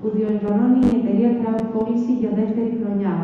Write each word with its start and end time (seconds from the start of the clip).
που 0.00 0.08
διοργανώνει 0.16 0.80
η 0.88 0.94
εταιρεία 0.98 1.30
Crowd 1.40 1.64
Policy 1.74 2.12
για 2.22 2.32
δεύτερη 2.40 2.72
χρονιά. 2.80 3.14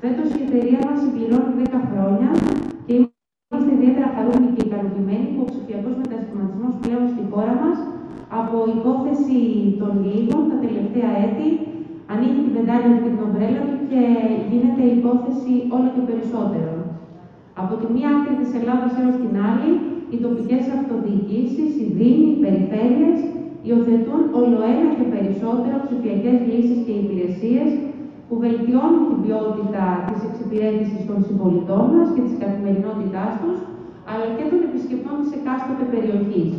Φέτος 0.00 0.28
η 0.38 0.40
εταιρεία 0.46 0.80
μας 0.86 0.98
συμπληρώνει 1.02 1.52
10 1.60 1.80
χρόνια 1.88 2.30
και 2.86 2.94
είμαστε 2.98 3.70
ιδιαίτερα 3.76 4.08
χαρούμενοι 4.14 4.50
και 4.54 4.64
ικανοποιημένοι 4.68 5.26
που 5.32 5.42
ο 5.44 5.48
ψηφιακός 5.52 5.94
μετασχηματισμός 6.02 6.72
πλέον 6.82 7.04
στη 7.12 7.22
χώρα 7.30 7.54
μας 7.62 7.78
από 8.40 8.56
υπόθεση 8.76 9.38
των 9.80 9.92
λίγων 10.04 10.42
τα 10.50 10.56
τελευταία 10.64 11.10
έτη 11.26 11.48
ανοίγει 12.12 12.40
την 12.46 12.54
πεντάλια 12.56 12.90
του 12.92 13.02
και 13.04 13.12
την 13.14 13.24
ομπρέλα 13.26 13.62
του 13.68 13.78
και 13.90 14.02
γίνεται 14.50 14.82
υπόθεση 14.98 15.52
όλο 15.76 15.88
και 15.94 16.06
περισσότερο. 16.08 16.72
Από 17.62 17.74
τη 17.80 17.86
μία 17.94 18.08
άκρη 18.16 18.34
της 18.40 18.50
Ελλάδα 18.58 18.86
έως 19.02 19.16
την 19.22 19.34
άλλη, 19.48 19.70
οι 20.12 20.16
τοπικές 20.24 20.64
αυτοδιοικήσεις, 20.76 21.70
οι 21.80 21.86
δήμοι, 21.98 22.28
οι 22.32 22.40
περιφέρειες 22.44 23.18
υιοθετούν 23.66 24.22
ολοένα 24.40 24.86
και 24.96 25.06
περισσότερο 25.14 25.76
ψηφιακές 25.86 26.36
λύσεις 26.50 26.78
και 26.86 26.94
υπηρεσίες 27.02 27.70
που 28.26 28.34
βελτιώνουν 28.44 29.04
την 29.10 29.18
ποιότητα 29.24 29.84
της 30.08 30.20
εξυπηρέτησης 30.28 31.02
των 31.08 31.18
συμπολιτών 31.26 31.84
μας 31.94 32.08
και 32.14 32.22
της 32.26 32.36
καθημερινότητάς 32.42 33.32
τους, 33.40 33.58
αλλά 34.10 34.26
και 34.36 34.44
των 34.50 34.60
επισκεπτών 34.68 35.14
της 35.22 35.30
εκάστοτε 35.38 35.84
περιοχής. 35.94 36.50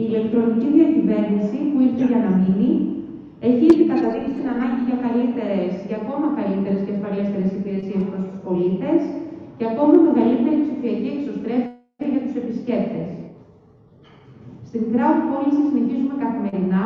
Η 0.00 0.02
ηλεκτρονική 0.08 0.68
διακυβέρνηση 0.76 1.58
που 1.70 1.78
ήρθε 1.86 2.04
για 2.10 2.20
να 2.26 2.30
μείνει 2.40 2.70
έχει 3.48 3.64
ήδη 3.72 3.84
καταδείξει 3.92 4.32
την 4.38 4.46
ανάγκη 4.54 4.82
για 4.88 4.98
καλύτερες 5.06 5.72
και 5.86 5.96
ακόμα 6.00 6.26
καλύτερες 6.38 6.80
και 6.84 6.92
ασφαλέστερες 6.96 7.50
υπηρεσίες 7.58 8.02
προς 8.08 8.22
τους 8.28 8.38
πολίτες 8.46 9.00
και 9.58 9.66
ακόμα 9.72 9.96
μεγαλύτερη 10.08 10.58
ψηφιακή 10.66 11.08
εξωστρέφεια 11.16 11.31
Στην 14.74 14.86
Crowd 14.94 15.18
Policy 15.30 15.62
συνεχίζουμε 15.70 16.14
καθημερινά 16.24 16.84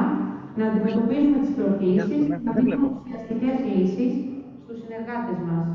να 0.59 0.65
αντιμετωπίζουμε 0.69 1.39
τις 1.43 1.53
προκλήσεις, 1.59 2.23
να 2.47 2.51
δίνουμε 2.57 2.77
ουσιαστικές 2.97 3.57
λύσεις 3.69 4.13
στους 4.63 4.77
συνεργάτες 4.83 5.39
μας. 5.49 5.67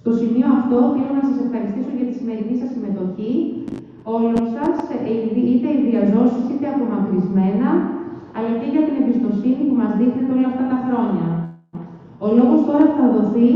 Στο 0.00 0.10
σημείο 0.20 0.48
αυτό 0.58 0.78
θέλω 0.94 1.12
να 1.18 1.24
σας 1.28 1.38
ευχαριστήσω 1.44 1.92
για 1.98 2.08
τη 2.08 2.14
σημερινή 2.20 2.54
σας 2.60 2.70
συμμετοχή. 2.74 3.32
Όλων 4.14 4.36
σας, 4.56 4.74
είτε 5.52 5.68
ιδιαζώσει 5.80 6.40
είτε 6.50 6.66
απομακρυσμένα, 6.74 7.68
αλλά 8.36 8.50
και 8.60 8.68
για 8.72 8.82
την 8.86 8.96
εμπιστοσύνη 9.00 9.62
που 9.68 9.76
μας 9.82 9.92
δείχνετε 9.98 10.32
όλα 10.36 10.48
αυτά 10.52 10.64
τα 10.72 10.78
χρόνια. 10.86 11.28
Ο 12.24 12.26
λόγος 12.38 12.60
τώρα 12.68 12.86
θα 12.96 13.04
δοθεί 13.14 13.50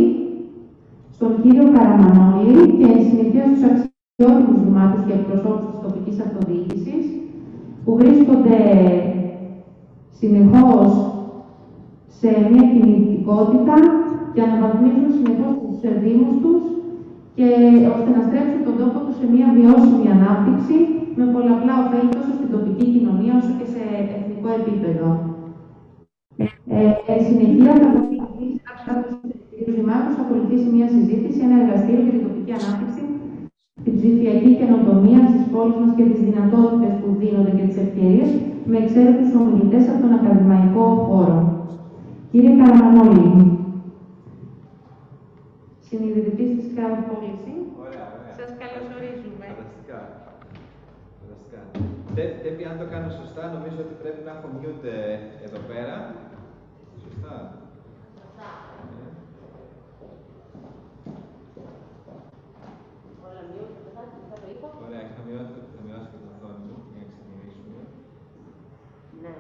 στον 1.16 1.32
κύριο 1.42 1.66
Καραμανόλη 1.74 2.58
και 2.78 2.88
συνεχεία 3.08 3.44
στους 3.48 3.87
αξιότιμους 4.20 4.62
δημάτους 4.66 5.02
και 5.06 5.16
εκπροσώπους 5.18 5.66
της 5.70 5.80
τοπικής 5.84 6.16
αυτοδιοίκησης 6.24 7.04
που 7.84 7.92
βρίσκονται 8.00 8.58
συνεχώς 10.18 10.90
σε 12.18 12.28
μια 12.50 12.64
κινητικότητα 12.72 13.76
και 14.32 14.42
αναβαθμίζουν 14.46 15.10
συνεχώς 15.16 15.52
τους 15.62 15.78
δήμους 16.04 16.34
τους 16.42 16.62
και 17.36 17.46
ώστε 17.94 18.10
να 18.16 18.22
στρέψουν 18.26 18.62
τον 18.66 18.76
τόπο 18.80 18.98
τους 19.04 19.16
σε 19.20 19.26
μια 19.34 19.46
βιώσιμη 19.56 20.06
ανάπτυξη 20.16 20.76
με 21.18 21.24
πολλαπλά 21.34 21.74
ωφέλη 21.82 22.10
τόσο 22.16 22.32
στην 22.38 22.50
τοπική 22.54 22.86
κοινωνία 22.94 23.32
όσο 23.40 23.52
και 23.58 23.68
σε 23.74 23.82
εθνικό 24.16 24.48
επίπεδο. 24.60 25.08
Ε, 26.76 27.14
συνεχεία 27.28 27.72
θα 28.86 28.94
θα 30.16 30.22
ακολουθήσει 30.24 30.68
μια 30.76 30.88
συζήτηση, 30.94 31.38
ένα 31.46 31.56
εργαστήριο 31.62 32.02
για 32.06 32.14
την 32.16 32.24
τοπική 32.26 32.52
ανάπτυξη, 32.60 33.02
την 33.88 33.96
ψηφιακή 34.00 34.50
καινοτομία 34.60 35.20
στις 35.30 35.44
πόλεις 35.52 35.76
μας 35.80 35.92
και 35.96 36.04
τις 36.10 36.20
δυνατότητες 36.28 36.92
που 37.00 37.08
δίνονται 37.20 37.54
και 37.58 37.66
τις 37.68 37.78
ευκαιρίες, 37.84 38.30
με 38.70 38.76
εξαίρετους 38.82 39.30
ομιλητές 39.40 39.84
από 39.90 40.00
τον 40.04 40.12
ακαδημαϊκό 40.18 40.84
χώρο. 41.06 41.38
Κύριε 42.30 42.54
Καραμανόλη, 42.58 43.28
συνειδητητή 45.86 46.44
της 46.54 46.66
Crowd 46.74 47.00
Policy, 47.08 47.54
σας 48.38 48.50
καλωσορίζουμε. 48.60 49.46
Φανταστικά. 49.52 50.00
Φανταστικά. 51.20 51.60
Πρέπει, 52.42 52.62
αν 52.70 52.76
το 52.82 52.86
κάνω 52.92 53.10
σωστά, 53.20 53.42
νομίζω 53.56 53.78
ότι 53.86 53.94
πρέπει 54.02 54.20
να 54.26 54.32
έχω 54.36 54.46
mute 54.58 54.94
εδώ 55.46 55.60
πέρα. 55.70 55.96
Σωστά. 57.04 57.34
Ωραία, 64.86 65.04
θα 65.16 65.22
μειώσω, 65.26 65.58
θα 65.74 65.82
μειώσω 65.86 66.08
και 66.10 66.20
το 66.24 66.28
οθόνη 66.34 66.64
μου 66.68 66.76
για 66.92 67.02
να 67.02 67.08
ξεκινήσουμε. 67.12 67.82
Ναι. 69.22 69.34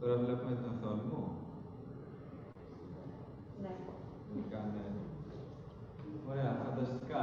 Τώρα 0.00 0.16
βλέπουμε 0.16 0.54
την 0.54 0.66
οθόνη 0.72 1.02
μου. 1.10 1.22
Ναι. 3.62 3.72
Κάνε... 4.50 4.82
Ωραία, 6.30 6.50
φανταστικά. 6.64 7.22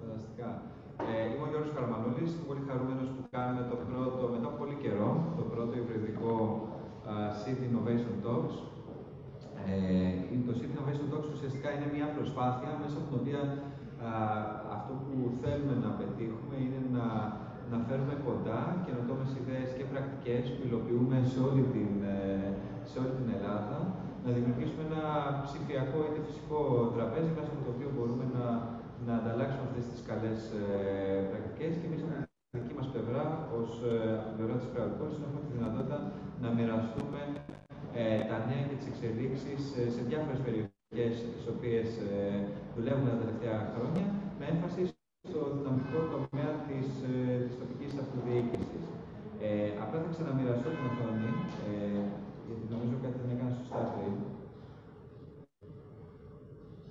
Φανταστικά. 0.00 0.48
Ε, 1.10 1.24
είμαι 1.30 1.44
ο 1.46 1.50
Γιώργος 1.50 1.72
Καραμανούλης, 1.74 2.30
είμαι 2.32 2.46
πολύ 2.50 2.62
χαρούμενος 2.68 3.08
που 3.14 3.22
κάνουμε 3.34 3.62
το 3.72 3.76
πρώτο, 3.86 4.22
μετά 4.32 4.46
από 4.50 4.58
πολύ 4.62 4.76
καιρό, 4.84 5.10
το 5.38 5.44
πρώτο 5.52 5.72
υβριδικό 5.82 6.34
uh, 7.08 7.28
City 7.52 7.66
Innovation 7.70 8.14
Talks. 8.24 8.56
Ε, 9.68 10.38
το 10.46 10.52
City 10.58 10.70
Innovation 10.72 11.06
Talks 11.10 11.28
ουσιαστικά 11.36 11.68
είναι 11.74 11.88
μια 11.96 12.08
προσπάθεια 12.16 12.70
μέσα 12.82 12.96
από 12.98 13.06
την 13.08 13.18
οποία 13.20 13.42
αυτό 14.76 14.92
που 15.04 15.14
θέλουμε 15.42 15.74
να 15.84 15.90
πετύχουμε 15.98 16.56
είναι 16.64 16.80
να, 16.96 17.06
να 17.72 17.78
φέρουμε 17.86 18.14
κοντά 18.28 18.60
καινοτόμες 18.84 19.30
ιδέες 19.40 19.70
και 19.76 19.84
πρακτικές 19.92 20.44
που 20.54 20.62
υλοποιούμε 20.68 21.16
σε 21.32 21.38
όλη 21.48 21.62
την, 21.74 21.92
ε, 22.16 22.48
σε 22.90 22.94
όλη 23.00 23.12
την 23.18 23.28
Ελλάδα, 23.36 23.78
να 24.24 24.30
δημιουργήσουμε 24.36 24.82
ένα 24.90 25.04
ψηφιακό 25.46 25.98
είτε 26.06 26.20
φυσικό 26.28 26.60
τραπέζι 26.94 27.30
μέσα 27.36 27.50
από 27.54 27.62
το 27.66 27.70
οποίο 27.74 27.88
μπορούμε 27.94 28.26
να 28.36 28.46
να 29.06 29.14
ανταλλάξουμε 29.20 29.64
αυτές 29.68 29.86
τις 29.92 30.00
καλές 30.10 30.40
ε, 30.60 30.64
πρακτικές 31.30 31.72
και 31.78 31.86
εμείς 31.88 32.02
από 32.04 32.14
τη 32.52 32.58
δική 32.62 32.74
μας 32.78 32.88
πλευρά, 32.92 33.22
ως 33.58 33.70
ε, 33.90 33.94
από 34.16 34.26
την 34.28 34.36
πλευρά 34.38 34.56
της 34.60 34.68
Crowdcourse, 34.72 35.18
έχουμε 35.26 35.40
τη 35.46 35.50
δυνατότητα 35.56 35.98
να 36.42 36.48
μοιραστούμε 36.56 37.20
ε, 38.00 38.04
τα 38.30 38.36
νέα 38.48 38.62
και 38.68 38.76
τις 38.78 38.88
εξελίξεις 38.92 39.62
ε, 39.80 39.82
σε 39.94 40.00
διάφορες 40.08 40.40
περιοχές 40.46 41.14
τις 41.34 41.44
οποίες 41.54 41.88
ε, 42.10 42.14
δουλεύουμε 42.76 43.10
τα 43.12 43.20
τελευταία 43.22 43.58
χρόνια, 43.72 44.04
με 44.38 44.44
έμφαση 44.52 44.82
στο 45.28 45.40
δυναμικό 45.56 45.98
τομέα 46.12 46.50
της, 46.68 46.88
ε, 47.12 47.16
της 47.46 47.54
τοπικής 47.60 47.92
αυτοδιοίκησης. 48.02 48.84
Ε, 49.46 49.68
απλά 49.82 49.98
θα 50.02 50.10
ξαναμοιραστώ 50.14 50.68
την 50.76 50.84
οθόνη, 50.90 51.30
ε, 51.68 52.02
γιατί 52.46 52.64
νομίζω 52.74 52.94
κάτι 53.04 53.18
δεν 53.22 53.34
έκανα 53.34 53.52
σωστά 53.58 53.80
πριν. 53.92 54.14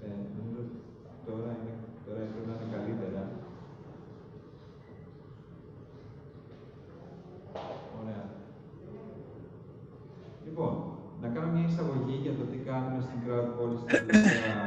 Ε, 0.06 0.08
νομίζω 0.38 0.62
τώρα 1.28 1.52
είναι 1.60 1.74
Τώρα 2.06 2.24
πρέπει 2.26 2.48
να 2.48 2.54
είναι 2.54 2.76
καλύτερα. 2.76 3.22
Ωραία. 8.02 8.24
Λοιπόν, 10.46 10.74
να 11.22 11.28
κάνω 11.34 11.50
μια 11.56 11.66
εισαγωγή 11.70 12.16
για 12.26 12.34
το 12.40 12.44
τι 12.52 12.58
κάνουμε 12.70 13.00
στην 13.08 13.20
Crowd 13.24 13.50
Policy 13.58 13.86
τα 13.92 14.02
τελευταία, 14.10 14.60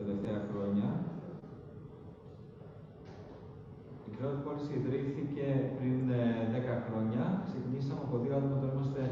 τελευταία 0.00 0.38
χρόνια. 0.48 0.88
Η 4.08 4.10
Crowd 4.16 4.38
Policy 4.46 4.72
ιδρύθηκε 4.80 5.46
πριν 5.78 5.98
10 6.08 6.12
ε, 6.74 6.78
χρόνια. 6.86 7.22
Ξεκινήσαμε 7.48 8.02
από 8.06 8.16
δύο 8.22 8.32
άτομα, 8.38 8.56
τώρα 8.60 8.74
είμαστε 8.76 9.02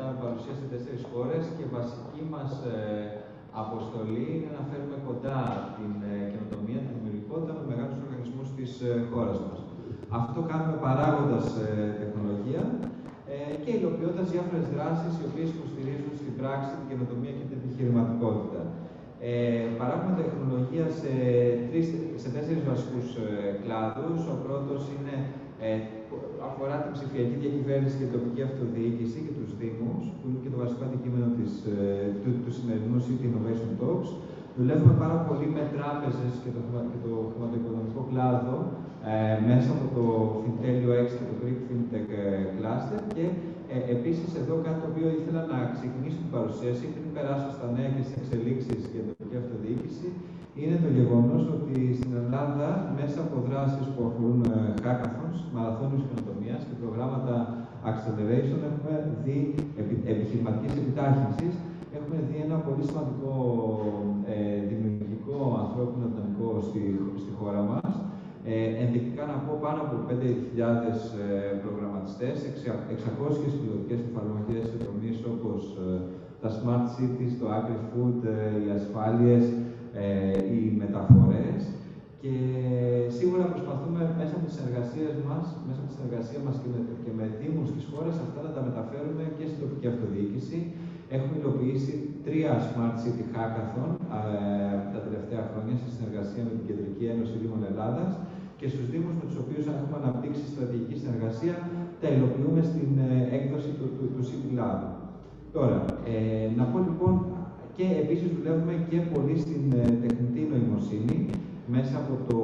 77 0.00 0.10
με 0.10 0.16
παρουσία 0.22 0.54
σε 0.60 0.66
τέσσερις 0.72 1.02
χώρες 1.10 1.42
και 1.56 1.64
βασική 1.76 2.22
μας 2.34 2.50
ε, 2.72 2.76
αποστολή 3.64 4.24
είναι 4.34 4.50
να 4.58 4.62
φέρουμε 4.70 4.98
κοντά 5.08 5.38
την 5.76 5.92
ε, 6.10 6.14
καινοτομία, 6.32 6.80
την 6.84 6.92
δημιουργικότητα 6.96 7.52
με 7.58 7.64
μεγάλους 7.70 7.98
οργανισμούς 8.04 8.48
της 8.58 8.70
ε, 8.88 8.90
χώρας 9.10 9.38
μας. 9.46 9.58
Αυτό 10.16 10.30
το 10.38 10.44
κάνουμε 10.50 10.76
παράγοντας 10.86 11.46
ε, 11.64 11.70
τεχνολογία 12.00 12.62
και 13.62 13.70
υλοποιώντας 13.78 14.26
διάφορες 14.34 14.66
δράσεις 14.74 15.12
οι 15.16 15.24
οποίες 15.28 15.48
υποστηρίζουν 15.56 16.12
στην 16.20 16.32
πράξη 16.40 16.70
την 16.78 16.86
καινοτομία 16.90 17.32
και 17.38 17.46
την 17.48 17.56
επιχειρηματικότητα. 17.60 18.60
Ε, 19.30 19.66
παράγουμε 19.78 20.14
τεχνολογία 20.20 20.86
σε, 21.00 21.12
τρεις, 21.68 21.86
σε 22.22 22.28
τέσσερις 22.34 22.62
βασικούς 22.70 23.06
ε, 23.24 23.28
κλάδους. 23.62 24.20
Ο 24.34 24.36
πρώτος 24.44 24.80
είναι, 24.94 25.14
ε, 25.66 25.70
αφορά 26.48 26.76
την 26.82 26.92
ψηφιακή 26.96 27.36
διακυβέρνηση 27.42 27.94
και 27.98 28.06
την 28.08 28.14
τοπική 28.16 28.42
αυτοδιοίκηση 28.48 29.18
και 29.26 29.34
τους 29.38 29.50
Δήμους, 29.60 30.04
που 30.16 30.24
είναι 30.26 30.40
και 30.44 30.52
το 30.54 30.58
βασικό 30.62 30.82
αντικείμενο 30.88 31.28
της, 31.38 31.52
ε, 31.74 31.78
του, 32.22 32.30
του 32.42 32.52
σημερινού 32.56 32.98
City 33.06 33.24
Innovation 33.28 33.70
Talks. 33.80 34.10
Δουλεύουμε 34.58 34.94
πάρα 35.04 35.18
πολύ 35.26 35.46
με 35.56 35.62
τράπεζες 35.74 36.32
και 36.42 36.50
το, 36.56 36.60
και 36.90 37.00
το 37.06 37.12
χρηματοοικονομικό 37.30 38.02
κλάδο 38.10 38.56
ε, 39.12 39.36
μέσα 39.48 39.68
από 39.76 39.86
το 39.96 40.04
Fintelio 40.42 40.90
X 41.04 41.06
και 41.18 41.26
το 41.30 41.34
Greek 41.40 41.58
FinTech 41.66 42.08
ε, 42.22 42.24
Cluster 42.56 43.00
και 43.16 43.24
ε, 43.74 43.76
επίσης 43.94 44.28
εδώ 44.40 44.54
κάτι 44.64 44.78
το 44.82 44.88
οποίο 44.92 45.08
ήθελα 45.18 45.42
να 45.52 45.58
ξεκινήσω 45.76 46.18
την 46.24 46.32
παρουσίαση 46.36 46.84
πριν 46.94 47.08
περάσω 47.16 47.48
στα 47.56 47.66
νέα 47.76 47.88
και 47.94 48.02
στις 48.06 48.16
εξελίξεις 48.20 48.80
για 48.92 49.02
την 49.02 49.10
τοπική 49.12 49.36
αυτοδιοίκηση 49.42 50.08
είναι 50.60 50.76
το 50.84 50.90
γεγονός 50.98 51.42
ότι 51.56 51.76
στην 51.98 52.12
Ελλάδα 52.22 52.68
μέσα 52.98 53.18
από 53.26 53.36
δράσεις 53.48 53.86
που 53.92 54.00
αφορούν 54.08 54.40
ε, 54.54 54.58
hackathons, 54.84 55.38
μαραθώνιους 55.54 56.04
καινοτομίας 56.08 56.60
και 56.68 56.74
προγράμματα 56.82 57.34
acceleration 57.90 58.60
έχουμε 58.70 58.94
δει 59.24 59.38
επι, 59.80 59.94
επιχειρηματικής 60.12 60.74
επιτάχυνσης 60.82 61.54
έχουμε 62.06 62.24
δει 62.30 62.38
ένα 62.48 62.58
πολύ 62.66 62.84
σημαντικό 62.90 63.32
ε, 64.34 64.58
δημιουργικό 64.70 65.38
ανθρώπινο 65.64 66.04
δυναμικό 66.12 66.50
στη, 66.68 66.82
στη 67.22 67.30
χώρα 67.38 67.62
μας 67.70 67.90
ε, 68.50 68.54
ενδεικτικά 68.82 69.22
να 69.32 69.36
πω 69.44 69.52
πάνω 69.64 69.78
από 69.86 69.96
5.000 70.08 70.12
ε, 71.22 71.52
προγραμματιστές, 71.64 72.36
600 72.42 73.60
πιλωτικές 73.60 74.00
εφαρμογές 74.08 74.62
σε 74.70 74.76
τομείς 74.86 75.16
όπως 75.32 75.60
ε, 75.84 75.94
τα 76.42 76.48
smart 76.58 76.86
cities, 76.94 77.32
το 77.40 77.46
agri-food, 77.58 78.18
ε, 78.34 78.56
οι 78.62 78.68
ασφάλειες, 78.78 79.44
ε, 80.02 80.06
οι 80.52 80.60
μεταφορές 80.82 81.60
και 82.22 82.34
σίγουρα 83.18 83.44
προσπαθούμε 83.54 84.00
μέσα 84.20 84.32
από 84.36 84.44
τις 84.46 84.56
συνεργασίες 84.58 85.16
μας, 85.28 85.44
μέσα 85.66 85.78
από 85.82 85.88
τη 85.90 85.94
συνεργασία 85.98 86.40
μας 86.46 86.56
και 86.62 86.68
με, 86.72 86.80
και 87.04 87.12
με 87.18 87.24
δήμους 87.40 87.68
της 87.74 87.84
χώρας 87.90 88.16
αυτά 88.26 88.40
να 88.46 88.52
τα 88.56 88.62
μεταφέρουμε 88.68 89.24
και 89.36 89.44
στην 89.50 89.60
τοπική 89.62 89.86
αυτοδιοίκηση. 89.92 90.58
Έχουμε 91.14 91.34
υλοποιήσει 91.40 91.94
τρία 92.26 92.52
Smart 92.68 92.96
City 93.02 93.24
Hackathon 93.32 93.90
ε, 94.16 94.76
τα 94.94 95.00
τελευταία 95.06 95.42
χρόνια 95.50 95.74
σε 95.82 95.88
συνεργασία 95.96 96.42
με 96.46 96.52
την 96.56 96.64
Κεντρική 96.68 97.04
Ένωση 97.14 97.34
Δήμων 97.42 97.62
Ελλάδας 97.70 98.10
και 98.58 98.66
στους 98.72 98.86
Δήμους 98.92 99.14
με 99.20 99.24
τους 99.28 99.38
οποίους 99.42 99.64
έχουμε 99.72 99.96
αναπτύξει 100.02 100.44
στρατηγική 100.52 100.96
συνεργασία, 101.02 101.54
τα 102.00 102.08
υλοποιούμε 102.14 102.62
στην 102.70 102.90
ε, 103.08 103.10
έκδοση 103.38 103.70
του, 103.78 103.86
του, 103.96 104.04
του 104.14 104.22
City 104.28 104.50
Lab. 104.58 104.80
Τώρα, 105.56 105.78
ε, 106.12 106.48
να 106.58 106.64
πω 106.70 106.78
λοιπόν 106.88 107.14
και 107.76 107.86
επίσης 108.02 108.28
δουλεύουμε 108.36 108.74
και 108.90 108.98
πολύ 109.12 109.36
στην 109.44 109.64
ε, 109.80 109.84
τεχνητή 110.02 110.42
νοημοσύνη 110.50 111.18
μέσα 111.74 111.94
από 112.02 112.12
το, 112.28 112.38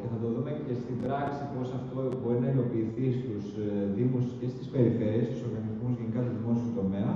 και 0.00 0.08
θα 0.12 0.18
το 0.22 0.28
δούμε 0.34 0.50
και 0.66 0.74
στην 0.82 0.96
πράξη 1.04 1.42
πώς 1.54 1.68
αυτό 1.80 1.98
μπορεί 2.20 2.38
να 2.44 2.48
υλοποιηθεί 2.54 3.06
στους 3.18 3.44
ε, 3.64 3.66
Δήμους 3.96 4.26
και 4.40 4.48
στις 4.52 4.66
περιφέρειες, 4.72 5.26
στους 5.28 5.42
οργανισμούς 5.46 5.92
γενικά 5.98 6.20
του 6.26 6.34
δημόσιους 6.38 6.72
τομέα, 6.80 7.10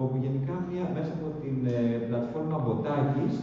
όπου 0.00 0.16
γενικά 0.24 0.54
μια, 0.68 0.84
μέσα 0.96 1.12
από 1.18 1.28
την 1.42 1.56
ε, 1.76 1.78
πλατφόρμα 2.08 2.58
Μποτάκης 2.62 3.34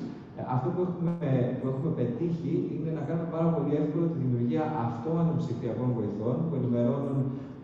αυτό 0.56 0.68
που 0.74 0.81
έχουμε, 0.88 1.30
που 1.60 1.66
έχουμε 1.72 1.92
πετύχει 2.00 2.54
είναι 2.74 2.92
να 2.98 3.01
κάνουμε 3.07 3.30
πάρα 3.36 3.50
πολύ 3.56 3.74
εύκολο 3.81 4.06
τη 4.12 4.18
δημιουργία 4.24 4.63
αυτόματων 4.86 5.36
ψηφιακών 5.42 5.90
βοηθών 5.98 6.36
που 6.46 6.54
ενημερώνουν 6.60 7.19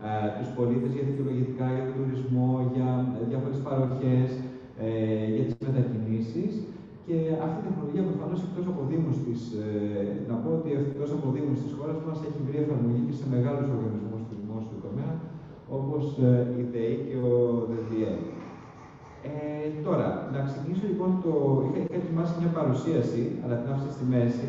ε, 0.06 0.28
τους 0.36 0.48
πολίτες 0.56 0.90
για 0.96 1.04
δικαιολογητικά, 1.08 1.66
για 1.74 1.84
τον 1.86 1.94
τουρισμό, 1.98 2.50
για 2.74 2.88
διάφορες 3.30 3.60
παροχές, 3.66 4.28
ε, 4.84 4.88
για 5.34 5.44
τις 5.46 5.56
μετακινήσεις. 5.66 6.52
Και 7.06 7.16
αυτή 7.44 7.58
η 7.62 7.64
τεχνολογία 7.66 8.04
προφανώς 8.10 8.40
εκτός 8.46 8.66
από 8.72 8.80
Δήμους 8.90 9.16
της, 9.24 9.40
ε, 9.62 9.68
να 10.30 10.34
πω 10.42 10.48
ότι 10.58 10.68
εκτός 10.80 11.10
από 11.16 11.26
Δήμους 11.34 11.58
της 11.64 11.72
χώρας 11.78 11.98
μας 12.06 12.18
έχει 12.28 12.40
βρει 12.46 12.58
εφαρμογή 12.64 13.02
και 13.08 13.16
σε 13.20 13.26
μεγάλους 13.34 13.66
οργανισμούς 13.74 14.22
του 14.28 14.36
δημόσιου 14.40 14.78
τομέα, 14.84 15.12
όπως 15.78 16.04
ε, 16.28 16.60
η 16.60 16.62
ΔΕΗ 16.72 16.96
και 17.06 17.16
ο 17.30 17.34
ΔΔΕ. 17.70 18.12
Ε, 19.26 19.68
τώρα, 19.86 20.08
να 20.32 20.40
ξεκινήσω 20.48 20.86
λοιπόν 20.92 21.10
το. 21.24 21.32
Είχα, 21.66 21.78
είχα 21.84 21.96
ετοιμάσει 22.02 22.34
μια 22.40 22.52
παρουσίαση, 22.58 23.22
αλλά 23.42 23.54
την 23.60 23.70
άφησα 23.72 23.92
στη 23.96 24.04
μέση. 24.14 24.48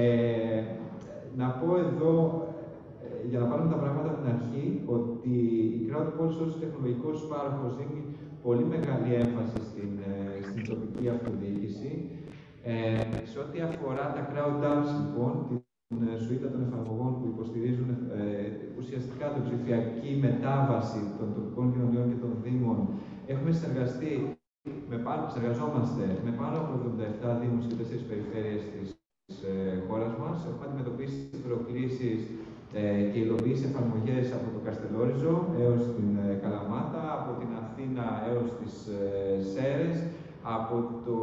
Ε, 0.00 0.60
να 1.40 1.46
πω 1.58 1.68
εδώ, 1.86 2.12
ε, 3.04 3.28
για 3.30 3.38
να 3.42 3.46
πάρουμε 3.50 3.70
τα 3.74 3.80
πράγματα 3.82 4.08
από 4.10 4.20
την 4.20 4.30
αρχή, 4.36 4.64
ότι 4.96 5.34
η 5.78 5.82
CrowdPulse 5.88 6.38
ως 6.46 6.52
τεχνολογικός 6.62 7.16
πάροχος 7.30 7.72
δίνει 7.78 8.00
πολύ 8.46 8.64
μεγάλη 8.74 9.10
έμφαση 9.22 9.60
στην, 9.70 9.90
ε, 10.10 10.16
στην 10.48 10.60
τοπική 10.70 11.06
αυτοδιοίκηση. 11.14 11.90
Ε, 12.72 12.72
σε 13.30 13.38
ό,τι 13.44 13.58
αφορά 13.68 14.04
τα 14.16 14.22
crowd 14.30 14.60
apps, 14.72 14.90
λοιπόν, 15.02 15.32
την 15.88 16.00
ε, 16.08 16.18
σουίτα 16.24 16.48
των 16.52 16.60
εφαρμογών 16.66 17.10
που 17.18 17.26
υποστηρίζουν 17.34 17.88
ε, 17.90 18.24
ουσιαστικά 18.78 19.26
την 19.34 19.42
ψηφιακή 19.46 20.10
μετάβαση 20.26 21.00
των 21.18 21.28
τοπικών 21.36 21.66
κοινωνιών 21.72 22.06
και 22.10 22.20
των 22.24 22.32
δήμων 22.44 22.78
Έχουμε 23.32 23.52
συνεργαστεί, 23.58 24.12
με 24.90 24.96
πάνω, 25.06 25.22
συνεργαζόμαστε 25.32 26.04
με 26.24 26.30
πάνω 26.40 26.56
από 26.62 26.72
77 27.26 27.38
Δήμους 27.40 27.66
και 27.66 27.76
4 27.80 28.08
περιφέρειες 28.10 28.62
της 29.26 29.36
ε, 29.50 29.82
χώρας 29.88 30.12
μας. 30.22 30.36
Έχουμε 30.48 30.66
αντιμετωπίσει 30.68 31.18
προκλήσεις 31.46 32.20
ε, 32.80 33.02
και 33.10 33.18
υλοποιήσει 33.24 33.64
εφαρμογές 33.70 34.26
από 34.36 34.48
το 34.54 34.60
Καστελόριζο 34.66 35.34
έως 35.62 35.82
την 35.96 36.08
ε, 36.24 36.34
Καλαμάτα, 36.42 37.02
από 37.18 37.30
την 37.40 37.50
Αθήνα 37.62 38.06
έως 38.28 38.48
τις 38.58 38.74
ε, 38.86 39.02
Σέρες, 39.52 39.96
από, 40.56 40.74
το, 41.06 41.18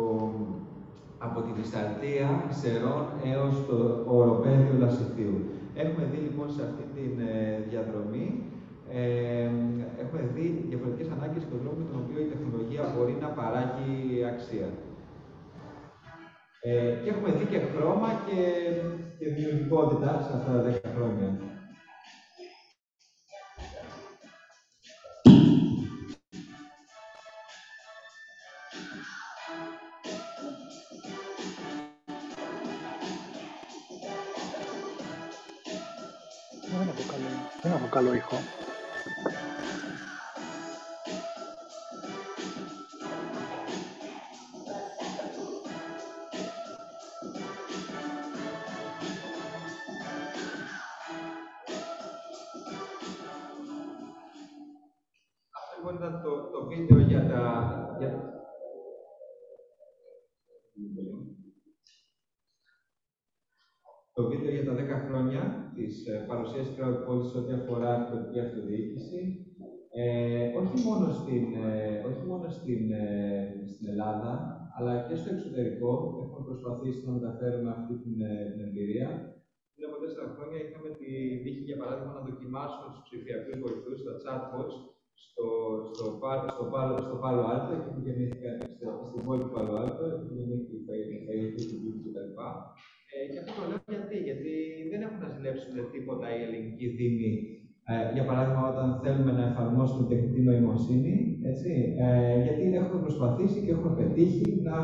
από 1.27 1.37
τη 1.45 1.51
Βυσταλτία, 1.59 2.27
Σερών 2.59 3.05
έως 3.31 3.55
το 3.67 3.77
οροπέδιο 4.17 4.73
Λασιθίου. 4.83 5.37
Έχουμε 5.83 6.03
δει 6.11 6.19
λοιπόν 6.27 6.47
σε 6.55 6.61
αυτή 6.67 6.83
τη 6.95 7.03
ε, 7.29 7.33
διαδρομή 7.69 8.25
ε, 8.93 9.49
έχουμε 10.01 10.21
δει 10.33 10.65
διαφορετικές 10.69 11.09
ανάγκες 11.11 11.43
και 11.43 11.49
τον 11.49 11.61
τρόπο 11.61 11.77
με 11.79 11.85
τον 11.89 12.03
οποίο 12.03 12.21
η 12.21 12.29
τεχνολογία 12.33 12.93
μπορεί 12.95 13.17
να 13.21 13.27
παράγει 13.27 14.25
αξία. 14.25 14.69
Ε, 16.61 16.93
και 17.03 17.09
έχουμε 17.09 17.31
δει 17.31 17.45
και 17.45 17.59
χρώμα 17.59 18.09
και, 18.25 18.41
και 19.17 19.29
δημιουργικότητα 19.29 20.11
σε 20.27 20.37
αυτά 20.37 20.51
τα 20.51 20.89
10 20.89 20.91
χρόνια. 20.95 21.29
Δεν 36.71 36.87
έχω 36.87 37.03
καλό, 37.11 37.29
δεν 37.61 37.71
έχω 37.71 37.87
καλό 37.89 38.13
ήχο. 38.13 38.60
Το 64.15 64.21
βίντεο 64.29 64.51
για 64.55 64.65
τα 64.67 64.73
10 64.73 65.07
χρόνια 65.07 65.41
της 65.75 65.93
ε, 66.07 66.13
παρουσίασης 66.29 66.75
CrowdPulse 66.77 67.27
σε 67.31 67.37
ό,τι 67.41 67.53
αφορά 67.59 67.91
την 67.97 68.07
τοπική 68.11 68.39
αυτοδιοίκηση. 68.45 69.19
Ε, 69.93 70.47
όχι 70.61 70.75
μόνο, 70.87 71.05
στην, 71.19 71.45
ε, 71.67 72.03
όχι 72.09 72.23
μόνο 72.29 72.45
στην, 72.57 72.81
ε, 72.91 73.13
στην 73.71 73.85
Ελλάδα, 73.91 74.31
αλλά 74.75 74.93
και 75.07 75.15
στο 75.19 75.29
εξωτερικό. 75.33 75.91
Έχουμε 76.21 76.43
προσπαθήσει 76.49 77.05
να 77.05 77.11
μεταφέρουμε 77.17 77.69
αυτή 77.77 77.93
την, 78.03 78.15
ε, 78.29 78.33
την 78.51 78.59
εμπειρία. 78.67 79.09
Πριν 79.73 79.85
από 79.89 79.97
τέσσερα 80.03 80.27
χρόνια 80.35 80.59
είχαμε 80.63 80.89
τη 80.99 81.09
τύχη, 81.43 81.63
για 81.69 81.79
παράδειγμα, 81.81 82.13
να 82.17 82.23
δοκιμάσουμε 82.29 82.87
του 82.93 83.01
ψηφιακού 83.07 83.51
βοηθού, 83.63 83.93
τα 84.05 84.13
chatbots, 84.23 84.75
στο, 85.23 85.47
στο, 85.89 86.05
στο, 86.53 86.63
στο, 86.87 87.03
στο 87.07 87.15
Πάλο 87.23 87.43
Άλτο, 87.51 87.71
εκεί 87.77 87.89
που 87.93 88.01
γεννήθηκα 88.05 88.49
στην 89.09 89.21
πόλη 89.25 89.41
του 89.43 89.53
Πάλο 89.55 89.73
Άλτο, 89.81 90.03
εκεί 90.13 90.25
που 90.27 90.35
γεννήθηκε 90.39 90.75
η 90.79 90.83
Φαϊτή, 90.85 91.61
του 91.69 92.01
κτλ. 92.03 92.29
Ε, 93.13 93.19
και 93.31 93.39
αυτό 93.41 93.51
το 93.57 93.63
λέω 93.69 93.81
γιατί, 93.95 94.17
γιατί 94.27 94.51
δεν 94.91 95.01
έχουν 95.05 95.19
να 95.23 95.29
ζηλέψουν 95.35 95.73
τίποτα 95.93 96.25
οι 96.31 96.39
ελληνικοί 96.45 96.87
δήμοι. 96.97 97.31
Ε, 97.91 97.95
για 98.15 98.25
παράδειγμα, 98.29 98.63
όταν 98.73 98.87
θέλουμε 99.03 99.31
να 99.39 99.43
εφαρμόσουμε 99.51 100.03
τεχνητή 100.11 100.41
νοημοσύνη, 100.41 101.13
έτσι, 101.51 101.69
ε, 102.05 102.35
γιατί 102.45 102.63
έχουμε 102.81 102.99
προσπαθήσει 103.05 103.59
και 103.63 103.73
έχουμε 103.75 103.93
πετύχει 103.99 104.47
να 104.69 104.77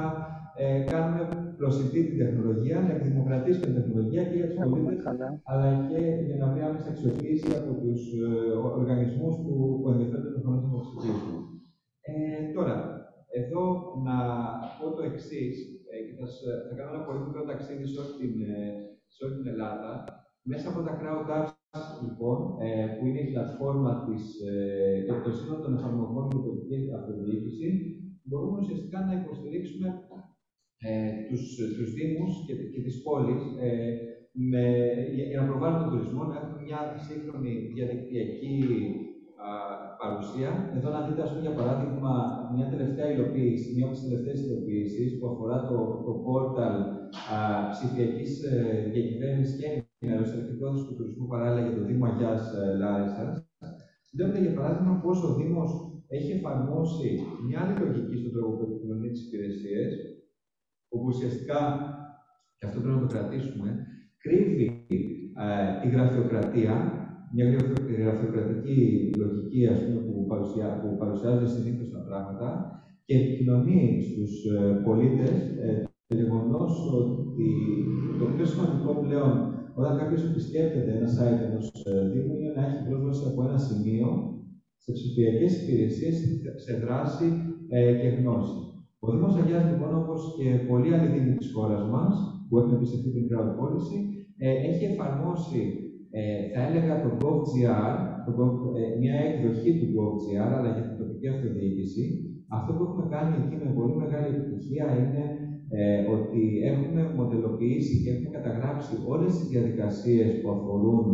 ε, 0.59 0.79
κάνουμε 0.91 1.21
προσιτή 1.57 1.99
την 2.07 2.17
τεχνολογία, 2.17 2.77
να 2.79 2.91
εκδημοκρατήσουμε 2.95 3.65
την 3.65 3.75
τεχνολογία 3.75 4.23
και 4.23 4.37
για 4.39 4.47
τους 4.49 4.59
πολίτες, 4.69 5.03
αλλά 5.43 5.69
και 5.89 6.01
για 6.27 6.37
να 6.41 6.47
βρει 6.51 6.61
άμεση 6.61 6.89
αξιοποίηση 6.89 7.49
από 7.59 7.71
τους 7.81 8.01
ε, 8.13 8.51
οργανισμούς 8.79 9.35
που, 9.43 9.53
που 9.81 9.89
ενδιαφέρονται 9.91 10.31
τον 10.33 10.41
χρόνο 10.43 10.59
να 10.61 10.79
Ε, 12.09 12.53
τώρα, 12.55 12.75
εδώ 13.39 13.63
να 14.07 14.15
πω 14.77 14.85
το 14.95 15.03
εξής, 15.09 15.55
ε, 15.59 15.76
και 16.05 16.13
θα, 16.19 16.25
θα, 16.67 16.73
κάνω 16.77 16.91
ένα 16.93 17.05
πολύ 17.07 17.21
μικρό 17.25 17.41
ταξίδι 17.49 17.85
σε 17.91 17.97
όλη 18.01 18.13
την, 18.21 18.33
ε, 18.55 18.61
σε 19.13 19.19
όλη 19.25 19.35
την 19.39 19.47
Ελλάδα. 19.53 19.91
Μέσα 20.51 20.65
από 20.71 20.81
τα 20.87 20.93
crowd 20.99 21.27
apps, 21.37 21.91
λοιπόν, 22.05 22.37
ε, 22.65 22.69
που 22.93 23.03
είναι 23.07 23.21
η 23.23 23.29
πλατφόρμα 23.31 23.91
της, 24.05 24.23
ε, 24.51 24.61
το 25.25 25.31
σύνολο 25.37 25.61
των 25.63 25.75
εφαρμογών 25.77 26.25
με 26.31 26.39
τοπική 26.45 26.77
αυτοδιοίκηση, 26.97 27.67
μπορούμε 28.27 28.57
ουσιαστικά 28.61 28.99
να 29.05 29.13
υποστηρίξουμε 29.21 29.87
ε, 30.87 31.11
τους, 31.29 31.43
τους 31.77 31.89
Δήμους 31.95 32.33
και, 32.45 32.53
και 32.73 32.81
τις 32.85 33.01
πόλεις 33.05 33.41
ε, 33.65 33.69
με, 34.51 34.63
για, 35.15 35.25
για, 35.25 35.39
να 35.41 35.47
προβάλλουν 35.47 35.79
τον 35.81 35.89
τουρισμό, 35.91 36.23
να 36.23 36.35
έχουμε 36.37 36.61
μια 36.67 36.81
σύγχρονη 37.07 37.51
διαδικτυακή 37.73 38.55
α, 38.63 39.06
παρουσία. 40.01 40.51
Εδώ 40.77 40.89
να 40.95 41.01
δείτε, 41.05 41.21
ας 41.23 41.29
πούμε, 41.29 41.45
για 41.47 41.57
παράδειγμα, 41.59 42.13
μια 42.55 42.67
τελευταία 42.73 43.07
υλοποίηση, 43.13 43.67
μια 43.75 43.85
από 43.85 43.93
τις 43.95 44.05
τελευταίες 44.07 44.39
υλοποίησεις 44.45 45.09
που 45.17 45.25
αφορά 45.31 45.57
το, 45.69 45.77
το 46.05 46.13
πόρταλ 46.25 46.75
ψηφιακής 47.73 48.31
ε, 48.43 48.53
διακυβέρνησης 48.93 49.55
και 49.59 49.67
ενημέρωσης 49.99 50.33
ελεκτρικότητας 50.33 50.83
του 50.85 50.95
τουρισμού 50.95 51.25
παράλληλα 51.33 51.61
για 51.67 51.75
το 51.77 51.83
Δήμο 51.89 52.05
Αγιάς 52.09 52.43
ε, 52.53 52.77
Λάρισας. 52.81 53.31
Βλέπετε, 54.13 54.39
για 54.45 54.53
παράδειγμα, 54.57 54.93
πώς 55.03 55.17
ο 55.27 55.29
Δήμος 55.39 55.71
έχει 56.07 56.31
εφαρμόσει 56.31 57.07
μια 57.47 57.59
άλλη 57.61 57.75
λογική 57.85 58.17
στον 58.21 58.31
τρόπο 58.35 58.51
που 58.57 58.63
επικοινωνεί 58.67 59.09
τις 59.09 59.25
υπηρεσίες, 59.27 59.89
όπου 60.93 61.05
ουσιαστικά, 61.13 61.61
και 62.57 62.65
αυτό 62.67 62.79
πρέπει 62.79 62.99
να 62.99 63.05
το 63.05 63.13
κρατήσουμε, 63.13 63.69
κρύβει 64.23 64.67
ε, 65.45 65.81
τη 65.81 65.87
γραφειοκρατία, 65.95 66.73
μια 67.33 67.45
γραφειοκρατική 68.01 68.79
λογική 69.21 69.67
ας 69.73 69.79
πούμε, 69.83 69.99
που, 70.07 70.25
παρουσιά, 70.31 70.67
που 70.81 70.97
παρουσιάζεται 71.01 71.49
συνήθω 71.55 71.83
τα 71.95 72.01
πράγματα 72.07 72.47
και 73.05 73.15
επικοινωνεί 73.21 73.81
στους 74.07 74.31
ε, 74.45 74.81
πολίτες 74.85 75.37
ε, 75.65 75.83
το 76.07 76.15
γεγονός 76.15 76.73
ότι 77.01 77.49
το 78.19 78.25
πιο 78.33 78.45
σημαντικό 78.45 78.91
πλέον 79.03 79.33
όταν 79.79 79.97
κάποιος 79.97 80.23
επισκέπτεται 80.29 80.91
ένα 80.97 81.09
site 81.15 81.41
ενός 81.47 81.65
ε, 81.85 82.09
Δήμου 82.11 82.33
είναι 82.35 82.53
να 82.55 82.65
έχει 82.67 82.81
πρόσβαση 82.87 83.23
από 83.29 83.39
ένα 83.47 83.57
σημείο 83.57 84.07
σε 84.83 84.91
ψηφιακές 84.91 85.51
υπηρεσίες, 85.61 86.15
σε 86.65 86.73
δράση 86.83 87.27
ε, 87.69 87.93
και 88.01 88.07
γνώση. 88.07 88.59
Ο 88.99 89.11
Δήμος 89.11 89.35
Αγία 89.35 89.61
λοιπόν, 89.71 89.91
όπω 90.01 90.13
και 90.37 90.47
πολλοί 90.69 90.93
άλλοι 90.93 91.09
Δήμοι 91.13 91.35
της 91.35 91.51
χώρας 91.53 91.83
μας, 91.93 92.13
που 92.47 92.57
έχουν 92.57 92.73
εμπιστευτεί 92.73 93.09
την 93.09 93.27
crowd 93.29 93.51
policy, 93.59 93.99
ε, 94.37 94.49
έχει 94.69 94.85
εφαρμόσει, 94.85 95.61
ε, 96.11 96.21
θα 96.53 96.61
έλεγα, 96.67 96.93
το 97.03 97.09
GovGR, 97.21 97.95
το 98.25 98.31
ε, 98.79 98.83
μια 99.01 99.15
εκδοχή 99.27 99.71
του 99.79 99.87
GovGR, 99.95 100.49
αλλά 100.57 100.69
για 100.75 100.85
την 100.87 100.97
τοπική 101.01 101.27
αυτοδιοίκηση. 101.33 102.03
Αυτό 102.57 102.69
που 102.73 102.83
έχουμε 102.87 103.05
κάνει 103.15 103.33
εκεί 103.41 103.55
με 103.63 103.69
πολύ 103.77 103.95
μεγάλη 104.03 104.27
επιτυχία 104.35 104.85
είναι 105.01 105.23
ε, 105.77 105.99
ότι 106.15 106.41
έχουμε 106.71 107.01
μοντελοποιήσει 107.17 107.95
και 108.01 108.09
έχουμε 108.13 108.31
καταγράψει 108.37 108.93
όλες 109.13 109.31
τις 109.37 109.47
διαδικασίες 109.53 110.29
που 110.39 110.49
αφορούν 110.55 111.05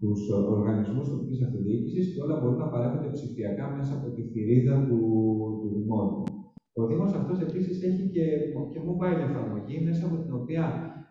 τους 0.00 0.20
οργανισμούς 0.54 1.06
τοπικής 1.12 1.40
αυτοδιοίκησης 1.46 2.04
και 2.12 2.22
όλα 2.24 2.36
μπορούν 2.38 2.60
να 2.64 2.72
παρέχονται 2.74 3.10
ψηφιακά 3.16 3.66
μέσα 3.76 3.92
από 3.98 4.08
τη 4.14 4.22
θηρίδα 4.32 4.74
του, 4.88 5.00
του 5.60 5.68
Δημότου. 5.76 6.22
Ο 6.80 6.86
Δήμος 6.86 7.12
αυτός 7.20 7.38
επίσης 7.46 7.76
έχει 7.88 8.04
και, 8.14 8.24
και 8.72 8.80
mobile 8.88 9.20
εφαρμογή, 9.28 9.76
μέσα 9.86 10.06
από 10.06 10.16
την 10.22 10.32
οποία, 10.40 10.64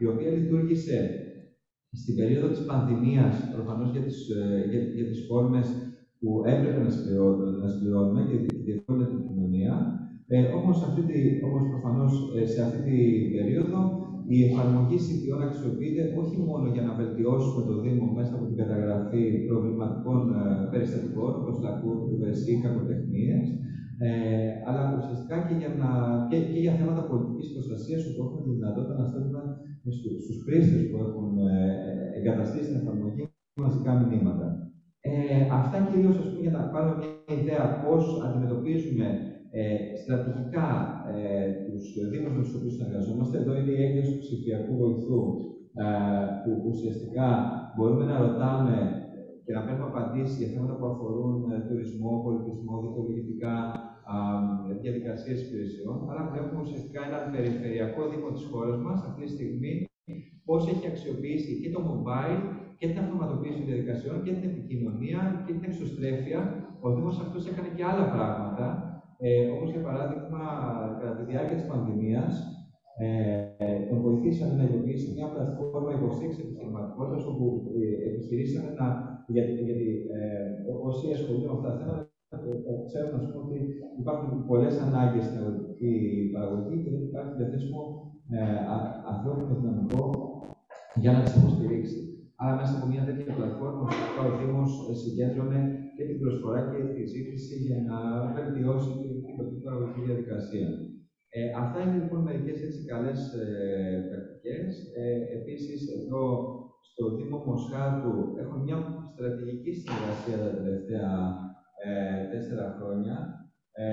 η 0.04 0.06
οποία 0.12 0.32
λειτουργήσε 0.38 0.98
στην 1.92 2.16
περίοδο 2.16 2.48
της 2.48 2.66
πανδημίας, 2.66 3.34
προφανώς 3.56 3.92
για 3.92 4.02
τις 4.02 4.18
για, 4.72 4.82
για 4.98 5.06
τις 5.10 5.26
φόρμες 5.28 5.68
που 6.20 6.30
έπρεπε 6.54 6.80
να 7.62 7.68
συμπληρώνουμε 7.72 8.22
και 8.30 8.38
διευκόλυνε 8.66 9.08
την 9.12 9.22
κοινωνία. 9.28 9.74
Ε, 10.34 10.38
όμως, 10.60 10.78
όμως 11.48 11.64
προφανώς 11.72 12.12
ε, 12.38 12.46
σε 12.54 12.60
αυτή 12.66 12.80
την 12.90 13.32
περίοδο 13.36 13.80
η 14.36 14.38
εφαρμογή 14.48 14.98
CPO 15.06 15.38
αξιοποιείται 15.48 16.04
όχι 16.22 16.38
μόνο 16.48 16.66
για 16.76 16.84
να 16.88 16.94
βελτιώσουμε 17.00 17.62
το 17.70 17.76
Δήμο 17.84 18.06
μέσα 18.18 18.32
από 18.36 18.46
την 18.50 18.58
καταγραφή 18.62 19.24
προβληματικών 19.48 20.20
ε, 20.34 20.42
περιστατικών, 20.72 21.32
όπως 21.40 21.56
λακκούν, 21.64 21.98
βερσί, 22.22 22.54
κακοτεχνίες, 22.64 23.46
ε, 24.08 24.12
αλλά 24.68 24.82
ουσιαστικά 24.98 25.38
και 25.48 25.56
για, 25.62 25.72
να, 25.82 25.90
και, 26.30 26.38
και 26.52 26.60
για 26.66 26.74
θέματα 26.80 27.02
πολιτικής 27.12 27.48
προστασίας, 27.54 28.02
όπου 28.08 28.22
έχουμε 28.24 28.42
τη 28.46 28.52
δυνατότητα 28.58 28.96
να 29.00 29.06
στέλνουμε 29.10 29.42
στους, 29.82 29.96
στους 30.24 30.38
χρήστες 30.46 30.82
που 30.90 30.98
έχουν 31.06 31.30
ε, 31.38 31.56
εγκαταστήσει 32.18 32.70
την 32.70 32.82
εφαρμογή 32.82 33.24
μαζικά 33.64 33.92
μηνύματα. 34.00 34.48
Ε, 35.02 35.14
αυτά 35.60 35.78
κυρίως, 35.88 36.16
ας 36.22 36.28
πούμε, 36.30 36.42
για 36.46 36.56
να 36.58 36.62
πάρουμε 36.74 36.96
μια 37.00 37.12
ιδέα 37.40 37.64
πώς 37.84 38.04
αντιμετωπίζουμε 38.26 39.08
ε, 39.60 39.64
στρατηγικά 40.02 40.68
ε, 41.14 41.20
τους 41.66 41.84
δήμους 42.12 42.34
με 42.36 42.42
τους 42.44 42.56
οποίους 42.58 42.74
συνεργαζόμαστε. 42.76 43.36
Εδώ 43.42 43.52
είναι 43.58 43.74
η 43.78 43.84
έκδοση 43.86 44.12
του 44.14 44.24
ψηφιακού 44.26 44.74
βοηθού, 44.82 45.22
ε, 45.84 45.88
που 46.42 46.52
ουσιαστικά 46.72 47.28
μπορούμε 47.76 48.06
να 48.12 48.16
ρωτάμε 48.26 48.78
και 49.46 49.54
να 49.54 49.62
παίρνουμε 49.64 49.90
απαντήσεις 49.92 50.38
για 50.40 50.52
θέματα 50.54 50.76
που 50.78 50.88
αφορούν 50.92 51.36
ε, 51.52 51.58
τουρισμό, 51.68 52.12
πολιτισμό, 52.26 52.74
δικαιολογητικά, 52.84 53.56
διαδικασίες 54.82 55.40
υπηρεσιών. 55.46 55.98
Άρα, 56.12 56.22
βλέπουμε 56.32 56.62
ουσιαστικά 56.66 57.00
έναν 57.10 57.24
περιφερειακό 57.36 58.02
δήμο 58.12 58.30
της 58.36 58.44
χώρας 58.52 58.78
μας 58.86 59.00
αυτή 59.08 59.22
τη 59.26 59.32
στιγμή 59.36 59.74
πώς 60.48 60.62
έχει 60.74 60.88
αξιοποιήσει 60.94 61.52
και 61.62 61.70
το 61.76 61.82
mobile 61.90 62.42
και 62.80 62.88
την 62.88 62.98
αυτοματοποίηση 63.04 63.58
των 63.60 63.68
διαδικασιών 63.70 64.18
και 64.24 64.34
την 64.38 64.50
επικοινωνία 64.52 65.20
και 65.46 65.54
την 65.54 65.66
εξωστρέφεια. 65.70 66.40
Ο 66.86 66.88
Δήμος 66.96 67.20
αυτός 67.26 67.44
έκανε 67.52 67.70
και 67.76 67.84
άλλα 67.92 68.06
πράγματα 68.16 68.68
ε, 69.24 69.48
Όπως 69.56 69.70
για 69.72 69.82
παράδειγμα, 69.88 70.44
κατά 71.00 71.14
τη 71.18 71.24
διάρκεια 71.32 71.58
της 71.58 71.68
πανδημίας, 71.72 72.34
ε, 73.04 73.86
τον 73.90 74.02
βοηθήσαμε 74.06 74.54
να 74.56 74.64
υλοποιήσει 74.70 75.14
μια 75.16 75.28
πλατφόρμα 75.34 75.92
υποστήριξη 76.00 76.42
επιχειρηματικότητας, 76.46 77.24
όπου 77.32 77.46
ε, 77.80 78.10
επιχειρήσαμε 78.10 78.70
να. 78.80 78.88
Γιατί, 79.28 79.52
γιατί 79.68 79.88
ε, 80.18 80.26
όσοι 80.88 81.06
ασχολούνται 81.16 81.48
με 81.48 81.54
αυτά 81.58 81.70
τα 81.70 81.78
θέματα, 81.80 82.11
ε, 82.70 82.74
ξέρουν 82.88 83.20
πούμε, 83.32 83.40
ότι 83.44 83.60
υπάρχουν 84.02 84.32
πολλές 84.50 84.76
ανάγκες 84.86 85.24
στην 85.26 85.38
αγροτική 85.42 85.92
παραγωγή 86.34 86.76
και 86.84 86.92
δεν 86.94 87.04
υπάρχει 87.10 87.34
διαθέσιμο 87.40 87.82
ε, 88.38 88.42
ανθρώπινο 89.14 89.54
δυναμικό 89.60 90.04
για 91.02 91.12
να 91.12 91.20
τις 91.24 91.36
υποστηρίξει. 91.40 92.00
Άρα, 92.42 92.54
μέσα 92.60 92.74
από 92.78 92.88
μια 92.92 93.04
τέτοια 93.08 93.34
πλατφόρμα, 93.38 93.88
ο 94.22 94.30
Δήμος 94.38 94.72
συγκέντρωνε 95.02 95.60
και 95.96 96.04
την 96.08 96.18
προσφορά 96.22 96.62
και 96.70 96.80
τη 96.96 97.04
ζήτηση 97.14 97.56
για 97.68 97.80
να 97.90 97.98
βελτιώσει 98.36 98.92
την 99.02 99.12
τοπική 99.38 99.62
παραγωγική 99.66 100.02
διαδικασία. 100.08 100.70
Ε, 101.38 101.42
αυτά 101.64 101.78
είναι 101.82 102.02
λοιπόν 102.02 102.22
μερικές 102.28 102.60
καλές 102.92 103.20
ε, 103.34 103.48
πρακτικές. 104.10 104.70
Ε, 105.02 105.06
Επίσης, 105.38 105.80
εδώ 105.98 106.24
στο 106.88 107.04
Δήμο 107.16 107.38
Μοσχάτου 107.46 108.14
έχουμε 108.42 108.60
μια 108.64 108.78
στρατηγική 109.14 109.72
συνεργασία 109.74 110.38
τα 110.46 110.52
τελευταία 110.58 111.10
ε, 111.86 111.94
τέσσερα 112.32 112.66
χρόνια. 112.78 113.16
Ε, 113.74 113.86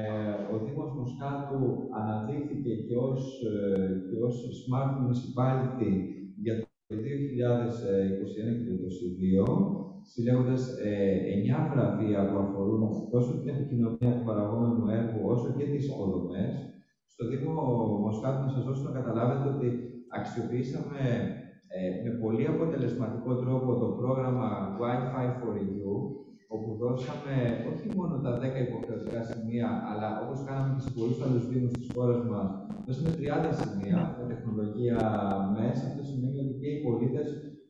ο 0.53 0.55
Δήμος 0.65 0.91
Μοσχάτου 0.99 1.63
αναδείχθηκε 2.01 2.73
και 2.87 2.97
ως, 3.09 3.23
ε, 3.55 3.89
και 4.07 4.17
ως 4.27 4.35
Smart 4.61 4.91
Municipality 4.99 5.91
για 6.45 6.55
το 6.89 6.95
2021 7.05 8.51
και 8.57 8.65
το 8.71 8.77
2022 8.77 9.79
συλλέγοντας 10.11 10.63
ε, 10.85 10.95
9 11.67 11.71
βραβεία 11.73 12.21
που 12.29 12.39
αφορούν 12.39 12.83
τόσο 13.11 13.39
την 13.39 13.49
επικοινωνία 13.49 14.13
του 14.17 14.25
παραγόμενου 14.25 14.89
έργου 14.89 15.21
όσο 15.35 15.49
και 15.57 15.65
τις 15.65 15.89
υποδομές. 15.89 16.53
Στο 17.13 17.23
Δήμο 17.29 17.53
Μοσχάτου, 18.05 18.45
να 18.45 18.51
σας 18.51 18.65
δώσω 18.65 18.83
να 18.83 18.99
καταλάβετε 19.01 19.49
ότι 19.55 19.69
αξιοποιήσαμε 20.19 21.01
ε, 21.77 21.81
με 22.05 22.11
πολύ 22.23 22.47
αποτελεσματικό 22.47 23.37
τρόπο 23.43 23.69
το 23.83 23.87
πρόγραμμα 24.01 24.49
Wi-Fi 24.81 25.27
for 25.39 25.55
You, 25.73 25.93
όπου 26.55 26.71
δώσαμε 26.83 27.37
όχι 27.73 27.87
μόνο 27.97 28.15
τα 28.25 28.33
10 28.39 28.69
υποχρεωτικά 28.69 29.21
σημεία, 29.31 29.69
αλλά 29.91 30.09
όπως 30.23 30.39
κάναμε 30.47 30.71
και 30.75 30.85
σε 30.87 30.91
πολλούς 30.97 31.19
άλλους 31.25 31.45
Δήμους 31.49 31.73
της 31.79 31.89
χώρας 31.95 32.21
μας, 32.31 32.49
δώσαμε 32.87 33.11
30 33.19 33.51
σημεία 33.61 33.99
με 34.19 34.25
τεχνολογία 34.33 34.99
μέσα. 35.59 35.83
Αυτό 35.91 36.03
σημαίνει 36.11 36.39
ότι 36.45 36.55
και 36.61 36.69
οι 36.73 36.83
πολίτες 36.87 37.29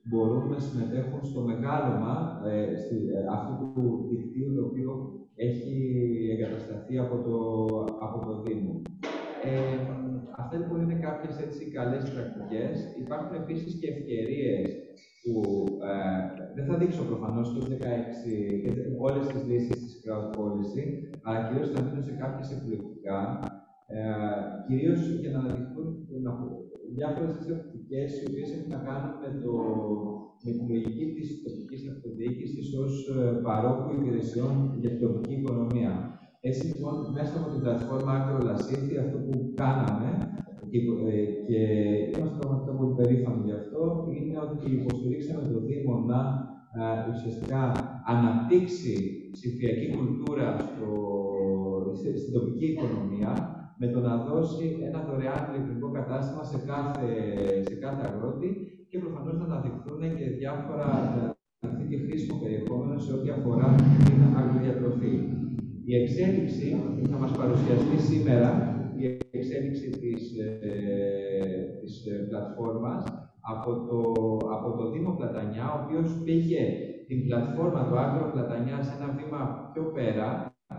μπορούν 0.09 0.45
να 0.53 0.59
συμμετέχουν 0.67 1.21
στο 1.31 1.41
μεγάλωμα 1.51 2.15
ε, 2.51 2.77
στη, 2.83 2.97
ε, 3.17 3.21
αυτού 3.37 3.55
του 3.75 3.85
δικτύου 4.11 4.55
το 4.57 4.63
οποίο 4.69 4.91
έχει 5.47 5.77
εγκατασταθεί 6.35 6.95
από 7.05 7.17
το, 7.27 7.37
από 8.07 8.19
το 8.27 8.33
Δήμο. 8.43 8.75
Ε, 9.45 9.79
αυτά 10.41 10.57
λοιπόν 10.59 10.79
είναι 10.83 10.99
κάποιες 11.07 11.35
έτσι 11.45 11.63
καλές 11.77 12.05
πρακτικές. 12.13 12.73
Υπάρχουν 13.05 13.35
επίσης 13.43 13.73
και 13.81 13.89
ευκαιρίες 13.95 14.69
που 15.29 15.41
ε, 15.91 15.95
δεν 16.55 16.65
θα 16.69 16.75
δείξω 16.81 17.03
προφανώς 17.11 17.47
το 17.55 17.61
16 17.71 17.75
και 18.63 18.71
όλες 19.07 19.27
τις 19.27 19.43
λύσεις 19.51 19.79
της 19.85 19.93
crowd 20.03 20.27
policy, 20.39 20.85
αλλά 21.27 21.41
κυρίως 21.47 21.71
θα 21.71 21.81
μείνω 21.83 22.01
σε 22.09 22.15
κάποιες 22.23 22.49
επιλεκτικά, 22.57 23.19
ε, 23.87 24.01
κυρίως 24.67 25.01
για 25.23 25.31
να 25.31 25.39
αναδειχθούν 25.39 25.89
διάφορε 26.97 27.27
οπτικές 27.59 28.09
οι 28.19 28.25
οποίες 28.29 28.49
έχουν 28.55 28.71
να 28.77 28.81
κάνουν 28.89 29.13
με, 29.23 29.31
το, 29.43 29.53
με 30.45 30.51
τη 30.57 30.63
λογική 30.73 31.05
της 31.15 31.29
τοπικής 31.45 31.83
αυτοδιοίκησης 31.93 32.67
ως 32.83 32.93
ε, 33.17 33.23
παρόχου 33.47 33.91
υπηρεσιών 33.99 34.53
για 34.81 34.91
την 34.91 35.01
τοπική 35.05 35.35
οικονομία. 35.41 35.93
Έτσι 36.49 36.63
λοιπόν, 36.71 36.95
μέσα 37.17 37.35
από 37.39 37.49
την 37.53 37.61
πλατφόρμα 37.63 38.15
Λασίθη, 38.49 38.95
αυτό 39.05 39.17
που 39.25 39.33
κάναμε 39.63 40.09
και, 40.71 40.79
ε, 41.13 41.19
και 41.47 41.59
είμαστε 42.17 42.37
πραγματικά 42.41 42.73
πολύ 42.79 42.95
περήφανοι 43.01 43.43
γι' 43.49 43.59
αυτό, 43.63 43.83
είναι 44.17 44.37
ότι 44.47 44.67
υποστηρίξαμε 44.79 45.43
το 45.53 45.59
Δήμο 45.69 45.95
να 46.11 46.21
ε, 46.81 47.11
ουσιαστικά 47.11 47.63
αναπτύξει 48.13 48.95
ψηφιακή 49.35 49.87
κουλτούρα 49.95 50.49
στο, 50.69 50.91
στην 52.21 52.33
τοπική 52.37 52.67
οικονομία 52.73 53.33
με 53.81 53.87
το 53.93 53.99
να 54.07 54.15
δώσει 54.29 54.65
ένα 54.89 55.01
δωρεάν 55.07 55.43
ηλεκτρικό 55.49 55.89
κατάστημα 55.99 56.43
σε 56.53 56.59
κάθε, 56.71 57.07
σε 57.69 57.75
κάθε 57.85 58.03
αγρότη 58.09 58.49
και 58.91 58.99
προφανώς 58.99 59.35
να 59.39 59.45
αναδειχθούν 59.45 60.01
και 60.19 60.27
διάφορα 60.41 60.89
και 61.91 61.99
χρήσιμο 62.05 62.39
περιεχόμενο 62.43 62.99
σε 62.99 63.13
ό,τι 63.13 63.29
αφορά 63.31 63.75
την 64.05 64.21
αγροδιατροφή. 64.41 65.15
Η 65.91 65.93
εξέλιξη 66.01 66.67
θα 67.11 67.17
μας 67.23 67.33
παρουσιαστεί 67.41 67.97
σήμερα, 68.11 68.51
η 69.05 69.19
εξέλιξη 69.31 69.89
της, 69.91 70.39
ε, 70.39 70.69
της 71.81 72.07
ε, 72.07 72.15
πλατφόρμας 72.29 73.05
από 73.55 73.71
το, 73.89 74.01
από 74.57 74.69
το 74.79 74.91
Δήμο 74.91 75.13
Πλατανιά, 75.19 75.65
ο 75.73 75.77
οποίος 75.85 76.23
πήγε 76.25 76.63
την 77.07 77.19
πλατφόρμα 77.27 77.81
του 77.87 77.99
Άγρο 77.99 78.31
Πλατανιά 78.33 78.83
σε 78.83 78.93
ένα 78.99 79.09
βήμα 79.17 79.71
πιο 79.73 79.85
πέρα, 79.97 80.29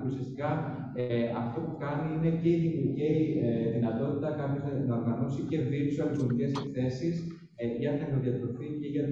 ουσιαστικά 0.06 0.50
ε, 0.96 1.06
αυτό 1.42 1.58
που 1.66 1.74
κάνει 1.84 2.08
είναι 2.16 2.32
και 2.42 2.50
η, 2.50 2.94
και 2.98 3.08
ε, 3.48 3.72
δυνατότητα 3.76 4.30
κάποιος 4.40 4.64
να 4.88 4.96
οργανώσει 5.00 5.42
και 5.50 5.58
virtual 5.72 6.10
πολιτικές 6.18 6.52
εκθέσεις 6.62 7.16
ε, 7.62 7.66
για 7.82 7.92
την 7.94 8.04
αγροδιατροφή 8.06 8.68
και 8.82 8.88
για, 8.94 9.04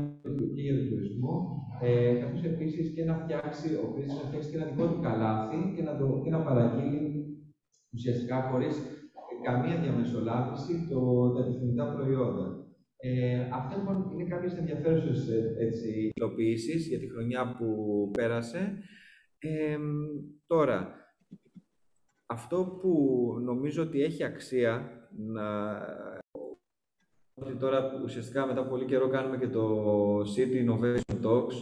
και 0.56 0.62
για 0.66 0.76
τον 0.78 0.88
τουρισμό, 0.90 1.36
ε, 1.82 2.14
καθώς 2.22 2.44
επίσης 2.52 2.86
και 2.96 3.04
να 3.10 3.16
φτιάξει, 3.22 3.68
ο 3.82 3.84
να 4.20 4.26
φτιάξει 4.28 4.50
και 4.50 4.58
ένα 4.60 4.68
δικό 4.72 4.86
του 4.92 5.00
καλάθι 5.06 5.60
και 5.76 5.84
να, 5.88 5.94
το, 6.00 6.06
και 6.24 6.32
να 6.36 6.40
παραγγείλει 6.48 7.02
ουσιαστικά 7.94 8.42
χωρίς 8.42 8.76
καμία 9.44 9.78
διαμεσολάβηση 9.78 10.88
το, 10.90 11.32
τα 11.34 11.40
επιθυμητά 11.46 11.94
προϊόντα. 11.94 12.66
Ε, 13.00 13.50
αυτά 13.54 13.78
λοιπόν 13.78 14.12
είναι 14.14 14.30
κάποιες 14.30 14.58
ενδιαφέρουσες 14.58 15.30
έτσι, 15.60 16.12
υλοποιήσεις 16.16 16.88
για 16.88 17.00
τη 17.00 17.10
χρονιά 17.10 17.56
που 17.58 18.10
πέρασε. 18.14 18.78
Ε, 19.40 19.78
τώρα, 20.48 20.96
αυτό 22.26 22.78
που 22.82 22.92
νομίζω 23.44 23.84
ότι 23.84 24.02
έχει 24.02 24.24
αξία 24.24 24.90
να... 25.18 25.78
Ότι 27.34 27.56
τώρα 27.56 28.02
ουσιαστικά 28.04 28.46
μετά 28.46 28.60
από 28.60 28.70
πολύ 28.70 28.86
καιρό 28.86 29.08
κάνουμε 29.08 29.38
και 29.38 29.48
το 29.48 30.18
City 30.20 30.66
Innovation 30.66 31.26
Talks, 31.26 31.54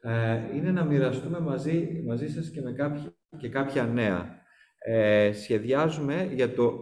ε, 0.00 0.56
είναι 0.56 0.70
να 0.70 0.84
μοιραστούμε 0.84 1.40
μαζί, 1.40 2.02
μαζί 2.06 2.28
σας 2.28 2.50
και 2.50 2.60
με 2.60 2.72
κάποια, 2.72 3.14
και 3.38 3.48
κάποια 3.48 3.84
νέα. 3.84 4.41
Ε, 4.84 5.32
σχεδιάζουμε 5.32 6.30
για 6.34 6.52
το 6.52 6.72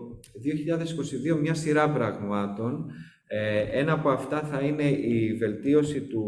2022 1.35 1.41
μια 1.41 1.55
σειρά 1.55 1.91
πραγμάτων 1.91 2.91
ε, 3.33 3.79
ένα 3.79 3.93
από 3.93 4.09
αυτά 4.11 4.41
θα 4.41 4.61
είναι 4.61 4.89
η 4.91 5.35
βελτίωση 5.35 6.01
του 6.01 6.25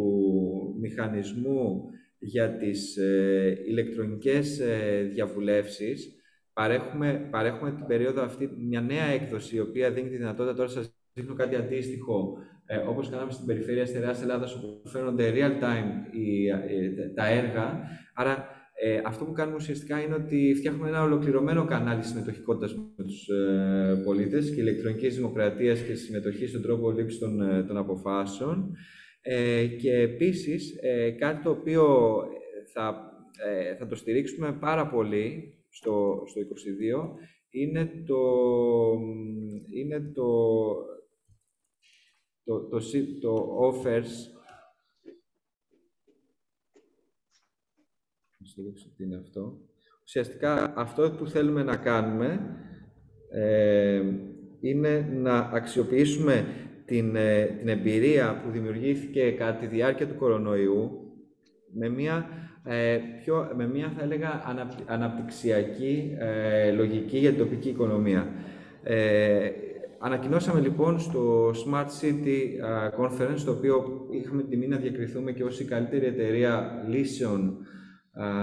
μηχανισμού 0.81 1.83
για 2.19 2.57
τις 2.57 2.97
ε, 2.97 3.59
ηλεκτρονικές 3.67 4.61
ε, 4.61 5.03
διαβουλεύσεις. 5.13 6.15
Παρέχουμε, 6.53 7.29
παρέχουμε 7.31 7.71
την 7.71 7.87
περίοδο 7.87 8.23
αυτή 8.23 8.51
μια 8.59 8.81
νέα 8.81 9.05
έκδοση, 9.05 9.57
η 9.57 9.61
οποία 9.61 9.91
δίνει 9.91 10.09
τη 10.09 10.17
δυνατότητα, 10.17 10.55
τώρα 10.55 10.69
σας 10.69 10.95
δείχνω 11.13 11.35
κάτι 11.35 11.57
αντίστοιχο, 11.57 12.39
ε, 12.67 12.77
όπως 12.77 13.11
κάναμε 13.11 13.33
στην 13.33 13.47
περιφέρεια 13.47 13.87
Στερεάς 13.87 14.23
Ελλάδας, 14.23 14.55
όπου 14.55 14.89
φαίνονται 14.89 15.33
real-time 15.35 15.91
τα 17.15 17.27
έργα. 17.27 17.81
Άρα 18.15 18.49
ε, 18.85 19.01
αυτό 19.05 19.25
που 19.25 19.33
κάνουμε 19.33 19.57
ουσιαστικά 19.57 20.01
είναι 20.01 20.15
ότι 20.15 20.55
φτιάχνουμε 20.57 20.89
ένα 20.89 21.03
ολοκληρωμένο 21.03 21.65
κανάλι 21.65 22.03
συμμετοχικότητας 22.03 22.75
με 22.75 23.05
τους 23.05 23.29
ε, 23.29 24.03
πολίτες 24.05 24.55
και 24.55 24.61
ηλεκτρονική 24.61 25.09
δημοκρατία 25.09 25.75
και 25.75 25.95
συμμετοχή 25.95 26.47
στον 26.47 26.63
τρόπο 26.63 26.91
λήψης 26.91 27.19
των, 27.19 27.41
ε, 27.41 27.63
των 27.63 27.77
αποφάσεων. 27.77 28.77
Ε, 29.21 29.67
και 29.67 29.93
επίσης 29.93 30.79
ε, 30.81 31.11
κάτι 31.11 31.43
το 31.43 31.51
οποίο 31.51 32.15
θα, 32.73 33.13
ε, 33.45 33.75
θα 33.77 33.87
το 33.87 33.95
στηρίξουμε 33.95 34.53
πάρα 34.53 34.89
πολύ 34.89 35.55
στο, 35.69 36.23
στο 36.27 36.41
22 36.41 36.45
είναι 37.51 37.91
το, 38.07 38.21
είναι 39.71 40.13
το, 40.15 40.27
το, 42.45 42.69
το, 42.69 42.79
το 43.21 43.59
offers 43.69 44.11
τι 48.97 49.05
είναι 49.05 49.17
αυτό. 49.17 49.59
Ουσιαστικά 50.05 50.73
αυτό 50.77 51.11
που 51.11 51.27
θέλουμε 51.27 51.63
να 51.63 51.77
κάνουμε 51.77 52.41
ε, 53.31 54.03
είναι 54.61 55.09
να 55.13 55.39
αξιοποιήσουμε 55.39 56.45
την, 56.85 57.17
ε, 57.17 57.45
την 57.59 57.69
εμπειρία 57.69 58.41
που 58.45 58.51
δημιουργήθηκε 58.51 59.31
κατά 59.31 59.59
τη 59.59 59.67
διάρκεια 59.67 60.07
του 60.07 60.15
κορονοϊού 60.15 60.91
με 61.75 61.89
μια, 61.89 62.29
ε, 62.65 62.99
πιο, 63.25 63.53
με 63.57 63.67
μια 63.69 63.93
θα 63.97 64.03
έλεγα 64.03 64.43
αναπτυξιακή 64.87 66.17
λογική 66.77 67.19
για 67.19 67.31
την 67.31 67.39
τοπική 67.39 67.69
οικονομία. 67.69 68.29
Ε, 68.83 69.51
ανακοινώσαμε 69.99 70.61
λοιπόν 70.61 71.01
στο 71.01 71.51
Smart 71.51 71.87
City 72.01 72.39
Conference, 72.99 73.37
στο 73.37 73.53
οποίο 73.53 74.07
είχαμε 74.11 74.41
την 74.41 74.51
τιμή 74.51 74.67
να 74.67 74.77
διακριθούμε 74.77 75.33
και 75.33 75.45
ως 75.45 75.61
η 75.61 75.65
καλύτερη 75.65 76.07
εταιρεία 76.07 76.85
λύσεων 76.89 77.57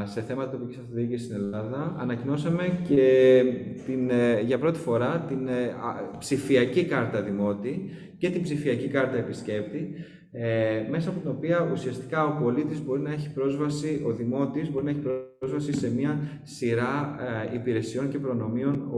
σε 0.03 0.21
θέματα 0.21 0.51
τοπικής 0.51 0.77
αυτοδιοίκησης 0.77 1.25
στην 1.25 1.35
Ελλάδα, 1.37 1.95
ανακοινώσαμε 1.97 2.79
και 2.87 3.43
την, 3.85 4.09
ε, 4.09 4.41
για 4.41 4.59
πρώτη 4.59 4.79
φορά 4.79 5.25
την 5.27 5.47
ε, 5.47 5.75
ψηφιακή 6.19 6.85
κάρτα 6.85 7.21
Δημότη 7.21 7.89
και 8.17 8.29
την 8.29 8.41
ψηφιακή 8.41 8.87
κάρτα 8.87 9.17
Επισκέπτη, 9.17 9.93
ε, 10.31 10.87
μέσα 10.89 11.09
από 11.09 11.19
την 11.19 11.29
οποία 11.29 11.69
ουσιαστικά 11.71 12.25
ο 12.25 12.41
πολίτης 12.41 12.83
μπορεί 12.85 13.01
να 13.01 13.11
έχει 13.11 13.33
πρόσβαση, 13.33 14.03
ο 14.07 14.11
Δημότης 14.11 14.71
μπορεί 14.71 14.85
να 14.85 14.91
έχει 14.91 15.01
πρόσβαση 15.39 15.73
σε 15.73 15.91
μια 15.93 16.19
σειρά 16.43 17.15
υπηρεσιών 17.53 18.09
και 18.09 18.19
προνομίων 18.19 18.91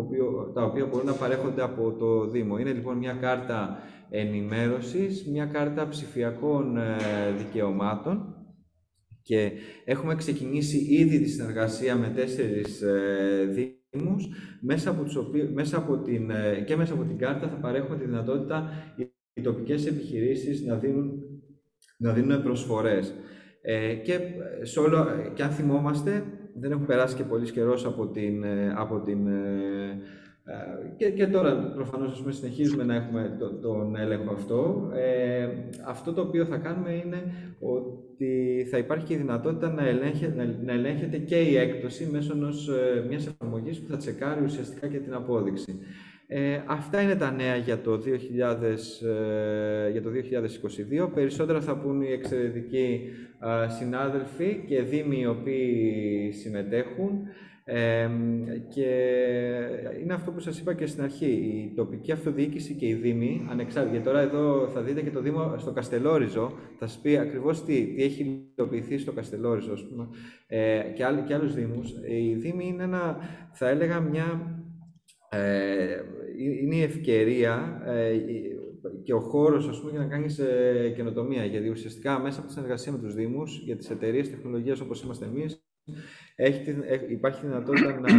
τα 0.53 0.63
οποία 0.63 0.85
μπορούν 0.85 1.05
να 1.05 1.13
παρέχονται 1.13 1.61
από 1.61 1.91
το 1.91 2.27
Δήμο. 2.27 2.57
Είναι 2.57 2.71
λοιπόν 2.71 2.97
μια 2.97 3.17
κάρτα 3.21 3.77
ενημέρωσης, 4.09 5.27
μια 5.31 5.45
κάρτα 5.45 5.87
ψηφιακών 5.87 6.77
δικαιωμάτων, 7.37 8.35
και 9.21 9.51
έχουμε 9.85 10.15
ξεκινήσει 10.15 10.77
ήδη 10.77 11.19
τη 11.19 11.29
συνεργασία 11.29 11.95
με 11.95 12.11
τέσσερις 12.15 12.81
ε, 12.81 13.71
δήμους, 13.91 14.27
μέσα 14.61 14.89
από, 14.89 15.03
τους 15.03 15.17
μέσα 15.53 15.77
από 15.77 15.97
την, 15.97 16.29
ε, 16.29 16.63
και 16.65 16.75
μέσα 16.75 16.93
από 16.93 17.03
την 17.03 17.17
κάρτα 17.17 17.47
θα 17.47 17.55
παρέχουμε 17.55 17.97
τη 17.97 18.05
δυνατότητα 18.05 18.69
οι 19.33 19.41
τοπικές 19.41 19.85
επιχειρήσεις 19.85 20.65
να 20.65 20.75
δίνουν, 20.75 21.11
να 21.97 22.13
δίνουν 22.13 22.43
προσφορές. 22.43 23.13
Ε, 23.61 23.93
και, 23.93 24.19
σε 24.61 24.79
όλο, 24.79 25.07
και 25.33 25.43
αν 25.43 25.49
θυμόμαστε, 25.49 26.23
δεν 26.55 26.71
έχουμε 26.71 26.85
περάσει 26.85 27.15
και 27.15 27.23
πολύς 27.23 27.51
καιρός 27.51 27.85
από 27.85 28.07
την, 28.07 28.43
ε, 28.43 28.73
από 28.75 29.01
την 29.01 29.27
ε, 29.27 30.01
και, 30.97 31.09
και 31.09 31.27
τώρα 31.27 31.55
προφανώς 31.55 32.23
συνεχίζουμε 32.29 32.83
να 32.83 32.95
έχουμε 32.95 33.35
το, 33.39 33.53
τον 33.53 33.95
έλεγχο 33.95 34.33
αυτό. 34.33 34.89
Ε, 34.93 35.47
αυτό 35.85 36.13
το 36.13 36.21
οποίο 36.21 36.45
θα 36.45 36.57
κάνουμε 36.57 36.91
είναι 36.91 37.23
ότι 37.59 38.67
θα 38.69 38.77
υπάρχει 38.77 39.05
και 39.05 39.13
η 39.13 39.17
δυνατότητα 39.17 39.73
να, 39.73 39.87
ελέγχε, 39.87 40.55
να, 40.63 40.71
ελέγχεται 40.73 41.17
και 41.17 41.41
η 41.41 41.57
έκπτωση 41.57 42.09
μέσω 42.11 42.33
ενός, 42.35 42.69
ε, 42.69 43.05
μιας 43.07 43.27
εφαρμογής 43.27 43.79
που 43.79 43.87
θα 43.91 43.97
τσεκάρει 43.97 44.43
ουσιαστικά 44.43 44.87
και 44.87 44.97
την 44.97 45.13
απόδειξη. 45.13 45.79
Ε, 46.27 46.61
αυτά 46.67 47.01
είναι 47.01 47.15
τα 47.15 47.31
νέα 47.31 47.55
για 47.55 47.81
το, 47.81 47.97
2000, 47.97 49.01
ε, 49.07 49.89
για 49.91 50.01
το 50.01 50.09
2022. 50.09 51.09
Περισσότερα 51.13 51.61
θα 51.61 51.77
πούν 51.77 52.01
οι 52.01 52.11
εξαιρετικοί 52.11 53.01
συνάδελφοι 53.79 54.63
και 54.67 54.81
δήμοι 54.81 55.19
οι 55.19 55.25
οποίοι 55.25 56.31
συμμετέχουν 56.31 57.27
και 58.69 58.89
είναι 60.01 60.13
αυτό 60.13 60.31
που 60.31 60.39
σας 60.39 60.59
είπα 60.59 60.73
και 60.73 60.85
στην 60.85 61.03
αρχή, 61.03 61.25
η 61.25 61.73
τοπική 61.75 62.11
αυτοδιοίκηση 62.11 62.73
και 62.73 62.87
η 62.87 62.93
Δήμη, 62.93 63.45
ανεξάρτητα, 63.49 63.91
γιατί 63.95 64.05
τώρα 64.05 64.21
εδώ 64.21 64.69
θα 64.73 64.81
δείτε 64.81 65.01
και 65.01 65.11
το 65.11 65.21
Δήμο 65.21 65.55
στο 65.57 65.71
Καστελόριζο, 65.71 66.53
θα 66.79 66.87
σας 66.87 66.99
πει 67.01 67.17
ακριβώς 67.17 67.63
τι, 67.63 67.93
τι 67.93 68.03
έχει 68.03 68.51
υλοποιηθεί 68.55 68.97
στο 68.97 69.11
Καστελόριζο, 69.11 69.73
ας 69.73 69.87
πούμε, 69.87 70.07
ε, 70.47 70.81
και, 70.95 71.05
άλλοι, 71.05 71.21
και 71.21 71.33
άλλους 71.33 71.53
Δήμους. 71.53 71.93
Η 72.09 72.33
Δήμη 72.33 72.67
είναι 72.67 72.83
ένα, 72.83 73.17
θα 73.53 73.69
έλεγα, 73.69 73.99
μια, 73.99 74.55
ε, 75.29 76.01
είναι 76.61 76.75
η 76.75 76.81
ευκαιρία 76.81 77.81
ε, 77.85 78.17
και 79.03 79.13
ο 79.13 79.19
χώρος, 79.19 79.67
ας 79.67 79.79
πούμε, 79.79 79.91
για 79.91 79.99
να 79.99 80.07
κάνεις 80.07 80.39
ε, 80.39 80.93
καινοτομία, 80.95 81.45
γιατί 81.45 81.69
ουσιαστικά 81.69 82.19
μέσα 82.19 82.39
από 82.39 82.47
τη 82.47 82.53
συνεργασία 82.53 82.91
με 82.91 82.97
τους 82.97 83.13
Δήμους, 83.13 83.61
για 83.65 83.75
τις 83.75 83.89
εταιρείες 83.89 84.29
τεχνολογίας 84.29 84.79
όπως 84.79 85.03
είμαστε 85.03 85.25
εμείς, 85.25 85.65
έχει, 86.35 86.75
υπάρχει 87.07 87.45
δυνατότητα 87.45 87.99
να 87.99 88.09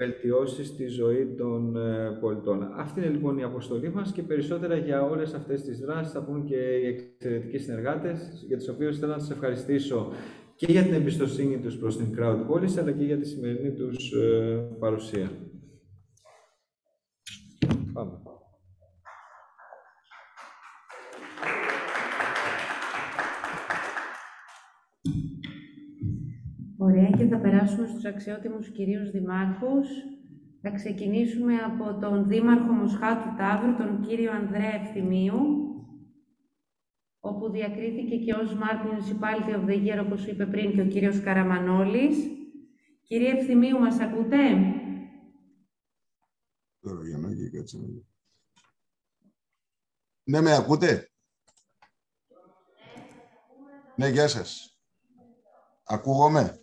βελτιώσεις 0.00 0.76
τη 0.76 0.86
ζωή 0.86 1.34
των 1.38 1.76
ε, 1.76 2.18
πολιτών. 2.20 2.72
Αυτή 2.76 3.00
είναι 3.00 3.08
λοιπόν 3.08 3.38
η 3.38 3.42
αποστολή 3.42 3.90
μας 3.92 4.12
και 4.12 4.22
περισσότερα 4.22 4.76
για 4.76 5.02
όλες 5.02 5.34
αυτές 5.34 5.62
τις 5.62 5.78
δράσεις 5.78 6.12
θα 6.12 6.24
πούν 6.24 6.44
και 6.44 6.56
οι 6.56 6.86
εξαιρετικοί 6.86 7.58
συνεργάτες, 7.58 8.44
για 8.46 8.56
τους 8.56 8.68
οποίους 8.68 8.98
θέλω 8.98 9.12
να 9.12 9.18
σα 9.18 9.34
ευχαριστήσω 9.34 10.12
και 10.54 10.72
για 10.72 10.82
την 10.82 10.92
εμπιστοσύνη 10.92 11.58
τους 11.58 11.76
προς 11.76 11.96
την 11.96 12.16
Crowd 12.18 12.46
Policy, 12.50 12.78
αλλά 12.78 12.92
και 12.92 13.04
για 13.04 13.18
τη 13.18 13.26
σημερινή 13.26 13.72
τους 13.72 14.12
ε, 14.12 14.76
παρουσία. 14.78 15.30
Πάμε. 17.92 18.29
Ωραία 26.90 27.10
και 27.10 27.26
θα 27.26 27.38
περάσουμε 27.38 27.86
στους 27.86 28.04
αξιότιμους 28.04 28.68
κυρίους 28.70 29.10
δημάρχους. 29.10 29.88
Θα 30.62 30.70
ξεκινήσουμε 30.70 31.56
από 31.56 31.98
τον 32.00 32.26
Δήμαρχο 32.28 32.72
Μοσχάτου 32.72 33.36
Ταύρου, 33.36 33.76
τον 33.76 34.00
κύριο 34.00 34.32
Ανδρέα 34.32 34.74
Ευθυμίου, 34.74 35.38
όπου 37.20 37.50
διακρίθηκε 37.50 38.16
και 38.16 38.34
ως 38.34 38.50
Smart 38.50 38.86
Municipality 38.86 39.54
of 39.54 39.68
the 39.68 39.86
Year, 39.86 40.04
όπως 40.04 40.26
είπε 40.26 40.46
πριν 40.46 40.72
και 40.72 40.80
ο 40.80 40.86
κύριος 40.86 41.20
Καραμανόλης. 41.20 42.16
Κύριε 43.02 43.30
Ευθυμίου, 43.30 43.78
μας 43.78 44.00
ακούτε; 44.00 44.38
Τώρα 46.80 47.06
για 47.06 47.18
να 47.18 47.28
κάτσε 47.58 47.78
Ναι, 50.22 50.40
με 50.40 50.54
ακούτε; 50.54 51.10
Ναι, 53.96 54.08
γεια 54.08 54.28
σας. 54.28 54.78
Ακούγομαι; 55.84 56.60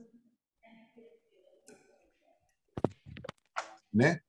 Ναι. 3.97 4.21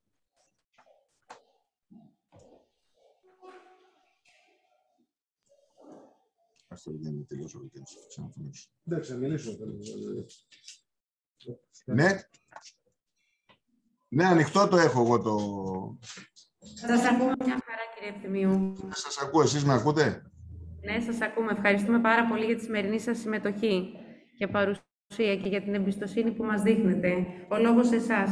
Αυτό 6.68 6.90
δεν 6.92 7.12
είναι 7.12 7.24
τελείως 7.24 7.54
όλο 7.54 7.68
και 7.72 7.80
ξαναθυμίσω. 8.08 8.68
Εντάξει, 8.84 9.10
θα 9.12 9.16
μιλήσω. 9.16 9.56
Ναι. 11.84 12.20
Ναι, 14.08 14.24
ανοιχτό 14.24 14.68
το 14.68 14.76
έχω 14.76 15.00
εγώ 15.00 15.22
το... 15.22 15.36
Σας 16.58 17.04
ακούμε 17.04 17.32
μια 17.44 17.62
χαρά, 17.64 17.82
κύριε 17.94 18.10
Ευθυμίου. 18.14 18.76
Σας 18.90 19.18
ακούω, 19.18 19.42
εσείς 19.42 19.64
με 19.64 19.72
ακούτε; 19.72 20.22
Ναι, 20.80 21.00
σας 21.00 21.20
ακούμε. 21.20 21.52
Ευχαριστούμε 21.52 22.00
πάρα 22.00 22.26
πολύ 22.26 22.44
για 22.44 22.56
τη 22.56 22.62
σημερινή 22.62 23.00
σας 23.00 23.18
συμμετοχή 23.18 23.92
και 24.38 24.46
παρουσία 24.46 25.36
και 25.42 25.48
για 25.48 25.62
την 25.62 25.74
εμπιστοσύνη 25.74 26.32
που 26.32 26.44
μας 26.44 26.62
δείχνετε. 26.62 27.26
Ο 27.50 27.58
λόγος 27.58 27.88
σε 27.88 27.96
εσάς. 27.96 28.30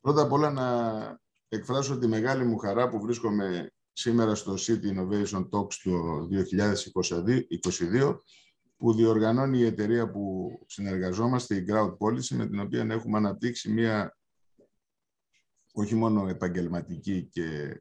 Πρώτα 0.00 0.22
απ' 0.22 0.32
όλα 0.32 0.50
να 0.50 1.18
εκφράσω 1.48 1.98
τη 1.98 2.06
μεγάλη 2.06 2.44
μου 2.44 2.56
χαρά 2.56 2.88
που 2.88 3.00
βρίσκομαι 3.00 3.70
σήμερα 3.92 4.34
στο 4.34 4.54
City 4.58 4.84
Innovation 4.84 5.48
Talks 5.50 5.74
του 5.82 6.28
2022 7.92 8.16
που 8.76 8.94
διοργανώνει 8.94 9.58
η 9.58 9.64
εταιρεία 9.64 10.10
που 10.10 10.50
συνεργαζόμαστε, 10.66 11.54
η 11.54 11.64
Crowd 11.68 11.96
Policy, 11.98 12.36
με 12.36 12.46
την 12.46 12.60
οποία 12.60 12.86
έχουμε 12.90 13.18
αναπτύξει 13.18 13.70
μία 13.70 14.16
όχι 15.72 15.94
μόνο 15.94 16.28
επαγγελματική 16.28 17.28
και 17.32 17.80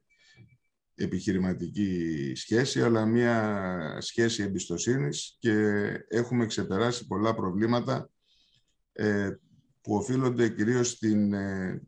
επιχειρηματική 0.96 2.32
σχέση, 2.36 2.82
αλλά 2.82 3.06
μία 3.06 3.98
σχέση 4.02 4.44
εμπιστοσύνης 4.44 5.36
και 5.40 5.54
έχουμε 6.08 6.46
ξεπεράσει 6.46 7.08
πολλά 7.08 7.36
προβλήματα 7.36 8.10
ε, 8.92 9.32
που 9.82 9.96
οφείλονται 9.96 10.50
κυρίως 10.50 10.90
στην 10.90 11.34
ε, 11.34 11.82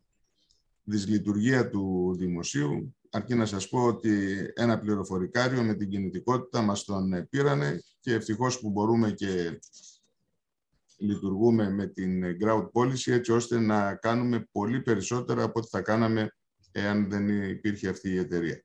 δυσλειτουργία 0.83 1.69
του 1.69 2.15
δημοσίου. 2.17 2.95
Αρκεί 3.09 3.35
να 3.35 3.45
σας 3.45 3.69
πω 3.69 3.85
ότι 3.85 4.37
ένα 4.53 4.79
πληροφορικάριο 4.79 5.63
με 5.63 5.73
την 5.73 5.89
κινητικότητα 5.89 6.61
μας 6.61 6.83
τον 6.83 7.27
πήρανε 7.29 7.83
και 7.99 8.13
ευτυχώς 8.13 8.59
που 8.59 8.69
μπορούμε 8.69 9.11
και 9.11 9.59
λειτουργούμε 10.97 11.69
με 11.69 11.87
την 11.87 12.23
Ground 12.41 12.69
Policy 12.71 13.11
έτσι 13.11 13.31
ώστε 13.31 13.59
να 13.59 13.95
κάνουμε 13.95 14.47
πολύ 14.51 14.81
περισσότερα 14.81 15.43
από 15.43 15.59
ό,τι 15.59 15.67
θα 15.69 15.81
κάναμε 15.81 16.35
εάν 16.71 17.09
δεν 17.09 17.49
υπήρχε 17.49 17.89
αυτή 17.89 18.09
η 18.09 18.17
εταιρεία. 18.17 18.63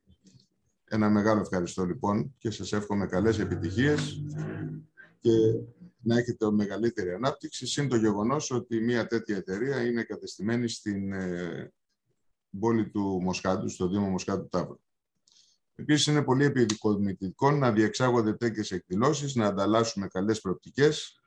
Ένα 0.84 1.10
μεγάλο 1.10 1.40
ευχαριστώ 1.40 1.84
λοιπόν 1.84 2.34
και 2.38 2.50
σας 2.50 2.72
εύχομαι 2.72 3.06
καλές 3.06 3.38
επιτυχίες 3.38 4.22
και 5.20 5.30
να 6.00 6.18
έχετε 6.18 6.50
μεγαλύτερη 6.50 7.12
ανάπτυξη, 7.12 7.66
συν 7.66 7.88
το 7.88 7.96
γεγονός 7.96 8.50
ότι 8.50 8.80
μια 8.80 9.06
τέτοια 9.06 9.36
εταιρεία 9.36 9.86
είναι 9.86 10.02
κατεστημένη 10.02 10.68
στην 10.68 11.12
ε, 12.56 12.58
πόλη 12.60 12.90
του 12.90 13.20
Μοσχάτου, 13.22 13.68
στο 13.68 13.88
Δήμο 13.88 14.08
Μοσχάτου 14.08 14.48
Ταύρου. 14.48 14.80
Επίσης, 15.74 16.06
είναι 16.06 16.22
πολύ 16.22 16.44
επιδικοδομητικό 16.44 17.50
να 17.50 17.72
διεξάγονται 17.72 18.34
τέτοιες 18.34 18.70
εκδηλώσεις, 18.70 19.34
να 19.34 19.46
ανταλλάσσουμε 19.46 20.06
καλές 20.06 20.40
προοπτικές 20.40 21.20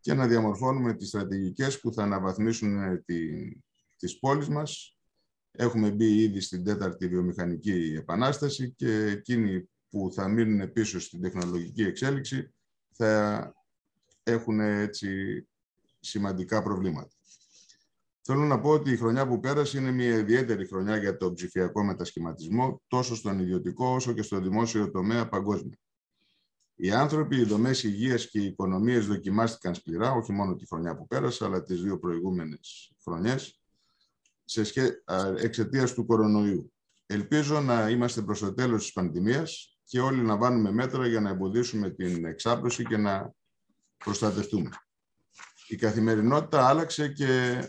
και 0.00 0.14
να 0.14 0.26
διαμορφώνουμε 0.26 0.94
τις 0.94 1.08
στρατηγικές 1.08 1.80
που 1.80 1.92
θα 1.92 2.02
αναβαθμίσουν 2.02 2.82
ε, 2.82 3.02
τη, 3.06 3.18
τις 3.96 4.18
πόλεις 4.18 4.48
μας. 4.48 4.96
Έχουμε 5.52 5.90
μπει 5.90 6.22
ήδη 6.22 6.40
στην 6.40 6.64
τέταρτη 6.64 7.08
βιομηχανική 7.08 7.94
επανάσταση 7.96 8.74
και 8.76 8.92
εκείνοι 8.92 9.68
που 9.90 10.10
θα 10.12 10.28
μείνουν 10.28 10.72
πίσω 10.72 11.00
στην 11.00 11.20
τεχνολογική 11.20 11.82
εξέλιξη 11.82 12.54
θα 12.90 13.54
έχουν 14.22 14.60
έτσι 14.60 15.08
σημαντικά 16.00 16.62
προβλήματα. 16.62 17.16
Θέλω 18.22 18.44
να 18.44 18.60
πω 18.60 18.70
ότι 18.70 18.90
η 18.90 18.96
χρονιά 18.96 19.26
που 19.26 19.40
πέρασε 19.40 19.78
είναι 19.78 19.90
μια 19.90 20.18
ιδιαίτερη 20.18 20.66
χρονιά 20.66 20.96
για 20.96 21.16
το 21.16 21.32
ψηφιακό 21.32 21.84
μετασχηματισμό, 21.84 22.82
τόσο 22.86 23.14
στον 23.16 23.38
ιδιωτικό 23.38 23.86
όσο 23.86 24.12
και 24.12 24.22
στο 24.22 24.40
δημόσιο 24.40 24.90
τομέα 24.90 25.28
παγκόσμια. 25.28 25.78
Οι 26.74 26.90
άνθρωποι, 26.90 27.36
οι 27.36 27.44
δομές 27.44 27.82
υγείας 27.82 28.28
και 28.28 28.40
οι 28.40 28.44
οικονομίες 28.44 29.06
δοκιμάστηκαν 29.06 29.74
σκληρά, 29.74 30.12
όχι 30.12 30.32
μόνο 30.32 30.54
τη 30.54 30.66
χρονιά 30.66 30.96
που 30.96 31.06
πέρασε, 31.06 31.44
αλλά 31.44 31.62
τις 31.62 31.82
δύο 31.82 31.98
προηγούμενες 31.98 32.92
χρονιές, 33.02 33.60
σχέ... 34.44 35.02
εξαιτίας 35.36 35.94
του 35.94 36.06
κορονοϊού. 36.06 36.72
Ελπίζω 37.06 37.60
να 37.60 37.88
είμαστε 37.88 38.22
προς 38.22 38.38
το 38.38 38.54
τέλος 38.54 38.82
της 38.82 38.92
πανδημίας 38.92 39.78
και 39.84 40.00
όλοι 40.00 40.22
να 40.22 40.36
βάλουμε 40.36 40.72
μέτρα 40.72 41.06
για 41.06 41.20
να 41.20 41.30
εμποδίσουμε 41.30 41.90
την 41.90 42.24
εξάπλωση 42.24 42.84
και 42.84 42.96
να 42.96 43.34
προστατευτούμε. 43.96 44.70
Η 45.68 45.76
καθημερινότητα 45.76 46.68
άλλαξε 46.68 47.08
και 47.08 47.62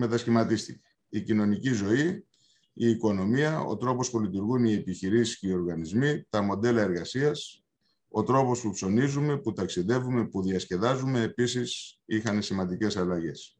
μετασχηματίστηκε. 0.00 0.80
Η 1.08 1.20
κοινωνική 1.22 1.72
ζωή, 1.72 2.26
η 2.72 2.90
οικονομία, 2.90 3.60
ο 3.60 3.76
τρόπος 3.76 4.10
που 4.10 4.20
λειτουργούν 4.20 4.64
οι 4.64 4.72
επιχειρήσεις 4.72 5.38
και 5.38 5.48
οι 5.48 5.52
οργανισμοί, 5.52 6.26
τα 6.28 6.42
μοντέλα 6.42 6.80
εργασίας, 6.80 7.64
ο 8.08 8.22
τρόπος 8.22 8.60
που 8.60 8.70
ψωνίζουμε, 8.70 9.38
που 9.38 9.52
ταξιδεύουμε, 9.52 10.28
που 10.28 10.42
διασκεδάζουμε, 10.42 11.22
επίσης 11.22 12.00
είχαν 12.04 12.42
σημαντικές 12.42 12.96
αλλαγές. 12.96 13.58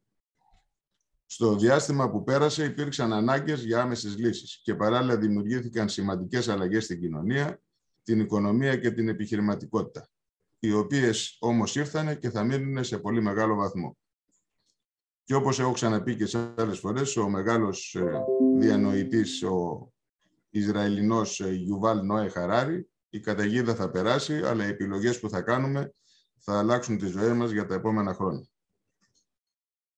Στο 1.27 1.57
διάστημα 1.57 2.11
που 2.11 2.23
πέρασε 2.23 2.65
υπήρξαν 2.65 3.13
ανάγκες 3.13 3.65
για 3.65 3.83
άμεσες 3.83 4.17
λύσεις 4.19 4.61
και 4.63 4.75
παράλληλα 4.75 5.17
δημιουργήθηκαν 5.17 5.89
σημαντικές 5.89 6.49
αλλαγές 6.49 6.85
στην 6.85 7.01
κοινωνία, 7.01 7.61
την 8.03 8.21
οικονομία 8.21 8.77
και 8.77 8.91
την 8.91 9.09
επιχειρηματικότητα, 9.09 10.09
οι 10.59 10.73
οποίες 10.73 11.37
όμως 11.41 11.77
ήρθαν 11.77 12.19
και 12.19 12.31
θα 12.31 12.45
μείνουν 12.45 12.85
σε 12.85 12.99
πολύ 12.99 13.23
μεγάλο 13.23 13.55
βαθμό. 13.55 13.97
Και 15.31 15.37
όπως 15.37 15.61
έχω 15.61 15.73
ξαναπεί 15.73 16.17
και 16.17 16.27
σε 16.27 16.55
άλλες 16.57 16.79
φορές, 16.79 17.17
ο 17.17 17.29
μεγάλος 17.29 17.95
ε, 17.95 18.23
διανοητής, 18.59 19.43
ο 19.43 19.93
Ισραηλινός 20.51 21.41
ε, 21.41 21.53
Γιουβάλ 21.53 22.07
Νόε 22.07 22.29
Χαράρη, 22.29 22.89
η 23.11 23.21
καταιγίδα 23.21 23.75
θα 23.75 23.91
περάσει, 23.91 24.43
αλλά 24.43 24.67
οι 24.67 24.69
επιλογές 24.69 25.21
που 25.21 25.29
θα 25.29 25.43
κάνουμε 25.43 25.95
θα 26.39 26.59
αλλάξουν 26.59 26.99
τη 26.99 27.07
ζωή 27.07 27.33
μας 27.33 27.51
για 27.51 27.67
τα 27.67 27.75
επόμενα 27.75 28.15
χρόνια. 28.15 28.49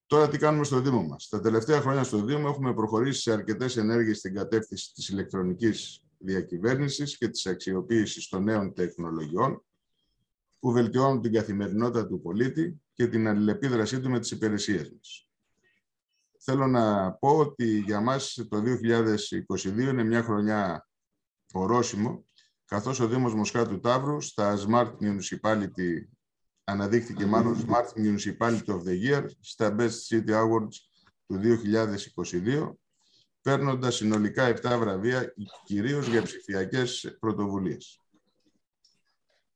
Τώρα 0.07 0.29
τι 0.29 0.39
κάνουμε 0.39 0.65
στο 0.65 0.81
Δήμο 0.81 1.03
μας. 1.03 1.29
Τα 1.29 1.41
τελευταία 1.41 1.81
χρόνια 1.81 2.05
στο 2.05 2.25
Δήμο 2.25 2.47
έχουμε 2.49 2.75
προχωρήσει 2.75 3.21
σε 3.21 3.33
αρκετές 3.33 3.77
ενέργειες 3.77 4.19
στην 4.19 4.35
κατεύθυνση 4.35 4.93
της 4.93 5.09
ηλεκτρονικής 5.09 6.03
διακυβέρνησης 6.19 7.17
και 7.17 7.29
της 7.29 7.47
αξιοποίησης 7.47 8.29
των 8.29 8.43
νέων 8.43 8.75
τεχνολογιών 8.75 9.65
που 10.63 10.73
βελτιώνουν 10.73 11.23
την 11.23 11.33
καθημερινότητα 11.33 12.07
του 12.07 12.21
πολίτη 12.21 12.81
και 12.93 13.07
την 13.07 13.29
αλληλεπίδρασή 13.29 14.01
του 14.01 14.11
με 14.11 14.21
τις 14.21 14.31
υπηρεσίες 14.31 14.91
μας. 14.91 15.29
Θέλω 16.39 16.67
να 16.67 17.13
πω 17.13 17.39
ότι 17.39 17.79
για 17.79 18.01
μας 18.01 18.47
το 18.49 18.63
2022 18.63 19.79
είναι 19.79 20.05
μια 20.05 20.23
χρονιά 20.23 20.89
ορόσημο, 21.53 22.27
καθώς 22.65 23.01
ο 23.01 23.09
Δήμος 23.09 23.35
Μοσχάτου 23.35 23.81
Ταύρου 23.81 24.21
στα 24.21 24.59
Smart 24.67 24.93
Municipality 25.01 26.07
αναδείχθηκε 26.65 27.27
μάλλον 27.27 27.67
Smart 27.67 27.99
Municipality 27.99 28.67
of 28.67 28.83
the 28.83 29.03
Year 29.09 29.27
στα 29.41 29.77
Best 29.79 30.09
City 30.09 30.31
Awards 30.31 30.77
του 31.27 31.41
2022, 31.43 32.73
παίρνοντας 33.43 33.95
συνολικά 33.95 34.49
7 34.49 34.79
βραβεία, 34.79 35.35
κυρίως 35.65 36.07
για 36.07 36.23
ψηφιακές 36.23 37.17
πρωτοβουλίες. 37.21 38.02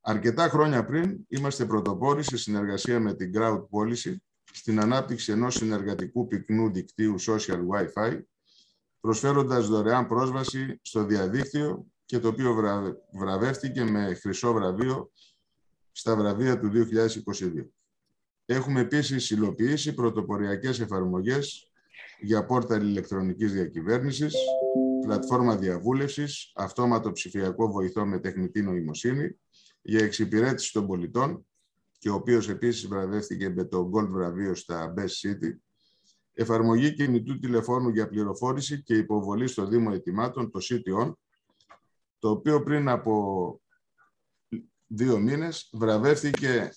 Αρκετά 0.09 0.49
χρόνια 0.49 0.85
πριν 0.85 1.17
είμαστε 1.27 1.65
πρωτοπόροι 1.65 2.23
σε 2.23 2.37
συνεργασία 2.37 2.99
με 2.99 3.13
την 3.13 3.31
Crowd 3.35 3.59
Policy 3.59 4.15
στην 4.51 4.79
ανάπτυξη 4.79 5.31
ενός 5.31 5.55
συνεργατικού 5.55 6.27
πυκνού 6.27 6.71
δικτύου 6.71 7.15
Social 7.21 7.59
Wi-Fi, 7.71 8.19
προσφέροντας 8.99 9.67
δωρεάν 9.67 10.07
πρόσβαση 10.07 10.79
στο 10.81 11.03
διαδίκτυο 11.03 11.85
και 12.05 12.19
το 12.19 12.27
οποίο 12.27 12.55
βραβεύτηκε 13.13 13.83
με 13.83 14.13
χρυσό 14.13 14.53
βραβείο 14.53 15.11
στα 15.91 16.15
βραβεία 16.15 16.59
του 16.59 16.71
2022. 16.71 17.65
Έχουμε 18.45 18.79
επίσης 18.79 19.29
υλοποιήσει 19.29 19.93
πρωτοποριακές 19.93 20.79
εφαρμογές 20.79 21.71
για 22.19 22.45
πόρταλ 22.45 22.81
ηλεκτρονικής 22.87 23.53
διακυβέρνησης, 23.53 24.35
πλατφόρμα 25.01 25.55
διαβούλευσης, 25.55 26.51
αυτόματο 26.55 27.11
ψηφιακό 27.11 27.71
βοηθό 27.71 28.05
με 28.05 28.19
τεχνητή 28.19 28.61
νοημοσύνη, 28.61 29.35
για 29.87 30.03
εξυπηρέτηση 30.03 30.73
των 30.73 30.87
πολιτών 30.87 31.47
και 31.99 32.09
ο 32.09 32.13
οποίος 32.13 32.49
επίσης 32.49 32.87
βραβεύτηκε 32.87 33.49
με 33.49 33.65
το 33.65 33.89
Gold 33.93 34.07
βραβείο 34.09 34.55
στα 34.55 34.93
Best 34.97 35.01
City, 35.01 35.55
εφαρμογή 36.33 36.93
κινητού 36.93 37.39
τηλεφώνου 37.39 37.89
για 37.89 38.07
πληροφόρηση 38.07 38.83
και 38.83 38.93
υποβολή 38.93 39.47
στο 39.47 39.65
Δήμο 39.65 39.89
Ετοιμάτων, 39.93 40.51
το 40.51 40.59
CTON, 40.63 41.13
το 42.19 42.29
οποίο 42.29 42.63
πριν 42.63 42.89
από 42.89 43.61
δύο 44.87 45.19
μήνες 45.19 45.69
βραβεύτηκε 45.73 46.69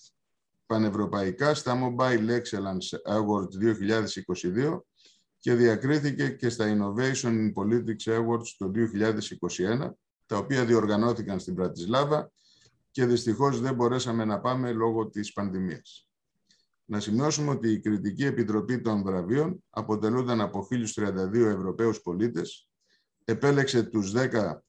πανευρωπαϊκά 0.67 1.55
στα 1.55 1.79
Mobile 1.83 2.41
Excellence 2.41 3.15
Awards 3.15 3.77
2022 4.65 4.81
και 5.39 5.55
διακρίθηκε 5.55 6.29
και 6.29 6.49
στα 6.49 6.77
Innovation 6.77 7.29
in 7.29 7.53
Politics 7.55 8.19
Awards 8.19 8.49
το 8.59 8.71
2021, 8.75 9.91
τα 10.27 10.37
οποία 10.37 10.65
διοργανώθηκαν 10.65 11.41
στην 11.41 11.55
Πρατισλάβα 11.55 12.33
και 12.91 13.07
δυστυχώς 13.07 13.61
δεν 13.61 13.75
μπορέσαμε 13.75 14.25
να 14.25 14.41
πάμε 14.41 14.73
λόγω 14.73 15.09
της 15.09 15.33
πανδημίας. 15.33 16.09
Να 16.85 17.01
σημειώσουμε 17.01 17.51
ότι 17.51 17.73
η 17.73 17.81
Κριτική 17.81 18.25
Επιτροπή 18.25 18.81
των 18.81 19.03
Βραβείων 19.03 19.65
αποτελούνταν 19.71 20.41
από 20.41 20.67
1.032 20.71 21.35
Ευρωπαίους 21.35 22.01
πολίτες, 22.01 22.69
επέλεξε 23.25 23.83
τους 23.83 24.13
10 24.13 24.63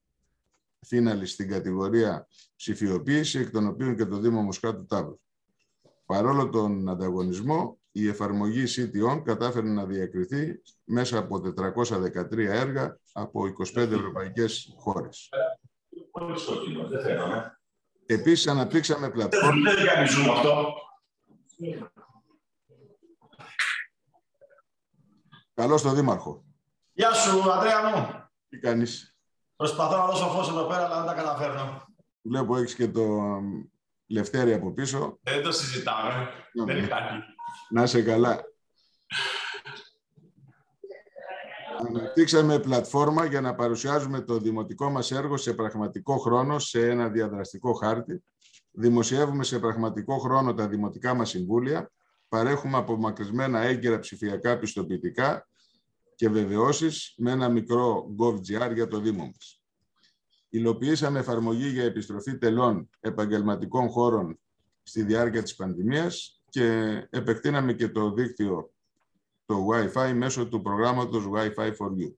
φίναλι 0.80 1.26
στην 1.26 1.50
κατηγορία 1.50 2.28
ψηφιοποίηση, 2.56 3.40
εκ 3.40 3.52
των 3.52 3.68
οποίων 3.68 3.96
και 3.96 4.06
το 4.06 4.18
Δήμο 4.18 4.42
Μοσχάτου 4.42 4.86
Τάβρου. 4.86 5.20
Παρόλο 6.06 6.50
τον 6.50 6.90
ανταγωνισμό, 6.90 7.80
η 7.92 8.08
εφαρμογή 8.08 8.64
CTON 8.68 9.22
κατάφερε 9.24 9.68
να 9.68 9.86
διακριθεί 9.86 10.62
μέσα 10.84 11.18
από 11.18 11.42
413 11.58 12.38
έργα 12.38 13.00
από 13.12 13.42
25 13.46 13.76
ευρωπαϊκές 13.76 14.74
χώρες. 14.78 15.30
Επίσης, 18.12 18.48
αναπτύξαμε 18.48 19.10
πλατφόρμα... 19.10 19.72
Δεν 19.72 19.86
κάνει 19.86 20.10
αυτό. 20.32 20.74
Καλώς 25.54 25.80
στο 25.80 25.94
Δήμαρχο. 25.94 26.46
Γεια 26.92 27.14
σου, 27.14 27.52
Αντρέα 27.52 27.84
μου. 27.84 28.30
Τι 28.50 28.58
κάνεις; 28.58 29.16
Προσπαθώ 29.56 29.98
να 29.98 30.06
δώσω 30.06 30.26
φως 30.26 30.50
εδώ 30.50 30.64
πέρα, 30.68 30.86
αλλά 30.86 30.98
δεν 30.98 31.06
τα 31.06 31.14
καταφέρνω. 31.14 31.86
Βλέπω 32.22 32.58
έχεις 32.58 32.76
και 32.76 32.88
το 32.88 33.22
Λευτέρη 34.08 34.54
από 34.54 34.72
πίσω. 34.74 35.20
Δεν 35.22 35.44
το 35.44 35.52
συζητάμε. 35.52 36.30
Ναι, 36.54 36.66
δεν 36.66 36.76
ναι. 36.76 36.86
υπάρχει. 36.86 37.16
Να 37.70 37.84
είσαι 37.84 38.02
καλά. 38.02 38.40
Αναπτύξαμε 41.88 42.60
πλατφόρμα 42.60 43.26
για 43.26 43.42
να 43.42 43.56
παρουσιάζουμε 43.56 44.22
το 44.22 44.38
δημοτικό 44.38 44.90
μας 44.90 45.12
έργο 45.12 45.38
σε 45.38 45.54
πραγματικό 45.54 46.18
χρόνο, 46.18 46.60
σε 46.60 46.90
ένα 46.90 47.10
διαδραστικό 47.10 47.74
χάρτη. 47.74 48.24
Δημοσιεύουμε 48.72 49.44
σε 49.44 49.60
πραγματικό 49.60 50.18
χρόνο 50.18 50.54
τα 50.54 50.68
δημοτικά 50.68 51.14
μας 51.14 51.30
συμβούλια. 51.30 51.92
Παρέχουμε 52.28 52.78
απομακρυσμένα 52.78 53.60
έγκαιρα 53.60 54.00
ψηφιακά 54.00 54.60
πιστοποιητικά 54.60 55.48
και 56.16 56.30
βεβαιώσεις 56.30 57.14
με 57.18 57.32
ένα 57.32 57.50
μικρό 57.50 58.16
GovGR 58.20 58.74
για 58.74 58.88
το 58.88 59.00
Δήμο 59.00 59.26
μας. 59.26 59.62
Υλοποιήσαμε 60.50 61.20
εφαρμογή 61.20 61.68
για 61.68 61.84
επιστροφή 61.84 62.38
τελών 62.38 62.90
επαγγελματικών 63.00 63.90
χώρων 63.90 64.40
στη 64.84 65.04
διάρκεια 65.04 65.44
της 65.44 65.56
πανδημίας 65.56 66.42
και 66.50 66.98
επεκτείναμε 67.10 67.74
και 67.74 67.90
το 67.90 68.12
δίκτυο 68.12 68.72
το 69.46 69.68
Wi-Fi 69.72 70.14
μέσω 70.14 70.48
του 70.48 70.62
προγράμματος 70.62 71.26
Wi-Fi 71.34 71.76
for 71.78 71.90
You. 71.90 72.14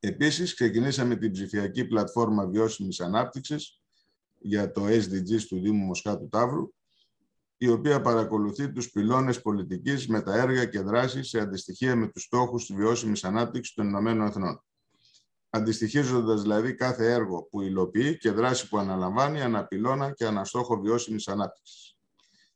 Επίσης, 0.00 0.54
ξεκινήσαμε 0.54 1.16
την 1.16 1.32
ψηφιακή 1.32 1.84
πλατφόρμα 1.84 2.46
βιώσιμης 2.46 3.00
ανάπτυξης 3.00 3.80
για 4.38 4.70
το 4.70 4.86
SDGs 4.86 5.42
του 5.48 5.60
Δήμου 5.60 5.84
Μοσχάτου 5.84 6.28
Ταύρου, 6.28 6.72
η 7.56 7.68
οποία 7.68 8.00
παρακολουθεί 8.00 8.72
τους 8.72 8.90
πυλώνες 8.90 9.40
πολιτικής 9.40 10.08
με 10.08 10.22
τα 10.22 10.34
έργα 10.36 10.64
και 10.64 10.80
δράσεις 10.80 11.28
σε 11.28 11.40
αντιστοιχεία 11.40 11.96
με 11.96 12.08
τους 12.08 12.22
στόχους 12.22 12.66
της 12.66 12.76
βιώσιμης 12.76 13.24
ανάπτυξης 13.24 13.74
των 13.74 13.86
Ηνωμένων 13.88 14.26
Εθνών. 14.26 14.64
Αντιστοιχίζοντας 15.50 16.42
δηλαδή 16.42 16.74
κάθε 16.74 17.12
έργο 17.12 17.42
που 17.42 17.60
υλοποιεί 17.60 18.16
και 18.16 18.30
δράση 18.30 18.68
που 18.68 18.78
αναλαμβάνει 18.78 19.42
αναπηλώνα 19.42 20.12
και 20.12 20.26
αναστόχο 20.26 20.80
βιώσιμης 20.80 21.28
ανάπτυξης. 21.28 21.96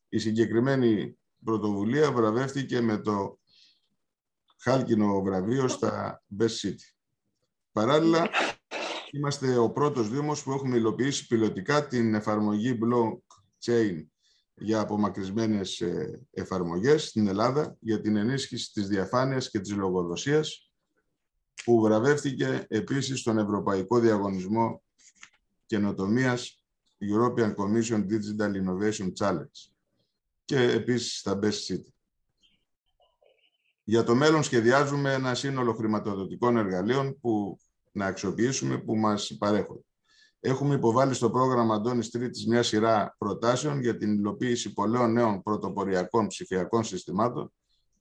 Η 0.08 0.18
συγκεκριμένη 0.18 1.19
πρωτοβουλία 1.44 2.12
βραβεύτηκε 2.12 2.80
με 2.80 2.98
το 2.98 3.38
χάλκινο 4.58 5.22
βραβείο 5.22 5.68
στα 5.68 6.22
Best 6.38 6.44
City. 6.62 6.92
Παράλληλα, 7.72 8.28
είμαστε 9.10 9.56
ο 9.56 9.70
πρώτος 9.70 10.08
Δήμος 10.08 10.42
που 10.42 10.52
έχουμε 10.52 10.76
υλοποιήσει 10.76 11.26
πιλωτικά 11.26 11.86
την 11.86 12.14
εφαρμογή 12.14 12.78
blockchain 12.82 14.04
για 14.54 14.80
απομακρυσμένες 14.80 15.80
ε, 15.80 16.26
εφαρμογές 16.30 17.04
στην 17.04 17.28
Ελλάδα 17.28 17.76
για 17.80 18.00
την 18.00 18.16
ενίσχυση 18.16 18.72
της 18.72 18.88
διαφάνειας 18.88 19.50
και 19.50 19.60
της 19.60 19.72
λογοδοσίας 19.72 20.70
που 21.64 21.80
βραβεύτηκε 21.80 22.66
επίσης 22.68 23.20
στον 23.20 23.38
Ευρωπαϊκό 23.38 23.98
Διαγωνισμό 23.98 24.82
Καινοτομίας 25.66 26.64
European 26.98 27.54
Commission 27.54 28.06
Digital 28.06 28.52
Innovation 28.62 29.12
Challenge 29.18 29.70
και 30.50 30.60
επίσης 30.60 31.18
στα 31.18 31.38
Best 31.42 31.66
City. 31.66 31.92
Για 33.84 34.04
το 34.04 34.14
μέλλον 34.14 34.42
σχεδιάζουμε 34.42 35.12
ένα 35.12 35.34
σύνολο 35.34 35.74
χρηματοδοτικών 35.74 36.56
εργαλείων 36.56 37.18
που 37.20 37.58
να 37.92 38.06
αξιοποιήσουμε 38.06 38.78
που 38.78 38.96
μας 38.96 39.36
παρέχουν. 39.38 39.84
Έχουμε 40.40 40.74
υποβάλει 40.74 41.14
στο 41.14 41.30
πρόγραμμα 41.30 41.74
Αντώνης 41.74 42.10
Τρίτης 42.10 42.46
μια 42.46 42.62
σειρά 42.62 43.14
προτάσεων 43.18 43.80
για 43.80 43.96
την 43.96 44.14
υλοποίηση 44.14 44.72
πολλών 44.72 45.12
νέων 45.12 45.42
πρωτοποριακών 45.42 46.26
ψηφιακών 46.26 46.84
συστημάτων 46.84 47.52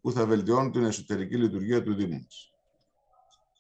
που 0.01 0.11
θα 0.11 0.25
βελτιώνουν 0.25 0.71
την 0.71 0.83
εσωτερική 0.83 1.37
λειτουργία 1.37 1.83
του 1.83 1.95
Δήμου 1.95 2.19
μας. 2.23 2.53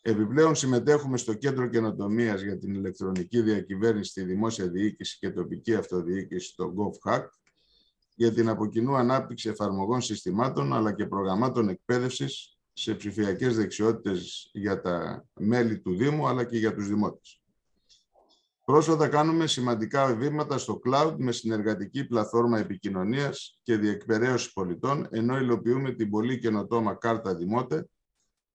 Επιπλέον 0.01 0.55
συμμετέχουμε 0.55 1.17
στο 1.17 1.33
Κέντρο 1.33 1.67
Καινοτομίας 1.67 2.41
για 2.41 2.57
την 2.57 2.73
ηλεκτρονική 2.73 3.41
διακυβέρνηση 3.41 4.09
στη 4.09 4.23
δημόσια 4.23 4.67
διοίκηση 4.67 5.17
και 5.19 5.29
τοπική 5.29 5.75
αυτοδιοίκηση, 5.75 6.55
το 6.55 6.73
GovHack, 6.77 7.25
για 8.19 8.33
την 8.33 8.49
αποκοινού 8.49 8.95
ανάπτυξη 8.95 9.49
εφαρμογών 9.49 10.01
συστημάτων 10.01 10.73
αλλά 10.73 10.93
και 10.93 11.05
προγραμμάτων 11.05 11.69
εκπαίδευσης 11.69 12.57
σε 12.73 12.95
ψηφιακές 12.95 13.55
δεξιότητες 13.55 14.49
για 14.53 14.81
τα 14.81 15.25
μέλη 15.33 15.79
του 15.79 15.95
Δήμου 15.95 16.27
αλλά 16.27 16.43
και 16.43 16.57
για 16.57 16.73
τους 16.73 16.87
δημότες. 16.87 17.41
Πρόσφατα 18.65 19.07
κάνουμε 19.07 19.47
σημαντικά 19.47 20.15
βήματα 20.15 20.57
στο 20.57 20.79
cloud 20.85 21.15
με 21.17 21.31
συνεργατική 21.31 22.07
πλατφόρμα 22.07 22.59
επικοινωνίας 22.59 23.59
και 23.63 23.77
διεκπαιρέωσης 23.77 24.53
πολιτών, 24.53 25.07
ενώ 25.09 25.37
υλοποιούμε 25.37 25.91
την 25.91 26.09
πολύ 26.09 26.39
καινοτόμα 26.39 26.95
κάρτα 26.95 27.35
Δημότε, 27.35 27.89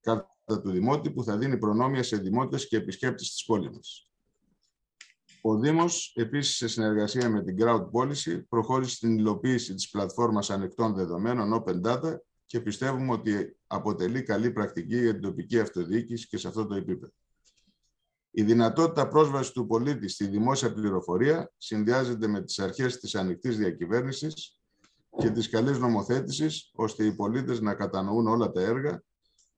κάρτα 0.00 0.60
του 0.62 0.70
Δημότη, 0.70 1.10
που 1.10 1.24
θα 1.24 1.36
δίνει 1.36 1.58
προνόμια 1.58 2.02
σε 2.02 2.16
δημότες 2.16 2.68
και 2.68 2.76
επισκέπτες 2.76 3.30
της 3.30 3.44
πόλης 3.44 3.70
μας. 3.70 4.08
Ο 5.46 5.58
Δήμος, 5.58 6.12
επίσης 6.14 6.56
σε 6.56 6.68
συνεργασία 6.68 7.30
με 7.30 7.42
την 7.42 7.56
Crowd 7.60 7.84
Policy, 7.90 8.42
προχώρησε 8.48 8.94
στην 8.94 9.18
υλοποίηση 9.18 9.74
της 9.74 9.90
πλατφόρμας 9.90 10.50
ανοιχτών 10.50 10.94
δεδομένων 10.94 11.62
Open 11.64 11.80
Data 11.82 12.16
και 12.46 12.60
πιστεύουμε 12.60 13.12
ότι 13.12 13.56
αποτελεί 13.66 14.22
καλή 14.22 14.50
πρακτική 14.50 14.98
για 14.98 15.12
την 15.12 15.20
τοπική 15.20 15.60
αυτοδιοίκηση 15.60 16.26
και 16.26 16.36
σε 16.36 16.48
αυτό 16.48 16.66
το 16.66 16.74
επίπεδο. 16.74 17.12
Η 18.30 18.42
δυνατότητα 18.42 19.08
πρόσβασης 19.08 19.52
του 19.52 19.66
πολίτη 19.66 20.08
στη 20.08 20.26
δημόσια 20.26 20.72
πληροφορία 20.72 21.52
συνδυάζεται 21.56 22.26
με 22.26 22.42
τις 22.42 22.58
αρχές 22.58 22.98
της 22.98 23.14
ανοιχτής 23.14 23.56
διακυβέρνησης 23.56 24.60
και 25.16 25.30
της 25.30 25.48
καλής 25.48 25.78
νομοθέτησης, 25.78 26.70
ώστε 26.74 27.04
οι 27.04 27.14
πολίτες 27.14 27.60
να 27.60 27.74
κατανοούν 27.74 28.26
όλα 28.26 28.50
τα 28.50 28.60
έργα, 28.60 29.02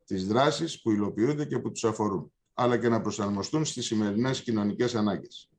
τις 0.04 0.26
δράσεις 0.26 0.82
που 0.82 0.90
υλοποιούνται 0.90 1.44
και 1.44 1.58
που 1.58 1.70
τους 1.70 1.84
αφορούν, 1.84 2.32
αλλά 2.54 2.78
και 2.78 2.88
να 2.88 3.00
προσαρμοστούν 3.00 3.64
στις 3.64 3.86
σημερινές 3.86 4.42
κοινωνικές 4.42 4.94
ανάγκες. 4.94 5.50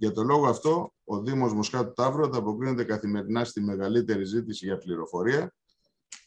Για 0.00 0.12
τον 0.12 0.26
λόγο 0.26 0.46
αυτό, 0.46 0.92
ο 1.04 1.22
Δήμος 1.22 1.54
Μοσχάτου 1.54 1.92
Ταύρου 1.92 2.24
ανταποκρίνεται 2.24 2.84
καθημερινά 2.84 3.44
στη 3.44 3.60
μεγαλύτερη 3.60 4.24
ζήτηση 4.24 4.66
για 4.66 4.78
πληροφορία, 4.78 5.54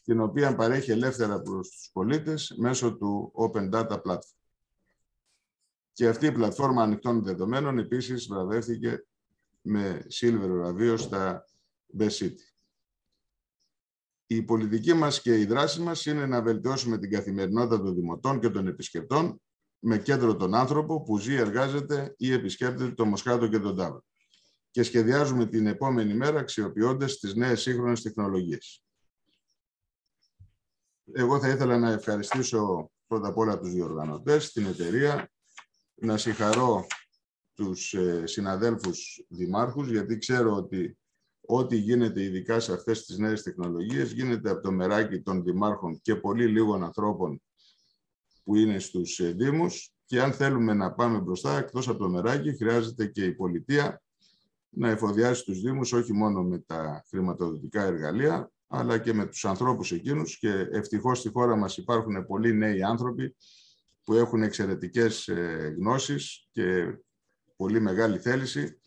την 0.04 0.20
οποία 0.20 0.54
παρέχει 0.54 0.90
ελεύθερα 0.90 1.40
προς 1.40 1.68
τους 1.68 1.90
πολίτες 1.92 2.54
μέσω 2.56 2.96
του 2.96 3.32
Open 3.34 3.70
Data 3.70 4.02
Platform. 4.02 4.36
Και 5.92 6.08
αυτή 6.08 6.26
η 6.26 6.32
πλατφόρμα 6.32 6.82
ανοιχτών 6.82 7.22
δεδομένων 7.22 7.78
επίσης 7.78 8.26
βραβεύτηκε 8.26 9.06
με 9.62 10.06
Silver 10.20 10.48
βραβείο 10.48 10.96
στα 10.96 11.44
Best 11.98 12.18
City. 12.18 12.52
Η 14.26 14.42
πολιτική 14.42 14.94
μας 14.94 15.20
και 15.20 15.38
η 15.38 15.44
δράση 15.44 15.80
μας 15.80 16.06
είναι 16.06 16.26
να 16.26 16.42
βελτιώσουμε 16.42 16.98
την 16.98 17.10
καθημερινότητα 17.10 17.82
των 17.82 17.94
δημοτών 17.94 18.40
και 18.40 18.50
των 18.50 18.66
επισκεπτών 18.66 19.40
με 19.84 19.98
κέντρο 19.98 20.36
τον 20.36 20.54
άνθρωπο 20.54 21.02
που 21.02 21.18
ζει, 21.18 21.34
εργάζεται 21.34 22.14
ή 22.16 22.32
επισκέπτεται 22.32 22.92
το 22.92 23.04
Μοσχάτο 23.04 23.48
και 23.48 23.58
τον 23.58 23.76
Τάβρο. 23.76 24.04
Και 24.70 24.82
σχεδιάζουμε 24.82 25.46
την 25.46 25.66
επόμενη 25.66 26.14
μέρα 26.14 26.38
αξιοποιώντας 26.38 27.18
τις 27.18 27.34
νέες 27.34 27.60
σύγχρονες 27.60 28.02
τεχνολογίες. 28.02 28.84
Εγώ 31.12 31.38
θα 31.38 31.48
ήθελα 31.48 31.78
να 31.78 31.90
ευχαριστήσω 31.90 32.90
πρώτα 33.06 33.28
απ' 33.28 33.36
όλα 33.36 33.58
τους 33.58 33.72
διοργανωτές, 33.72 34.52
την 34.52 34.66
εταιρεία, 34.66 35.30
να 35.94 36.16
συγχαρώ 36.16 36.86
τους 37.54 37.94
ε, 37.94 38.26
συναδέλφους 38.26 39.24
δημάρχους, 39.28 39.90
γιατί 39.90 40.18
ξέρω 40.18 40.54
ότι 40.54 40.98
ό,τι 41.40 41.76
γίνεται 41.76 42.22
ειδικά 42.22 42.60
σε 42.60 42.72
αυτές 42.72 43.04
τις 43.04 43.18
νέες 43.18 43.42
τεχνολογίες 43.42 44.12
γίνεται 44.12 44.50
από 44.50 44.60
το 44.60 44.72
μεράκι 44.72 45.20
των 45.20 45.42
δημάρχων 45.42 46.00
και 46.00 46.16
πολύ 46.16 46.46
λίγων 46.46 46.82
ανθρώπων 46.82 47.42
που 48.44 48.56
είναι 48.56 48.78
στους 48.78 49.20
ε, 49.20 49.32
Δήμους 49.32 49.92
και 50.04 50.20
αν 50.20 50.32
θέλουμε 50.32 50.74
να 50.74 50.92
πάμε 50.92 51.18
μπροστά, 51.18 51.58
εκτός 51.58 51.88
από 51.88 51.98
το 51.98 52.08
μεράκι, 52.08 52.56
χρειάζεται 52.56 53.06
και 53.06 53.24
η 53.24 53.32
πολιτεία 53.32 54.02
να 54.68 54.88
εφοδιάσει 54.90 55.44
τους 55.44 55.60
Δήμους 55.60 55.92
όχι 55.92 56.12
μόνο 56.12 56.42
με 56.42 56.58
τα 56.58 57.04
χρηματοδοτικά 57.08 57.82
εργαλεία, 57.82 58.50
αλλά 58.66 58.98
και 58.98 59.12
με 59.12 59.26
τους 59.26 59.44
ανθρώπους 59.44 59.92
εκείνους 59.92 60.38
και 60.38 60.68
ευτυχώς 60.70 61.18
στη 61.18 61.28
χώρα 61.28 61.56
μας 61.56 61.76
υπάρχουν 61.76 62.26
πολλοί 62.26 62.52
νέοι 62.52 62.82
άνθρωποι 62.82 63.36
που 64.04 64.14
έχουν 64.14 64.42
εξαιρετικές 64.42 65.28
ε, 65.28 65.74
γνώσεις 65.78 66.48
και 66.52 66.98
πολύ 67.56 67.80
μεγάλη 67.80 68.18
θέληση 68.18 68.80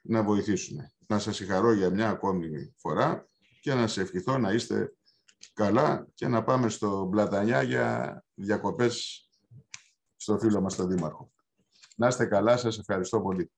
να 0.00 0.22
βοηθήσουν. 0.22 0.78
Να 1.06 1.18
σας 1.18 1.36
συγχαρώ 1.36 1.72
για 1.72 1.90
μια 1.90 2.08
ακόμη 2.08 2.74
φορά 2.76 3.28
και 3.60 3.74
να 3.74 3.86
σε 3.86 4.00
ευχηθώ 4.00 4.38
να 4.38 4.52
είστε 4.52 4.92
καλά 5.52 6.06
και 6.14 6.28
να 6.28 6.44
πάμε 6.44 6.68
στο 6.68 7.08
Πλατανιά 7.10 7.62
για 7.62 8.24
διακοπές 8.34 9.22
στο 10.16 10.38
φίλο 10.38 10.60
μας 10.60 10.76
τον 10.76 10.88
Δήμαρχο. 10.88 11.32
Να 11.96 12.06
είστε 12.06 12.24
καλά, 12.26 12.56
σας 12.56 12.78
ευχαριστώ 12.78 13.20
πολύ. 13.20 13.50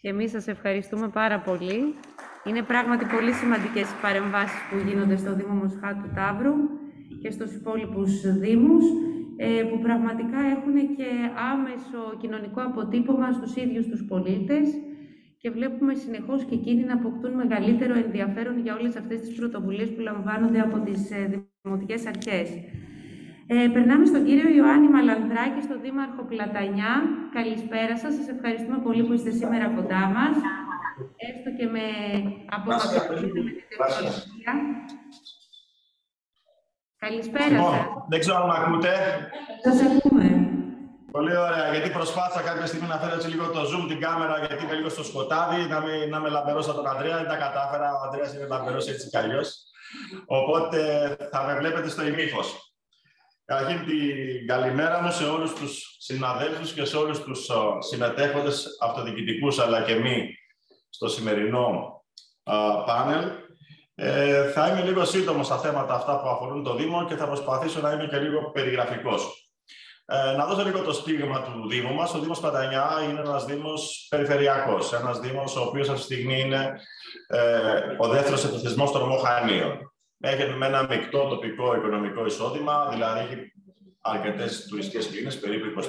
Και 0.00 0.08
εμείς 0.08 0.30
σας 0.30 0.46
ευχαριστούμε 0.46 1.08
πάρα 1.08 1.40
πολύ. 1.40 1.94
Είναι 2.44 2.62
πράγματι 2.62 3.04
πολύ 3.04 3.32
σημαντικές 3.32 3.90
οι 3.90 4.00
παρεμβάσεις 4.02 4.58
που 4.70 4.88
γίνονται 4.88 5.16
στο 5.16 5.34
Δήμο 5.34 5.54
Μοσχάτου 5.54 6.10
Ταύρου 6.14 6.54
και 7.22 7.30
στους 7.30 7.52
υπόλοιπους 7.52 8.38
Δήμους, 8.38 8.84
ε, 9.36 9.62
που 9.62 9.78
πραγματικά 9.80 10.38
έχουν 10.40 10.96
και 10.96 11.08
άμεσο 11.52 12.16
κοινωνικό 12.20 12.62
αποτύπωμα 12.62 13.32
στους 13.32 13.56
ίδιους 13.56 13.86
τους 13.86 14.04
πολίτες 14.04 14.68
και 15.40 15.50
βλέπουμε 15.50 15.94
συνεχώς 15.94 16.44
και 16.44 16.54
εκείνοι 16.54 16.84
να 16.84 16.94
αποκτούν 16.94 17.32
μεγαλύτερο 17.32 17.94
ενδιαφέρον 17.94 18.60
για 18.60 18.74
όλες 18.74 18.96
αυτές 18.96 19.20
τις 19.20 19.34
πρωτοβουλίες 19.34 19.90
που 19.94 20.00
λαμβάνονται 20.00 20.60
από 20.60 20.78
τις 20.78 21.10
ε, 21.10 21.44
δημοτικές 21.62 22.06
αρχές. 22.06 22.48
Ε, 23.46 23.68
περνάμε 23.72 24.06
στον 24.06 24.24
κύριο 24.24 24.48
Ιωάννη 24.58 24.88
Μαλανδράκη, 24.88 25.60
στον 25.62 25.80
Δήμαρχο 25.80 26.22
Πλατανιά. 26.22 26.92
Καλησπέρα 27.32 27.96
σας. 27.98 28.14
Σας 28.14 28.28
ευχαριστούμε 28.28 28.78
πολύ 28.78 29.02
που 29.04 29.12
είστε 29.12 29.30
σήμερα 29.30 29.66
κοντά 29.68 30.02
μας. 30.16 30.34
Έστω 31.28 31.50
και 31.58 31.66
με 31.74 31.86
απομακρυνθείτε 32.56 33.40
με 33.42 33.50
την 33.50 33.64
τεχνολογία. 33.68 34.52
Καλησπέρα 36.98 37.48
λοιπόν, 37.48 37.72
σας. 37.72 37.86
Δεν 38.08 38.20
ξέρω 38.20 38.36
αν 38.36 38.46
με 38.46 38.54
ακούτε. 38.58 38.92
Σας 39.64 39.78
ακούμε. 39.82 40.47
Πολύ 41.18 41.36
ωραία, 41.36 41.70
γιατί 41.72 41.90
προσπάθησα 41.90 42.42
κάποια 42.42 42.66
στιγμή 42.66 42.86
να 42.86 42.98
φέρω 42.98 43.14
έτσι 43.14 43.28
λίγο 43.28 43.46
το 43.50 43.60
zoom 43.60 43.88
την 43.88 44.00
κάμερα, 44.00 44.38
γιατί 44.38 44.64
είμαι 44.64 44.74
λίγο 44.74 44.88
στο 44.88 45.04
σκοτάδι, 45.04 45.66
να 45.66 45.80
μην, 45.80 46.08
να 46.10 46.20
με 46.20 46.28
λαμπερό 46.28 46.60
σαν 46.62 46.74
τον 46.74 46.86
Ανδρέα. 46.86 47.16
Δεν 47.16 47.28
τα 47.28 47.36
κατάφερα, 47.36 47.94
ο 47.94 48.04
Ανδρέας 48.04 48.34
είναι 48.34 48.46
λαμπερός 48.46 48.86
έτσι 48.86 49.08
κι 49.08 49.16
αλλιώς. 49.16 49.56
Οπότε 50.26 51.16
θα 51.30 51.42
με 51.42 51.58
βλέπετε 51.58 51.88
στο 51.88 52.06
ημίφος. 52.06 52.72
Καταρχήν 53.44 53.86
την 53.86 54.46
καλημέρα 54.46 55.02
μου 55.02 55.12
σε 55.12 55.24
όλους 55.24 55.52
τους 55.52 55.96
συναδέλφους 55.98 56.72
και 56.72 56.84
σε 56.84 56.96
όλους 56.96 57.22
τους 57.22 57.48
συμμετέχοντες 57.78 58.66
αυτοδιοικητικούς 58.80 59.58
αλλά 59.58 59.82
και 59.82 59.94
μη 59.94 60.34
στο 60.88 61.08
σημερινό 61.08 62.02
πάνελ. 62.86 63.30
Ε, 63.94 64.50
θα 64.50 64.68
είμαι 64.68 64.82
λίγο 64.82 65.04
σύντομος 65.04 65.46
στα 65.46 65.58
θέματα 65.58 65.94
αυτά 65.94 66.20
που 66.20 66.28
αφορούν 66.28 66.62
το 66.62 66.74
Δήμο 66.74 67.04
και 67.04 67.14
θα 67.14 67.26
προσπαθήσω 67.26 67.80
να 67.80 67.92
είμαι 67.92 68.06
και 68.06 68.18
λίγο 68.18 68.50
περιγραφικός. 68.50 69.47
Ε, 70.10 70.36
να 70.36 70.46
δώσω 70.46 70.64
λίγο 70.64 70.82
το 70.82 70.92
στίγμα 70.92 71.42
του 71.42 71.68
Δήμου 71.68 71.94
μας. 71.94 72.14
Ο 72.14 72.18
Δήμος 72.18 72.40
Πατανιά 72.40 72.90
είναι 73.10 73.20
ένας 73.20 73.44
Δήμος 73.44 74.06
περιφερειακός, 74.10 74.92
ένας 74.92 75.20
Δήμος 75.20 75.56
ο 75.56 75.60
οποίος 75.60 75.88
αυτή 75.88 76.06
τη 76.06 76.14
στιγμή 76.14 76.40
είναι 76.40 76.80
ε, 77.26 77.70
ο 77.98 78.08
δεύτερος 78.08 78.44
επιθεσμός 78.44 78.92
των 78.92 79.02
ομοχανίων 79.02 79.88
έχει 80.20 80.52
με 80.52 80.66
ένα 80.66 80.86
μεικτό 80.90 81.28
τοπικό 81.28 81.76
οικονομικό 81.76 82.26
εισόδημα, 82.26 82.88
δηλαδή 82.88 83.20
έχει 83.20 83.52
αρκετές 84.00 84.66
τουριστικές 84.66 85.08
κλίνες, 85.08 85.38
περίπου 85.38 85.82
23.000, 85.82 85.88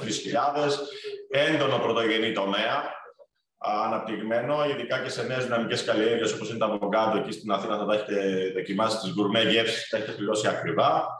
έντονο 1.30 1.78
πρωτογενή 1.78 2.32
τομέα, 2.32 2.84
αναπτυγμένο, 3.58 4.66
ειδικά 4.66 5.04
και 5.04 5.10
σε 5.10 5.24
νέες 5.24 5.44
δυναμικές 5.44 5.84
καλλιέργειες 5.84 6.34
όπως 6.34 6.50
είναι 6.50 6.58
τα 6.58 6.78
Βογκάντο 6.78 7.18
εκεί 7.18 7.32
στην 7.32 7.52
Αθήνα. 7.52 7.78
Θα 7.78 7.86
τα 7.86 7.94
έχετε 7.94 8.52
δοκιμάσει 8.56 9.00
τις 9.00 9.14
γκουρμέ 9.14 9.42
γεύσεις, 9.42 9.90
τα 9.90 9.98
έχετε 9.98 10.12
πληρώσει 10.12 10.48
ακριβά. 10.48 11.18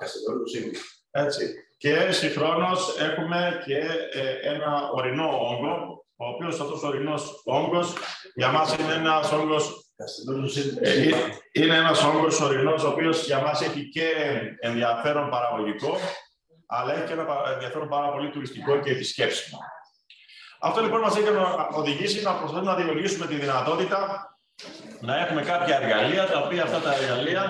Έτσι. 1.12 1.69
Και 1.80 2.12
συγχρόνως 2.12 2.98
έχουμε 2.98 3.62
και 3.66 3.78
ε, 4.12 4.54
ένα 4.54 4.90
ορεινό 4.94 5.30
όγκο, 5.42 6.06
ο 6.16 6.26
οποίος 6.28 6.60
αυτός 6.60 6.84
ο 6.84 6.88
ορεινός 6.88 7.42
όγκος 7.46 7.94
για 8.36 8.52
μας 8.52 8.76
είναι 8.78 8.94
ένας 8.94 9.32
όγκος 9.32 9.92
ε, 10.82 11.10
είναι 11.52 11.76
ένας 11.76 12.04
όγκος 12.04 12.42
ορεινός, 12.42 12.84
ο 12.84 12.88
οποίος 12.88 13.26
για 13.26 13.40
μας 13.40 13.62
έχει 13.62 13.90
και 13.90 14.12
ενδιαφέρον 14.60 15.30
παραγωγικό, 15.30 15.98
αλλά 16.68 16.94
έχει 16.94 17.04
και 17.04 17.14
ένα 17.14 17.26
ενδιαφέρον 17.54 17.88
πάρα 17.90 18.12
πολύ 18.12 18.30
τουριστικό 18.30 18.80
και 18.80 18.92
επισκέψιμο. 18.92 19.60
Αυτό 20.60 20.82
λοιπόν 20.82 21.00
μας 21.00 21.18
έχει 21.18 21.28
οδηγήσει 21.72 22.22
να 22.22 22.34
προσπαθούμε 22.34 22.72
να 22.72 22.78
δημιουργήσουμε 22.78 23.26
τη 23.26 23.36
δυνατότητα 23.36 24.29
να 25.02 25.20
έχουμε 25.20 25.42
κάποια 25.42 25.80
εργαλεία, 25.82 26.26
τα 26.26 26.40
οποία 26.40 26.64
αυτά 26.64 26.80
τα 26.80 26.94
εργαλεία, 26.94 27.42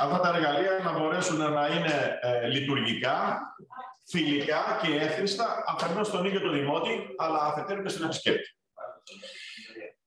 αυτά 0.00 0.20
τα 0.20 0.28
εργαλεία 0.36 0.80
να 0.84 0.98
μπορέσουν 0.98 1.36
να 1.36 1.66
είναι 1.66 2.18
ε, 2.20 2.46
λειτουργικά, 2.46 3.40
φιλικά 4.06 4.78
και 4.82 5.04
εύχριστα 5.04 5.64
αφενός 5.66 6.06
στον 6.06 6.24
ίδιο 6.24 6.40
τον 6.40 6.52
δημότη, 6.52 7.14
αλλά 7.18 7.38
αφετέρου 7.38 7.82
και 7.82 7.88
στον 7.88 8.04
επισκέπτη. 8.04 8.56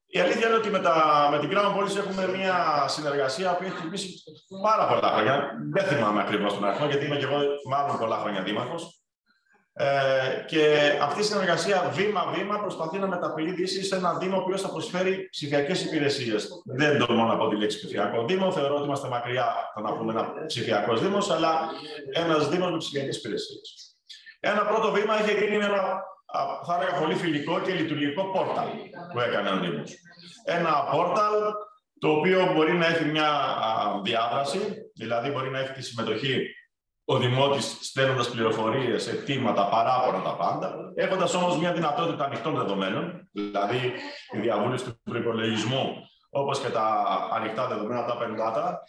Η 0.07 0.19
αλήθεια 0.19 0.47
είναι 0.47 0.55
ότι 0.55 0.69
με, 0.69 0.79
τα, 0.79 1.27
με 1.31 1.39
την 1.39 1.49
Crown 1.53 1.75
Police 1.77 1.97
έχουμε 1.97 2.37
μια 2.37 2.85
συνεργασία 2.87 3.55
που 3.55 3.63
έχει 3.63 3.75
χτυπήσει 3.75 4.23
πάρα 4.61 4.87
πολλά 4.87 5.11
χρόνια. 5.11 5.51
Δεν 5.73 5.83
θυμάμαι 5.83 6.21
ακριβώς 6.21 6.53
τον 6.53 6.65
αριθμό, 6.65 6.87
γιατί 6.87 7.05
είμαι 7.05 7.17
και 7.17 7.25
εγώ 7.25 7.37
μάλλον 7.69 7.97
πολλά 7.97 8.17
χρόνια 8.17 8.41
δήμαρχος. 8.43 9.04
Ε, 9.77 9.88
και 10.47 10.93
αυτή 11.01 11.19
η 11.19 11.23
συνεργασία 11.23 11.91
βήμα-βήμα 11.93 12.59
προσπαθεί 12.59 12.97
να 12.97 13.07
μεταπηδήσει 13.07 13.83
σε 13.83 13.95
ένα 13.95 14.17
Δήμο 14.17 14.39
που 14.39 14.57
θα 14.59 14.69
προσφέρει 14.69 15.27
ψηφιακές 15.31 15.83
υπηρεσίες. 15.85 16.47
Δεν 16.65 16.97
τολμώ 16.97 17.25
να 17.25 17.38
πω 17.38 17.47
τη 17.47 17.55
λέξη 17.55 17.77
ψηφιακό 17.77 18.25
Δήμο, 18.25 18.51
θεωρώ 18.51 18.75
ότι 18.75 18.83
είμαστε 18.83 19.07
μακριά 19.07 19.71
το 19.75 19.81
να 19.81 19.93
πούμε 19.93 20.11
ένα 20.11 20.33
ψηφιακός 20.47 21.01
Δήμος, 21.01 21.29
αλλά 21.29 21.69
ένας 22.13 22.49
Δήμος 22.49 22.71
με 22.71 22.77
ψηφιακές 22.77 23.17
υπηρεσίες. 23.17 23.95
Ένα 24.39 24.61
πρώτο 24.65 24.91
βήμα 24.91 25.19
είχε 25.19 25.45
γίνει 25.45 25.55
ένα 25.55 26.03
θα 26.65 26.79
έλεγα 26.81 26.99
πολύ 26.99 27.15
φιλικό 27.15 27.59
και 27.59 27.73
λειτουργικό 27.73 28.23
πόρταλ 28.31 28.67
που 29.13 29.19
έκανε 29.19 29.49
ο 29.49 29.59
Δήμος. 29.59 29.91
Ένα 30.45 30.88
πόρταλ 30.91 31.33
το 31.99 32.09
οποίο 32.09 32.53
μπορεί 32.53 32.73
να 32.73 32.85
έχει 32.85 33.05
μια 33.05 33.29
διάδραση, 34.03 34.59
δηλαδή 34.95 35.29
μπορεί 35.29 35.49
να 35.49 35.59
έχει 35.59 35.73
τη 35.73 35.83
συμμετοχή 35.83 36.47
ο 37.05 37.17
Δημότης 37.17 37.77
στέλνοντας 37.81 38.29
πληροφορίες, 38.29 39.07
αιτήματα, 39.07 39.65
παράπονα 39.65 40.21
τα 40.23 40.35
πάντα, 40.35 40.75
έχοντας 40.95 41.33
όμως 41.33 41.57
μια 41.57 41.73
δυνατότητα 41.73 42.25
ανοιχτών 42.25 42.55
δεδομένων, 42.55 43.29
δηλαδή 43.31 43.91
η 44.31 44.39
διαβούλευση 44.39 44.85
του 44.85 44.99
προπολογισμού, 45.03 45.93
όπως 46.29 46.59
και 46.59 46.69
τα 46.69 47.05
ανοιχτά 47.33 47.67
δεδομένα, 47.67 48.05
τα 48.05 48.17
πεντάτα, 48.17 48.83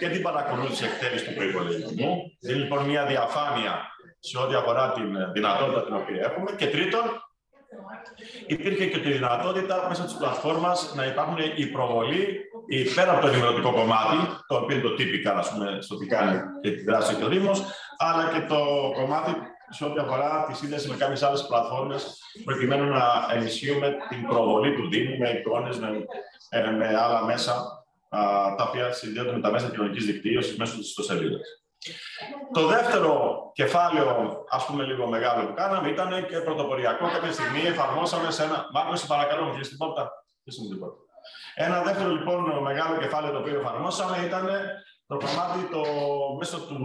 και 0.00 0.08
την 0.08 0.22
παρακολούθηση 0.22 0.84
εκτέλεσης 0.84 1.28
του 1.28 1.34
προπολογισμού. 1.34 2.10
Είναι 2.40 2.52
λοιπόν 2.52 2.84
μια 2.84 3.06
διαφάνεια 3.06 3.74
σε 4.18 4.38
ό,τι 4.38 4.54
αφορά 4.54 4.92
την 4.92 5.32
δυνατότητα 5.32 5.84
την 5.84 5.94
οποία 5.94 6.22
έχουμε. 6.22 6.50
Και 6.56 6.66
τρίτον, 6.66 7.02
υπήρχε 8.46 8.86
και 8.86 8.98
τη 8.98 9.12
δυνατότητα 9.12 9.86
μέσα 9.88 10.04
της 10.04 10.14
πλατφόρμας 10.14 10.94
να 10.94 11.06
υπάρχουν 11.06 11.36
η 11.56 11.66
προβολή 11.66 12.40
πέρα 12.94 13.12
από 13.12 13.20
το 13.20 13.26
ενημερωτικό 13.26 13.72
κομμάτι, 13.72 14.16
το 14.46 14.56
οποίο 14.56 14.76
είναι 14.76 14.88
το 14.88 14.94
τύπικα, 14.94 15.34
ας 15.34 15.52
πούμε, 15.52 15.78
στο 15.80 15.96
τι 15.96 16.06
κάνει 16.06 16.40
και 16.62 16.70
τη 16.70 16.82
δράση 16.82 17.14
και 17.14 17.24
ο 17.24 17.28
Δήμος, 17.28 17.64
αλλά 17.98 18.30
και 18.32 18.46
το 18.48 18.90
κομμάτι 18.94 19.32
σε 19.70 19.84
ό,τι 19.84 20.00
αφορά 20.00 20.44
τη 20.48 20.56
σύνδεση 20.56 20.88
με 20.88 20.96
κάποιες 20.96 21.22
άλλες 21.22 21.46
πλατφόρμες, 21.46 22.18
προκειμένου 22.44 22.84
να 22.84 23.04
ενισχύουμε 23.34 23.96
την 24.08 24.26
προβολή 24.26 24.74
του 24.74 24.88
Δήμου 24.88 25.16
με 25.18 25.28
εικόνες, 25.30 25.78
με, 25.78 25.88
ε, 26.48 26.70
με 26.70 26.86
άλλα 26.86 27.24
μέσα, 27.24 27.84
τα 28.56 28.64
οποία 28.68 28.92
συνδέονται 28.92 29.32
με 29.32 29.40
τα 29.40 29.50
μέσα 29.50 29.68
κοινωνικής 29.68 30.04
δικτύωσης 30.06 30.56
μέσω 30.56 30.78
της 30.78 30.88
ιστοσελίδας. 30.88 31.61
Το 32.52 32.66
δεύτερο 32.66 33.12
κεφάλαιο, 33.54 34.44
ας 34.48 34.66
πούμε 34.66 34.84
λίγο 34.84 35.06
μεγάλο 35.06 35.46
που 35.46 35.54
κάναμε, 35.54 35.88
ήταν 35.88 36.26
και 36.26 36.38
πρωτοποριακό. 36.38 37.04
Κάποια 37.10 37.32
στιγμή 37.32 37.60
εφαρμόσαμε 37.66 38.30
σε 38.30 38.42
ένα... 38.44 38.68
Μάρκο, 38.72 38.96
σε 38.96 39.06
παρακαλώ, 39.06 39.52
κλείσει 39.54 39.68
την 39.68 39.78
πόρτα. 39.78 40.10
την 40.44 40.78
πόρτα. 40.78 41.00
Ένα 41.54 41.82
δεύτερο 41.82 42.10
λοιπόν 42.10 42.62
μεγάλο 42.62 42.96
κεφάλαιο 42.96 43.32
το 43.32 43.38
οποίο 43.38 43.58
εφαρμόσαμε 43.58 44.16
ήταν 44.26 44.48
το 45.06 45.16
κομμάτι 45.16 45.58
το, 45.70 45.82
μέσω 46.38 46.58
του, 46.60 46.78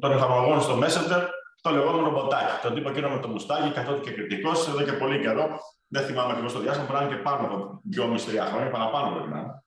των 0.00 0.12
εφαρμογών 0.12 0.60
στο 0.60 0.78
Messenger, 0.82 1.22
το 1.60 1.70
λεγόμενο 1.70 2.04
ρομποτάκι. 2.04 2.54
Το 2.62 2.72
τύπο 2.72 2.88
εκείνο 2.88 3.08
με 3.08 3.20
το 3.20 3.28
μουστάκι, 3.28 3.70
καθότι 3.70 4.00
και 4.00 4.10
κριτικός, 4.10 4.68
εδώ 4.68 4.82
και 4.82 4.92
πολύ 4.92 5.20
καιρό. 5.20 5.58
Δεν 5.88 6.02
θυμάμαι 6.04 6.30
ακριβώς 6.32 6.52
το 6.52 6.58
διάστημα, 6.58 6.86
πρέπει 6.86 7.04
να 7.04 7.08
είναι 7.08 7.16
και 7.16 7.22
πάνω 7.22 7.46
από 7.46 7.80
2,5-3 7.96 8.48
χρόνια, 8.50 8.70
παραπάνω 8.70 9.14
πρέπει 9.14 9.28
να 9.28 9.38
είναι 9.38 9.62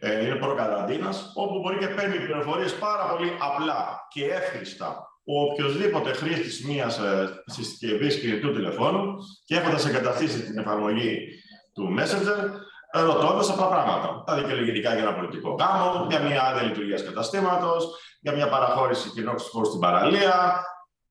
ε, 0.00 0.24
είναι 0.24 0.34
προκαταντίνας, 0.34 1.32
όπου 1.34 1.58
μπορεί 1.60 1.78
και 1.78 1.86
παίρνει 1.86 2.16
πληροφορίες 2.16 2.74
πάρα 2.74 3.04
πολύ 3.04 3.32
απλά 3.38 4.06
και 4.12 4.24
εύχριστα 4.24 5.10
ο 5.24 5.40
οποιοδήποτε 5.42 6.12
χρήστης 6.12 6.64
μιας 6.64 6.98
ε, 6.98 7.42
συσκευής 7.46 8.20
κινητού 8.20 8.52
τηλεφώνου 8.52 9.14
και 9.44 9.56
έχοντας 9.56 9.86
εγκαταστήσει 9.86 10.42
την 10.42 10.58
εφαρμογή 10.58 11.28
του 11.74 11.94
Messenger, 11.98 12.50
ρωτώντας 12.92 13.50
απλά 13.50 13.68
πράγματα. 13.68 14.22
Τα 14.26 14.34
δικαιολογητικά 14.34 14.92
για 14.92 15.02
ένα 15.02 15.14
πολιτικό 15.14 15.56
γάμο, 15.60 16.06
για 16.08 16.20
μια 16.20 16.42
άδεια 16.42 16.62
λειτουργία 16.62 17.02
καταστήματος, 17.02 17.88
για 18.20 18.32
μια 18.32 18.48
παραχώρηση 18.48 19.10
κοινών 19.10 19.38
χώρου 19.38 19.66
στην 19.66 19.80
παραλία, 19.80 20.64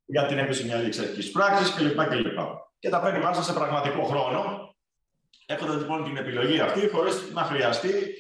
για 0.06 0.26
την 0.26 0.38
έκδοση 0.38 0.66
μιας 0.66 0.82
λήξη 0.84 1.32
πράξης 1.32 1.74
κλπ. 1.74 2.08
κλπ. 2.08 2.40
Και 2.80 2.90
τα 2.90 3.00
παίρνει 3.00 3.20
μάλιστα 3.20 3.44
σε 3.44 3.54
πραγματικό 3.54 4.04
χρόνο, 4.04 4.74
έχοντας 5.46 5.76
λοιπόν 5.76 6.04
την 6.04 6.18
επιλογή 6.18 6.60
αυτή, 6.60 6.90
χωρίς 6.90 7.32
να 7.34 7.42
χρειαστεί 7.42 8.14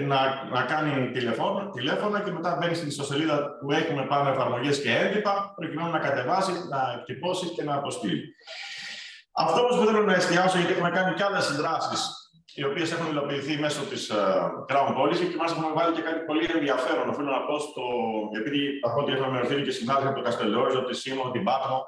να, 0.00 0.48
να 0.50 0.62
κάνει 0.62 1.10
τηλεφώνα, 1.10 1.70
τηλέφωνα 1.70 2.20
και 2.20 2.30
μετά 2.30 2.58
μπαίνει 2.60 2.74
στην 2.74 2.88
ιστοσελίδα 2.88 3.58
που 3.60 3.72
έχουμε 3.72 4.06
πάνω 4.06 4.30
εφαρμογές 4.30 4.80
και 4.80 4.96
έντυπα, 4.96 5.54
προκειμένου 5.56 5.90
να 5.90 5.98
κατεβάσει, 5.98 6.52
να 6.70 6.96
εκτυπώσει 6.98 7.46
και 7.46 7.62
να 7.62 7.74
αποστείλει. 7.74 8.34
Αυτό 9.32 9.60
όμως 9.60 9.76
που 9.76 9.84
θέλω 9.84 10.02
να 10.02 10.14
εστιάσω, 10.14 10.58
γιατί 10.58 10.72
έχουμε 10.72 10.90
κάνει 10.90 11.14
και 11.14 11.24
άλλες 11.24 11.56
δράσει 11.56 11.96
οι 12.54 12.64
οποίες 12.64 12.92
έχουν 12.92 13.10
υλοποιηθεί 13.10 13.58
μέσω 13.58 13.82
της 13.82 14.10
uh, 14.12 14.16
Crown 14.70 14.90
Policy 14.98 15.24
και 15.30 15.36
μάλιστα 15.38 15.58
έχουμε 15.58 15.72
βάλει 15.74 15.94
και 15.94 16.00
κάτι 16.00 16.20
πολύ 16.24 16.46
ενδιαφέρον. 16.54 17.08
Οφείλω 17.08 17.30
να 17.30 17.40
πω 17.40 17.58
στο. 17.58 17.82
επειδή 18.40 18.80
από 18.82 19.00
ό,τι 19.00 19.12
έχουμε 19.12 19.30
μερωθεί 19.30 19.62
και 19.62 19.70
συνάδελφοι 19.70 20.08
από 20.08 20.18
το 20.18 20.24
Καστελόριζο, 20.24 20.84
τη 20.84 20.94
Σίμω, 20.96 21.30
την 21.30 21.44
Πάτμο, 21.44 21.84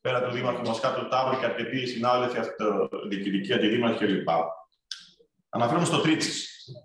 πέρα 0.00 0.22
του 0.22 0.32
Δήμαρχου 0.34 0.62
του 0.96 1.08
Τάβρου 1.10 1.38
και 1.38 1.44
αρκετοί 1.44 1.86
συνάδελφοι, 1.86 2.38
διοικητικοί 3.08 3.52
αντιδήμαρχοι 3.52 4.06
κλπ. 4.06 4.28
Αναφέρομαι 5.48 5.84
στο 5.84 6.00
Τρίτσι, 6.00 6.32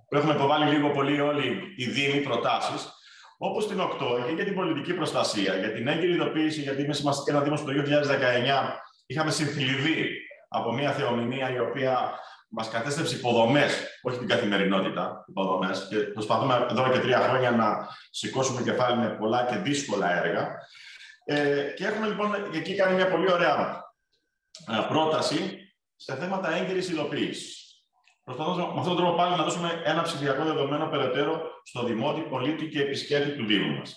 που 0.10 0.16
έχουμε 0.16 0.34
υποβάλει 0.34 0.76
λίγο 0.76 0.90
πολύ 0.90 1.20
όλοι 1.20 1.74
οι 1.78 1.86
Δήμοι 1.86 2.22
προτάσεις, 2.22 2.90
όπως 3.38 3.68
την 3.68 3.80
8 3.80 4.26
και 4.28 4.34
για 4.34 4.44
την 4.44 4.56
πολιτική 4.56 4.94
προστασία, 4.94 5.56
για 5.56 5.72
την 5.72 5.88
έγκυρη 5.88 6.14
ειδοποίηση, 6.14 6.62
γιατί 6.62 6.82
είμαστε 6.82 7.24
και 7.26 7.32
ένα 7.32 7.42
Δήμο 7.42 7.56
το 7.56 7.72
2019 7.72 8.88
είχαμε 9.06 9.32
συμφιληθεί 9.32 10.06
από 10.50 10.74
μια 10.74 10.92
θεομηνία 10.92 11.54
η 11.54 11.60
οποία 11.60 12.20
μας 12.50 12.70
κατέστρεψε 12.70 13.16
υποδομές, 13.16 14.00
όχι 14.02 14.18
την 14.18 14.28
καθημερινότητα, 14.28 15.26
υποδομές. 15.28 15.88
Και 15.90 15.98
προσπαθούμε 15.98 16.66
εδώ 16.70 16.92
και 16.92 17.00
τρία 17.00 17.20
χρόνια 17.20 17.52
να 17.52 17.88
σηκώσουμε 18.10 18.62
κεφάλι 18.62 18.98
με 18.98 19.10
πολλά 19.10 19.46
και 19.46 19.56
δύσκολα 19.56 20.24
έργα. 20.24 20.56
Ε, 21.26 21.74
και 21.76 21.86
έχουμε 21.86 22.08
λοιπόν 22.08 22.34
εκεί 22.54 22.76
κάνει 22.76 22.96
μια 22.96 23.10
πολύ 23.10 23.32
ωραία 23.32 23.86
ε, 24.70 24.86
πρόταση 24.88 25.72
σε 25.96 26.16
θέματα 26.16 26.56
έγκυρη 26.56 26.80
υλοποίηση. 26.80 27.67
Προσπαθούμε 28.28 28.64
με 28.64 28.80
αυτόν 28.80 28.96
τον 28.96 28.96
τρόπο 28.96 29.16
πάλι 29.16 29.36
να 29.36 29.44
δώσουμε 29.44 29.82
ένα 29.86 30.02
ψηφιακό 30.02 30.44
δεδομένο 30.44 30.86
περαιτέρω 30.88 31.42
στο 31.64 31.84
δημότη, 31.84 32.22
πολίτη 32.22 32.68
και 32.68 32.82
επισκέπτη 32.82 33.32
του 33.38 33.46
Δήμου 33.46 33.78
μας. 33.78 33.94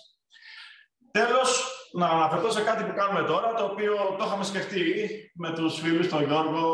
Τέλος, 1.11 1.51
να 1.93 2.07
αναφερθώ 2.07 2.51
σε 2.51 2.63
κάτι 2.63 2.85
που 2.85 2.95
κάνουμε 2.97 3.23
τώρα, 3.27 3.55
το 3.55 3.65
οποίο 3.65 3.95
το 4.19 4.25
είχαμε 4.27 4.45
σκεφτεί 4.45 4.83
με 5.35 5.51
τους 5.51 5.81
φίλους, 5.81 6.09
τον 6.09 6.25
Γιώργο, 6.25 6.65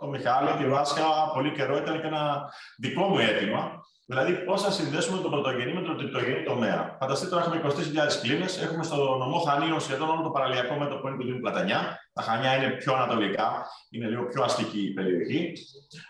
τον 0.00 0.08
Μιχάλη, 0.08 0.50
τη 0.58 0.68
Βάσκα, 0.68 1.02
πολύ 1.34 1.50
καιρό. 1.52 1.76
Ήταν 1.76 2.00
και 2.00 2.06
ένα 2.06 2.52
δικό 2.78 3.02
μου 3.08 3.18
αίτημα. 3.18 3.80
Δηλαδή, 4.06 4.32
πώς 4.32 4.62
θα 4.62 4.70
συνδέσουμε 4.70 5.22
τον 5.22 5.30
πρωτογενή 5.30 5.72
με 5.72 5.80
τον 5.80 5.96
τριτογενή 5.96 6.42
τομέα. 6.42 6.96
Φανταστείτε 7.00 7.30
τώρα 7.30 7.44
έχουμε 7.44 7.56
23.000 7.56 8.20
κλίνες. 8.22 8.62
Έχουμε 8.62 8.84
στο 8.84 9.16
νομό 9.16 9.38
Χανίων 9.38 9.80
σχεδόν 9.80 10.08
όλο 10.08 10.22
το 10.22 10.30
παραλιακό 10.30 10.74
μέτωπο 10.74 11.08
είναι 11.08 11.16
του 11.16 11.24
Δήμου 11.24 11.40
Πλατανιά. 11.40 11.98
Τα 12.12 12.22
Χανιά 12.22 12.56
είναι 12.56 12.70
πιο 12.70 12.94
ανατολικά, 12.94 13.66
είναι 13.90 14.06
λίγο 14.06 14.26
πιο 14.26 14.42
αστική 14.42 14.80
η 14.80 14.92
περιοχή. 14.92 15.52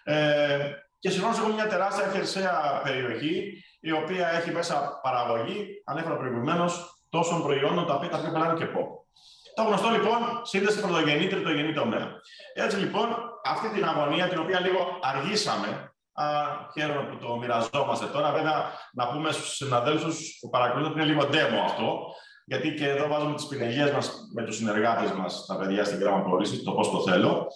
Ε, 0.04 0.70
και 1.07 1.12
συγχρόνω 1.12 1.36
έχουμε 1.36 1.54
μια 1.54 1.66
τεράστια 1.66 2.11
χερσαία 2.12 2.80
περιοχή, 2.84 3.64
η 3.80 3.92
οποία 3.92 4.28
έχει 4.28 4.50
μέσα 4.50 5.00
παραγωγή, 5.02 5.82
ανέφερα 5.84 6.16
προηγουμένως, 6.16 7.02
τόσων 7.09 7.42
προϊόντων 7.42 7.86
τα 7.86 7.94
οποία 7.94 8.09
τα 8.09 8.18
οποία 8.18 8.54
και 8.59 8.64
πω. 8.64 9.07
Το 9.54 9.62
γνωστό 9.62 9.88
λοιπόν 9.88 10.18
σύνδεση 10.42 10.80
πρωτογενή, 10.80 11.26
τριτογενή 11.26 11.72
τομέα. 11.72 12.09
Έτσι 12.54 12.76
λοιπόν, 12.76 13.07
αυτή 13.44 13.68
την 13.68 13.84
αγωνία 13.84 14.28
την 14.28 14.38
οποία 14.38 14.61
λίγο 14.61 14.98
αργήσαμε, 15.02 15.94
α, 16.12 16.24
χαίρομαι 16.72 17.09
που 17.09 17.16
το 17.16 17.36
μοιραζόμαστε 17.36 18.07
τώρα. 18.07 18.32
Βέβαια, 18.32 18.72
να 18.92 19.09
πούμε 19.09 19.32
στους 19.32 19.57
συναδέλφους 19.57 20.38
που 20.40 20.48
παρακολουθούν 20.48 20.92
ότι 20.92 21.00
είναι 21.00 21.12
λίγο 21.12 21.28
demo 21.32 21.59
αυτό, 21.64 22.14
γιατί 22.49 22.74
και 22.74 22.88
εδώ 22.88 23.09
βάζουμε 23.09 23.34
τις 23.34 23.47
πινελιέ 23.47 23.92
μας 23.92 24.12
με 24.34 24.42
τους 24.44 24.57
συνεργάτες 24.57 25.11
μας, 25.11 25.47
τα 25.47 25.57
παιδιά 25.57 25.84
στην 25.84 25.99
Γκράμα 25.99 26.22
Πώληση, 26.22 26.62
το 26.62 26.72
πώς 26.72 26.90
το 26.90 27.03
θέλω, 27.03 27.47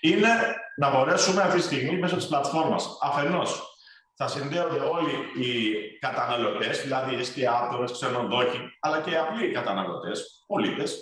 είναι 0.00 0.28
να 0.76 0.90
μπορέσουμε 0.90 1.42
αυτή 1.42 1.56
τη 1.56 1.62
στιγμή 1.62 1.98
μέσω 1.98 2.16
της 2.16 2.26
πλατφόρμας 2.26 2.98
αφενός 3.02 3.74
θα 4.16 4.28
συνδέονται 4.28 4.80
όλοι 4.80 5.12
οι 5.44 5.80
καταναλωτές, 5.98 6.82
δηλαδή 6.82 7.14
εστιατόρε, 7.14 7.92
ξενοδόχοι, 7.92 8.58
αλλά 8.80 9.00
και 9.00 9.10
οι 9.10 9.16
απλοί 9.16 9.50
καταναλωτές, 9.50 10.44
πολίτες. 10.46 10.98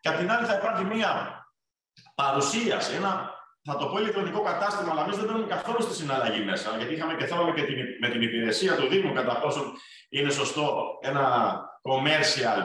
Και 0.00 0.08
απ' 0.08 0.16
την 0.18 0.30
άλλη 0.30 0.46
θα 0.46 0.54
υπάρχει 0.54 0.84
μια 0.84 1.44
παρουσίαση, 2.14 2.94
ένα 2.94 3.38
θα 3.62 3.76
το 3.76 3.86
πω 3.86 3.98
ηλεκτρονικό 3.98 4.42
κατάστημα, 4.42 4.90
αλλά 4.92 5.02
εμείς 5.02 5.16
δεν 5.16 5.26
μπαίνουμε 5.26 5.46
καθόλου 5.46 5.82
στη 5.82 5.94
συναλλαγή 5.94 6.44
μέσα, 6.44 6.76
γιατί 6.76 6.94
είχαμε 6.94 7.14
και 7.14 7.26
θέλαμε 7.26 7.52
και 7.52 7.62
την, 7.62 7.76
με 8.00 8.08
την 8.08 8.22
υπηρεσία 8.22 8.76
του 8.76 8.88
Δήμου 8.88 9.12
κατά 9.12 9.38
πόσο 9.38 9.72
είναι 10.08 10.30
σωστό 10.30 10.98
ένα 11.00 11.24
commercial 11.88 12.60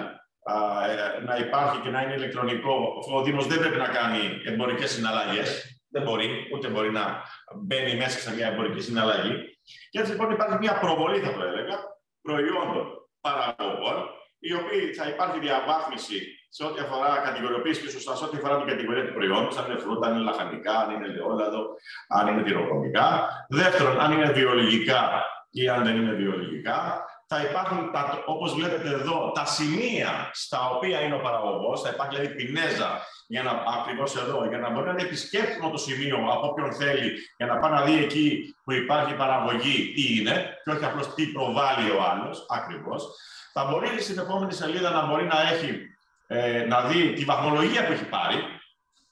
ε, 0.47 1.23
να 1.23 1.35
υπάρχει 1.35 1.79
και 1.79 1.89
να 1.89 2.01
είναι 2.01 2.13
ηλεκτρονικό. 2.13 3.03
Ο 3.13 3.21
Δήμος 3.23 3.47
δεν 3.47 3.59
πρέπει 3.59 3.77
να 3.77 3.87
κάνει 3.87 4.41
εμπορικές 4.45 4.91
συναλλαγές. 4.91 5.79
Δεν 5.89 6.03
μπορεί, 6.03 6.49
ούτε 6.53 6.67
μπορεί 6.67 6.91
να 6.91 7.21
μπαίνει 7.55 7.95
μέσα 7.95 8.19
σε 8.19 8.35
μια 8.35 8.47
εμπορική 8.47 8.81
συναλλαγή. 8.81 9.57
Και 9.89 9.99
έτσι 9.99 10.11
λοιπόν 10.11 10.31
υπάρχει 10.31 10.57
μια 10.57 10.79
προβολή, 10.79 11.19
θα 11.19 11.33
το 11.33 11.43
έλεγα, 11.43 11.77
προϊόντων 12.21 13.09
παραγωγών, 13.21 14.09
η 14.39 14.53
οποία 14.53 14.93
θα 14.97 15.07
υπάρχει 15.09 15.39
διαβάθμιση 15.39 16.19
σε 16.49 16.63
ό,τι 16.63 16.81
αφορά 16.81 17.17
κατηγοριοποίηση 17.17 17.81
και 17.81 17.89
σωστά 17.89 18.15
σε 18.15 18.23
ό,τι 18.23 18.37
αφορά 18.37 18.57
την 18.57 18.67
κατηγορία 18.67 19.05
του 19.05 19.13
προϊόντος, 19.13 19.57
αν 19.57 19.71
είναι 19.71 19.79
φρούτα, 19.79 20.07
αν 20.07 20.13
είναι 20.13 20.23
λαχανικά, 20.23 20.73
αν 20.79 20.89
είναι 20.93 21.05
ελαιόλαδο, 21.05 21.61
αν 22.07 22.27
είναι 22.27 22.43
τυροκομικά. 22.43 23.29
Δεύτερον, 23.49 23.99
αν 23.99 24.11
είναι 24.11 24.31
βιολογικά 24.31 25.23
ή 25.51 25.69
αν 25.69 25.83
δεν 25.83 25.95
είναι 25.95 26.13
βιολογικά. 26.13 27.05
Θα 27.27 27.41
υπάρχουν, 27.41 27.91
όπως 28.25 28.53
βλέπετε 28.53 28.89
εδώ, 28.89 29.31
τα 29.31 29.45
σημεία 29.45 30.29
στα 30.33 30.69
οποία 30.69 31.01
είναι 31.01 31.15
ο 31.15 31.19
παραγωγός. 31.19 31.81
Θα 31.81 31.89
υπάρχει 31.89 32.15
δηλαδή 32.15 32.35
πινέζα 32.35 33.01
για 33.27 33.43
να, 33.43 33.51
ακριβώς 33.79 34.15
εδώ, 34.15 34.45
για 34.45 34.57
να 34.57 34.69
μπορεί 34.69 34.85
να 34.85 34.91
είναι 34.91 35.01
επισκέπτημα 35.01 35.69
το 35.69 35.77
σημείο 35.77 36.17
από 36.31 36.47
όποιον 36.47 36.73
θέλει, 36.73 37.11
για 37.37 37.45
να 37.45 37.57
πάει 37.57 37.71
να 37.71 37.81
δει 37.81 38.03
εκεί 38.03 38.55
που 38.63 38.71
υπάρχει 38.71 39.13
παραγωγή 39.13 39.93
τι 39.93 40.19
είναι, 40.19 40.59
και 40.63 40.71
όχι 40.71 40.85
απλώς 40.85 41.13
τι 41.13 41.25
προβάλλει 41.25 41.89
ο 41.91 42.01
άλλος, 42.11 42.45
ακριβώς. 42.49 43.07
Θα 43.53 43.65
μπορεί 43.65 44.01
στην 44.01 44.19
επόμενη 44.19 44.53
σελίδα 44.53 44.89
να 44.89 45.05
μπορεί 45.05 45.25
να 45.25 45.41
έχει, 45.41 45.81
ε, 46.27 46.65
να 46.65 46.81
δει 46.81 47.13
τη 47.13 47.23
βαθμολογία 47.23 47.85
που 47.85 47.91
έχει 47.91 48.05
πάρει, 48.05 48.35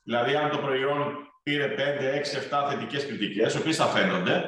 δηλαδή 0.04 0.36
αν 0.36 0.50
το 0.50 0.58
προϊόν 0.58 1.16
πήρε 1.44 1.68
5, 1.68 2.14
6, 2.14 2.38
7 2.38 2.68
θετικές 2.70 3.06
κριτικές, 3.06 3.54
οι 3.54 3.58
οποίες 3.58 3.76
θα 3.76 3.86
φαίνονται, 3.86 4.44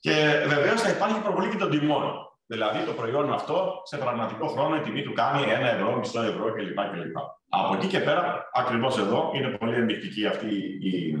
και 0.00 0.44
βεβαίως 0.46 0.80
θα 0.80 0.88
υπάρχει 0.88 1.20
προβολή 1.20 1.48
και 1.48 1.56
των 1.56 1.70
τιμών. 1.70 2.23
Δηλαδή 2.46 2.84
το 2.84 2.92
προϊόν 2.92 3.32
αυτό 3.32 3.80
σε 3.84 3.96
πραγματικό 3.96 4.46
χρόνο 4.46 4.76
η 4.76 4.80
τιμή 4.80 5.02
του 5.02 5.12
κάνει 5.12 5.42
1 5.42 5.46
ευρώ, 5.74 5.96
μισό 5.96 6.22
ευρώ 6.22 6.52
κλπ. 6.52 6.80
κλπ. 6.92 7.16
Από 7.48 7.74
εκεί 7.74 7.86
και 7.86 8.00
πέρα, 8.00 8.50
ακριβώς 8.52 8.98
εδώ, 8.98 9.30
είναι 9.34 9.48
πολύ 9.48 9.74
ενδεικτική 9.74 10.26
αυτή 10.26 10.54
η 10.82 11.16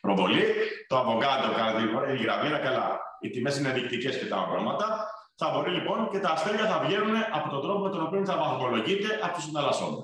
προβολή. 0.00 0.44
Το 0.86 0.96
αβογκάντο, 0.96 1.48
κατά 1.56 2.12
η 2.12 2.16
γραβίρα, 2.22 2.58
καλά. 2.58 3.00
Οι 3.20 3.30
τιμές 3.30 3.58
είναι 3.58 3.68
ενδεικτικές 3.68 4.18
και 4.18 4.26
τα 4.26 4.36
πράγματα. 4.36 5.06
Θα 5.36 5.50
μπορεί 5.50 5.70
λοιπόν 5.70 6.08
και 6.10 6.18
τα 6.18 6.30
αστέρια 6.30 6.66
θα 6.66 6.78
βγαίνουν 6.86 7.14
από 7.32 7.48
τον 7.48 7.62
τρόπο 7.62 7.78
με 7.78 7.90
τον 7.90 8.02
οποίο 8.02 8.24
θα 8.24 8.36
βαθμολογείται 8.36 9.20
από 9.22 9.34
τους 9.34 9.44
συναλλασσόντε. 9.44 10.02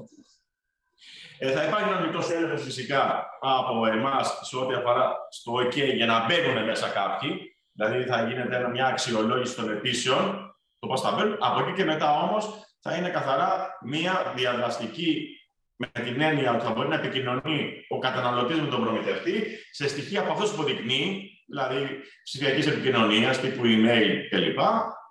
Ε, 1.39 1.51
θα 1.51 1.65
υπάρχει 1.65 1.89
ένα 1.89 2.01
μικρό 2.01 2.23
έλεγχο 2.33 2.57
φυσικά 2.57 3.27
από 3.41 3.87
εμάς 3.87 4.39
σε 4.43 4.57
ό,τι 4.57 4.75
αφορά 4.75 5.17
στο 5.31 5.53
OK 5.53 5.95
για 5.95 6.07
να 6.07 6.25
μπαίνουν 6.27 6.65
μέσα 6.65 6.89
κάποιοι. 6.89 7.57
Δηλαδή 7.73 8.05
θα 8.05 8.29
γίνεται 8.29 8.69
μια 8.69 8.87
αξιολόγηση 8.87 9.57
των 9.57 9.71
αιτήσεων, 9.71 10.48
το 10.79 10.87
πώς 10.87 11.01
θα 11.01 11.11
μπαίνουν. 11.11 11.37
Από 11.41 11.61
εκεί 11.61 11.73
και 11.73 11.85
μετά 11.85 12.21
όμως 12.21 12.49
θα 12.81 12.95
είναι 12.95 13.09
καθαρά 13.09 13.79
μια 13.85 14.33
διαδραστική 14.37 15.39
με 15.77 15.89
την 16.05 16.21
έννοια 16.21 16.55
ότι 16.55 16.65
θα 16.65 16.71
μπορεί 16.71 16.89
να 16.89 16.95
επικοινωνεί 16.95 17.85
ο 17.89 17.99
καταναλωτής 17.99 18.61
με 18.61 18.67
τον 18.67 18.81
προμηθευτή 18.81 19.45
σε 19.71 19.89
στοιχεία 19.89 20.21
από 20.21 20.33
αυτού 20.33 20.57
που 20.57 20.63
δεικνύει, 20.63 21.31
δηλαδή 21.49 22.01
ψηφιακής 22.23 22.67
επικοινωνίας, 22.67 23.41
τύπου 23.41 23.63
email 23.65 24.11
κλπ. 24.31 24.59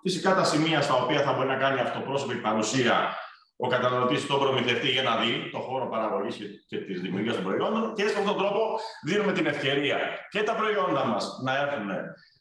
Φυσικά 0.02 0.34
τα 0.34 0.44
σημεία 0.44 0.80
στα 0.80 0.94
οποία 0.94 1.22
θα 1.22 1.32
μπορεί 1.32 1.48
να 1.48 1.56
κάνει 1.56 1.80
αυτοπρόσωπη 1.80 2.34
παρουσία 2.34 3.16
ο 3.56 3.66
καταναλωτής 3.66 4.22
στον 4.22 4.38
προμηθευτή 4.38 4.88
για 4.88 5.02
να 5.02 5.16
δει 5.16 5.48
το 5.52 5.58
χώρο 5.58 5.88
παραγωγής 5.88 6.64
και 6.66 6.76
της 6.76 7.00
δημιουργίας 7.00 7.34
των 7.34 7.44
προϊόντων. 7.44 7.94
Και 7.94 8.02
έτσι 8.02 8.14
με 8.14 8.20
αυτόν 8.20 8.36
τον 8.36 8.44
τρόπο 8.44 8.78
δίνουμε 9.04 9.32
την 9.32 9.46
ευκαιρία 9.46 9.98
και 10.30 10.42
τα 10.42 10.54
προϊόντα 10.54 11.04
μας 11.04 11.40
να 11.44 11.56
έρθουν 11.56 11.90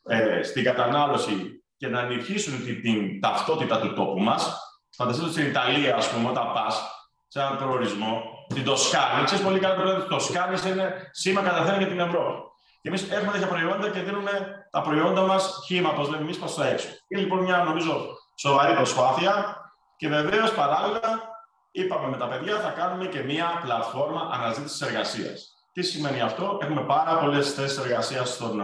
ε, 0.07 0.43
στην 0.43 0.63
κατανάλωση 0.63 1.56
και 1.77 1.87
να 1.87 1.99
ενισχύσουν 1.99 2.63
την, 2.65 2.81
την 2.81 3.21
ταυτότητα 3.21 3.79
του 3.79 3.93
τόπου 3.93 4.19
μας. 4.19 4.61
Φανταστείτε 4.95 5.31
στην 5.31 5.45
Ιταλία, 5.45 5.95
ας 5.95 6.09
πούμε, 6.09 6.29
όταν 6.29 6.51
πας 6.53 6.81
σε 7.27 7.39
έναν 7.39 7.57
προορισμό, 7.57 8.21
την 8.47 8.63
Τοσκάνη, 8.63 9.23
ξέρεις 9.23 9.43
πολύ 9.43 9.59
καλά 9.59 9.83
ότι 9.83 10.01
το 10.01 10.07
Τοσκάνη 10.07 10.57
είναι 10.71 11.09
σήμα 11.11 11.41
καταθέν 11.41 11.77
για 11.77 11.87
την 11.87 11.99
Ευρώπη. 11.99 12.41
Και 12.81 12.89
εμείς 12.89 13.11
έχουμε 13.11 13.31
τέτοια 13.31 13.47
προϊόντα 13.47 13.89
και 13.89 13.99
δίνουμε 13.99 14.31
τα 14.71 14.81
προϊόντα 14.81 15.21
μας 15.21 15.59
χήμα, 15.65 15.89
όπως 15.89 16.09
λέμε 16.09 16.21
εμείς, 16.21 16.37
προς 16.37 16.55
τα 16.55 16.67
έξω. 16.67 16.87
Είναι 17.07 17.21
λοιπόν 17.21 17.39
μια, 17.39 17.57
νομίζω, 17.57 18.07
σοβαρή 18.37 18.73
προσπάθεια 18.73 19.57
και 19.97 20.07
βεβαίως 20.07 20.53
παράλληλα 20.53 21.35
είπαμε 21.71 22.07
με 22.07 22.17
τα 22.17 22.27
παιδιά 22.27 22.59
θα 22.59 22.69
κάνουμε 22.69 23.05
και 23.05 23.23
μια 23.23 23.59
πλατφόρμα 23.63 24.29
αναζήτησης 24.33 24.81
εργασίας. 24.81 25.51
Τι 25.73 25.81
σημαίνει 25.81 26.21
αυτό, 26.21 26.57
Έχουμε 26.61 26.81
πάρα 26.81 27.17
πολλές 27.17 27.53
θέσεις 27.53 27.77
εργασίας 27.77 28.29
στον 28.29 28.61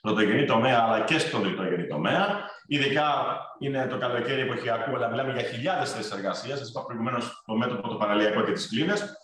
πρωτογενή 0.00 0.44
τομέα 0.44 0.82
αλλά 0.82 1.00
και 1.00 1.18
στον 1.18 1.42
τριτογενή 1.42 1.86
τομέα. 1.86 2.50
Ειδικά 2.66 3.38
είναι 3.58 3.86
το 3.86 3.98
καλοκαίρι 3.98 4.40
εποχιακό, 4.40 4.94
αλλά 4.94 5.08
μιλάμε 5.08 5.32
για 5.32 5.42
χιλιάδες 5.42 5.92
θέσεις 5.92 6.12
εργασίας. 6.12 6.58
Σας 6.58 6.68
είπα 6.68 6.84
προηγουμένως 6.84 7.42
το 7.46 7.54
μέτωπο, 7.54 7.88
το 7.88 7.94
παραλιακό 7.94 8.42
και 8.42 8.52
τις 8.52 8.68
κλίνες. 8.68 9.14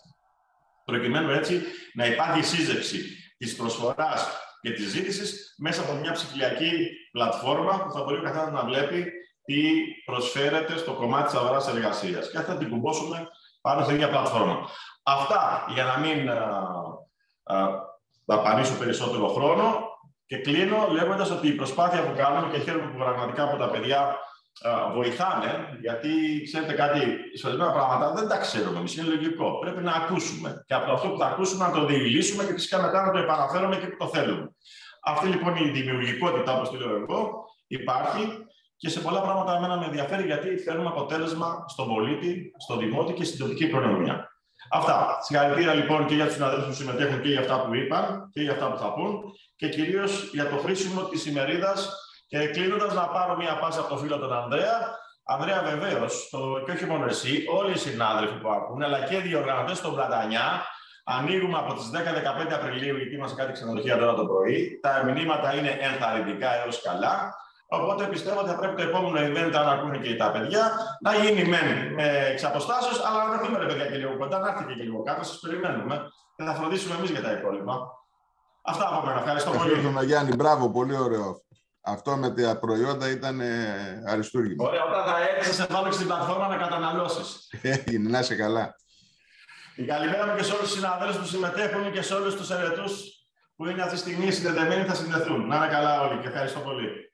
Προκειμένου 0.85 1.31
έτσι 1.31 1.61
να 1.93 2.05
υπάρχει 2.05 2.41
σύζευξη 2.41 3.01
της 3.37 3.55
προσφοράς 3.55 4.27
και 4.61 4.71
της 4.71 4.89
ζήτησης 4.89 5.55
μέσα 5.57 5.81
από 5.81 5.93
μια 5.93 6.11
ψηφιακή 6.11 6.89
πλατφόρμα 7.11 7.83
που 7.83 7.91
θα 7.91 8.03
μπορεί 8.03 8.17
ο 8.17 8.21
καθένας 8.21 8.51
να 8.51 8.63
βλέπει 8.63 9.11
τι 9.43 9.61
προσφέρεται 10.05 10.77
στο 10.77 10.93
κομμάτι 10.93 11.25
της 11.25 11.35
αγοράς 11.35 11.67
εργασίας. 11.67 12.29
Και 12.31 12.39
θα 12.39 12.57
την 12.57 12.69
κουμπώσουμε 12.69 13.27
πάνω 13.61 13.83
στην 13.83 13.95
ίδια 13.95 14.09
πλατφόρμα. 14.09 14.69
Αυτά 15.03 15.65
για 15.73 15.83
να 15.83 15.97
μην 15.97 16.29
δαπανίσω 18.25 18.77
περισσότερο 18.77 19.27
χρόνο 19.27 19.90
και 20.31 20.37
κλείνω 20.37 20.87
λέγοντας 20.91 21.31
ότι 21.31 21.47
η 21.47 21.51
προσπάθεια 21.51 22.01
που 22.05 22.13
κάνουμε 22.17 22.47
και 22.53 22.59
χαίρομαι 22.59 22.91
που 22.91 22.97
πραγματικά 22.97 23.43
από 23.43 23.57
τα 23.57 23.69
παιδιά 23.69 24.17
βοηθάνε, 24.93 25.51
γιατί 25.81 26.09
ξέρετε 26.43 26.73
κάτι, 26.73 26.99
σε 27.33 27.47
ορισμένα 27.47 27.71
πράγματα 27.71 28.13
δεν 28.13 28.27
τα 28.27 28.37
ξέρουμε 28.37 28.77
εμείς. 28.77 28.95
Είναι 28.95 29.07
λογικό. 29.07 29.59
Πρέπει 29.59 29.81
να 29.83 29.91
ακούσουμε. 29.91 30.63
Και 30.67 30.73
από 30.73 30.91
αυτό 30.91 31.07
που 31.09 31.17
θα 31.17 31.25
ακούσουμε 31.25 31.65
να 31.65 31.71
το 31.71 31.85
διηλύσουμε 31.85 32.43
και 32.43 32.53
φυσικά 32.53 32.81
μετά 32.81 33.05
να 33.05 33.11
το 33.11 33.17
επαναφέρουμε 33.17 33.75
και 33.75 33.87
που 33.87 33.97
το 33.97 34.07
θέλουμε. 34.07 34.51
Αυτή 35.03 35.27
λοιπόν 35.27 35.55
η 35.55 35.69
δημιουργικότητα, 35.69 36.55
όπως 36.55 36.69
τη 36.69 36.77
λέω 36.77 36.95
εγώ, 36.95 37.45
υπάρχει 37.67 38.23
και 38.77 38.89
σε 38.89 38.99
πολλά 38.99 39.21
πράγματα 39.21 39.55
εμένα 39.55 39.77
με 39.77 39.85
ενδιαφέρει 39.85 40.23
γιατί 40.23 40.57
φέρνουμε 40.57 40.89
αποτέλεσμα 40.89 41.65
στον 41.67 41.87
πολίτη, 41.87 42.51
στον 42.57 42.79
δημότη 42.79 43.13
και 43.13 43.23
στην 43.23 43.39
τοπική 43.39 43.63
οικονομία. 43.63 44.29
Αυτά. 44.71 45.17
Συγχαρητήρια 45.21 45.73
λοιπόν 45.73 46.05
και 46.05 46.15
για 46.15 46.25
τους 46.25 46.33
συναδέλφους 46.33 46.67
που 46.67 46.73
συμμετέχουν 46.73 47.21
και 47.21 47.29
για 47.29 47.39
αυτά 47.39 47.61
που 47.61 47.75
είπαν 47.75 48.29
και 48.33 48.41
για 48.41 48.51
αυτά 48.51 48.71
που 48.71 48.77
θα 48.77 48.93
πούν 48.93 49.23
και 49.61 49.69
κυρίως 49.69 50.29
για 50.31 50.49
το 50.49 50.57
χρήσιμο 50.57 51.01
της 51.03 51.25
ημερίδας. 51.25 51.79
Και 52.27 52.47
κλείνοντας, 52.47 52.93
να 52.93 53.07
πάρω 53.07 53.37
μία 53.37 53.57
πάσα 53.61 53.79
από 53.79 53.89
το 53.89 53.97
φίλο 53.97 54.17
τον 54.17 54.33
Ανδρέα. 54.33 54.77
Ανδρέα, 55.23 55.61
βεβαίως, 55.61 56.29
και 56.65 56.71
όχι 56.71 56.85
μόνο 56.85 57.05
εσύ, 57.05 57.45
όλοι 57.57 57.71
οι 57.71 57.77
συνάδελφοι 57.77 58.33
που 58.33 58.49
ακούν, 58.51 58.83
αλλά 58.83 58.99
και 58.99 59.15
οι 59.15 59.21
διοργανωτές 59.21 59.81
των 59.81 59.93
Πλατανιά, 59.95 60.65
ανοίγουμε 61.03 61.57
από 61.57 61.73
τις 61.73 61.89
10-15 61.89 62.53
Απριλίου, 62.53 62.97
γιατί 62.97 63.15
είμαστε 63.15 63.41
κάτι 63.41 63.51
ξενοδοχεία 63.51 63.97
τώρα 63.97 64.13
το 64.13 64.25
πρωί. 64.25 64.79
Τα 64.81 65.03
μηνύματα 65.05 65.55
είναι 65.55 65.77
ενθαρρυντικά 65.81 66.49
έως 66.63 66.81
καλά. 66.81 67.35
Οπότε 67.67 68.05
πιστεύω 68.05 68.39
ότι 68.39 68.49
θα 68.49 68.55
πρέπει 68.55 68.75
το 68.75 68.81
επόμενο 68.81 69.19
event, 69.27 69.53
αν 69.55 69.69
ακούνε 69.69 69.97
και 69.97 70.15
τα 70.15 70.31
παιδιά, 70.31 70.71
να 71.01 71.15
γίνει 71.15 71.43
μεν 71.43 71.93
με 71.93 72.27
εξ 72.31 72.43
αλλά 72.43 73.27
να 73.27 73.33
έρθουμε 73.33 73.57
ρε 73.57 73.65
παιδιά 73.65 73.85
και 73.85 73.97
λίγο 73.97 74.17
κοντά, 74.17 74.39
να 74.39 74.47
έρθει 74.47 74.63
και 74.63 74.83
λίγο 74.83 75.03
κάτω, 75.03 75.23
σας 75.23 75.39
περιμένουμε 75.39 76.11
και 76.35 76.43
θα 76.43 76.53
φροντίσουμε 76.53 76.95
εμείς 76.95 77.09
για 77.09 77.21
τα 77.21 77.31
υπόλοιπα. 77.31 77.99
Αυτά 78.61 78.87
από 78.87 79.05
μένα. 79.05 79.19
Ευχαριστώ 79.19 79.51
πολύ. 79.51 79.71
Ευχαριστώ, 79.71 80.03
Γιάννη. 80.03 80.35
Μπράβο, 80.35 80.71
πολύ 80.71 80.95
ωραίο. 80.95 81.41
Αυτό 81.81 82.17
με 82.17 82.31
τα 82.33 82.59
προϊόντα 82.59 83.09
ήταν 83.09 83.39
ε, 83.39 84.03
αριστούργημα. 84.07 84.67
Ωραία, 84.67 84.83
όταν 84.83 85.03
θα 85.05 85.15
έρθεις, 85.35 85.55
σε 85.55 85.67
βάλω 85.69 85.91
στην 85.91 86.07
πλατφόρμα 86.07 86.47
να 86.47 86.57
καταναλώσεις. 86.57 87.49
Έγινε, 87.61 88.09
να 88.09 88.19
είσαι 88.19 88.35
καλά. 88.35 88.75
Η 89.75 89.85
καλημέρα 89.85 90.27
μου 90.27 90.35
και 90.37 90.43
σε 90.43 90.53
όλους 90.53 90.63
τους 90.63 90.73
συναδέλφους 90.73 91.17
που 91.17 91.25
συμμετέχουν 91.25 91.91
και 91.91 92.01
σε 92.01 92.13
όλους 92.13 92.35
τους 92.35 92.49
ερετού 92.49 92.83
που 93.55 93.65
είναι 93.65 93.81
αυτή 93.81 93.93
τη 93.93 93.99
στιγμή 93.99 94.31
συνδεδεμένοι 94.31 94.83
θα 94.83 94.93
συνδεθούν. 94.93 95.47
Να 95.47 95.55
είναι 95.55 95.67
καλά 95.67 96.01
όλοι 96.01 96.21
και 96.21 96.27
ευχαριστώ 96.27 96.59
πολύ. 96.59 97.13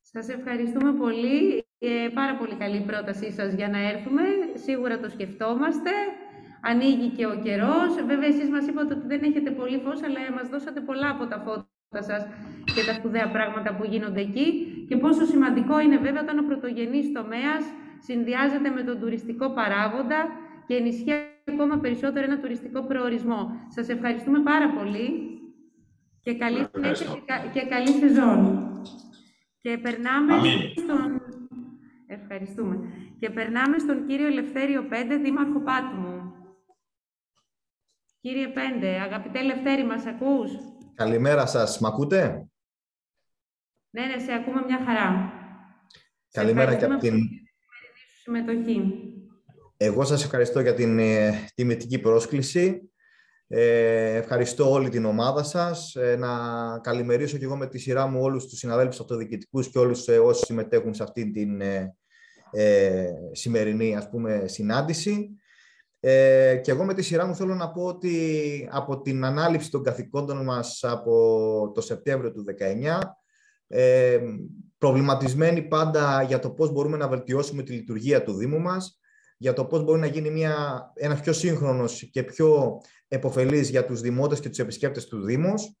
Σας 0.00 0.28
ευχαριστούμε 0.28 0.92
πολύ. 0.92 1.66
Ε, 1.78 2.08
πάρα 2.14 2.36
πολύ 2.36 2.54
καλή 2.54 2.80
πρότασή 2.80 3.32
σας 3.32 3.52
για 3.52 3.68
να 3.68 3.78
έρθουμε. 3.88 4.22
Σίγουρα 4.64 4.98
το 5.00 5.08
σκεφτόμαστε. 5.08 5.90
Ανοίγει 6.70 7.08
και 7.16 7.26
ο 7.26 7.34
καιρός. 7.44 7.90
Βέβαια, 8.06 8.28
εσείς 8.34 8.48
μας 8.48 8.66
είπατε 8.66 8.94
ότι 8.94 9.06
δεν 9.06 9.22
έχετε 9.22 9.50
πολύ 9.50 9.78
φως, 9.84 10.02
αλλά 10.02 10.18
μας 10.36 10.48
δώσατε 10.48 10.80
πολλά 10.80 11.08
από 11.10 11.26
τα 11.26 11.38
φώτα 11.44 12.02
σας 12.10 12.22
και 12.74 12.82
τα 12.86 12.92
σπουδαία 12.92 13.28
πράγματα 13.30 13.74
που 13.76 13.84
γίνονται 13.84 14.20
εκεί. 14.20 14.48
Και 14.88 14.96
πόσο 14.96 15.24
σημαντικό 15.24 15.80
είναι 15.80 15.96
βέβαια 15.96 16.22
όταν 16.22 16.38
ο 16.38 16.44
πρωτογενής 16.48 17.12
τομέας 17.12 17.62
συνδυάζεται 17.98 18.70
με 18.70 18.82
τον 18.82 19.00
τουριστικό 19.00 19.50
παράγοντα 19.50 20.20
και 20.66 20.74
ενισχύει 20.74 21.12
ακόμα 21.48 21.78
περισσότερο 21.78 22.24
ένα 22.24 22.38
τουριστικό 22.38 22.82
προορισμό. 22.82 23.40
Σας 23.68 23.88
ευχαριστούμε 23.88 24.38
πάρα 24.40 24.68
πολύ 24.70 25.06
και 26.20 26.34
καλή 26.34 26.66
συνέχεια 26.72 27.16
και 27.52 27.62
καλή 27.68 27.88
σεζόν. 27.88 28.40
Και 29.60 29.78
περνάμε 29.78 30.32
στον... 30.76 31.20
Ευχαριστούμε. 32.06 32.78
Και 33.18 33.30
περνάμε 33.30 33.78
στον 33.78 34.06
κύριο 34.06 34.26
Ελευθέριο 34.26 34.82
Πέντε, 34.88 35.16
Δήμαρχο 35.16 35.60
Πάτμου. 35.60 36.23
Κύριε 38.24 38.48
Πέντε, 38.48 39.00
αγαπητέ 39.00 39.38
Ελευθέρη, 39.38 39.84
μας 39.84 40.06
ακούς; 40.06 40.50
Καλημέρα 40.94 41.46
σας. 41.46 41.78
Μ' 41.78 41.86
ακούτε; 41.86 42.48
Ναι, 43.90 44.06
ναι, 44.06 44.18
σε 44.18 44.32
ακούμε 44.32 44.62
μια 44.66 44.84
χαρά. 44.86 45.32
Καλημέρα 46.30 46.74
και 46.74 46.84
από 46.84 46.96
την... 46.96 47.18
Συμμετοχή. 48.22 48.80
Εγώ 49.76 50.04
σας 50.04 50.24
ευχαριστώ 50.24 50.60
για 50.60 50.74
την 50.74 50.98
ε, 50.98 51.44
τιμητική 51.54 51.98
πρόσκληση. 51.98 52.92
Ε, 53.46 54.14
ευχαριστώ 54.16 54.70
όλη 54.70 54.88
την 54.88 55.04
ομάδα 55.04 55.42
σας. 55.42 55.94
Ε, 55.94 56.16
να 56.16 56.28
καλημερίσω 56.78 57.38
και 57.38 57.44
εγώ 57.44 57.56
με 57.56 57.66
τη 57.66 57.78
σειρά 57.78 58.06
μου 58.06 58.20
όλους 58.20 58.46
τους 58.46 58.58
συναδέλφους 58.58 59.00
αυτοδιοικητικούς 59.00 59.70
και 59.70 59.78
όλους 59.78 60.08
ε, 60.08 60.18
όσοι 60.18 60.44
συμμετέχουν 60.44 60.94
σε 60.94 61.02
αυτή 61.02 61.30
την 61.30 61.60
ε, 61.60 61.96
ε, 62.50 63.08
σημερινή 63.32 63.96
ας 63.96 64.08
πούμε, 64.08 64.44
συνάντηση. 64.46 65.38
Ε, 66.06 66.56
και 66.56 66.70
εγώ 66.70 66.84
με 66.84 66.94
τη 66.94 67.02
σειρά 67.02 67.26
μου 67.26 67.34
θέλω 67.34 67.54
να 67.54 67.70
πω 67.70 67.84
ότι 67.84 68.68
από 68.70 69.00
την 69.00 69.24
ανάληψη 69.24 69.70
των 69.70 69.82
καθηκόντων 69.82 70.44
μας 70.44 70.80
από 70.82 71.72
το 71.74 71.80
Σεπτέμβριο 71.80 72.32
του 72.32 72.44
2019, 72.44 72.98
ε, 73.66 74.20
προβληματισμένοι 74.78 75.62
πάντα 75.62 76.22
για 76.22 76.38
το 76.38 76.50
πώς 76.50 76.72
μπορούμε 76.72 76.96
να 76.96 77.08
βελτιώσουμε 77.08 77.62
τη 77.62 77.72
λειτουργία 77.72 78.22
του 78.22 78.32
Δήμου 78.34 78.60
μας, 78.60 79.00
για 79.36 79.52
το 79.52 79.64
πώς 79.64 79.84
μπορεί 79.84 80.00
να 80.00 80.06
γίνει 80.06 80.30
μια, 80.30 80.54
ένας 80.94 81.20
πιο 81.20 81.32
σύγχρονος 81.32 82.08
και 82.12 82.22
πιο 82.22 82.80
εποφελής 83.08 83.68
για 83.68 83.86
τους 83.86 84.00
δημότες 84.00 84.40
και 84.40 84.48
τους 84.48 84.58
επισκέπτες 84.58 85.06
του 85.06 85.24
Δήμους. 85.24 85.72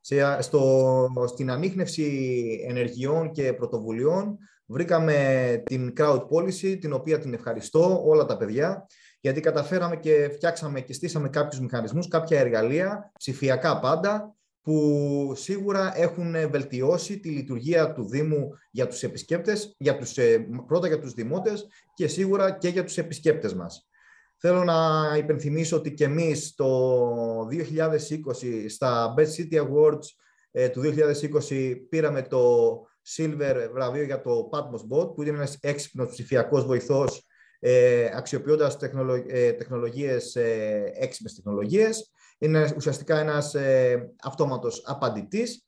Σε, 0.00 0.42
στο, 0.42 1.08
στην 1.26 1.50
ανείχνευση 1.50 2.40
ενεργειών 2.68 3.30
και 3.30 3.52
πρωτοβουλειών 3.52 4.38
βρήκαμε 4.66 5.62
την 5.64 5.92
crowd 5.96 6.22
policy, 6.28 6.78
την 6.80 6.92
οποία 6.92 7.18
την 7.18 7.34
ευχαριστώ 7.34 8.02
όλα 8.04 8.24
τα 8.24 8.36
παιδιά, 8.36 8.86
γιατί 9.20 9.40
καταφέραμε 9.40 9.96
και 9.96 10.30
φτιάξαμε 10.32 10.80
και 10.80 10.92
στήσαμε 10.92 11.28
κάποιους 11.28 11.60
μηχανισμούς, 11.60 12.08
κάποια 12.08 12.38
εργαλεία, 12.38 13.12
ψηφιακά 13.18 13.78
πάντα, 13.78 14.34
που 14.62 15.32
σίγουρα 15.36 15.92
έχουν 15.94 16.50
βελτιώσει 16.50 17.18
τη 17.18 17.28
λειτουργία 17.28 17.92
του 17.92 18.08
Δήμου 18.08 18.50
για 18.70 18.86
τους 18.86 19.02
επισκέπτες, 19.02 19.74
για 19.78 19.96
τους, 19.96 20.18
ε, 20.18 20.46
πρώτα 20.66 20.86
για 20.86 21.00
τους 21.00 21.12
δημότες 21.12 21.66
και 21.94 22.08
σίγουρα 22.08 22.50
και 22.50 22.68
για 22.68 22.84
τους 22.84 22.98
επισκέπτες 22.98 23.54
μας. 23.54 23.88
Θέλω 24.36 24.64
να 24.64 24.76
υπενθυμίσω 25.16 25.76
ότι 25.76 25.94
και 25.94 26.04
εμείς 26.04 26.54
το 26.54 27.46
2020 27.46 28.68
στα 28.68 29.14
Best 29.16 29.34
City 29.36 29.66
Awards 29.66 30.04
ε, 30.50 30.68
του 30.68 30.80
2020 30.80 31.76
πήραμε 31.88 32.22
το 32.22 32.72
Silver 33.16 33.68
βραβείο 33.72 34.02
για 34.02 34.20
το 34.20 34.48
Patmos 34.52 34.96
Bot 34.96 35.14
που 35.14 35.22
είναι 35.22 35.36
ένας 35.36 35.56
έξυπνος 35.60 36.10
ψηφιακός 36.10 36.64
βοηθός 36.64 37.26
ε, 37.60 38.08
αξιοποιώντας 38.14 38.76
τεχνολογίες, 39.56 40.36
έξυπνες 41.00 41.34
τεχνολογίες 41.34 42.10
είναι 42.40 42.72
ουσιαστικά 42.76 43.18
ένας 43.18 43.54
ε, 43.54 44.12
αυτόματος 44.22 44.82
απαντητής 44.86 45.66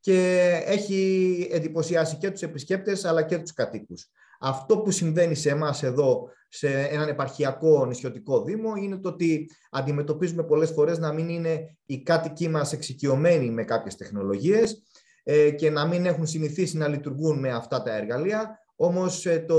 και 0.00 0.48
έχει 0.64 1.48
εντυπωσιάσει 1.52 2.16
και 2.16 2.30
τους 2.30 2.42
επισκέπτες 2.42 3.04
αλλά 3.04 3.22
και 3.22 3.38
τους 3.38 3.52
κατοίκους. 3.52 4.10
Αυτό 4.40 4.78
που 4.78 4.90
συμβαίνει 4.90 5.34
σε 5.34 5.50
εμάς 5.50 5.82
εδώ, 5.82 6.28
σε 6.48 6.68
έναν 6.68 7.08
επαρχιακό 7.08 7.86
νησιωτικό 7.86 8.42
δήμο, 8.42 8.74
είναι 8.76 8.96
το 8.96 9.08
ότι 9.08 9.50
αντιμετωπίζουμε 9.70 10.44
πολλές 10.44 10.70
φορές 10.70 10.98
να 10.98 11.12
μην 11.12 11.28
είναι 11.28 11.76
οι 11.86 12.02
κάτοικοι 12.02 12.48
μας 12.48 12.72
εξοικειωμένοι 12.72 13.50
με 13.50 13.64
κάποιες 13.64 13.96
τεχνολογίες 13.96 14.82
ε, 15.22 15.50
και 15.50 15.70
να 15.70 15.86
μην 15.86 16.06
έχουν 16.06 16.26
συνηθίσει 16.26 16.76
να 16.76 16.88
λειτουργούν 16.88 17.38
με 17.38 17.50
αυτά 17.50 17.82
τα 17.82 17.96
εργαλεία. 17.96 18.58
Όμως 18.76 19.26
ε, 19.26 19.38
το, 19.48 19.56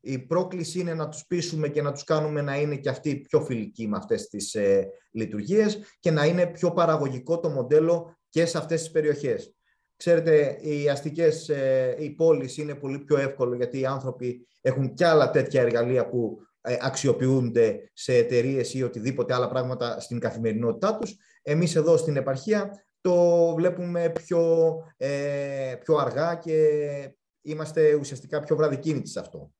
η 0.00 0.18
πρόκληση 0.18 0.80
είναι 0.80 0.94
να 0.94 1.08
τους 1.08 1.24
πείσουμε 1.26 1.68
και 1.68 1.82
να 1.82 1.92
τους 1.92 2.04
κάνουμε 2.04 2.42
να 2.42 2.60
είναι 2.60 2.76
και 2.76 2.88
αυτοί 2.88 3.16
πιο 3.16 3.40
φιλικοί 3.40 3.88
με 3.88 3.96
αυτές 3.96 4.28
τις 4.28 4.54
ε, 4.54 4.88
λειτουργίες 5.10 5.80
και 5.98 6.10
να 6.10 6.24
είναι 6.24 6.46
πιο 6.46 6.72
παραγωγικό 6.72 7.40
το 7.40 7.48
μοντέλο 7.48 8.16
και 8.28 8.46
σε 8.46 8.58
αυτές 8.58 8.80
τις 8.80 8.90
περιοχές. 8.90 9.54
Ξέρετε, 9.96 10.58
οι 10.60 10.88
αστικές 10.88 11.48
ε, 11.48 11.96
οι 11.98 12.10
πόλεις 12.10 12.56
είναι 12.56 12.74
πολύ 12.74 12.98
πιο 12.98 13.16
εύκολο 13.18 13.54
γιατί 13.54 13.80
οι 13.80 13.86
άνθρωποι 13.86 14.46
έχουν 14.60 14.94
και 14.94 15.06
άλλα 15.06 15.30
τέτοια 15.30 15.60
εργαλεία 15.60 16.08
που 16.08 16.38
ε, 16.60 16.76
αξιοποιούνται 16.80 17.90
σε 17.92 18.14
εταιρείες 18.14 18.74
ή 18.74 18.82
οτιδήποτε 18.82 19.34
άλλα 19.34 19.48
πράγματα 19.48 20.00
στην 20.00 20.18
καθημερινότητά 20.18 20.96
τους. 20.96 21.16
Εμείς 21.42 21.76
εδώ 21.76 21.96
στην 21.96 22.16
επαρχία 22.16 22.84
το 23.00 23.14
βλέπουμε 23.54 24.10
πιο, 24.10 24.74
ε, 24.96 25.74
πιο 25.80 25.96
αργά 25.96 26.34
και 26.34 26.56
είμαστε 27.42 27.94
ουσιαστικά 27.94 28.40
πιο 28.40 28.56
βραδικίνητοι 28.56 29.08
σε 29.08 29.20
αυτό. 29.20 29.52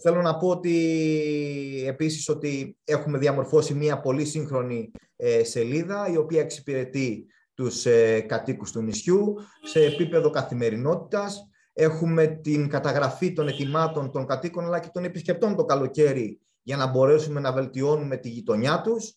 Θέλω 0.00 0.22
να 0.22 0.36
πω 0.36 0.48
ότι 0.48 1.84
επίσης 1.86 2.28
ότι 2.28 2.76
έχουμε 2.84 3.18
διαμορφώσει 3.18 3.74
μια 3.74 4.00
πολύ 4.00 4.24
σύγχρονη 4.24 4.90
ε, 5.16 5.44
σελίδα 5.44 6.08
η 6.12 6.16
οποία 6.16 6.40
εξυπηρετεί 6.40 7.26
τους 7.54 7.86
ε, 7.86 8.20
κατοίκους 8.20 8.72
του 8.72 8.82
νησιού 8.82 9.34
σε 9.62 9.84
επίπεδο 9.84 10.30
καθημερινότητας. 10.30 11.48
Έχουμε 11.72 12.26
την 12.26 12.68
καταγραφή 12.68 13.32
των 13.32 13.48
ετοιμάτων 13.48 14.10
των 14.10 14.26
κατοίκων 14.26 14.64
αλλά 14.64 14.80
και 14.80 14.88
των 14.92 15.04
επισκεπτών 15.04 15.56
το 15.56 15.64
καλοκαίρι 15.64 16.40
για 16.62 16.76
να 16.76 16.86
μπορέσουμε 16.86 17.40
να 17.40 17.52
βελτιώνουμε 17.52 18.16
τη 18.16 18.28
γειτονιά 18.28 18.80
τους. 18.80 19.14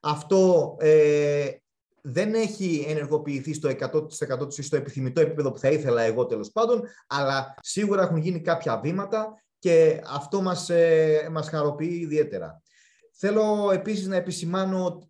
Αυτό 0.00 0.74
ε, 0.80 1.48
δεν 2.02 2.34
έχει 2.34 2.84
ενεργοποιηθεί 2.88 3.54
στο 3.54 3.70
100% 3.80 4.62
στο 4.62 4.76
επιθυμητό 4.76 5.20
επίπεδο 5.20 5.52
που 5.52 5.58
θα 5.58 5.68
ήθελα 5.68 6.02
εγώ 6.02 6.26
τέλος 6.26 6.50
πάντων, 6.50 6.82
αλλά 7.06 7.54
σίγουρα 7.60 8.02
έχουν 8.02 8.16
γίνει 8.16 8.40
κάποια 8.40 8.80
βήματα 8.80 9.42
και 9.62 10.00
αυτό 10.06 10.40
μας, 10.42 10.70
ε, 10.70 11.28
μας 11.30 11.48
χαροποιεί 11.48 11.98
ιδιαίτερα. 12.02 12.62
Θέλω 13.12 13.70
επίσης 13.72 14.06
να 14.06 14.16
επισημάνω 14.16 15.08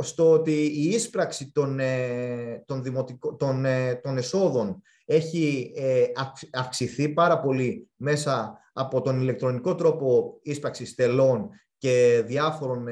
στο 0.00 0.30
ότι 0.30 0.52
η 0.52 0.88
ίσπραξη 0.88 1.52
των, 1.52 1.78
ε, 1.78 2.62
των, 2.66 2.82
δημοτικο, 2.82 3.36
των, 3.36 3.64
ε, 3.64 3.94
των 3.94 4.16
εσόδων 4.16 4.82
έχει 5.04 5.72
ε, 5.76 6.04
αυξηθεί 6.52 7.08
πάρα 7.08 7.40
πολύ 7.40 7.88
μέσα 7.96 8.58
από 8.72 9.00
τον 9.00 9.20
ηλεκτρονικό 9.20 9.74
τρόπο 9.74 10.38
ίσπραξης 10.42 10.94
τελών 10.94 11.48
και 11.78 12.22
διάφορων 12.26 12.86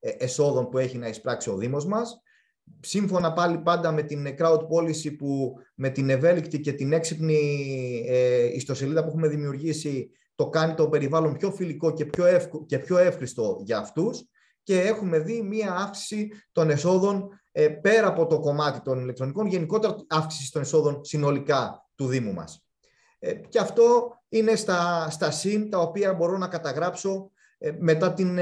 εσόδων 0.00 0.68
που 0.68 0.78
έχει 0.78 0.98
να 0.98 1.08
εισπράξει 1.08 1.50
ο 1.50 1.56
Δήμος 1.56 1.86
μας. 1.86 2.22
Σύμφωνα 2.80 3.32
πάλι 3.32 3.58
πάντα 3.58 3.92
με 3.92 4.02
την 4.02 4.26
crowd 4.38 4.58
policy 4.58 5.16
που 5.18 5.54
με 5.74 5.90
την 5.90 6.10
ευέλικτη 6.10 6.60
και 6.60 6.72
την 6.72 6.92
έξυπνη 6.92 7.38
ιστοσελίδα 8.54 9.02
που 9.02 9.08
έχουμε 9.08 9.28
δημιουργήσει 9.28 10.10
το 10.34 10.48
κάνει 10.48 10.74
το 10.74 10.88
περιβάλλον 10.88 11.36
πιο 11.36 11.50
φιλικό 11.50 11.92
και 11.92 12.04
πιο, 12.04 12.24
εύκο, 12.24 12.66
και 12.66 12.78
πιο 12.78 12.98
εύχριστο 12.98 13.60
για 13.64 13.78
αυτούς 13.78 14.24
και 14.62 14.80
έχουμε 14.80 15.18
δει 15.18 15.42
μία 15.42 15.72
αύξηση 15.72 16.30
των 16.52 16.70
εσόδων 16.70 17.28
ε, 17.52 17.68
πέρα 17.68 18.06
από 18.06 18.26
το 18.26 18.40
κομμάτι 18.40 18.80
των 18.80 19.00
ηλεκτρονικών, 19.00 19.46
γενικότερα 19.46 19.96
αύξηση 20.08 20.52
των 20.52 20.62
εσόδων 20.62 21.04
συνολικά 21.04 21.88
του 21.94 22.06
Δήμου 22.06 22.32
μας. 22.32 22.64
Ε, 23.18 23.32
και 23.32 23.58
αυτό 23.58 24.12
είναι 24.28 24.56
στα, 24.56 25.10
στα 25.10 25.30
συν 25.30 25.70
τα 25.70 25.78
οποία 25.78 26.14
μπορώ 26.14 26.38
να 26.38 26.48
καταγράψω 26.48 27.30
ε, 27.58 27.72
μετά 27.78 28.12
την 28.12 28.38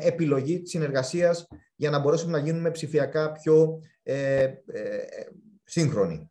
επιλογή 0.00 0.62
της 0.62 0.70
συνεργασίας 0.70 1.48
για 1.76 1.90
να 1.90 1.98
μπορέσουμε 1.98 2.32
να 2.32 2.44
γίνουμε 2.44 2.70
ψηφιακά 2.70 3.32
πιο 3.32 3.80
σύγχρονοι. 5.64 6.30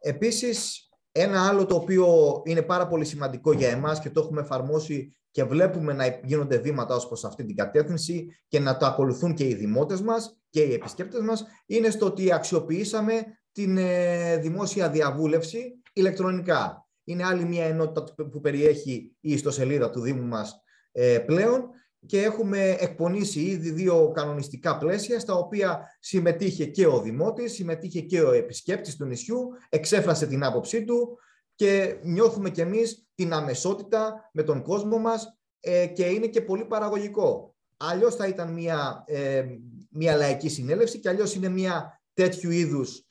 Επίσης, 0.00 0.88
ένα 1.12 1.48
άλλο 1.48 1.66
το 1.66 1.74
οποίο 1.74 2.40
είναι 2.44 2.62
πάρα 2.62 2.86
πολύ 2.86 3.04
σημαντικό 3.04 3.52
για 3.52 3.68
εμάς 3.68 4.00
και 4.00 4.10
το 4.10 4.20
έχουμε 4.20 4.40
εφαρμόσει 4.40 5.14
και 5.30 5.44
βλέπουμε 5.44 5.92
να 5.92 6.06
γίνονται 6.06 6.58
βήματα 6.58 6.94
ως 6.94 7.06
προς 7.06 7.24
αυτή 7.24 7.44
την 7.44 7.56
κατεύθυνση 7.56 8.26
και 8.48 8.58
να 8.58 8.76
το 8.76 8.86
ακολουθούν 8.86 9.34
και 9.34 9.48
οι 9.48 9.54
δημότες 9.54 10.00
μας 10.00 10.40
και 10.50 10.60
οι 10.62 10.72
επισκέπτες 10.72 11.20
μας, 11.20 11.44
είναι 11.66 11.90
στο 11.90 12.06
ότι 12.06 12.32
αξιοποιήσαμε 12.32 13.22
την 13.52 13.76
ε, 13.76 14.36
δημόσια 14.36 14.90
διαβούλευση 14.90 15.80
ηλεκτρονικά. 15.92 16.88
Είναι 17.04 17.24
άλλη 17.24 17.44
μια 17.44 17.64
ενότητα 17.64 18.14
που 18.14 18.40
περιέχει 18.40 19.16
η 19.20 19.32
ιστοσελίδα 19.32 19.90
του 19.90 20.00
Δήμου 20.00 20.26
μας 20.26 20.62
ε, 20.92 21.18
πλέον 21.18 21.68
και 22.06 22.22
έχουμε 22.22 22.76
εκπονήσει 22.80 23.40
ήδη 23.40 23.70
δύο 23.70 24.10
κανονιστικά 24.14 24.78
πλαίσια 24.78 25.18
στα 25.18 25.34
οποία 25.34 25.96
συμμετείχε 26.00 26.64
και 26.64 26.86
ο 26.86 27.00
Δημότης, 27.00 27.52
συμμετείχε 27.52 28.00
και 28.00 28.20
ο 28.20 28.32
επισκέπτης 28.32 28.96
του 28.96 29.04
νησιού, 29.04 29.48
εξέφρασε 29.68 30.26
την 30.26 30.44
άποψή 30.44 30.84
του 30.84 31.18
και 31.54 31.98
νιώθουμε 32.02 32.50
κι 32.50 32.60
εμείς 32.60 33.06
την 33.14 33.32
αμεσότητα 33.32 34.30
με 34.32 34.42
τον 34.42 34.62
κόσμο 34.62 34.98
μας 34.98 35.38
ε, 35.60 35.86
και 35.86 36.04
είναι 36.04 36.26
και 36.26 36.40
πολύ 36.40 36.64
παραγωγικό. 36.64 37.54
Αλλιώς 37.76 38.14
θα 38.14 38.26
ήταν 38.26 38.52
μια, 38.52 39.04
ε, 39.06 39.44
μια 39.90 40.16
λαϊκή 40.16 40.48
συνέλευση 40.48 40.98
και 40.98 41.08
αλλιώς 41.08 41.34
είναι 41.34 41.48
μια 41.48 42.02
τέτοιου 42.12 42.50
είδους 42.50 42.98
ε, 42.98 43.04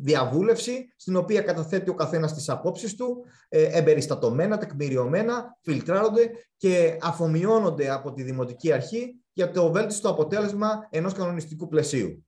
διαβούλευση 0.00 0.92
στην 0.96 1.16
οποία 1.16 1.40
καταθέτει 1.40 1.90
ο 1.90 1.94
καθένας 1.94 2.34
τις 2.34 2.48
απόψεις 2.48 2.94
του, 2.94 3.24
ε, 3.48 3.62
εμπεριστατωμένα, 3.62 4.58
τεκμηριωμένα, 4.58 5.58
φιλτράρονται 5.62 6.30
και 6.56 6.96
αφομοιώνονται 7.00 7.90
από 7.90 8.12
τη 8.12 8.22
Δημοτική 8.22 8.72
Αρχή 8.72 9.14
για 9.32 9.50
το 9.50 9.72
βέλτιστο 9.72 10.08
αποτέλεσμα 10.08 10.88
ενός 10.90 11.12
κανονιστικού 11.12 11.68
πλαισίου. 11.68 12.24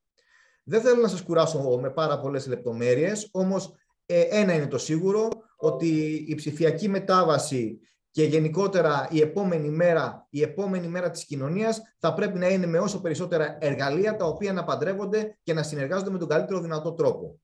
Δεν 0.65 0.81
θέλω 0.81 1.01
να 1.01 1.09
σας 1.09 1.23
κουράσω 1.23 1.79
με 1.81 1.91
πάρα 1.91 2.21
πολλές 2.21 2.47
λεπτομέρειες, 2.47 3.29
όμως 3.33 3.75
ε, 4.07 4.21
ένα 4.21 4.55
είναι 4.55 4.67
το 4.67 4.79
σίγουρο, 4.79 5.29
ότι 5.57 6.25
η 6.29 6.35
ψηφιακή 6.35 6.89
μετάβαση 6.89 7.81
και 8.13 8.25
γενικότερα 8.25 9.09
η 9.11 9.21
επόμενη 9.21 9.69
μέρα, 9.71 10.27
η 10.31 10.43
επόμενη 10.43 10.89
μέρα 10.89 11.11
της 11.11 11.25
κοινωνίας 11.25 11.83
θα 11.99 12.15
πρέπει 12.15 12.39
να 12.39 12.49
είναι 12.49 12.67
με 12.67 12.79
όσο 12.79 13.01
περισσότερα 13.01 13.57
εργαλεία 13.61 14.17
τα 14.17 14.25
οποία 14.25 14.53
να 14.53 14.65
παντρεύονται 14.65 15.39
και 15.43 15.53
να 15.53 15.63
συνεργάζονται 15.63 16.11
με 16.11 16.19
τον 16.19 16.29
καλύτερο 16.29 16.61
δυνατό 16.61 16.93
τρόπο. 16.93 17.41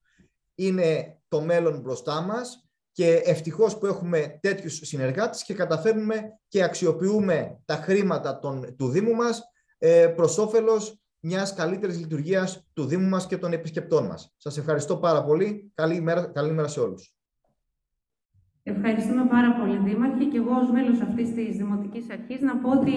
Είναι 0.55 1.17
το 1.27 1.41
μέλλον 1.41 1.79
μπροστά 1.79 2.21
μας 2.21 2.69
και 2.91 3.13
ευτυχώς 3.13 3.77
που 3.77 3.85
έχουμε 3.85 4.39
τέτοιους 4.41 4.79
συνεργάτες 4.83 5.43
και 5.43 5.53
καταφέρνουμε 5.53 6.39
και 6.47 6.63
αξιοποιούμε 6.63 7.59
τα 7.65 7.75
χρήματα 7.75 8.39
των, 8.39 8.75
του 8.77 8.89
Δήμου 8.89 9.13
μας 9.13 9.43
ε, 9.77 10.07
προς 10.07 10.37
όφελος 10.37 10.99
μιας 11.19 11.53
καλύτερης 11.53 11.99
λειτουργίας 11.99 12.67
του 12.73 12.85
Δήμου 12.85 13.07
μας 13.07 13.27
και 13.27 13.37
των 13.37 13.53
επισκεπτών 13.53 14.05
μας. 14.05 14.33
Σας 14.37 14.57
ευχαριστώ 14.57 14.97
πάρα 14.97 15.23
πολύ. 15.23 15.71
Καλή 15.75 16.01
μέρα, 16.01 16.25
καλή 16.25 16.51
μέρα 16.51 16.67
σε 16.67 16.79
όλους. 16.79 17.18
Ευχαριστούμε 18.75 19.23
πάρα 19.35 19.51
πολύ, 19.57 19.77
Δήμαρχε, 19.87 20.23
και 20.31 20.37
εγώ 20.37 20.53
ως 20.63 20.69
μέλος 20.75 20.99
αυτής 21.07 21.27
της 21.33 21.57
Δημοτικής 21.61 22.05
Αρχής 22.15 22.39
να 22.41 22.53
πω 22.61 22.69
ότι 22.79 22.95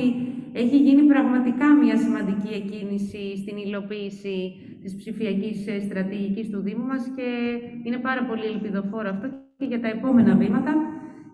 έχει 0.53 0.77
γίνει 0.87 1.03
πραγματικά 1.13 1.67
μια 1.83 1.97
σημαντική 2.05 2.53
εκκίνηση 2.61 3.23
στην 3.43 3.57
υλοποίηση 3.65 4.37
της 4.83 4.97
ψηφιακής 4.97 5.67
ε, 5.67 5.81
στρατηγικής 5.87 6.47
του 6.51 6.61
Δήμου 6.67 6.87
μας 6.93 7.03
και 7.17 7.29
είναι 7.87 7.99
πάρα 8.09 8.23
πολύ 8.29 8.45
ελπιδοφόρο 8.53 9.09
αυτό 9.09 9.27
και 9.59 9.65
για 9.65 9.81
τα 9.81 9.89
επόμενα 9.89 10.35
βήματα. 10.35 10.73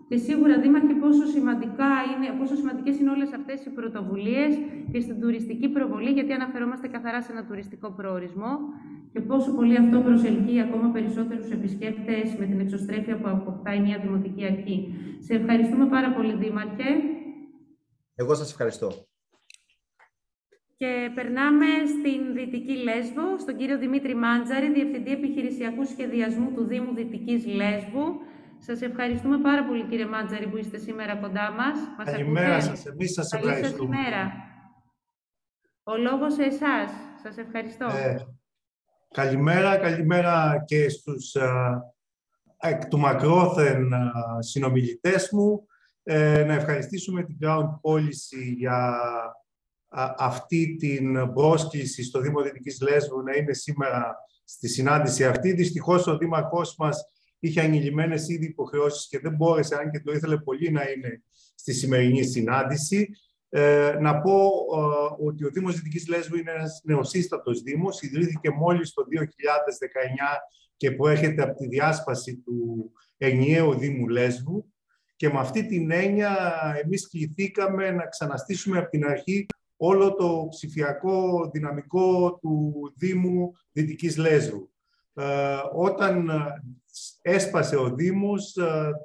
Και 0.09 0.17
σίγουρα, 0.17 0.59
Δήμαρχε, 0.59 0.93
πόσο, 0.93 1.25
σημαντικά 1.25 1.89
είναι, 2.11 2.27
πόσο 2.39 2.55
σημαντικές 2.55 2.99
είναι 2.99 3.09
όλες 3.09 3.33
αυτές 3.33 3.65
οι 3.65 3.69
πρωτοβουλίες 3.69 4.51
και 4.91 4.99
στην 4.99 5.19
τουριστική 5.21 5.67
προβολή, 5.69 6.11
γιατί 6.17 6.31
αναφερόμαστε 6.33 6.87
καθαρά 6.87 7.21
σε 7.21 7.31
ένα 7.31 7.43
τουριστικό 7.43 7.87
προορισμό 7.91 8.51
και 9.11 9.19
πόσο 9.21 9.55
πολύ 9.55 9.77
αυτό 9.77 9.99
προσελκύει 10.01 10.61
ακόμα 10.61 10.91
περισσότερους 10.91 11.49
επισκέπτες 11.51 12.35
με 12.39 12.45
την 12.45 12.59
εξωστρέφεια 12.59 13.17
που 13.17 13.27
αποκτάει 13.27 13.79
μια 13.79 13.97
δημοτική 13.97 14.45
αρχή. 14.45 14.93
Σε 15.19 15.33
ευχαριστούμε 15.33 15.85
πάρα 15.85 16.13
πολύ, 16.13 16.35
Δήμαρχε. 16.35 16.89
Εγώ 18.15 18.33
σας 18.35 18.49
ευχαριστώ. 18.51 18.91
Και 20.77 21.11
περνάμε 21.15 21.65
στην 21.85 22.33
Δυτική 22.33 22.75
Λέσβο, 22.75 23.39
στον 23.39 23.57
κύριο 23.57 23.77
Δημήτρη 23.77 24.15
Μάντζαρη, 24.15 24.71
Διευθυντή 24.71 25.11
Επιχειρησιακού 25.11 25.85
Σχεδιασμού 25.85 26.51
του 26.55 26.63
Δήμου 26.63 26.93
Δυτικής 26.93 27.45
Λέσβου. 27.45 28.21
Σας 28.57 28.81
ευχαριστούμε 28.81 29.37
πάρα 29.37 29.65
πολύ, 29.65 29.83
κύριε 29.83 30.05
Μάντζαρη, 30.05 30.47
που 30.47 30.57
είστε 30.57 30.77
σήμερα 30.77 31.15
κοντά 31.15 31.51
μας. 31.51 31.77
Καλημέρα 32.11 32.61
σας. 32.61 32.85
Εμείς 32.85 33.13
σας 33.13 33.31
ευχαριστούμε. 33.33 33.95
Καλημέρα. 33.95 34.31
Ο 35.83 35.97
λόγος 35.97 36.33
σε 36.33 36.43
εσάς. 36.43 36.91
Σας 37.23 37.37
ευχαριστώ. 37.37 37.85
Ε, 37.85 38.15
καλημέρα, 39.13 39.77
καλημέρα 39.77 40.63
και 40.65 40.89
στους 40.89 41.35
εκ 42.57 42.85
του 42.85 42.99
μακρόθεν 42.99 43.93
συνομιλητές 44.39 45.29
μου. 45.31 45.67
Ε, 46.03 46.43
να 46.43 46.53
ευχαριστήσουμε 46.53 47.23
την 47.23 47.37
Ground 47.41 47.69
Policy 47.81 48.53
για 48.57 48.99
αυτή 50.17 50.75
την 50.75 51.33
πρόσκληση 51.33 52.03
στο 52.03 52.19
Δήμο 52.19 52.41
Δυτικής 52.41 52.81
Λέσβου 52.81 53.21
να 53.21 53.35
είναι 53.35 53.53
σήμερα 53.53 54.15
στη 54.43 54.67
συνάντηση 54.67 55.25
αυτή. 55.25 55.51
Δυστυχώς 55.51 56.07
ο 56.07 56.17
Δήμαρχός 56.17 56.75
μας 56.77 57.05
είχε 57.39 57.61
ανηλυμένες 57.61 58.29
ήδη 58.29 58.45
υποχρεώσεις 58.45 59.07
και 59.07 59.19
δεν 59.19 59.35
μπόρεσε, 59.35 59.75
αν 59.75 59.91
και 59.91 59.99
το 59.99 60.11
ήθελε 60.11 60.37
πολύ, 60.37 60.71
να 60.71 60.89
είναι 60.89 61.23
στη 61.55 61.73
σημερινή 61.73 62.23
συνάντηση. 62.23 63.09
Ε, 63.51 63.97
να 63.99 64.21
πω 64.21 64.33
ε, 64.41 65.25
ότι 65.25 65.45
ο 65.45 65.49
Δήμος 65.49 65.75
Δυτικής 65.75 66.07
Λέσβου 66.07 66.37
είναι 66.37 66.51
ένας 66.51 66.81
νεοσύστατος 66.83 67.61
Δήμος. 67.61 68.01
Ιδρύθηκε 68.01 68.49
μόλις 68.49 68.93
το 68.93 69.03
2019 69.03 70.43
και 70.77 70.91
προέρχεται 70.91 71.41
από 71.41 71.55
τη 71.55 71.67
διάσπαση 71.67 72.37
του 72.37 72.91
ενιαίου 73.17 73.73
Δήμου 73.73 74.07
Λέσβου. 74.07 74.73
Και 75.15 75.29
με 75.29 75.39
αυτή 75.39 75.65
την 75.65 75.91
έννοια 75.91 76.53
εμείς 76.83 77.09
κληθήκαμε 77.09 77.91
να 77.91 78.07
ξαναστήσουμε 78.07 78.77
από 78.77 78.89
την 78.89 79.05
αρχή 79.05 79.45
όλο 79.77 80.15
το 80.15 80.47
ψηφιακό 80.49 81.49
δυναμικό 81.53 82.37
του 82.41 82.73
Δήμου 82.97 83.51
Δυτικής 83.71 84.17
Λέσβου. 84.17 84.71
Ε, 85.13 85.57
όταν 85.75 86.29
έσπασε 87.21 87.75
ο 87.75 87.89
Δήμος, 87.95 88.55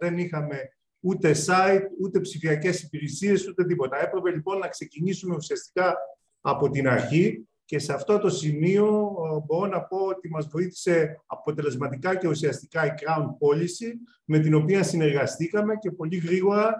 δεν 0.00 0.18
είχαμε 0.18 0.73
ούτε 1.04 1.34
site, 1.46 1.86
ούτε 2.00 2.20
ψηφιακές 2.20 2.82
υπηρεσίες, 2.82 3.48
ούτε 3.48 3.64
τίποτα. 3.64 4.02
Έπρεπε 4.02 4.30
λοιπόν 4.30 4.58
να 4.58 4.68
ξεκινήσουμε 4.68 5.34
ουσιαστικά 5.34 5.96
από 6.40 6.70
την 6.70 6.88
αρχή 6.88 7.48
και 7.64 7.78
σε 7.78 7.92
αυτό 7.92 8.18
το 8.18 8.28
σημείο 8.28 9.12
μπορώ 9.46 9.66
να 9.66 9.82
πω 9.82 9.98
ότι 9.98 10.30
μας 10.30 10.48
βοήθησε 10.48 11.22
αποτελεσματικά 11.26 12.16
και 12.16 12.28
ουσιαστικά 12.28 12.86
η 12.86 12.90
Crown 13.00 13.24
Policy, 13.24 13.92
με 14.24 14.38
την 14.38 14.54
οποία 14.54 14.82
συνεργαστήκαμε 14.82 15.74
και 15.76 15.90
πολύ 15.90 16.16
γρήγορα 16.16 16.74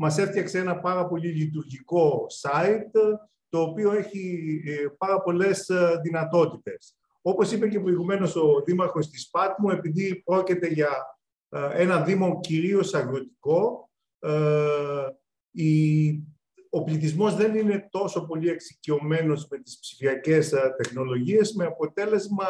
μας 0.00 0.18
έφτιαξε 0.18 0.58
ένα 0.58 0.80
πάρα 0.80 1.06
πολύ 1.06 1.28
λειτουργικό 1.28 2.26
site, 2.42 3.18
το 3.48 3.60
οποίο 3.60 3.92
έχει 3.92 4.42
ε, 4.66 4.86
πάρα 4.98 5.20
πολλές 5.20 5.68
ε, 5.68 6.00
δυνατότητες. 6.02 6.96
Όπως 7.22 7.52
είπε 7.52 7.68
και 7.68 7.80
προηγουμένως 7.80 8.36
ο 8.36 8.62
Δήμαρχος 8.64 9.10
της 9.10 9.30
Πάτμου, 9.30 9.70
επειδή 9.70 10.22
πρόκειται 10.24 10.66
για 10.66 10.88
ε, 10.88 11.17
ένα 11.72 12.02
Δήμο 12.02 12.40
κυρίως 12.40 12.94
αγροτικό, 12.94 13.90
ο 16.70 16.84
πληθυσμός 16.84 17.34
δεν 17.34 17.54
είναι 17.54 17.88
τόσο 17.90 18.26
πολύ 18.26 18.48
εξοικειωμένος 18.48 19.46
με 19.50 19.58
τις 19.58 19.78
ψηφιακές 19.78 20.52
τεχνολογίες, 20.76 21.52
με 21.52 21.64
αποτέλεσμα 21.64 22.46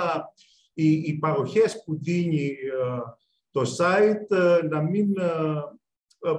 οι, 0.75 0.91
οι 0.91 1.19
παροχές 1.19 1.83
που 1.85 1.99
δίνει 1.99 2.57
το 3.51 3.63
site 3.79 4.63
να 4.71 4.83
μην 4.83 5.13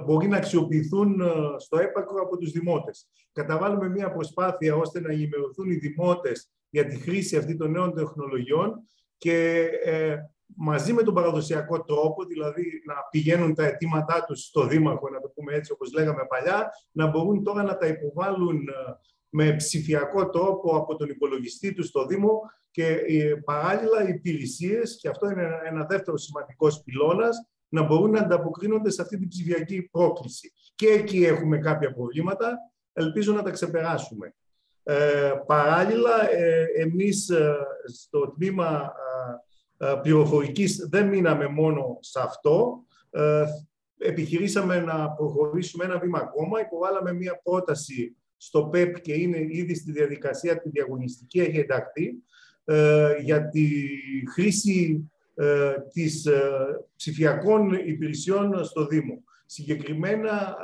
μπορεί 0.04 0.28
να 0.28 0.36
αξιοποιηθούν 0.36 1.22
στο 1.58 1.78
έπακρο 1.78 2.22
από 2.22 2.36
τους 2.36 2.50
δημότες. 2.50 3.08
Καταβάλουμε 3.32 3.88
μια 3.88 4.12
προσπάθεια 4.12 4.76
ώστε 4.76 5.00
να 5.00 5.12
ενημερωθούν 5.12 5.70
οι 5.70 5.74
δημότες 5.74 6.50
για 6.70 6.86
τη 6.86 6.96
χρήση 6.96 7.36
αυτή 7.36 7.56
των 7.56 7.70
νέων 7.70 7.94
τεχνολογιών 7.94 8.86
και 9.18 9.68
ε, 9.84 10.16
μαζί 10.56 10.92
με 10.92 11.02
τον 11.02 11.14
παραδοσιακό 11.14 11.84
τρόπο, 11.84 12.24
δηλαδή 12.24 12.82
να 12.86 12.94
πηγαίνουν 13.10 13.54
τα 13.54 13.64
αιτήματά 13.64 14.24
τους 14.24 14.44
στο 14.44 14.66
Δήμαρχο, 14.66 15.08
να 15.08 15.20
το 15.20 15.28
πούμε 15.34 15.54
έτσι 15.54 15.72
όπως 15.72 15.92
λέγαμε 15.92 16.26
παλιά, 16.28 16.70
να 16.90 17.06
μπορούν 17.06 17.42
τώρα 17.44 17.62
να 17.62 17.76
τα 17.76 17.86
υποβάλουν 17.86 18.68
ε, 18.68 18.72
με 19.28 19.56
ψηφιακό 19.56 20.28
τρόπο 20.28 20.76
από 20.76 20.96
τον 20.96 21.08
υπολογιστή 21.08 21.72
τους 21.72 21.86
στο 21.86 22.06
Δήμο 22.06 22.40
και 22.70 22.86
ε, 22.86 23.34
παράλληλα 23.44 24.08
οι 24.08 24.08
υπηρεσίες, 24.08 24.98
και 25.00 25.08
αυτό 25.08 25.30
είναι 25.30 25.48
ένα 25.66 25.84
δεύτερο 25.84 26.16
σημαντικός 26.16 26.82
πυλώνας, 26.82 27.36
να 27.68 27.82
μπορούν 27.82 28.10
να 28.10 28.20
ανταποκρίνονται 28.20 28.90
σε 28.90 29.02
αυτή 29.02 29.18
την 29.18 29.28
ψηφιακή 29.28 29.82
πρόκληση. 29.82 30.52
Και 30.74 30.86
εκεί 30.86 31.24
έχουμε 31.24 31.58
κάποια 31.58 31.92
προβλήματα, 31.92 32.58
ελπίζω 32.92 33.32
να 33.32 33.42
τα 33.42 33.50
ξεπεράσουμε. 33.50 34.34
Ε, 34.82 35.32
παράλληλα, 35.46 36.30
ε, 36.30 36.64
εμείς 36.76 37.28
ε, 37.28 37.56
στο 37.84 38.30
τμήμα 38.30 38.92
ε, 38.96 39.49
πληροφορικής 40.02 40.88
δεν 40.90 41.08
μείναμε 41.08 41.46
μόνο 41.46 41.98
σε 42.00 42.20
αυτό. 42.20 42.84
Επιχειρήσαμε 43.98 44.80
να 44.80 45.10
προχωρήσουμε 45.10 45.84
ένα 45.84 45.98
βήμα 45.98 46.18
ακόμα. 46.18 46.60
Υποβάλαμε 46.60 47.12
μία 47.12 47.40
πρόταση 47.42 48.16
στο 48.36 48.64
ΠΕΠ 48.64 49.00
και 49.00 49.12
είναι 49.12 49.38
ήδη 49.48 49.74
στη 49.74 49.92
διαδικασία 49.92 50.60
τη 50.60 50.68
διαγωνιστική, 50.68 51.40
έχει 51.40 51.58
ενταχθεί, 51.58 52.14
για 53.22 53.48
τη 53.48 53.68
χρήση 54.32 55.10
της 55.92 56.28
ψηφιακών 56.96 57.72
υπηρεσιών 57.72 58.64
στο 58.64 58.86
Δήμο. 58.86 59.22
Συγκεκριμένα, 59.46 60.56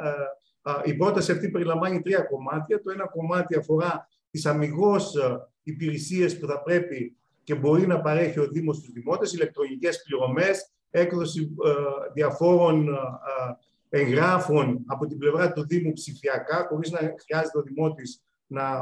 η 0.84 0.94
πρόταση 0.94 1.32
αυτή 1.32 1.50
περιλαμβάνει 1.50 2.02
τρία 2.02 2.20
κομμάτια. 2.20 2.82
Το 2.82 2.90
ένα 2.90 3.08
κομμάτι 3.08 3.56
αφορά 3.56 4.08
τις 4.30 4.46
αμυγός 4.46 5.14
υπηρεσίες 5.62 6.38
που 6.38 6.46
θα 6.46 6.62
πρέπει 6.62 7.16
και 7.46 7.54
μπορεί 7.54 7.86
να 7.86 8.00
παρέχει 8.00 8.40
ο 8.40 8.48
Δήμος 8.48 8.76
στους 8.76 8.92
δημότες, 8.92 9.32
ηλεκτρονικές 9.32 10.02
πληρωμές, 10.02 10.70
έκδοση 10.90 11.50
διαφόρων 12.14 12.88
εγγράφων 13.88 14.82
από 14.86 15.06
την 15.06 15.18
πλευρά 15.18 15.52
του 15.52 15.66
Δήμου 15.66 15.92
ψηφιακά, 15.92 16.66
χωρίς 16.68 16.90
να 16.90 16.98
χρειάζεται 16.98 17.58
ο 17.58 17.62
Δημότης 17.62 18.22
να 18.46 18.80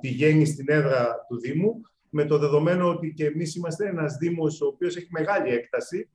πηγαίνει 0.00 0.44
στην 0.44 0.66
έδρα 0.68 1.24
του 1.28 1.40
Δήμου, 1.40 1.80
με 2.10 2.24
το 2.24 2.38
δεδομένο 2.38 2.88
ότι 2.88 3.12
και 3.12 3.26
εμείς 3.26 3.54
είμαστε 3.54 3.88
ένας 3.88 4.16
Δήμος 4.16 4.60
ο 4.60 4.66
οποίος 4.66 4.96
έχει 4.96 5.08
μεγάλη 5.10 5.50
έκταση. 5.50 6.08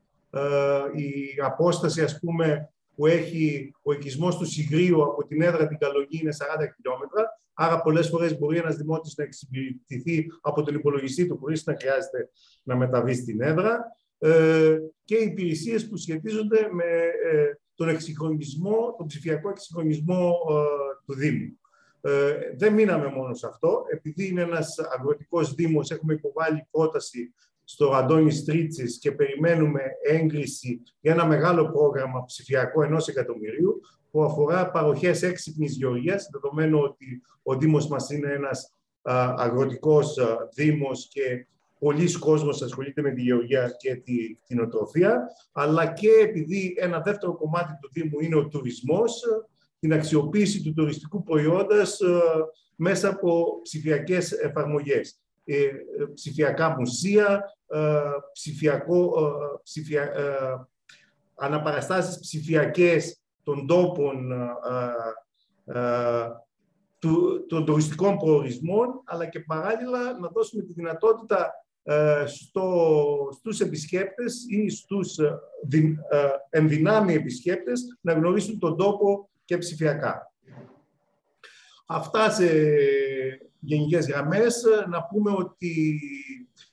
Η 0.95 1.41
απόσταση, 1.43 2.01
ας 2.01 2.19
πούμε, 2.19 2.69
που 2.95 3.07
έχει 3.07 3.73
ο 3.81 3.91
οικισμός 3.91 4.37
του 4.37 4.45
Σιγρίου 4.45 5.03
από 5.03 5.27
την 5.27 5.41
έδρα 5.41 5.67
την 5.67 5.77
Καλογή 5.77 6.19
είναι 6.21 6.33
40 6.33 6.73
χιλιόμετρα. 6.75 7.38
Άρα, 7.61 7.81
πολλές 7.81 8.07
φορές 8.07 8.37
μπορεί 8.37 8.57
ένας 8.57 8.75
δημότης 8.75 9.15
να 9.17 9.23
εξυπηρετηθεί 9.23 10.27
από 10.41 10.63
τον 10.63 10.75
υπολογιστή 10.75 11.27
του 11.27 11.37
χωρίς 11.37 11.65
να 11.65 11.75
χρειάζεται 11.79 12.29
να 12.63 12.75
μεταβεί 12.75 13.13
στην 13.13 13.41
έδρα. 13.41 13.79
Ε, 14.17 14.77
και 15.03 15.15
οι 15.15 15.25
υπηρεσίες 15.25 15.87
που 15.87 15.97
σχετίζονται 15.97 16.69
με 16.71 16.83
ε, 17.31 17.59
τον 17.75 17.89
εξυγχρονισμό, 17.89 18.95
τον 18.97 19.07
ψηφιακό 19.07 19.49
εξυγχρονισμό 19.49 20.35
ε, 20.49 20.53
του 21.05 21.13
Δήμου. 21.13 21.59
Ε, 22.01 22.33
δεν 22.57 22.73
μείναμε 22.73 23.07
μόνο 23.07 23.33
σε 23.33 23.47
αυτό. 23.47 23.83
Επειδή 23.91 24.27
είναι 24.27 24.41
ένας 24.41 24.79
αγροτικός 24.79 25.53
δήμος, 25.53 25.91
έχουμε 25.91 26.13
υποβάλει 26.13 26.67
πρόταση 26.71 27.33
στο 27.63 27.91
Αντώνη 27.91 28.31
Στρίτσης 28.31 28.99
και 28.99 29.11
περιμένουμε 29.11 29.81
έγκριση 30.03 30.81
για 30.99 31.11
ένα 31.11 31.25
μεγάλο 31.25 31.71
πρόγραμμα 31.71 32.25
ψηφιακό 32.25 32.83
ενός 32.83 33.07
εκατομμυρίου 33.07 33.81
που 34.11 34.23
αφορά 34.23 34.71
παροχές 34.71 35.23
έξυπνης 35.23 35.75
γεωργίας, 35.75 36.29
δεδομένου 36.31 36.79
ότι 36.79 37.21
ο 37.43 37.57
Δήμος 37.57 37.87
μας 37.87 38.09
είναι 38.09 38.31
ένας 38.33 38.73
αγροτικός 39.35 40.17
Δήμος 40.55 41.07
και 41.07 41.47
πολλοί 41.79 42.13
κόσμος 42.19 42.61
ασχολείται 42.61 43.01
με 43.01 43.11
τη 43.11 43.21
γεωργία 43.21 43.75
και 43.77 43.95
τη 43.95 44.35
κτηνοτροφία, 44.43 45.27
αλλά 45.51 45.93
και 45.93 46.09
επειδή 46.21 46.75
ένα 46.77 46.99
δεύτερο 46.99 47.35
κομμάτι 47.35 47.77
του 47.81 47.89
Δήμου 47.91 48.19
είναι 48.19 48.35
ο 48.35 48.47
τουρισμός, 48.47 49.21
την 49.79 49.93
αξιοποίηση 49.93 50.63
του 50.63 50.73
τουριστικού 50.73 51.23
προϊόντος 51.23 51.99
μέσα 52.75 53.09
από 53.09 53.59
ψηφιακές 53.61 54.31
εφαρμογές. 54.31 55.19
Ε, 55.51 55.63
ε, 55.63 55.71
ψηφιακά 56.13 56.75
μουσεία, 56.79 57.43
ε, 57.67 57.99
ψηφιακό, 58.33 59.13
ψηφια, 59.63 60.13
αναπαραστάσεις 61.35 62.19
ψηφιακές 62.19 63.21
των 63.43 63.67
τόπων 63.67 64.31
των 67.47 67.65
τουριστικών 67.65 68.17
προορισμών, 68.17 69.01
αλλά 69.05 69.25
και 69.25 69.39
παράλληλα 69.39 70.19
να 70.19 70.27
δώσουμε 70.27 70.63
τη 70.63 70.73
δυνατότητα 70.73 71.51
στο, 72.25 72.97
στους 73.31 73.59
επισκέπτες 73.59 74.45
ή 74.49 74.69
στους 74.69 75.17
ενδυνάμει 76.49 77.13
επισκέπτες 77.13 77.97
να 78.01 78.13
γνωρίσουν 78.13 78.59
τον 78.59 78.77
τόπο 78.77 79.29
και 79.45 79.57
ψηφιακά. 79.57 80.33
Αυτά 81.85 82.29
σε 82.29 82.45
γενικές 83.59 84.07
γραμμές. 84.07 84.63
Να 84.89 85.03
πούμε 85.03 85.31
ότι 85.31 86.01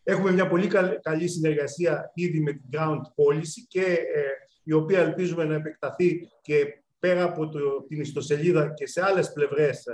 έχουμε 0.02 0.30
μια 0.30 0.48
πολύ 0.48 0.66
καλή 1.02 1.28
συνεργασία 1.28 2.10
ήδη 2.14 2.40
με 2.40 2.52
την 2.52 2.64
Ground 2.72 3.00
Policy 3.00 3.64
και 3.68 3.82
ε, 3.82 4.22
η 4.66 4.72
οποία 4.72 5.00
ελπίζουμε 5.00 5.44
να 5.44 5.54
επεκταθεί 5.54 6.28
και 6.42 6.82
πέρα 6.98 7.22
από 7.22 7.48
το, 7.48 7.82
την 7.88 8.00
ιστοσελίδα 8.00 8.72
και 8.74 8.86
σε 8.86 9.04
άλλες 9.04 9.32
πλευρές 9.32 9.84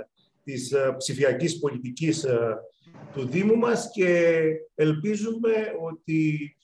της 0.43 0.71
ε, 0.71 0.95
ψηφιακής 0.97 1.59
πολιτικής 1.59 2.23
ε, 2.23 2.57
του 3.13 3.25
Δήμου 3.25 3.57
μας 3.57 3.89
και 3.93 4.41
ελπίζουμε 4.75 5.51
ότι 5.81 6.55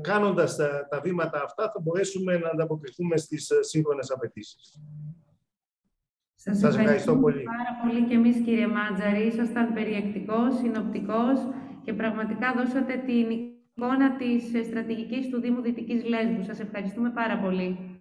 κάνοντας 0.00 0.56
τα, 0.88 1.00
βήματα 1.02 1.42
αυτά 1.44 1.70
θα 1.72 1.80
μπορέσουμε 1.82 2.38
να 2.38 2.48
ανταποκριθούμε 2.48 3.16
στις 3.16 3.50
σύγχρονες 3.60 4.10
απαιτήσεις. 4.10 4.80
Σας, 6.34 6.58
Σας 6.58 6.76
ευχαριστώ 6.76 7.16
πολύ. 7.16 7.42
Πάρα 7.42 7.78
πολύ 7.82 8.06
και 8.08 8.14
εμείς 8.14 8.36
κύριε 8.44 8.66
Μάτζαρη. 8.66 9.26
Ήσασταν 9.26 9.72
περιεκτικός, 9.72 10.56
συνοπτικός 10.56 11.38
και 11.84 11.92
πραγματικά 11.92 12.54
δώσατε 12.56 13.02
την 13.06 13.57
εικόνα 13.78 14.16
της 14.16 14.66
στρατηγικής 14.66 15.28
του 15.28 15.40
Δήμου 15.40 15.60
Δυτικής 15.60 16.04
Λέσβου. 16.04 16.44
Σας 16.44 16.60
ευχαριστούμε 16.60 17.10
πάρα 17.10 17.38
πολύ. 17.38 18.00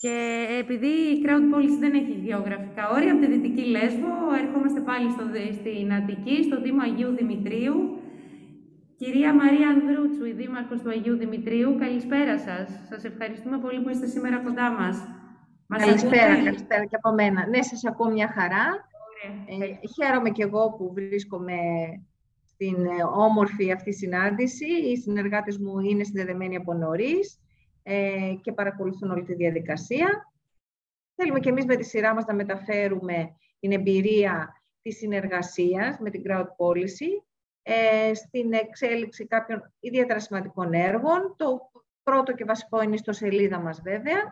Και 0.00 0.46
επειδή 0.60 0.86
η 0.86 1.22
Crowd 1.24 1.46
Policy 1.54 1.78
δεν 1.80 1.94
έχει 1.94 2.12
γεωγραφικά 2.26 2.90
όρια, 2.90 3.12
από 3.12 3.20
τη 3.20 3.30
Δυτική 3.32 3.64
Λέσβο 3.74 4.12
ερχόμαστε 4.42 4.80
πάλι 4.80 5.10
στο, 5.10 5.24
στην 5.58 5.92
Αττική, 5.92 6.42
στο 6.42 6.60
Δήμο 6.62 6.82
Αγίου 6.82 7.14
Δημητρίου. 7.20 7.76
Κυρία 8.96 9.34
Μαρία 9.34 9.68
Ανδρούτσου, 9.68 10.24
η 10.24 10.32
Δήμαρχος 10.32 10.80
του 10.82 10.90
Αγίου 10.90 11.16
Δημητρίου, 11.16 11.76
καλησπέρα 11.78 12.38
σας. 12.38 12.66
Σας 12.88 13.04
ευχαριστούμε 13.04 13.58
πολύ 13.58 13.80
που 13.80 13.88
είστε 13.88 14.06
σήμερα 14.06 14.38
κοντά 14.38 14.70
μας. 14.70 14.96
καλησπέρα, 15.66 16.34
καλησπέρα 16.44 16.84
και 16.84 16.96
από 17.00 17.12
μένα. 17.12 17.46
Ναι, 17.48 17.62
σας 17.62 17.84
ακούω 17.84 18.10
μια 18.10 18.28
χαρά. 18.36 18.66
Ε, 19.46 19.86
χαίρομαι 19.94 20.30
και 20.30 20.42
εγώ 20.42 20.70
που 20.76 20.92
βρίσκομαι 20.94 21.56
στην 22.62 22.86
ε, 22.86 23.02
όμορφη 23.14 23.72
αυτή 23.72 23.92
συνάντηση. 23.92 24.66
Οι 24.66 24.96
συνεργάτες 24.96 25.58
μου 25.58 25.78
είναι 25.78 26.04
συνδεδεμένοι 26.04 26.56
από 26.56 26.74
νωρίς 26.74 27.40
ε, 27.82 28.34
και 28.40 28.52
παρακολουθούν 28.52 29.10
όλη 29.10 29.22
τη 29.22 29.34
διαδικασία. 29.34 30.32
Θέλουμε 31.14 31.40
και 31.40 31.48
εμείς 31.48 31.64
με 31.64 31.76
τη 31.76 31.84
σειρά 31.84 32.14
μας 32.14 32.24
να 32.24 32.34
μεταφέρουμε 32.34 33.36
την 33.60 33.72
εμπειρία 33.72 34.62
της 34.82 34.96
συνεργασίας 34.96 35.98
με 35.98 36.10
την 36.10 36.22
Crowd 36.26 36.44
Policy 36.44 37.22
ε, 37.62 38.14
στην 38.14 38.52
εξέλιξη 38.52 39.26
κάποιων 39.26 39.72
ιδιαίτερα 39.80 40.20
σημαντικών 40.20 40.72
έργων. 40.72 41.34
Το 41.36 41.70
πρώτο 42.02 42.32
και 42.32 42.44
βασικό 42.44 42.82
είναι 42.82 42.96
στο 42.96 43.12
σελίδα 43.12 43.58
μας 43.58 43.80
βέβαια, 43.82 44.22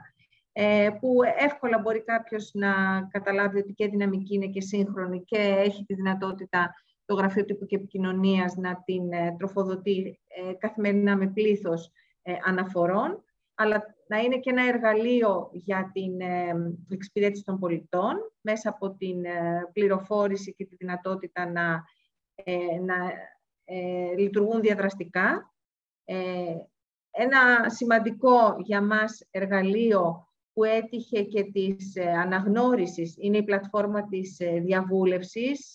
ε, 0.53 0.89
που 1.01 1.19
εύκολα 1.39 1.79
μπορεί 1.79 2.03
κάποιος 2.05 2.51
να 2.55 2.73
καταλάβει 3.11 3.59
ότι 3.59 3.73
και 3.73 3.89
δυναμική 3.89 4.35
είναι 4.35 4.47
και 4.47 4.61
σύγχρονη 4.61 5.25
και 5.25 5.39
έχει 5.39 5.85
τη 5.85 5.95
δυνατότητα 5.95 6.75
το 7.11 7.17
Γραφείο 7.17 7.45
Τύπου 7.45 7.67
και 7.67 7.77
Επικοινωνίας 7.77 8.57
να 8.57 8.83
την 8.85 9.03
τροφοδοτεί 9.39 10.21
καθημερινά 10.59 11.17
με 11.17 11.27
πλήθος 11.27 11.91
αναφορών, 12.45 13.25
αλλά 13.55 13.83
να 14.09 14.19
είναι 14.19 14.39
και 14.39 14.51
ένα 14.51 14.67
εργαλείο 14.69 15.51
για 15.53 15.91
την 15.93 16.21
εξυπηρέτηση 16.91 17.45
των 17.45 17.59
πολιτών 17.59 18.33
μέσα 18.41 18.69
από 18.69 18.91
την 18.91 19.23
πληροφόρηση 19.73 20.55
και 20.55 20.65
τη 20.65 20.77
δυνατότητα 20.77 21.51
να, 21.51 21.85
να 22.85 23.13
λειτουργούν 24.17 24.61
διαδραστικά. 24.61 25.53
Ένα 27.11 27.69
σημαντικό 27.69 28.57
για 28.59 28.83
μας 28.83 29.27
εργαλείο 29.31 30.31
που 30.53 30.65
έτυχε 30.65 31.23
και 31.23 31.43
της 31.45 31.97
ε, 31.97 32.11
αναγνώρισης 32.11 33.15
είναι 33.19 33.37
η 33.37 33.43
πλατφόρμα 33.43 34.09
της 34.09 34.41
ε, 34.41 34.61
διαβούλευσης. 34.61 35.75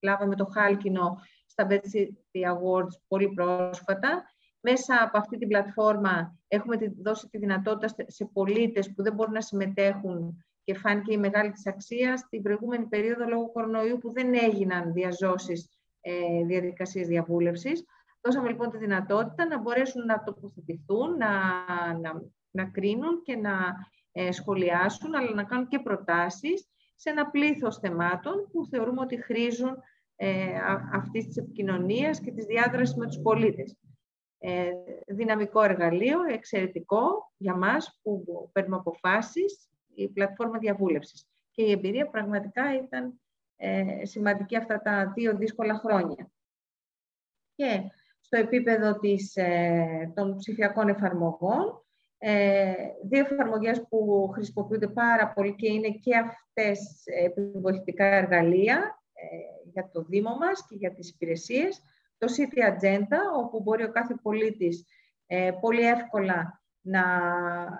Ε, 0.00 0.06
λάβαμε 0.06 0.34
το 0.34 0.44
χάλκινο 0.44 1.18
στα 1.46 1.66
City 1.70 2.52
Awards 2.52 3.00
πολύ 3.08 3.28
πρόσφατα. 3.28 4.24
Μέσα 4.60 5.02
από 5.02 5.18
αυτή 5.18 5.38
την 5.38 5.48
πλατφόρμα 5.48 6.38
έχουμε 6.48 6.76
δώσει 7.02 7.28
τη 7.28 7.38
δυνατότητα 7.38 7.94
σε 8.06 8.24
πολίτες 8.32 8.94
που 8.94 9.02
δεν 9.02 9.14
μπορούν 9.14 9.32
να 9.32 9.40
συμμετέχουν 9.40 10.44
και 10.64 10.74
φάνηκε 10.74 11.12
η 11.12 11.18
μεγάλη 11.18 11.50
της 11.50 11.66
αξία 11.66 12.16
στην 12.16 12.42
προηγούμενη 12.42 12.84
περίοδο 12.84 13.24
λόγω 13.28 13.52
κορονοϊού 13.52 13.98
που 13.98 14.12
δεν 14.12 14.34
έγιναν 14.34 14.92
διαζώσεις 14.92 15.68
ε, 16.00 16.44
διαδικασίες 16.46 17.06
διαβούλευσης. 17.06 17.84
Δώσαμε 18.20 18.48
λοιπόν 18.48 18.70
τη 18.70 18.78
δυνατότητα 18.78 19.46
να 19.46 19.58
μπορέσουν 19.58 20.04
να 20.04 20.22
τοποθετηθούν, 20.22 21.16
να, 21.16 21.28
να 21.98 22.22
να 22.50 22.64
κρίνουν 22.64 23.22
και 23.22 23.36
να 23.36 23.74
ε, 24.12 24.32
σχολιάσουν, 24.32 25.14
αλλά 25.14 25.34
να 25.34 25.44
κάνουν 25.44 25.68
και 25.68 25.78
προτάσεις 25.78 26.68
σε 27.00 27.10
ένα 27.10 27.30
πλήθος 27.30 27.78
θεμάτων 27.78 28.48
που 28.52 28.66
θεωρούμε 28.66 29.00
ότι 29.00 29.22
χρήζουν 29.22 29.76
ε, 30.16 30.58
αυτής 30.92 31.26
της 31.26 31.36
επικοινωνίας 31.36 32.20
και 32.20 32.32
της 32.32 32.44
διάδρασης 32.44 32.96
με 32.96 33.06
τους 33.06 33.20
πολίτες. 33.22 33.76
Ε, 34.38 34.70
δυναμικό 35.06 35.62
εργαλείο, 35.62 36.22
εξαιρετικό 36.22 37.32
για 37.36 37.56
μας 37.56 38.00
που 38.02 38.24
παίρνουμε 38.52 38.76
αποφάσεις, 38.76 39.68
η 39.94 40.08
πλατφόρμα 40.08 40.58
διαβούλευσης. 40.58 41.26
Και 41.50 41.62
η 41.62 41.70
εμπειρία 41.70 42.08
πραγματικά 42.08 42.74
ήταν 42.74 43.20
ε, 43.56 44.04
σημαντική 44.04 44.56
αυτά 44.56 44.80
τα 44.82 45.12
δύο 45.14 45.36
δύσκολα 45.36 45.74
χρόνια. 45.74 46.30
Και 47.54 47.82
στο 48.20 48.36
επίπεδο 48.38 48.98
της, 48.98 49.36
ε, 49.36 50.12
των 50.14 50.36
ψηφιακών 50.36 50.88
εφαρμογών, 50.88 51.86
ε, 52.18 52.72
δύο 53.02 53.20
εφαρμογές 53.20 53.86
που 53.88 54.30
χρησιμοποιούνται 54.32 54.88
πάρα 54.88 55.32
πολύ 55.32 55.54
και 55.54 55.72
είναι 55.72 55.88
και 55.88 56.16
αυτές 56.16 57.02
επιβοηθητικά 57.24 58.04
εργαλεία 58.04 59.00
ε, 59.12 59.26
για 59.72 59.90
το 59.92 60.02
Δήμο 60.02 60.36
μας 60.36 60.66
και 60.68 60.76
για 60.76 60.94
τις 60.94 61.10
υπηρεσίες. 61.10 61.82
Το 62.18 62.26
City 62.36 62.70
Agenda, 62.72 63.18
όπου 63.44 63.60
μπορεί 63.60 63.84
ο 63.84 63.90
κάθε 63.90 64.14
πολίτης 64.22 64.84
ε, 65.26 65.50
πολύ 65.60 65.88
εύκολα 65.88 66.62
να, 66.80 67.04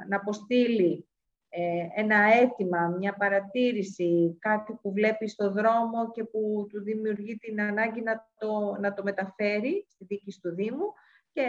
να 0.09 0.17
αποστείλει 0.17 1.09
ε, 1.49 1.87
ένα 1.95 2.17
αίτημα, 2.17 2.89
μια 2.99 3.15
παρατήρηση, 3.15 4.37
κάτι 4.39 4.73
που 4.83 4.93
βλέπει 4.93 5.29
στο 5.29 5.51
δρόμο 5.51 6.11
και 6.11 6.25
που 6.25 6.67
του 6.69 6.83
δημιουργεί 6.83 7.37
την 7.37 7.61
ανάγκη 7.61 8.01
να 8.03 8.29
το, 8.39 8.77
να 8.81 8.95
το 8.95 9.03
μεταφέρει 9.03 9.87
στη 9.89 10.05
δίκη 10.05 10.41
του 10.41 10.55
Δήμου 10.55 10.93
και 11.33 11.43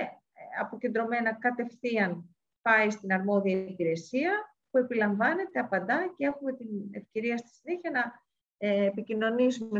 αποκεντρωμένα 0.60 1.34
κατευθείαν 1.34 2.36
πάει 2.70 2.90
στην 2.90 3.14
αρμόδια 3.14 3.58
υπηρεσία 3.58 4.56
που 4.70 4.78
επιλαμβάνεται, 4.78 5.60
απαντά 5.60 6.14
και 6.18 6.26
έχουμε 6.26 6.54
την 6.54 6.68
ευκαιρία 6.92 7.38
στη 7.38 7.50
συνέχεια 7.50 7.92
να 7.92 8.12
ε, 8.58 8.86
επικοινωνήσουμε 8.86 9.80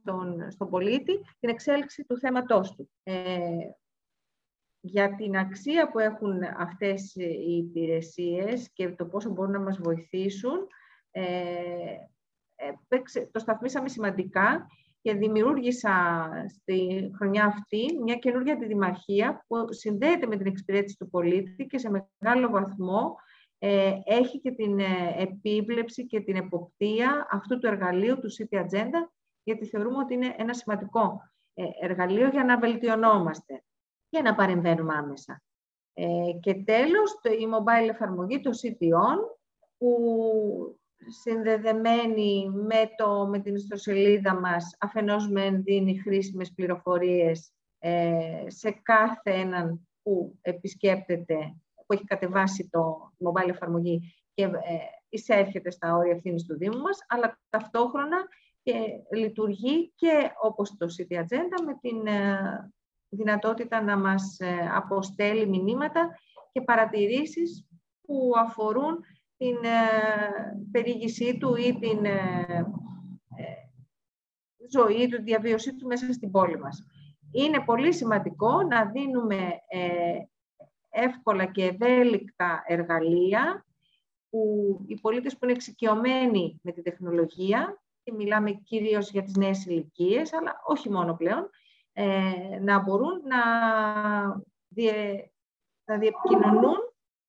στον, 0.00 0.50
στον 0.50 0.70
πολίτη 0.70 1.20
την 1.40 1.48
εξέλιξη 1.48 2.04
του 2.04 2.18
θέματός 2.18 2.74
του. 2.74 2.90
Ε, 3.02 3.70
για 4.80 5.14
την 5.14 5.36
αξία 5.36 5.90
που 5.90 5.98
έχουν 5.98 6.42
αυτές 6.58 7.14
οι 7.14 7.56
υπηρεσίες 7.56 8.70
και 8.72 8.88
το 8.88 9.04
πόσο 9.04 9.30
μπορούν 9.30 9.52
να 9.52 9.60
μας 9.60 9.78
βοηθήσουν, 9.78 10.66
ε, 11.10 11.24
το 13.30 13.38
σταθμίσαμε 13.38 13.88
σημαντικά 13.88 14.66
και 15.08 15.14
δημιούργησα 15.14 16.28
στη 16.48 17.10
χρονιά 17.16 17.44
αυτή 17.44 17.98
μια 18.02 18.14
καινούργια 18.14 18.52
αντιδημαρχία 18.52 19.44
που 19.46 19.56
συνδέεται 19.72 20.26
με 20.26 20.36
την 20.36 20.46
εξυπηρέτηση 20.46 20.96
του 20.96 21.10
πολίτη 21.10 21.66
και 21.66 21.78
σε 21.78 22.08
μεγάλο 22.20 22.48
βαθμό 22.48 23.14
ε, 23.58 23.92
έχει 24.04 24.40
και 24.40 24.50
την 24.50 24.78
ε, 24.78 25.14
επίβλεψη 25.16 26.06
και 26.06 26.20
την 26.20 26.36
εποπτεία 26.36 27.28
αυτού 27.30 27.58
του 27.58 27.66
εργαλείου 27.66 28.18
του 28.18 28.28
City 28.38 28.58
Agenda, 28.58 29.08
γιατί 29.42 29.66
θεωρούμε 29.66 29.98
ότι 29.98 30.14
είναι 30.14 30.34
ένα 30.38 30.54
σημαντικό 30.54 31.20
ε, 31.54 31.64
εργαλείο 31.80 32.28
για 32.28 32.44
να 32.44 32.58
βελτιωνόμαστε 32.58 33.62
και 34.08 34.22
να 34.22 34.34
παρεμβαίνουμε 34.34 34.94
άμεσα. 34.94 35.42
και 36.40 36.54
τέλος, 36.54 37.18
το, 37.22 37.32
η 37.32 37.48
mobile 37.54 37.88
εφαρμογή, 37.88 38.40
το 38.40 38.50
City 38.62 38.86
On, 38.86 39.18
που 39.78 40.77
συνδεδεμένη 41.06 42.50
με, 42.50 42.90
το, 42.96 43.26
με 43.26 43.38
την 43.38 43.54
ιστοσελίδα 43.54 44.40
μας, 44.40 44.76
αφενός 44.80 45.28
με 45.28 45.50
δίνει 45.50 45.98
χρήσιμες 45.98 46.52
πληροφορίες 46.52 47.52
ε, 47.78 48.44
σε 48.46 48.70
κάθε 48.70 49.30
έναν 49.30 49.88
που 50.02 50.38
επισκέπτεται, 50.40 51.56
που 51.86 51.92
έχει 51.92 52.04
κατεβάσει 52.04 52.68
το 52.70 53.12
mobile 53.24 53.48
εφαρμογή 53.48 54.14
και 54.34 54.42
ε, 54.44 54.50
εισέρχεται 55.08 55.70
στα 55.70 55.96
όρια 55.96 56.12
ευθύνης 56.12 56.44
του 56.44 56.56
Δήμου 56.56 56.78
μας, 56.78 56.98
αλλά 57.08 57.38
ταυτόχρονα 57.48 58.16
και 58.62 58.74
λειτουργεί 59.12 59.92
και 59.94 60.30
όπως 60.42 60.76
το 60.76 60.86
City 60.98 61.16
Agenda 61.16 61.64
με 61.66 61.78
την 61.80 62.06
ε, 62.06 62.72
δυνατότητα 63.08 63.82
να 63.82 63.96
μας 63.96 64.36
ε, 64.38 64.70
αποστέλει 64.74 65.46
μηνύματα 65.48 66.18
και 66.52 66.60
παρατηρήσεις 66.60 67.66
που 68.02 68.32
αφορούν 68.36 69.04
την 69.38 69.56
ε, 69.64 70.66
περιήγησή 70.70 71.38
του 71.38 71.56
ή 71.56 71.78
την 71.78 72.04
ε, 72.04 72.46
ε, 73.36 73.44
ζωή 74.70 75.08
του, 75.08 75.16
τη 75.16 75.22
διαβίωσή 75.22 75.76
του 75.76 75.86
μέσα 75.86 76.12
στην 76.12 76.30
πόλη 76.30 76.58
μας. 76.58 76.84
Είναι 77.32 77.60
πολύ 77.60 77.92
σημαντικό 77.92 78.62
να 78.62 78.84
δίνουμε 78.84 79.60
εύκολα 80.88 81.44
και 81.44 81.64
ευέλικτα 81.64 82.62
εργαλεία 82.66 83.66
που 84.30 84.40
οι 84.86 85.00
πολίτες 85.00 85.32
που 85.32 85.38
είναι 85.42 85.52
εξοικειωμένοι 85.52 86.60
με 86.62 86.72
τη 86.72 86.82
τεχνολογία 86.82 87.82
και 88.02 88.12
μιλάμε 88.12 88.52
κυρίως 88.52 89.10
για 89.10 89.22
τις 89.22 89.36
νέες 89.36 89.66
ηλικίες, 89.66 90.32
αλλά 90.32 90.60
όχι 90.66 90.90
μόνο 90.90 91.14
πλέον, 91.14 91.50
να 92.60 92.78
μπορούν 92.78 93.22
να, 93.24 93.40
διε, 94.68 95.30
να 95.84 95.98
διεπικοινωνούν 95.98 96.87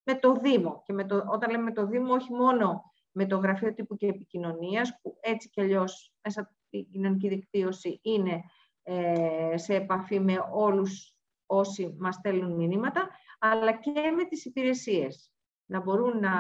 με 0.10 0.20
το 0.20 0.34
Δήμο. 0.34 0.82
Και 0.86 0.94
με 0.94 1.06
το, 1.06 1.26
όταν 1.28 1.52
λέμε 1.52 1.74
το 1.74 1.86
Δήμο, 1.86 2.14
όχι 2.14 2.34
μόνο 2.34 2.84
με 3.12 3.26
το 3.26 3.38
Γραφείο 3.38 3.74
Τύπου 3.74 3.96
και 3.96 4.08
Επικοινωνίας, 4.08 5.00
που 5.02 5.18
έτσι 5.22 5.50
κι 5.50 5.62
αλλιώς 5.62 6.14
μέσα 6.24 6.42
από 6.42 6.52
την 6.70 6.92
κοινωνική 6.92 7.28
δικτύωση 7.28 8.00
είναι 8.04 8.42
ε, 8.84 9.58
σε 9.58 9.76
επαφή 9.76 10.20
με 10.20 10.36
όλους 10.54 11.16
όσοι 11.46 11.96
μας 12.00 12.16
στέλνουν 12.16 12.56
μηνύματα, 12.56 13.10
αλλά 13.40 13.72
και 13.80 13.92
με 14.16 14.24
τις 14.24 14.46
υπηρεσίες. 14.46 15.32
Να 15.66 15.80
μπορούν 15.80 16.20
να, 16.20 16.34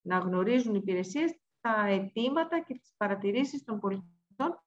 να 0.00 0.18
γνωρίζουν 0.18 0.74
οι 0.74 0.80
υπηρεσίες 0.82 1.36
τα 1.60 1.86
αιτήματα 1.86 2.60
και 2.60 2.74
τις 2.74 2.94
παρατηρήσεις 2.96 3.64
των 3.64 3.80
πολιτών 3.80 4.62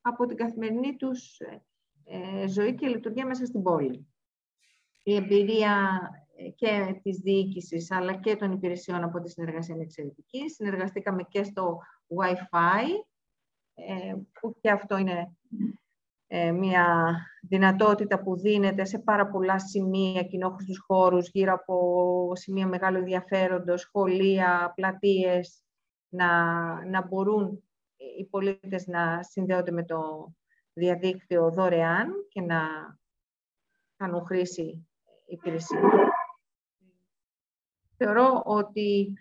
από 0.00 0.26
την 0.26 0.36
καθημερινή 0.36 0.96
τους 0.96 1.38
ε, 2.04 2.48
ζωή 2.48 2.74
και 2.74 2.88
λειτουργία 2.88 3.26
μέσα 3.26 3.46
στην 3.46 3.62
πόλη. 3.62 4.08
Η 5.02 5.14
εμπειρία 5.14 6.00
και 6.54 7.00
της 7.02 7.18
διοίκησης 7.18 7.90
αλλά 7.90 8.14
και 8.14 8.36
των 8.36 8.52
υπηρεσιών 8.52 9.02
από 9.02 9.20
τη 9.20 9.30
συνεργασία 9.30 9.74
είναι 9.74 9.84
εξαιρετική. 9.84 10.48
Συνεργαστήκαμε 10.48 11.22
και 11.22 11.42
στο 11.42 11.78
Wi-Fi, 12.08 12.86
ε, 13.74 14.14
που 14.40 14.56
και 14.60 14.70
αυτό 14.70 14.96
είναι 14.96 15.36
ε, 16.26 16.52
μια 16.52 17.16
δυνατότητα 17.42 18.22
που 18.22 18.36
δίνεται 18.36 18.84
σε 18.84 18.98
πάρα 18.98 19.26
πολλά 19.26 19.58
σημεία 19.58 20.22
κοινόχρηστους 20.22 20.78
χώρους, 20.86 21.28
γύρω 21.28 21.52
από 21.52 22.32
σημεία 22.34 22.66
μεγάλου 22.66 22.98
ενδιαφέροντος, 22.98 23.80
σχολεία, 23.80 24.72
πλατείες, 24.74 25.62
να, 26.08 26.28
να 26.84 27.06
μπορούν 27.06 27.62
οι 28.18 28.24
πολίτες 28.24 28.86
να 28.86 29.22
συνδέονται 29.22 29.70
με 29.70 29.84
το 29.84 30.30
διαδίκτυο 30.72 31.50
δωρεάν 31.50 32.12
και 32.28 32.40
να 32.40 32.60
κάνουν 33.96 34.24
χρήση 34.24 34.88
υπηρεσιών 35.26 35.90
θεωρώ 38.04 38.42
ότι 38.44 39.12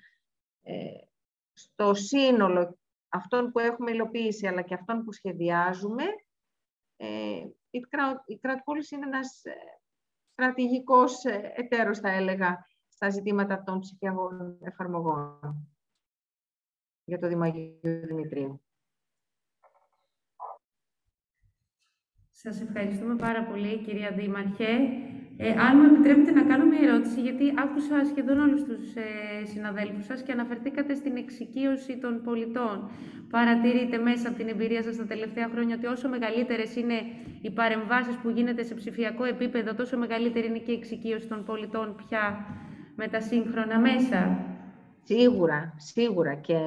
ε, 0.61 1.01
στο 1.53 1.93
σύνολο 1.93 2.77
αυτών 3.09 3.51
που 3.51 3.59
έχουμε 3.59 3.91
υλοποιήσει, 3.91 4.47
αλλά 4.47 4.61
και 4.61 4.73
αυτών 4.73 5.03
που 5.03 5.11
σχεδιάζουμε, 5.11 6.03
ε, 6.95 7.07
η, 7.69 7.79
η 8.25 8.39
είναι 8.91 9.05
ένας 9.05 9.43
ε, 9.43 9.53
στρατηγικός 10.31 11.23
ε, 11.23 11.53
εταίρος, 11.55 11.99
θα 11.99 12.09
έλεγα, 12.09 12.67
στα 12.87 13.09
ζητήματα 13.09 13.63
των 13.63 13.79
ψηφιακών 13.79 14.57
εφαρμογών 14.61 15.39
για 17.03 17.19
το 17.19 17.27
Δημαγίου 17.27 17.79
Δημητρίου. 17.81 18.61
Σας 22.31 22.61
ευχαριστούμε 22.61 23.15
πάρα 23.15 23.43
πολύ, 23.43 23.83
κυρία 23.83 24.11
Δήμαρχε. 24.11 24.67
Ε, 25.41 25.49
αν 25.49 25.77
μου 25.77 25.85
επιτρέπετε 25.93 26.31
να 26.31 26.43
κάνω 26.43 26.65
μια 26.65 26.79
ερώτηση, 26.87 27.21
γιατί 27.21 27.45
άκουσα 27.63 27.95
σχεδόν 28.11 28.39
όλους 28.39 28.63
τους 28.63 28.95
ε, 28.95 29.45
συναδέλφους 29.53 30.05
σας 30.05 30.21
και 30.21 30.31
αναφερθήκατε 30.31 30.93
στην 30.95 31.15
εξοικείωση 31.17 31.97
των 31.97 32.21
πολιτών. 32.23 32.89
Παρατηρείτε 33.29 33.97
μέσα 33.97 34.27
από 34.29 34.37
την 34.37 34.47
εμπειρία 34.47 34.83
σας 34.83 34.95
τα 34.95 35.05
τελευταία 35.05 35.47
χρόνια 35.53 35.75
ότι 35.75 35.85
όσο 35.85 36.09
μεγαλύτερες 36.09 36.75
είναι 36.75 36.97
οι 37.41 37.51
παρεμβάσεις 37.51 38.15
που 38.15 38.29
γίνεται 38.29 38.63
σε 38.63 38.73
ψηφιακό 38.73 39.23
επίπεδο, 39.23 39.73
τόσο 39.73 39.97
μεγαλύτερη 39.97 40.47
είναι 40.47 40.57
και 40.57 40.71
η 40.71 40.75
εξοικείωση 40.75 41.27
των 41.27 41.43
πολιτών 41.43 41.95
πια 42.07 42.45
με 42.95 43.07
τα 43.07 43.21
σύγχρονα 43.21 43.79
μέσα. 43.79 44.19
Σίγουρα, 45.03 45.73
σίγουρα. 45.77 46.35
Και 46.35 46.59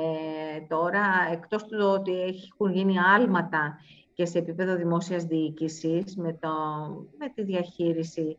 τώρα, 0.68 1.04
εκτός 1.32 1.62
του 1.64 1.78
ότι 1.98 2.12
έχουν 2.22 2.72
γίνει 2.72 2.94
άλματα 3.16 3.78
και 4.14 4.24
σε 4.24 4.38
επίπεδο 4.38 4.76
δημόσιας 4.76 5.24
διοίκησης, 5.24 6.16
με, 6.16 6.32
το, 6.40 6.48
με 7.18 7.28
τη 7.34 7.42
διαχείριση 7.42 8.38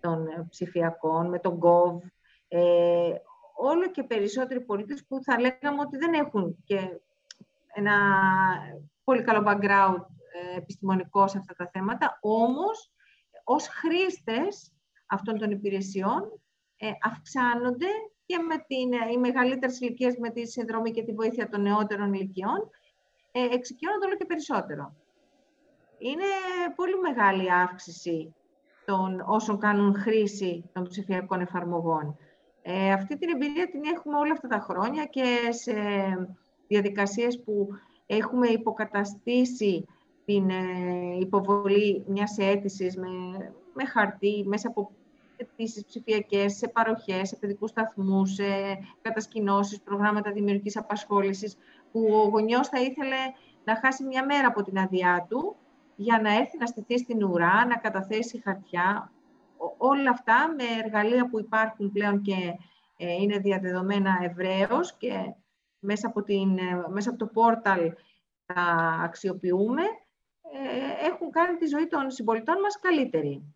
των 0.00 0.46
ψηφιακών, 0.48 1.28
με 1.28 1.38
τον 1.38 1.58
GOV, 1.62 1.98
ε, 2.48 3.12
όλο 3.56 3.90
και 3.90 4.02
περισσότεροι 4.02 4.60
πολίτες 4.60 5.04
που 5.08 5.22
θα 5.22 5.40
λέγαμε 5.40 5.80
ότι 5.80 5.96
δεν 5.96 6.12
έχουν 6.12 6.56
και 6.64 7.00
ένα 7.74 7.96
πολύ 9.04 9.22
καλό 9.22 9.42
background 9.46 10.04
ε, 10.32 10.56
επιστημονικό 10.56 11.28
σε 11.28 11.38
αυτά 11.38 11.54
τα 11.54 11.70
θέματα, 11.72 12.18
όμως 12.20 12.92
ως 13.44 13.68
χρήστες 13.68 14.72
αυτών 15.06 15.38
των 15.38 15.50
υπηρεσιών 15.50 16.40
ε, 16.76 16.90
αυξάνονται 17.02 17.86
και 18.26 18.38
με 18.38 18.64
την, 18.66 19.12
οι 19.12 19.18
μεγαλύτερες 19.18 19.80
ηλικίες 19.80 20.16
με 20.16 20.30
τη 20.30 20.46
συνδρομή 20.46 20.90
και 20.90 21.02
τη 21.02 21.12
βοήθεια 21.12 21.48
των 21.48 21.62
νεότερων 21.62 22.12
ηλικιών 22.12 22.70
ε, 23.32 23.44
εξοικειώνονται 23.54 24.06
όλο 24.06 24.16
και 24.16 24.24
περισσότερο. 24.24 24.94
Είναι 25.98 26.24
πολύ 26.74 26.98
μεγάλη 27.00 27.52
αύξηση 27.52 28.34
των 28.84 29.24
όσων 29.26 29.58
κάνουν 29.58 29.94
χρήση 29.94 30.70
των 30.72 30.82
ψηφιακών 30.82 31.40
εφαρμογών. 31.40 32.16
Ε, 32.62 32.92
αυτή 32.92 33.18
την 33.18 33.28
εμπειρία 33.28 33.70
την 33.70 33.80
έχουμε 33.94 34.16
όλα 34.16 34.32
αυτά 34.32 34.48
τα 34.48 34.58
χρόνια 34.58 35.04
και 35.04 35.24
σε 35.50 35.72
διαδικασίες 36.68 37.42
που 37.42 37.68
έχουμε 38.06 38.48
υποκαταστήσει 38.48 39.86
την 40.24 40.50
ε, 40.50 41.16
υποβολή 41.20 42.04
μιας 42.06 42.38
αίτησης 42.38 42.96
με, 42.96 43.08
με 43.74 43.84
χαρτί, 43.84 44.44
μέσα 44.46 44.68
από 44.68 44.90
αιτήσεις 45.36 45.84
ψηφιακές, 45.84 46.56
σε 46.56 46.68
παροχές, 46.68 47.28
σε 47.28 47.36
παιδικούς 47.36 47.70
σταθμούς, 47.70 48.34
σε 48.34 48.44
κατασκηνώσεις, 49.02 49.80
προγράμματα 49.80 50.32
δημιουργικής 50.32 50.76
απασχόλησης, 50.76 51.56
που 51.92 52.06
ο 52.24 52.28
γονιός 52.28 52.68
θα 52.68 52.80
ήθελε 52.80 53.16
να 53.64 53.76
χάσει 53.76 54.04
μια 54.04 54.24
μέρα 54.24 54.46
από 54.46 54.62
την 54.62 54.78
αδειά 54.78 55.26
του 55.28 55.56
για 56.00 56.20
να 56.20 56.34
έρθει 56.34 56.58
να 56.58 56.66
στηθεί 56.66 56.98
στην 56.98 57.24
ουρά, 57.24 57.66
να 57.66 57.76
καταθέσει 57.76 58.40
χαρτιά. 58.44 59.12
Όλα 59.76 60.10
αυτά 60.10 60.54
με 60.56 60.64
εργαλεία 60.84 61.28
που 61.28 61.38
υπάρχουν 61.38 61.92
πλέον 61.92 62.22
και 62.22 62.54
ε, 62.96 63.12
είναι 63.12 63.38
διαδεδομένα 63.38 64.18
ευρέως 64.22 64.96
και 64.96 65.34
μέσα 65.78 66.06
από, 66.06 66.22
την, 66.22 66.58
ε, 66.58 66.84
μέσα 66.88 67.10
από 67.10 67.18
το 67.18 67.26
πόρταλ 67.26 67.92
τα 68.46 68.62
αξιοποιούμε, 69.02 69.82
ε, 69.82 71.06
έχουν 71.06 71.30
κάνει 71.30 71.56
τη 71.56 71.66
ζωή 71.66 71.86
των 71.86 72.10
συμπολιτών 72.10 72.60
μας 72.60 72.78
καλύτερη. 72.78 73.54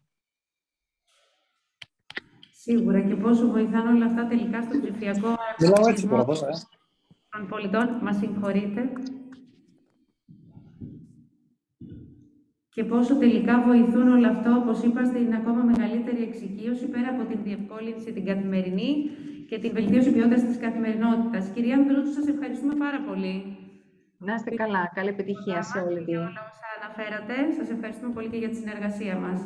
Σίγουρα 2.51 3.01
και 3.01 3.15
πόσο 3.15 3.47
βοηθάνε 3.47 3.91
όλα 3.91 4.07
αυτά 4.07 4.27
τελικά 4.27 4.63
στο 4.63 4.81
ψηφιακό 4.81 5.29
εξοπλισμό 5.59 6.25
των 7.31 7.49
πολιτών. 7.49 7.99
Μας 8.03 8.17
συγχωρείτε. 8.17 8.93
Και 12.75 12.85
πόσο 12.85 13.13
τελικά 13.25 13.55
βοηθούν 13.69 14.07
όλα 14.17 14.29
αυτό, 14.35 14.51
όπως 14.63 14.79
είπα, 14.83 15.05
στην 15.11 15.35
ακόμα 15.41 15.63
μεγαλύτερη 15.71 16.23
εξοικείωση, 16.29 16.85
πέρα 16.95 17.09
από 17.15 17.23
την 17.31 17.39
διευκόλυνση 17.47 18.09
την 18.17 18.25
καθημερινή 18.31 18.91
και 19.49 19.57
την 19.63 19.71
βελτίωση 19.77 20.13
ποιότητας 20.13 20.43
της 20.49 20.59
καθημερινότητας. 20.65 21.43
Κυρία 21.55 21.75
Ανδρούτσου, 21.79 22.13
σας 22.19 22.27
ευχαριστούμε 22.35 22.75
πάρα 22.85 23.01
πολύ. 23.09 23.35
Να 24.27 24.35
είστε 24.35 24.51
καλά. 24.63 24.83
Καλή 24.99 25.11
επιτυχία 25.17 25.63
σε 25.71 25.79
όλη 25.87 26.01
την... 26.05 26.17
όλα 26.29 26.43
όσα 26.51 26.69
αναφέρατε. 26.79 27.35
Σας 27.59 27.69
ευχαριστούμε 27.75 28.13
πολύ 28.17 28.29
και 28.33 28.41
για 28.43 28.51
τη 28.53 28.57
συνεργασία 28.63 29.15
μας. 29.25 29.39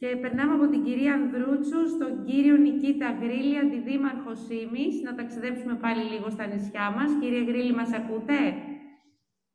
Και 0.00 0.08
περνάμε 0.22 0.52
από 0.58 0.66
την 0.72 0.80
κυρία 0.86 1.12
Ανδρούτσου 1.18 1.80
στον 1.94 2.12
κύριο 2.26 2.56
Νικήτα 2.66 3.08
Γρήλη, 3.22 3.56
αντιδήμαρχος 3.64 4.38
Σίμης, 4.46 4.94
να 5.06 5.12
ταξιδέψουμε 5.18 5.74
πάλι 5.84 6.02
λίγο 6.12 6.28
στα 6.36 6.44
νησιά 6.52 6.86
μας. 6.96 7.10
Κύριε 7.20 7.42
Γρήλη, 7.48 7.72
μας 7.80 7.90
ακούτε; 8.00 8.38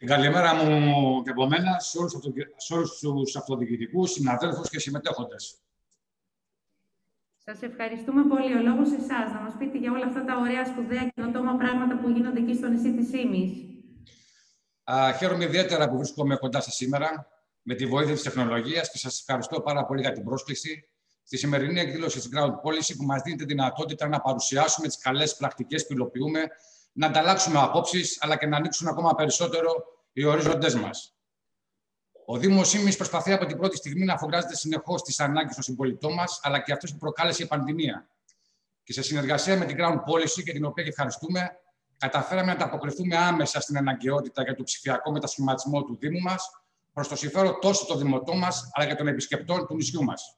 Την 0.04 0.12
καλημέρα 0.12 0.56
μου 0.56 1.22
και 1.24 1.30
από 1.30 1.48
μένα 1.48 1.80
σε 1.80 1.98
όλους, 1.98 2.14
σε 2.58 2.74
όλους 2.74 3.00
τους 3.00 3.36
αυτοδιοικητικούς, 3.36 4.12
συναδέλφους 4.12 4.70
και 4.70 4.80
συμμετέχοντες. 4.80 5.58
Σας 7.38 7.62
ευχαριστούμε 7.62 8.24
πολύ. 8.24 8.54
Ο 8.54 8.62
λόγος 8.62 8.92
εσάς, 8.92 9.34
να 9.34 9.40
μας 9.40 9.54
πείτε 9.60 9.78
για 9.78 9.92
όλα 9.92 10.06
αυτά 10.06 10.26
τα 10.26 10.38
ωραία, 10.38 10.66
σπουδαία 10.66 11.12
καινοτόμα 11.16 11.56
πράγματα 11.56 11.98
που 11.98 12.10
γίνονται 12.10 12.40
εκεί 12.40 12.56
στο 12.56 12.68
νησί 12.68 12.94
της 12.96 13.14
Ήμης. 13.14 13.52
χαίρομαι 15.18 15.44
ιδιαίτερα 15.44 15.90
που 15.90 15.98
βρίσκομαι 15.98 16.36
κοντά 16.36 16.62
σας 16.62 16.76
σήμερα 16.76 17.28
με 17.62 17.76
τη 17.76 17.86
βοήθεια 17.86 18.14
της 18.14 18.24
τεχνολογίας 18.24 18.92
και 18.92 18.98
σας 18.98 19.20
ευχαριστώ 19.20 19.62
πάρα 19.62 19.86
πολύ 19.86 20.02
για 20.02 20.12
την 20.12 20.24
πρόσκληση 20.24 20.90
στη 21.24 21.38
σημερινή 21.38 21.80
εκδήλωση 21.80 22.18
της 22.20 22.30
Ground 22.34 22.54
Policy 22.64 22.96
που 22.98 23.04
μας 23.04 23.22
δίνει 23.22 23.38
τη 23.38 23.46
δυνατότητα 23.46 24.08
να 24.08 24.22
παρουσιάσουμε 24.22 24.88
τις 24.88 24.98
καλές 24.98 25.36
πρακτικές 25.36 25.88
που 25.88 25.94
υλοποιούμε, 25.94 26.48
να 26.94 27.08
ανταλλάξουμε 27.08 27.60
απόψεις, 27.60 28.18
αλλά 28.22 28.38
και 28.38 28.46
να 28.46 28.58
ανοίξουν 28.58 28.88
ακόμα 28.88 29.16
περισσότερο 29.16 29.86
οι 30.14 30.24
ορίζοντέ 30.24 30.76
μας. 30.76 31.16
Ο 32.26 32.38
Δήμος 32.38 32.74
Ήμι 32.74 32.96
προσπαθεί 32.96 33.32
από 33.32 33.46
την 33.46 33.58
πρώτη 33.58 33.78
στιγμή 33.78 34.06
να 34.06 34.14
αφογκράζεται 34.14 34.56
συνεχώς 34.56 35.02
τις 35.02 35.20
ανάγκες 35.20 35.54
των 35.54 35.64
συμπολιτών 35.64 36.14
μας, 36.14 36.40
αλλά 36.44 36.60
και 36.60 36.72
αυτέ 36.72 36.88
που 36.88 36.98
προκάλεσε 36.98 37.44
η 37.44 37.46
πανδημία. 37.48 38.08
Και 38.84 38.94
σε 38.94 39.02
συνεργασία 39.02 39.58
με 39.58 39.66
την 39.66 39.78
Ground 39.80 39.98
Policy, 39.98 40.44
και 40.44 40.52
την 40.52 40.66
οποία 40.66 40.84
ευχαριστούμε, 40.88 41.58
καταφέραμε 41.98 42.48
να 42.48 42.54
ανταποκριθούμε 42.54 43.18
άμεσα 43.18 43.62
στην 43.62 43.78
αναγκαιότητα 43.78 44.44
για 44.44 44.56
το 44.56 44.64
ψηφιακό 44.64 45.12
μετασχηματισμό 45.12 45.84
του 45.84 45.98
Δήμου 46.00 46.20
μας, 46.20 46.50
προς 46.94 47.08
το 47.08 47.16
συμφέρον 47.16 47.60
τόσο 47.62 47.86
των 47.86 47.98
δημοτών 47.98 48.38
μας, 48.38 48.70
αλλά 48.74 48.88
και 48.88 48.96
των 48.96 49.08
επισκεπτών 49.08 49.68
του 49.68 49.76
νησιού 49.76 50.04
μας. 50.04 50.38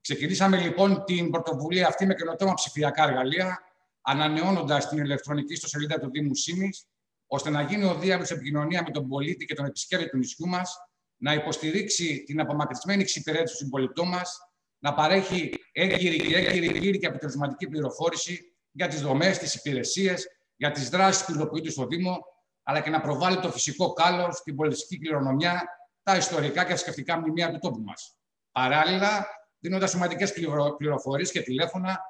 Ξεκινήσαμε 0.00 0.56
λοιπόν 0.56 1.04
την 1.04 1.30
πρωτοβουλία 1.30 1.86
αυτή 1.86 2.06
με 2.06 2.14
καινοτόμα 2.14 2.54
ψηφιακά 2.54 3.02
εργαλεία, 3.02 3.58
ανανεώνοντας 4.06 4.88
την 4.88 4.98
ηλεκτρονική 4.98 5.52
ιστοσελίδα 5.52 5.98
του 5.98 6.10
Δήμου 6.10 6.34
Σίμης 6.34 6.86
ώστε 7.26 7.50
να 7.50 7.62
γίνει 7.62 7.84
ο 7.84 7.94
διάβολο 7.94 8.28
επικοινωνία 8.30 8.82
με 8.82 8.90
τον 8.90 9.08
πολίτη 9.08 9.44
και 9.44 9.54
τον 9.54 9.64
επισκέπτη 9.64 10.08
του 10.08 10.16
νησιού 10.16 10.48
μας, 10.48 10.76
να 11.16 11.32
υποστηρίξει 11.32 12.22
την 12.26 12.40
απομακρυσμένη 12.40 13.02
εξυπηρέτηση 13.02 13.56
του 13.56 13.58
συμπολιτών 13.64 14.08
μας, 14.08 14.38
να 14.78 14.94
παρέχει 14.94 15.54
έγκυρη 15.72 16.16
και 16.16 16.36
έγκυρη 16.36 16.98
και 16.98 17.06
αποτελεσματική 17.06 17.68
πληροφόρηση 17.68 18.56
για 18.70 18.88
τις 18.88 19.02
δομές, 19.02 19.38
τις 19.38 19.54
υπηρεσίες, 19.54 20.26
για 20.56 20.70
τις 20.70 20.88
δράσεις 20.88 21.24
που 21.24 21.32
υλοποιούνται 21.32 21.70
στο 21.70 21.86
Δήμο, 21.86 22.24
αλλά 22.62 22.80
και 22.80 22.90
να 22.90 23.00
προβάλλει 23.00 23.40
το 23.40 23.50
φυσικό 23.50 23.92
κάλος, 23.92 24.42
την 24.42 24.56
πολιτιστική 24.56 24.98
κληρονομιά, 24.98 25.64
τα 26.02 26.16
ιστορικά 26.16 26.64
και 26.64 26.76
σκεφτικά 26.76 27.18
μνημεία 27.18 27.52
του 27.52 27.58
τόπου 27.58 27.80
μας. 27.80 28.16
Παράλληλα, 28.52 29.26
δίνοντας 29.58 29.90
σημαντικές 29.90 30.32
πληροφορίες 30.76 31.30
και 31.30 31.40
τηλέφωνα 31.40 32.00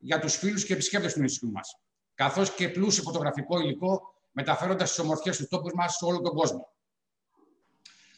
για 0.00 0.18
τους 0.18 0.36
φίλους 0.36 0.64
και 0.64 0.72
επισκέπτες 0.72 1.12
του 1.12 1.20
νησιού 1.20 1.50
μας, 1.50 1.78
καθώς 2.14 2.54
και 2.54 2.68
πλούσιο 2.68 3.02
φωτογραφικό 3.02 3.60
υλικό 3.60 4.14
μεταφέροντας 4.30 4.88
τις 4.88 4.98
ομορφιές 4.98 5.36
του 5.36 5.46
τόπους 5.48 5.72
μας 5.72 5.96
σε 5.96 6.04
όλο 6.04 6.20
τον 6.20 6.34
κόσμο. 6.34 6.68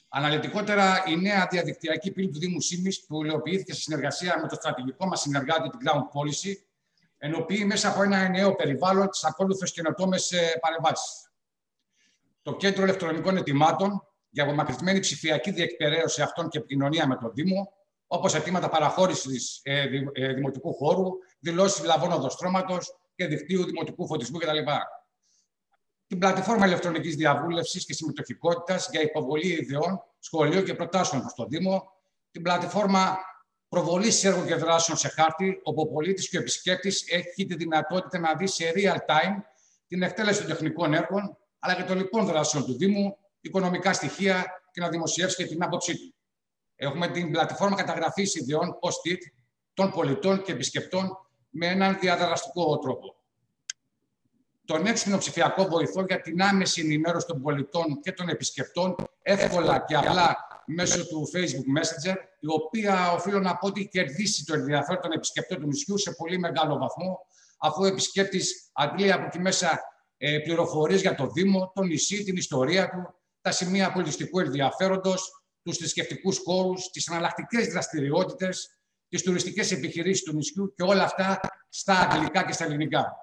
Αναλυτικότερα, 0.09 1.05
η 1.07 1.17
νέα 1.17 1.47
διαδικτυακή 1.51 2.11
πύλη 2.11 2.31
του 2.31 2.39
Δήμου 2.39 2.61
Σίμης, 2.61 3.05
που 3.07 3.25
υλοποιήθηκε 3.25 3.73
σε 3.75 3.81
συνεργασία 3.81 4.39
με 4.43 4.49
το 4.49 4.55
στρατηγικό 4.55 5.07
μας 5.07 5.21
συνεργάτη, 5.21 5.69
την 5.69 5.79
Ground 5.85 6.01
Policy, 6.01 6.55
ενοποιεί 7.19 7.65
μέσα 7.67 7.89
από 7.89 8.03
ένα 8.03 8.29
νέο 8.29 8.55
περιβάλλον 8.55 9.09
τις 9.09 9.25
ακόλουθες 9.25 9.73
καινοτόμες 9.73 10.33
παρεμβάσεις. 10.61 11.31
Το 12.43 12.57
Κέντρο 12.57 12.83
Ελεκτρονικών 12.83 13.37
Ετοιμάτων 13.37 14.07
για 14.31 14.45
απομακρυσμένη 14.45 15.01
ψηφιακή 15.01 15.51
διεκπαιρέωση 15.51 16.23
αυτών 16.23 16.49
και 16.49 16.59
επικοινωνία 16.59 17.07
με 17.07 17.17
τον 17.17 17.31
Δήμο, 17.35 17.73
όπως 18.15 18.35
αιτήματα 18.35 18.69
παραχώρησης 18.69 19.61
ε, 19.63 19.89
ε, 20.13 20.33
δημοτικού 20.33 20.75
χώρου, 20.75 21.09
δηλώσεις 21.39 21.85
λαβών 21.85 22.13
οδοστρώματος 22.13 22.97
και 23.15 23.27
δικτύου 23.27 23.65
δημοτικού 23.65 24.07
φωτισμού 24.07 24.39
κτλ 24.39 24.59
την 26.07 26.19
πλατφόρμα 26.19 26.67
ηλεκτρονικής 26.67 27.17
διαβούλευσης 27.17 27.85
και 27.85 27.93
συμμετοχικότητας 27.93 28.89
για 28.91 29.01
υποβολή 29.01 29.49
ιδεών, 29.49 30.03
σχολείων 30.19 30.65
και 30.65 30.75
προτάσεων 30.75 31.29
στο 31.29 31.47
Δήμο, 31.47 31.93
την 32.31 32.43
πλατφόρμα 32.43 33.19
προβολής 33.69 34.25
έργων 34.25 34.47
και 34.47 34.55
δράσεων 34.55 34.99
σε 34.99 35.09
χάρτη, 35.09 35.61
όπου 35.63 35.81
ο 35.81 35.87
πολίτης 35.87 36.29
και 36.29 36.37
ο 36.37 36.41
επισκέπτης 36.41 37.05
έχει 37.09 37.47
τη 37.47 37.55
δυνατότητα 37.55 38.19
να 38.19 38.35
δει 38.35 38.47
σε 38.47 38.73
real 38.77 38.97
time 38.97 39.37
την 39.87 40.03
εκτέλεση 40.03 40.39
των 40.39 40.49
τεχνικών 40.49 40.95
έργων, 40.95 41.39
αλλά 41.59 41.75
και 41.75 41.83
των 41.83 41.97
λοιπόν 41.97 42.27
δράσεων 42.27 42.65
του 42.65 42.77
Δήμου, 42.77 43.17
οικονομικά 43.41 43.93
στοιχεία 43.93 44.47
και 44.73 44.81
να 44.81 44.89
δημοσιεύσει 44.89 45.37
και 45.37 45.47
την 45.49 45.63
άποψή 45.63 45.97
του. 45.97 46.15
Έχουμε 46.83 47.09
την 47.09 47.31
πλατφόρμα 47.31 47.77
καταγραφής 47.77 48.35
ιδεών 48.35 48.79
post-it 48.81 49.19
των 49.75 49.91
πολιτών 49.91 50.43
και 50.43 50.53
επισκεπτών 50.53 51.19
με 51.51 51.67
έναν 51.67 51.99
διαδραστικό 52.01 52.79
τρόπο. 52.79 53.17
Τον 54.65 54.87
έξυπνο 54.87 55.19
ψηφιακό 55.19 55.65
βοηθό 55.65 56.05
για 56.09 56.21
την 56.21 56.43
άμεση 56.43 56.81
ενημέρωση 56.81 57.27
των 57.27 57.43
πολιτών 57.43 58.01
και 58.01 58.13
των 58.13 58.29
επισκεπτών 58.29 58.95
εύκολα 59.23 59.85
και 59.87 59.95
απλά 59.95 60.37
μέσω 60.67 61.07
του 61.07 61.29
Facebook 61.35 61.79
Messenger, 61.79 62.17
η 62.41 62.47
οποία 62.47 63.13
οφείλω 63.13 63.39
να 63.39 63.57
πω 63.57 63.67
ότι 63.67 63.89
κερδίσει 63.89 64.45
το 64.45 64.55
ενδιαφέρον 64.55 65.03
των 65.03 65.13
επισκεπτών 65.13 65.61
του 65.61 65.67
νησιού 65.67 65.99
σε 65.99 66.13
πολύ 66.13 66.39
μεγάλο 66.39 66.79
βαθμό, 66.79 67.19
αφού 67.59 67.83
ο 67.83 67.87
επισκέπτης 67.87 68.71
αντλεί 68.73 69.13
από 69.13 69.25
εκεί 69.25 69.39
μέσα 69.39 69.81
ε, 70.17 70.39
πληροφορίες 70.39 71.01
για 71.01 71.15
το 71.15 71.27
Δήμο, 71.27 71.73
το 71.75 71.83
νησί, 71.83 72.25
την 72.25 72.37
ιστορία 72.37 72.91
του, 72.91 73.15
τα 73.41 73.51
σημεία 73.51 73.93
πολιτιστικού 73.93 74.39
ενδιαφέροντος, 74.39 75.42
τους 75.63 75.77
θρησκευτικούς 75.77 76.39
χώρους, 76.39 76.91
τις 76.91 77.07
εναλλακτικές 77.07 77.67
δραστηριότητες, 77.67 78.77
τις 79.09 79.23
τουριστικές 79.23 79.73
επιχειρήσεις 79.73 80.23
του 80.23 80.35
νησιού 80.35 80.75
και 80.75 80.83
όλα 80.83 81.05
αυτά 81.05 81.41
στα 81.69 81.99
αγγλικά 81.99 82.45
και 82.45 82.53
στα 82.53 82.65
ελληνικά. 82.65 83.17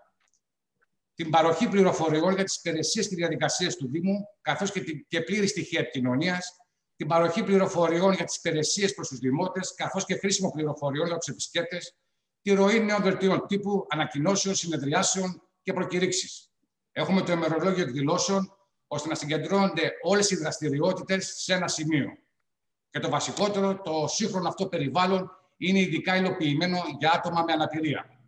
Την 1.14 1.30
παροχή 1.30 1.68
πληροφοριών 1.68 2.34
για 2.34 2.44
τις 2.44 2.56
υπηρεσίες 2.56 3.08
και 3.08 3.16
διαδικασίες 3.16 3.76
του 3.76 3.88
Δήμου, 3.88 4.28
καθώς 4.42 4.72
και, 4.72 4.82
και 5.08 5.22
πλήρη 5.22 5.48
στοιχεία 5.48 5.80
επικοινωνίας, 5.80 6.54
την 6.96 7.08
παροχή 7.08 7.44
πληροφοριών 7.44 8.14
για 8.14 8.26
τις 8.26 8.36
υπηρεσίες 8.36 8.94
προς 8.94 9.08
τους 9.08 9.20
δημότες, 9.20 9.74
καθώς 9.76 10.06
και 10.06 10.16
χρήσιμο 10.16 10.52
πληροφοριών 10.52 11.08
για 11.08 11.18
τους 11.18 11.28
επισκέπτες, 11.28 11.96
τη 12.42 12.52
ροή 12.54 12.80
νέων 12.80 13.02
δελτίων 13.02 13.48
τύπου, 13.48 13.86
ανακοινώσεων, 13.90 14.56
συνεδριάσεων 14.56 15.42
και 15.62 15.74
προκηρύξεις. 15.74 16.52
Έχουμε 16.92 17.22
το 17.22 17.32
ημερολόγιο 17.32 17.84
εκδηλώσεων, 17.84 18.58
ώστε 18.88 19.10
να 19.10 19.16
συγκεντρώνονται 19.16 19.92
όλες 20.02 20.32
οι 20.32 20.36
δραστηριότητες 20.36 21.34
σε 21.38 21.54
ένα 21.54 21.68
σημείο. 21.68 22.18
Και 22.90 23.00
το 23.00 23.10
βασικότερο, 23.10 23.82
το 23.82 24.08
σύγχρονο 24.08 24.48
αυτό 24.48 24.68
περιβάλλον 24.68 25.32
είναι 25.58 25.80
ειδικά 25.80 26.16
υλοποιημένο 26.16 26.78
για 27.00 27.12
άτομα 27.12 27.44
με 27.44 27.54
αναπηρία. 27.54 28.20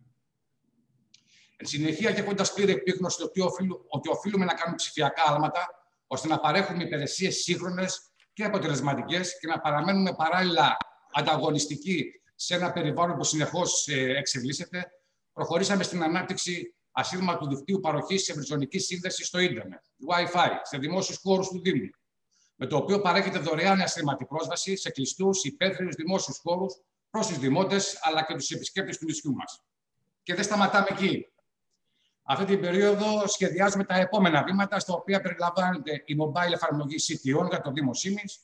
Εν 1.57 1.68
συνεχεία, 1.68 2.12
και 2.12 2.22
έχοντας 2.22 2.53
πλήρη 2.53 2.72
επίγνωση 2.72 3.24
ότι, 3.24 3.41
ότι 3.88 4.09
οφείλουμε 4.09 4.45
να 4.45 4.53
κάνουμε 4.53 4.76
ψηφιακά 4.76 5.24
άλματα, 5.28 5.68
ώστε 6.07 6.28
να 6.28 6.39
παρέχουμε 6.39 6.84
υπηρεσίες 6.84 7.36
σύγχρονες 7.36 8.12
και 8.34 8.43
αποτελεσματικές 8.43 9.39
και 9.39 9.47
να 9.47 9.59
παραμένουμε 9.59 10.14
παράλληλα 10.16 10.78
ανταγωνιστικοί 11.12 12.05
σε 12.36 12.55
ένα 12.55 12.72
περιβάλλον 12.72 13.18
που 13.18 13.24
συνεχώς 13.24 13.88
ε, 13.88 14.18
εξελίσσεται, 14.18 14.91
προχωρήσαμε 15.34 15.84
στην 15.84 16.03
ανάπτυξη 16.03 16.76
ασύρματου 16.91 17.47
δικτύου 17.47 17.80
παροχής 17.80 18.30
ευρυζωνική 18.30 18.80
σύνδεσης 18.80 19.28
στο 19.28 19.39
ίντερνετ, 19.39 19.80
Wi-Fi, 20.09 20.49
σε 20.62 20.78
δημόσιους 20.78 21.18
χώρους 21.18 21.47
του 21.47 21.62
Δήμου, 21.62 21.89
με 22.64 22.68
το 22.68 22.78
οποίο 22.78 23.01
παρέχεται 23.01 23.39
δωρεάν 23.39 23.82
ασύρματη 23.82 24.26
πρόσβαση 24.26 24.76
σε 24.76 24.89
κλειστούς 24.89 25.43
υπαίθριους 25.43 25.95
δημόσιους 25.95 26.38
χώρους 26.38 26.74
προς 27.09 27.28
τους 27.28 27.38
δημότες 27.38 27.99
αλλά 28.01 28.24
και 28.24 28.34
τους 28.34 28.49
επισκέπτες 28.49 28.97
του 28.97 29.05
νησιού 29.05 29.34
μας. 29.34 29.64
Και 30.24 30.36
δεν 30.36 30.43
σταματάμε 30.43 30.88
εκεί. 30.89 31.28
Αυτή 32.24 32.45
την 32.45 32.59
περίοδο 32.59 33.28
σχεδιάζουμε 33.28 33.84
τα 33.84 33.95
επόμενα 33.95 34.43
βήματα, 34.43 34.80
στα 34.80 34.93
οποία 34.93 35.22
περιλαμβάνεται 35.22 36.03
η 36.05 36.16
mobile 36.22 36.51
εφαρμογή 36.53 36.95
CTO 37.07 37.47
για 37.49 37.62
το 37.62 37.72
Δήμο 37.72 37.93
Σίμης, 37.93 38.39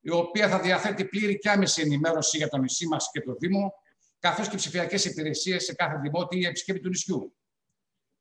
η 0.00 0.10
οποία 0.10 0.48
θα 0.48 0.60
διαθέτει 0.60 1.04
πλήρη 1.04 1.38
και 1.38 1.50
άμεση 1.50 1.82
ενημέρωση 1.82 2.36
για 2.36 2.48
το 2.48 2.56
νησί 2.56 2.86
μας 2.86 3.10
και 3.12 3.20
το 3.20 3.34
Δήμο, 3.34 3.74
καθώς 4.18 4.48
και 4.48 4.56
ψηφιακές 4.56 5.04
υπηρεσίες 5.04 5.64
σε 5.64 5.74
κάθε 5.74 5.98
δημότη 5.98 6.38
ή 6.38 6.46
επισκέπτη 6.46 6.80
του 6.80 6.88
νησιού. 6.88 7.36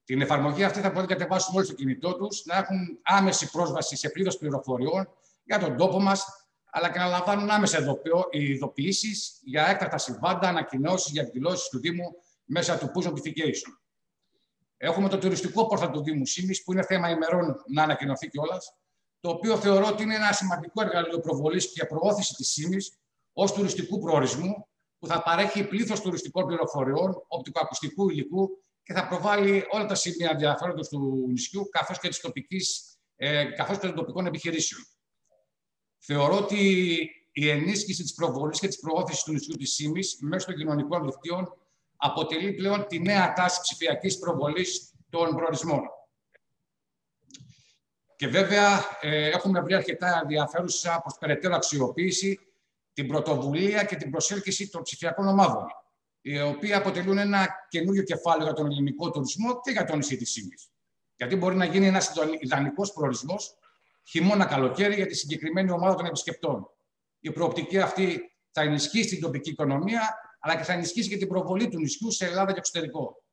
Την 0.04 0.22
εφαρμογή 0.22 0.64
αυτή 0.64 0.80
θα 0.80 0.88
μπορούν 0.90 1.10
να 1.10 1.16
κατεβάσουν 1.16 1.56
όλοι 1.56 1.66
στο 1.66 1.76
κινητό 1.76 2.16
τους, 2.16 2.46
να 2.46 2.56
έχουν 2.58 3.00
άμεση 3.04 3.52
πρόσβαση 3.52 3.96
σε 3.96 4.10
πλήρως 4.10 4.38
πληροφοριών 4.38 5.10
για 5.46 5.60
τον 5.60 5.78
τόπο 5.78 6.00
μας, 6.00 6.26
αλλά 6.72 6.92
και 6.92 7.00
να 7.00 7.06
λαμβάνουν 7.06 7.50
άμεσα 7.50 7.80
ειδοποιήσεις 8.32 9.40
για 9.44 9.68
έκτακτα 9.68 9.98
συμβάντα, 9.98 10.48
ανακοινώσεις 10.48 11.12
για 11.12 11.22
εκδηλώσεις 11.22 11.70
του 11.70 11.80
Δήμου 11.80 12.16
μέσα 12.46 12.78
του 12.78 12.92
push 12.96 13.08
notification. 13.08 13.72
Έχουμε 14.78 15.10
το 15.10 15.18
τουριστικό 15.18 15.68
πόρtal 15.68 15.90
του 15.94 16.04
Δήμου 16.04 16.26
Σίμης, 16.26 16.64
που 16.64 16.72
είναι 16.74 16.84
θέμα 16.84 17.10
ημερών 17.10 17.56
να 17.68 17.84
ανακοινωθεί 17.84 18.30
κιόλας, 18.30 18.76
το 19.20 19.30
οποίο 19.30 19.58
θεωρώ 19.58 19.88
ότι 19.88 20.04
είναι 20.04 20.16
ένα 20.16 20.32
σημαντικό 20.32 20.82
εργαλείο 20.82 21.20
προβολής 21.20 21.72
και 21.72 21.86
προώθηση 21.86 22.34
της 22.34 22.48
Σίμης 22.48 22.98
ως 23.34 23.54
τουριστικού 23.54 24.00
προορισμού, 24.00 24.68
που 25.00 25.08
θα 25.08 25.24
παρέχει 25.24 25.68
πλήθος 25.68 26.02
τουριστικών 26.02 26.46
πληροφοριών, 26.46 27.24
οπτικοακουστικού 27.28 28.10
υλικού 28.10 28.50
και 28.84 28.94
θα 28.94 29.08
προβάλλει 29.08 29.66
όλα 29.70 29.86
τα 29.86 29.96
σημεία 29.96 30.30
ενδιαφέροντος 30.32 30.88
του 30.88 31.26
νησιού, 31.30 31.70
καθώς 31.70 32.00
και, 32.00 32.10
ε, 33.16 33.44
καθώς 33.44 33.78
και 33.78 33.88
των 33.88 33.96
τοπικών 33.96 34.26
επιχειρήσεων. 34.26 34.82
Θεωρώ 36.06 36.38
ότι 36.38 36.60
η 37.32 37.50
ενίσχυση 37.50 38.02
της 38.02 38.14
προβολής 38.14 38.60
και 38.60 38.68
της 38.68 38.80
προώθησης 38.80 39.24
του 39.24 39.32
νησιού 39.32 39.56
της 39.56 39.74
Σίμης 39.74 40.18
μέσω 40.22 40.46
των 40.46 40.56
κοινωνικών 40.56 41.06
δικτύων 41.06 41.58
αποτελεί 41.96 42.54
πλέον 42.54 42.88
τη 42.88 43.00
νέα 43.00 43.34
τάση 43.34 43.62
ψηφιακής 43.62 44.20
προβολής 44.20 44.94
των 45.10 45.36
προορισμών. 45.36 45.82
Και 48.16 48.28
βέβαια 48.28 48.98
ε, 49.02 49.30
έχουμε 49.30 49.62
βρει 49.62 49.74
αρκετά 49.74 50.20
ενδιαφέρουσα 50.22 51.00
προς 51.02 51.18
περαιτέρω 51.20 51.56
αξιοποίηση 51.56 52.40
την 52.94 53.08
πρωτοβουλία 53.08 53.84
και 53.84 53.96
την 53.96 54.12
προσέλκυση 54.12 54.70
των 54.70 54.82
ψηφιακών 54.82 55.28
ομάδων, 55.28 55.66
οι 56.22 56.42
οποίοι 56.42 56.74
αποτελούν 56.74 57.18
ένα 57.18 57.48
καινούριο 57.70 58.04
κεφάλαιο 58.04 58.44
για 58.44 58.54
τον 58.54 58.66
ελληνικό 58.66 59.12
τουρισμό 59.12 59.60
και 59.62 59.72
για 59.72 59.86
το 59.86 59.96
νησί 59.96 60.18
της 60.18 60.32
Σίμης. 60.32 60.70
Γιατί 61.16 61.36
μπορεί 61.36 61.56
να 61.56 61.66
γίνει 61.66 61.88
ένας 61.88 62.14
ιδανικός 62.40 62.94
προορισμός 62.94 63.58
χειμώνα-καλοκαίρι 64.08 64.96
για 64.96 65.06
τη 65.06 65.16
συγκεκριμένη 65.16 65.72
ομάδα 65.72 65.96
των 65.96 66.06
επισκεπτών. 66.06 66.70
Η 67.20 67.32
προοπτική 67.32 67.80
αυτή 67.80 68.36
θα 68.52 68.62
ενισχύσει 68.62 69.10
την 69.10 69.22
τοπική 69.22 69.50
οικονομία, 69.50 70.16
αλλά 70.40 70.56
και 70.58 70.64
θα 70.64 70.74
ενισχύσει 70.74 71.10
και 71.10 71.18
την 71.18 71.28
προβολή 71.28 71.68
του 71.68 71.80
νησιού 71.80 72.12
σε 72.12 72.26
Ελλάδα 72.26 72.52
και 72.52 72.58
εξωτερικό. 72.58 73.24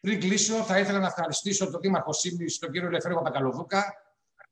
Πριν 0.00 0.20
κλείσω, 0.20 0.62
θα 0.62 0.78
ήθελα 0.78 0.98
να 0.98 1.06
ευχαριστήσω 1.06 1.70
τον 1.70 1.80
Δήμαρχο 1.80 2.12
Σίμη, 2.12 2.46
τον 2.58 2.70
κύριο 2.72 2.88
Ελευθερίου 2.88 3.16
Παπακαλοδούκα, 3.16 3.94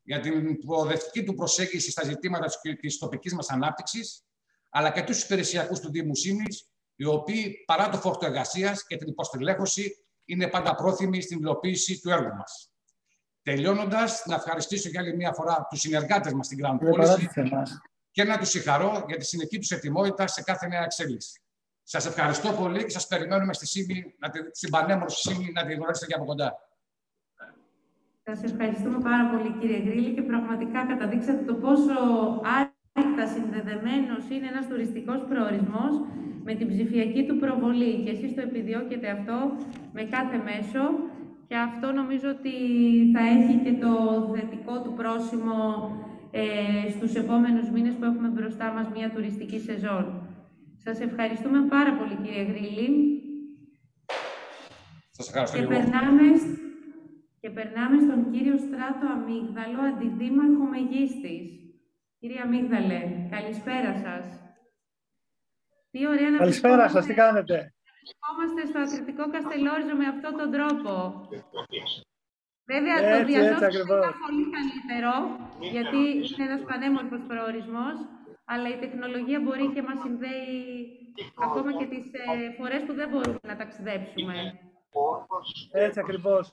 για 0.02 0.20
την 0.20 0.58
προοδευτική 0.58 1.24
του 1.24 1.34
προσέγγιση 1.34 1.90
στα 1.90 2.04
ζητήματα 2.04 2.46
τη 2.80 2.98
τοπικής 2.98 3.34
μας 3.34 3.50
ανάπτυξης, 3.50 4.24
αλλά 4.70 4.90
και 4.90 5.02
τους 5.02 5.22
υπηρεσιακούς 5.22 5.80
του 5.80 5.90
Δήμου 5.90 6.14
Σίμη, 6.14 6.44
οι 6.96 7.04
οποίοι 7.04 7.64
παρά 7.66 7.88
το 7.88 7.98
φόρτο 7.98 8.26
εργασίας 8.26 8.86
και 8.86 8.96
την 8.96 9.08
υποστηλέχωση 9.08 10.04
είναι 10.24 10.48
πάντα 10.48 10.74
πρόθυμοι 10.74 11.20
στην 11.20 11.38
υλοποίηση 11.38 12.00
του 12.00 12.10
έργου 12.10 12.34
μας. 12.34 12.70
Τελειώνοντας, 13.48 14.22
να 14.26 14.34
ευχαριστήσω 14.34 14.88
για 14.88 15.00
άλλη 15.00 15.16
μια 15.16 15.32
φορά 15.32 15.66
τους 15.70 15.80
συνεργάτες 15.80 16.32
μας 16.32 16.46
στην 16.46 16.58
Grand 16.62 16.78
Policy 16.84 17.24
και 18.10 18.24
να 18.24 18.38
τους 18.38 18.48
συγχαρώ 18.48 19.04
για 19.08 19.16
τη 19.16 19.24
συνεχή 19.24 19.58
τους 19.58 19.70
ετοιμότητα 19.70 20.26
σε 20.26 20.42
κάθε 20.42 20.66
νέα 20.66 20.82
εξέλιξη. 20.82 21.40
Σας 21.82 22.06
ευχαριστώ 22.06 22.52
πολύ 22.52 22.84
και 22.84 22.90
σας 22.90 23.06
περιμένουμε 23.06 23.52
στη 23.52 23.66
ΣΥΜΗ, 23.66 24.14
στην 24.52 24.70
πανέμορφη 24.70 25.16
ΣΥΜΗ, 25.16 25.52
να 25.54 25.66
τη 25.66 25.74
γνωρίσετε 25.74 26.06
και 26.06 26.14
από 26.14 26.24
κοντά. 26.24 26.58
Σας 28.22 28.42
ευχαριστούμε 28.42 28.98
πάρα 28.98 29.24
πολύ, 29.30 29.50
κύριε 29.60 29.80
Γκρίλη, 29.80 30.14
και 30.14 30.22
πραγματικά 30.22 30.86
καταδείξατε 30.86 31.42
το 31.44 31.54
πόσο 31.54 31.94
άρρηκτα 32.56 33.26
συνδεδεμένος 33.26 34.22
είναι 34.30 34.46
ένας 34.46 34.66
τουριστικός 34.66 35.20
προορισμός 35.28 35.92
με 36.44 36.54
την 36.54 36.68
ψηφιακή 36.68 37.26
του 37.26 37.36
προβολή. 37.38 38.02
Και 38.04 38.10
εσείς 38.10 38.34
το 38.34 38.40
επιδιώκετε 38.40 39.08
αυτό 39.10 39.36
με 39.92 40.02
κάθε 40.04 40.36
μέσο. 40.48 40.82
Και 41.48 41.56
αυτό 41.56 41.92
νομίζω 41.92 42.28
ότι 42.28 42.54
θα 43.14 43.20
έχει 43.20 43.54
και 43.64 43.72
το 43.84 43.92
θετικό 44.34 44.82
του 44.82 44.94
πρόσημο 44.94 45.60
ε, 46.30 46.90
στους 46.90 47.14
επόμενους 47.14 47.70
μήνες 47.70 47.94
που 47.94 48.04
έχουμε 48.04 48.28
μπροστά 48.28 48.72
μας 48.72 48.88
μια 48.88 49.10
τουριστική 49.10 49.58
σεζόν. 49.58 50.04
Σας 50.84 51.00
ευχαριστούμε 51.00 51.60
πάρα 51.68 51.92
πολύ 51.96 52.14
κύριε 52.22 52.42
Γρήλη. 52.42 52.88
Σας 55.10 55.28
ευχαριστώ 55.28 55.58
και 55.58 55.66
περνάμε, 55.66 56.22
και 57.40 57.50
περνάμε 57.50 57.96
στον 58.00 58.30
κύριο 58.32 58.56
Στράτο 58.58 59.06
Αμύγδαλο, 59.16 59.80
αντιδήμαρχο 59.90 60.64
Μεγίστης. 60.74 61.46
Κύριε 62.18 62.40
Αμύγδαλε, 62.40 63.02
καλησπέρα 63.30 63.94
σας. 64.04 64.24
Τι 65.90 66.06
ωραία 66.06 66.30
να 66.30 66.36
Καλησπέρα 66.38 66.88
σας, 66.88 67.06
τι 67.06 67.14
κάνετε; 67.14 67.74
Βρισκόμαστε 68.06 68.60
στο 68.70 68.78
ακριτικό 68.84 69.24
Καστελόριζο 69.34 69.94
με 70.00 70.06
αυτόν 70.14 70.32
τον 70.40 70.48
τρόπο. 70.56 70.92
Βέβαια, 72.72 72.96
το 73.12 73.18
διαζώσιμο 73.30 73.94
είναι 73.96 74.14
πολύ 74.26 74.44
καλύτερο, 74.56 75.12
γιατί 75.74 76.02
είναι 76.28 76.44
ένας 76.48 76.62
πανέμορφος 76.68 77.22
προορισμός, 77.30 77.96
αλλά 78.52 78.68
η 78.74 78.78
τεχνολογία 78.84 79.40
μπορεί 79.40 79.66
και 79.74 79.82
μας 79.88 79.98
συνδέει 80.04 80.68
ακόμα 81.46 81.70
και 81.78 81.86
τις 81.92 82.04
ε, 82.12 82.54
φορές 82.58 82.82
που 82.86 82.94
δεν 83.00 83.08
μπορούμε 83.08 83.38
να 83.50 83.56
ταξιδέψουμε. 83.56 84.36
Έτσι 85.70 85.98
ακριβώς. 86.00 86.44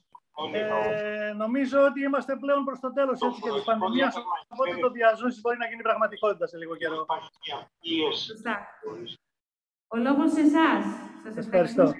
Ε, 0.53 1.33
νομίζω 1.43 1.77
ότι 1.89 1.99
είμαστε 2.01 2.35
πλέον 2.35 2.63
προς 2.65 2.79
το 2.79 2.93
τέλος 2.93 3.21
έτσι 3.21 3.41
και 3.41 3.49
της 3.49 3.63
πανδημίας, 3.63 4.15
οπότε 4.47 4.75
το 4.85 4.89
διαζώσεις 4.89 5.41
μπορεί 5.41 5.57
να 5.57 5.67
γίνει 5.67 5.81
πραγματικότητα 5.81 6.47
σε 6.47 6.57
λίγο 6.57 6.75
καιρό. 6.75 7.05
Σωστά. 9.93 10.09
Ο 10.09 10.15
λόγος 10.15 10.31
σε 10.31 10.39
εσάς. 10.39 10.85
Σας 11.23 11.45
ευχαριστώ. 11.45 11.93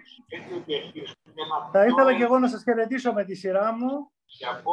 Θα 1.71 1.85
ήθελα 1.85 2.17
και 2.17 2.23
εγώ 2.23 2.39
να 2.39 2.47
σας 2.47 2.63
χαιρετήσω 2.63 3.13
με 3.13 3.25
τη 3.25 3.35
σειρά 3.35 3.73
μου. 3.73 4.11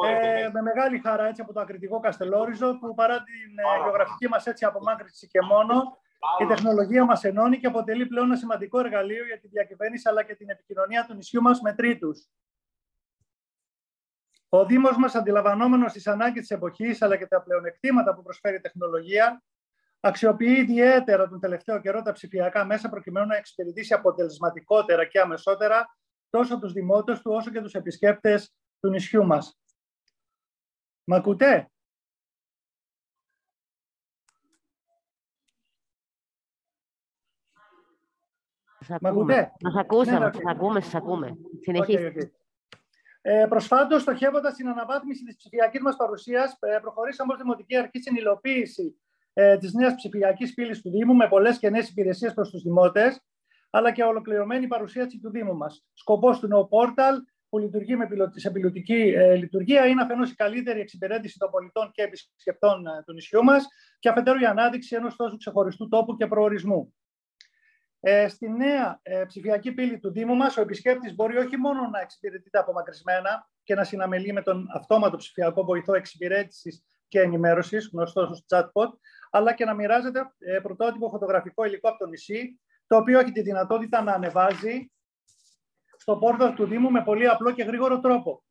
Ε, 0.08 0.50
με 0.52 0.62
μεγάλη 0.62 0.98
χαρά 0.98 1.26
έτσι 1.26 1.40
από 1.40 1.52
το 1.52 1.60
ακριτικό 1.60 2.00
Καστελόριζο 2.00 2.78
που 2.78 2.94
παρά 2.94 3.16
την 3.22 3.58
ε, 3.58 3.82
γεωγραφική 3.82 4.28
μας 4.28 4.46
έτσι 4.46 4.64
απομάκρυνση 4.64 5.26
και 5.26 5.40
μόνο 5.40 5.98
η 6.42 6.46
τεχνολογία 6.46 7.04
μας 7.04 7.24
ενώνει 7.24 7.58
και 7.58 7.66
αποτελεί 7.66 8.06
πλέον 8.06 8.26
ένα 8.26 8.36
σημαντικό 8.36 8.78
εργαλείο 8.78 9.24
για 9.26 9.40
τη 9.40 9.48
διακυβέρνηση 9.48 10.08
αλλά 10.08 10.22
και 10.22 10.34
την 10.34 10.50
επικοινωνία 10.50 11.04
του 11.06 11.14
νησιού 11.14 11.42
μας 11.42 11.60
με 11.60 11.74
τρίτους. 11.74 12.28
Ο 14.48 14.64
Δήμος 14.64 14.96
μας, 14.96 15.14
αντιλαμβανόμενος 15.14 15.92
τις 15.92 16.06
ανάγκες 16.06 16.40
της 16.40 16.50
εποχής, 16.50 17.02
αλλά 17.02 17.16
και 17.16 17.26
τα 17.26 17.42
πλεονεκτήματα 17.42 18.14
που 18.14 18.22
προσφέρει 18.22 18.56
η 18.56 18.60
τεχνολογία, 18.60 19.42
αξιοποιεί 20.00 20.56
ιδιαίτερα 20.58 21.28
τον 21.28 21.40
τελευταίο 21.40 21.80
καιρό 21.80 22.02
τα 22.02 22.12
ψηφιακά 22.12 22.64
μέσα 22.64 22.88
προκειμένου 22.88 23.26
να 23.26 23.36
εξυπηρετήσει 23.36 23.94
αποτελεσματικότερα 23.94 25.04
και 25.04 25.20
αμεσότερα 25.20 25.96
τόσο 26.30 26.58
τους 26.58 26.72
δημότες 26.72 27.20
του 27.20 27.32
όσο 27.32 27.50
και 27.50 27.60
τους 27.60 27.72
επισκέπτες 27.74 28.54
του 28.80 28.88
νησιού 28.88 29.26
μας. 29.26 29.60
Μ' 31.04 31.14
ακούτε; 31.14 31.70
Σας 38.82 38.98
ακούμε. 39.02 39.52
Μας 39.60 39.76
ακούσαμε, 39.76 40.26
ναι, 40.26 40.32
σας 40.32 40.42
ακούμε, 40.46 40.80
σας 40.80 40.94
ακούμε. 40.94 41.36
Συνεχίστε. 41.60 42.12
Okay, 42.16 42.18
okay. 42.18 42.30
Ε, 43.20 43.46
Προσφάτως, 43.48 44.02
στοχεύοντας 44.02 44.54
την 44.54 44.68
αναβάθμιση 44.68 45.24
της 45.24 45.36
ψηφιακής 45.36 45.80
μας 45.80 45.96
παρουσίας, 45.96 46.56
ε, 46.60 46.78
προχωρήσαμε 46.80 47.32
ως 47.32 47.38
Δημοτική 47.38 47.76
Αρχή 47.76 48.00
στην 48.00 48.16
υλοποίηση 48.16 49.00
ε, 49.32 49.56
της 49.56 49.72
νέας 49.72 49.94
ψηφιακής 49.94 50.54
πύλης 50.54 50.82
του 50.82 50.90
Δήμου 50.90 51.14
με 51.14 51.28
πολλές 51.28 51.58
και 51.58 51.70
νέες 51.70 51.88
υπηρεσίες 51.88 52.34
προς 52.34 52.50
τους 52.50 52.62
δημότες, 52.62 53.20
αλλά 53.70 53.92
και 53.92 54.02
ολοκληρωμένη 54.02 54.66
παρουσίαση 54.66 55.18
του 55.18 55.30
Δήμου 55.30 55.56
μας. 55.56 55.84
Σκοπός 55.92 56.38
του 56.38 56.46
νέου 56.46 56.68
πόρταλ, 56.68 57.16
που 57.48 57.58
λειτουργεί 57.58 57.96
με 57.96 58.08
σε 58.34 58.50
πιλωτική 58.50 59.12
ε, 59.16 59.34
λειτουργία, 59.34 59.86
είναι 59.86 60.02
αφενός 60.02 60.30
η 60.30 60.34
καλύτερη 60.34 60.80
εξυπηρέτηση 60.80 61.38
των 61.38 61.50
πολιτών 61.50 61.90
και 61.92 62.02
επισκεπτών 62.02 62.86
ε, 62.86 63.02
του 63.06 63.12
νησιού 63.12 63.44
μας, 63.44 63.66
και 63.98 64.08
αφετέρου 64.08 64.40
η 64.40 64.44
ανάδειξη 64.46 64.96
ενός 64.96 65.16
τόσο 65.16 65.36
ξεχωριστού 65.36 65.88
τόπου 65.88 66.16
και 66.16 66.26
προορισμού. 66.26 66.94
Ε, 68.00 68.28
στη 68.28 68.50
νέα 68.50 69.00
ε, 69.02 69.24
ψηφιακή 69.26 69.72
πύλη 69.72 69.98
του 69.98 70.10
Δήμου 70.10 70.34
μας, 70.34 70.56
ο 70.56 70.60
επισκέπτης 70.60 71.14
μπορεί 71.14 71.36
όχι 71.36 71.56
μόνο 71.56 71.88
να 71.88 72.00
εξυπηρετείται 72.00 72.58
απομακρυσμένα 72.58 73.48
και 73.62 73.74
να 73.74 73.84
συναμελεί 73.84 74.32
με 74.32 74.42
τον 74.42 74.66
αυτόματο 74.74 75.16
ψηφιακό 75.16 75.64
βοηθό 75.64 75.94
εξυπηρέτησης 75.94 76.84
και 77.08 77.20
ενημέρωσης, 77.20 77.90
γνωστό 77.92 78.20
ως 78.20 78.44
chatbot, 78.48 78.88
αλλά 79.30 79.54
και 79.54 79.64
να 79.64 79.74
μοιράζεται 79.74 80.32
ε, 80.38 80.58
πρωτότυπο 80.58 81.08
φωτογραφικό 81.08 81.64
υλικό 81.64 81.88
από 81.88 81.98
το 81.98 82.06
νησί, 82.06 82.60
το 82.86 82.96
οποίο 82.96 83.18
έχει 83.18 83.32
τη 83.32 83.42
δυνατότητα 83.42 84.02
να 84.02 84.12
ανεβάζει 84.12 84.90
στο 85.96 86.16
πόρταλ 86.16 86.54
του 86.54 86.66
Δήμου 86.66 86.90
με 86.90 87.02
πολύ 87.02 87.28
απλό 87.28 87.52
και 87.52 87.62
γρήγορο 87.62 88.00
τρόπο. 88.00 88.44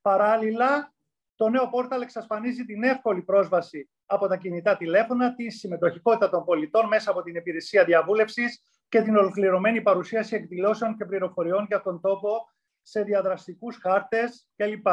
Παράλληλα, 0.00 0.94
το 1.36 1.48
νέο 1.48 1.68
πόρταλ 1.68 2.02
εξασφανίζει 2.02 2.64
την 2.64 2.82
εύκολη 2.82 3.22
πρόσβαση 3.22 3.90
από 4.06 4.26
τα 4.26 4.36
κινητά 4.36 4.76
τηλέφωνα, 4.76 5.34
τη 5.34 5.50
συμμετοχικότητα 5.50 6.30
των 6.30 6.44
πολιτών 6.44 6.86
μέσα 6.86 7.10
από 7.10 7.22
την 7.22 7.34
υπηρεσία 7.34 7.84
διαβούλευσης 7.84 8.60
και 8.88 9.02
την 9.02 9.16
ολοκληρωμένη 9.16 9.82
παρουσίαση 9.82 10.36
εκδηλώσεων 10.36 10.96
και 10.96 11.04
πληροφοριών 11.04 11.64
για 11.68 11.82
τον 11.82 12.00
τόπο 12.00 12.48
σε 12.82 13.02
διαδραστικούς 13.02 13.78
χάρτες 13.80 14.48
κλπ. 14.56 14.86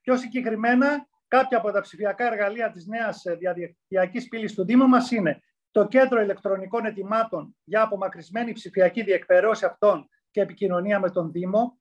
Πιο 0.00 0.16
συγκεκριμένα, 0.16 1.07
κάποια 1.28 1.58
από 1.58 1.70
τα 1.70 1.80
ψηφιακά 1.80 2.26
εργαλεία 2.26 2.70
της 2.70 2.86
νέας 2.86 3.22
διαδικτυακής 3.38 4.28
πύλης 4.28 4.54
του 4.54 4.64
Δήμου 4.64 4.88
μας 4.88 5.10
είναι 5.10 5.42
το 5.70 5.86
Κέντρο 5.86 6.20
Ηλεκτρονικών 6.20 6.84
Ετοιμάτων 6.84 7.56
για 7.64 7.82
απομακρυσμένη 7.82 8.52
ψηφιακή 8.52 9.02
διεκπαιρέωση 9.02 9.64
αυτών 9.64 10.08
και 10.30 10.40
επικοινωνία 10.40 11.00
με 11.00 11.10
τον 11.10 11.32
Δήμο, 11.32 11.78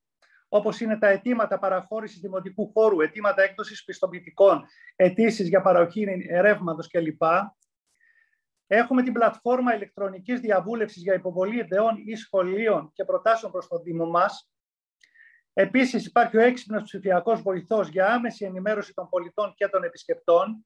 Όπως 0.49 0.79
είναι 0.79 0.97
τα 0.97 1.07
αιτήματα 1.07 1.59
παραχώρησης 1.59 2.19
δημοτικού 2.19 2.71
χώρου, 2.73 3.01
αιτήματα 3.01 3.41
έκδοσης 3.43 3.83
πιστοποιητικών, 3.83 4.65
αιτήσεις 4.95 5.47
για 5.47 5.61
παροχή 5.61 6.03
ρεύματος 6.41 6.87
κλπ. 6.87 7.21
Έχουμε 8.67 9.03
την 9.03 9.13
πλατφόρμα 9.13 9.75
ηλεκτρονικής 9.75 10.39
διαβούλευσης 10.39 11.03
για 11.03 11.13
υποβολή 11.13 11.59
ιδεών 11.59 11.95
ή 12.05 12.15
σχολείων 12.15 12.91
και 12.93 13.05
προτάσεων 13.05 13.51
προς 13.51 13.67
το 13.67 13.79
Δήμο 13.79 14.05
μας. 14.05 14.51
Επίσης, 15.59 16.05
υπάρχει 16.05 16.37
ο 16.37 16.41
έξυπνος 16.41 16.83
ψηφιακός 16.83 17.41
βοηθός 17.41 17.87
για 17.87 18.07
άμεση 18.07 18.45
ενημέρωση 18.45 18.93
των 18.93 19.09
πολιτών 19.09 19.53
και 19.55 19.67
των 19.67 19.83
επισκεπτών. 19.83 20.65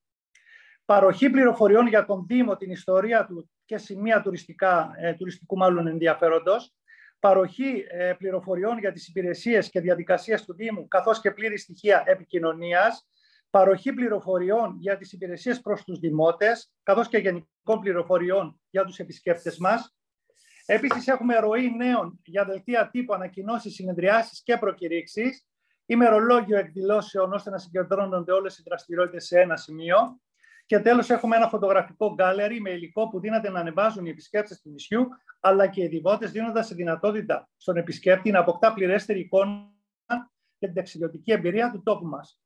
Παροχή 0.86 1.30
πληροφοριών 1.30 1.88
για 1.88 2.06
τον 2.06 2.26
Δήμο, 2.28 2.56
την 2.56 2.72
ιστορία 2.72 3.26
του 3.26 3.50
και 3.66 3.78
σημεία 3.78 4.22
τουριστικά, 4.22 4.92
ε, 4.98 5.14
τουριστικού 5.14 5.58
μάλλον 5.58 5.88
ενδιαφέροντος 5.88 6.74
παροχή 7.20 7.86
ε, 7.90 8.14
πληροφοριών 8.18 8.78
για 8.78 8.92
τις 8.92 9.08
υπηρεσίες 9.08 9.70
και 9.70 9.80
διαδικασίες 9.80 10.46
του 10.46 10.54
Δήμου, 10.54 10.88
καθώς 10.88 11.22
και 11.22 11.32
πλήρη 11.32 11.58
στοιχεία 11.58 12.04
επικοινωνίας, 12.06 13.08
παροχή 13.50 13.94
πληροφοριών 13.94 14.76
για 14.80 14.98
τις 14.98 15.14
υπηρεσίες 15.14 15.62
προς 15.62 15.84
τους 15.84 16.00
δημότες, 16.00 16.72
καθώς 16.84 17.08
και 17.08 17.18
γενικών 17.18 17.80
πληροφοριών 17.82 18.62
για 18.70 18.84
τους 18.86 18.98
επισκέπτες 19.00 19.58
μας. 19.58 19.96
Επίσης, 20.74 21.08
έχουμε 21.08 21.40
ροή 21.40 21.76
νέων 21.76 22.20
για 22.24 22.46
δελτία 22.46 22.90
τύπου 22.90 23.14
ανακοινώσεις, 23.14 23.74
συνεδριάσεις 23.74 24.44
και 24.44 24.58
προκηρύξεις, 24.58 25.48
ημερολόγιο 25.86 26.58
εκδηλώσεων 26.58 27.34
ώστε 27.34 27.50
να 27.50 27.58
συγκεντρώνονται 27.58 28.32
όλες 28.32 28.58
οι 28.58 28.64
δραστηριότητες 28.66 29.26
σε 29.26 29.40
ένα 29.40 29.56
σημείο 29.56 30.20
και 30.66 30.80
τέλος 30.80 31.10
έχουμε 31.10 31.36
ένα 31.36 31.48
φωτογραφικό 31.48 32.16
gallery 32.20 32.58
με 32.62 32.70
υλικό 32.70 33.10
που 33.10 33.20
δίνεται 33.20 33.50
να 33.50 33.60
ανεβάζουν 33.60 34.06
οι 34.06 34.10
επισκέπτες 34.10 34.62
του 34.62 34.70
νησιού, 34.70 35.08
αλλά 35.40 35.68
και 35.68 35.84
οι 35.84 35.88
δημότες 35.88 36.32
δίνοντας 36.32 36.68
τη 36.68 36.74
δυνατότητα 36.74 37.50
στον 37.58 37.78
επισκέπτη 37.78 38.32
να 38.32 38.40
αποκτά 38.40 38.74
πληρέστερη 38.74 39.20
εικόνα 39.20 39.72
και 40.58 40.66
την 40.66 40.74
ταξιδιωτική 40.74 41.32
εμπειρία 41.32 41.72
του 41.72 41.82
τόπου 41.84 42.06
μας. 42.06 42.42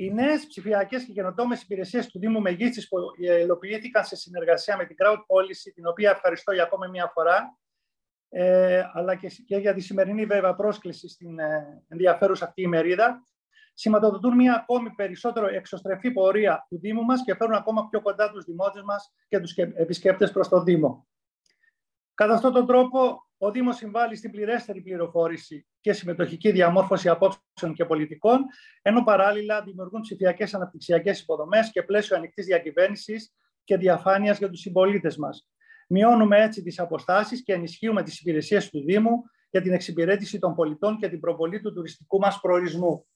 Οι 0.00 0.12
νέες 0.12 0.46
ψηφιακές 0.46 1.04
και 1.04 1.12
καινοτόμες 1.12 1.62
υπηρεσίες 1.62 2.06
του 2.06 2.18
Δήμου 2.18 2.40
Μεγίστη 2.40 2.86
που 2.88 2.98
υλοποιήθηκαν 3.42 4.04
σε 4.04 4.16
συνεργασία 4.16 4.76
με 4.76 4.84
την 4.84 4.96
Crowd 4.98 5.16
Policy, 5.16 5.72
την 5.74 5.86
οποία 5.86 6.10
ευχαριστώ 6.10 6.52
για 6.52 6.62
ακόμη 6.62 6.88
μία 6.88 7.10
φορά, 7.14 7.58
ε, 8.28 8.82
αλλά 8.92 9.14
και, 9.14 9.28
και 9.46 9.56
για 9.56 9.74
τη 9.74 9.80
σημερινή 9.80 10.26
βέβαια 10.26 10.54
πρόσκληση 10.54 11.08
στην 11.08 11.38
ε, 11.38 11.82
ενδιαφέρουσα 11.88 12.44
αυτή 12.44 12.62
ημερίδα, 12.62 13.24
σηματοδοτούν 13.74 14.34
μια 14.34 14.54
ακόμη 14.54 14.90
περισσότερο 14.90 15.46
εξωστρεφή 15.46 16.10
πορεία 16.10 16.66
του 16.68 16.78
Δήμου 16.78 17.04
μας 17.04 17.22
και 17.24 17.34
φέρουν 17.34 17.54
ακόμα 17.54 17.88
πιο 17.88 18.02
κοντά 18.02 18.30
τους 18.30 18.44
δημότες 18.44 18.82
μας 18.82 19.14
και 19.28 19.40
τους 19.40 19.54
επισκέπτες 19.56 20.32
προς 20.32 20.48
το 20.48 20.62
Δήμο. 20.62 21.08
Κατά 22.14 22.34
αυτόν 22.34 22.52
τον 22.52 22.66
τρόπο, 22.66 23.29
ο 23.42 23.50
Δήμος 23.50 23.76
συμβάλλει 23.76 24.16
στην 24.16 24.30
πληρέστερη 24.30 24.80
πληροφόρηση 24.80 25.66
και 25.80 25.92
συμμετοχική 25.92 26.50
διαμόρφωση 26.50 27.08
απόψεων 27.08 27.74
και 27.74 27.84
πολιτικών, 27.84 28.44
ενώ 28.82 29.04
παράλληλα 29.04 29.62
δημιουργούν 29.62 30.00
ψηφιακές 30.00 30.54
αναπτυξιακές 30.54 31.20
υποδομές 31.20 31.70
και 31.70 31.82
πλαίσιο 31.82 32.16
ανοιχτής 32.16 32.46
διακυβέρνησης 32.46 33.34
και 33.64 33.76
διαφάνειας 33.76 34.38
για 34.38 34.50
τους 34.50 34.60
συμπολίτες 34.60 35.16
μας. 35.16 35.48
Μειώνουμε 35.88 36.42
έτσι 36.42 36.62
τις 36.62 36.78
αποστάσεις 36.78 37.42
και 37.42 37.52
ενισχύουμε 37.52 38.02
τις 38.02 38.20
υπηρεσίες 38.20 38.70
του 38.70 38.84
Δήμου 38.84 39.22
για 39.50 39.60
την 39.60 39.72
εξυπηρέτηση 39.72 40.38
των 40.38 40.54
πολιτών 40.54 40.96
και 40.96 41.08
την 41.08 41.20
προβολή 41.20 41.60
του 41.60 41.72
τουριστικού 41.72 42.18
μας 42.18 42.40
προορισμού. 42.40 43.06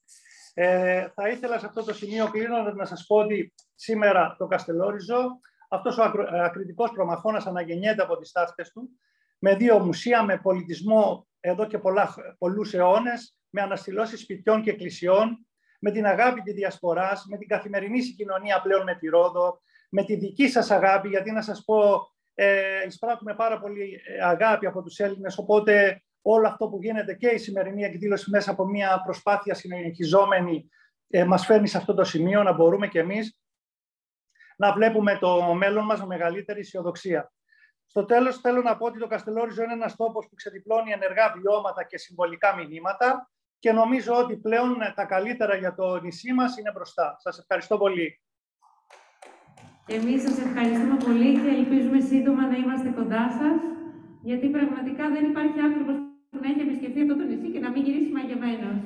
Ε, 0.55 1.09
θα 1.15 1.29
ήθελα 1.29 1.59
σε 1.59 1.67
αυτό 1.67 1.85
το 1.85 1.95
σημείο 1.95 2.31
κλείνοντας 2.31 2.75
να 2.75 2.85
σας 2.85 3.05
πω 3.07 3.17
ότι 3.17 3.55
σήμερα 3.75 4.37
το 4.39 4.47
Καστελόριζο, 4.47 5.41
αυτός 5.69 5.99
ο 5.99 6.03
ακριτικός 6.45 6.91
προμαχώνας 6.91 7.47
αναγεννιέται 7.47 8.03
από 8.03 8.17
τις 8.17 8.33
ταύτες 8.33 8.73
του, 8.73 8.91
με 9.39 9.57
δύο 9.57 9.79
μουσεία, 9.79 10.23
με 10.23 10.39
πολιτισμό 10.39 11.27
εδώ 11.41 11.67
και 11.67 11.79
πολλά, 11.79 12.15
πολλούς 12.39 12.75
αιώνες, 12.75 13.39
με 13.51 13.61
αναστηλώσεις 13.61 14.21
σπιτιών 14.21 14.63
και 14.63 14.71
εκκλησιών, 14.71 15.47
με 15.81 15.91
την 15.91 16.07
αγάπη 16.07 16.41
της 16.41 16.55
διασποράς, 16.55 17.25
με 17.29 17.37
την 17.37 17.49
καθημερινή 17.49 18.03
συγκοινωνία 18.03 18.61
πλέον 18.61 18.83
με 18.83 18.95
τη 18.95 19.09
Ρόδο, 19.09 19.61
με 19.91 20.05
τη 20.05 20.17
δική 20.17 20.49
σας 20.49 20.71
αγάπη, 20.71 21.09
γιατί 21.09 21.31
να 21.31 21.43
σας 21.43 21.65
πω, 21.65 22.09
ε, 22.35 22.87
εισπράττουμε 22.87 23.35
πάρα 23.35 23.61
πολύ 23.61 24.01
ε, 24.07 24.25
αγάπη 24.25 24.67
από 24.67 24.83
τους 24.83 24.99
Έλληνες, 24.99 25.39
οπότε 25.39 26.03
όλο 26.23 26.49
αυτό 26.49 26.69
που 26.69 26.79
γίνεται 26.83 27.15
και 27.15 27.29
η 27.29 27.39
σημερινή 27.39 27.83
εκδήλωση 27.83 28.31
μέσα 28.31 28.51
από 28.51 28.65
μια 28.65 29.03
προσπάθεια 29.05 29.55
συνεχιζόμενη 29.55 30.69
ε, 31.09 31.25
μας 31.25 31.47
φέρνει 31.47 31.69
σε 31.69 31.77
αυτό 31.77 31.95
το 31.95 32.05
σημείο 32.05 32.43
να 32.43 32.53
μπορούμε 32.53 32.89
κι 32.89 32.99
εμείς 32.99 33.39
να 34.57 34.73
βλέπουμε 34.73 35.19
το 35.19 35.55
μέλλον 35.55 35.85
μας 35.85 36.01
με 36.01 36.07
μεγαλύτερη 36.07 36.61
αισιοδοξία. 36.61 37.33
Στο 37.87 38.05
τέλος 38.05 38.41
θέλω 38.41 38.63
να 38.63 38.77
πω 38.77 38.87
ότι 38.87 38.99
το 38.99 39.07
Καστελόριζο 39.07 39.63
είναι 39.63 39.73
ένας 39.73 39.97
τόπος 39.97 40.27
που 40.29 40.35
ξεδιπλώνει 40.35 40.91
ενεργά 40.91 41.35
βιώματα 41.37 41.85
και 41.85 41.99
συμβολικά 41.99 42.55
μηνύματα 42.57 43.31
και 43.59 43.73
νομίζω 43.73 44.15
ότι 44.15 44.37
πλέον 44.37 44.77
τα 44.95 45.05
καλύτερα 45.05 45.57
για 45.57 45.75
το 45.75 46.01
νησί 46.01 46.33
μας 46.33 46.57
είναι 46.59 46.73
μπροστά. 46.75 47.17
Σας 47.19 47.39
ευχαριστώ 47.39 47.79
πολύ. 47.79 48.21
Εμείς 49.87 50.23
σας 50.23 50.39
ευχαριστούμε 50.39 50.97
πολύ 50.97 51.33
και 51.41 51.49
ελπίζουμε 51.49 52.01
σύντομα 52.01 52.47
να 52.47 52.57
είμαστε 52.57 52.89
κοντά 52.89 53.31
σας, 53.31 53.61
γιατί 54.23 54.49
πραγματικά 54.49 55.09
δεν 55.09 55.25
υπάρχει 55.25 55.61
άνθρωπος 55.61 55.95
να 56.31 56.49
έχει 56.51 56.61
επισκεφθεί 56.61 57.01
αυτό 57.01 57.17
το 57.17 57.23
νησί 57.23 57.51
και 57.53 57.59
να 57.59 57.71
μην 57.71 57.83
γυρίσει 57.83 58.13
μαγεμένος. 58.13 58.77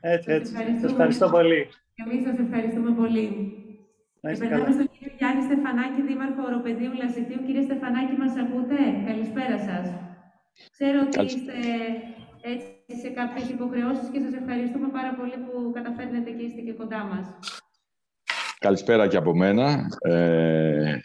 Έτσι, 0.00 0.32
έτσι. 0.32 0.52
Σας 0.80 0.90
ευχαριστώ 0.90 1.28
πολύ. 1.28 1.68
Και 1.94 2.02
εμείς 2.06 2.24
σας 2.24 2.38
ευχαριστούμε 2.38 2.90
πολύ. 2.90 3.26
Να 4.28 4.34
είστε 4.34 4.46
περνάμε 4.48 4.72
στον 4.78 4.88
κύριο 4.92 5.12
Γιάννη 5.18 5.42
Στεφανάκη, 5.48 6.00
Δήμαρχο 6.08 6.42
Οροπεδίου 6.48 6.92
Λασιτίου. 7.02 7.40
Κύριε 7.46 7.62
Στεφανάκη, 7.68 8.14
μας 8.22 8.34
ακούτε; 8.44 8.78
Καλησπέρα 9.08 9.58
σας. 9.68 9.86
Ξέρω 10.74 10.98
ότι 11.06 11.24
είστε 11.24 11.52
έτσι 12.52 13.00
σε 13.02 13.08
κάποιες 13.08 13.48
υποχρεώσεις 13.48 14.08
και 14.12 14.20
σας 14.24 14.32
ευχαριστούμε 14.40 14.88
πάρα 14.88 15.12
πολύ 15.18 15.36
που 15.44 15.70
καταφέρνετε 15.74 16.30
και 16.30 16.42
είστε 16.42 16.60
και 16.60 16.72
κοντά 16.72 17.00
μας. 17.04 17.24
Καλησπέρα 18.58 19.08
και 19.08 19.16
από 19.16 19.34
μένα. 19.34 19.86
Ε, 20.00 20.98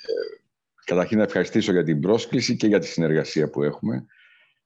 καταρχήν 0.86 1.18
να 1.18 1.24
ευχαριστήσω 1.24 1.72
για 1.72 1.84
την 1.84 2.00
πρόσκληση 2.00 2.56
και 2.56 2.68
για 2.68 2.80
τη 2.80 2.88
συνεργασία 2.88 3.50
που 3.50 3.64
έχουμε 3.64 4.06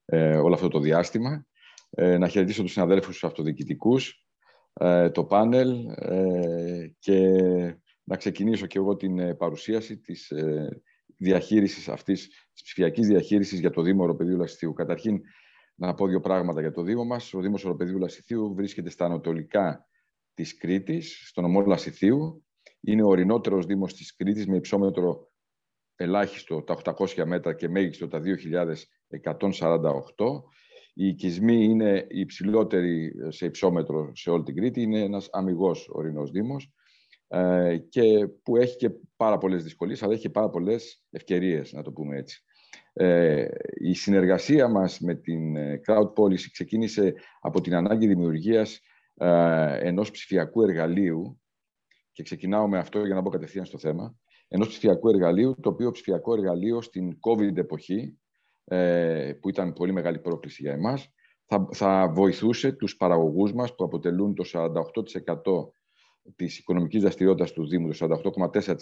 ε, 0.05 0.37
όλο 0.37 0.53
αυτό 0.53 0.67
το 0.67 0.79
διάστημα. 0.79 1.45
Ε, 1.89 2.17
να 2.17 2.27
χαιρετήσω 2.27 2.61
τους 2.61 2.71
συναδέλφους 2.71 3.13
τους 3.13 3.23
αυτοδιοικητικούς 3.23 4.25
ε, 4.73 5.09
το 5.09 5.23
πάνελ 5.23 5.85
ε, 5.95 6.91
και 6.99 7.19
να 8.07 8.15
ξεκινήσω 8.15 8.65
και 8.65 8.77
εγώ 8.77 8.95
την 8.95 9.37
παρουσίαση 9.37 9.97
της 9.97 10.33
διαχείρισης 11.17 11.89
αυτής, 11.89 12.27
της 12.53 12.63
ψηφιακής 12.63 13.07
διαχείρισης 13.07 13.59
για 13.59 13.69
το 13.69 13.81
Δήμο 13.81 14.03
Οροπεδίου 14.03 14.37
Λασιθίου. 14.37 14.73
Καταρχήν, 14.73 15.21
να 15.75 15.93
πω 15.93 16.07
δύο 16.07 16.19
πράγματα 16.19 16.61
για 16.61 16.71
το 16.71 16.81
Δήμο 16.81 17.05
μας. 17.05 17.33
Ο 17.33 17.39
Δήμος 17.41 17.65
Οροπεδίου 17.65 17.97
Λασιθίου 17.97 18.53
βρίσκεται 18.53 18.89
στα 18.89 19.05
ανατολικά 19.05 19.87
της 20.33 20.57
Κρήτης, 20.57 21.27
στον 21.27 21.45
ομό 21.45 21.61
Λασιθίου. 21.61 22.45
Είναι 22.81 23.03
ο 23.03 23.07
ορεινότερος 23.07 23.65
Δήμος 23.65 23.93
της 23.93 24.15
Κρήτης 24.15 24.47
με 24.47 24.55
υψόμετρο 24.55 25.31
ελάχιστο 25.95 26.61
τα 26.61 26.73
800 26.73 27.25
μέτρα 27.25 27.53
και 27.55 27.69
μέγιστο 27.69 28.07
τα 28.07 28.19
2.148. 28.19 28.33
Οι 30.93 31.07
οικισμοί 31.07 31.63
είναι 31.63 32.05
οι 32.09 32.19
υψηλότεροι 32.19 33.13
σε 33.27 33.45
υψόμετρο 33.45 34.11
σε 34.15 34.29
όλη 34.29 34.43
την 34.43 34.55
Κρήτη. 34.55 34.81
Είναι 34.81 34.99
ένας 34.99 35.27
αμυγός 35.31 35.87
ορεινός 35.89 36.31
Δήμος 36.31 36.71
ε, 37.27 37.77
και 37.77 38.27
που 38.43 38.57
έχει 38.57 38.75
και 38.75 38.91
πάρα 39.15 39.37
πολλές 39.37 39.63
δυσκολίες, 39.63 40.03
αλλά 40.03 40.13
έχει 40.13 40.21
και 40.21 40.29
πάρα 40.29 40.49
πολλές 40.49 41.03
ευκαιρίες, 41.09 41.73
να 41.73 41.81
το 41.81 41.91
πούμε 41.91 42.17
έτσι. 42.17 42.43
Ε, 42.93 43.47
η 43.73 43.93
συνεργασία 43.93 44.67
μας 44.67 44.99
με 44.99 45.15
την 45.15 45.55
ε, 45.55 45.81
Crowd 45.87 46.13
Policy 46.13 46.47
ξεκίνησε 46.51 47.13
από 47.41 47.61
την 47.61 47.75
ανάγκη 47.75 48.07
δημιουργίας 48.07 48.79
ε, 49.13 49.87
ενός 49.87 50.11
ψηφιακού 50.11 50.61
εργαλείου 50.61 51.41
και 52.11 52.23
ξεκινάω 52.23 52.67
με 52.67 52.77
αυτό 52.77 53.05
για 53.05 53.15
να 53.15 53.21
μπω 53.21 53.29
κατευθείαν 53.29 53.65
στο 53.65 53.77
θέμα 53.77 54.17
ενός 54.47 54.67
ψηφιακού 54.67 55.09
εργαλείου, 55.09 55.55
το 55.61 55.69
οποίο 55.69 55.91
ψηφιακό 55.91 56.33
εργαλείο 56.33 56.81
στην 56.81 57.17
COVID 57.19 57.57
εποχή, 57.57 58.19
ε, 58.63 59.33
που 59.41 59.49
ήταν 59.49 59.73
πολύ 59.73 59.91
μεγάλη 59.91 60.19
πρόκληση 60.19 60.61
για 60.61 60.71
εμάς, 60.71 61.13
θα, 61.45 61.67
θα 61.71 62.11
βοηθούσε 62.13 62.71
τους 62.71 62.95
παραγωγούς 62.95 63.53
μας, 63.53 63.75
που 63.75 63.83
αποτελούν 63.83 64.35
το 64.35 64.43
48% 66.27 66.33
της 66.35 66.57
οικονομικής 66.57 67.01
δραστηριότητας 67.01 67.51
του 67.51 67.67
Δήμου, 67.67 67.91
το 67.91 68.21
48,4% 68.53 68.75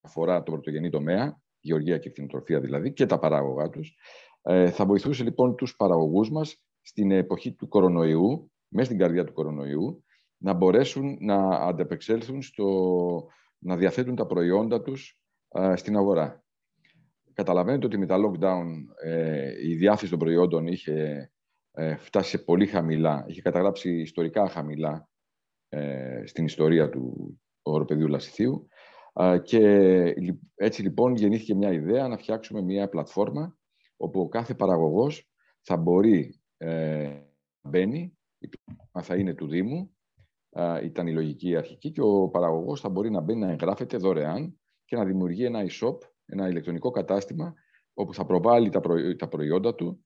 αφορά 0.00 0.42
το 0.42 0.52
πρωτογενή 0.52 0.90
τομέα, 0.90 1.40
γεωργία 1.60 1.98
και 1.98 2.10
κτηνοτροφία 2.10 2.60
δηλαδή, 2.60 2.92
και 2.92 3.06
τα 3.06 3.18
παράγωγά 3.18 3.68
τους. 3.68 3.96
Ε, 4.42 4.70
θα 4.70 4.86
βοηθούσε 4.86 5.22
λοιπόν 5.22 5.56
τους 5.56 5.76
παραγωγούς 5.76 6.30
μας 6.30 6.62
στην 6.82 7.10
εποχή 7.10 7.52
του 7.52 7.68
κορονοϊού, 7.68 8.52
μέσα 8.68 8.86
στην 8.86 8.98
καρδιά 8.98 9.24
του 9.24 9.32
κορονοϊού, 9.32 10.04
να 10.36 10.52
μπορέσουν 10.52 11.16
να 11.20 11.36
αντεπεξέλθουν 11.48 12.42
στο, 12.42 12.66
να 13.58 13.76
διαθέτουν 13.76 14.14
τα 14.14 14.26
προϊόντα 14.26 14.82
τους 14.82 15.20
στην 15.74 15.96
αγορά. 15.96 16.44
Καταλαβαίνετε 17.32 17.86
ότι 17.86 17.98
με 17.98 18.06
τα 18.06 18.16
lockdown 18.16 18.66
ε, 19.02 19.68
η 19.68 19.74
διάθεση 19.74 20.10
των 20.10 20.18
προϊόντων 20.18 20.66
είχε 20.66 21.30
ε, 21.72 21.96
φτάσει 21.96 22.30
σε 22.30 22.38
πολύ 22.38 22.66
χαμηλά, 22.66 23.24
είχε 23.28 23.42
καταγράψει 23.42 24.00
ιστορικά 24.00 24.48
χαμηλά 24.48 25.08
ε, 25.08 25.17
στην 26.24 26.44
ιστορία 26.44 26.88
του 26.88 27.34
οροπεδίου 27.62 28.08
Λασιθίου. 28.08 28.68
Και 29.42 29.62
έτσι 30.54 30.82
λοιπόν 30.82 31.14
γεννήθηκε 31.14 31.54
μια 31.54 31.72
ιδέα 31.72 32.08
να 32.08 32.16
φτιάξουμε 32.16 32.62
μια 32.62 32.88
πλατφόρμα 32.88 33.56
όπου 33.96 34.20
ο 34.20 34.28
κάθε 34.28 34.54
παραγωγός 34.54 35.30
θα 35.62 35.76
μπορεί 35.76 36.40
να 37.62 37.70
μπαίνει, 37.70 38.18
η 38.38 38.48
θα 39.02 39.16
είναι 39.16 39.34
του 39.34 39.46
Δήμου, 39.46 39.96
ήταν 40.82 41.06
η 41.06 41.12
λογική 41.12 41.56
αρχική 41.56 41.90
και 41.90 42.00
ο 42.00 42.28
παραγωγός 42.28 42.80
θα 42.80 42.88
μπορεί 42.88 43.10
να 43.10 43.20
μπαίνει 43.20 43.40
να 43.40 43.50
εγγράφεται 43.50 43.96
δωρεάν 43.96 44.58
και 44.84 44.96
να 44.96 45.04
δημιουργεί 45.04 45.44
ένα 45.44 45.60
e-shop, 45.62 45.96
ένα 46.24 46.48
ηλεκτρονικό 46.48 46.90
κατάστημα 46.90 47.54
όπου 47.94 48.14
θα 48.14 48.26
προβάλλει 48.26 48.68
τα, 48.68 48.80
τα 49.16 49.28
προϊόντα 49.28 49.74
του, 49.74 50.04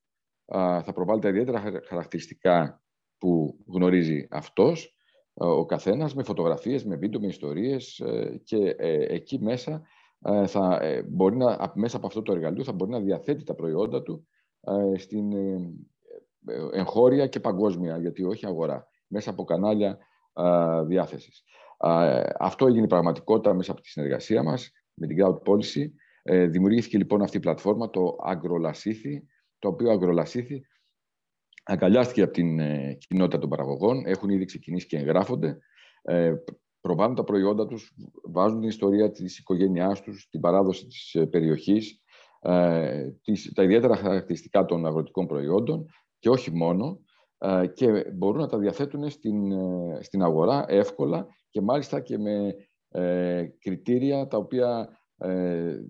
θα 0.83 0.93
προβάλλει 0.95 1.21
τα 1.21 1.29
ιδιαίτερα 1.29 1.63
χαρακτηριστικά 1.87 2.83
που 3.19 3.59
γνωρίζει 3.67 4.27
αυτός, 4.31 4.97
ο 5.35 5.67
καθένας, 5.67 6.15
με 6.15 6.23
φωτογραφίες, 6.23 6.85
με 6.85 6.97
βίντεο, 6.97 7.21
με 7.21 7.27
ιστορίες 7.27 8.01
ε, 8.01 8.41
και 8.45 8.75
ε, 8.79 9.15
εκεί 9.15 9.39
μέσα, 9.43 9.83
ε, 10.25 10.47
θα 10.47 10.81
μπορεί 11.09 11.37
να, 11.37 11.73
μέσα 11.75 11.97
από 11.97 12.07
αυτό 12.07 12.23
το 12.23 12.33
εργαλείο 12.33 12.65
θα 12.65 12.73
μπορεί 12.73 12.91
να 12.91 13.01
διαθέτει 13.01 13.45
τα 13.45 13.55
προϊόντα 13.55 14.03
του 14.03 14.27
στην 14.97 15.33
εγχώρια 16.73 17.27
και 17.27 17.41
παγκόσμια, 17.41 17.99
γιατί 17.99 18.25
όχι 18.25 18.47
αγορά, 18.47 18.89
μέσα 19.07 19.31
από 19.31 19.45
κανάλια 19.45 19.99
διάθεσης. 20.87 21.45
Αυτό 22.39 22.67
έγινε 22.67 22.87
πραγματικότητα 22.87 23.55
μέσα 23.55 23.73
από 23.73 23.81
τη 23.81 23.89
συνεργασία 23.89 24.43
μας 24.43 24.71
με 24.95 25.07
την 25.07 25.17
Cloud 25.21 25.39
Policy. 25.43 25.91
Ε, 26.23 26.47
δημιουργήθηκε 26.47 26.99
λοιπόν 26.99 27.23
αυτή 27.23 27.37
η 27.37 27.41
πλατφόρμα, 27.41 27.91
το 27.91 28.17
Αγρολασίθι, 28.23 29.27
το 29.59 29.69
οποίο 29.69 29.91
Αγρολασίθι 29.91 30.67
αγκαλιάστηκε 31.63 32.23
από 32.23 32.33
την 32.33 32.59
ε, 32.59 32.99
κοινότητα 33.09 33.39
των 33.39 33.49
παραγωγών, 33.49 34.07
έχουν 34.07 34.29
ήδη 34.29 34.45
ξεκινήσει 34.45 34.87
και 34.87 34.97
εγγράφονται, 34.97 35.59
ε, 36.03 36.33
προβάλλουν 36.81 37.15
τα 37.15 37.25
προϊόντα 37.25 37.67
τους, 37.67 37.95
βάζουν 38.25 38.61
την 38.61 38.69
ιστορία 38.69 39.11
της 39.11 39.39
οικογένειάς 39.39 40.01
τους, 40.01 40.29
την 40.31 40.41
παράδοση 40.41 40.87
της 40.87 41.17
περιοχής, 41.31 42.03
τα 43.55 43.63
ιδιαίτερα 43.63 43.97
χαρακτηριστικά 43.97 44.65
των 44.65 44.87
αγροτικών 44.87 45.27
προϊόντων 45.27 45.87
και 46.19 46.29
όχι 46.29 46.51
μόνο, 46.53 47.01
ε, 47.45 47.67
και 47.67 48.05
μπορούν 48.13 48.41
να 48.41 48.47
τα 48.47 48.59
διαθέτουν 48.59 49.11
στην, 49.11 49.53
ε, 49.53 49.99
στην 50.03 50.23
αγορά 50.23 50.65
εύκολα 50.69 51.27
και 51.51 51.61
μάλιστα 51.61 52.01
και 52.01 52.19
με 52.19 52.55
ε, 52.89 53.47
κριτήρια 53.59 54.27
τα 54.27 54.37
οποία 54.37 54.97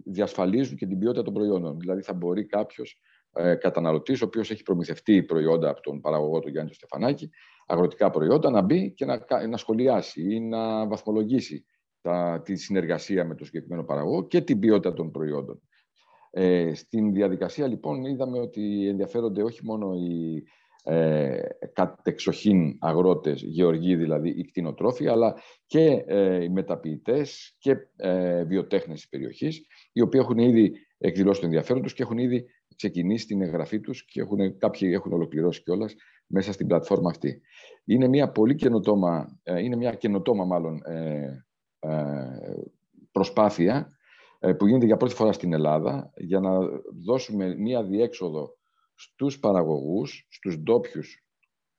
διασφαλίζουν 0.04 0.76
και 0.76 0.86
την 0.86 0.98
ποιότητα 0.98 1.22
των 1.22 1.34
προϊόντων. 1.34 1.78
Δηλαδή 1.78 2.02
θα 2.02 2.14
μπορεί 2.14 2.46
κάποιος 2.46 3.00
ε, 3.34 3.54
καταναλωτής, 3.54 4.22
ο 4.22 4.24
οποίος 4.24 4.50
έχει 4.50 4.62
προμηθευτεί 4.62 5.22
προϊόντα 5.22 5.70
από 5.70 5.80
τον 5.80 6.00
παραγωγό 6.00 6.38
του 6.38 6.48
Γιάννη 6.48 6.70
του 6.70 6.76
Στεφανάκη, 6.76 7.30
αγροτικά 7.66 8.10
προϊόντα, 8.10 8.50
να 8.50 8.62
μπει 8.62 8.92
και 8.92 9.04
να, 9.04 9.26
να 9.48 9.56
σχολιάσει 9.56 10.34
ή 10.34 10.40
να 10.40 10.86
βαθμολογήσει 10.86 11.64
τα, 12.00 12.42
τη 12.44 12.56
συνεργασία 12.56 13.24
με 13.24 13.34
τον 13.34 13.46
συγκεκριμένο 13.46 13.84
παραγωγό 13.84 14.26
και 14.26 14.40
την 14.40 14.58
ποιότητα 14.58 14.92
των 14.92 15.10
προϊόντων. 15.10 15.60
Ε, 16.30 16.74
στην 16.74 17.12
διαδικασία 17.12 17.66
λοιπόν 17.66 18.04
είδαμε 18.04 18.38
ότι 18.38 18.88
ενδιαφέρονται 18.88 19.42
όχι 19.42 19.64
μόνο 19.64 19.92
οι 19.94 20.42
ε, 20.84 21.40
κατεξοχήν 21.72 22.76
αγρότες, 22.80 23.42
γεωργοί 23.42 23.96
δηλαδή, 23.96 24.28
οι 24.28 24.44
κτηνοτρόφοι, 24.44 25.08
αλλά 25.08 25.34
και 25.66 26.04
ε, 26.06 26.44
οι 26.44 26.48
μεταποιητές 26.48 27.56
και 27.58 27.76
ε, 27.96 28.44
βιοτέχνες 28.44 28.96
της 28.96 29.08
περιοχής, 29.08 29.66
οι 29.92 30.00
οποίοι 30.00 30.20
έχουν 30.22 30.38
ήδη 30.38 30.72
εκδηλώσει 30.98 31.40
το 31.40 31.46
ενδιαφέρον 31.46 31.82
τους 31.82 31.94
και 31.94 32.02
έχουν 32.02 32.18
ήδη 32.18 32.44
ξεκινήσει 32.76 33.26
την 33.26 33.42
εγγραφή 33.42 33.80
τους 33.80 34.04
και 34.04 34.20
έχουν, 34.20 34.58
κάποιοι 34.58 34.90
έχουν 34.92 35.12
ολοκληρώσει 35.12 35.62
κιόλας 35.62 35.94
μέσα 36.26 36.52
στην 36.52 36.66
πλατφόρμα 36.66 37.10
αυτή. 37.10 37.40
Είναι 37.84 38.08
μια 38.08 38.30
πολύ 38.30 38.54
καινοτόμα, 38.54 39.40
ε, 39.42 39.60
είναι 39.60 39.76
μια 39.76 39.94
καινοτόμα 39.94 40.44
μάλλον 40.44 40.80
ε, 40.84 41.44
προσπάθεια 43.12 43.88
που 44.58 44.66
γίνεται 44.66 44.86
για 44.86 44.96
πρώτη 44.96 45.14
φορά 45.14 45.32
στην 45.32 45.52
Ελλάδα 45.52 46.12
για 46.16 46.40
να 46.40 46.50
δώσουμε 47.04 47.54
μια 47.56 47.84
διέξοδο 47.84 48.56
στους 48.94 49.38
παραγωγούς, 49.38 50.26
στους 50.30 50.58
ντόπιους 50.58 51.24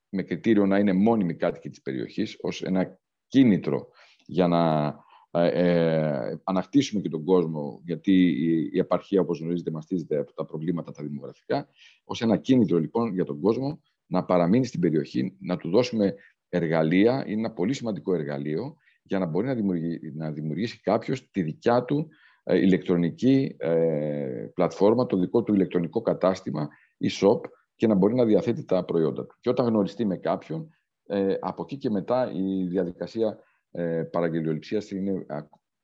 με 0.10 0.24
κριτήριο 0.24 0.66
να 0.66 0.78
είναι 0.78 0.94
μόνιμοι 0.94 1.36
κάτοικοι 1.36 1.70
της 1.70 1.82
περιοχής, 1.82 2.38
ως 2.42 2.62
ένα 2.64 3.00
κίνητρο 3.28 3.88
για 4.26 4.48
να 4.48 4.94
ε, 5.36 5.48
ε 5.48 6.40
ανακτήσουμε 6.44 7.02
και 7.02 7.10
τον 7.10 7.24
κόσμο, 7.24 7.82
γιατί 7.86 8.12
η, 8.12 8.70
η 8.74 8.80
επαρχία, 8.80 9.22
όπως 9.22 9.40
γνωρίζετε, 9.40 9.72
μαστίζεται 9.72 10.18
από 10.18 10.34
τα 10.34 10.46
προβλήματα 10.46 10.92
τα 10.92 11.04
δημογραφικά, 11.04 11.68
ως 12.04 12.22
ένα 12.22 12.38
κίνητρο, 12.38 12.78
λοιπόν, 12.78 13.14
για 13.14 13.26
τον 13.26 13.40
κόσμο 13.40 13.82
να 14.06 14.24
παραμείνει 14.24 14.66
στην 14.66 14.80
περιοχή, 14.80 15.38
να 15.40 15.58
του 15.58 15.70
δώσουμε 15.70 16.16
εργαλεία, 16.50 17.24
είναι 17.28 17.40
ένα 17.40 17.52
πολύ 17.52 17.74
σημαντικό 17.74 18.14
εργαλείο, 18.14 18.76
για 19.04 19.20
να 19.20 19.26
μπορεί 19.26 19.48
να, 19.48 19.54
δημιουργήσει, 19.54 20.14
να 20.16 20.32
δημιουργήσει 20.32 20.82
κάποιος 20.82 21.30
τη 21.32 21.42
δικιά 21.42 21.84
του 21.84 22.10
ε, 22.44 22.58
ηλεκτρονική 22.58 23.56
ε, 23.58 24.46
πλατφόρμα, 24.54 25.06
το 25.06 25.18
δικό 25.18 25.44
του 25.44 25.54
ηλεκτρονικό 25.54 26.02
κατάστημα 26.02 26.70
e-shop 27.00 27.40
και 27.76 27.88
να 27.88 27.96
μπορεί 27.96 28.16
να 28.16 28.26
διαθέτει 28.26 28.66
τα 28.66 28.86
προϊόντα 28.86 29.26
του. 29.26 29.38
Και 29.40 29.50
όταν 29.50 29.66
γνωριστεί 29.66 30.06
με 30.06 30.18
κάποιον, 30.18 30.70
ε, 31.06 31.36
από 31.40 31.62
εκεί 31.64 31.78
και 31.78 31.90
μετά 31.90 32.32
η 32.32 32.68
διαδικασία 32.68 33.38
ε, 33.76 34.04
παραγγελιοληψίας 34.12 34.92
είναι 34.92 35.26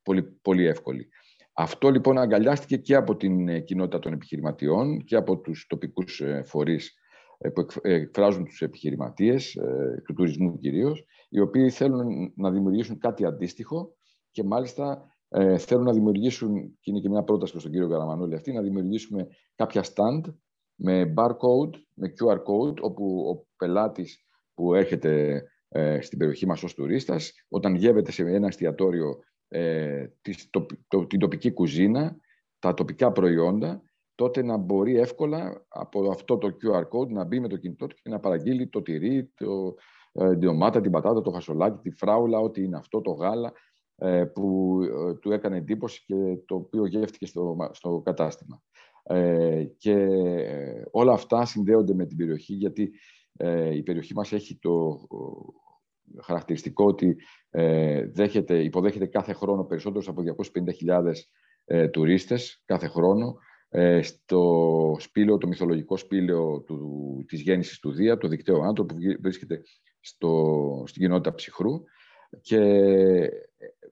πολύ, 0.03 0.23
πολύ 0.23 0.65
εύκολη. 0.65 1.09
Αυτό 1.59 1.89
λοιπόν 1.89 2.17
αγκαλιάστηκε 2.17 2.77
και 2.77 2.95
από 2.95 3.15
την 3.15 3.47
ε, 3.47 3.59
κοινότητα 3.59 3.99
των 3.99 4.13
επιχειρηματιών 4.13 5.03
και 5.03 5.15
από 5.15 5.39
τους 5.39 5.65
τοπικούς 5.69 6.21
ε, 6.21 6.43
φορείς 6.45 6.93
ε, 7.37 7.49
που 7.49 7.65
εκφράζουν 7.81 8.45
τους 8.45 8.61
επιχειρηματίες, 8.61 9.57
του 10.05 10.13
τουρισμού 10.13 10.59
κυρίως, 10.59 11.05
οι 11.29 11.39
οποίοι 11.39 11.69
θέλουν 11.69 12.33
να 12.35 12.51
δημιουργήσουν 12.51 12.97
κάτι 12.97 13.25
αντίστοιχο 13.25 13.95
και 14.31 14.43
μάλιστα 14.43 15.13
θέλουν 15.57 15.83
να 15.83 15.93
δημιουργήσουν, 15.93 16.77
και 16.79 16.91
είναι 16.91 16.99
και 16.99 17.09
μια 17.09 17.23
πρόταση 17.23 17.51
προς 17.51 17.63
τον 17.63 17.71
κύριο 17.71 17.89
Καραμανόλη 17.89 18.35
αυτή, 18.35 18.51
να 18.51 18.61
δημιουργήσουμε 18.61 19.27
κάποια 19.55 19.83
stand 19.83 20.33
με 20.75 21.13
barcode, 21.17 21.75
με 21.93 22.13
QR 22.19 22.37
code, 22.37 22.79
όπου 22.81 23.29
ο 23.29 23.47
πελάτης 23.57 24.25
που 24.53 24.73
έρχεται 24.73 25.43
ε, 25.69 26.01
στην 26.01 26.17
περιοχή 26.17 26.45
μας 26.45 26.63
ως 26.63 26.73
τουρίστας, 26.73 27.33
όταν 27.49 27.75
γεύεται 27.75 28.11
σε 28.11 28.23
ένα 28.23 28.47
εστιατόριο 28.47 29.19
ε, 29.47 30.05
την 31.07 31.19
τοπική 31.19 31.51
κουζίνα, 31.51 32.17
τα 32.59 32.73
τοπικά 32.73 33.11
προϊόντα, 33.11 33.81
τότε 34.15 34.43
να 34.43 34.57
μπορεί 34.57 34.97
εύκολα 34.97 35.65
από 35.67 36.09
αυτό 36.09 36.37
το 36.37 36.47
QR 36.61 36.83
code 36.97 37.07
να 37.09 37.23
μπει 37.23 37.39
με 37.39 37.47
το 37.47 37.57
κινητό 37.57 37.87
του 37.87 37.95
και 38.01 38.09
να 38.09 38.19
παραγγείλει 38.19 38.67
το 38.67 38.81
τυρί, 38.81 39.31
το, 39.35 39.75
ε, 40.11 40.29
την 40.29 40.39
ντομάτα, 40.39 40.81
την 40.81 40.91
πατάτα, 40.91 41.21
το 41.21 41.31
φασολάκι, 41.31 41.89
τη 41.89 41.91
φράουλα, 41.91 42.39
ό,τι 42.39 42.63
είναι 42.63 42.77
αυτό, 42.77 43.01
το 43.01 43.11
γάλα, 43.11 43.53
ε, 44.01 44.25
που 44.25 44.77
ε, 44.83 45.13
του 45.13 45.31
έκανε 45.31 45.57
εντύπωση 45.57 46.03
και 46.05 46.37
το 46.45 46.55
οποίο 46.55 46.85
γεύτηκε 46.85 47.25
στο, 47.25 47.57
στο 47.71 48.01
κατάστημα. 48.05 48.61
Ε, 49.03 49.63
και 49.77 50.07
όλα 50.91 51.13
αυτά 51.13 51.45
συνδέονται 51.45 51.93
με 51.93 52.05
την 52.05 52.17
περιοχή, 52.17 52.53
γιατί 52.53 52.91
η 53.73 53.83
περιοχή 53.83 54.13
μας 54.13 54.31
έχει 54.31 54.57
το 54.57 54.99
χαρακτηριστικό 56.23 56.85
ότι 56.85 57.15
δέχεται, 58.11 58.63
υποδέχεται 58.63 59.05
κάθε 59.05 59.33
χρόνο 59.33 59.63
περισσότερους 59.63 60.07
από 60.07 60.21
250.000 61.65 61.89
τουρίστες 61.91 62.61
κάθε 62.65 62.87
χρόνο 62.87 63.35
στο 64.01 64.95
σπήλαιο, 64.99 65.37
το 65.37 65.47
μυθολογικό 65.47 65.97
σπήλαιο 65.97 66.61
του, 66.61 66.79
της 67.27 67.41
γέννησης 67.41 67.79
του 67.79 67.91
Δία, 67.91 68.17
το 68.17 68.27
δικτύο 68.27 68.61
άνθρωπο 68.61 68.93
που 68.95 68.99
βρίσκεται 69.21 69.61
στο, 69.99 70.83
στην 70.87 71.01
κοινότητα 71.01 71.33
Ψυχρού 71.33 71.83
και 72.41 72.59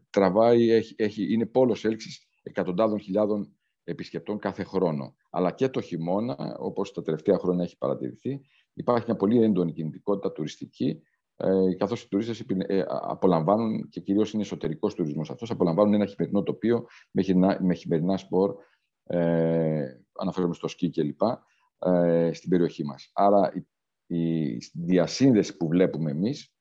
τραβάει, 0.09 0.71
έχει, 0.71 0.95
έχει, 0.97 1.33
είναι 1.33 1.45
πόλος 1.45 1.85
έλξης 1.85 2.27
εκατοντάδων 2.43 2.99
χιλιάδων 2.99 3.57
επισκεπτών 3.83 4.39
κάθε 4.39 4.63
χρόνο. 4.63 5.15
Αλλά 5.29 5.51
και 5.51 5.69
το 5.69 5.81
χειμώνα, 5.81 6.55
όπως 6.59 6.91
τα 6.91 7.01
τελευταία 7.01 7.37
χρόνια 7.37 7.63
έχει 7.63 7.77
παρατηρηθεί, 7.77 8.41
υπάρχει 8.77 9.05
μια 9.07 9.15
πολύ 9.15 9.43
έντονη 9.43 9.73
κινητικότητα 9.73 10.31
τουριστική, 10.31 11.01
ε, 11.35 11.73
καθώς 11.77 12.01
οι 12.03 12.09
τουρίστες 12.09 12.43
ε, 12.67 12.83
απολαμβάνουν, 12.87 13.89
και 13.89 13.99
κυρίως 13.99 14.33
είναι 14.33 14.41
εσωτερικός 14.41 14.93
τουρισμός 14.93 15.29
αυτός, 15.29 15.51
απολαμβάνουν 15.51 15.93
ένα 15.93 16.05
χειμερινό 16.05 16.43
τοπίο 16.43 16.85
με, 17.11 17.21
χειμερινά, 17.21 17.65
με 17.65 17.73
χειμερινά 17.73 18.17
σπορ, 18.17 18.55
ε, 19.03 19.85
αναφέρομαι 20.19 20.53
στο 20.53 20.67
σκι 20.67 20.89
κλπ, 20.89 21.21
ε, 21.79 22.33
στην 22.33 22.49
περιοχή 22.49 22.83
μας. 22.83 23.11
Άρα 23.13 23.51
η, 23.53 23.65
η 24.17 24.57
διασύνδεση 24.73 25.57
που 25.57 25.67
βλέπουμε 25.67 26.11
εμείς, 26.11 26.53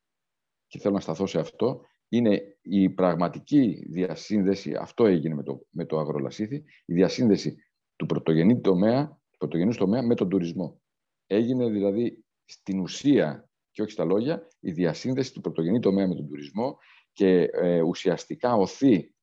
και 0.67 0.79
θέλω 0.79 0.95
να 0.95 1.01
σταθώ 1.01 1.27
σε 1.27 1.39
αυτό, 1.39 1.81
είναι 2.09 2.59
η 2.63 2.91
πραγματική 2.91 3.87
διασύνδεση, 3.91 4.75
αυτό 4.75 5.07
έγινε 5.07 5.35
με 5.35 5.43
το, 5.43 5.67
με 5.71 5.85
το 5.85 5.99
αγρολασίθι, 5.99 6.65
η 6.85 6.95
διασύνδεση 6.95 7.57
του 7.97 8.07
πρωτογενή 8.07 8.61
τομέα, 8.61 9.07
του 9.31 9.39
πρωτογενούς 9.39 9.77
τομέα 9.77 10.03
με 10.03 10.15
τον 10.15 10.29
τουρισμό. 10.29 10.81
Έγινε 11.27 11.69
δηλαδή 11.69 12.25
στην 12.45 12.81
ουσία 12.81 13.51
και 13.71 13.83
όχι 13.83 13.91
στα 13.91 14.05
λόγια, 14.05 14.49
η 14.61 14.73
διασύνδεση 14.73 15.33
του 15.33 15.41
πρωτογενή 15.41 15.81
τομέα 15.81 16.09
με 16.09 16.15
τον 16.15 16.27
τουρισμό 16.27 16.79
και 17.13 17.49
ε, 17.53 17.81
ουσιαστικά 17.81 18.55
οθεί 18.55 19.15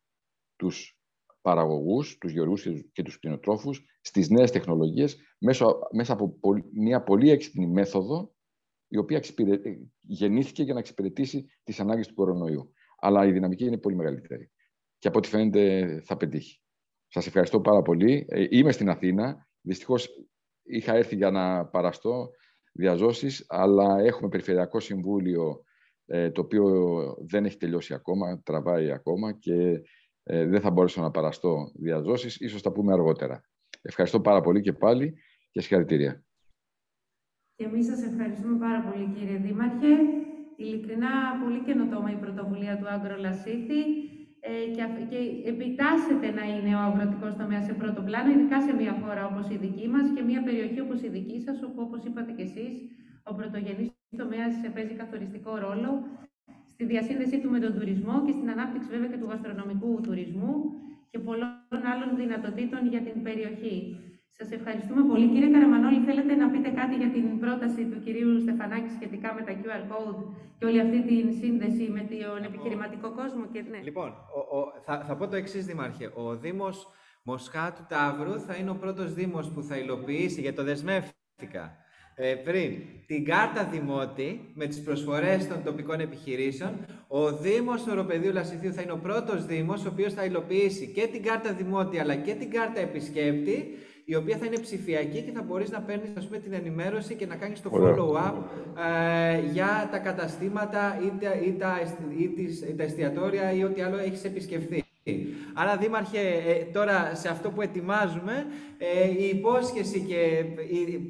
τους 0.56 0.98
παραγωγούς, 1.42 2.18
τους 2.18 2.32
γεωργούς 2.32 2.68
και 2.92 3.04
τους 3.04 3.18
κτηνοτρόφους 3.18 3.86
στις 4.02 4.30
νέες 4.30 4.52
τεχνολογίες 4.52 5.18
μέσα, 5.38 5.66
μέσα 5.92 6.14
από 6.14 6.40
μια 6.74 7.04
πολύ 7.04 7.30
έξυπνη 7.30 7.68
μέθοδο 7.68 8.36
η 8.88 8.98
οποία 8.98 9.22
γεννήθηκε 10.02 10.64
για 10.64 10.74
να 10.74 10.80
εξυπηρετήσει 10.80 11.46
τις 11.64 11.80
ανάγκες 11.80 12.08
του 12.08 12.14
κορονοϊού. 12.14 12.74
Αλλά 13.00 13.26
η 13.26 13.32
δυναμική 13.32 13.66
είναι 13.66 13.78
πολύ 13.78 13.96
μεγαλύτερη. 13.96 14.52
Και 14.98 15.08
από 15.08 15.18
ό,τι 15.18 15.28
φαίνεται 15.28 16.02
θα 16.06 16.18
πετύχει. 16.18 16.62
Σας 17.08 17.28
ευχαριστώ 17.28 17.62
πάρα 17.62 17.82
πολύ. 17.82 18.26
Ε, 18.30 18.48
είμαι 18.50 18.72
στην 18.72 18.90
Αθήνα. 18.90 19.48
Δυστυχώς 19.62 20.10
είχα 20.64 20.96
έρθει 20.96 21.16
για 21.16 21.32
να 21.32 21.66
παραστώ 21.66 22.30
διαζώσεις, 22.74 23.46
αλλά 23.48 24.00
έχουμε 24.00 24.30
Περιφερειακό 24.30 24.80
Συμβούλιο 24.80 25.64
ε, 26.06 26.32
το 26.32 26.42
οποίο 26.42 26.66
δεν 27.30 27.46
έχει 27.46 27.58
τελειώσει 27.58 27.94
ακόμα, 27.94 28.42
τραβάει 28.42 28.92
ακόμα 28.92 29.32
και 29.32 29.82
ε, 30.24 30.46
δεν 30.46 30.62
θα 30.62 30.72
μπορέσω 30.72 31.02
να 31.02 31.12
παραστώ 31.12 31.72
διαζώσεις. 31.74 32.40
Ίσως 32.40 32.62
τα 32.62 32.72
πούμε 32.72 32.94
αργότερα. 32.94 33.42
Ευχαριστώ 33.82 34.22
πάρα 34.22 34.42
πολύ 34.42 34.62
και 34.62 34.74
πάλι 34.74 35.14
και 35.52 35.62
συγχαρητήρια. 35.62 36.24
Και 37.56 37.64
εμείς 37.64 37.86
σας 37.86 38.04
ευχαριστούμε 38.04 38.58
πάρα 38.58 38.82
πολύ 38.82 39.14
κύριε 39.14 39.38
Δήμαρχε. 39.38 39.88
Ειλικρινά 40.56 41.10
πολύ 41.44 41.64
καινοτόμα 41.64 42.12
η 42.12 42.16
πρωτοβουλία 42.16 42.78
του 42.78 42.88
Άγκρο 42.88 43.18
Λασίθη 43.18 43.80
ε, 43.80 44.13
και, 44.76 44.84
και 45.12 45.20
επιτάσσεται 45.52 46.28
να 46.38 46.44
είναι 46.54 46.76
ο 46.76 46.80
αγροτικός 46.88 47.34
τομέας 47.36 47.66
σε 47.66 47.74
πρώτο 47.74 48.02
πλάνο, 48.02 48.30
ειδικά 48.32 48.62
σε 48.62 48.74
μια 48.74 48.94
χώρα 49.02 49.24
όπως 49.32 49.46
η 49.50 49.58
δική 49.66 49.88
μας 49.88 50.06
και 50.16 50.22
μια 50.30 50.42
περιοχή 50.44 50.80
όπως 50.80 51.02
η 51.02 51.10
δική 51.18 51.40
σας, 51.46 51.64
όπου 51.68 51.82
όπως 51.88 52.02
είπατε 52.08 52.32
κι 52.38 52.46
εσείς, 52.50 52.74
ο 53.24 53.34
πρωτογενής 53.34 53.90
τομέας 54.18 54.54
παίζει 54.74 54.94
καθοριστικό 54.94 55.52
ρόλο 55.66 55.90
στη 56.74 56.84
διασύνδεσή 56.86 57.40
του 57.40 57.50
με 57.50 57.60
τον 57.60 57.74
τουρισμό 57.78 58.16
και 58.26 58.32
στην 58.32 58.50
ανάπτυξη 58.50 58.90
βέβαια 58.90 59.08
και 59.08 59.18
του 59.18 59.30
γαστρονομικού 59.30 60.02
τουρισμού 60.02 60.54
και 61.12 61.20
πολλών 61.20 61.82
άλλων 61.92 62.10
δυνατοτήτων 62.16 62.88
για 62.88 63.02
την 63.02 63.24
περιοχή. 63.24 63.78
Σας 64.38 64.52
ευχαριστούμε 64.52 65.02
πολύ. 65.12 65.28
Κύριε 65.34 65.52
Καραμανόλη, 65.54 66.00
θέλετε 66.10 66.34
να 66.36 66.50
πείτε 66.50 66.70
κάτι 66.70 66.96
για 66.96 67.10
την 67.16 67.40
πρόταση 67.40 67.82
του 67.86 68.00
κυρίου 68.04 68.40
Στεφανάκη 68.42 68.90
σχετικά 68.98 69.34
με 69.34 69.42
τα 69.48 69.54
QR 69.60 69.84
code 69.92 70.22
και 70.58 70.66
όλη 70.66 70.80
αυτή 70.80 71.00
την 71.10 71.34
σύνδεση 71.40 71.84
με 71.98 72.02
τον 72.12 72.44
επιχειρηματικό 72.44 73.08
κόσμο. 73.20 73.44
Και... 73.54 73.64
Ναι. 73.72 73.80
Λοιπόν, 73.84 74.10
ο, 74.10 74.58
ο, 74.58 74.62
θα, 74.86 75.04
θα 75.08 75.16
πω 75.16 75.28
το 75.28 75.36
εξής, 75.36 75.66
Δήμαρχε. 75.66 76.12
Ο 76.14 76.36
Δήμος 76.36 76.88
Μοσχάτου 77.24 77.86
Ταύρου 77.90 78.40
θα 78.40 78.56
είναι 78.56 78.70
ο 78.70 78.76
πρώτος 78.76 79.14
Δήμος 79.14 79.52
που 79.52 79.64
θα 79.64 79.78
υλοποιήσει, 79.78 80.42
για 80.42 80.54
το 80.54 80.64
δεσμεύτηκα, 80.64 81.78
ε, 82.16 82.36
πριν 82.36 82.72
την 83.06 83.26
κάρτα 83.26 83.64
Δημότη 83.64 84.52
με 84.56 84.66
τις 84.66 84.82
προσφορές 84.82 85.48
των 85.48 85.64
τοπικών 85.64 86.00
επιχειρήσεων, 86.00 86.86
ο 87.08 87.38
Δήμος 87.38 87.88
Οροπεδίου 87.88 88.32
Λασιθίου 88.32 88.74
θα 88.74 88.82
είναι 88.82 88.92
ο 88.92 88.98
πρώτος 88.98 89.46
Δήμος 89.46 89.86
ο 89.86 89.90
οποίος 89.90 90.14
θα 90.14 90.26
υλοποιήσει 90.26 90.88
και 90.88 91.08
την 91.08 91.24
κάρτα 91.24 91.54
Δημότη 91.54 92.00
αλλά 92.00 92.16
και 92.16 92.34
την 92.34 92.52
κάρτα 92.52 92.80
Επισκέπτη 92.80 93.78
η 94.06 94.16
οποία 94.16 94.38
θα 94.38 94.46
είναι 94.46 94.60
ψηφιακή 94.60 95.22
και 95.22 95.32
θα 95.32 95.42
μπορείς 95.42 95.72
να 95.72 95.82
παίρνεις 95.82 96.10
ας 96.18 96.26
πούμε, 96.26 96.40
την 96.40 96.54
ενημέρωση 96.54 97.16
και 97.16 97.26
να 97.26 97.36
κάνεις 97.36 97.62
το 97.62 97.70
follow-up 97.74 98.34
ε, 98.78 99.40
για 99.52 99.90
τα 99.92 99.98
καταστήματα 99.98 101.00
ή 101.04 101.12
τα, 101.20 101.34
ή, 101.34 101.54
τα, 101.54 101.80
ή 102.70 102.76
τα 102.76 102.84
εστιατόρια 102.84 103.54
ή 103.54 103.64
ό,τι 103.64 103.82
άλλο 103.82 103.98
έχεις 103.98 104.24
επισκεφθεί. 104.24 104.84
Άρα, 105.54 105.78
Δήμαρχε, 105.78 106.20
ε, 106.20 106.64
τώρα 106.74 107.16
σε 107.16 107.30
αυτό 107.30 107.50
που 107.50 107.62
ετοιμάζουμε, 107.62 108.46
ε, 108.78 109.10
η 109.10 109.30
υπόσχεση 109.38 110.00
και, 110.00 110.46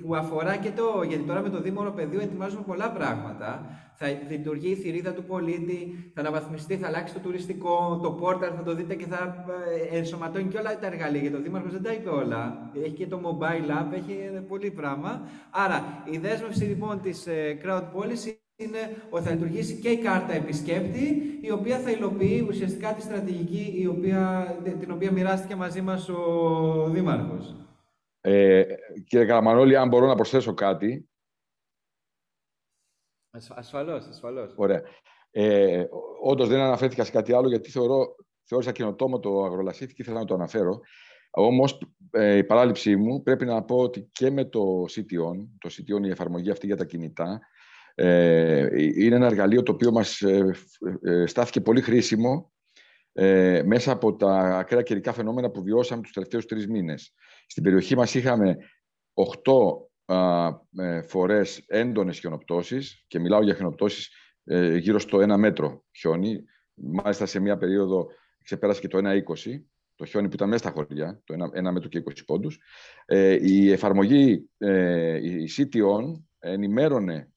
που 0.02 0.16
αφορά 0.16 0.58
και 0.58 0.72
το, 0.72 1.04
γιατί 1.08 1.24
τώρα 1.24 1.42
με 1.42 1.50
το 1.50 1.62
Δήμο 1.62 1.92
Πεδίου 1.96 2.20
ετοιμάζουμε 2.20 2.64
πολλά 2.66 2.92
πράγματα, 2.92 3.66
θα 3.94 4.08
λειτουργεί 4.30 4.70
η 4.72 4.76
θηρίδα 4.76 5.14
του 5.14 5.24
πολίτη, 5.24 6.12
θα 6.14 6.22
αναβαθμιστεί, 6.22 6.78
θα 6.78 6.88
αλλάξει 6.88 7.14
το 7.14 7.20
τουριστικό, 7.20 8.00
το 8.04 8.12
πόρταλ 8.12 8.52
θα 8.56 8.64
το 8.64 8.76
δείτε 8.76 8.96
και 8.96 9.06
θα 9.06 9.46
ε, 9.92 9.98
ενσωματώνει 9.98 10.48
και 10.48 10.58
όλα 10.58 10.80
τα 10.80 10.88
εργαλεία. 10.88 11.22
Γιατί 11.22 11.36
ο 11.36 11.42
Δήμαρχος 11.42 11.72
δεν 11.72 11.84
τα 11.84 11.94
είπε 11.94 12.10
όλα. 12.10 12.72
Έχει 12.84 12.94
και 12.94 13.08
το 13.08 13.20
mobile 13.24 13.70
app, 13.70 13.94
έχει 13.94 14.44
πολύ 14.48 14.72
πράγμα. 14.72 15.22
Άρα, 15.50 16.04
η 16.12 16.18
δέσμευση 16.18 16.64
λοιπόν 16.64 17.02
της 17.02 17.28
crowd 17.64 17.84
policy 17.84 18.43
είναι 18.56 19.08
ότι 19.10 19.24
θα 19.24 19.32
λειτουργήσει 19.32 19.80
και 19.80 19.90
η 19.90 19.98
κάρτα 19.98 20.34
επισκέπτη, 20.34 21.40
η 21.42 21.52
οποία 21.52 21.80
θα 21.80 21.92
υλοποιεί 21.92 22.46
ουσιαστικά 22.50 22.94
τη 22.94 23.02
στρατηγική 23.02 23.74
η 23.82 23.88
οποία, 23.88 24.56
την 24.80 24.92
οποία 24.92 25.12
μοιράστηκε 25.12 25.56
μαζί 25.56 25.82
μας 25.82 26.10
ο 26.10 26.90
Δήμαρχος. 26.90 27.56
Ε, 28.22 28.64
κύριε 29.08 29.26
Καραμανόλη, 29.26 29.76
αν 29.76 29.88
μπορώ 29.88 30.08
να 30.08 30.16
προσθέσω 30.16 30.54
κάτι. 30.54 31.10
Ασφαλώς, 33.50 34.08
ασφαλώς. 34.08 34.54
Ωραία. 34.56 34.82
Ε, 35.32 35.86
όντως 36.22 36.48
δεν 36.48 36.60
αναφέρθηκα 36.60 37.04
σε 37.04 37.12
κάτι 37.12 37.34
άλλο, 37.34 37.48
γιατί 37.48 37.72
θεωρώ, 37.72 38.16
θεώρησα 38.44 38.72
καινοτόμο 38.72 39.20
το 39.20 39.44
αγρολασίθι 39.44 39.94
και 39.94 40.02
ήθελα 40.02 40.20
να 40.20 40.26
το 40.26 40.34
αναφέρω. 40.34 40.80
Όμως, 41.32 41.82
ε, 42.12 42.38
η 42.38 42.44
παράληψή 42.44 42.96
μου 42.96 43.24
πρέπει 43.24 43.46
να 43.46 43.64
πω 43.64 43.78
ότι 43.78 44.10
και 44.12 44.32
με 44.32 44.46
το 44.46 44.86
CTON, 44.90 45.48
το 45.58 45.70
CTON 45.72 46.06
η 46.06 46.10
εφαρμογή 46.10 46.50
αυτή 46.50 46.66
για 46.66 46.76
τα 46.76 46.86
κινητά, 46.86 47.32
ε, 47.34 47.38
είναι 47.96 49.16
ένα 49.16 49.26
εργαλείο 49.26 49.64
το 49.64 49.72
οποίο 49.72 49.92
μας 49.92 50.22
ε, 50.22 50.52
ε, 51.02 51.26
στάθηκε 51.26 51.62
πολύ 51.62 51.82
χρήσιμο 51.82 52.52
μέσα 53.66 53.92
από 53.92 54.16
τα 54.16 54.38
ακραία 54.38 54.82
καιρικά 54.82 55.14
φαινόμενα 55.14 55.50
που 55.50 55.64
βιώσαμε 55.64 56.02
τους 56.02 56.12
τελευταίους 56.12 56.46
τρεις 56.46 56.68
μήνες. 56.68 57.14
Στην 57.48 57.64
περιοχή 57.64 57.96
μας 57.96 58.14
είχαμε 58.14 58.58
8 60.06 60.14
φορές 61.08 61.64
έντονες 61.68 62.20
χιονοπτώσεις 62.20 63.04
και 63.08 63.20
μιλάω 63.20 63.44
για 63.44 63.54
χιονοπτώσεις 63.54 64.10
γύρω 64.78 65.00
στο 65.00 65.18
1 65.18 65.38
μέτρο 65.38 65.84
χιόνι. 65.98 66.44
Μάλιστα 66.74 67.26
σε 67.26 67.40
μια 67.40 67.58
περίοδο 67.58 68.08
ξεπέρασε 68.44 68.82
και 68.82 68.88
το 68.88 68.98
1,20 68.98 69.64
το 69.96 70.06
χιόνι 70.06 70.28
που 70.28 70.36
ήταν 70.36 70.50
μέσα 70.50 70.64
στα 70.64 70.72
χωριά, 70.72 71.22
το 71.24 71.34
1, 71.34 71.72
μέτρο 71.72 71.90
και 71.90 72.04
20 72.06 72.12
πόντους. 72.26 72.60
η 73.42 73.72
εφαρμογή, 73.72 74.50
η 75.22 75.50
CTON, 75.58 76.24
ενημέρωνε 76.40 77.33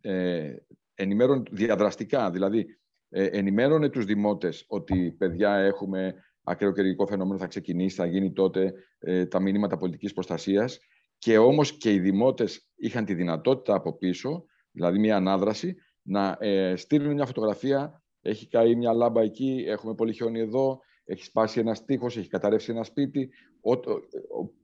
ε, 0.00 0.54
ενημέρωνε 0.94 1.42
διαδραστικά, 1.50 2.30
δηλαδή 2.30 2.66
ε, 3.08 3.24
ενημέρωνε 3.24 3.88
τους 3.88 4.04
δημότες 4.04 4.64
ότι 4.68 5.14
παιδιά 5.18 5.54
έχουμε 5.54 6.14
ακραίο 6.42 6.72
καιρικό 6.72 7.06
φαινόμενο 7.06 7.38
θα 7.38 7.46
ξεκινήσει, 7.46 7.96
θα 7.96 8.06
γίνει 8.06 8.32
τότε 8.32 8.74
ε, 8.98 9.26
τα 9.26 9.40
μηνύματα 9.40 9.76
πολιτικής 9.76 10.12
προστασίας 10.12 10.78
και 11.18 11.38
όμως 11.38 11.76
και 11.76 11.92
οι 11.92 11.98
δημότες 11.98 12.68
είχαν 12.76 13.04
τη 13.04 13.14
δυνατότητα 13.14 13.74
από 13.74 13.96
πίσω, 13.96 14.44
δηλαδή 14.70 14.98
μια 14.98 15.16
ανάδραση, 15.16 15.76
να 16.02 16.36
ε, 16.40 16.76
στείλουν 16.76 17.12
μια 17.12 17.26
φωτογραφία, 17.26 18.02
έχει 18.20 18.48
καεί 18.48 18.74
μια 18.74 18.92
λάμπα 18.92 19.22
εκεί, 19.22 19.64
έχουμε 19.66 19.94
πολύ 19.94 20.12
χιόνι 20.12 20.40
εδώ, 20.40 20.80
έχει 21.04 21.24
σπάσει 21.24 21.60
ένας 21.60 21.84
τείχος, 21.84 22.16
έχει 22.16 22.28
καταρρεύσει 22.28 22.70
ένα 22.70 22.84
σπίτι. 22.84 23.30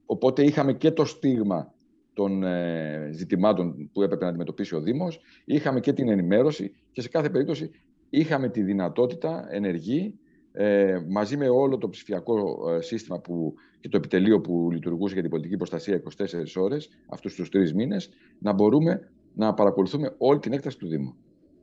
οπότε 0.05 0.43
είχαμε 0.43 0.73
και 0.73 0.91
το 0.91 1.05
στίγμα 1.05 1.74
των 2.15 2.43
ε, 2.43 3.09
ζητημάτων 3.11 3.89
που 3.93 4.01
έπρεπε 4.01 4.23
να 4.23 4.29
αντιμετωπίσει 4.29 4.75
ο 4.75 4.81
Δήμος. 4.81 5.19
Είχαμε 5.45 5.79
και 5.79 5.93
την 5.93 6.09
ενημέρωση 6.09 6.71
και 6.91 7.01
σε 7.01 7.09
κάθε 7.09 7.29
περίπτωση 7.29 7.71
είχαμε 8.09 8.49
τη 8.49 8.63
δυνατότητα 8.63 9.47
ενεργή 9.49 10.19
ε, 10.51 10.97
μαζί 11.09 11.37
με 11.37 11.49
όλο 11.49 11.77
το 11.77 11.89
ψηφιακό 11.89 12.35
ε, 12.69 12.81
σύστημα 12.81 13.19
που, 13.19 13.53
και 13.79 13.89
το 13.89 13.97
επιτελείο 13.97 14.41
που 14.41 14.71
λειτουργούσε 14.71 15.13
για 15.13 15.21
την 15.21 15.31
πολιτική 15.31 15.57
προστασία 15.57 16.01
24 16.17 16.23
ώρες, 16.55 16.89
αυτούς 17.09 17.35
τους 17.35 17.49
τρεις 17.49 17.73
μήνες, 17.73 18.09
να 18.39 18.53
μπορούμε 18.53 19.11
να 19.33 19.53
παρακολουθούμε 19.53 20.15
όλη 20.17 20.39
την 20.39 20.53
έκταση 20.53 20.77
του 20.77 20.87
Δήμου. 20.87 21.15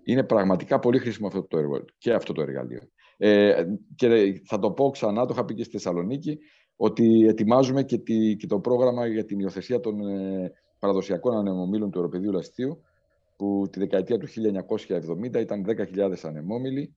Είναι 0.05 0.23
πραγματικά 0.23 0.79
πολύ 0.79 0.99
χρήσιμο 0.99 1.27
αυτό 1.27 1.43
το 1.43 1.59
έργο 1.59 1.85
και 1.99 2.12
αυτό 2.12 2.33
το 2.33 2.43
εργαλείο. 2.43 2.81
Ε, 3.16 3.65
και 3.95 4.41
θα 4.45 4.59
το 4.59 4.70
πω 4.70 4.91
ξανά, 4.91 5.27
το 5.27 5.33
είχα 5.33 5.45
πει 5.45 5.55
και 5.55 5.62
στη 5.62 5.73
Θεσσαλονίκη, 5.73 6.39
ότι 6.77 7.27
ετοιμάζουμε 7.27 7.82
και, 7.82 7.99
τη, 7.99 8.36
και 8.36 8.47
το 8.47 8.59
πρόγραμμα 8.59 9.07
για 9.07 9.24
την 9.24 9.39
υιοθεσία 9.39 9.81
των 9.81 10.09
ε, 10.09 10.53
παραδοσιακών 10.78 11.36
ανεμομήλων 11.36 11.90
του 11.90 11.99
Ευρωπαιδίου 11.99 12.32
Λαστίου, 12.32 12.82
που 13.36 13.69
τη 13.70 13.78
δεκαετία 13.78 14.19
του 14.19 14.27
1970 15.32 15.40
ήταν 15.40 15.65
10.000 15.66 16.15
ανεμόμυλοι. 16.23 16.94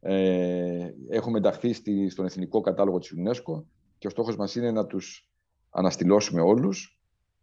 Ε, 0.00 0.90
έχουμε 1.08 1.38
ενταχθεί 1.38 1.72
στη, 1.72 2.08
στον 2.08 2.24
Εθνικό 2.24 2.60
Κατάλογο 2.60 2.98
της 2.98 3.14
UNESCO 3.16 3.62
και 3.98 4.06
ο 4.06 4.10
στόχος 4.10 4.36
μας 4.36 4.54
είναι 4.54 4.70
να 4.70 4.86
τους 4.86 5.28
αναστηλώσουμε 5.70 6.40
όλους 6.40 7.00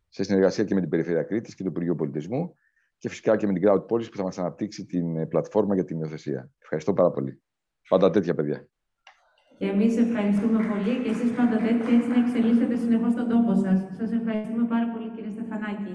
σε 0.09 0.23
συνεργασία 0.23 0.63
και 0.63 0.73
με 0.73 0.79
την 0.79 0.89
Περιφέρεια 0.89 1.23
Κρήτης 1.23 1.55
και 1.55 1.63
το 1.63 1.69
Υπουργείο 1.69 1.95
Πολιτισμού 1.95 2.53
και 2.97 3.09
φυσικά 3.09 3.37
και 3.37 3.47
με 3.47 3.53
την 3.53 3.69
Crowd 3.69 3.85
Policy 3.85 4.11
που 4.11 4.17
θα 4.17 4.23
μας 4.23 4.39
αναπτύξει 4.39 4.85
την 4.85 5.17
ε, 5.17 5.25
πλατφόρμα 5.25 5.75
για 5.75 5.83
την 5.83 5.99
υιοθεσία. 5.99 6.51
Ευχαριστώ 6.61 6.93
πάρα 6.93 7.11
πολύ. 7.11 7.41
Πάντα 7.87 8.09
τέτοια 8.09 8.35
παιδιά. 8.35 8.67
Και 9.59 9.67
εμείς 9.73 9.93
ευχαριστούμε 10.05 10.59
πολύ 10.71 10.93
και 11.03 11.09
εσείς 11.15 11.31
πάντα 11.37 11.57
τέτοια 11.65 11.91
έτσι 11.95 12.09
να 12.13 12.19
εξελίσσετε 12.23 12.75
συνεχώς 12.83 13.13
τον 13.19 13.27
τόπο 13.33 13.53
σας. 13.63 13.77
Σας 13.99 14.09
ευχαριστούμε 14.17 14.65
πάρα 14.73 14.87
πολύ, 14.91 15.07
κύριε 15.15 15.33
Στεφανάκη. 15.35 15.93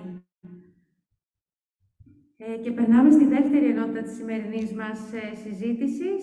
Ε, 2.44 2.56
και 2.62 2.70
περνάμε 2.78 3.10
στη 3.16 3.24
δεύτερη 3.34 3.66
ενότητα 3.72 4.02
της 4.06 4.14
σημερινής 4.18 4.70
μας 4.80 4.98
ε, 5.20 5.24
συζήτησης. 5.42 6.20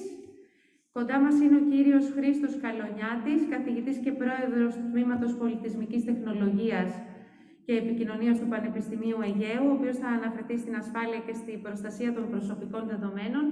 Κοντά 0.96 1.16
μας 1.24 1.36
είναι 1.44 1.58
ο 1.62 1.64
κύριος 1.72 2.06
Χρήστος 2.16 2.54
Καλονιάτης, 2.66 3.42
καθηγητής 3.54 3.98
και 4.04 4.12
πρόεδρος 4.22 4.72
του 4.78 4.88
Τμήματος 4.92 5.32
Πολιτισμικής 5.42 6.04
Τεχνολογίας 6.10 6.90
και 7.66 7.74
Επικοινωνίας 7.84 8.36
του 8.40 8.48
Πανεπιστημίου 8.54 9.20
Αιγαίου, 9.28 9.66
ο 9.70 9.74
οποίος 9.78 9.98
θα 10.02 10.10
αναφερθεί 10.18 10.56
στην 10.64 10.76
ασφάλεια 10.82 11.20
και 11.26 11.36
στην 11.42 11.58
προστασία 11.66 12.10
των 12.18 12.26
προσωπικών 12.34 12.84
δεδομένων 12.92 13.46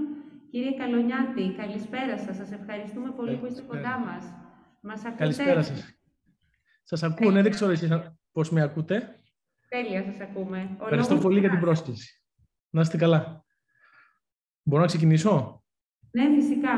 Κύριε 0.52 0.72
Καλονιάτη, 0.78 1.54
καλησπέρα 1.58 2.18
σας. 2.18 2.36
Σας 2.36 2.52
ευχαριστούμε 2.52 3.12
πολύ 3.12 3.38
που 3.38 3.46
είστε 3.46 3.62
κοντά 3.62 3.98
μας. 3.98 4.24
Μας 4.82 5.06
ακούτε; 5.06 5.18
Καλησπέρα 5.18 5.64
σας. 5.64 5.94
Σας 6.84 7.04
ακούω, 7.04 7.32
ναι, 7.32 7.42
δεν 7.42 7.52
ξέρω 7.52 7.72
εσείς 7.72 7.90
πώς 8.32 8.52
με 8.52 8.62
ακούτε. 8.62 9.16
Τέλεια, 9.68 10.04
σας 10.04 10.20
ακούμε. 10.20 10.78
Ευχαριστώ 10.82 11.18
πολύ 11.18 11.40
για 11.40 11.50
την 11.50 11.60
πρόσκληση. 11.60 12.24
Να 12.70 12.82
είστε 12.82 12.98
καλά. 12.98 13.46
Μπορώ 14.64 14.82
να 14.82 14.88
ξεκινήσω; 14.88 15.64
Ναι, 16.12 16.30
φυσικά. 16.36 16.70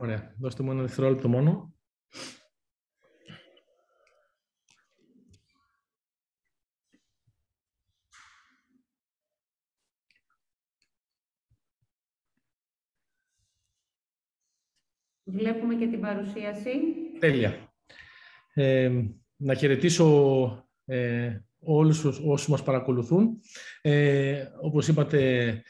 Ωραία. 0.00 0.34
Δώστε 0.38 0.62
μου 0.62 0.70
ένα 0.70 0.80
δευτερόλεπτο 0.80 1.28
μόνο. 1.28 1.74
Βλέπουμε 15.24 15.74
και 15.74 15.86
την 15.86 16.00
παρουσίαση. 16.00 16.70
Τέλεια. 17.18 17.74
Ε, 18.54 18.90
να 19.36 19.54
χαιρετήσω 19.54 20.68
ε, 20.84 21.38
όλους 21.60 22.04
όσους 22.04 22.48
μας 22.48 22.62
παρακολουθούν. 22.62 23.40
Ε, 23.82 24.44
όπως 24.60 24.88
είπατε, 24.88 25.62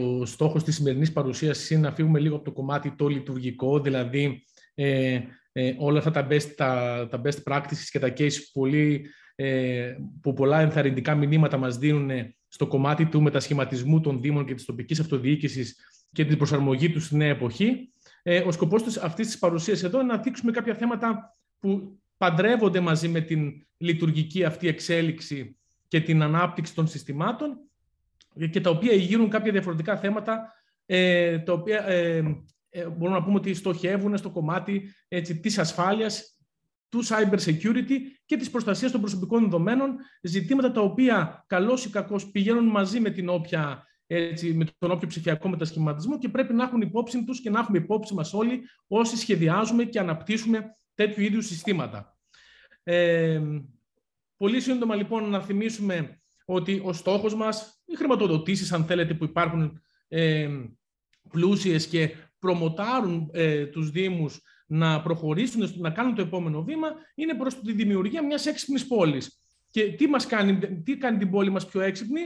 ο 0.00 0.26
στόχος 0.26 0.64
της 0.64 0.74
σημερινής 0.74 1.12
παρουσίασης 1.12 1.70
είναι 1.70 1.80
να 1.80 1.92
φύγουμε 1.92 2.18
λίγο 2.18 2.34
από 2.34 2.44
το 2.44 2.52
κομμάτι 2.52 2.94
το 2.96 3.08
λειτουργικό, 3.08 3.80
δηλαδή 3.80 4.44
ε, 4.74 5.20
ε, 5.52 5.74
όλα 5.78 5.98
αυτά 5.98 6.10
τα 6.10 6.26
best, 6.30 6.54
τα, 6.56 7.06
τα 7.10 7.20
best 7.24 7.42
practices 7.52 7.88
και 7.90 7.98
τα 7.98 8.12
case 8.16 8.36
πολύ, 8.52 9.06
ε, 9.34 9.94
που 10.20 10.32
πολλά 10.32 10.60
ενθαρρυντικά 10.60 11.14
μηνύματα 11.14 11.56
μας 11.56 11.78
δίνουν 11.78 12.10
στο 12.48 12.66
κομμάτι 12.66 13.06
του 13.06 13.22
μετασχηματισμού 13.22 14.00
των 14.00 14.20
Δήμων 14.20 14.44
και 14.44 14.54
της 14.54 14.64
τοπικής 14.64 15.00
αυτοδιοίκησης 15.00 15.76
και 16.12 16.24
την 16.24 16.36
προσαρμογή 16.36 16.90
τους 16.90 17.04
στη 17.04 17.16
νέα 17.16 17.28
εποχή. 17.28 17.92
Ε, 18.22 18.40
ο 18.40 18.52
σκοπός 18.52 18.96
αυτής 18.96 19.26
της 19.26 19.38
παρουσίας 19.38 19.82
εδώ 19.82 20.00
είναι 20.00 20.12
να 20.12 20.18
δείξουμε 20.18 20.52
κάποια 20.52 20.74
θέματα 20.74 21.36
που 21.58 22.00
παντρεύονται 22.16 22.80
μαζί 22.80 23.08
με 23.08 23.20
την 23.20 23.66
λειτουργική 23.76 24.44
αυτή 24.44 24.68
εξέλιξη 24.68 25.56
και 25.88 26.00
την 26.00 26.22
ανάπτυξη 26.22 26.74
των 26.74 26.86
συστημάτων 26.86 27.58
και 28.50 28.60
τα 28.60 28.70
οποία 28.70 28.92
ηγείρουν 28.92 29.28
κάποια 29.28 29.52
διαφορετικά 29.52 29.96
θέματα 29.96 30.52
ε, 30.86 31.38
τα 31.38 31.52
οποία 31.52 31.88
ε, 31.88 32.16
ε, 32.70 32.88
μπορούμε 32.88 33.18
να 33.18 33.24
πούμε 33.24 33.36
ότι 33.36 33.54
στοχεύουν 33.54 34.16
στο 34.16 34.30
κομμάτι 34.30 34.94
έτσι, 35.08 35.40
της 35.40 35.58
ασφάλειας, 35.58 36.36
του 36.88 37.04
cyber 37.04 37.38
security 37.38 37.98
και 38.24 38.36
της 38.36 38.50
προστασίας 38.50 38.90
των 38.90 39.00
προσωπικών 39.00 39.42
δεδομένων, 39.42 39.96
ζητήματα 40.22 40.72
τα 40.72 40.80
οποία 40.80 41.44
καλώς 41.46 41.84
ή 41.84 41.90
κακώς 41.90 42.30
πηγαίνουν 42.30 42.66
μαζί 42.66 43.00
με 43.00 43.10
την 43.10 43.28
όποια 43.28 43.86
έτσι, 44.06 44.54
με 44.54 44.66
τον 44.78 44.90
όποιο 44.90 45.08
ψηφιακό 45.08 45.48
μετασχηματισμό 45.48 46.18
και 46.18 46.28
πρέπει 46.28 46.52
να 46.52 46.64
έχουν 46.64 46.80
υπόψη 46.80 47.24
τους 47.24 47.40
και 47.40 47.50
να 47.50 47.60
έχουμε 47.60 47.78
υπόψη 47.78 48.14
μας 48.14 48.34
όλοι 48.34 48.62
όσοι 48.86 49.16
σχεδιάζουμε 49.16 49.84
και 49.84 49.98
αναπτύσσουμε 49.98 50.76
τέτοιου 50.94 51.22
είδους 51.22 51.46
συστήματα. 51.46 52.16
Ε, 52.82 53.40
πολύ 54.36 54.60
σύντομα 54.60 54.94
λοιπόν 54.94 55.30
να 55.30 55.40
θυμίσουμε 55.40 56.20
ότι 56.44 56.80
ο 56.84 56.92
στόχος 56.92 57.34
μας, 57.34 57.82
οι 57.86 57.96
χρηματοδοτήσεις 57.96 58.72
αν 58.72 58.84
θέλετε 58.84 59.14
που 59.14 59.24
υπάρχουν 59.24 59.80
ε, 60.08 60.48
πλούσιες 61.30 61.86
και 61.86 62.10
προμοτάρουν 62.38 63.30
ε, 63.32 63.66
τους 63.66 63.90
Δήμους 63.90 64.40
να 64.66 65.02
προχωρήσουν, 65.02 65.72
να 65.76 65.90
κάνουν 65.90 66.14
το 66.14 66.22
επόμενο 66.22 66.62
βήμα, 66.62 66.88
είναι 67.14 67.34
προς 67.34 67.60
τη 67.60 67.72
δημιουργία 67.72 68.26
μιας 68.26 68.46
έξυπνης 68.46 68.86
πόλης. 68.86 69.38
Και 69.70 69.92
τι, 69.92 70.06
μας 70.06 70.26
κάνει, 70.26 70.82
τι 70.82 70.96
κάνει 70.96 71.18
την 71.18 71.30
πόλη 71.30 71.50
μας 71.50 71.66
πιο 71.66 71.80
έξυπνη, 71.80 72.20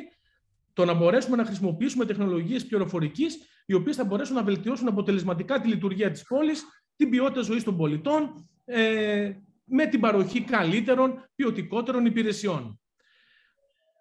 το 0.76 0.84
να 0.84 0.94
μπορέσουμε 0.94 1.36
να 1.36 1.44
χρησιμοποιήσουμε 1.44 2.04
τεχνολογίες 2.04 2.66
πληροφορικής, 2.66 3.38
οι 3.66 3.74
οποίες 3.74 3.96
θα 3.96 4.04
μπορέσουν 4.04 4.34
να 4.34 4.42
βελτιώσουν 4.42 4.88
αποτελεσματικά 4.88 5.60
τη 5.60 5.68
λειτουργία 5.68 6.10
της 6.10 6.22
πόλης, 6.22 6.64
την 6.96 7.10
ποιότητα 7.10 7.40
ζωής 7.40 7.64
των 7.64 7.76
πολιτών, 7.76 8.48
ε, 8.64 9.32
με 9.64 9.86
την 9.86 10.00
παροχή 10.00 10.40
καλύτερων, 10.40 11.28
ποιοτικότερων 11.34 12.06
υπηρεσιών. 12.06 12.80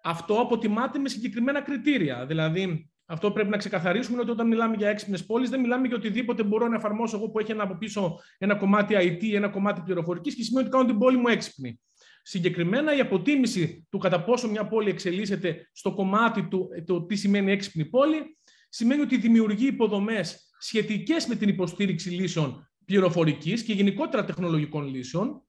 Αυτό 0.02 0.34
αποτιμάται 0.40 0.98
με 0.98 1.08
συγκεκριμένα 1.08 1.60
κριτήρια. 1.60 2.26
Δηλαδή, 2.26 2.90
αυτό 3.06 3.30
πρέπει 3.30 3.48
να 3.48 3.56
ξεκαθαρίσουμε 3.56 4.20
ότι 4.20 4.30
όταν 4.30 4.46
μιλάμε 4.46 4.76
για 4.76 4.88
έξυπνες 4.88 5.26
πόλεις, 5.26 5.50
δεν 5.50 5.60
μιλάμε 5.60 5.86
για 5.86 5.96
οτιδήποτε 5.96 6.42
μπορώ 6.42 6.68
να 6.68 6.76
εφαρμόσω 6.76 7.16
εγώ 7.16 7.28
που 7.28 7.38
έχει 7.38 7.50
ένα 7.50 7.62
από 7.62 7.74
πίσω 7.74 8.20
ένα 8.38 8.54
κομμάτι 8.54 8.94
IT, 8.98 9.34
ένα 9.34 9.48
κομμάτι 9.48 9.80
πληροφορικής 9.80 10.34
και 10.34 10.42
σημαίνει 10.42 10.66
ότι 10.66 10.76
κάνω 10.76 10.88
την 10.88 10.98
πόλη 10.98 11.16
μου 11.16 11.28
έξυπνη. 11.28 11.80
Συγκεκριμένα 12.28 12.96
η 12.96 13.00
αποτίμηση 13.00 13.86
του 13.90 13.98
κατά 13.98 14.24
πόσο 14.24 14.48
μια 14.48 14.66
πόλη 14.66 14.90
εξελίσσεται 14.90 15.70
στο 15.72 15.94
κομμάτι 15.94 16.48
του 16.48 16.68
το 16.86 17.02
τι 17.02 17.16
σημαίνει 17.16 17.52
έξυπνη 17.52 17.84
πόλη, 17.84 18.38
σημαίνει 18.68 19.00
ότι 19.00 19.16
δημιουργεί 19.16 19.66
υποδομές 19.66 20.50
σχετικές 20.58 21.26
με 21.26 21.34
την 21.34 21.48
υποστήριξη 21.48 22.10
λύσεων 22.10 22.70
πληροφορικής 22.84 23.62
και 23.62 23.72
γενικότερα 23.72 24.24
τεχνολογικών 24.24 24.86
λύσεων, 24.86 25.42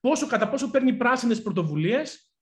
πόσο, 0.00 0.26
κατά 0.26 0.48
πόσο 0.48 0.70
παίρνει 0.70 0.92
πράσινες 0.92 1.42
πρωτοβουλίες, 1.42 2.32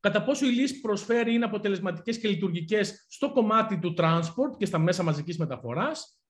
κατά 0.00 0.24
πόσο 0.24 0.46
η 0.46 0.50
λύση 0.50 0.80
προσφέρει 0.80 1.34
είναι 1.34 1.44
αποτελεσματικές 1.44 2.18
και 2.18 2.28
λειτουργικές 2.28 3.06
στο 3.08 3.32
κομμάτι 3.32 3.78
του 3.78 3.94
transport 3.98 4.56
και 4.58 4.66
στα 4.66 4.78
μέσα 4.78 5.02
μαζικής 5.02 5.38
μεταφοράς 5.38 6.21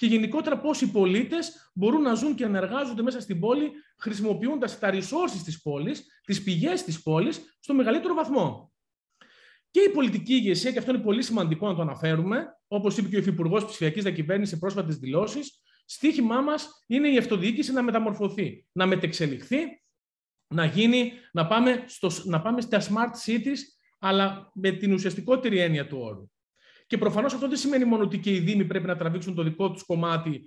και 0.00 0.06
γενικότερα 0.06 0.58
πώς 0.58 0.80
οι 0.80 0.90
πολίτες 0.90 1.70
μπορούν 1.74 2.02
να 2.02 2.14
ζουν 2.14 2.34
και 2.34 2.46
να 2.46 2.58
εργάζονται 2.58 3.02
μέσα 3.02 3.20
στην 3.20 3.40
πόλη 3.40 3.70
χρησιμοποιώντας 3.98 4.78
τα 4.78 4.90
resources 4.92 5.42
της 5.44 5.62
πόλης, 5.62 6.06
τις 6.24 6.42
πηγές 6.42 6.82
της 6.84 7.02
πόλης, 7.02 7.56
στο 7.60 7.74
μεγαλύτερο 7.74 8.14
βαθμό. 8.14 8.72
Και 9.70 9.80
η 9.80 9.88
πολιτική 9.88 10.32
ηγεσία, 10.32 10.72
και 10.72 10.78
αυτό 10.78 10.90
είναι 10.90 11.02
πολύ 11.02 11.22
σημαντικό 11.22 11.66
να 11.66 11.74
το 11.74 11.82
αναφέρουμε, 11.82 12.46
όπως 12.68 12.96
είπε 12.96 13.08
και 13.08 13.16
ο 13.16 13.18
Υφυπουργός 13.18 13.64
Ψηφιακής 13.64 14.02
Διακυβέρνησης 14.02 14.52
σε 14.54 14.58
πρόσφατες 14.58 14.96
δηλώσεις, 14.96 15.62
στίχημά 15.84 16.40
μας 16.40 16.84
είναι 16.86 17.08
η 17.08 17.16
αυτοδιοίκηση 17.16 17.72
να 17.72 17.82
μεταμορφωθεί, 17.82 18.66
να 18.72 18.86
μετεξελιχθεί, 18.86 19.58
να 20.54 20.64
γίνει, 20.64 21.12
να 21.32 21.46
πάμε, 21.46 21.84
στο, 21.86 22.10
να 22.24 22.40
πάμε 22.40 22.60
στα 22.60 22.80
smart 22.80 23.30
cities, 23.30 23.58
αλλά 23.98 24.50
με 24.54 24.70
την 24.70 24.92
ουσιαστικότερη 24.92 25.58
έννοια 25.58 25.86
του 25.86 25.98
όρου. 26.00 26.30
Και 26.90 26.98
προφανώς 26.98 27.34
αυτό 27.34 27.48
δεν 27.48 27.56
σημαίνει 27.56 27.84
μόνο 27.84 28.02
ότι 28.02 28.18
και 28.18 28.34
οι 28.34 28.38
Δήμοι 28.38 28.64
πρέπει 28.64 28.86
να 28.86 28.96
τραβήξουν 28.96 29.34
το 29.34 29.42
δικό 29.42 29.70
τους 29.70 29.82
κομμάτι, 29.82 30.44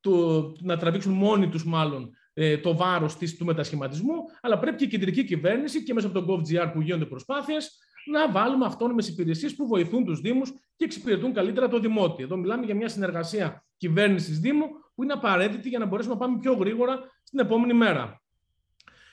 το, 0.00 0.52
να 0.60 0.76
τραβήξουν 0.76 1.12
μόνοι 1.12 1.48
τους 1.48 1.64
μάλλον 1.64 2.10
ε, 2.32 2.58
το 2.58 2.76
βάρος 2.76 3.16
του 3.16 3.44
μετασχηματισμού, 3.44 4.14
αλλά 4.40 4.58
πρέπει 4.58 4.76
και 4.76 4.84
η 4.84 4.88
κεντρική 4.88 5.24
κυβέρνηση 5.24 5.82
και 5.82 5.94
μέσα 5.94 6.06
από 6.06 6.20
τον 6.22 6.26
GovGR 6.28 6.70
που 6.72 6.80
γίνονται 6.80 7.04
προσπάθειες 7.04 7.78
να 8.10 8.30
βάλουμε 8.30 8.66
αυτόνομε 8.66 9.04
υπηρεσίες 9.08 9.54
που 9.54 9.66
βοηθούν 9.66 10.04
τους 10.04 10.20
Δήμους 10.20 10.50
και 10.76 10.84
εξυπηρετούν 10.84 11.32
καλύτερα 11.32 11.68
το 11.68 11.78
δημότιο. 11.78 12.24
Εδώ 12.24 12.36
μιλάμε 12.36 12.64
για 12.64 12.74
μια 12.74 12.88
συνεργασία 12.88 13.64
κυβέρνησης 13.76 14.40
Δήμου 14.40 14.66
που 14.94 15.02
είναι 15.02 15.12
απαραίτητη 15.12 15.68
για 15.68 15.78
να 15.78 15.86
μπορέσουμε 15.86 16.14
να 16.14 16.20
πάμε 16.20 16.38
πιο 16.38 16.52
γρήγορα 16.52 16.98
στην 17.22 17.38
επόμενη 17.38 17.72
μέρα. 17.72 18.22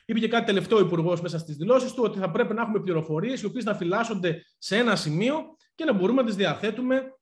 Είπε 0.06 0.20
και 0.20 0.28
κάτι 0.28 0.46
τελευταίο 0.46 0.78
ο 0.78 0.82
Υπουργός 0.82 1.22
μέσα 1.22 1.40
στις 1.40 1.56
δηλώσεις 1.56 1.94
του, 1.94 2.04
ότι 2.04 2.20
θα 2.20 2.32
πρέπει 2.32 2.54
να 2.54 2.62
έχουμε 2.62 2.80
πληροφορίες 2.80 3.42
οι 3.42 3.46
οποίες 3.46 3.64
να 3.64 3.76
φυλάσσονται 3.76 4.46
σε 4.58 4.78
ένα 4.78 4.96
σημείο 4.96 5.56
και 5.76 5.86
να 5.86 5.94
μπορούμε 5.94 6.22
να 6.22 6.28
τις 6.28 6.36
διαθέτουμε 6.36 7.16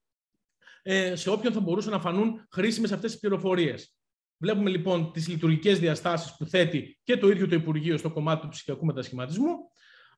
ε, 0.82 1.16
σε 1.16 1.30
όποιον 1.30 1.54
θα 1.54 1.60
μπορούσαν 1.60 1.92
να 1.92 2.00
φανούν 2.00 2.48
χρήσιμες 2.52 2.92
αυτές 2.92 3.12
τις 3.12 3.20
πληροφορίες. 3.20 3.98
Βλέπουμε 4.38 4.70
λοιπόν 4.70 5.12
τις 5.12 5.28
λειτουργικές 5.28 5.80
διαστάσεις 5.80 6.36
που 6.38 6.46
θέτει 6.46 7.00
και 7.04 7.18
το 7.18 7.30
ίδιο 7.30 7.48
το 7.48 7.56
Υπουργείο 7.56 7.98
στο 7.98 8.12
κομμάτι 8.12 8.42
του 8.42 8.48
ψηφιακού 8.48 8.86
μετασχηματισμού. 8.86 9.56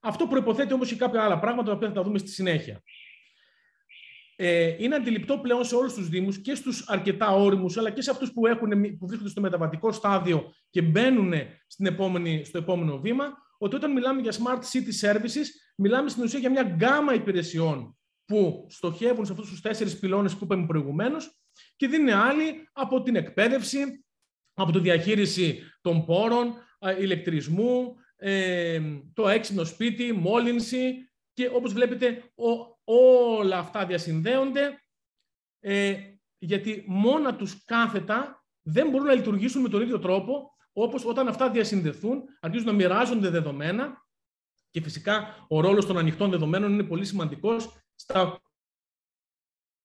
Αυτό 0.01 0.27
προποθέτει 0.27 0.73
όμως 0.73 0.89
και 0.89 0.95
κάποια 0.95 1.23
άλλα 1.23 1.39
πράγματα, 1.39 1.69
τα 1.69 1.75
οποία 1.75 1.87
θα 1.87 1.93
τα 1.93 2.03
δούμε 2.03 2.17
στη 2.17 2.29
συνέχεια. 2.29 2.81
Ε, 4.35 4.75
είναι 4.77 4.95
αντιληπτό 4.95 5.39
πλέον 5.39 5.63
σε 5.63 5.75
όλους 5.75 5.93
τους 5.93 6.09
Δήμους 6.09 6.41
και 6.41 6.55
στους 6.55 6.87
αρκετά 6.87 7.29
όριμους, 7.31 7.77
αλλά 7.77 7.89
και 7.89 8.01
σε 8.01 8.11
αυτούς 8.11 8.31
που, 8.31 8.41
που 8.99 9.07
βρίσκονται 9.07 9.29
στο 9.29 9.41
μεταβατικό 9.41 9.91
στάδιο 9.91 10.53
και 10.69 10.81
μπαίνουν 10.81 11.33
στην 11.67 11.85
επόμενη, 11.85 12.43
στο 12.43 12.57
επόμενο 12.57 12.99
βήμα, 12.99 13.25
ότι 13.57 13.75
όταν 13.75 13.91
μιλάμε 13.91 14.21
για 14.21 14.31
smart 14.31 14.59
city 14.59 15.07
services, 15.07 15.45
μιλάμε 15.75 16.09
στην 16.09 16.23
ουσία 16.23 16.39
για 16.39 16.49
μια 16.49 16.63
γκάμα 16.63 17.13
υπηρεσιών 17.13 17.97
που 18.25 18.65
στοχεύουν 18.69 19.25
σε 19.25 19.31
αυτούς 19.31 19.49
τους 19.49 19.61
τέσσερις 19.61 19.99
πυλώνες 19.99 20.35
που 20.35 20.43
είπαμε 20.43 20.65
προηγουμένως 20.65 21.39
και 21.75 21.87
δίνουν 21.87 22.09
άλλη 22.09 22.69
από 22.73 23.01
την 23.01 23.15
εκπαίδευση, 23.15 24.05
από 24.53 24.71
τη 24.71 24.79
διαχείριση 24.79 25.61
των 25.81 26.05
πόρων, 26.05 26.53
ηλεκτρισμού, 26.99 27.95
ε, 28.15 28.81
το 29.13 29.29
έξυπνο 29.29 29.63
σπίτι, 29.63 30.13
μόλυνση 30.13 31.09
και 31.33 31.49
όπως 31.53 31.73
βλέπετε 31.73 32.31
όλα 32.83 33.57
αυτά 33.57 33.85
διασυνδέονται 33.85 34.79
ε, 35.59 35.95
γιατί 36.37 36.83
μόνα 36.87 37.35
τους 37.35 37.65
κάθετα 37.65 38.45
δεν 38.61 38.89
μπορούν 38.89 39.07
να 39.07 39.13
λειτουργήσουν 39.13 39.61
με 39.61 39.69
τον 39.69 39.81
ίδιο 39.81 39.99
τρόπο 39.99 40.53
όπως 40.73 41.05
όταν 41.05 41.27
αυτά 41.27 41.49
διασυνδεθούν, 41.49 42.23
αρχίζουν 42.39 42.67
να 42.67 42.73
μοιράζονται 42.73 43.29
δεδομένα 43.29 44.05
και 44.71 44.81
φυσικά 44.81 45.45
ο 45.47 45.59
ρόλος 45.59 45.85
των 45.85 45.97
ανοιχτών 45.97 46.29
δεδομένων 46.29 46.73
είναι 46.73 46.83
πολύ 46.83 47.05
σημαντικός 47.05 47.84
στα 47.95 48.41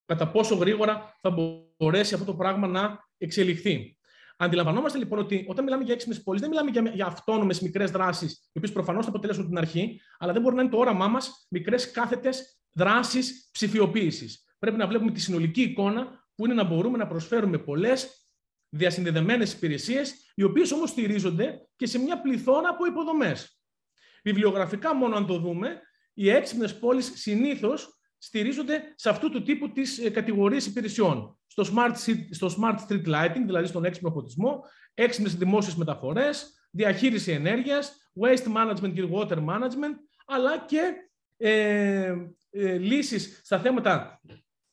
κατά 0.05 0.31
πόσο 0.31 0.55
γρήγορα 0.55 1.17
θα 1.21 1.31
μπορέσει 1.31 2.15
αυτό 2.15 2.27
το 2.27 2.35
πράγμα 2.35 2.67
να 2.67 3.09
εξελιχθεί. 3.19 3.99
Αντιλαμβανόμαστε 4.37 4.99
λοιπόν 4.99 5.19
ότι 5.19 5.45
όταν 5.49 5.65
μιλάμε 5.65 5.85
για 5.85 5.95
έξυπνες 5.95 6.23
πόλει, 6.23 6.41
δεν 6.41 6.49
μιλάμε 6.49 6.71
για, 6.71 6.91
για 6.95 7.07
αυτόνομες 7.07 7.61
μικρές 7.61 7.91
δράσεις, 7.91 8.33
οι 8.33 8.59
οποίες 8.59 8.73
προφανώς 8.73 9.05
θα 9.05 9.11
αποτελέσουν 9.11 9.47
την 9.47 9.59
αρχή, 9.59 10.01
αλλά 10.19 10.33
δεν 10.33 10.43
μπορεί 10.43 10.55
να 10.55 10.63
είναι 10.63 10.71
το 10.71 10.77
όραμά 10.79 11.09
μας 11.09 11.47
μικρές 11.51 11.91
κάθετες 11.91 12.61
δράσεις 12.73 13.49
ψηφιοποίησης. 13.53 14.45
Πρέπει 14.59 14.77
να 14.77 14.87
βλέπουμε 14.87 15.11
τη 15.11 15.21
συνολική 15.21 15.63
εικόνα, 15.63 16.29
που 16.35 16.45
είναι 16.45 16.55
να 16.55 16.65
μπορούμε 16.65 16.99
να 16.99 17.07
προσφέρουμε 17.07 17.59
πολλές 17.59 18.29
διασυνδεδεμένες 18.69 19.53
υπηρεσίες, 19.53 20.33
οι 20.35 20.43
οποίες 20.43 20.73
όμως 20.73 20.91
στηρίζονται 20.91 21.69
και 21.77 21.87
σε 21.87 21.99
μια 21.99 22.21
πληθώρα 22.21 22.69
από 22.69 22.87
υποδομές. 22.87 23.61
Βιβλιογραφικά, 24.25 24.95
μόνο 24.95 25.17
αν 25.17 25.27
το 25.27 25.39
δούμε, 25.39 25.81
οι 26.15 26.31
έξυπνες 26.31 26.79
πόλει 26.79 27.03
συνήθως 27.03 28.00
στηρίζονται 28.23 28.83
σε 28.95 29.09
αυτού 29.09 29.31
του 29.31 29.43
τύπου 29.43 29.73
τις 29.73 29.99
ε, 29.99 30.11
κατηγορίες 30.11 30.67
υπηρεσιών. 30.67 31.39
Στο 31.47 31.65
smart, 31.75 31.95
στο 32.31 32.47
smart 32.47 32.77
street 32.89 33.07
lighting, 33.07 33.43
δηλαδή 33.47 33.67
στον 33.67 33.85
έξυπνο 33.85 34.11
φωτισμό, 34.11 34.65
έξυπνες 34.95 35.35
δημόσιες 35.35 35.75
μεταφορές, 35.75 36.67
διαχείριση 36.71 37.33
ενέργειας, 37.33 38.13
waste 38.21 38.53
management 38.57 38.93
και 38.95 39.09
water 39.13 39.39
management, 39.39 39.95
αλλά 40.27 40.59
και 40.67 40.95
ε, 41.37 42.15
ε, 42.51 42.79
λύσεις 42.79 43.41
στα 43.45 43.59
θέματα 43.59 44.21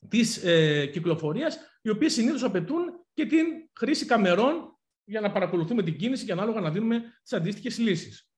της 0.09 0.43
ε, 0.43 0.85
κυκλοφορίας, 0.85 1.57
οι 1.81 1.89
οποίες 1.89 2.13
συνήθως 2.13 2.43
απαιτούν 2.43 3.05
και 3.13 3.25
την 3.25 3.45
χρήση 3.73 4.05
καμερών 4.05 4.77
για 5.03 5.21
να 5.21 5.31
παρακολουθούμε 5.31 5.83
την 5.83 5.97
κίνηση 5.97 6.25
και 6.25 6.31
ανάλογα 6.31 6.59
να 6.59 6.71
δίνουμε 6.71 7.03
τις 7.23 7.33
αντίστοιχες 7.33 7.77
λύσεις. 7.77 8.29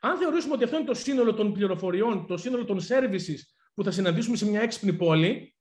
Αν 0.00 0.18
θεωρήσουμε 0.18 0.54
ότι 0.54 0.64
αυτό 0.64 0.76
είναι 0.76 0.86
το 0.86 0.94
σύνολο 0.94 1.34
των 1.34 1.52
πληροφοριών, 1.52 2.26
το 2.26 2.36
σύνολο 2.36 2.64
των 2.64 2.80
services 2.88 3.38
που 3.76 3.84
θα 3.84 3.90
συναντήσουμε 3.90 4.36
σε 4.36 4.46
μια 4.46 4.60
έξυπνη 4.60 4.92
πόλη, 4.92 5.54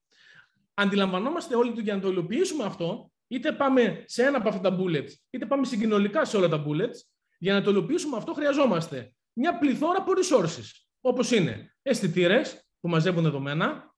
αντιλαμβανόμαστε 0.73 1.55
όλοι 1.55 1.69
ότι 1.69 1.81
για 1.81 1.95
να 1.95 2.01
το 2.01 2.07
υλοποιήσουμε 2.07 2.63
αυτό, 2.63 3.11
είτε 3.27 3.51
πάμε 3.51 4.03
σε 4.07 4.23
ένα 4.23 4.37
από 4.37 4.49
αυτά 4.49 4.61
τα 4.61 4.77
bullets, 4.79 5.09
είτε 5.29 5.45
πάμε 5.45 5.65
συγκοινωνικά 5.65 6.25
σε 6.25 6.37
όλα 6.37 6.47
τα 6.47 6.63
bullets, 6.67 6.95
για 7.37 7.53
να 7.53 7.61
το 7.61 7.69
υλοποιήσουμε 7.69 8.17
αυτό 8.17 8.33
χρειαζόμαστε 8.33 9.13
μια 9.33 9.57
πληθώρα 9.57 9.97
από 9.97 10.11
resources, 10.15 10.65
όπως 11.01 11.31
είναι 11.31 11.75
αισθητήρες 11.81 12.67
που 12.79 12.89
μαζεύουν 12.89 13.23
δεδομένα, 13.23 13.95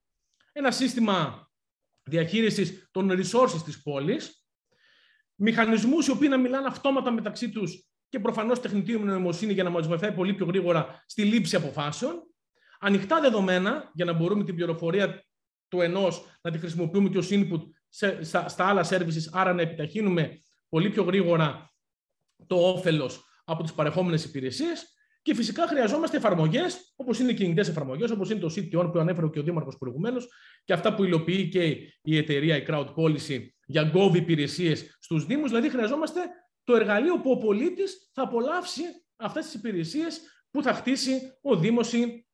ένα 0.52 0.72
σύστημα 0.72 1.50
διαχείρισης 2.04 2.88
των 2.92 3.12
resources 3.12 3.62
της 3.66 3.82
πόλης, 3.82 4.46
μηχανισμούς 5.36 6.08
οι 6.08 6.12
οποίοι 6.12 6.28
να 6.32 6.38
μιλάνε 6.38 6.68
αυτόματα 6.68 7.12
μεταξύ 7.12 7.50
τους 7.50 7.88
και 8.10 8.20
προφανώς 8.20 8.60
τεχνητή 8.62 9.00
νοημοσύνη 9.00 9.54
για 9.54 9.64
να 9.64 9.70
μας 9.70 9.88
βοηθάει 9.88 10.12
πολύ 10.12 10.34
πιο 10.34 10.46
γρήγορα 10.46 11.04
στη 11.06 11.24
λήψη 11.24 11.56
αποφάσεων 11.56 12.28
ανοιχτά 12.80 13.20
δεδομένα 13.20 13.92
για 13.94 14.06
να 14.06 14.14
μπορούμε 14.14 14.44
την 14.44 14.56
πληροφορία 14.56 15.26
του 15.68 15.82
ενός 15.82 16.26
να 16.42 16.52
τη 16.52 16.58
χρησιμοποιούμε 16.58 17.10
και 17.10 17.18
ως 17.18 17.30
input 17.32 17.62
σε, 17.90 18.24
στα, 18.24 18.48
στα 18.48 18.66
άλλα 18.66 18.88
services, 18.90 19.30
άρα 19.32 19.54
να 19.54 19.62
επιταχύνουμε 19.62 20.40
πολύ 20.70 20.90
πιο 20.90 21.04
γρήγορα 21.04 21.74
το 22.48 22.56
όφελος 22.56 23.24
από 23.46 23.64
τις 23.64 23.74
παρεχόμενες 23.74 24.24
υπηρεσίες 24.24 24.98
και 25.22 25.36
φυσικά 25.36 25.68
χρειαζόμαστε 25.68 26.18
εφαρμογές, 26.18 26.94
όπως 26.96 27.20
είναι 27.20 27.32
οι 27.32 27.34
κινητές 27.34 27.68
εφαρμογές, 27.68 28.12
όπως 28.12 28.30
είναι 28.30 28.40
το 28.40 28.54
CTON 28.56 28.90
που 28.92 29.00
ανέφερε 29.00 29.28
και 29.28 29.40
ο 29.40 29.44
Δήμαρχος 29.44 29.78
προηγουμένως, 29.78 30.28
και 30.64 30.74
αυτά 30.74 30.96
που 30.96 31.04
υλοποιεί 31.04 31.48
και 31.48 31.64
η 32.02 32.18
εταιρεία, 32.18 32.56
η 32.56 32.64
Crowd 32.68 32.94
Policy, 32.96 33.48
για 33.66 33.92
Gov 33.94 34.16
υπηρεσίες 34.16 34.98
στους 35.00 35.26
Δήμους. 35.26 35.50
Δηλαδή, 35.50 35.70
χρειαζόμαστε 35.70 36.20
το 36.64 36.76
εργαλείο 36.76 37.20
που 37.20 37.32
ο 37.32 37.38
πολίτης 37.38 38.10
θα 38.14 38.22
απολαύσει 38.22 38.82
αυτές 39.16 39.46
τις 39.46 39.54
υπηρεσίες 39.54 40.22
που 40.52 40.64
θα 40.64 40.74
χτίσει 40.74 41.20
ο 41.42 41.56
Δήμος 41.56 41.94
ή 41.94 42.27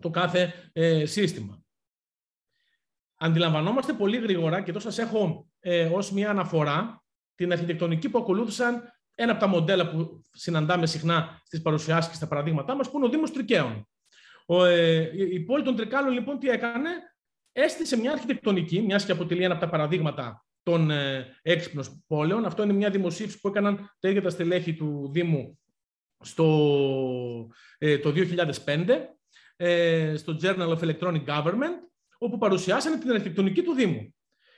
το 0.00 0.10
κάθε 0.10 0.70
ε, 0.72 1.06
σύστημα. 1.06 1.64
Αντιλαμβανόμαστε 3.18 3.92
πολύ 3.92 4.16
γρήγορα, 4.16 4.62
και 4.62 4.70
εδώ 4.70 4.78
σας 4.78 4.98
έχω 4.98 5.48
ε, 5.60 5.84
ως 5.84 6.12
μια 6.12 6.30
αναφορά, 6.30 7.04
την 7.34 7.52
αρχιτεκτονική 7.52 8.08
που 8.08 8.18
ακολούθησαν 8.18 8.82
ένα 9.14 9.32
από 9.32 9.40
τα 9.40 9.46
μοντέλα 9.46 9.90
που 9.90 10.22
συναντάμε 10.32 10.86
συχνά 10.86 11.40
στις 11.44 11.62
παρουσιάσεις 11.62 12.10
και 12.10 12.16
στα 12.16 12.28
παραδείγματά 12.28 12.74
μας, 12.74 12.90
που 12.90 12.96
είναι 12.96 13.06
ο 13.06 13.08
Δήμος 13.08 13.32
Τρικαίων. 13.32 13.88
Ο, 14.46 14.64
ε, 14.64 15.10
η 15.14 15.40
πόλη 15.40 15.62
των 15.62 15.76
Τρικάλων, 15.76 16.12
λοιπόν, 16.12 16.38
τι 16.38 16.48
έκανε, 16.48 16.90
έστησε 17.52 17.96
μια 17.96 18.12
αρχιτεκτονική, 18.12 18.82
μιας 18.82 19.04
και 19.04 19.12
αποτελεί 19.12 19.44
ένα 19.44 19.54
από 19.54 19.64
τα 19.64 19.70
παραδείγματα 19.70 20.46
των 20.62 20.90
ε, 20.90 21.26
έξυπνων 21.42 22.04
πόλεων. 22.06 22.44
Αυτό 22.44 22.62
είναι 22.62 22.72
μια 22.72 22.90
δημοσίευση 22.90 23.40
που 23.40 23.48
έκαναν 23.48 23.96
τα 23.98 24.08
ίδια 24.08 24.22
τα 24.22 24.30
στελέχη 24.30 24.74
του 24.74 25.10
Δήμου 25.12 25.58
στο, 26.20 26.46
ε, 27.78 27.98
το 27.98 28.12
2005 28.16 28.88
ε, 28.88 28.98
στο 30.16 30.36
Journal 30.42 30.76
of 30.76 30.78
Electronic 30.78 31.24
Government, 31.24 31.76
όπου 32.18 32.38
παρουσιάσανε 32.38 32.98
την 32.98 33.10
αρχιτεκτονική 33.10 33.62
του 33.62 33.72
Δήμου. 33.72 34.14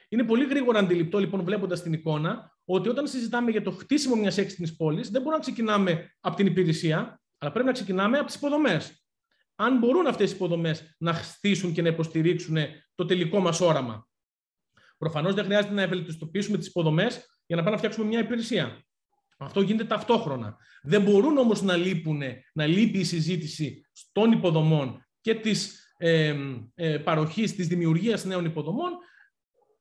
Είναι 0.08 0.24
πολύ 0.24 0.44
γρήγορα 0.44 0.78
αντιληπτό, 0.78 1.18
λοιπόν, 1.18 1.44
βλέποντας 1.44 1.82
την 1.82 1.92
εικόνα, 1.92 2.56
ότι 2.64 2.88
όταν 2.88 3.06
συζητάμε 3.06 3.50
για 3.50 3.62
το 3.62 3.70
χτίσιμο 3.70 4.14
μιας 4.14 4.38
έξυπνης 4.38 4.76
πόλης, 4.76 5.10
δεν 5.10 5.20
μπορούμε 5.20 5.36
να 5.36 5.42
ξεκινάμε 5.42 6.16
από 6.20 6.36
την 6.36 6.46
υπηρεσία, 6.46 7.20
αλλά 7.38 7.52
πρέπει 7.52 7.66
να 7.66 7.72
ξεκινάμε 7.72 8.18
από 8.18 8.26
τις 8.26 8.34
υποδομές. 8.34 9.04
Αν 9.54 9.78
μπορούν 9.78 10.06
αυτές 10.06 10.30
οι 10.32 10.34
υποδομές 10.34 10.94
να 10.98 11.12
χτίσουν 11.12 11.72
και 11.72 11.82
να 11.82 11.88
υποστηρίξουν 11.88 12.56
το 12.94 13.04
τελικό 13.04 13.40
μας 13.40 13.60
όραμα. 13.60 14.08
Προφανώς 14.98 15.34
δεν 15.34 15.44
χρειάζεται 15.44 15.74
να 15.74 15.82
ευελτιστοποιήσουμε 15.82 16.58
τις 16.58 16.66
υποδομές 16.66 17.40
για 17.46 17.56
να 17.56 17.62
πάμε 17.62 17.70
να 17.70 17.76
φτιάξουμε 17.76 18.06
μια 18.06 18.20
υπηρεσία. 18.20 18.82
Αυτό 19.39 19.60
γίνεται 19.60 19.85
ταυτόχρονα. 19.85 20.56
Δεν 20.82 21.02
μπορούν 21.02 21.39
όμως 21.39 21.62
να, 21.62 21.77
λείπουν, 21.77 22.23
να 22.52 22.66
λείπει 22.66 22.98
η 22.98 23.05
συζήτηση 23.05 23.86
των 24.12 24.32
υποδομών 24.32 25.06
και 25.20 25.35
της 25.35 25.93
ε, 25.97 26.35
ε, 26.74 26.98
παροχής, 26.98 27.55
της 27.55 27.66
δημιουργίας 27.66 28.24
νέων 28.24 28.44
υποδομών 28.44 28.90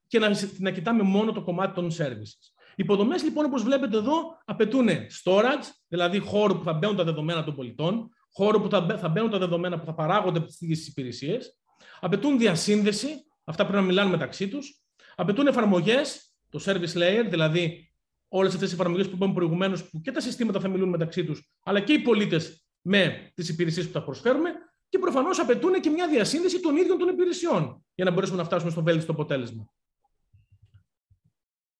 και 0.07 0.19
να, 0.19 0.29
να 0.57 0.71
κοιτάμε 0.71 1.03
μόνο 1.03 1.31
το 1.31 1.41
κομμάτι 1.41 1.73
των 1.73 1.91
services. 1.97 2.51
Οι 2.69 2.83
υποδομές, 2.83 3.23
λοιπόν, 3.23 3.45
όπως 3.45 3.63
βλέπετε 3.63 3.97
εδώ, 3.97 4.37
απαιτούν 4.45 4.87
storage, 5.23 5.65
δηλαδή 5.87 6.19
χώρο 6.19 6.55
που 6.55 6.63
θα 6.63 6.73
μπαίνουν 6.73 6.95
τα 6.95 7.03
δεδομένα 7.03 7.43
των 7.43 7.55
πολιτών, 7.55 8.09
χώρο 8.33 8.61
που 8.61 8.69
θα, 8.69 8.97
θα 8.99 9.09
μπαίνουν 9.09 9.29
τα 9.29 9.37
δεδομένα 9.37 9.79
που 9.79 9.85
θα 9.85 9.93
παράγονται 9.93 10.37
από 10.37 10.47
τις 10.47 10.61
ίδιες 10.61 10.87
υπηρεσίες, 10.87 11.57
απαιτούν 11.99 12.37
διασύνδεση, 12.37 13.07
αυτά 13.43 13.63
πρέπει 13.63 13.79
να 13.79 13.87
μιλάνε 13.87 14.09
μεταξύ 14.09 14.47
τους, 14.47 14.81
απαιτούν 15.15 15.47
εφαρμογές, 15.47 16.31
το 16.49 16.61
service 16.65 16.93
layer, 16.93 17.25
δηλαδή 17.29 17.86
όλες 18.27 18.53
αυτές 18.53 18.69
τις 18.69 18.79
εφαρμογές 18.79 19.09
που 19.09 19.15
είπαμε 19.15 19.33
προηγουμένως, 19.33 19.89
που 19.89 20.01
και 20.01 20.11
τα 20.11 20.19
συστήματα 20.19 20.59
θα 20.59 20.67
μιλούν 20.67 20.89
μεταξύ 20.89 21.25
τους, 21.25 21.51
αλλά 21.63 21.79
και 21.79 21.93
οι 21.93 21.99
πολίτες 21.99 22.67
με 22.81 23.31
τις 23.33 23.49
υπηρεσίες 23.49 23.85
που 23.87 23.91
θα 23.91 24.03
προσφέρουμε 24.03 24.51
και 24.89 24.99
προφανώς 24.99 25.39
απαιτούν 25.39 25.81
και 25.81 25.89
μια 25.89 26.07
διασύνδεση 26.07 26.59
των 26.59 26.75
ίδιων 26.75 26.97
των 26.97 27.07
υπηρεσιών 27.07 27.85
για 27.95 28.05
να 28.05 28.11
μπορέσουμε 28.11 28.37
να 28.37 28.43
φτάσουμε 28.43 28.71
στο 28.71 28.83
βέλτιστο 28.83 29.11
αποτέλεσμα. 29.11 29.69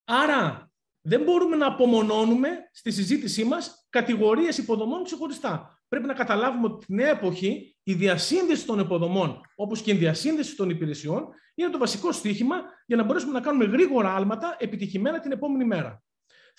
Άρα, 0.03 0.71
δεν 1.01 1.23
μπορούμε 1.23 1.55
να 1.55 1.67
απομονώνουμε 1.67 2.49
στη 2.71 2.91
συζήτησή 2.91 3.43
μας 3.43 3.87
κατηγορίες 3.89 4.57
υποδομών 4.57 5.03
ξεχωριστά. 5.03 5.81
Πρέπει 5.87 6.05
να 6.05 6.13
καταλάβουμε 6.13 6.67
ότι 6.67 6.85
τη 6.85 6.93
νέα 6.93 7.09
εποχή 7.09 7.77
η 7.83 7.93
διασύνδεση 7.93 8.65
των 8.65 8.79
υποδομών, 8.79 9.41
όπως 9.55 9.81
και 9.81 9.91
η 9.91 9.95
διασύνδεση 9.95 10.55
των 10.55 10.69
υπηρεσιών, 10.69 11.27
είναι 11.55 11.69
το 11.69 11.77
βασικό 11.77 12.11
στίχημα 12.11 12.61
για 12.85 12.95
να 12.97 13.03
μπορέσουμε 13.03 13.31
να 13.31 13.41
κάνουμε 13.41 13.65
γρήγορα 13.65 14.15
άλματα 14.15 14.55
επιτυχημένα 14.59 15.19
την 15.19 15.31
επόμενη 15.31 15.65
μέρα. 15.65 16.03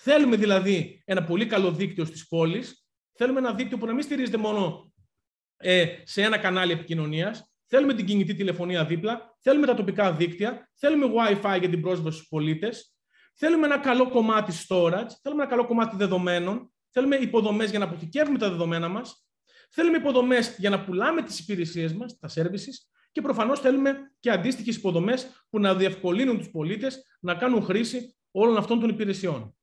Θέλουμε 0.01 0.37
δηλαδή 0.37 1.03
ένα 1.05 1.25
πολύ 1.25 1.47
καλό 1.47 1.73
δίκτυο 1.73 2.05
στις 2.05 2.29
πόλεις, 2.29 2.89
Θέλουμε 3.21 3.39
ένα 3.39 3.55
δίκτυο 3.55 3.79
που 3.79 3.87
να 3.87 3.93
μην 3.93 4.03
στηρίζεται 4.03 4.37
μόνο 4.37 4.93
ε, 5.57 5.87
σε 6.05 6.23
ένα 6.23 6.39
κανάλι 6.39 6.73
επικοινωνίας. 6.73 7.53
Θέλουμε 7.67 7.95
την 7.95 8.07
κινητή 8.07 8.35
τηλεφωνία 8.35 8.85
δίπλα. 8.85 9.37
Θέλουμε 9.41 9.67
τα 9.67 9.75
τοπικά 9.75 10.13
δίκτυα. 10.13 10.71
Θέλουμε 10.75 11.07
WiFi 11.07 11.59
για 11.59 11.69
την 11.69 11.81
πρόσβαση 11.81 12.17
στους 12.17 12.29
πολίτες. 12.29 12.97
Θέλουμε 13.35 13.67
ένα 13.67 13.79
καλό 13.79 14.11
κομμάτι 14.11 14.53
storage. 14.69 15.09
Θέλουμε 15.23 15.43
ένα 15.43 15.51
καλό 15.51 15.67
κομμάτι 15.67 15.97
δεδομένων. 15.97 16.73
Θέλουμε 16.91 17.17
υποδομές 17.17 17.71
για 17.71 17.79
να 17.79 17.85
αποθηκεύουμε 17.85 18.39
τα 18.39 18.51
δεδομένα 18.51 18.89
μας. 18.89 19.27
Θέλουμε 19.71 19.97
υποδομές 19.97 20.57
για 20.59 20.71
να 20.71 20.85
πουλάμε 20.85 21.23
τις 21.23 21.39
υπηρεσίες 21.39 21.93
μας, 21.93 22.19
τα 22.19 22.29
services. 22.35 22.75
Και 23.13 23.21
προφανώς 23.21 23.61
θέλουμε 23.61 24.13
και 24.21 24.31
αντίστοιχες 24.31 24.77
υποδομές 24.77 25.45
που 25.51 25.61
να 25.61 25.75
διευκολύνουν 25.75 26.39
τους 26.39 26.51
πολίτες 26.51 27.03
να 27.21 27.35
κάνουν 27.35 27.63
χρήση 27.63 28.17
όλων 28.31 28.57
αυτών 28.57 28.81
των 28.81 28.89
υπηρεσιών. 28.89 29.58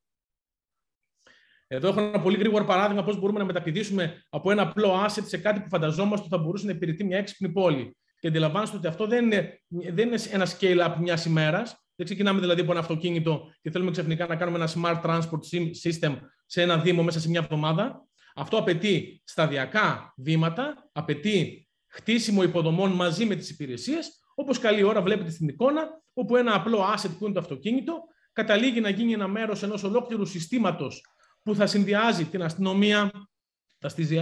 Εδώ 1.67 1.87
έχω 1.87 1.99
ένα 1.99 2.21
πολύ 2.21 2.37
γρήγορο 2.37 2.65
παράδειγμα 2.65 3.03
πώς 3.03 3.19
μπορούμε 3.19 3.39
να 3.39 3.45
μεταπηδήσουμε 3.45 4.23
από 4.29 4.51
ένα 4.51 4.61
απλό 4.61 5.05
asset 5.05 5.23
σε 5.25 5.37
κάτι 5.37 5.59
που 5.59 5.69
φανταζόμαστε 5.69 6.25
ότι 6.25 6.35
θα 6.35 6.37
μπορούσε 6.37 6.65
να 6.65 6.71
υπηρετεί 6.71 7.03
μια 7.03 7.17
έξυπνη 7.17 7.49
πόλη. 7.49 7.97
Και 8.19 8.27
αντιλαμβάνεστε 8.27 8.77
ότι 8.77 8.87
αυτό 8.87 9.07
δεν 9.07 9.25
είναι, 9.25 9.61
δεν 9.67 10.07
είναι 10.07 10.19
ένα 10.31 10.47
scale-up 10.47 10.95
μιας 10.99 11.25
ημέρας. 11.25 11.79
Δεν 11.95 12.05
ξεκινάμε 12.05 12.39
δηλαδή 12.39 12.61
από 12.61 12.71
ένα 12.71 12.79
αυτοκίνητο 12.79 13.51
και 13.61 13.71
θέλουμε 13.71 13.91
ξαφνικά 13.91 14.27
να 14.27 14.35
κάνουμε 14.35 14.57
ένα 14.57 14.69
smart 14.75 15.01
transport 15.01 15.59
system 15.83 16.17
σε 16.45 16.61
ένα 16.61 16.77
δήμο 16.77 17.03
μέσα 17.03 17.19
σε 17.19 17.29
μια 17.29 17.39
εβδομάδα. 17.39 18.07
Αυτό 18.35 18.57
απαιτεί 18.57 19.21
σταδιακά 19.25 20.13
βήματα, 20.17 20.89
απαιτεί 20.91 21.67
χτίσιμο 21.87 22.43
υποδομών 22.43 22.91
μαζί 22.91 23.25
με 23.25 23.35
τις 23.35 23.49
υπηρεσίες, 23.49 24.23
όπως 24.35 24.59
καλή 24.59 24.83
ώρα 24.83 25.01
βλέπετε 25.01 25.29
στην 25.29 25.47
εικόνα, 25.47 26.01
όπου 26.13 26.35
ένα 26.35 26.55
απλό 26.55 26.79
asset 26.95 27.09
που 27.17 27.25
είναι 27.25 27.33
το 27.33 27.39
αυτοκίνητο 27.39 28.03
καταλήγει 28.33 28.81
να 28.81 28.89
γίνει 28.89 29.13
ένα 29.13 29.27
μέρος 29.27 29.63
ενός 29.63 29.83
ολόκληρου 29.83 30.25
συστήματος 30.25 31.03
που 31.45 31.55
θα 31.55 31.67
συνδυάζει 31.67 32.25
την 32.25 32.43
αστυνομία, 32.43 33.11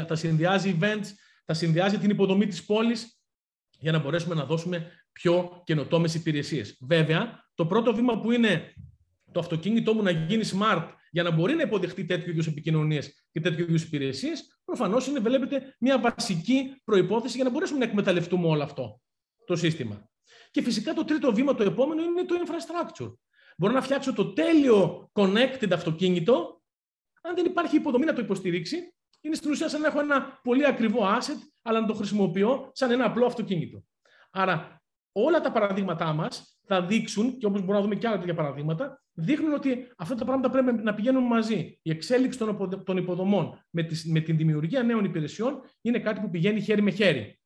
θα 0.07 0.15
συνδυάζει 0.15 0.77
events, 0.81 1.05
θα 1.45 1.53
συνδυάζει 1.53 1.97
την 1.97 2.09
υποδομή 2.09 2.47
της 2.47 2.65
πόλης 2.65 3.19
για 3.79 3.91
να 3.91 3.99
μπορέσουμε 3.99 4.35
να 4.35 4.45
δώσουμε 4.45 4.91
πιο 5.11 5.61
καινοτόμες 5.63 6.13
υπηρεσίες. 6.13 6.77
Βέβαια, 6.81 7.45
το 7.53 7.65
πρώτο 7.65 7.93
βήμα 7.93 8.19
που 8.19 8.31
είναι 8.31 8.73
το 9.31 9.39
αυτοκίνητό 9.39 9.93
μου 9.93 10.01
να 10.01 10.11
γίνει 10.11 10.43
smart 10.51 10.87
για 11.11 11.23
να 11.23 11.31
μπορεί 11.31 11.53
να 11.55 11.61
υποδεχτεί 11.61 12.05
τέτοιου 12.05 12.29
είδους 12.29 12.47
επικοινωνίες 12.47 13.25
και 13.31 13.39
τέτοιου 13.39 13.63
είδους 13.63 13.83
υπηρεσίες, 13.83 14.61
προφανώς 14.65 15.07
είναι, 15.07 15.19
βλέπετε, 15.19 15.75
μια 15.79 15.99
βασική 15.99 16.81
προπόθεση 16.83 17.35
για 17.35 17.43
να 17.43 17.49
μπορέσουμε 17.49 17.79
να 17.79 17.85
εκμεταλλευτούμε 17.85 18.47
όλο 18.47 18.63
αυτό 18.63 19.01
το 19.45 19.55
σύστημα. 19.55 20.09
Και 20.51 20.61
φυσικά 20.61 20.93
το 20.93 21.03
τρίτο 21.03 21.33
βήμα, 21.33 21.55
το 21.55 21.63
επόμενο, 21.63 22.03
είναι 22.03 22.25
το 22.25 22.35
infrastructure. 22.45 23.13
Μπορώ 23.57 23.73
να 23.73 23.81
φτιάξω 23.81 24.13
το 24.13 24.33
τέλειο 24.33 25.09
connected 25.13 25.71
αυτοκίνητο 25.71 26.62
αν 27.25 27.35
δεν 27.35 27.45
υπάρχει 27.45 27.75
υποδομή 27.75 28.05
να 28.05 28.13
το 28.13 28.21
υποστηρίξει, 28.21 28.93
είναι 29.21 29.35
στην 29.35 29.51
ουσία 29.51 29.69
σαν 29.69 29.81
να 29.81 29.87
έχω 29.87 29.99
ένα 29.99 30.39
πολύ 30.43 30.65
ακριβό 30.65 31.01
asset, 31.17 31.37
αλλά 31.61 31.81
να 31.81 31.87
το 31.87 31.93
χρησιμοποιώ 31.93 32.69
σαν 32.73 32.91
ένα 32.91 33.05
απλό 33.05 33.25
αυτοκίνητο. 33.25 33.83
Άρα, 34.31 34.81
όλα 35.11 35.41
τα 35.41 35.51
παραδείγματά 35.51 36.13
μας 36.13 36.57
θα 36.65 36.81
δείξουν, 36.81 37.37
και 37.37 37.45
όπως 37.45 37.59
μπορούμε 37.59 37.77
να 37.77 37.83
δούμε 37.83 37.95
και 37.95 38.07
άλλα 38.07 38.17
τέτοια 38.17 38.33
παραδείγματα, 38.33 39.01
δείχνουν 39.13 39.53
ότι 39.53 39.87
αυτά 39.97 40.15
τα 40.15 40.25
πράγματα 40.25 40.49
πρέπει 40.49 40.83
να 40.83 40.93
πηγαίνουν 40.93 41.23
μαζί. 41.23 41.79
Η 41.81 41.91
εξέλιξη 41.91 42.39
των 42.83 42.97
υποδομών 42.97 43.65
με, 43.69 43.87
με 44.05 44.19
την 44.19 44.37
δημιουργία 44.37 44.83
νέων 44.83 45.03
υπηρεσιών 45.03 45.61
είναι 45.81 45.99
κάτι 45.99 46.19
που 46.19 46.29
πηγαίνει 46.29 46.61
χέρι 46.61 46.81
με 46.81 46.91
χέρι. 46.91 47.39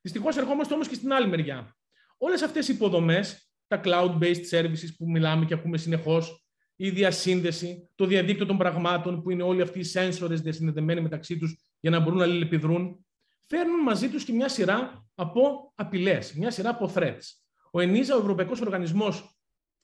Δυστυχώς, 0.00 0.36
ερχόμαστε 0.36 0.74
όμως 0.74 0.88
και 0.88 0.94
στην 0.94 1.12
άλλη 1.12 1.28
μεριά. 1.28 1.76
Όλες 2.18 2.42
αυτές 2.42 2.68
οι 2.68 2.72
υποδομές, 2.72 3.50
τα 3.66 3.80
cloud-based 3.84 4.50
services 4.50 4.94
που 4.98 5.10
μιλάμε 5.10 5.44
και 5.44 5.54
ακούμε 5.54 5.76
συνεχώς, 5.76 6.45
η 6.76 6.90
διασύνδεση, 6.90 7.90
το 7.94 8.06
διαδίκτυο 8.06 8.46
των 8.46 8.58
πραγμάτων, 8.58 9.22
που 9.22 9.30
είναι 9.30 9.42
όλοι 9.42 9.62
αυτοί 9.62 9.78
οι 9.78 9.82
σένσορες 9.82 10.40
διασυνδεδεμένοι 10.40 11.00
μεταξύ 11.00 11.38
τους 11.38 11.56
για 11.80 11.90
να 11.90 12.00
μπορούν 12.00 12.18
να 12.18 12.24
αλληλεπιδρούν, 12.24 13.06
φέρνουν 13.46 13.80
μαζί 13.80 14.08
τους 14.08 14.24
και 14.24 14.32
μια 14.32 14.48
σειρά 14.48 15.06
από 15.14 15.72
απειλές, 15.74 16.32
μια 16.32 16.50
σειρά 16.50 16.70
από 16.70 16.92
threats. 16.94 17.22
Ο 17.70 17.80
ΕΝΙΖΑ, 17.80 18.16
ο 18.16 18.18
Ευρωπαϊκός 18.18 18.60
Οργανισμός 18.60 19.36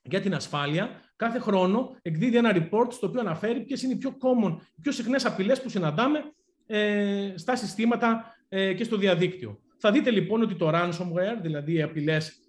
για 0.03 0.21
την 0.21 0.35
Ασφάλεια, 0.35 1.01
κάθε 1.17 1.39
χρόνο 1.39 1.97
εκδίδει 2.03 2.37
ένα 2.37 2.53
report 2.55 2.87
στο 2.91 3.07
οποίο 3.07 3.21
αναφέρει 3.21 3.61
ποιες 3.61 3.83
είναι 3.83 3.93
οι 3.93 3.97
πιο 3.97 4.11
common, 4.11 4.57
οι 4.75 4.81
πιο 4.81 4.93
συχνές 4.93 5.25
απειλές 5.25 5.63
που 5.63 5.69
συναντάμε 5.69 6.33
ε, 6.67 7.33
στα 7.37 7.57
συστήματα 7.57 8.37
ε, 8.49 8.75
και 8.75 8.85
στο 8.85 8.97
διαδίκτυο. 8.97 9.61
Θα 9.79 9.93
δείτε 9.93 10.11
λοιπόν 10.11 10.43
ότι 10.43 10.55
το 10.55 10.71
ransomware, 10.73 11.41
δηλαδή 11.43 11.73
οι 11.73 11.83
απειλές 11.83 12.42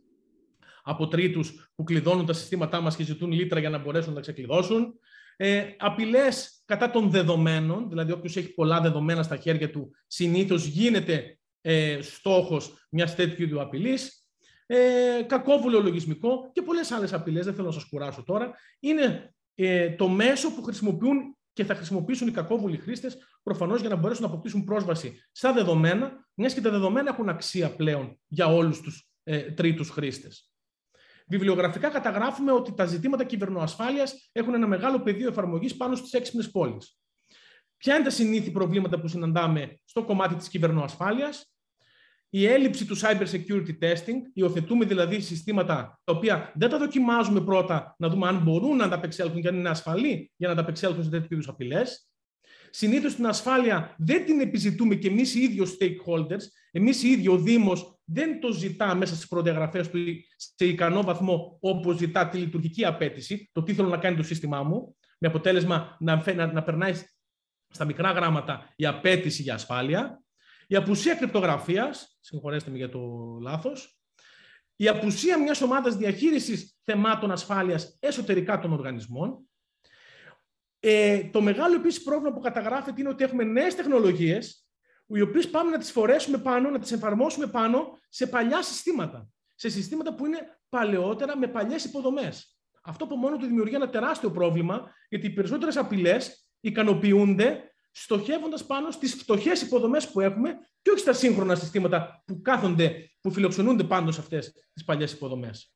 από 0.84 1.07
τρίτους 1.07 1.72
που 1.76 1.84
κλειδώνουν 1.84 2.26
τα 2.26 2.34
συστήματά 2.34 2.81
μας 2.81 2.95
και 2.95 3.03
ζητούν 3.03 3.31
λίτρα 3.31 3.60
για 3.60 3.69
να 3.69 3.77
μπορέσουν 3.77 4.10
να 4.10 4.15
τα 4.15 4.22
ξεκλειδώσουν. 4.22 4.99
Ε, 5.38 5.64
Απειλές 5.77 6.61
κατά 6.65 6.91
των 6.91 7.10
δεδομένων, 7.10 7.89
δηλαδή 7.89 8.11
όποιος 8.11 8.35
έχει 8.35 8.53
πολλά 8.53 8.81
δεδομένα 8.81 9.23
στα 9.23 9.38
χέρια 9.38 9.69
του, 9.72 9.91
συνήθως 10.07 10.65
γίνεται 10.65 11.38
ε, 11.61 12.01
στόχος 12.01 12.88
μιας 12.89 13.15
τέτοιου 13.15 13.43
είδου 13.43 13.61
απειλής. 13.61 14.27
Ε, 14.65 15.22
κακόβουλο 15.27 15.81
λογισμικό 15.81 16.51
και 16.53 16.61
πολλές 16.61 16.91
άλλες 16.91 17.14
απειλές, 17.14 17.45
δεν 17.45 17.53
θέλω 17.53 17.68
να 17.68 17.73
σας 17.73 17.85
κουράσω 17.89 18.23
τώρα. 18.23 18.53
Είναι 18.80 19.34
ε, 19.55 19.89
το 19.89 20.07
μέσο 20.07 20.53
που 20.53 20.64
χρησιμοποιούν 20.64 21.38
και 21.53 21.64
θα 21.64 21.76
χρησιμοποιήσουν 21.76 22.27
οι 22.27 22.31
κακόβουλοι 22.31 22.77
χρήστες 22.77 23.18
προφανώς 23.43 23.80
για 23.80 23.89
να 23.89 23.95
μπορέσουν 23.95 24.23
να 24.23 24.30
αποκτήσουν 24.30 24.64
πρόσβαση 24.64 25.23
στα 25.31 25.53
δεδομένα, 25.53 26.27
μιας 26.34 26.53
και 26.53 26.61
τα 26.61 26.69
δεδομένα 26.69 27.10
έχουν 27.10 27.30
αξία 27.30 27.76
πλέον 27.76 28.19
για 28.27 28.47
όλους 28.47 28.81
τους 28.81 29.10
ε, 29.23 29.41
τρίτους 29.41 29.89
χρήστες. 29.89 30.52
Βιβλιογραφικά 31.28 31.90
καταγράφουμε 31.90 32.52
ότι 32.52 32.74
τα 32.74 32.86
ζητήματα 32.86 33.24
κυβερνοασφάλειας 33.24 34.30
έχουν 34.32 34.54
ένα 34.54 34.68
μεγάλο 34.68 35.00
πεδίο 35.00 35.28
εφαρμογής 35.28 35.78
πάνω 35.78 35.95
στις 35.95 36.14
έξυπνες 36.14 36.52
πόλεις. 36.52 36.98
Ποια 37.78 37.95
είναι 37.95 38.04
τα 38.04 38.10
συνήθι 38.10 38.52
προβλήματα 38.52 39.00
που 39.00 39.08
συναντάμε 39.08 39.80
στο 39.86 40.04
κομμάτι 40.04 40.36
της 40.36 40.48
κυβερνοασφάλειας, 40.48 41.54
η 42.30 42.45
έλλειψη 42.45 42.86
του 42.86 42.98
cyber 42.98 43.26
security 43.32 43.80
testing, 43.80 44.20
υιοθετούμε 44.34 44.86
δηλαδή 44.86 45.20
συστήματα 45.20 46.00
τα 46.04 46.14
οποία 46.14 46.52
δεν 46.56 46.70
τα 46.70 46.78
δοκιμάζουμε 46.78 47.41
πρώτα 47.41 47.95
να 47.98 48.10
δούμε 48.10 48.28
αν 48.28 48.38
μπορούν 48.38 48.78
να 48.78 48.86
ανταπεξέλθουν 48.86 49.41
και 49.41 49.48
αν 49.48 49.56
είναι 49.56 49.70
ασφαλή 49.70 50.32
για 50.36 50.48
να 50.48 50.54
ανταπεξέλθουν 50.54 51.04
σε 51.04 51.10
τέτοιου 51.10 51.28
είδους 51.34 51.48
απειλές. 51.48 52.08
Συνήθως 52.70 53.16
την 53.16 53.28
ασφάλεια 53.28 53.95
δεν 53.98 54.26
την 54.26 54.40
επιζητούμε 54.40 54.95
και 54.95 55.08
εμείς 55.08 55.36
οι 55.36 55.41
ίδιοι 55.41 55.62
stakeholders, 55.80 56.41
εμείς 56.72 57.04
οι 57.04 57.10
ίδιοι 57.10 57.28
ο 57.28 57.38
Δήμος 57.38 57.93
δεν 58.05 58.39
το 58.39 58.51
ζητά 58.51 58.95
μέσα 58.95 59.15
στις 59.15 59.27
προδιαγραφές 59.27 59.89
του 59.89 59.99
σε 60.35 60.65
ικανό 60.65 61.01
βαθμό 61.01 61.57
όπως 61.61 61.97
ζητά 61.97 62.27
τη 62.27 62.38
λειτουργική 62.38 62.85
απέτηση, 62.85 63.49
το 63.53 63.63
τι 63.63 63.73
θέλω 63.73 63.88
να 63.88 63.97
κάνει 63.97 64.15
το 64.15 64.23
σύστημά 64.23 64.63
μου, 64.63 64.95
με 65.17 65.27
αποτέλεσμα 65.27 65.97
να, 65.99 66.34
να, 66.34 66.51
να 66.51 66.63
περνάει 66.63 66.93
στα 67.69 67.85
μικρά 67.85 68.11
γράμματα 68.11 68.73
η 68.75 68.85
απέτηση 68.85 69.41
για 69.41 69.53
ασφάλεια, 69.53 70.23
η 70.67 70.75
απουσία 70.75 71.15
κρυπτογραφίας, 71.15 72.17
συγχωρέστε 72.19 72.71
με 72.71 72.77
για 72.77 72.89
το 72.89 72.99
λάθος, 73.41 73.97
η 74.75 74.88
απουσία 74.88 75.39
μιας 75.39 75.61
ομάδας 75.61 75.95
διαχείρισης 75.95 76.77
θεμάτων 76.84 77.31
ασφάλειας 77.31 77.97
εσωτερικά 77.99 78.59
των 78.59 78.73
οργανισμών. 78.73 79.47
Ε, 80.80 81.23
το 81.23 81.41
μεγάλο 81.41 81.75
επίσης 81.75 82.03
πρόβλημα 82.03 82.34
που 82.34 82.39
καταγράφεται 82.39 83.01
είναι 83.01 83.09
ότι 83.09 83.23
έχουμε 83.23 83.43
νέες 83.43 83.75
τεχνολογίες 83.75 84.62
οι 85.15 85.22
οποίες 85.22 85.49
πάμε 85.49 85.69
να 85.69 85.77
τις 85.77 85.91
φορέσουμε 85.91 86.38
πάνω, 86.38 86.69
να 86.69 86.80
τις 86.80 86.91
εφαρμόσουμε 86.91 87.48
πάνω 87.48 87.99
σε 88.10 88.27
παλιά 88.27 88.61
συστήματα. 88.61 89.27
Σε 89.56 89.69
συστήματα 89.69 90.15
που 90.15 90.26
είναι 90.26 90.38
παλαιότερα 90.69 91.38
με 91.38 91.48
παλιές 91.48 91.84
υποδομές. 91.84 92.57
Αυτό 92.84 93.03
από 93.03 93.15
μόνο 93.15 93.38
του 93.38 93.45
δημιουργεί 93.45 93.76
ένα 93.76 93.90
τεράστιο 93.90 94.31
πρόβλημα, 94.31 94.91
γιατί 95.10 95.26
οι 95.26 95.30
περισσότερες 95.30 95.77
απειλές 95.77 96.48
ικανοποιούνται 96.60 97.73
στοχεύοντας 97.91 98.65
πάνω 98.65 98.91
στις 98.91 99.14
φτωχές 99.14 99.61
υποδομές 99.61 100.11
που 100.11 100.19
έχουμε 100.19 100.57
και 100.81 100.90
όχι 100.90 100.99
στα 100.99 101.14
σύγχρονα 101.14 101.56
συστήματα 101.56 102.23
που 102.26 102.41
κάθονται, 102.41 103.11
που 103.22 103.31
φιλοξενούνται 103.31 103.84
πάνω 103.84 104.11
σε 104.11 104.19
αυτές 104.19 104.52
τις 104.73 104.84
παλιές 104.84 105.11
υποδομές. 105.11 105.73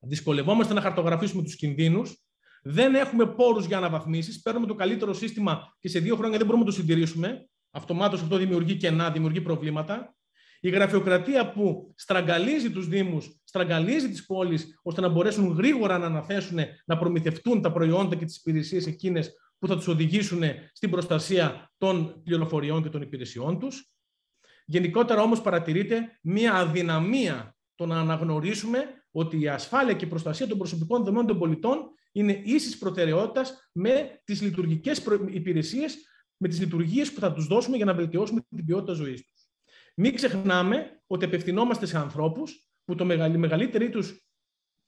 Δυσκολευόμαστε 0.00 0.74
να 0.74 0.80
χαρτογραφήσουμε 0.80 1.42
τους 1.42 1.56
κινδύνους. 1.56 2.24
Δεν 2.62 2.94
έχουμε 2.94 3.26
πόρους 3.26 3.66
για 3.66 3.76
αναβαθμίσεις. 3.76 4.42
Παίρνουμε 4.42 4.66
το 4.66 4.74
καλύτερο 4.74 5.12
σύστημα 5.12 5.76
και 5.80 5.88
σε 5.88 5.98
δύο 5.98 6.16
χρόνια 6.16 6.38
δεν 6.38 6.46
μπορούμε 6.46 6.64
να 6.64 6.70
το 6.70 6.76
συντηρήσουμε. 6.76 7.48
Αυτομάτως 7.74 8.22
αυτό 8.22 8.36
δημιουργεί 8.36 8.76
κενά, 8.76 9.10
δημιουργεί 9.10 9.40
προβλήματα. 9.40 10.16
Η 10.60 10.70
γραφειοκρατία 10.70 11.52
που 11.52 11.92
στραγγαλίζει 11.96 12.70
τους 12.70 12.88
Δήμους, 12.88 13.40
στραγγαλίζει 13.44 14.08
τις 14.08 14.26
πόλεις, 14.26 14.80
ώστε 14.82 15.00
να 15.00 15.08
μπορέσουν 15.08 15.52
γρήγορα 15.52 15.98
να 15.98 16.06
αναθέσουν, 16.06 16.58
να 16.84 16.98
προμηθευτούν 16.98 17.62
τα 17.62 17.72
προϊόντα 17.72 18.16
και 18.16 18.24
τις 18.24 18.36
υπηρεσίες 18.36 18.86
εκείνες 18.86 19.32
που 19.58 19.66
θα 19.66 19.76
τους 19.76 19.88
οδηγήσουν 19.88 20.42
στην 20.72 20.90
προστασία 20.90 21.72
των 21.78 22.22
πληροφοριών 22.24 22.82
και 22.82 22.88
των 22.88 23.02
υπηρεσιών 23.02 23.58
τους. 23.58 23.92
Γενικότερα 24.66 25.22
όμως 25.22 25.40
παρατηρείται 25.40 26.18
μία 26.22 26.54
αδυναμία 26.54 27.56
το 27.74 27.86
να 27.86 28.00
αναγνωρίσουμε 28.00 28.84
ότι 29.10 29.40
η 29.40 29.48
ασφάλεια 29.48 29.94
και 29.94 30.04
η 30.04 30.08
προστασία 30.08 30.46
των 30.46 30.58
προσωπικών 30.58 30.98
δεδομένων 30.98 31.26
των 31.26 31.38
πολιτών 31.38 31.78
είναι 32.12 32.40
ίσης 32.44 32.78
προτεραιότητας 32.78 33.68
με 33.72 34.20
τις 34.24 34.42
λειτουργικές 34.42 35.04
υπηρεσίες 35.30 35.96
με 36.42 36.48
τις 36.48 36.60
λειτουργίες 36.60 37.12
που 37.12 37.20
θα 37.20 37.32
τους 37.32 37.46
δώσουμε 37.46 37.76
για 37.76 37.84
να 37.84 37.94
βελτιώσουμε 37.94 38.40
την 38.48 38.64
ποιότητα 38.64 38.92
ζωής 38.92 39.26
τους. 39.26 39.50
Μην 39.96 40.14
ξεχνάμε 40.14 41.02
ότι 41.06 41.24
απευθυνόμαστε 41.24 41.86
σε 41.86 41.98
ανθρώπους 41.98 42.68
που 42.84 42.94
το 42.94 43.04
μεγαλύτερη 43.04 43.90
τους 43.90 44.26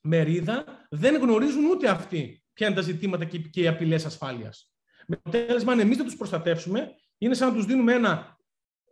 μερίδα 0.01 0.87
δεν 0.91 1.17
γνωρίζουν 1.17 1.65
ούτε 1.65 1.89
αυτοί 1.89 2.45
ποια 2.53 2.67
είναι 2.67 2.77
τα 2.77 2.83
ζητήματα 2.83 3.25
και 3.25 3.61
οι 3.61 3.67
απειλές 3.67 4.05
ασφάλειας. 4.05 4.73
Με 5.07 5.17
αποτέλεσμα, 5.25 5.73
αν 5.73 5.81
εμείς 5.81 5.97
δεν 5.97 6.07
τους 6.07 6.17
προστατεύσουμε, 6.17 6.95
είναι 7.19 7.35
σαν 7.35 7.49
να 7.49 7.55
τους 7.55 7.67
δίνουμε 7.67 7.93
ένα 7.93 8.39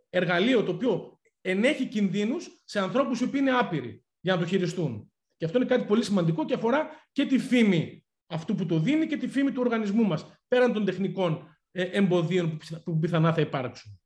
εργαλείο 0.09 0.63
το 0.63 0.71
οποίο 0.71 1.19
ενέχει 1.41 1.85
κινδύνους 1.85 2.61
σε 2.65 2.79
ανθρώπους 2.79 3.19
οι 3.19 3.23
οποίοι 3.23 3.39
είναι 3.43 3.57
άπειροι 3.57 4.03
για 4.19 4.33
να 4.33 4.39
το 4.39 4.45
χειριστούν. 4.45 5.11
Και 5.37 5.45
αυτό 5.45 5.57
είναι 5.57 5.67
κάτι 5.67 5.85
πολύ 5.85 6.03
σημαντικό 6.03 6.45
και 6.45 6.53
αφορά 6.53 6.89
και 7.11 7.25
τη 7.25 7.39
φήμη 7.39 8.05
αυτού 8.27 8.55
που 8.55 8.65
το 8.65 8.79
δίνει 8.79 9.07
και 9.07 9.17
τη 9.17 9.27
φήμη 9.27 9.51
του 9.51 9.61
οργανισμού 9.61 10.03
μας, 10.03 10.25
πέραν 10.47 10.73
των 10.73 10.85
τεχνικών 10.85 11.31
ε, 11.33 11.52
εμποδίων 11.73 12.57
που 12.83 12.99
πιθανά 12.99 13.33
θα 13.33 13.41
υπάρξουν. 13.41 13.99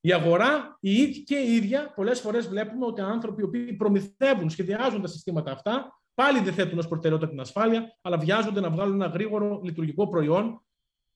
Η 0.00 0.12
αγορά 0.12 0.76
η 0.80 0.92
ίδια 0.92 1.22
και 1.22 1.36
η 1.36 1.54
ίδια, 1.54 1.92
πολλές 1.94 2.20
φορές 2.20 2.48
βλέπουμε 2.48 2.86
ότι 2.86 3.00
άνθρωποι 3.00 3.40
οι 3.40 3.44
οποίοι 3.44 3.72
προμηθεύουν, 3.72 4.50
σχεδιάζουν 4.50 5.02
τα 5.02 5.08
συστήματα 5.08 5.52
αυτά, 5.52 6.00
πάλι 6.14 6.40
δεν 6.40 6.52
θέτουν 6.52 6.78
ως 6.78 6.88
προτεραιότητα 6.88 7.30
την 7.30 7.40
ασφάλεια, 7.40 7.98
αλλά 8.00 8.18
βιάζονται 8.18 8.60
να 8.60 8.70
βγάλουν 8.70 8.94
ένα 8.94 9.06
γρήγορο 9.06 9.60
λειτουργικό 9.64 10.08
προϊόν, 10.08 10.64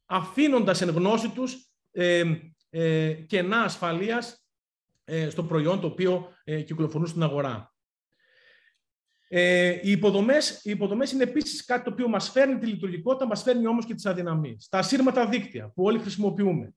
αφήνοντας 0.07 0.81
εν 0.81 0.91
γνώση 0.91 1.29
τους 1.29 1.71
ε, 1.91 2.23
ε, 2.71 3.13
κενά 3.13 3.61
ασφαλείας 3.61 4.47
ε, 5.05 5.29
στο 5.31 5.45
προϊόν 5.45 5.81
το 5.81 5.87
οποίο 5.87 6.33
ε, 6.45 6.63
κυκλοφορούν 6.63 7.07
στην 7.07 7.23
αγορά. 7.23 7.75
Ε, 9.29 9.79
οι, 9.83 9.91
υποδομές, 9.91 10.61
οι 10.65 10.71
υποδομές 10.71 11.13
είναι 11.13 11.23
επίσης 11.23 11.65
κάτι 11.65 11.85
το 11.85 11.91
οποίο 11.91 12.09
μας 12.09 12.31
φέρνει 12.31 12.59
τη 12.59 12.67
λειτουργικότητα, 12.67 13.27
μας 13.27 13.43
φέρνει 13.43 13.67
όμως 13.67 13.87
και 13.87 13.95
τις 13.95 14.07
αδυναμίες. 14.07 14.69
Τα 14.71 14.79
ασύρματα 14.79 15.29
δίκτυα 15.29 15.73
που 15.75 15.83
όλοι 15.83 15.99
χρησιμοποιούμε. 15.99 16.75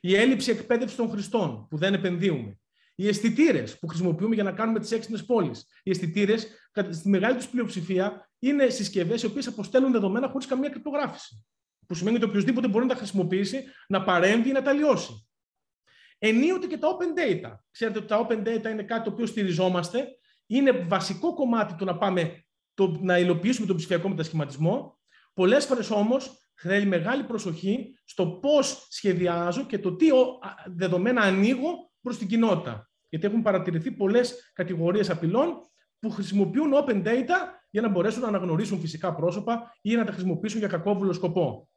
Η 0.00 0.16
έλλειψη 0.16 0.50
εκπαίδευσης 0.50 0.96
των 0.96 1.10
χρηστών 1.10 1.66
που 1.70 1.76
δεν 1.76 1.94
επενδύουμε. 1.94 2.58
Οι 2.94 3.08
αισθητήρες 3.08 3.78
που 3.78 3.86
χρησιμοποιούμε 3.86 4.34
για 4.34 4.44
να 4.44 4.52
κάνουμε 4.52 4.80
τις 4.80 4.90
έξυπνες 4.90 5.24
πόλεις. 5.24 5.66
Οι 5.82 5.90
αισθητήρες, 5.90 6.48
στη 6.90 7.08
μεγάλη 7.08 7.36
τους 7.36 7.48
πλειοψηφία, 7.48 8.30
είναι 8.38 8.68
συσκευές 8.68 9.22
οι 9.22 9.26
οποίες 9.26 9.46
αποστέλνουν 9.46 9.92
δεδομένα 9.92 10.28
χωρίς 10.28 10.46
καμία 10.46 10.68
κρυπτογράφηση. 10.68 11.44
Που 11.86 11.94
σημαίνει 11.94 12.16
ότι 12.16 12.24
οποιοδήποτε 12.24 12.68
μπορεί 12.68 12.84
να 12.84 12.92
τα 12.92 12.96
χρησιμοποιήσει, 12.98 13.64
να 13.88 14.02
παρέμβει 14.02 14.48
ή 14.48 14.52
να 14.52 14.62
τα 14.62 14.72
λιώσει. 14.72 15.28
Ενίοτε 16.18 16.66
και 16.66 16.78
τα 16.78 16.88
open 16.88 17.18
data. 17.18 17.52
Ξέρετε 17.70 17.98
ότι 17.98 18.08
τα 18.08 18.26
open 18.26 18.38
data 18.46 18.70
είναι 18.70 18.82
κάτι 18.82 19.04
το 19.04 19.10
οποίο 19.10 19.26
στηριζόμαστε. 19.26 20.19
Είναι 20.50 20.72
βασικό 20.72 21.34
κομμάτι 21.34 21.74
το 21.74 21.84
να 21.84 21.98
πάμε 21.98 22.44
το, 22.74 22.98
να 23.00 23.18
υλοποιήσουμε 23.18 23.66
τον 23.66 23.76
ψηφιακό 23.76 24.08
μετασχηματισμό. 24.08 24.98
Πολλές 25.34 25.64
φορές 25.64 25.90
όμως 25.90 26.50
θέλει 26.54 26.86
μεγάλη 26.86 27.22
προσοχή 27.22 27.98
στο 28.04 28.26
πώς 28.26 28.86
σχεδιάζω 28.90 29.66
και 29.66 29.78
το 29.78 29.96
τι 29.96 30.06
δεδομένα 30.66 31.20
ανοίγω 31.20 31.90
προς 32.00 32.18
την 32.18 32.28
κοινότητα. 32.28 32.90
Γιατί 33.08 33.26
έχουν 33.26 33.42
παρατηρηθεί 33.42 33.90
πολλές 33.90 34.50
κατηγορίες 34.54 35.10
απειλών 35.10 35.60
που 35.98 36.10
χρησιμοποιούν 36.10 36.72
open 36.74 37.06
data 37.06 37.36
για 37.70 37.80
να 37.80 37.88
μπορέσουν 37.88 38.22
να 38.22 38.28
αναγνωρίσουν 38.28 38.80
φυσικά 38.80 39.14
πρόσωπα 39.14 39.76
ή 39.80 39.94
να 39.94 40.04
τα 40.04 40.12
χρησιμοποιήσουν 40.12 40.58
για 40.58 40.68
κακόβουλο 40.68 41.12
σκοπό. 41.12 41.68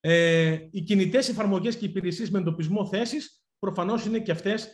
Ε, 0.00 0.58
οι 0.70 0.80
κινητές 0.80 1.28
εφαρμογές 1.28 1.76
και 1.76 1.84
υπηρεσίες 1.84 2.30
με 2.30 2.38
εντοπισμό 2.38 2.86
θέση 2.86 3.16
προφανώς 3.58 4.04
είναι 4.04 4.18
και 4.18 4.32
αυτές 4.32 4.70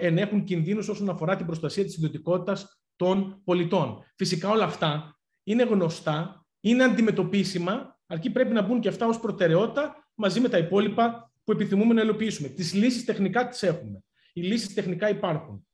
ενέχουν 0.00 0.44
κινδύνους 0.44 0.88
όσον 0.88 1.08
αφορά 1.08 1.36
την 1.36 1.46
προστασία 1.46 1.84
της 1.84 1.96
ιδιωτικότητας 1.96 2.82
των 2.96 3.40
πολιτών. 3.44 4.04
Φυσικά 4.16 4.48
όλα 4.48 4.64
αυτά 4.64 5.18
είναι 5.42 5.62
γνωστά, 5.62 6.46
είναι 6.60 6.84
αντιμετωπίσιμα 6.84 8.00
αρκεί 8.06 8.30
πρέπει 8.30 8.52
να 8.52 8.62
μπουν 8.62 8.80
και 8.80 8.88
αυτά 8.88 9.06
ως 9.06 9.20
προτεραιότητα 9.20 10.08
μαζί 10.14 10.40
με 10.40 10.48
τα 10.48 10.58
υπόλοιπα 10.58 11.32
που 11.44 11.52
επιθυμούμε 11.52 11.94
να 11.94 12.02
υλοποιήσουμε. 12.02 12.48
Τις 12.48 12.74
λύσεις 12.74 13.04
τεχνικά 13.04 13.48
τις 13.48 13.62
έχουμε. 13.62 14.04
Οι 14.32 14.40
λύσεις 14.40 14.74
τεχνικά 14.74 15.08
υπάρχουν. 15.08 15.66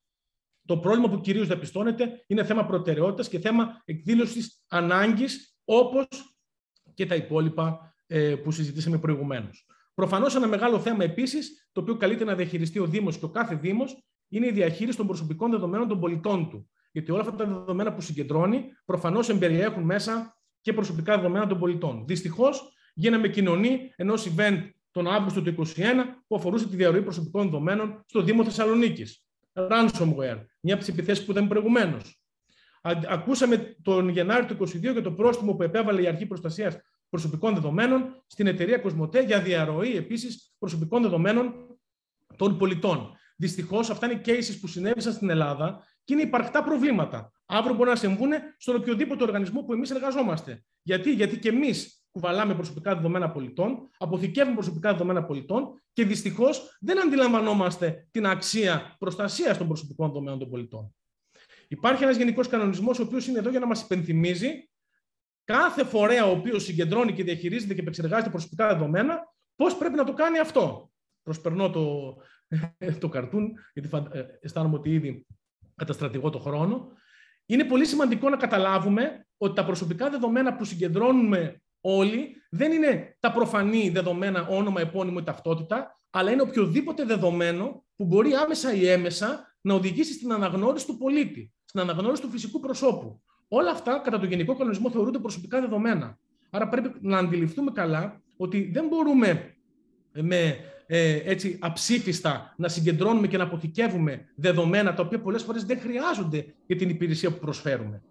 Το 0.65 0.77
πρόβλημα 0.77 1.09
που 1.09 1.21
κυρίως 1.21 1.47
διαπιστώνεται 1.47 2.23
είναι 2.27 2.43
θέμα 2.43 2.65
προτεραιότητας 2.65 3.29
και 3.29 3.39
θέμα 3.39 3.81
εκδήλωσης 3.85 4.63
ανάγκης, 4.67 5.57
όπως 5.65 6.07
και 6.93 7.05
τα 7.05 7.15
υπόλοιπα 7.15 7.95
ε, 8.07 8.35
που 8.35 8.51
συζητήσαμε 8.51 8.97
προηγουμένως. 8.97 9.65
Προφανώς, 9.99 10.35
ένα 10.35 10.47
μεγάλο 10.47 10.79
θέμα 10.79 11.03
επίσης, 11.03 11.67
το 11.71 11.81
οποίο 11.81 11.97
καλείται 11.97 12.23
να 12.23 12.35
διαχειριστεί 12.35 12.79
ο 12.79 12.85
Δήμος 12.85 13.17
και 13.17 13.25
ο 13.25 13.29
κάθε 13.29 13.55
Δήμος, 13.55 14.03
είναι 14.29 14.47
η 14.47 14.51
διαχείριση 14.51 14.97
των 14.97 15.07
προσωπικών 15.07 15.51
δεδομένων 15.51 15.87
των 15.87 15.99
πολιτών 15.99 16.49
του. 16.49 16.69
Γιατί 16.91 17.11
όλα 17.11 17.21
αυτά 17.21 17.35
τα 17.35 17.45
δεδομένα 17.45 17.93
που 17.93 18.01
συγκεντρώνει 18.01 18.65
προφανώς 18.85 19.29
εμπεριέχουν 19.29 19.83
μέσα 19.83 20.37
και 20.61 20.73
προσωπικά 20.73 21.15
δεδομένα 21.15 21.47
των 21.47 21.59
πολιτών. 21.59 22.03
Δυστυχώς, 22.07 22.73
γίναμε 22.93 23.27
κοινωνή 23.27 23.93
ενός 23.95 24.33
event 24.35 24.69
τον 24.91 25.07
Αύγουστο 25.07 25.41
του 25.41 25.49
2021 25.49 25.65
που 26.27 26.35
αφορούσε 26.35 26.67
τη 26.67 26.75
διαρροή 26.75 27.01
προσωπικών 27.01 27.43
δεδομένων 27.43 28.03
στο 28.05 28.21
Δήμο 28.21 28.43
Θεσσαλονίκης. 28.43 29.25
Ransomware, 29.53 30.45
μια 30.59 30.73
από 30.73 30.83
τις 30.83 30.87
επιθέσεις 30.87 31.25
που 31.25 31.31
ήταν 31.31 31.47
προηγουμένως. 31.47 32.21
Ακούσαμε 33.07 33.75
τον 33.81 34.09
Γενάρη 34.09 34.45
του 34.45 34.57
2022 34.59 34.91
για 34.91 35.01
το 35.01 35.11
πρόστιμο 35.11 35.53
που 35.53 35.63
επέβαλε 35.63 36.01
η 36.01 36.07
Αρχή 36.07 36.25
Προστασίας 36.25 36.77
Προσωπικών 37.09 37.53
Δεδομένων 37.53 38.23
στην 38.27 38.47
εταιρεία 38.47 38.77
Κοσμοτέ 38.77 39.21
για 39.21 39.41
διαρροή 39.41 39.95
επίσης 39.95 40.53
προσωπικών 40.59 41.01
δεδομένων 41.01 41.53
των 42.35 42.57
πολιτών. 42.57 43.13
Δυστυχώς, 43.35 43.89
αυτά 43.89 44.11
είναι 44.11 44.21
cases 44.25 44.57
που 44.61 44.67
συνέβησαν 44.67 45.13
στην 45.13 45.29
Ελλάδα 45.29 45.83
και 46.03 46.13
είναι 46.13 46.23
υπαρκτά 46.23 46.63
προβλήματα. 46.63 47.31
Αύριο 47.45 47.75
μπορεί 47.75 47.89
να 47.89 47.95
συμβούν 47.95 48.31
στον 48.57 48.75
οποιοδήποτε 48.75 49.23
οργανισμό 49.23 49.61
που 49.61 49.73
εμείς 49.73 49.89
εργαζόμαστε. 49.89 50.63
Γιατί, 50.81 51.13
Γιατί 51.13 51.39
και 51.39 51.49
εμείς 51.49 52.03
κουβαλάμε 52.11 52.55
προσωπικά 52.55 52.95
δεδομένα 52.95 53.31
πολιτών, 53.31 53.89
αποθηκεύουμε 53.97 54.55
προσωπικά 54.55 54.91
δεδομένα 54.91 55.25
πολιτών 55.25 55.81
και 55.93 56.05
δυστυχώς 56.05 56.77
δεν 56.79 57.01
αντιλαμβανόμαστε 57.01 58.07
την 58.11 58.25
αξία 58.25 58.95
προστασίας 58.99 59.57
των 59.57 59.67
προσωπικών 59.67 60.07
δεδομένων 60.07 60.39
των 60.39 60.49
πολιτών. 60.49 60.95
Υπάρχει 61.67 62.03
ένας 62.03 62.17
γενικός 62.17 62.47
κανονισμός, 62.47 62.99
ο 62.99 63.03
οποίος 63.03 63.27
είναι 63.27 63.39
εδώ 63.39 63.49
για 63.49 63.59
να 63.59 63.65
μας 63.65 63.81
υπενθυμίζει 63.81 64.69
κάθε 65.53 65.83
φορέα 65.83 66.25
ο 66.25 66.31
οποίος 66.31 66.63
συγκεντρώνει 66.63 67.13
και 67.13 67.23
διαχειρίζεται 67.23 67.73
και 67.73 67.81
επεξεργάζεται 67.81 68.29
προσωπικά 68.29 68.67
δεδομένα, 68.67 69.33
πώς 69.55 69.77
πρέπει 69.77 69.95
να 69.95 70.03
το 70.03 70.13
κάνει 70.13 70.39
αυτό. 70.39 70.91
Προσπερνώ 71.23 71.69
το, 71.69 72.15
το 72.99 73.09
καρτούν, 73.09 73.53
γιατί 73.73 73.89
ε, 74.11 74.23
αισθάνομαι 74.41 74.75
ότι 74.75 74.93
ήδη 74.93 75.25
καταστρατηγώ 75.75 76.29
το 76.29 76.39
χρόνο. 76.39 76.87
Είναι 77.45 77.63
πολύ 77.63 77.85
σημαντικό 77.85 78.29
να 78.29 78.37
καταλάβουμε 78.37 79.27
ότι 79.37 79.55
τα 79.55 79.65
προσωπικά 79.65 80.09
δεδομένα 80.09 80.55
που 80.55 80.65
συγκεντρώνουμε 80.65 81.61
όλοι 81.81 82.35
δεν 82.49 82.71
είναι 82.71 83.17
τα 83.19 83.31
προφανή 83.31 83.89
δεδομένα 83.89 84.47
όνομα, 84.47 84.81
επώνυμο 84.81 85.17
ή 85.21 85.23
ταυτότητα, 85.23 85.99
αλλά 86.09 86.31
είναι 86.31 86.41
οποιοδήποτε 86.41 87.03
δεδομένο 87.03 87.85
που 87.95 88.05
μπορεί 88.05 88.33
άμεσα 88.33 88.73
ή 88.73 88.87
έμεσα 88.87 89.55
να 89.61 89.73
οδηγήσει 89.73 90.13
στην 90.13 90.33
αναγνώριση 90.33 90.85
του 90.85 90.97
πολίτη, 90.97 91.53
στην 91.65 91.79
αναγνώριση 91.79 92.21
του 92.21 92.29
φυσικού 92.29 92.59
προσώπου. 92.59 93.23
Όλα 93.49 93.71
αυτά, 93.71 94.01
κατά 94.03 94.19
το 94.19 94.25
Γενικό 94.25 94.55
Κανονισμό, 94.55 94.91
θεωρούνται 94.91 95.19
προσωπικά 95.19 95.61
δεδομένα. 95.61 96.17
Άρα 96.49 96.67
πρέπει 96.67 96.91
να 97.01 97.17
αντιληφθούμε 97.17 97.71
καλά 97.71 98.21
ότι 98.37 98.69
δεν 98.73 98.87
μπορούμε 98.87 99.55
με 100.11 100.57
ε, 100.87 101.21
έτσι 101.23 101.57
αψήφιστα 101.61 102.53
να 102.57 102.67
συγκεντρώνουμε 102.67 103.27
και 103.27 103.37
να 103.37 103.43
αποθηκεύουμε 103.43 104.25
δεδομένα 104.35 104.93
τα 104.93 105.03
οποία 105.03 105.21
πολλές 105.21 105.43
φορές 105.43 105.65
δεν 105.65 105.79
χρειάζονται 105.79 106.45
για 106.65 106.75
την 106.75 106.89
υπηρεσία 106.89 107.31
που 107.31 107.39
προσφέρουμε. 107.39 108.01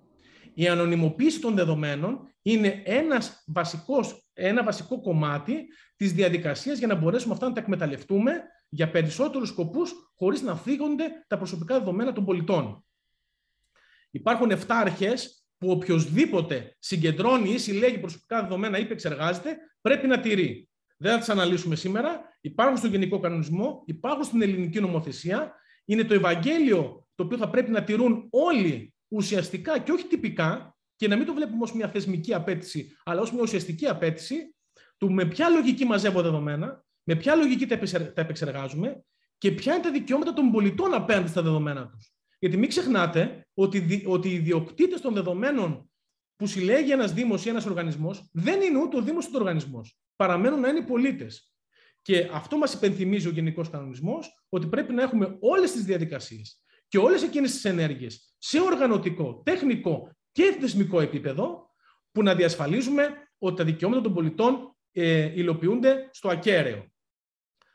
Η 0.55 0.69
ανωνυμοποίηση 0.69 1.40
των 1.40 1.55
δεδομένων 1.55 2.28
είναι 2.43 2.82
ένας 2.85 3.43
βασικός, 3.47 4.28
ένα 4.32 4.62
βασικό 4.62 5.01
κομμάτι 5.01 5.66
της 5.97 6.12
διαδικασίας 6.12 6.78
για 6.78 6.86
να 6.86 6.94
μπορέσουμε 6.94 7.35
αυτά 7.35 7.48
να 7.48 7.52
τα 7.52 7.60
εκμεταλλευτούμε 7.60 8.32
για 8.69 8.90
περισσότερους 8.90 9.48
σκοπούς 9.48 9.93
χωρίς 10.16 10.43
να 10.43 10.56
φύγονται 10.56 11.05
τα 11.27 11.36
προσωπικά 11.36 11.78
δεδομένα 11.78 12.12
των 12.12 12.24
πολιτών. 12.24 12.85
Υπάρχουν 14.11 14.51
7 14.51 14.57
αρχές 14.69 15.45
που 15.59 15.71
οποιοδήποτε 15.71 16.77
συγκεντρώνει 16.79 17.51
ή 17.51 17.59
συλλέγει 17.59 17.99
προσωπικά 17.99 18.43
δεδομένα 18.43 18.79
ή 18.79 18.83
επεξεργάζεται 18.83 19.57
πρέπει 19.81 20.07
να 20.07 20.21
τηρεί. 20.21 20.69
Δεν 20.97 21.13
θα 21.13 21.19
τις 21.19 21.29
αναλύσουμε 21.29 21.77
σήμερα. 21.77 22.21
Υπάρχουν 22.41 22.77
στο 22.77 22.87
Γενικό 22.87 23.19
Κανονισμό, 23.19 23.83
υπάρχουν 23.87 24.25
στην 24.25 24.43
ελληνική 24.43 24.81
νομοθεσία. 24.81 25.55
Είναι 25.85 26.05
το 26.05 26.15
Ευαγγέλιο 26.15 27.07
το 27.15 27.25
οποίο 27.25 27.37
θα 27.37 27.51
πρέπει 27.51 27.71
να 27.71 27.85
τηρούν 27.85 28.27
όλοι 28.31 28.95
ουσιαστικά 29.09 29.79
και 29.79 29.93
όχι 29.93 30.05
τυπικά, 30.05 30.77
και 30.97 31.09
να 31.09 31.17
μην 31.17 31.27
το 31.27 31.35
βλέπουμε 31.35 31.63
ως 31.63 31.73
μια 31.73 31.89
θεσμική 31.89 32.35
απέτηση, 32.35 32.97
αλλά 33.05 33.21
ως 33.21 33.33
μια 33.33 33.43
ουσιαστική 33.43 33.87
απέτηση 33.87 34.55
του 34.97 35.13
με 35.13 35.25
ποια 35.25 35.49
λογική 35.49 35.85
μαζεύω 35.85 36.23
δεδομένα, 36.23 36.85
με 37.03 37.15
ποια 37.15 37.35
λογική 37.35 37.67
τα 37.67 37.79
επεξεργάζουμε 38.15 39.05
και 39.39 39.51
ποια 39.51 39.75
είναι 39.75 39.83
τα 39.83 39.91
δικαιώματα 39.91 40.33
των 40.33 40.51
πολιτών 40.51 40.95
απέναντι 40.95 41.29
στα 41.29 41.43
δεδομένα 41.43 41.89
τους. 41.89 42.13
Γιατί 42.39 42.57
μην 42.57 42.69
ξεχνάτε 42.69 43.48
ότι, 43.61 44.05
ότι 44.07 44.29
οι 44.29 44.35
ιδιοκτήτες 44.35 45.01
των 45.01 45.15
δεδομένων 45.15 45.91
που 46.37 46.47
συλλέγει 46.47 46.91
ένας 46.91 47.13
Δήμος 47.13 47.45
ή 47.45 47.49
ένας 47.49 47.67
οργανισμός 47.67 48.29
δεν 48.33 48.61
είναι 48.61 48.79
ούτε 48.79 48.97
ο 48.97 49.03
Δήμος 49.03 49.27
ούτε 49.27 49.37
ο 49.37 49.41
οργανισμός. 49.41 49.99
Παραμένουν 50.17 50.61
να 50.61 50.69
είναι 50.69 50.79
οι 50.79 50.83
πολίτες. 50.85 51.53
Και 52.03 52.29
αυτό 52.33 52.57
μας 52.57 52.73
υπενθυμίζει 52.73 53.27
ο 53.27 53.31
Γενικός 53.31 53.71
Κανονισμός, 53.71 54.45
ότι 54.49 54.67
πρέπει 54.67 54.93
να 54.93 55.03
έχουμε 55.03 55.37
όλες 55.41 55.73
τις 55.73 55.85
διαδικασίες 55.85 56.63
και 56.89 56.99
όλες 56.99 57.23
εκείνες 57.23 57.53
τις 57.53 57.65
ενέργειες 57.65 58.35
σε 58.39 58.61
οργανωτικό, 58.61 59.43
τεχνικό 59.45 60.17
και 60.33 60.57
θεσμικό 60.61 61.01
επίπεδο, 61.01 61.75
που 62.13 62.23
να 62.23 62.35
διασφαλίζουμε 62.35 63.09
ότι 63.39 63.57
τα 63.57 63.65
δικαιώματα 63.65 64.03
των 64.03 64.15
πολιτών 64.15 64.77
ε, 64.93 65.33
υλοποιούνται 65.41 66.09
στο 66.13 66.29
ακέραιο. 66.29 66.93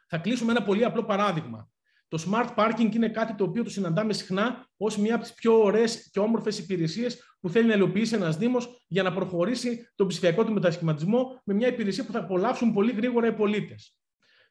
Θα 0.08 0.18
κλείσουμε 0.18 0.52
ένα 0.52 0.64
πολύ 0.64 0.86
απλό 0.86 1.04
παράδειγμα. 1.04 1.73
Το 2.14 2.26
smart 2.31 2.56
parking 2.56 2.95
είναι 2.95 3.10
κάτι 3.10 3.35
το 3.35 3.44
οποίο 3.44 3.64
το 3.64 3.69
συναντάμε 3.69 4.14
συχνά 4.14 4.68
ως 4.77 4.98
μία 4.98 5.15
από 5.15 5.23
τις 5.23 5.34
πιο 5.34 5.64
ωραίες 5.64 6.10
και 6.11 6.19
όμορφες 6.19 6.60
υπηρεσίες 6.60 7.38
που 7.40 7.49
θέλει 7.49 7.68
να 7.68 7.73
υλοποιήσει 7.73 8.15
ένας 8.15 8.38
Δήμος 8.38 8.85
για 8.88 9.03
να 9.03 9.14
προχωρήσει 9.14 9.91
τον 9.95 10.07
ψηφιακό 10.07 10.45
του 10.45 10.53
μετασχηματισμό 10.53 11.41
με 11.44 11.53
μια 11.53 11.68
υπηρεσία 11.68 12.06
που 12.06 12.11
θα 12.11 12.19
απολαύσουν 12.19 12.73
πολύ 12.73 12.91
γρήγορα 12.91 13.27
οι 13.27 13.34
πολίτες. 13.34 13.98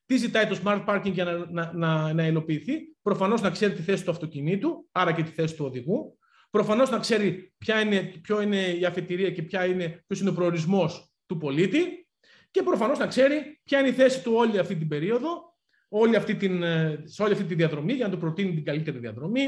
Τι 0.07 0.17
ζητάει 0.17 0.47
το 0.47 0.59
smart 0.65 0.85
parking 0.85 1.13
για 1.13 1.25
να, 1.25 1.47
να, 1.51 1.73
να, 1.75 2.13
να 2.13 2.27
υλοποιηθεί, 2.27 2.73
προφανώς 3.03 3.41
να 3.41 3.51
ξέρει 3.51 3.75
τη 3.75 3.83
θέση 3.83 4.05
του 4.05 4.11
αυτοκινήτου, 4.11 4.89
άρα 4.93 5.13
και 5.13 5.23
τη 5.23 5.31
θέση 5.31 5.55
του 5.55 5.65
οδηγού. 5.65 6.19
Προφανώς 6.51 6.91
να 6.91 6.99
ξέρει 6.99 7.55
ποια 7.59 7.81
είναι, 7.81 8.03
ποιο 8.23 8.41
είναι 8.41 8.67
η 8.67 8.85
αφετηρία 8.85 9.31
και 9.31 9.43
ποιο 9.43 9.65
είναι, 9.65 10.05
είναι 10.21 10.31
ο 10.31 10.33
προορισμός 10.35 11.13
του 11.27 11.37
πολίτη. 11.37 12.09
Και 12.51 12.63
προφανώς 12.63 12.99
να 12.99 13.07
ξέρει 13.07 13.61
ποια 13.65 13.79
είναι 13.79 13.89
η 13.89 13.93
θέση 13.93 14.23
του 14.23 14.33
όλη 14.35 14.59
αυτή 14.59 14.77
την 14.77 14.89
περίοδο 14.89 15.52
όλη 15.95 16.17
αυτή 16.17 16.37
την, 16.37 16.63
ε, 16.63 17.03
σε 17.05 17.23
όλη 17.23 17.33
αυτή 17.33 17.45
τη 17.45 17.55
διαδρομή 17.55 17.93
για 17.93 18.07
να 18.07 18.13
του 18.13 18.19
προτείνει 18.19 18.55
την 18.55 18.65
καλύτερη 18.65 18.99
διαδρομή, 18.99 19.47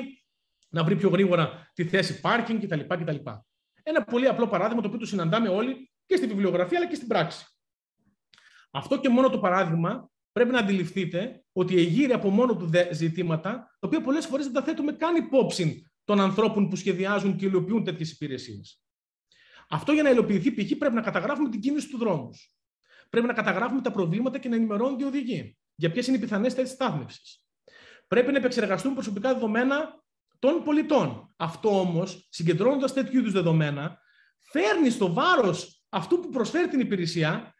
να 0.68 0.84
βρει 0.84 0.96
πιο 0.96 1.08
γρήγορα 1.08 1.70
τη 1.74 1.84
θέση 1.84 2.20
πάρκινγκ 2.20 2.62
κτλ. 2.62 2.80
κτλ. 2.80 3.16
Ένα 3.82 4.04
πολύ 4.04 4.28
απλό 4.28 4.48
παράδειγμα 4.48 4.82
το 4.82 4.86
οποίο 4.86 5.00
το 5.00 5.06
συναντάμε 5.06 5.48
όλοι 5.48 5.90
και 6.06 6.16
στη 6.16 6.26
βιβλιογραφία 6.26 6.78
αλλά 6.78 6.88
και 6.88 6.94
στην 6.94 7.08
πράξη. 7.08 7.46
Αυτό 8.70 9.00
και 9.00 9.08
μόνο 9.08 9.30
το 9.30 9.38
παράδειγμα 9.38 10.10
πρέπει 10.32 10.50
να 10.50 10.58
αντιληφθείτε 10.58 11.44
ότι 11.52 11.76
εγείρει 11.76 12.12
από 12.12 12.30
μόνο 12.30 12.56
του 12.56 12.70
ζητήματα, 12.92 13.50
τα 13.52 13.86
οποία 13.86 14.00
πολλές 14.00 14.26
φορές 14.26 14.44
δεν 14.44 14.54
τα 14.54 14.62
θέτουμε 14.62 14.92
καν 14.92 15.16
υπόψη 15.16 15.90
των 16.04 16.20
ανθρώπων 16.20 16.68
που 16.68 16.76
σχεδιάζουν 16.76 17.36
και 17.36 17.46
υλοποιούν 17.46 17.84
τέτοιες 17.84 18.10
υπηρεσίες. 18.10 18.82
Αυτό 19.68 19.92
για 19.92 20.02
να 20.02 20.10
υλοποιηθεί, 20.10 20.52
π.χ., 20.52 20.76
πρέπει 20.76 20.94
να 20.94 21.00
καταγράφουμε 21.00 21.48
την 21.48 21.60
κίνηση 21.60 21.88
του 21.88 21.98
δρόμους. 21.98 22.56
Πρέπει 23.10 23.26
να 23.26 23.32
καταγράφουμε 23.32 23.80
τα 23.80 23.90
προβλήματα 23.90 24.38
και 24.38 24.48
να 24.48 24.56
ενημερώνονται 24.56 25.04
οι 25.04 25.06
οδηγοί 25.06 25.56
για 25.74 25.90
ποιες 25.90 26.06
είναι 26.06 26.16
οι 26.16 26.20
πιθανές 26.20 26.54
θέσεις 26.54 26.74
στάθμευσης. 26.74 27.44
Πρέπει 28.08 28.32
να 28.32 28.38
επεξεργαστούν 28.38 28.92
προσωπικά 28.92 29.32
δεδομένα 29.32 30.02
των 30.38 30.62
πολιτών. 30.64 31.34
Αυτό 31.36 31.80
όμως, 31.80 32.28
συγκεντρώνοντας 32.30 32.92
τέτοιου 32.92 33.18
είδους 33.18 33.32
δεδομένα, 33.32 33.98
φέρνει 34.40 34.90
στο 34.90 35.12
βάρος 35.12 35.84
αυτού 35.88 36.20
που 36.20 36.28
προσφέρει 36.28 36.68
την 36.68 36.80
υπηρεσία 36.80 37.54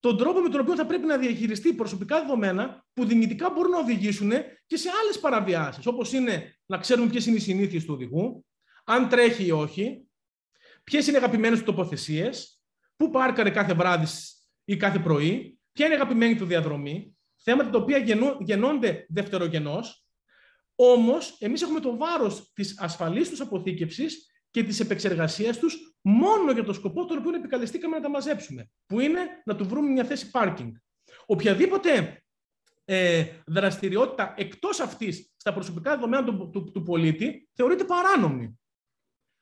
τον 0.00 0.16
τρόπο 0.16 0.40
με 0.40 0.48
τον 0.48 0.60
οποίο 0.60 0.74
θα 0.74 0.86
πρέπει 0.86 1.06
να 1.06 1.16
διαχειριστεί 1.16 1.72
προσωπικά 1.72 2.20
δεδομένα 2.20 2.84
που 2.92 3.04
δυνητικά 3.04 3.50
μπορούν 3.50 3.70
να 3.70 3.78
οδηγήσουν 3.78 4.30
και 4.66 4.76
σε 4.76 4.88
άλλες 5.02 5.18
παραβιάσεις, 5.20 5.86
όπως 5.86 6.12
είναι 6.12 6.58
να 6.66 6.78
ξέρουμε 6.78 7.10
ποιες 7.10 7.26
είναι 7.26 7.36
οι 7.36 7.40
συνήθειες 7.40 7.84
του 7.84 7.94
οδηγού, 7.94 8.46
αν 8.84 9.08
τρέχει 9.08 9.44
ή 9.44 9.50
όχι, 9.50 10.08
ποιες 10.84 11.06
είναι 11.06 11.16
οι 11.16 11.20
αγαπημένες 11.20 11.58
του 11.58 11.64
τοποθεσίες, 11.64 12.60
πού 12.96 13.10
πάρκαρε 13.10 13.50
κάθε 13.50 13.74
βράδυ 13.74 14.06
ή 14.64 14.76
κάθε 14.76 14.98
πρωί, 14.98 15.58
ποια 15.72 15.86
είναι 15.86 15.94
η 15.94 15.98
αγαπημένη 15.98 16.36
του 16.36 16.44
διαδρομή, 16.44 17.16
θέματα 17.42 17.70
τα 17.70 17.78
οποία 17.78 17.98
γεννώνται 18.40 19.06
δευτερογενώς, 19.08 20.04
όμως 20.74 21.36
εμείς 21.38 21.62
έχουμε 21.62 21.80
το 21.80 21.96
βάρος 21.96 22.52
της 22.52 22.80
ασφαλής 22.80 23.28
τους 23.28 23.40
αποθήκευσης 23.40 24.30
και 24.50 24.62
της 24.62 24.80
επεξεργασίας 24.80 25.58
τους 25.58 25.96
μόνο 26.00 26.52
για 26.52 26.64
το 26.64 26.72
σκοπό 26.72 27.04
τον 27.04 27.18
οποίο 27.18 27.34
επικαλεστήκαμε 27.34 27.96
να 27.96 28.02
τα 28.02 28.10
μαζέψουμε, 28.10 28.70
που 28.86 29.00
είναι 29.00 29.20
να 29.44 29.56
του 29.56 29.68
βρούμε 29.68 29.88
μια 29.88 30.04
θέση 30.04 30.30
πάρκινγκ. 30.30 30.74
Οποιαδήποτε 31.26 32.22
ε, 32.84 33.24
δραστηριότητα 33.46 34.34
εκτός 34.36 34.80
αυτής 34.80 35.32
στα 35.36 35.52
προσωπικά 35.52 35.94
δεδομένα 35.94 36.24
του, 36.24 36.50
του, 36.50 36.70
του, 36.70 36.82
πολίτη 36.82 37.48
θεωρείται 37.52 37.84
παράνομη. 37.84 38.58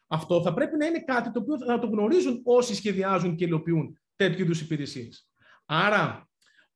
Αυτό 0.06 0.42
θα 0.42 0.54
πρέπει 0.54 0.76
να 0.76 0.86
είναι 0.86 1.00
κάτι 1.00 1.30
το 1.30 1.40
οποίο 1.40 1.58
θα 1.58 1.78
το 1.78 1.86
γνωρίζουν 1.86 2.40
όσοι 2.44 2.74
σχεδιάζουν 2.74 3.36
και 3.36 3.44
υλοποιούν 3.44 4.00
τέτοιου 4.16 4.42
είδους 4.42 4.60
υπηρεσίες. 4.60 5.30
Άρα, 5.66 6.27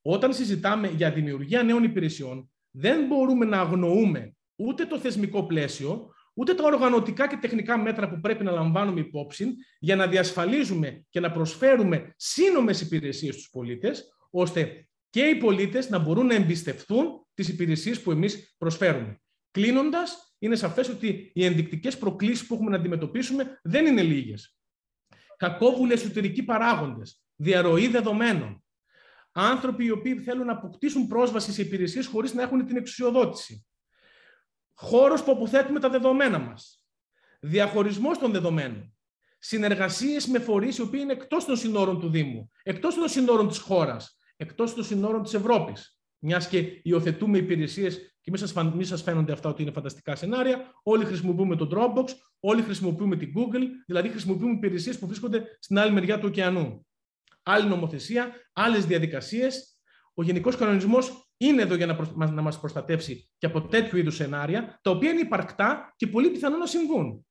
όταν 0.03 0.33
συζητάμε 0.35 0.89
για 0.89 1.13
δημιουργία 1.13 1.63
νέων 1.63 1.85
υπηρεσιών, 1.85 2.51
δεν 2.71 3.07
μπορούμε 3.07 3.45
να 3.45 3.61
αγνοούμε 3.61 4.37
ούτε 4.57 4.87
το 4.87 4.99
θεσμικό 4.99 5.47
πλαίσιο, 5.47 6.13
ούτε 6.35 6.55
τα 6.55 6.65
οργανωτικά 6.65 7.29
και 7.29 7.37
τεχνικά 7.37 7.79
μέτρα 7.79 8.09
που 8.09 8.21
πρέπει 8.21 8.45
να 8.45 8.51
λαμβάνουμε 8.51 9.01
υπόψη 9.01 9.55
για 9.79 9.97
να 9.97 10.07
διασφαλίζουμε 10.07 11.05
και 11.11 11.21
να 11.21 11.31
προσφέρουμε 11.31 12.15
σύνομες 12.17 12.81
υπηρεσίες 12.81 13.35
στους 13.35 13.51
πολίτες, 13.51 14.17
ώστε 14.31 14.89
και 15.11 15.23
οι 15.23 15.37
πολίτες 15.37 15.91
να 15.91 15.99
μπορούν 15.99 16.27
να 16.27 16.35
εμπιστευτούν 16.35 17.27
τις 17.35 17.49
υπηρεσίες 17.49 18.01
που 18.01 18.11
εμείς 18.11 18.55
προσφέρουμε. 18.59 19.21
Κλείνοντας, 19.51 20.35
είναι 20.39 20.57
σαφές 20.57 20.89
ότι 20.89 21.31
οι 21.35 21.45
ενδεικτικές 21.45 21.99
προκλήσεις 21.99 22.47
που 22.47 22.55
έχουμε 22.55 22.71
να 22.71 22.77
αντιμετωπίσουμε 22.77 23.61
δεν 23.63 23.87
είναι 23.87 24.03
λίγες. 24.03 24.57
Κακόβουλοι 25.37 25.93
εσωτερικοί 25.93 26.43
παράγοντες, 26.43 27.23
διαρροή 27.37 27.89
δεδομένων, 27.89 28.62
άνθρωποι 29.33 29.85
οι 29.85 29.91
οποίοι 29.91 30.19
θέλουν 30.19 30.47
να 30.47 30.53
αποκτήσουν 30.53 31.07
πρόσβαση 31.07 31.53
σε 31.53 31.63
υπηρεσίες 31.63 32.07
χωρίς 32.07 32.35
να 32.35 32.43
έχουν 32.43 32.67
την 32.67 32.77
εξουσιοδότηση. 32.77 33.67
Χώρος 34.75 35.23
που 35.23 35.33
αποθέτουμε 35.33 35.81
τα 35.81 35.89
δεδομένα 35.89 36.39
μας. 36.39 36.87
Διαχωρισμός 37.41 38.19
των 38.19 38.33
δεδομένων. 38.33 38.97
Συνεργασίες 39.39 40.27
με 40.27 40.39
φορείς 40.39 40.79
οι 40.79 40.83
οποίοι 40.83 41.01
είναι 41.03 41.13
εκτός 41.13 41.45
των 41.45 41.57
συνόρων 41.57 42.01
του 42.01 42.09
Δήμου, 42.09 42.51
εκτός 42.63 42.95
των 42.95 43.09
συνόρων 43.09 43.49
της 43.49 43.59
χώρας, 43.59 44.19
εκτός 44.37 44.75
των 44.75 44.85
συνόρων 44.85 45.23
της 45.23 45.35
Ευρώπης. 45.35 46.01
Μιας 46.19 46.49
και 46.49 46.81
υιοθετούμε 46.83 47.39
υπηρεσίες 47.39 48.17
και 48.21 48.31
μην 48.75 48.85
σας 48.85 49.03
φαίνονται 49.03 49.33
αυτά 49.33 49.49
ότι 49.49 49.63
είναι 49.63 49.71
φανταστικά 49.71 50.17
σενάρια. 50.17 50.73
Όλοι 50.83 51.05
χρησιμοποιούμε 51.05 51.57
το 51.57 51.69
Dropbox, 51.73 52.09
όλοι 52.41 52.63
χρησιμοποιούμε 52.63 53.17
την 53.17 53.33
Google, 53.37 53.63
δηλαδή 53.87 54.09
χρησιμοποιούμε 54.09 54.53
υπηρεσίες 54.53 54.99
που 54.99 55.07
βρίσκονται 55.07 55.45
στην 55.61 55.79
άλλη 55.79 55.93
μεριά 55.93 56.19
του 56.19 56.27
ωκεανού 56.29 56.87
άλλη 57.43 57.69
νομοθεσία, 57.69 58.31
άλλες 58.53 58.87
διαδικασίες. 58.87 59.77
Ο 60.15 60.23
Γενικός 60.23 60.57
Κανονισμός 60.57 61.31
είναι 61.37 61.63
εδώ 61.63 61.75
για 61.75 61.87
να, 61.87 62.31
να 62.31 62.43
μας 62.43 62.61
προστατεύσει 62.61 63.31
και 63.39 63.47
από 63.47 63.69
τέτοιου 63.69 63.99
είδους 63.99 64.15
σενάρια, 64.15 64.79
τα 64.83 64.91
οποία 64.91 65.11
είναι 65.11 65.21
υπαρκτά 65.21 65.95
και 65.97 66.07
πολύ 66.07 66.31
πιθανό 66.31 66.57
να 66.57 66.67
συμβούν. 66.67 67.27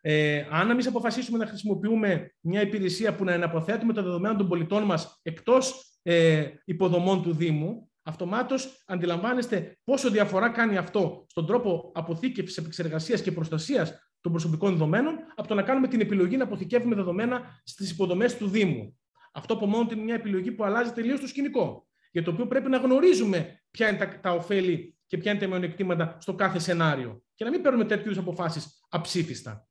Ε, 0.00 0.46
αν 0.50 0.70
εμείς 0.70 0.86
αποφασίσουμε 0.86 1.38
να 1.38 1.46
χρησιμοποιούμε 1.46 2.34
μια 2.40 2.60
υπηρεσία 2.60 3.14
που 3.14 3.24
να 3.24 3.32
εναποθέτουμε 3.32 3.92
τα 3.92 4.02
δεδομένα 4.02 4.36
των 4.36 4.48
πολιτών 4.48 4.82
μας 4.82 5.20
εκτός 5.22 5.96
ε, 6.02 6.48
υποδομών 6.64 7.22
του 7.22 7.34
Δήμου, 7.34 7.90
αυτομάτως 8.02 8.82
αντιλαμβάνεστε 8.86 9.78
πόσο 9.84 10.10
διαφορά 10.10 10.48
κάνει 10.48 10.76
αυτό 10.76 11.24
στον 11.28 11.46
τρόπο 11.46 11.92
αποθήκευσης, 11.94 12.56
επεξεργασίας 12.56 13.22
και 13.22 13.32
προστασίας 13.32 13.92
των 14.20 14.32
προσωπικών 14.32 14.72
δεδομένων 14.72 15.14
από 15.34 15.48
το 15.48 15.54
να 15.54 15.62
κάνουμε 15.62 15.88
την 15.88 16.00
επιλογή 16.00 16.36
να 16.36 16.44
αποθηκεύουμε 16.44 16.94
δεδομένα 16.94 17.60
στις 17.64 17.90
υποδομές 17.90 18.36
του 18.36 18.48
Δήμου. 18.48 18.98
Αυτό 19.36 19.54
από 19.54 19.66
μόνο 19.66 19.88
είναι 19.92 20.02
μια 20.02 20.14
επιλογή 20.14 20.52
που 20.52 20.64
αλλάζει 20.64 20.92
τελείως 20.92 21.20
το 21.20 21.26
σκηνικό. 21.26 21.86
Για 22.10 22.22
το 22.22 22.30
οποίο 22.30 22.46
πρέπει 22.46 22.68
να 22.68 22.78
γνωρίζουμε 22.78 23.62
ποια 23.70 23.88
είναι 23.88 23.98
τα, 23.98 24.20
τα 24.20 24.32
ωφέλη 24.32 24.96
και 25.06 25.18
ποια 25.18 25.30
είναι 25.30 25.40
τα 25.40 25.46
μειονεκτήματα 25.46 26.16
στο 26.20 26.34
κάθε 26.34 26.58
σενάριο. 26.58 27.22
Και 27.34 27.44
να 27.44 27.50
μην 27.50 27.62
παίρνουμε 27.62 27.84
τέτοιου 27.84 28.04
είδους 28.04 28.18
αποφάσεις 28.18 28.80
αψήφιστα. 28.88 29.68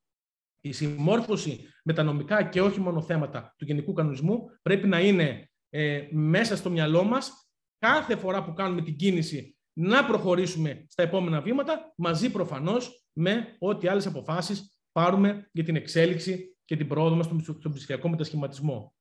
Η 0.61 0.71
συμμόρφωση 0.71 1.69
με 1.83 1.93
τα 1.93 2.03
νομικά 2.03 2.43
και 2.43 2.61
όχι 2.61 2.79
μόνο 2.79 3.01
θέματα 3.01 3.55
του 3.57 3.65
γενικού 3.65 3.93
κανονισμού 3.93 4.49
πρέπει 4.61 4.87
να 4.87 4.99
είναι 4.99 5.49
ε, 5.69 6.07
μέσα 6.11 6.55
στο 6.55 6.69
μυαλό 6.69 7.03
μας 7.03 7.49
κάθε 7.79 8.15
φορά 8.15 8.43
που 8.43 8.53
κάνουμε 8.53 8.81
την 8.81 8.95
κίνηση 8.95 9.57
να 9.73 10.05
προχωρήσουμε 10.05 10.85
στα 10.89 11.03
επόμενα 11.03 11.41
βήματα, 11.41 11.93
μαζί 11.97 12.31
προφανώς 12.31 13.07
με 13.13 13.55
ό,τι 13.59 13.87
άλλες 13.87 14.05
αποφάσεις 14.07 14.79
πάρουμε 14.91 15.49
για 15.51 15.63
την 15.63 15.75
εξέλιξη 15.75 16.57
και 16.65 16.75
την 16.75 16.87
πρόοδο 16.87 17.15
μας 17.15 17.25
στον 17.25 17.71
ψηφιακό 17.73 18.09
μετασχηματισμό. 18.09 18.94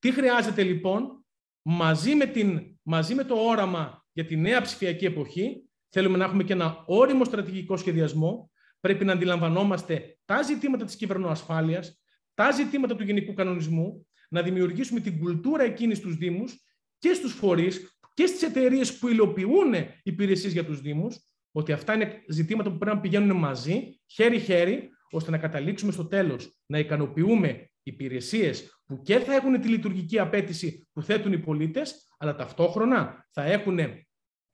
Τι 0.00 0.12
χρειάζεται 0.12 0.62
λοιπόν, 0.62 1.24
μαζί 1.62 2.14
με, 2.14 2.26
την, 2.26 2.78
μαζί 2.82 3.14
με 3.14 3.24
το 3.24 3.34
όραμα 3.34 4.06
για 4.12 4.24
τη 4.24 4.36
νέα 4.36 4.60
ψηφιακή 4.60 5.04
εποχή, 5.04 5.64
θέλουμε 5.88 6.18
να 6.18 6.24
έχουμε 6.24 6.44
και 6.44 6.52
ένα 6.52 6.84
όριμο 6.86 7.24
στρατηγικό 7.24 7.76
σχεδιασμό, 7.76 8.50
πρέπει 8.80 9.04
να 9.04 9.12
αντιλαμβανόμαστε 9.12 10.18
τα 10.24 10.42
ζητήματα 10.42 10.84
της 10.84 10.96
κυβερνοασφάλειας, 10.96 12.00
τα 12.34 12.50
ζητήματα 12.50 12.96
του 12.96 13.04
γενικού 13.04 13.34
κανονισμού, 13.34 14.06
να 14.28 14.42
δημιουργήσουμε 14.42 15.00
την 15.00 15.18
κουλτούρα 15.18 15.62
εκείνης 15.62 15.98
στους 15.98 16.16
Δήμους 16.16 16.64
και 16.98 17.12
στους 17.12 17.32
φορείς 17.32 17.98
και 18.14 18.26
στις 18.26 18.42
εταιρείες 18.42 18.98
που 18.98 19.08
υλοποιούν 19.08 19.74
υπηρεσίες 20.02 20.52
για 20.52 20.64
τους 20.64 20.80
Δήμους, 20.80 21.18
ότι 21.52 21.72
αυτά 21.72 21.94
είναι 21.94 22.22
ζητήματα 22.28 22.70
που 22.70 22.78
πρέπει 22.78 22.96
να 22.96 23.02
πηγαίνουν 23.02 23.36
μαζί, 23.36 24.00
χέρι-χέρι, 24.06 24.88
ώστε 25.10 25.30
να 25.30 25.38
καταλήξουμε 25.38 25.92
στο 25.92 26.06
τέλος 26.06 26.58
να 26.66 26.78
ικανοποιούμε 26.78 27.70
υπηρεσίες 27.90 28.82
που 28.86 29.02
και 29.02 29.18
θα 29.18 29.34
έχουν 29.34 29.60
τη 29.60 29.68
λειτουργική 29.68 30.18
απέτηση 30.18 30.88
που 30.92 31.02
θέτουν 31.02 31.32
οι 31.32 31.38
πολίτες, 31.38 32.08
αλλά 32.18 32.34
ταυτόχρονα 32.34 33.26
θα 33.30 33.42
έχουν 33.42 33.78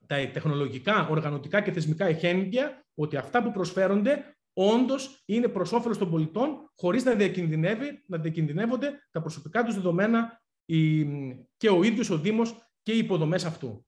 τα 0.06 0.30
τεχνολογικά, 0.32 1.08
οργανωτικά 1.08 1.60
και 1.60 1.72
θεσμικά 1.72 2.04
εχέγγυα 2.04 2.84
ότι 2.94 3.16
αυτά 3.16 3.42
που 3.42 3.50
προσφέρονται 3.50 4.36
όντως 4.52 5.22
είναι 5.26 5.48
προς 5.48 5.72
όφελος 5.72 5.98
των 5.98 6.10
πολιτών, 6.10 6.70
χωρίς 6.76 7.04
να, 7.04 7.14
να 8.06 8.18
διακινδυνεύονται 8.18 9.06
τα 9.10 9.20
προσωπικά 9.20 9.64
τους 9.64 9.74
δεδομένα 9.74 10.42
και 11.56 11.68
ο 11.70 11.82
ίδιος 11.82 12.10
ο 12.10 12.18
Δήμος 12.18 12.70
και 12.82 12.92
οι 12.92 12.98
υποδομές 12.98 13.44
αυτού. 13.44 13.86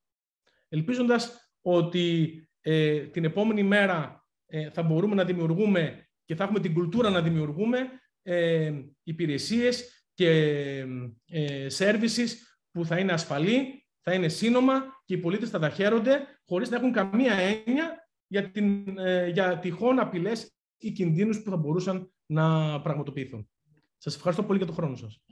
Ελπίζοντας 0.68 1.52
ότι 1.60 2.32
ε, 2.60 2.98
την 3.00 3.24
επόμενη 3.24 3.62
μέρα 3.62 4.26
ε, 4.46 4.70
θα 4.70 4.82
μπορούμε 4.82 5.14
να 5.14 5.24
δημιουργούμε 5.24 6.08
και 6.24 6.34
θα 6.34 6.44
έχουμε 6.44 6.60
την 6.60 6.74
κουλτούρα 6.74 7.10
να 7.10 7.22
δημιουργούμε 7.22 7.78
ε, 8.30 8.72
υπηρεσίες 9.02 10.05
και 10.14 10.30
ε, 11.30 11.66
services 11.78 12.28
που 12.70 12.84
θα 12.84 12.98
είναι 12.98 13.12
ασφαλή, 13.12 13.86
θα 14.00 14.12
είναι 14.14 14.28
σύνομα 14.28 14.84
και 15.05 15.14
οι 15.14 15.18
πολίτες 15.18 15.50
θα 15.50 15.59
τα 15.59 15.68
χαίρονται 15.68 16.40
χωρίς 16.46 16.70
να 16.70 16.76
έχουν 16.76 16.92
καμία 16.92 17.34
έννοια 17.34 18.09
για, 18.26 18.50
την, 18.50 18.98
ε, 18.98 19.28
για 19.28 19.59
τυχόν 19.59 19.98
απειλές 19.98 20.56
ή 20.78 20.90
κινδύνους 20.90 21.42
που 21.42 21.50
θα 21.50 21.56
μπορούσαν 21.56 22.12
να 22.26 22.80
πραγματοποιηθούν. 22.80 23.48
Σας 23.96 24.14
ευχαριστώ 24.14 24.42
πολύ 24.42 24.59
για 24.59 24.66
τον 24.66 24.74
χρόνο 24.76 24.96
σας. 24.96 25.22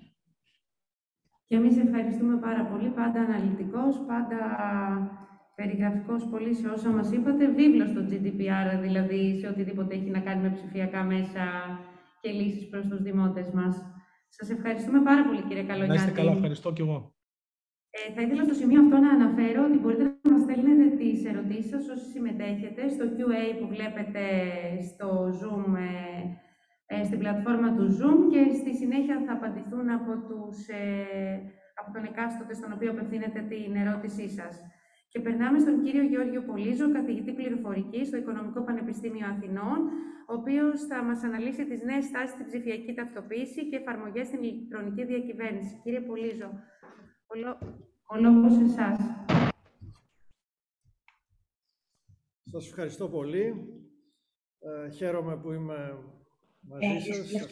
Και 1.47 1.57
εμείς 1.57 1.77
ευχαριστούμε 1.77 2.37
πάρα 2.37 2.65
πολύ. 2.65 2.89
Πάντα 2.89 3.21
αναλυτικός, 3.21 3.97
πάντα 4.07 4.39
περιγραφικός 5.55 6.25
πολύ 6.25 6.55
σε 6.55 6.69
όσα 6.69 6.91
μας 6.91 7.11
είπατε. 7.11 7.53
Βίβλος 7.53 7.89
στο 7.89 8.01
GDPR, 8.01 8.81
δηλαδή 8.81 9.39
σε 9.41 9.47
οτιδήποτε 9.49 9.95
έχει 9.95 10.11
να 10.11 10.21
κάνει 10.21 10.43
με 10.43 10.51
ψηφιακά 10.51 11.03
μέσα 11.03 11.45
και 12.27 12.33
λύσεις 12.41 12.69
προς 12.69 12.85
τους 12.91 13.01
δημότες 13.03 13.49
μας. 13.59 13.75
Σας 14.29 14.49
ευχαριστούμε 14.51 15.01
πάρα 15.09 15.23
πολύ, 15.27 15.43
κύριε 15.49 15.63
Καλογιάννη. 15.71 15.97
Να 15.97 16.03
είστε 16.03 16.19
καλά, 16.21 16.33
ευχαριστώ 16.33 16.69
κι 16.73 16.83
εγώ. 16.87 16.99
Ε, 17.99 18.13
θα 18.15 18.21
ήθελα 18.25 18.43
στο 18.45 18.55
σημείο 18.61 18.81
αυτό 18.85 18.97
να 19.07 19.11
αναφέρω 19.19 19.61
ότι 19.69 19.79
μπορείτε 19.79 20.05
να 20.23 20.31
μας 20.33 20.43
στέλνετε 20.47 20.87
τις 21.01 21.19
ερωτήσεις 21.31 21.71
σας 21.73 21.85
όσοι 21.95 22.07
συμμετέχετε 22.15 22.83
στο 22.95 23.05
QA 23.17 23.43
που 23.59 23.67
βλέπετε 23.75 24.23
στο 24.91 25.09
Zoom, 25.41 25.69
ε, 25.89 26.95
ε, 26.95 27.05
στην 27.09 27.19
πλατφόρμα 27.23 27.69
του 27.77 27.87
Zoom 27.99 28.19
και 28.33 28.43
στη 28.61 28.73
συνέχεια 28.81 29.17
θα 29.27 29.33
απαντηθούν 29.39 29.87
από, 29.99 30.13
τους, 30.29 30.57
ε, 30.69 30.83
από 31.81 31.91
τον 31.95 32.05
εκάστοτε 32.11 32.55
στον 32.55 32.73
οποίο 32.77 32.91
απευθύνετε 32.95 33.41
την 33.53 33.71
ερώτησή 33.83 34.29
σας. 34.39 34.55
Και 35.09 35.21
περνάμε 35.21 35.59
στον 35.59 35.83
κύριο 35.83 36.03
Γιώργιο 36.03 36.43
Πολίζο, 36.43 36.93
καθηγητή 36.93 37.33
πληροφορικής 37.33 38.07
στο 38.07 38.17
Οικονομικό 38.17 38.65
Πανεπιστήμιο 38.65 39.27
Αθηνών, 39.27 39.79
ο 40.29 40.33
οποίος 40.35 40.81
θα 40.83 41.03
μας 41.03 41.23
αναλύσει 41.23 41.67
τις 41.67 41.83
νέες 41.83 42.11
τάσει 42.11 42.33
στην 42.33 42.47
ψηφιακή 42.47 42.95
ταυτοποίηση 42.95 43.69
και 43.69 43.77
εφαρμογές 43.77 44.27
στην 44.27 44.43
ηλεκτρονική 44.43 45.05
διακυβέρνηση. 45.05 45.81
Κύριε 45.83 46.01
Πολίζο, 46.01 46.51
ο 48.07 48.17
λόγος 48.21 48.53
σε 48.53 48.63
εσάς. 48.63 48.99
Σας 52.45 52.67
ευχαριστώ 52.67 53.09
πολύ. 53.09 53.55
Ε, 54.59 54.91
χαίρομαι 54.91 55.37
που 55.37 55.53
είμαι 55.53 55.99
μαζί 56.61 56.87
Έχεις 56.87 57.49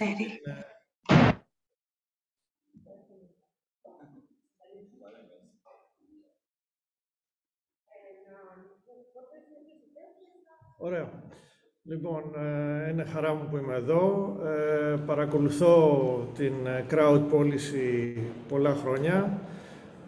Ωραία. 10.78 11.09
Λοιπόν, 11.82 12.22
ε, 12.36 12.90
είναι 12.90 13.05
χαρά 13.05 13.34
μου 13.34 13.48
που 13.51 13.56
είμαι 13.56 13.74
εδώ. 13.74 14.36
Ε, 14.44 14.96
παρακολουθώ 15.06 16.28
την 16.34 16.66
ε, 16.66 16.84
crowd 16.90 17.22
policy 17.32 18.16
πολλά 18.48 18.74
χρόνια. 18.74 19.40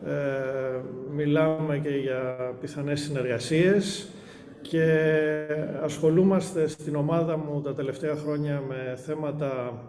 Ε, 0.04 0.80
μιλάμε 1.10 1.78
και 1.78 1.88
για 1.88 2.36
πιθανές 2.60 3.00
συνεργασίες 3.00 4.08
και 4.62 5.06
ασχολούμαστε 5.82 6.66
στην 6.66 6.96
ομάδα 6.96 7.36
μου 7.36 7.60
τα 7.60 7.74
τελευταία 7.74 8.14
χρόνια 8.14 8.62
με 8.68 8.96
θέματα 8.96 9.80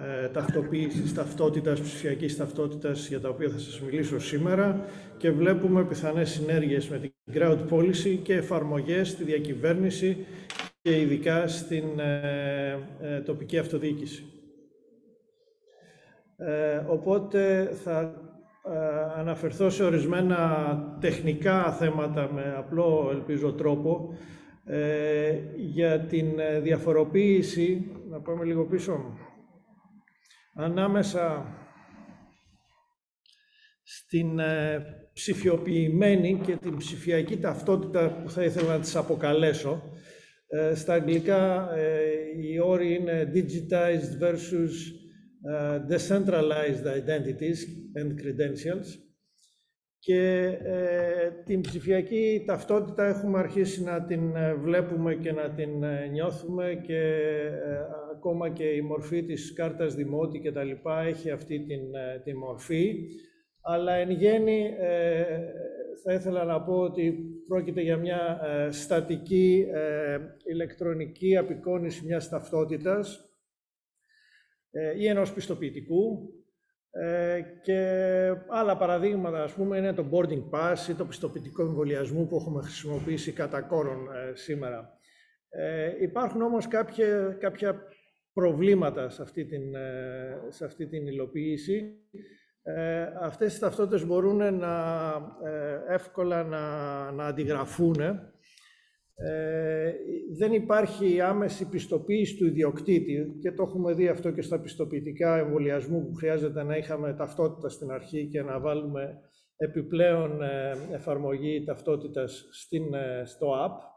ε, 0.00 0.28
ταυτοποίησης, 0.28 1.14
ταυτότητας, 1.14 1.80
ψηφιακής 1.80 2.36
ταυτότητας 2.36 3.08
για 3.08 3.20
τα 3.20 3.28
οποία 3.28 3.48
θα 3.48 3.58
σας 3.58 3.80
μιλήσω 3.80 4.20
σήμερα. 4.20 4.84
Και 5.16 5.30
βλέπουμε 5.30 5.84
πιθανές 5.84 6.30
συνέργειες 6.30 6.88
με 6.88 6.98
την 6.98 7.12
crowd 7.32 7.58
policy 7.70 8.18
και 8.22 8.34
εφαρμογές 8.34 9.08
στη 9.08 9.24
διακυβέρνηση 9.24 10.26
και 10.82 11.00
ειδικά 11.00 11.48
στην 11.48 11.98
ε, 11.98 12.78
ε, 13.00 13.20
τοπική 13.20 13.58
αυτοδιοίκηση. 13.58 14.24
Ε, 16.36 16.84
οπότε 16.88 17.70
θα 17.84 18.14
αναφερθώ 19.16 19.70
σε 19.70 19.84
ορισμένα 19.84 20.96
τεχνικά 21.00 21.72
θέματα 21.72 22.30
με 22.32 22.54
απλό 22.58 23.08
ελπίζω 23.12 23.52
τρόπο 23.52 24.14
για 25.56 26.00
την 26.00 26.26
διαφοροποίηση, 26.62 27.90
να 28.10 28.20
πάμε 28.20 28.44
λίγο 28.44 28.64
πίσω, 28.64 29.16
ανάμεσα 30.54 31.46
στην 33.82 34.40
ψηφιοποιημένη 35.12 36.40
και 36.46 36.56
την 36.56 36.76
ψηφιακή 36.76 37.38
ταυτότητα 37.38 38.12
που 38.22 38.30
θα 38.30 38.44
ήθελα 38.44 38.68
να 38.68 38.80
τις 38.80 38.96
αποκαλέσω, 38.96 39.82
ε, 40.54 40.74
στα 40.74 40.92
αγγλικά 40.92 41.72
ε, 41.74 42.02
οι 42.40 42.58
όροι 42.58 42.94
είναι 42.94 43.32
digitized 43.34 44.24
versus 44.24 44.74
ε, 45.42 45.80
decentralized 45.88 46.84
identities 46.86 47.58
and 47.98 48.10
credentials. 48.20 48.86
Και 49.98 50.52
την 51.44 51.60
ψηφιακή 51.60 52.44
ταυτότητα 52.46 53.06
έχουμε 53.06 53.38
αρχίσει 53.38 53.82
να 53.82 54.04
την 54.04 54.32
βλέπουμε 54.62 55.14
και 55.14 55.32
να 55.32 55.50
την 55.50 55.70
νιώθουμε 56.10 56.82
και 56.86 57.30
ακόμα 58.22 58.50
και 58.50 58.64
η 58.64 58.80
μορφή 58.80 59.22
της 59.22 59.52
κάρτας 59.52 59.94
δημότη 59.94 60.40
και 60.40 60.52
τα 60.52 60.64
λοιπά 60.64 61.02
έχει 61.02 61.30
αυτή 61.30 61.64
την, 61.64 61.80
την 62.24 62.36
μορφή 62.36 63.08
αλλά 63.60 63.92
εν 63.92 64.10
γέννη 64.10 64.74
θα 66.02 66.12
ήθελα 66.12 66.44
να 66.44 66.62
πω 66.62 66.74
ότι 66.74 67.32
πρόκειται 67.48 67.80
για 67.80 67.96
μια 67.96 68.40
ε, 68.44 68.70
στατική 68.70 69.66
ε, 69.72 70.18
ηλεκτρονική 70.44 71.36
απεικόνηση 71.36 72.04
μιας 72.04 72.28
ταυτότητας 72.28 73.30
ε, 74.70 74.98
ή 74.98 75.06
ενός 75.06 75.32
πιστοποιητικού 75.32 76.32
και 77.62 77.78
άλλα 78.48 78.76
παραδείγματα, 78.76 79.42
ας 79.42 79.52
πούμε, 79.52 79.78
είναι 79.78 79.92
το 79.92 80.06
boarding 80.12 80.50
pass 80.50 80.88
ή 80.90 80.94
το 80.94 81.04
πιστοποιητικό 81.04 81.62
εμβολιασμού 81.62 82.26
που 82.26 82.36
έχουμε 82.36 82.62
χρησιμοποιήσει 82.62 83.32
κατά 83.32 83.60
κόρον 83.62 84.08
σήμερα. 84.34 84.98
υπάρχουν 86.00 86.42
όμως 86.42 86.68
κάποια, 86.68 87.36
κάποια 87.40 87.82
προβλήματα 88.32 89.08
σε 89.08 89.22
αυτή 89.22 89.44
την, 89.44 89.62
σε 90.48 90.64
αυτή 90.64 90.86
την 90.86 91.06
υλοποίηση 91.06 91.96
ε, 92.64 93.06
αυτές 93.20 93.56
οι 93.56 93.60
ταυτότητες 93.60 94.06
μπορούν 94.06 94.36
να, 94.36 95.06
ε, 95.44 95.94
εύκολα 95.94 96.42
να, 96.44 96.60
να 97.10 97.24
αντιγραφούν. 97.26 98.00
Ε, 99.14 99.92
δεν 100.38 100.52
υπάρχει 100.52 101.20
άμεση 101.20 101.68
πιστοποίηση 101.68 102.36
του 102.36 102.46
ιδιοκτήτη 102.46 103.36
και 103.40 103.52
το 103.52 103.62
έχουμε 103.62 103.92
δει 103.92 104.08
αυτό 104.08 104.30
και 104.30 104.42
στα 104.42 104.60
πιστοποιητικά 104.60 105.38
εμβολιασμού 105.38 106.06
που 106.06 106.14
χρειάζεται 106.14 106.62
να 106.62 106.76
είχαμε 106.76 107.14
ταυτότητα 107.14 107.68
στην 107.68 107.90
αρχή 107.90 108.28
και 108.28 108.42
να 108.42 108.60
βάλουμε 108.60 109.20
επιπλέον 109.56 110.42
ε, 110.42 110.72
εφαρμογή 110.92 111.64
ταυτότητας 111.64 112.48
στην, 112.52 112.94
ε, 112.94 113.22
στο 113.24 113.52
app. 113.66 113.91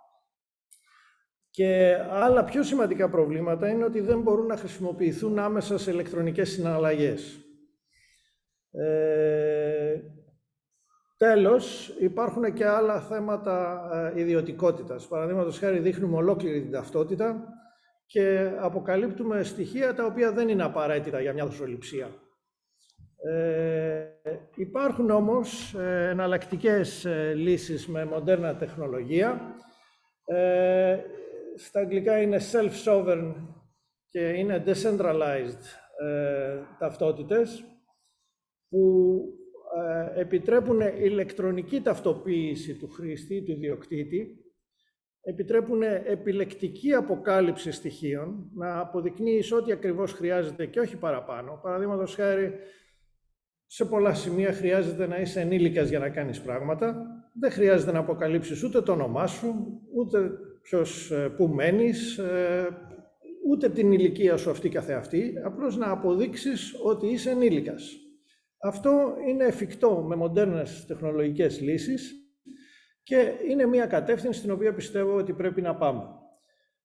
Και 1.55 1.97
άλλα 2.09 2.43
πιο 2.43 2.63
σημαντικά 2.63 3.09
προβλήματα 3.09 3.69
είναι 3.69 3.83
ότι 3.83 3.99
δεν 3.99 4.21
μπορούν 4.21 4.45
να 4.45 4.57
χρησιμοποιηθούν 4.57 5.39
άμεσα 5.39 5.77
σε 5.77 5.91
ηλεκτρονικές 5.91 6.49
συναλλαγές. 6.49 7.39
Ε, 8.71 9.99
τέλος, 11.17 11.95
υπάρχουν 11.99 12.53
και 12.53 12.65
άλλα 12.65 13.01
θέματα 13.01 13.87
ε, 14.15 14.19
ιδιωτικότητας. 14.19 15.07
Παραδείγματος 15.07 15.59
χάρη 15.59 15.79
δείχνουμε 15.79 16.15
ολόκληρη 16.15 16.61
την 16.61 16.71
ταυτότητα 16.71 17.47
και 18.05 18.51
αποκαλύπτουμε 18.59 19.43
στοιχεία 19.43 19.93
τα 19.93 20.05
οποία 20.05 20.31
δεν 20.31 20.49
είναι 20.49 20.63
απαραίτητα 20.63 21.21
για 21.21 21.33
μια 21.33 21.45
δοσοληψία. 21.45 22.09
Ε, 23.31 24.05
υπάρχουν 24.55 25.09
όμως 25.09 25.73
ε, 25.73 26.09
εναλλακτικές 26.09 27.05
ε, 27.05 27.33
λύσεις 27.35 27.87
με 27.87 28.05
μοντέρνα 28.05 28.55
τεχνολογία. 28.55 29.55
Ε, 30.25 30.97
στα 31.55 31.79
αγγλικά 31.79 32.21
είναι 32.21 32.39
self-sovereign 32.51 33.33
και 34.09 34.19
είναι 34.19 34.63
decentralized 34.65 35.63
ε, 36.03 36.59
ταυτότητες 36.79 37.63
που 38.69 39.19
ε, 40.13 40.19
επιτρέπουν 40.19 40.81
ηλεκτρονική 40.81 41.81
ταυτοποίηση 41.81 42.77
του 42.77 42.87
χρήστη, 42.87 43.43
του 43.43 43.51
ιδιοκτήτη, 43.51 44.45
επιτρέπουν 45.21 45.81
επιλεκτική 45.81 46.93
αποκάλυψη 46.93 47.71
στοιχείων, 47.71 48.49
να 48.55 48.79
αποδεικνύεις 48.79 49.51
ό,τι 49.51 49.71
ακριβώς 49.71 50.13
χρειάζεται 50.13 50.65
και 50.65 50.79
όχι 50.79 50.97
παραπάνω. 50.97 51.59
Παραδείγματος 51.63 52.15
χάρη, 52.15 52.53
σε 53.65 53.85
πολλά 53.85 54.13
σημεία 54.13 54.53
χρειάζεται 54.53 55.07
να 55.07 55.17
είσαι 55.17 55.39
ενήλικας 55.41 55.89
για 55.89 55.99
να 55.99 56.09
κάνεις 56.09 56.41
πράγματα. 56.41 57.05
Δεν 57.39 57.51
χρειάζεται 57.51 57.91
να 57.91 57.99
αποκαλύψεις 57.99 58.63
ούτε 58.63 58.81
το 58.81 58.91
όνομά 58.91 59.27
σου, 59.27 59.81
ούτε 59.95 60.31
ποιος, 60.65 61.11
ε, 61.11 61.29
που 61.29 61.47
μένεις, 61.47 62.17
ε, 62.17 62.67
ούτε 63.47 63.69
την 63.69 63.91
ηλικία 63.91 64.37
σου 64.37 64.49
αυτή 64.49 64.69
καθεαυτή, 64.69 65.33
απλώς 65.43 65.77
να 65.77 65.91
αποδείξεις 65.91 66.75
ότι 66.83 67.07
είσαι 67.07 67.29
ενήλικας. 67.29 67.91
Αυτό 68.61 69.15
είναι 69.27 69.45
εφικτό 69.45 70.03
με 70.07 70.15
μοντέρνες 70.15 70.85
τεχνολογικές 70.87 71.61
λύσεις 71.61 72.13
και 73.03 73.31
είναι 73.49 73.65
μια 73.65 73.85
κατεύθυνση 73.85 74.39
στην 74.39 74.51
οποία 74.51 74.73
πιστεύω 74.73 75.15
ότι 75.15 75.33
πρέπει 75.33 75.61
να 75.61 75.75
πάμε. 75.75 76.03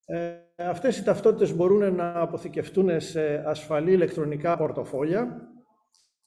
Ε, 0.04 0.34
αυτές 0.56 0.98
οι 0.98 1.04
ταυτότητες 1.04 1.54
μπορούν 1.54 1.94
να 1.94 2.20
αποθηκευτούν 2.20 3.00
σε 3.00 3.42
ασφαλή 3.46 3.92
ηλεκτρονικά 3.92 4.56
πορτοφόλια 4.56 5.48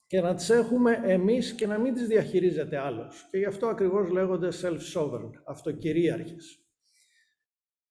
και 0.06 0.20
να 0.20 0.34
τις 0.34 0.50
έχουμε 0.50 1.00
εμείς 1.04 1.52
και 1.52 1.66
να 1.66 1.78
μην 1.78 1.94
τις 1.94 2.06
διαχειρίζεται 2.06 2.78
άλλος. 2.78 3.26
Και 3.30 3.38
γι' 3.38 3.44
αυτό 3.44 3.66
ακριβώς 3.66 4.08
λέγονται 4.08 4.48
self-sovereign, 4.62 5.30
αυτοκυρίαρχες. 5.44 6.63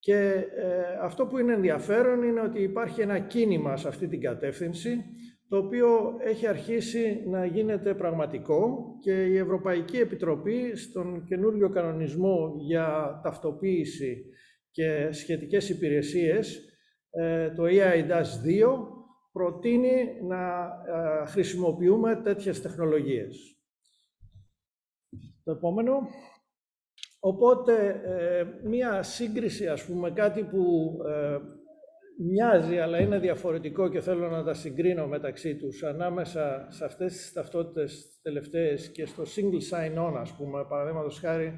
Και 0.04 0.16
ε, 0.16 0.98
αυτό 1.02 1.26
που 1.26 1.38
είναι 1.38 1.54
ενδιαφέρον 1.54 2.24
είναι 2.24 2.42
ότι 2.42 2.62
υπάρχει 2.62 3.02
ένα 3.02 3.20
κίνημα 3.20 3.78
σε 3.78 3.88
αυτή 3.88 4.08
την 4.08 4.22
κατεύθυνση, 4.22 5.04
το 5.48 5.58
οποίο 5.58 6.16
έχει 6.20 6.48
αρχίσει 6.48 7.24
να 7.28 7.46
γίνεται 7.46 7.94
πραγματικό 7.94 8.86
και 9.02 9.26
η 9.26 9.38
Ευρωπαϊκή 9.38 9.98
Επιτροπή 9.98 10.76
στον 10.76 11.24
καινούριο 11.24 11.70
κανονισμό 11.70 12.56
για 12.58 13.20
ταυτοποίηση 13.24 14.26
και 14.72 15.08
σχετικές 15.12 15.70
υπηρεσίες, 15.70 16.60
ε, 17.10 17.50
το 17.50 17.64
EIDAS 17.64 18.46
2, 18.46 18.78
προτείνει 19.32 20.22
να 20.28 20.64
ε, 20.88 21.26
χρησιμοποιούμε 21.26 22.16
τέτοιες 22.16 22.62
τεχνολογίες. 22.62 23.58
Το 25.44 25.52
επόμενο. 25.52 26.08
Οπότε, 27.26 28.02
ε, 28.06 28.68
μία 28.68 29.04
σύγκριση, 29.04 29.68
ας 29.68 29.86
πούμε, 29.86 30.12
κάτι 30.12 30.44
που 30.44 30.94
ε, 31.08 31.38
μοιάζει 32.32 32.78
αλλά 32.78 33.00
είναι 33.00 33.20
διαφορετικό 33.20 33.90
και 33.90 34.00
θέλω 34.00 34.30
να 34.30 34.44
τα 34.44 34.54
συγκρίνω 34.54 35.08
μεταξύ 35.08 35.56
τους 35.56 35.84
ανάμεσα 35.84 36.68
σε 36.70 36.86
αυτές 36.86 37.14
τις 37.14 37.34
ταυτότητες 37.34 38.20
τελευταίες 38.22 38.92
και 38.92 39.06
στο 39.06 39.24
single 39.24 39.76
sign-on, 39.76 40.14
ας 40.18 40.36
πούμε, 40.36 40.66
παραδείγματος 40.70 41.20
χάρη, 41.20 41.54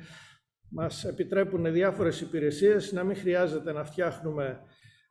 μας 0.70 1.06
επιτρέπουν 1.06 1.74
διάφορες 1.74 2.22
υπηρεσίες 2.22 2.92
να 2.92 3.04
μην 3.04 3.16
χρειάζεται 3.16 3.72
να 3.72 3.84
φτιάχνουμε 3.84 4.60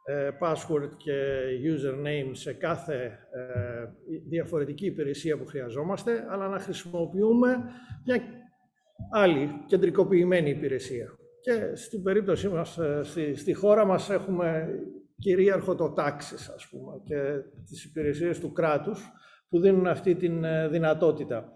ε, 0.05 0.29
password 0.41 0.91
και 0.97 1.43
username 1.65 2.31
σε 2.33 2.53
κάθε 2.53 3.05
ε, 3.05 3.85
διαφορετική 4.29 4.87
υπηρεσία 4.87 5.39
που 5.39 5.47
χρειαζόμαστε, 5.47 6.27
αλλά 6.29 6.49
να 6.49 6.59
χρησιμοποιούμε 6.59 7.57
μια 8.05 8.44
άλλη 9.11 9.51
κεντρικοποιημένη 9.67 10.51
υπηρεσία. 10.51 11.07
Και 11.41 11.75
στην 11.75 12.03
περίπτωση 12.03 12.49
μας, 12.49 12.79
ε, 12.79 13.01
στη, 13.03 13.35
στη 13.35 13.53
χώρα 13.53 13.85
μας 13.85 14.11
έχουμε 14.11 14.69
κυρίαρχο 15.19 15.75
το 15.75 15.93
τάξης, 15.93 16.49
ας 16.49 16.69
πούμε, 16.69 17.01
και 17.05 17.17
τις 17.67 17.85
υπηρεσίες 17.85 18.41
του 18.41 18.53
κράτους 18.53 19.13
που 19.49 19.61
δίνουν 19.61 19.87
αυτή 19.87 20.15
την 20.15 20.45
δυνατότητα. 20.71 21.53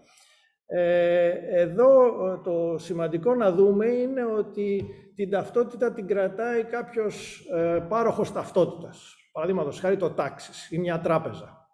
εδώ 1.51 2.11
το 2.43 2.77
σημαντικό 2.77 3.35
να 3.35 3.51
δούμε 3.51 3.85
είναι 3.85 4.25
ότι 4.25 4.85
την 5.15 5.29
ταυτότητα 5.29 5.93
την 5.93 6.07
κρατάει 6.07 6.63
κάποιος 6.63 7.47
ε, 7.55 7.85
πάροχος 7.89 8.31
ταυτότητας. 8.31 9.15
Παραδείγματος 9.31 9.79
χάρη 9.79 9.97
το 9.97 10.09
τάξης 10.09 10.71
ή 10.71 10.77
μια 10.77 10.99
τράπεζα. 10.99 11.67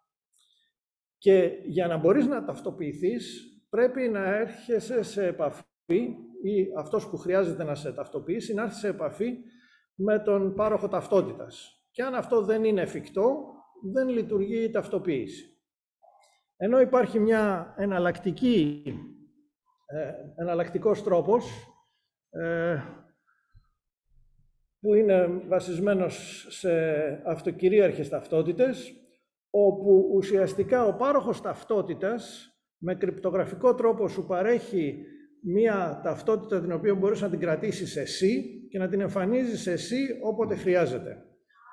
Και 1.17 1.51
για 1.65 1.87
να 1.87 1.97
μπορείς 1.97 2.25
να 2.25 2.43
ταυτοποιηθείς 2.43 3.54
πρέπει 3.75 4.09
να 4.09 4.35
έρχεσαι 4.35 5.03
σε 5.03 5.25
επαφή 5.25 6.15
ή 6.43 6.71
αυτός 6.77 7.09
που 7.09 7.17
χρειάζεται 7.17 7.63
να 7.63 7.75
σε 7.75 7.93
ταυτοποιήσει 7.93 8.53
να 8.53 8.63
έρθει 8.63 8.75
σε 8.75 8.87
επαφή 8.87 9.37
με 9.95 10.19
τον 10.19 10.55
πάροχο 10.55 10.87
ταυτότητας. 10.87 11.83
Και 11.91 12.03
αν 12.03 12.15
αυτό 12.15 12.41
δεν 12.41 12.63
είναι 12.63 12.81
εφικτό, 12.81 13.53
δεν 13.93 14.09
λειτουργεί 14.09 14.63
η 14.63 14.69
ταυτοποίηση. 14.69 15.59
Ενώ 16.57 16.79
υπάρχει 16.79 17.19
μια 17.19 17.73
εναλλακτική, 17.77 18.83
ε, 19.85 20.11
εναλλακτικός 20.35 21.03
τρόπος, 21.03 21.45
ε, 22.29 22.77
που 24.79 24.93
είναι 24.93 25.27
βασισμένος 25.47 26.45
σε 26.49 26.71
αυτοκυρίαρχες 27.25 28.09
ταυτότητες, 28.09 28.93
όπου 29.49 30.09
ουσιαστικά 30.13 30.85
ο 30.85 30.95
πάροχος 30.95 31.41
ταυτότητας 31.41 32.49
με 32.85 32.95
κρυπτογραφικό 32.95 33.75
τρόπο 33.75 34.07
σου 34.07 34.25
παρέχει 34.25 35.05
μία 35.43 36.01
ταυτότητα 36.03 36.61
την 36.61 36.71
οποία 36.71 36.95
μπορείς 36.95 37.21
να 37.21 37.29
την 37.29 37.39
κρατήσεις 37.39 37.95
εσύ 37.95 38.43
και 38.69 38.77
να 38.77 38.87
την 38.87 39.01
εμφανίζεις 39.01 39.67
εσύ 39.67 39.97
όποτε 40.23 40.55
χρειάζεται. 40.55 41.17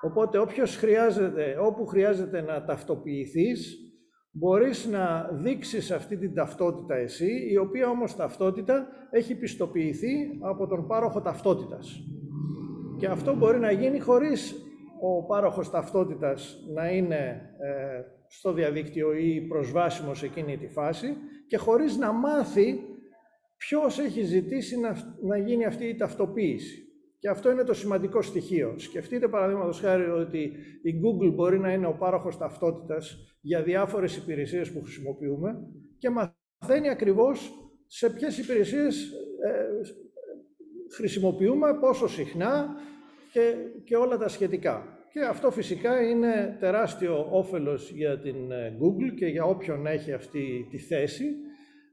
Οπότε 0.02 0.39
όποιος 0.39 0.76
χρειάζεται, 0.76 1.56
όπου 1.60 1.86
χρειάζεται 1.86 2.40
να 2.40 2.64
ταυτοποιηθείς, 2.64 3.76
μπορείς 4.30 4.86
να 4.86 5.30
δείξεις 5.32 5.90
αυτή 5.90 6.16
την 6.16 6.34
ταυτότητα 6.34 6.94
εσύ, 6.94 7.48
η 7.51 7.56
οποία 7.56 7.89
όμως 7.89 8.16
ταυτότητα 8.16 8.86
έχει 9.10 9.34
πιστοποιηθεί 9.34 10.39
από 10.40 10.66
τον 10.66 10.86
πάροχο 10.86 11.20
ταυτότητας. 11.20 12.05
Και 12.98 13.06
αυτό 13.06 13.36
μπορεί 13.36 13.59
να 13.59 13.72
γίνει 13.72 13.98
χωρίς 13.98 14.55
ο 15.05 15.23
πάροχος 15.23 15.70
ταυτότητας 15.70 16.65
να 16.74 16.91
είναι 16.91 17.51
ε, 17.61 18.03
στο 18.29 18.53
διαδίκτυο 18.53 19.12
ή 19.12 19.41
προσβάσιμος 19.41 20.19
σε 20.19 20.27
εκείνη 20.27 20.57
τη 20.57 20.69
φάση 20.69 21.16
και 21.47 21.57
χωρίς 21.57 21.97
να 21.97 22.12
μάθει 22.12 22.81
ποιος 23.57 23.99
έχει 23.99 24.23
ζητήσει 24.23 24.81
να, 24.81 25.16
να 25.23 25.39
γίνει 25.39 25.65
αυτή 25.65 25.85
η 25.85 25.97
ταυτοποίηση. 25.97 26.87
Και 27.19 27.29
αυτό 27.29 27.51
είναι 27.51 27.65
το 27.65 27.74
σημαντικό 27.74 28.23
στοιχείο. 28.23 28.74
Σκεφτείτε 28.79 29.29
παραδείγματος 29.29 29.81
χάρη 29.81 30.11
ότι 30.11 30.39
η 30.83 31.01
Google 31.03 31.35
μπορεί 31.35 31.59
να 31.59 31.73
είναι 31.73 31.87
ο 31.87 31.93
πάροχος 31.93 32.39
ταυτότητας 32.39 33.37
για 33.41 33.62
διάφορες 33.62 34.16
υπηρεσίες 34.16 34.73
που 34.73 34.83
χρησιμοποιούμε 34.83 35.55
και 35.99 36.11
μαθαίνει 36.11 36.89
ακριβώς 36.89 37.53
σε 37.87 38.11
ποιες 38.11 38.39
υπηρεσίες 38.39 39.11
ε, 39.45 39.66
χρησιμοποιούμε, 40.95 41.79
πόσο 41.81 42.09
συχνά, 42.09 42.77
και, 43.33 43.55
και 43.85 43.97
όλα 43.97 44.17
τα 44.17 44.29
σχετικά. 44.29 45.03
Και 45.13 45.21
αυτό 45.21 45.51
φυσικά 45.51 46.03
είναι 46.03 46.57
τεράστιο 46.61 47.27
όφελος 47.31 47.91
για 47.91 48.19
την 48.19 48.51
ε, 48.51 48.79
Google 48.81 49.15
και 49.17 49.27
για 49.27 49.45
όποιον 49.45 49.87
έχει 49.87 50.13
αυτή 50.13 50.67
τη 50.71 50.79
θέση 50.79 51.25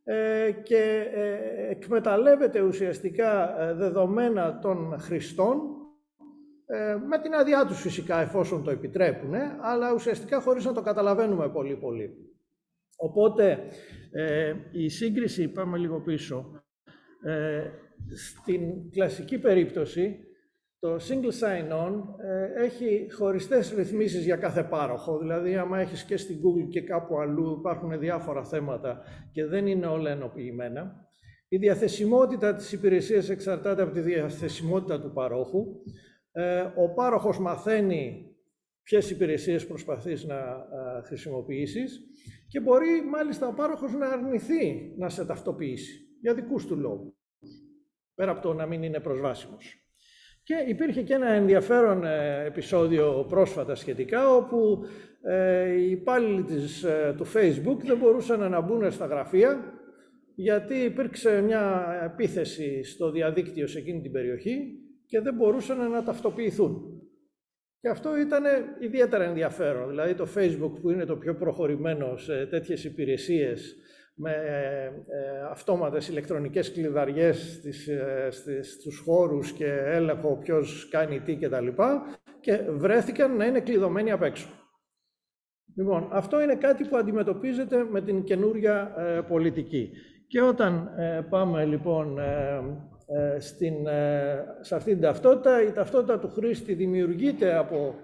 ε, 0.03 0.51
και 0.63 1.09
ε, 1.13 1.69
εκμεταλλεύεται 1.69 2.61
ουσιαστικά 2.61 3.55
δεδομένα 3.75 4.59
των 4.59 4.99
χρηστών 4.99 5.57
με 7.07 7.19
την 7.21 7.33
άδειά 7.33 7.65
τους 7.65 7.81
φυσικά 7.81 8.19
εφόσον 8.21 8.63
το 8.63 8.71
επιτρέπουν, 8.71 9.33
αλλά 9.61 9.93
ουσιαστικά 9.93 10.41
χωρίς 10.41 10.65
να 10.65 10.73
το 10.73 10.81
καταλαβαίνουμε 10.81 11.49
πολύ 11.49 11.75
πολύ. 11.75 12.13
Οπότε 12.97 13.59
η 14.71 14.89
σύγκριση, 14.89 15.47
πάμε 15.47 15.77
λίγο 15.77 16.01
πίσω, 16.01 16.63
στην 18.15 18.91
κλασική 18.91 19.39
περίπτωση 19.39 20.28
το 20.79 20.95
single 20.95 21.33
sign-on 21.41 22.03
ε, 22.23 22.63
έχει 22.63 23.07
χωριστές 23.11 23.73
ρυθμίσεις 23.73 24.25
για 24.25 24.35
κάθε 24.35 24.63
πάροχο. 24.63 25.17
Δηλαδή, 25.17 25.55
άμα 25.55 25.79
έχεις 25.79 26.03
και 26.03 26.17
στην 26.17 26.35
Google 26.35 26.69
και 26.69 26.81
κάπου 26.81 27.19
αλλού 27.19 27.55
υπάρχουν 27.59 27.99
διάφορα 27.99 28.43
θέματα 28.43 29.01
και 29.31 29.45
δεν 29.45 29.67
είναι 29.67 29.85
όλα 29.85 30.09
ενοποιημένα. 30.11 31.07
Η 31.47 31.57
διαθεσιμότητα 31.57 32.55
της 32.55 32.71
υπηρεσίας 32.71 33.29
εξαρτάται 33.29 33.81
από 33.81 33.93
τη 33.93 33.99
διαθεσιμότητα 33.99 35.01
του 35.01 35.11
παρόχου. 35.13 35.65
Ε, 36.31 36.61
ο 36.61 36.93
πάροχος 36.93 37.39
μαθαίνει 37.39 38.35
ποιες 38.83 39.09
υπηρεσίες 39.09 39.67
προσπαθείς 39.67 40.23
να 40.23 40.35
ε, 40.35 41.01
χρησιμοποιήσεις 41.03 42.01
και 42.47 42.59
μπορεί 42.59 43.03
μάλιστα 43.09 43.47
ο 43.47 43.53
πάροχος 43.53 43.93
να 43.93 44.07
αρνηθεί 44.07 44.93
να 44.97 45.09
σε 45.09 45.25
ταυτοποιήσει 45.25 46.07
για 46.21 46.33
δικούς 46.33 46.65
του 46.65 46.77
λόγους, 46.77 47.13
πέρα 48.15 48.31
από 48.31 48.41
το 48.41 48.53
να 48.53 48.65
μην 48.65 48.83
είναι 48.83 48.99
προσβάσιμος. 48.99 49.88
Και 50.49 50.63
υπήρχε 50.67 51.01
και 51.01 51.13
ένα 51.13 51.29
ενδιαφέρον 51.29 52.05
ε, 52.05 52.43
επεισόδιο 52.45 53.25
πρόσφατα 53.29 53.75
σχετικά, 53.75 54.35
όπου 54.35 54.85
ε, 55.21 55.69
οι 55.69 55.91
υπάλληλοι 55.91 56.43
της, 56.43 56.83
ε, 56.83 57.13
του 57.17 57.25
Facebook 57.25 57.77
δεν 57.83 57.97
μπορούσαν 57.97 58.49
να 58.49 58.61
μπουν 58.61 58.91
στα 58.91 59.05
γραφεία, 59.05 59.73
γιατί 60.35 60.75
υπήρξε 60.75 61.41
μια 61.41 61.85
επίθεση 62.05 62.83
στο 62.83 63.11
διαδίκτυο 63.11 63.67
σε 63.67 63.77
εκείνη 63.77 64.01
την 64.01 64.11
περιοχή 64.11 64.57
και 65.05 65.19
δεν 65.19 65.33
μπορούσαν 65.33 65.91
να 65.91 66.03
ταυτοποιηθούν. 66.03 67.01
Και 67.79 67.89
αυτό 67.89 68.17
ήταν 68.17 68.43
ιδιαίτερα 68.79 69.23
ενδιαφέρον. 69.23 69.89
Δηλαδή 69.89 70.13
το 70.13 70.27
Facebook 70.35 70.71
που 70.81 70.89
είναι 70.89 71.05
το 71.05 71.17
πιο 71.17 71.35
προχωρημένο 71.35 72.17
σε 72.17 72.45
τέτοιες 72.45 72.83
υπηρεσίες 72.83 73.75
με 74.21 74.31
ε, 75.07 75.41
αυτόματες 75.49 76.07
ηλεκτρονικές 76.07 76.71
κλειδαριές 76.71 77.53
στις, 77.53 77.87
ε, 77.87 78.27
στις, 78.31 78.73
στους 78.73 78.97
χώρους 79.05 79.51
και 79.51 79.65
έλεγχο 79.85 80.37
ποιος 80.37 80.87
κάνει 80.91 81.19
τι 81.19 81.35
κτλ. 81.35 81.67
Και, 81.67 81.73
και 82.39 82.57
βρέθηκαν 82.69 83.35
να 83.35 83.45
είναι 83.45 83.59
κλειδωμένοι 83.59 84.11
απ' 84.11 84.23
έξω. 84.23 84.47
Λοιπόν, 85.75 86.09
αυτό 86.11 86.41
είναι 86.41 86.55
κάτι 86.55 86.83
που 86.83 86.97
αντιμετωπίζεται 86.97 87.83
με 87.89 88.01
την 88.01 88.23
καινούρια 88.23 88.93
ε, 88.97 89.21
πολιτική. 89.21 89.91
Και 90.27 90.41
όταν 90.41 90.89
πάμε 91.29 91.65
λοιπόν 91.65 92.17
στην, 93.39 93.75
σε 94.59 94.75
αυτή 94.75 94.91
την 94.91 95.01
ταυτότητα, 95.01 95.63
η 95.63 95.71
ταυτότητα 95.71 96.19
του 96.19 96.29
χρήστη 96.29 96.73
δημιουργείται 96.73 97.57
από 97.57 97.95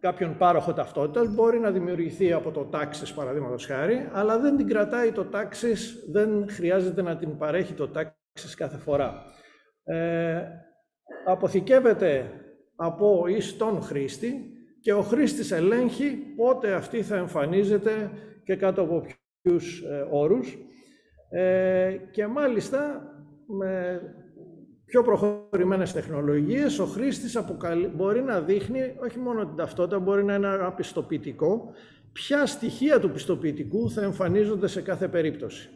κάποιον 0.00 0.36
πάροχο 0.36 0.72
ταυτότητας, 0.72 1.34
μπορεί 1.34 1.58
να 1.58 1.70
δημιουργηθεί 1.70 2.32
από 2.32 2.50
το 2.50 2.64
τάξης 2.64 3.12
παραδείγματος 3.12 3.66
χάρη, 3.66 4.08
αλλά 4.12 4.38
δεν 4.38 4.56
την 4.56 4.66
κρατάει 4.66 5.12
το 5.12 5.24
τάξης, 5.24 6.04
δεν 6.10 6.46
χρειάζεται 6.48 7.02
να 7.02 7.16
την 7.16 7.38
παρέχει 7.38 7.72
το 7.72 7.88
τάξης 7.88 8.54
κάθε 8.56 8.76
φορά. 8.76 9.24
Ε, 9.84 10.42
αποθηκεύεται 11.26 12.30
από 12.76 13.26
ή 13.26 13.40
στον 13.40 13.82
χρήστη 13.82 14.52
και 14.80 14.92
ο 14.92 15.02
χρήστης 15.02 15.50
ελέγχει 15.50 16.16
πότε 16.36 16.72
αυτή 16.72 17.02
θα 17.02 17.16
εμφανίζεται 17.16 18.10
και 18.44 18.56
κάτω 18.56 18.82
από 18.82 19.06
ποιους 19.42 19.82
όρους 20.10 20.58
και 22.10 22.26
μάλιστα 22.26 23.02
με 23.46 24.00
πιο 24.90 25.02
προχωρημένες 25.02 25.92
τεχνολογίες, 25.92 26.78
ο 26.78 26.86
χρήστης 26.86 27.38
μπορεί 27.94 28.22
να 28.22 28.40
δείχνει 28.40 28.96
όχι 29.02 29.18
μόνο 29.18 29.46
την 29.46 29.56
ταυτότητα, 29.56 29.98
μπορεί 29.98 30.24
να 30.24 30.34
είναι 30.34 30.46
ένα 30.46 30.72
πιστοποιητικό, 30.72 31.72
ποια 32.12 32.46
στοιχεία 32.46 33.00
του 33.00 33.10
πιστοποιητικού 33.10 33.90
θα 33.90 34.02
εμφανίζονται 34.02 34.66
σε 34.66 34.82
κάθε 34.82 35.08
περίπτωση, 35.08 35.70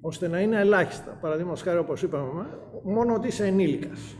ώστε 0.00 0.28
να 0.28 0.40
είναι 0.40 0.60
ελάχιστα. 0.60 1.18
Παραδείγματος 1.20 1.62
χάρη, 1.62 1.78
όπως 1.78 2.02
είπαμε, 2.02 2.58
μόνο 2.84 3.14
ότι 3.14 3.26
είσαι 3.26 3.46
ενήλικας. 3.46 4.16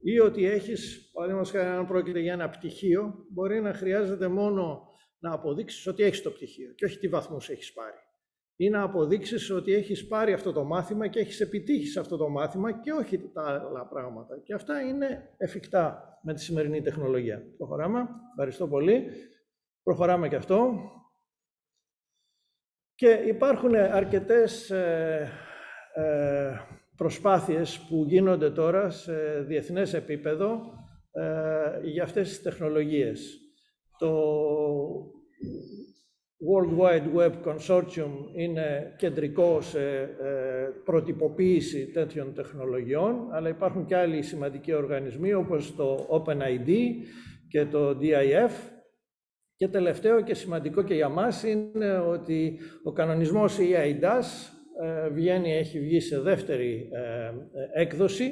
Ή 0.00 0.18
ότι 0.18 0.46
έχεις, 0.46 1.10
παραδείγματος 1.12 1.50
χάρη, 1.50 1.68
αν 1.68 1.86
πρόκειται 1.86 2.20
για 2.20 2.32
ένα 2.32 2.48
πτυχίο, 2.48 3.14
μπορεί 3.32 3.60
να 3.60 3.72
χρειάζεται 3.72 4.28
μόνο 4.28 4.88
να 5.18 5.32
αποδείξεις 5.32 5.86
ότι 5.86 6.02
έχεις 6.02 6.22
το 6.22 6.30
πτυχίο 6.30 6.72
και 6.74 6.84
όχι 6.84 6.98
τι 6.98 7.08
βαθμούς 7.08 7.48
έχεις 7.48 7.72
πάρει 7.72 8.09
ή 8.60 8.70
να 8.70 8.82
αποδείξεις 8.82 9.50
ότι 9.50 9.74
έχεις 9.74 10.06
πάρει 10.06 10.32
αυτό 10.32 10.52
το 10.52 10.64
μάθημα 10.64 11.06
και 11.08 11.18
έχεις 11.18 11.40
επιτύχει 11.40 11.86
σε 11.86 12.00
αυτό 12.00 12.16
το 12.16 12.28
μάθημα 12.28 12.72
και 12.72 12.92
όχι 12.92 13.30
τα 13.32 13.42
άλλα 13.42 13.86
πράγματα. 13.86 14.40
Και 14.44 14.54
αυτά 14.54 14.80
είναι 14.80 15.34
εφικτά 15.36 16.18
με 16.22 16.34
τη 16.34 16.40
σημερινή 16.40 16.82
τεχνολογία. 16.82 17.42
Προχωράμε. 17.56 18.08
Ευχαριστώ 18.30 18.68
πολύ. 18.68 19.04
Προχωράμε 19.82 20.28
και 20.28 20.36
αυτό. 20.36 20.72
Και 22.94 23.08
υπάρχουν 23.08 23.74
αρκετές 23.74 24.70
ε, 24.70 25.30
ε, 25.94 26.52
προσπάθειες 26.96 27.78
που 27.88 28.04
γίνονται 28.06 28.50
τώρα 28.50 28.90
σε 28.90 29.40
διεθνές 29.40 29.94
επίπεδο 29.94 30.60
ε, 31.10 31.80
για 31.82 32.02
αυτές 32.02 32.28
τις 32.28 32.42
τεχνολογίες. 32.42 33.38
Το 33.98 34.12
World 36.48 36.72
Wide 36.78 37.08
Web 37.14 37.32
Consortium 37.44 38.10
είναι 38.36 38.94
κεντρικό 38.96 39.60
σε 39.60 39.80
ε, 40.00 40.08
προτυποποίηση 40.84 41.86
τέτοιων 41.86 42.34
τεχνολογιών, 42.34 43.28
αλλά 43.32 43.48
υπάρχουν 43.48 43.84
και 43.84 43.96
άλλοι 43.96 44.22
σημαντικοί 44.22 44.72
οργανισμοί 44.72 45.34
όπως 45.34 45.74
το 45.76 46.08
OpenID 46.10 46.70
και 47.48 47.64
το 47.64 47.98
DIF. 48.00 48.50
Και 49.56 49.68
τελευταίο 49.68 50.20
και 50.22 50.34
σημαντικό 50.34 50.82
και 50.82 50.94
για 50.94 51.08
μας 51.08 51.42
είναι 51.42 51.98
ότι 51.98 52.58
ο 52.82 52.92
κανονισμός 52.92 53.58
EIDAS 53.58 54.24
ε, 54.82 55.08
βγαίνει, 55.08 55.52
έχει 55.52 55.80
βγει 55.80 56.00
σε 56.00 56.20
δεύτερη 56.20 56.88
ε, 56.92 57.80
έκδοση 57.80 58.30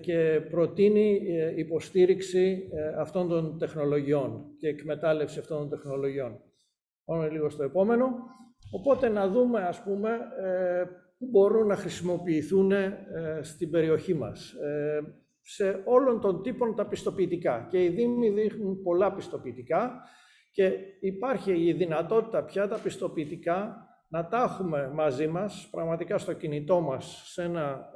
και 0.00 0.40
προτείνει 0.50 1.20
υποστήριξη 1.56 2.68
αυτών 2.98 3.28
των 3.28 3.58
τεχνολογιών 3.58 4.44
και 4.58 4.68
εκμετάλλευση 4.68 5.38
αυτών 5.38 5.58
των 5.58 5.68
τεχνολογιών. 5.68 6.45
Πάμε 7.06 7.28
λίγο 7.28 7.50
στο 7.50 7.62
επόμενο. 7.62 8.08
Οπότε 8.70 9.08
να 9.08 9.28
δούμε, 9.28 9.60
ας 9.60 9.82
πούμε, 9.82 10.10
ε, 10.44 10.84
πού 11.18 11.26
μπορούν 11.30 11.66
να 11.66 11.76
χρησιμοποιηθούν 11.76 12.72
ε, 12.72 12.94
στην 13.42 13.70
περιοχή 13.70 14.14
μας. 14.14 14.52
Ε, 14.52 15.00
σε 15.40 15.82
όλων 15.84 16.20
των 16.20 16.42
τύπων 16.42 16.74
τα 16.74 16.86
πιστοποιητικά. 16.86 17.66
Και 17.70 17.84
οι 17.84 17.88
Δήμοι 17.88 18.30
δείχνουν 18.30 18.82
πολλά 18.82 19.12
πιστοποιητικά 19.12 20.02
και 20.52 20.72
υπάρχει 21.00 21.52
η 21.52 21.72
δυνατότητα 21.72 22.44
πια 22.44 22.68
τα 22.68 22.78
πιστοποιητικά 22.78 23.76
να 24.08 24.26
τα 24.28 24.42
έχουμε 24.42 24.90
μαζί 24.94 25.26
μας, 25.26 25.68
πραγματικά 25.70 26.18
στο 26.18 26.32
κινητό 26.32 26.80
μας, 26.80 27.22
σε 27.24 27.42
ένα 27.42 27.90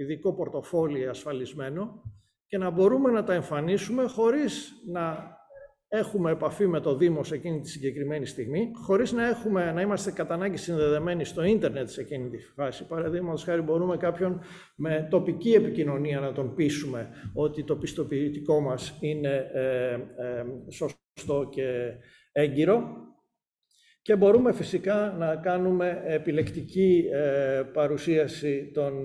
ειδικό 0.00 0.34
πορτοφόλι 0.34 1.08
ασφαλισμένο 1.08 2.02
και 2.46 2.58
να 2.58 2.70
μπορούμε 2.70 3.10
να 3.10 3.24
τα 3.24 3.32
εμφανίσουμε 3.34 4.06
χωρίς 4.06 4.72
να 4.92 5.35
έχουμε 5.96 6.30
επαφή 6.30 6.66
με 6.66 6.80
το 6.80 6.96
Δήμο 6.96 7.24
σε 7.24 7.34
εκείνη 7.34 7.60
τη 7.60 7.68
συγκεκριμένη 7.68 8.26
στιγμή, 8.26 8.70
χωρίς 8.74 9.12
να, 9.12 9.28
έχουμε, 9.28 9.72
να 9.72 9.80
είμαστε 9.80 10.10
κατά 10.10 10.34
ανάγκη 10.34 10.56
συνδεδεμένοι 10.56 11.24
στο 11.24 11.44
ίντερνετ 11.44 11.88
σε 11.88 12.00
εκείνη 12.00 12.28
τη 12.28 12.38
φάση. 12.38 12.86
Παραδείγματος 12.86 13.44
χάρη 13.44 13.60
μπορούμε 13.60 13.96
κάποιον 13.96 14.40
με 14.76 15.06
τοπική 15.10 15.50
επικοινωνία 15.50 16.20
να 16.20 16.32
τον 16.32 16.54
πείσουμε 16.54 17.08
ότι 17.34 17.64
το 17.64 17.76
πιστοποιητικό 17.76 18.60
μας 18.60 18.96
είναι 19.00 19.50
ε, 19.52 19.92
ε, 19.92 19.98
σωστό 20.70 21.48
και 21.50 21.92
έγκυρο 22.32 22.82
και 24.02 24.16
μπορούμε 24.16 24.52
φυσικά 24.52 25.14
να 25.18 25.36
κάνουμε 25.36 26.02
επιλεκτική 26.06 27.04
ε, 27.12 27.62
παρουσίαση 27.72 28.70
των, 28.74 29.04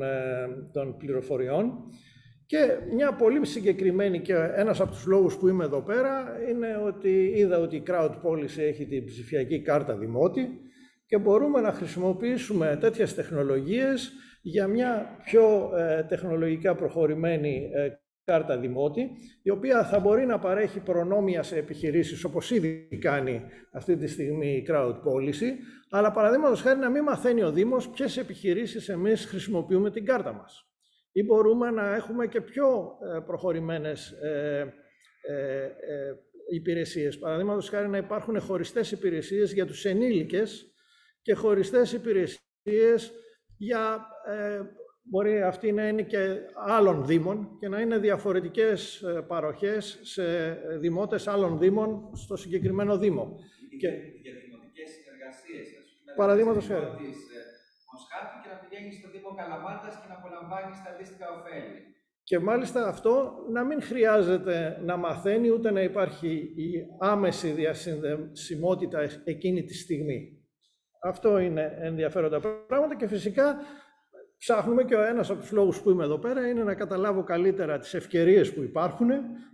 των 0.71 0.97
πληροφοριών 0.97 1.73
και 2.51 2.77
μια 2.93 3.13
πολύ 3.13 3.45
συγκεκριμένη 3.45 4.19
και 4.19 4.33
ένας 4.33 4.79
από 4.81 4.91
τους 4.91 5.05
λόγους 5.05 5.37
που 5.37 5.47
είμαι 5.47 5.63
εδώ 5.63 5.81
πέρα 5.81 6.37
είναι 6.49 6.81
ότι 6.85 7.33
είδα 7.35 7.59
ότι 7.59 7.75
η 7.75 7.83
Crowd 7.87 8.11
Policy 8.23 8.57
έχει 8.57 8.85
την 8.85 9.05
ψηφιακή 9.05 9.61
κάρτα 9.61 9.97
δημότη 9.97 10.49
και 11.05 11.17
μπορούμε 11.17 11.61
να 11.61 11.71
χρησιμοποιήσουμε 11.71 12.77
τέτοιες 12.81 13.15
τεχνολογίες 13.15 14.11
για 14.41 14.67
μια 14.67 15.19
πιο 15.23 15.71
ε, 15.77 16.03
τεχνολογικά 16.03 16.75
προχωρημένη 16.75 17.69
ε, 17.73 17.89
κάρτα 18.23 18.57
δημότη, 18.57 19.09
η 19.43 19.49
οποία 19.49 19.83
θα 19.85 19.99
μπορεί 19.99 20.25
να 20.25 20.39
παρέχει 20.39 20.79
προνόμια 20.79 21.43
σε 21.43 21.57
επιχειρήσεις, 21.57 22.23
όπως 22.23 22.51
ήδη 22.51 22.87
κάνει 23.01 23.41
αυτή 23.71 23.97
τη 23.97 24.07
στιγμή 24.07 24.47
η 24.47 24.65
Crowd 24.69 24.93
Policy, 24.93 25.51
αλλά 25.89 26.11
παραδείγματος 26.11 26.61
χάρη 26.61 26.79
να 26.79 26.89
μην 26.89 27.03
μαθαίνει 27.03 27.43
ο 27.43 27.51
Δήμος 27.51 27.89
ποιες 27.89 28.17
επιχειρήσεις 28.17 28.89
εμείς 28.89 29.25
χρησιμοποιούμε 29.25 29.91
την 29.91 30.05
κάρτα 30.05 30.33
μας 30.33 30.70
ή 31.11 31.23
μπορούμε 31.23 31.71
να 31.71 31.95
έχουμε 31.95 32.27
και 32.27 32.41
πιο 32.41 32.97
ε, 33.15 33.19
προχωρημένες 33.19 34.11
ε, 34.11 34.73
ε, 35.21 35.69
υπηρεσίες. 36.51 37.19
Παραδείγματος 37.19 37.69
χάρη 37.69 37.87
να 37.87 37.97
υπάρχουν 37.97 38.39
χωριστές 38.39 38.91
υπηρεσίες 38.91 39.53
για 39.53 39.65
τους 39.65 39.85
ενήλικες 39.85 40.73
και 41.21 41.33
χωριστές 41.33 41.93
υπηρεσίες 41.93 43.11
για, 43.57 44.05
μπορεί 45.03 45.41
αυτή 45.41 45.71
να 45.71 45.87
είναι 45.87 46.01
και 46.01 46.37
άλλων 46.55 47.05
δήμων 47.05 47.57
και 47.59 47.67
να 47.67 47.79
είναι 47.79 47.97
διαφορετικές 47.97 49.03
παροχές 49.27 49.99
σε 50.01 50.51
δημότες 50.79 51.27
άλλων 51.27 51.59
δήμων 51.59 52.11
στο 52.15 52.35
συγκεκριμένο 52.35 52.97
δήμο. 52.97 53.39
Και, 53.79 53.87
για 53.87 54.33
δημοτικές 54.45 54.89
συνεργασίες, 54.89 55.67
Παραδείγματος 56.15 56.67
χάρη 56.67 56.87
και 58.41 58.49
να 58.53 58.57
πηγαίνεις 58.61 58.97
στο 58.99 59.07
Δήμο 59.13 59.29
Καλαμάτας 59.39 59.93
και 59.99 60.07
να 60.11 60.15
απολαμβάνεις 60.19 60.77
τα 60.83 60.89
αντίστοιχα 60.93 61.27
ωφέλη. 61.37 61.79
Και 62.23 62.39
μάλιστα 62.39 62.87
αυτό 62.87 63.13
να 63.51 63.63
μην 63.63 63.81
χρειάζεται 63.81 64.79
να 64.81 64.97
μαθαίνει 64.97 65.49
ούτε 65.49 65.71
να 65.71 65.81
υπάρχει 65.81 66.31
η 66.65 66.67
άμεση 66.99 67.49
διασυνδεσιμότητα 67.49 68.99
εκείνη 69.23 69.63
τη 69.63 69.73
στιγμή. 69.73 70.19
Αυτό 71.03 71.37
είναι 71.39 71.77
ενδιαφέροντα 71.81 72.39
πράγματα 72.67 72.95
και 72.95 73.07
φυσικά 73.07 73.55
ψάχνουμε 74.37 74.83
και 74.83 74.95
ο 74.95 75.01
ένας 75.01 75.29
από 75.29 75.39
τους 75.39 75.51
λόγους 75.51 75.81
που 75.81 75.89
είμαι 75.89 76.03
εδώ 76.03 76.17
πέρα 76.19 76.47
είναι 76.47 76.63
να 76.63 76.75
καταλάβω 76.75 77.23
καλύτερα 77.23 77.77
τις 77.77 77.93
ευκαιρίες 77.93 78.53
που 78.53 78.61
υπάρχουν 78.61 79.09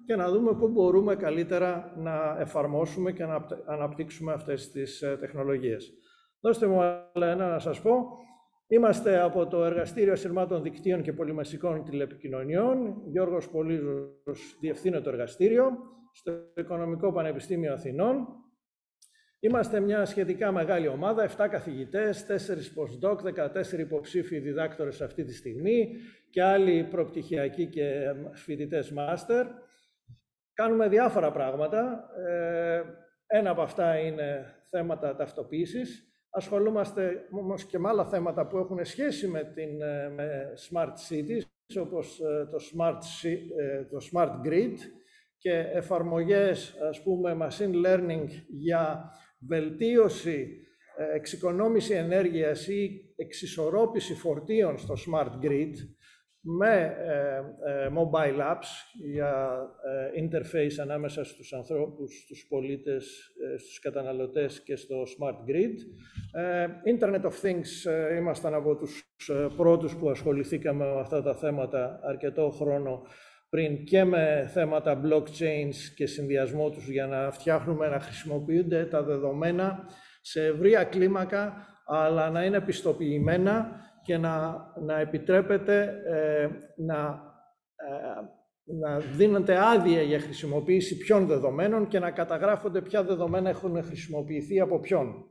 και 0.06 0.16
να 0.16 0.30
δούμε 0.30 0.54
πού 0.54 0.68
μπορούμε 0.68 1.16
καλύτερα 1.16 1.94
να 1.98 2.38
εφαρμόσουμε 2.40 3.12
και 3.12 3.26
να 3.26 3.46
αναπτύξουμε 3.66 4.34
αυτές 4.34 4.72
τις 4.72 5.02
ε, 5.02 5.18
τεχνολογίες. 5.20 5.94
Δώστε 6.40 6.68
μου 6.68 6.82
άλλα 6.82 7.28
ένα 7.28 7.48
να 7.48 7.60
σας 7.60 7.82
πω. 7.82 8.26
Είμαστε 8.70 9.20
από 9.20 9.48
το 9.48 9.64
Εργαστήριο 9.64 10.14
Ασυρμάτων 10.14 10.64
Δικτύων 10.64 11.02
και 11.02 11.14
Πολυμεσικών 11.14 11.84
Τηλεπικοινωνιών. 11.84 13.02
Γιώργος 13.06 13.50
Πολύζος 13.50 14.58
διευθύνω 14.60 15.02
το 15.02 15.10
εργαστήριο 15.10 15.72
στο 16.14 16.32
Οικονομικό 16.56 17.12
Πανεπιστήμιο 17.12 17.74
Αθηνών. 17.74 18.28
Είμαστε 19.40 19.80
μια 19.80 20.06
σχετικά 20.06 20.52
μεγάλη 20.52 20.88
ομάδα, 20.88 21.24
7 21.24 21.48
καθηγητές, 21.50 22.26
4 22.26 22.72
postdoc, 22.76 23.22
14 23.22 23.80
υποψήφιοι 23.80 24.40
διδάκτορες 24.40 25.02
αυτή 25.02 25.24
τη 25.24 25.34
στιγμή 25.34 25.94
και 26.30 26.44
άλλοι 26.44 26.84
προπτυχιακοί 26.84 27.68
και 27.68 28.14
φοιτητές 28.34 28.92
μάστερ. 28.92 29.48
Κάνουμε 30.54 30.88
διάφορα 30.88 31.32
πράγματα. 31.32 32.10
Ε, 32.28 32.84
ένα 33.28 33.50
από 33.50 33.62
αυτά 33.62 33.98
είναι 33.98 34.56
θέματα 34.70 35.16
ταυτοποίησης. 35.16 36.07
Ασχολούμαστε 36.38 37.28
όμως 37.32 37.66
και 37.66 37.80
με 37.80 37.90
άλλα 37.90 38.06
θέματα 38.06 38.48
που 38.48 38.58
έχουν 38.58 38.86
σχέση 38.86 39.28
με, 39.28 39.44
την, 39.44 39.82
ε, 39.82 40.10
με 40.10 40.54
smart 40.70 40.94
cities, 41.10 41.42
όπως 41.82 42.20
ε, 42.20 42.48
το 42.52 42.58
smart, 42.58 43.30
ε, 43.60 43.84
το 43.84 43.98
smart 44.12 44.48
grid 44.48 44.74
και 45.38 45.52
εφαρμογές, 45.52 46.76
ας 46.90 47.04
πούμε, 47.04 47.38
machine 47.42 47.86
learning 47.86 48.28
για 48.48 49.12
βελτίωση, 49.48 50.62
εξοικονόμηση 51.14 51.94
ενέργειας 51.94 52.68
ή 52.68 53.12
εξισορρόπηση 53.16 54.14
φορτίων 54.14 54.78
στο 54.78 54.94
smart 55.08 55.46
grid, 55.46 55.74
με 56.50 56.96
ε, 56.98 57.38
ε, 57.72 57.90
mobile 57.96 58.40
apps 58.40 58.68
για 59.12 59.60
ε, 60.16 60.24
interface 60.24 60.82
ανάμεσα 60.82 61.24
στους 61.24 61.54
ανθρώπους, 61.54 62.22
στους 62.24 62.46
πολίτες, 62.50 63.32
στους 63.58 63.80
καταναλωτές 63.80 64.62
και 64.64 64.76
στο 64.76 65.04
smart 65.04 65.50
grid. 65.50 65.76
Internet 66.96 67.22
of 67.22 67.46
Things 67.46 67.92
ήμασταν 68.18 68.54
από 68.54 68.76
τους 68.76 69.16
πρώτους 69.58 69.96
που 69.96 70.10
ασχοληθήκαμε 70.10 70.86
με 70.86 71.00
αυτά 71.00 71.22
τα 71.22 71.36
θέματα 71.36 72.00
αρκετό 72.04 72.50
χρόνο 72.50 73.02
πριν 73.50 73.84
και 73.84 74.04
με 74.04 74.50
θέματα 74.54 75.02
blockchains 75.04 75.76
και 75.96 76.06
συνδυασμό 76.06 76.70
τους 76.70 76.90
για 76.90 77.08
να 77.08 77.32
φτιάχνουμε, 77.32 77.88
να 77.88 78.00
χρησιμοποιούνται 78.00 78.86
τα 78.86 79.04
δεδομένα 79.04 79.88
σε 80.22 80.46
ευρία 80.46 80.84
κλίμακα, 80.84 81.66
αλλά 81.86 82.30
να 82.30 82.44
είναι 82.44 82.62
πιστοποιημένα 82.62 83.86
και 84.08 84.18
να, 84.18 84.66
να 84.82 85.00
επιτρέπεται 85.00 86.02
ε, 86.06 86.50
να, 86.76 87.22
ε, 87.76 88.22
να 88.64 89.00
δίνεται 89.00 89.58
άδεια 89.58 90.02
για 90.02 90.20
χρησιμοποίηση 90.20 90.98
ποιων 90.98 91.28
δεδομένων 91.28 91.88
και 91.88 92.00
να 92.00 92.12
καταγράφονται 92.12 92.82
ποια 92.82 93.04
δεδομένα 93.04 93.50
έχουν 93.50 93.84
χρησιμοποιηθεί 93.84 94.60
από 94.60 94.80
ποιον. 94.80 95.26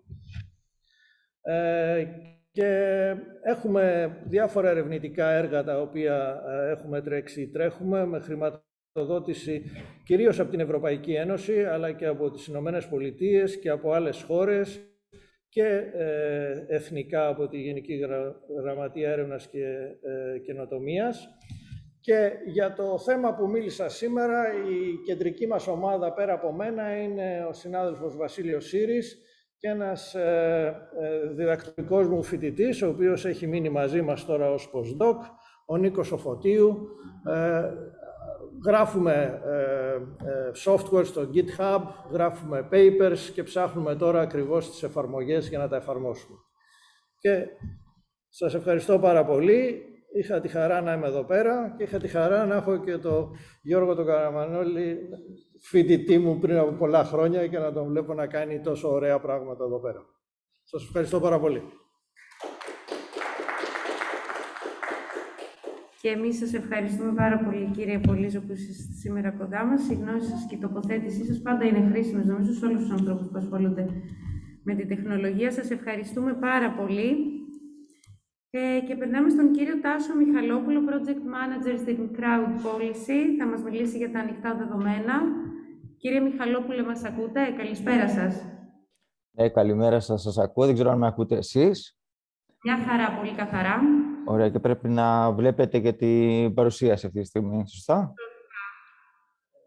Ε, 1.41 2.05
και 2.53 2.71
έχουμε 3.43 4.17
διάφορα 4.25 4.71
ερευνητικά 4.71 5.31
έργα 5.31 5.65
τα 5.65 5.81
οποία 5.81 6.43
ε, 6.49 6.71
έχουμε 6.71 7.03
τρέξει 7.03 7.41
ή 7.43 7.51
τρέχουμε 7.51 8.07
με 8.07 8.19
χρηματοδότηση 8.19 9.63
κυρίως 10.05 10.41
από 10.41 10.51
την 10.51 10.61
Ευρωπαϊκή 10.61 11.13
Ένωση 11.13 11.65
αλλά 11.65 11.93
και 11.93 12.07
από 12.07 12.31
τις 12.31 12.47
Ηνωμένες 12.47 12.87
Πολιτείες 12.87 13.59
και 13.59 13.71
από 13.71 13.93
άλλες 13.93 14.23
χώρες 14.23 14.81
και 15.57 15.91
ε, 15.93 16.65
εθνικά 16.67 17.29
από 17.29 17.49
τη 17.49 17.59
Γενική 17.59 18.01
Γραμματεία 18.63 19.11
Έρευνας 19.11 19.47
και 19.47 19.65
ε, 20.03 20.39
Καινοτομίας. 20.39 21.29
Και 22.01 22.31
για 22.47 22.73
το 22.73 22.99
θέμα 22.99 23.35
που 23.35 23.49
μίλησα 23.49 23.89
σήμερα, 23.89 24.43
η 24.47 25.03
κεντρική 25.07 25.47
μας 25.47 25.67
ομάδα 25.67 26.13
πέρα 26.13 26.33
από 26.33 26.53
μένα 26.53 26.97
είναι 26.97 27.47
ο 27.49 27.53
συνάδελφος 27.53 28.17
Βασίλειος 28.17 28.65
Σύρης, 28.67 29.19
και 29.59 29.69
ένας 29.69 30.15
ε, 30.15 30.89
ε, 31.01 31.29
διδακτικός 31.35 32.09
μου 32.09 32.23
φοιτητής, 32.23 32.83
ο 32.83 32.89
οποίος 32.89 33.25
έχει 33.25 33.47
μείνει 33.47 33.69
μαζί 33.69 34.03
μας 34.03 34.25
τώρα 34.25 34.51
ως 34.51 34.71
postdoc, 34.73 35.17
ο 35.67 35.77
Νίκος 35.77 36.13
Οφωτίου. 36.13 36.89
Ε, 38.65 38.71
γράφουμε 38.71 39.41
ε, 39.45 40.51
software 40.65 41.05
στο 41.05 41.29
GitHub, 41.35 41.83
γράφουμε 42.11 42.69
papers 42.73 43.19
και 43.35 43.43
ψάχνουμε 43.43 43.97
τώρα 43.97 44.21
ακριβώς 44.21 44.71
τις 44.71 44.83
εφαρμογές 44.83 45.49
για 45.49 45.59
να 45.59 45.69
τα 45.69 45.77
εφαρμόσουμε. 45.77 46.39
Και 47.19 47.47
σας 48.29 48.55
ευχαριστώ 48.55 48.99
πάρα 48.99 49.25
πολύ. 49.25 49.83
Είχα 50.15 50.41
τη 50.41 50.49
χαρά 50.49 50.81
να 50.81 50.93
είμαι 50.93 51.07
εδώ 51.07 51.25
πέρα 51.25 51.75
και 51.77 51.83
είχα 51.83 51.99
τη 51.99 52.09
χαρά 52.09 52.47
να 52.47 52.55
έχω 52.55 52.77
και 52.85 52.99
τον 52.99 53.31
Γιώργο 53.63 53.95
τον 53.95 54.07
Καραμανόλη 54.07 54.99
φοιτητή 55.61 56.19
μου 56.19 56.39
πριν 56.39 56.57
από 56.57 56.73
πολλά 56.73 57.05
χρόνια 57.05 57.47
και 57.47 57.59
να 57.59 57.73
τον 57.73 57.87
βλέπω 57.87 58.15
να 58.15 58.27
κάνει 58.27 58.61
τόσο 58.61 58.93
ωραία 58.93 59.19
πράγματα 59.19 59.65
εδώ 59.65 59.81
πέρα. 59.81 60.05
Σας 60.63 60.83
ευχαριστώ 60.83 61.21
πάρα 61.21 61.41
πολύ. 61.41 61.63
Και 66.07 66.13
εμείς 66.13 66.39
σας 66.39 66.53
ευχαριστούμε 66.55 67.13
πάρα 67.13 67.39
πολύ, 67.39 67.71
κύριε 67.77 67.99
Πολύζο, 67.99 68.41
που 68.41 68.53
είστε 68.53 68.93
σήμερα 69.03 69.31
κοντά 69.31 69.65
μας. 69.65 69.89
Η 69.91 69.95
γνώση 69.95 70.29
σας 70.29 70.47
και 70.49 70.55
η 70.55 70.59
τοποθέτησή 70.59 71.25
σας 71.25 71.39
πάντα 71.43 71.65
είναι 71.65 71.89
χρήσιμη, 71.91 72.25
νομίζω, 72.25 72.53
σε 72.53 72.67
όλους 72.67 72.81
τους 72.83 72.91
ανθρώπους 72.91 73.27
που 73.27 73.39
ασχολούνται 73.39 73.87
με 74.63 74.75
την 74.75 74.89
τεχνολογία. 74.89 75.51
Σας 75.51 75.71
ευχαριστούμε 75.71 76.33
πάρα 76.35 76.71
πολύ. 76.71 77.11
Ε, 78.51 78.81
και 78.87 78.95
περνάμε 78.97 79.29
στον 79.31 79.53
κύριο 79.53 79.81
Τάσο 79.81 80.15
Μιχαλόπουλο, 80.17 80.81
Project 80.89 81.23
Manager 81.35 81.75
στην 81.79 81.99
Crowd 82.17 82.53
Policy. 82.67 83.19
Θα 83.39 83.47
μας 83.47 83.63
μιλήσει 83.63 83.97
για 83.97 84.11
τα 84.13 84.19
ανοιχτά 84.19 84.55
δεδομένα. 84.55 85.15
Κύριε 85.97 86.21
Μιχαλόπουλε, 86.21 86.83
μας 86.83 87.05
ακούτε; 87.05 87.41
Καλησπέρα 87.57 88.09
σας. 88.09 88.45
Ναι, 89.31 89.49
καλημέρα 89.49 90.01
σας. 90.01 90.23
Σας 90.23 90.39
ακούω. 90.39 90.65
Δεν 90.65 90.75
ξέρω 90.75 90.91
αν 90.91 90.99
με 90.99 91.07
ακούτε 91.07 91.37
εσείς. 91.37 91.99
Μια 92.63 92.77
χαρά, 92.77 93.17
πολύ 93.19 93.35
καθαρά. 93.35 94.06
Ωραία, 94.29 94.49
και 94.51 94.59
πρέπει 94.59 94.89
να 94.89 95.33
βλέπετε 95.33 95.79
και 95.81 95.93
την 95.93 96.55
παρουσίαση 96.55 97.07
αυτή 97.07 97.21
τη 97.21 97.27
στιγμή, 97.27 97.69
σωστά; 97.69 98.15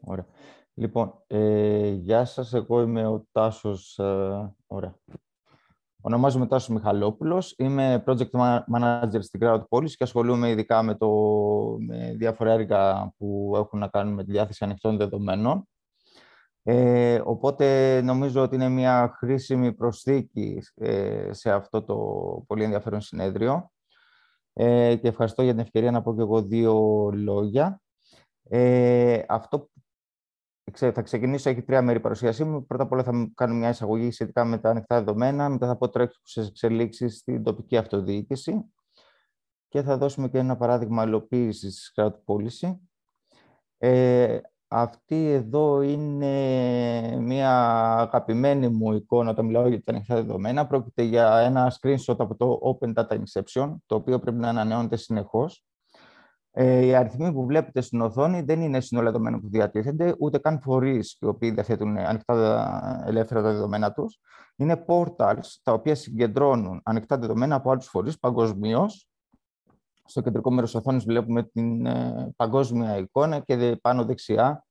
Ωραία. 0.02 0.26
Λοιπόν, 0.74 1.24
ε, 1.28 1.88
γεια 1.88 2.26
σας. 2.26 2.54
Εγώ 2.54 2.82
είμαι 2.82 3.08
ο 3.08 3.28
Τάσος... 3.32 3.98
Ε, 3.98 4.56
ωραία. 4.68 4.96
Ονομάζομαι 6.02 6.48
Τάσος 6.48 6.70
Μιχαλόπουλος, 6.70 7.56
είμαι 7.58 8.04
project 8.06 8.30
manager 8.74 9.20
στην 9.20 9.40
Crowd 9.44 9.64
Policy 9.70 9.90
και 9.90 10.04
ασχολούμαι 10.04 10.50
ειδικά 10.50 10.84
με, 10.84 10.96
το, 10.96 11.10
με 11.80 12.14
διάφορα 12.18 12.52
έργα 12.52 13.14
που 13.18 13.54
έχουν 13.56 13.80
να 13.80 13.88
κάνουν 13.88 14.14
με 14.14 14.24
τη 14.24 14.32
διάθεση 14.32 14.64
ανοιχτών 14.64 14.98
δεδομένων. 14.98 15.68
Ε, 16.64 17.22
οπότε 17.24 18.02
νομίζω 18.02 18.42
ότι 18.42 18.56
είναι 18.56 18.70
μια 18.70 19.16
χρήσιμη 19.18 19.74
προσθήκη 19.74 20.62
ε, 20.76 21.30
σε 21.34 21.52
αυτό 21.52 21.84
το 21.84 21.96
πολύ 22.48 22.64
ενδιαφέρον 22.64 23.02
συνέδριο. 23.02 23.72
Ε, 24.62 24.96
και 24.96 25.08
ευχαριστώ 25.08 25.42
για 25.44 25.52
την 25.52 25.62
ευκαιρία 25.62 25.92
να 25.92 26.02
πω 26.02 26.16
και 26.16 26.22
εγώ 26.22 26.42
δύο 26.42 27.10
λόγια. 27.14 27.82
Ε, 28.44 29.24
αυτό 29.28 29.70
θα 30.72 31.02
ξεκινήσω, 31.02 31.50
έχει 31.50 31.62
τρία 31.62 31.82
μέρη 31.82 32.00
παρουσίασή 32.00 32.44
μου. 32.44 32.66
Πρώτα 32.66 32.84
απ' 32.84 32.92
όλα 32.92 33.04
θα 33.04 33.32
κάνω 33.36 33.54
μια 33.54 33.70
εισαγωγή 33.70 34.12
σχετικά 34.12 34.46
με 34.46 34.58
τα 34.58 34.70
ανοιχτά 34.70 34.98
δεδομένα, 34.98 35.50
μετά 35.50 35.68
θα 35.68 35.78
πω 35.78 35.90
τρέχουσε 35.90 36.42
εξελίξεις 36.42 37.18
στην 37.18 37.44
τοπική 37.44 37.78
αυτοδιοίκηση 37.78 38.72
και 39.68 39.82
θα 39.82 39.98
δώσουμε 39.98 40.30
και 40.30 40.38
ένα 40.38 40.58
παράδειγμα 40.58 41.04
υλοποίησης 41.04 41.74
της 41.76 41.94
crowd 41.96 42.14
policy. 42.26 42.78
Ε, 43.78 44.40
αυτή 44.72 45.30
εδώ 45.30 45.82
είναι 45.82 47.18
μια 47.20 47.52
αγαπημένη 47.98 48.68
μου 48.68 48.94
εικόνα 48.94 49.30
όταν 49.30 49.46
μιλάω 49.46 49.68
για 49.68 49.84
τα 49.84 49.92
ανοιχτά 49.92 50.16
δεδομένα. 50.16 50.68
Πρόκειται 50.68 51.04
για 51.04 51.38
ένα 51.38 51.72
screenshot 51.80 52.16
από 52.18 52.36
το 52.36 52.60
Open 52.64 52.94
Data 52.94 53.20
Inception, 53.20 53.76
το 53.86 53.96
οποίο 53.96 54.20
πρέπει 54.20 54.38
να 54.38 54.50
ανανεώνεται 54.50 54.96
συνεχώς. 54.96 55.64
Ε, 56.52 56.86
οι 56.86 56.96
αριθμοί 56.96 57.34
που 57.34 57.46
βλέπετε 57.46 57.82
στην 57.82 58.02
οθόνη 58.02 58.42
δεν 58.42 58.62
είναι 58.62 58.80
σύνολα 58.80 59.12
δεδομένων 59.12 59.42
που 59.42 59.50
διατίθενται, 59.50 60.16
ούτε 60.20 60.38
καν 60.38 60.62
φορείς 60.62 61.18
οι 61.22 61.26
οποίοι 61.26 61.52
διαθέτουν 61.52 61.98
ανοιχτά 61.98 63.04
ελεύθερα 63.06 63.42
τα 63.42 63.52
δεδομένα 63.52 63.92
τους. 63.92 64.20
Είναι 64.56 64.86
portals 64.88 65.46
τα 65.64 65.74
οποία 65.74 65.96
συγκεντρώνουν 65.96 66.82
ανοιχτά 66.84 67.18
δεδομένα 67.18 67.56
από 67.56 67.72
άλλους 67.72 67.88
φορείς 67.88 68.20
παγκοσμίως. 68.20 69.09
Στο 70.10 70.22
κεντρικό 70.22 70.52
μέρος 70.52 70.76
οθόνης 70.76 71.04
βλέπουμε 71.04 71.44
την 71.44 71.86
ε, 71.86 72.32
παγκόσμια 72.36 72.98
εικόνα 72.98 73.40
και 73.40 73.78
πάνω 73.82 74.06
δεξιά 74.06 74.66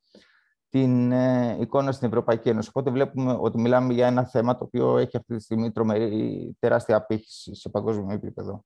την 0.68 1.12
ε, 1.12 1.56
εικόνα 1.60 1.92
στην 1.92 2.08
Ευρωπαϊκή 2.08 2.48
Ένωση. 2.48 2.68
Οπότε 2.68 2.90
βλέπουμε 2.90 3.36
ότι 3.40 3.60
μιλάμε 3.60 3.92
για 3.92 4.06
ένα 4.06 4.24
θέμα 4.24 4.56
το 4.56 4.64
οποίο 4.64 4.96
έχει 4.96 5.16
αυτή 5.16 5.36
τη 5.36 5.42
στιγμή 5.42 5.72
τρομερή 5.72 6.56
τεράστια 6.58 6.96
απήχηση 6.96 7.54
σε 7.54 7.68
παγκόσμιο 7.68 8.14
επίπεδο. 8.14 8.64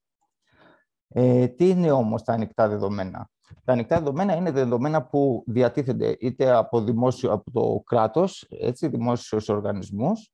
Ε, 1.08 1.46
τι 1.48 1.68
είναι 1.68 1.90
όμως 1.90 2.22
τα 2.22 2.32
ανοιχτά 2.32 2.68
δεδομένα; 2.68 3.28
Τα 3.64 3.72
ανοιχτά 3.72 3.98
δεδομένα 3.98 4.36
είναι 4.36 4.50
δεδομένα 4.50 5.02
που 5.06 5.44
διατίθενται 5.46 6.16
είτε 6.20 6.50
από, 6.50 6.80
δημόσιο, 6.80 7.32
από 7.32 7.50
το 7.50 7.82
κράτος, 7.86 8.46
έτσι, 8.48 8.88
δημόσιους 8.88 9.48
οργανισμούς 9.48 10.32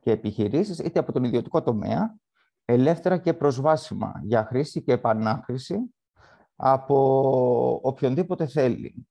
και 0.00 0.10
επιχειρήσεις, 0.10 0.78
είτε 0.78 0.98
από 0.98 1.12
τον 1.12 1.24
ιδιωτικό 1.24 1.62
τομέα, 1.62 2.16
ελεύθερα 2.64 3.18
και 3.18 3.34
προσβάσιμα 3.34 4.20
για 4.22 4.44
χρήση 4.44 4.82
και 4.82 4.92
επανάχρηση 4.92 5.94
από 6.56 7.80
οποιονδήποτε 7.82 8.46
θέλει. 8.46 9.06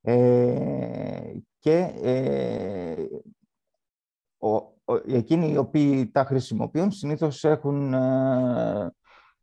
Ε, 0.00 1.32
και 1.58 1.92
ε, 2.02 3.06
ο, 4.38 4.74
εκείνοι 5.06 5.52
οι 5.52 5.56
οποίοι 5.56 6.10
τα 6.10 6.24
χρησιμοποιούν 6.24 6.90
συνήθως 6.90 7.44
έχουν 7.44 7.94
ε, 7.94 8.94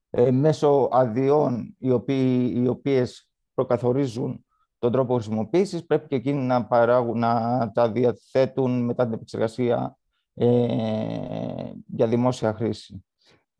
ε, 0.09 0.31
μέσω 0.31 0.87
αδειών 0.91 1.75
οι, 1.77 1.91
οποίοι, 1.91 2.53
οι 2.55 2.67
οποίες 2.67 3.29
προκαθορίζουν 3.53 4.45
τον 4.79 4.91
τρόπο 4.91 5.13
χρησιμοποίησης, 5.13 5.85
πρέπει 5.85 6.07
και 6.07 6.15
εκείνοι 6.15 6.41
να, 6.41 6.65
παράγουν, 6.65 7.19
να 7.19 7.71
τα 7.73 7.91
διαθέτουν 7.91 8.85
μετά 8.85 9.03
την 9.03 9.13
επεξεργασία 9.13 9.97
ε, 10.33 11.71
για 11.85 12.07
δημόσια 12.07 12.53
χρήση. 12.53 13.05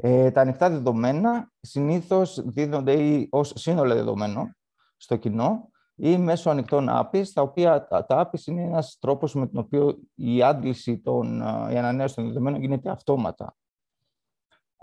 Ε, 0.06 0.32
τα 0.32 0.42
ανοιχτά 0.42 0.70
δεδομένα 0.70 1.52
συνήθως 1.60 2.44
δίνονται 2.46 2.94
ή 2.94 3.28
ως 3.32 3.54
σύνολο 3.56 3.94
δεδομένο 3.94 4.56
στο 4.98 5.16
κοινό 5.16 5.70
ή 5.96 6.18
μέσω 6.18 6.50
ανοιχτών 6.50 6.88
APIs, 6.90 7.28
τα 7.34 7.42
οποία 7.42 7.88
τα, 7.88 8.06
APIs 8.08 8.46
είναι 8.46 8.62
ένας 8.62 8.98
τρόπος 9.00 9.36
με 9.36 9.48
τον 9.48 9.64
οποίο 9.64 10.00
η 10.16 10.44
άντληση 10.44 11.00
των, 11.00 11.42
ε, 11.42 11.74
η 11.74 11.78
ανανέωση 11.78 12.16
των 12.16 12.28
δεδομένων 12.28 12.60
γίνεται 12.60 12.90
αυτόματα. 12.90 13.56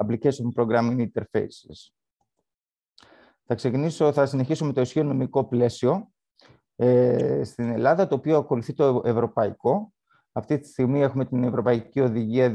Application 0.04 0.52
Programming 0.56 0.98
Interfaces. 0.98 1.90
Θα, 3.44 3.54
ξεκινήσω, 3.54 4.12
θα 4.12 4.26
συνεχίσω 4.26 4.64
με 4.64 4.72
το 4.72 4.80
ισχύον 4.80 5.06
νομικό 5.06 5.44
πλαίσιο 5.44 6.10
ε, 6.76 7.44
στην 7.44 7.70
Ελλάδα, 7.70 8.06
το 8.06 8.14
οποίο 8.14 8.36
ακολουθεί 8.36 8.72
το 8.72 9.02
ευρωπαϊκό. 9.04 9.92
Αυτή 10.32 10.58
τη 10.58 10.68
στιγμή 10.68 11.00
έχουμε 11.00 11.24
την 11.24 11.44
Ευρωπαϊκή 11.44 12.00
Οδηγία 12.00 12.52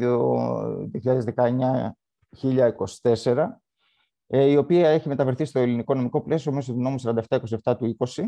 2019 1.36 1.90
1024, 2.42 3.62
ε, 4.28 4.44
η 4.46 4.56
οποία 4.56 4.90
έχει 4.90 5.08
μεταβερθεί 5.08 5.46
στο 5.46 5.60
ελληνικό 5.60 5.94
νομικό 5.94 6.22
πλαίσιο 6.22 6.52
μέσω 6.52 6.74
του 6.74 6.82
νόμου 6.82 7.00
4727 7.64 7.78
του 7.78 7.98
20 8.00 8.24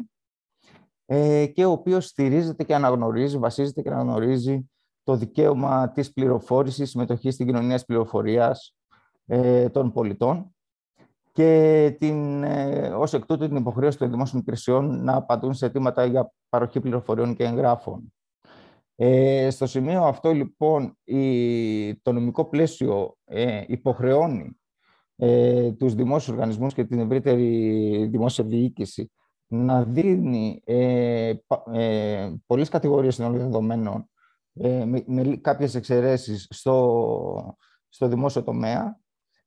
ε, 1.06 1.46
και 1.46 1.66
ο 1.66 1.72
οποίος 1.72 2.06
στηρίζεται 2.06 2.64
και 2.64 2.76
αναγνωρίζει, 2.76 3.38
βασίζεται 3.38 3.82
και 3.82 3.90
αναγνωρίζει 3.90 4.70
το 5.04 5.16
δικαίωμα 5.16 5.92
της 5.92 6.14
πληροφόρησης, 6.14 6.90
συμμετοχής 6.90 7.34
στην 7.34 7.46
κοινωνία 7.46 7.76
της 7.76 7.86
πληροφορίας 7.86 8.76
ε, 9.26 9.70
των 9.70 9.92
πολιτών 9.92 10.56
και 11.32 11.96
την, 12.00 12.44
ως 12.94 13.14
εκ 13.14 13.26
τούτου 13.26 13.48
την 13.48 13.56
υποχρέωση 13.56 13.98
των 13.98 14.10
δημόσιων 14.10 14.42
υπηρεσιών 14.42 15.04
να 15.04 15.16
απαντούν 15.16 15.54
σε 15.54 15.66
αιτήματα 15.66 16.06
για 16.06 16.32
παροχή 16.50 16.80
πληροφοριών 16.80 17.36
και 17.36 17.44
εγγράφων. 17.44 18.14
Ε, 19.00 19.50
στο 19.50 19.66
σημείο 19.66 20.04
αυτό, 20.04 20.32
λοιπόν, 20.32 20.98
η, 21.04 21.96
το 21.96 22.12
νομικό 22.12 22.46
πλαίσιο 22.46 23.18
ε, 23.26 23.64
υποχρεώνει 23.68 24.60
ε, 25.16 25.72
τους 25.72 25.96
δημόσιους 25.96 26.36
οργανισμούς 26.36 26.74
και 26.74 26.86
την 26.86 27.00
ευρύτερη 27.00 28.08
δημόσια 28.12 28.44
διοίκηση 28.44 29.12
να 29.48 29.84
δίνει 29.84 30.62
ε, 30.66 31.34
ε, 31.74 32.34
πολλές 32.46 32.70
κατηγορίες 32.70 33.16
συνολικών 33.16 33.46
δεδομένων 33.46 34.10
ε, 34.54 34.86
με, 34.86 35.04
με 35.08 35.38
κάποιες 35.42 35.76
εξαιρέσεις 35.76 36.48
στο, 36.50 37.58
στο 37.90 38.08
δημόσιο 38.08 38.44
τομέα. 38.44 39.00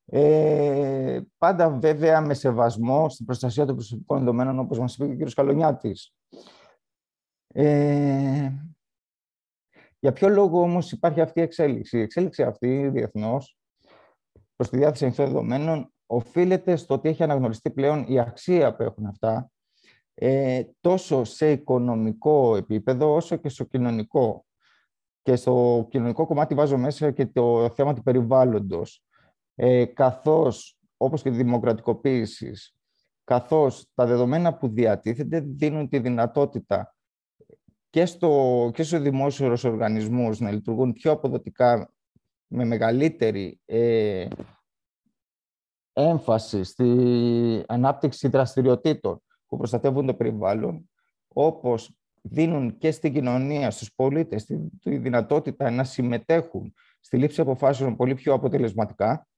Ε, 0.04 1.20
πάντα 1.38 1.70
βέβαια 1.70 2.20
με 2.20 2.34
σεβασμό 2.34 3.08
στην 3.08 3.26
προστασία 3.26 3.66
των 3.66 3.74
προσωπικών 3.74 4.18
δεδομένων, 4.18 4.58
όπως 4.58 4.78
μας 4.78 4.94
είπε 4.94 5.14
και 5.14 5.22
ο 5.22 5.26
κ. 5.26 5.30
Καλονιάτης. 5.34 6.14
Ε, 7.54 8.50
για 10.00 10.12
ποιο 10.12 10.28
λόγο 10.28 10.60
όμως 10.60 10.92
υπάρχει 10.92 11.20
αυτή 11.20 11.40
η 11.40 11.42
εξέλιξη; 11.42 11.98
Η 11.98 12.00
εξέλιξη 12.00 12.42
αυτή 12.42 12.88
διεθνώς 12.88 13.58
προς 14.56 14.68
τη 14.68 14.76
διάθεση 14.76 15.04
ανοιχτών 15.04 15.26
δεδομένων 15.26 15.92
οφείλεται 16.06 16.76
στο 16.76 16.94
ότι 16.94 17.08
έχει 17.08 17.22
αναγνωριστεί 17.22 17.70
πλέον 17.70 18.04
η 18.08 18.20
αξία 18.20 18.76
που 18.76 18.82
έχουν 18.82 19.06
αυτά 19.06 19.50
ε, 20.14 20.62
τόσο 20.80 21.24
σε 21.24 21.50
οικονομικό 21.50 22.56
επίπεδο 22.56 23.14
όσο 23.14 23.36
και 23.36 23.48
στο 23.48 23.64
κοινωνικό. 23.64 24.44
Και 25.22 25.36
στο 25.36 25.86
κοινωνικό 25.90 26.26
κομμάτι 26.26 26.54
βάζω 26.54 26.78
μέσα 26.78 27.10
και 27.10 27.26
το 27.26 27.70
θέμα 27.70 27.94
του 27.94 28.02
περιβάλλοντος. 28.02 29.04
Ε, 29.54 29.84
καθώς, 29.84 30.78
όπως 30.96 31.22
και 31.22 31.30
τη 31.30 31.36
δημοκρατικοποίησης, 31.36 32.74
καθώς 33.24 33.90
τα 33.94 34.06
δεδομένα 34.06 34.54
που 34.54 34.68
διατίθενται 34.68 35.40
δίνουν 35.40 35.88
τη 35.88 35.98
δυνατότητα 35.98 36.94
και, 37.90 38.06
στο, 38.06 38.70
και 38.74 38.82
στους 38.82 39.00
δημόσιους 39.00 39.64
οργανισμούς 39.64 40.40
να 40.40 40.50
λειτουργούν 40.50 40.92
πιο 40.92 41.10
αποδοτικά 41.10 41.92
με 42.46 42.64
μεγαλύτερη 42.64 43.60
ε, 43.64 44.28
έμφαση 45.92 46.64
στη 46.64 47.64
ανάπτυξη 47.68 48.28
δραστηριοτήτων 48.28 49.22
που 49.46 49.56
προστατεύουν 49.56 50.06
το 50.06 50.14
περιβάλλον, 50.14 50.90
όπως 51.28 51.94
δίνουν 52.22 52.78
και 52.78 52.90
στην 52.90 53.12
κοινωνία, 53.12 53.70
στους 53.70 53.94
πολίτες, 53.94 54.44
τη, 54.44 54.58
τη 54.80 54.96
δυνατότητα 54.96 55.70
να 55.70 55.84
συμμετέχουν 55.84 56.74
στη 57.00 57.16
λήψη 57.16 57.40
αποφάσεων 57.40 57.96
πολύ 57.96 58.14
πιο 58.14 58.32
αποτελεσματικά, 58.32 59.28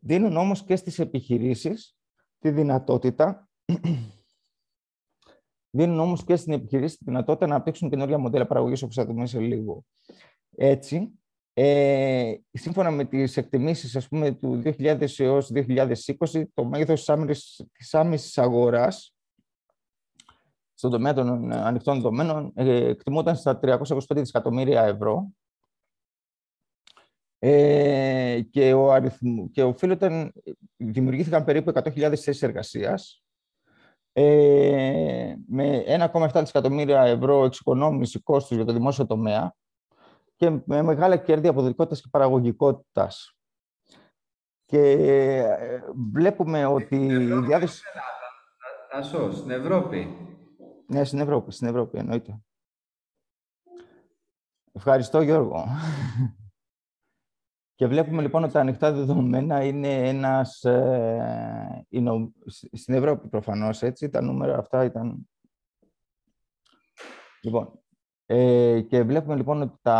δίνουν 0.00 0.36
όμως 0.36 0.64
και 0.64 0.76
στις 0.76 0.98
επιχειρήσεις 0.98 1.96
τη 2.38 2.50
δυνατότητα 2.50 3.48
δίνουν 5.70 6.00
όμως 6.00 6.24
και 6.24 6.36
στην 6.36 6.52
επιχειρήση 6.52 6.96
τη 6.96 7.04
δυνατότητα 7.04 7.46
να 7.46 7.54
αναπτύξουν 7.54 7.90
καινούργια 7.90 8.18
μοντέλα 8.18 8.46
παραγωγής, 8.46 8.82
όπως 8.82 8.94
θα 8.94 9.04
δούμε 9.04 9.26
σε 9.26 9.38
λίγο. 9.38 9.84
Έτσι, 10.56 11.18
ε, 11.52 12.34
σύμφωνα 12.52 12.90
με 12.90 13.04
τις 13.04 13.36
εκτιμήσεις 13.36 13.96
ας 13.96 14.08
πούμε, 14.08 14.32
του 14.32 14.62
2000 14.64 15.20
έως 15.24 15.50
2020, 15.50 16.44
το 16.54 16.64
μέγεθος 16.64 17.10
της 17.72 17.94
άμεσης 17.94 18.38
αγοράς 18.38 19.14
στον 20.74 20.90
τομέα 20.90 21.12
των 21.12 21.52
ανοιχτών 21.52 21.94
δεδομένων 21.94 22.52
ε, 22.54 22.86
εκτιμόταν 22.86 23.36
στα 23.36 23.58
325 23.62 23.76
δισεκατομμύρια 24.08 24.82
ευρώ 24.82 25.30
ε, 27.38 28.40
και, 28.50 28.72
ο 28.72 28.92
αριθμ, 28.92 29.44
και 29.50 29.62
οφείλονταν, 29.62 30.32
δημιουργήθηκαν 30.76 31.44
περίπου 31.44 31.72
100.000 31.74 31.92
θέσεις 31.94 32.42
εργασίας 32.42 33.25
ε, 34.18 35.34
με 35.46 35.84
1,7 36.12 36.30
δισεκατομμύρια 36.34 37.02
ευρώ 37.02 37.44
εξοικονόμηση 37.44 38.20
κόστους 38.20 38.56
για 38.56 38.66
το 38.66 38.72
δημόσιο 38.72 39.06
τομέα 39.06 39.54
και 40.36 40.50
με 40.64 40.82
μεγάλα 40.82 41.16
κέρδη 41.16 41.48
αποδοτικότητας 41.48 42.00
και 42.00 42.08
παραγωγικότητας. 42.10 43.36
Και 44.64 44.90
ε, 44.90 45.80
βλέπουμε 46.12 46.66
ότι 46.66 46.96
η 47.06 47.40
διάθεση... 47.40 47.82
Τάσο, 48.90 49.32
στην 49.32 49.50
Ευρώπη. 49.50 50.16
Ναι, 50.86 51.04
στην 51.04 51.18
Ευρώπη, 51.18 51.52
στην 51.52 51.66
Ευρώπη 51.66 51.98
εννοείται. 51.98 52.40
Ευχαριστώ 54.72 55.20
Γιώργο. 55.20 55.66
Και 57.76 57.86
βλέπουμε 57.86 58.22
λοιπόν 58.22 58.44
ότι 58.44 58.52
τα 58.52 58.60
ανοιχτά 58.60 58.92
δεδομένα 58.92 59.64
είναι 59.64 60.08
ένας... 60.08 60.64
Ε, 60.64 61.86
είναι, 61.88 62.30
στην 62.72 62.94
Ευρώπη 62.94 63.28
προφανώς, 63.28 63.82
έτσι, 63.82 64.10
τα 64.10 64.20
νούμερα 64.20 64.58
αυτά 64.58 64.84
ήταν... 64.84 65.28
Λοιπόν, 67.42 67.80
ε, 68.26 68.80
και 68.80 69.02
βλέπουμε 69.02 69.36
λοιπόν 69.36 69.62
ότι 69.62 69.78
τα 69.82 69.94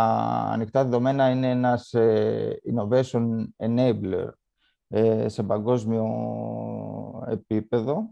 ανοιχτά 0.51 0.83
δεδομένα 0.83 1.29
είναι 1.29 1.49
ένας 1.49 1.93
ε, 1.93 2.61
innovation 2.73 3.45
enabler 3.57 4.29
ε, 4.87 5.27
σε 5.29 5.43
παγκόσμιο 5.43 6.05
επίπεδο 7.27 8.09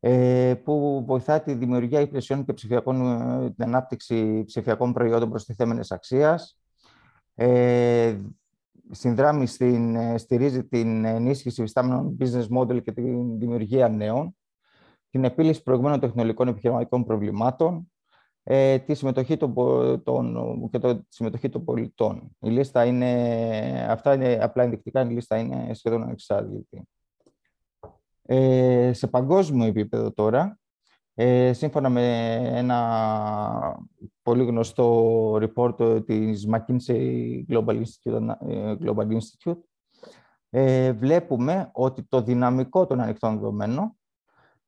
ε, 0.00 0.54
που 0.64 1.04
βοηθά 1.06 1.40
τη 1.40 1.54
δημιουργία 1.54 2.00
υπηρεσιών 2.00 2.44
και 2.44 2.52
ψηφιακών, 2.52 2.96
την 3.54 3.64
ανάπτυξη 3.64 4.44
ψηφιακών 4.44 4.92
προϊόντων 4.92 5.28
προστιθέμενης 5.28 5.90
αξίας, 5.90 6.60
ε, 7.34 8.16
συνδράμει 8.90 9.46
στην, 9.46 9.96
ε, 9.96 10.18
στηρίζει 10.18 10.64
την 10.64 11.04
ενίσχυση 11.04 11.60
υφιστάμενων 11.60 12.16
business 12.20 12.46
model 12.58 12.82
και 12.82 12.92
τη 12.92 13.02
δημιουργία 13.38 13.88
νέων, 13.88 14.36
την 15.10 15.24
επίλυση 15.24 15.62
προηγούμενων 15.62 16.00
τεχνολογικών 16.00 16.48
επιχειρηματικών 16.48 17.04
προβλημάτων, 17.04 17.90
ε, 18.42 18.78
τη 18.78 18.94
συμμετοχή 18.94 19.36
των, 19.36 19.54
των, 20.04 20.68
και 20.70 20.78
το, 20.78 20.96
τη 20.96 21.04
συμμετοχή 21.08 21.48
των 21.48 21.64
πολιτών. 21.64 22.36
Η 22.40 22.48
λίστα 22.48 22.84
είναι, 22.84 23.86
αυτά 23.88 24.14
είναι 24.14 24.38
απλά 24.42 24.62
ενδεικτικά, 24.62 25.02
η 25.02 25.08
λίστα 25.08 25.38
είναι 25.38 25.74
σχεδόν 25.74 26.02
ανεξάρτητη. 26.02 26.88
Ε, 28.22 28.90
σε 28.92 29.06
παγκόσμιο 29.06 29.66
επίπεδο 29.66 30.12
τώρα, 30.12 30.58
ε, 31.18 31.52
σύμφωνα 31.52 31.88
με 31.88 32.34
ένα 32.34 33.78
πολύ 34.22 34.44
γνωστό 34.44 35.32
report 35.34 36.04
της 36.06 36.48
McKinsey 36.52 37.42
Global 37.48 37.82
Institute, 37.82 38.36
ε, 38.48 38.74
Global 38.80 39.06
Institute 39.06 39.58
ε, 40.50 40.92
βλέπουμε 40.92 41.70
ότι 41.72 42.02
το 42.02 42.22
δυναμικό 42.22 42.86
των 42.86 43.00
ανοιχτών 43.00 43.34
δεδομένων 43.34 43.96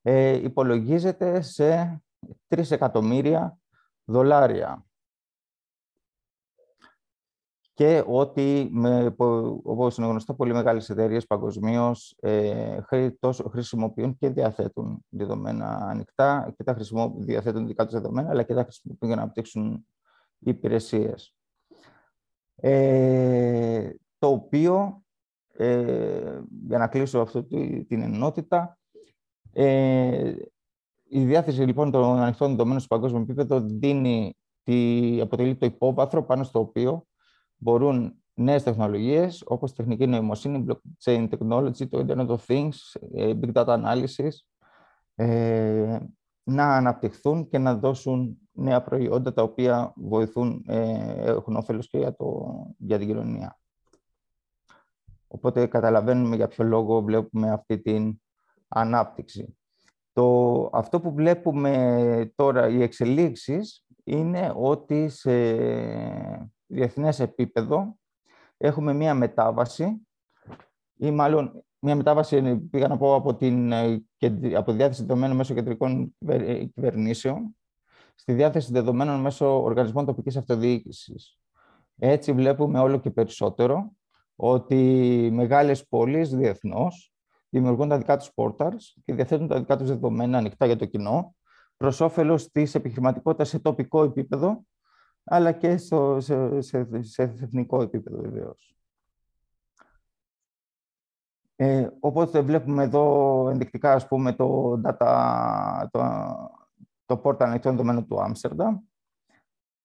ε, 0.03 0.43
υπολογίζεται 0.43 1.41
σε 1.41 2.01
3 2.49 2.71
εκατομμύρια 2.71 3.59
δολάρια 4.05 4.87
και 7.79 8.05
ότι, 8.07 8.69
με, 8.73 9.15
όπως 9.63 9.97
είναι 9.97 10.07
γνωστό, 10.07 10.35
πολύ 10.35 10.53
μεγάλες 10.53 10.91
εταιρείες 10.91 11.27
παγκοσμίως 11.27 12.17
ε, 12.21 12.79
χρησιμοποιούν 13.51 14.17
και 14.17 14.29
διαθέτουν 14.29 15.05
δεδομένα 15.09 15.67
ανοιχτά 15.67 16.55
και 16.57 16.65
τα 16.65 16.77
διαθέτουν 17.17 17.67
δικά 17.67 17.85
τους 17.85 17.93
δεδομένα, 17.93 18.31
αλλά 18.31 18.43
και 18.43 18.55
τα 18.55 18.63
χρησιμοποιούν 18.63 19.11
για 19.11 19.17
να 19.17 19.23
αναπτύξουν 19.23 19.87
υπηρεσίες. 20.39 21.35
Ε, 22.57 23.91
το 24.19 24.29
οποίο, 24.29 25.03
ε, 25.53 26.41
για 26.67 26.79
να 26.79 26.89
κλείσω 26.89 27.21
αυτή 27.21 27.85
την 27.89 28.03
ενότητα, 28.03 28.79
ε, 29.53 30.35
η 31.09 31.25
διάθεση 31.25 31.63
λοιπόν 31.63 31.91
των 31.91 32.19
ανοιχτών 32.19 32.51
δεδομένων 32.51 32.81
στο 32.81 32.95
παγκόσμιο 32.97 33.21
επίπεδο 33.21 33.61
δίνει 33.61 34.37
τη, 34.63 35.21
αποτελεί 35.21 35.57
το 35.57 35.67
υπόβαθρο 35.67 36.25
πάνω 36.25 36.45
στο 36.45 36.59
οποίο 36.59 37.07
μπορούν 37.59 38.23
νέες 38.35 38.63
τεχνολογίες, 38.63 39.43
όπως 39.47 39.73
τεχνική 39.75 40.07
νοημοσύνη, 40.07 40.65
blockchain 40.69 41.29
technology, 41.29 41.89
το 41.89 42.05
Internet 42.09 42.29
of 42.29 42.39
Things, 42.47 43.01
ε, 43.15 43.33
big 43.41 43.53
data 43.53 43.83
analysis, 43.83 44.31
ε, 45.15 45.99
να 46.43 46.77
αναπτυχθούν 46.77 47.49
και 47.49 47.59
να 47.59 47.75
δώσουν 47.75 48.39
νέα 48.53 48.83
προϊόντα 48.83 49.33
τα 49.33 49.43
οποία 49.43 49.93
βοηθούν, 49.97 50.65
ε, 50.67 51.31
έχουν 51.31 51.57
όφελος 51.57 51.89
και 51.89 51.99
για, 51.99 52.17
το, 52.17 52.53
για 52.79 52.99
την 52.99 53.07
κοινωνία. 53.07 53.59
Οπότε 55.29 55.67
καταλαβαίνουμε 55.67 56.37
για 56.37 56.49
ποιο 56.49 56.65
λόγο 56.65 57.03
βλέπουμε 57.03 57.51
αυτή 57.51 57.79
την 57.79 58.21
ανάπτυξη. 58.69 59.59
Το, 60.13 60.71
αυτό 60.73 61.01
που 61.01 61.13
βλέπουμε 61.13 62.33
τώρα, 62.35 62.69
οι 62.69 62.83
εξελίξεις, 62.83 63.87
είναι 64.05 64.53
ότι 64.57 65.09
σε 65.09 65.31
διεθνές 66.69 67.21
επίπεδο 67.21 67.99
έχουμε 68.57 68.93
μία 68.93 69.15
μετάβαση 69.15 70.07
ή 70.97 71.11
μάλλον 71.11 71.65
μία 71.79 71.97
μετάβαση, 71.97 72.57
πήγα 72.57 72.89
να 72.89 72.97
πω, 72.97 73.15
από, 73.15 73.35
την, 73.35 73.73
ε, 73.73 74.03
από 74.57 74.71
τη 74.71 74.77
διάθεση 74.77 75.01
δεδομένων 75.05 75.37
μέσω 75.37 75.55
κεντρικών 75.55 76.17
ε, 76.27 76.65
κυβερνήσεων 76.65 77.57
στη 78.15 78.33
διάθεση 78.33 78.73
δεδομένων 78.73 79.21
μέσω 79.21 79.63
οργανισμών 79.63 80.07
τοπικής 80.07 80.37
αυτοδιοίκησης. 80.37 81.39
Έτσι 81.99 82.33
βλέπουμε 82.33 82.79
όλο 82.79 82.99
και 82.99 83.11
περισσότερο 83.11 83.93
ότι 84.37 84.77
μεγάλες 85.33 85.89
πόλεις 85.89 86.31
διεθνώς 86.31 87.13
δημιουργούν 87.49 87.89
τα 87.89 87.99
δικά 87.99 88.17
τους 88.17 88.31
portals 88.35 89.01
και 89.05 89.15
διαθέτουν 89.15 89.49
τα 89.49 89.59
δικά 89.59 89.77
τους 89.77 89.89
δεδομένα 89.89 90.39
ανοιχτά 90.39 90.67
για 90.67 90.77
το 90.77 90.85
κοινό 90.85 91.35
προς 91.77 92.01
όφελος 92.01 92.51
της 92.51 92.75
επιχειρηματικότητας 92.75 93.49
σε 93.49 93.59
τοπικό 93.59 94.03
επίπεδο 94.03 94.65
αλλά 95.29 95.53
και 95.53 95.77
στο, 95.77 96.21
σε, 96.21 96.61
σε, 96.61 97.03
σε 97.03 97.23
εθνικό 97.23 97.83
επίπεδο 97.83 98.21
βεβαίως. 98.21 98.73
Ε, 101.57 101.89
οπότε 102.01 102.41
βλέπουμε 102.41 102.83
εδώ 102.83 103.49
ενδεικτικά, 103.51 103.93
ας 103.93 104.09
πούμε, 104.09 104.33
το, 104.33 104.81
data, 104.85 105.85
το, 105.91 106.01
το 107.07 107.21
portal 107.25 107.43
ανοιχτών 107.43 107.73
δεδομένων 107.73 108.07
του 108.07 108.23
Άμστερνταμ, 108.23 108.79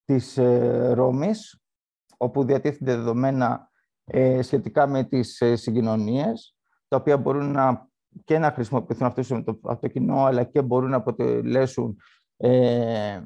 της 0.05 0.37
ε, 0.37 0.93
Ρώμης, 0.93 1.61
όπου 2.17 2.43
διατίθενται 2.43 2.95
δεδομένα 2.95 3.69
ε, 4.05 4.41
σχετικά 4.41 4.87
με 4.87 5.03
τις 5.03 5.41
ε, 5.41 5.55
συγκοινωνίες, 5.55 6.55
τα 6.87 6.97
οποία 6.97 7.17
μπορούν 7.17 7.51
να, 7.51 7.89
και 8.23 8.37
να 8.37 8.51
χρησιμοποιηθούν 8.51 9.07
αυτούς 9.07 9.31
από 9.31 9.59
το, 9.59 9.77
το 9.77 9.87
κοινό, 9.87 10.23
αλλά 10.23 10.43
και 10.43 10.61
μπορούν 10.61 10.89
να 10.89 10.97
αποτελέσουν 10.97 11.97
ε, 12.37 13.21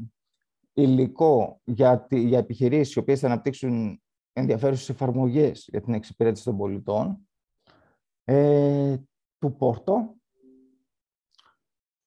υλικό 0.77 1.61
για, 1.63 2.07
για 2.09 2.37
επιχειρήσεις 2.37 2.95
οι 2.95 2.99
οποίες 2.99 3.19
θα 3.19 3.27
αναπτύξουν 3.27 4.01
ενδιαφέρουσες 4.33 4.89
εφαρμογές 4.89 5.67
για 5.71 5.81
την 5.81 5.93
εξυπηρέτηση 5.93 6.43
των 6.43 6.57
πολιτών 6.57 7.27
ε, 8.23 8.97
του 9.39 9.55
Πόρτο 9.55 10.15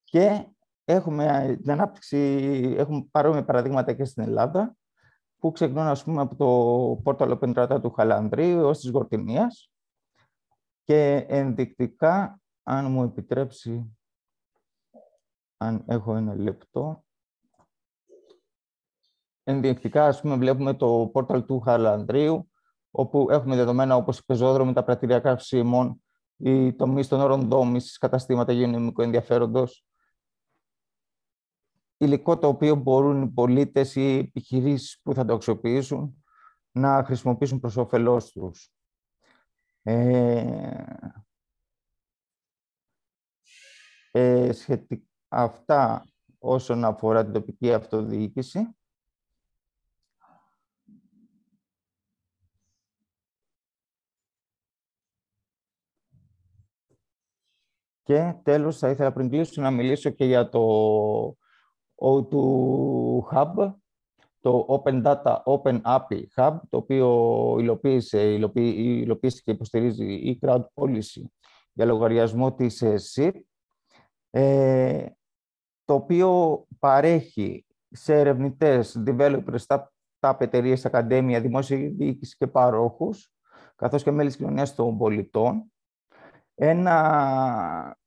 και 0.04 0.46
έχουμε 0.84 1.56
την 1.62 1.70
ανάπτυξη, 1.70 2.16
έχουμε 2.76 3.06
παρόμοια 3.10 3.44
παραδείγματα 3.44 3.92
και 3.92 4.04
στην 4.04 4.22
Ελλάδα 4.22 4.76
που 5.38 5.52
ξεκινούν 5.52 5.86
ας 5.86 6.04
πούμε, 6.04 6.20
από 6.20 6.36
το 6.36 7.02
Πόρτο 7.02 7.26
Λοπεντράτα 7.26 7.80
του 7.80 7.90
Χαλανδρίου 7.90 8.58
έως 8.58 8.80
της 8.80 8.90
Γορτινίας 8.90 9.72
και 10.82 11.26
ενδεικτικά, 11.28 12.40
αν 12.62 12.90
μου 12.90 13.02
επιτρέψει, 13.02 13.98
αν 15.56 15.84
έχω 15.86 16.16
ένα 16.16 16.34
λεπτό, 16.34 17.04
ενδεικτικά, 19.50 20.06
ας 20.06 20.20
πούμε, 20.20 20.36
βλέπουμε 20.36 20.74
το 20.74 21.10
πόρταλ 21.12 21.44
του 21.44 21.60
Χαλανδρίου, 21.60 22.50
όπου 22.90 23.26
έχουμε 23.30 23.56
δεδομένα 23.56 23.96
όπως 23.96 24.18
οι 24.18 24.24
πεζόδρομοι, 24.24 24.72
τα 24.72 24.84
πρατηριακά 24.84 25.28
καυσίμων, 25.28 26.02
οι 26.36 26.74
τομείς 26.74 27.08
των 27.08 27.20
όρων 27.20 27.48
δόμησης, 27.48 27.98
καταστήματα 27.98 28.52
υγειονομικού 28.52 29.02
ενδιαφέροντος, 29.02 29.84
υλικό 31.96 32.38
το 32.38 32.46
οποίο 32.48 32.74
μπορούν 32.74 33.22
οι 33.22 33.28
πολίτες 33.28 33.94
ή 33.96 34.00
οι 34.00 34.18
επιχειρήσεις 34.18 35.00
που 35.02 35.14
θα 35.14 35.24
το 35.24 35.34
αξιοποιήσουν 35.34 36.24
να 36.72 37.04
χρησιμοποιήσουν 37.04 37.60
προς 37.60 37.76
όφελός 37.76 38.32
τους. 38.32 38.72
Ε, 39.82 40.84
ε, 44.10 44.50
αυτά 45.28 46.04
όσον 46.38 46.84
αφορά 46.84 47.24
την 47.24 47.32
τοπική 47.32 47.72
αυτοδιοίκηση. 47.72 48.74
Και 58.10 58.34
τέλος, 58.42 58.78
θα 58.78 58.90
ήθελα 58.90 59.12
πριν 59.12 59.30
κλείσω 59.30 59.62
να 59.62 59.70
μιλήσω 59.70 60.10
και 60.10 60.24
για 60.24 60.48
το 60.48 61.36
O2 61.94 62.36
Hub, 63.32 63.74
το 64.40 64.66
Open 64.68 65.02
Data 65.02 65.36
Open 65.44 65.80
API 65.82 66.22
Hub, 66.36 66.56
το 66.68 66.76
οποίο 66.76 67.06
υλοποίησε, 67.58 68.32
υλοποίησε 68.32 69.42
και 69.44 69.50
υποστηρίζει 69.50 70.12
η 70.12 70.38
Crowd 70.42 70.64
Policy 70.74 71.22
για 71.72 71.84
λογαριασμό 71.84 72.54
της 72.54 72.82
SIP, 73.14 73.32
ε, 74.30 75.06
το 75.84 75.94
οποίο 75.94 76.64
παρέχει 76.78 77.66
σε 77.90 78.14
ερευνητές, 78.14 79.02
developers, 79.06 79.58
στα 79.58 79.92
τα 80.18 80.36
εταιρείε, 80.40 80.76
ακαδέμια, 80.84 81.40
δημόσια 81.40 81.76
διοίκηση 81.76 82.36
και 82.36 82.46
παρόχους, 82.46 83.32
καθώς 83.76 84.02
και 84.02 84.10
μέλη 84.10 84.28
της 84.28 84.36
κοινωνίας 84.36 84.74
των 84.74 84.98
πολιτών, 84.98 85.72
ένα, 86.54 87.98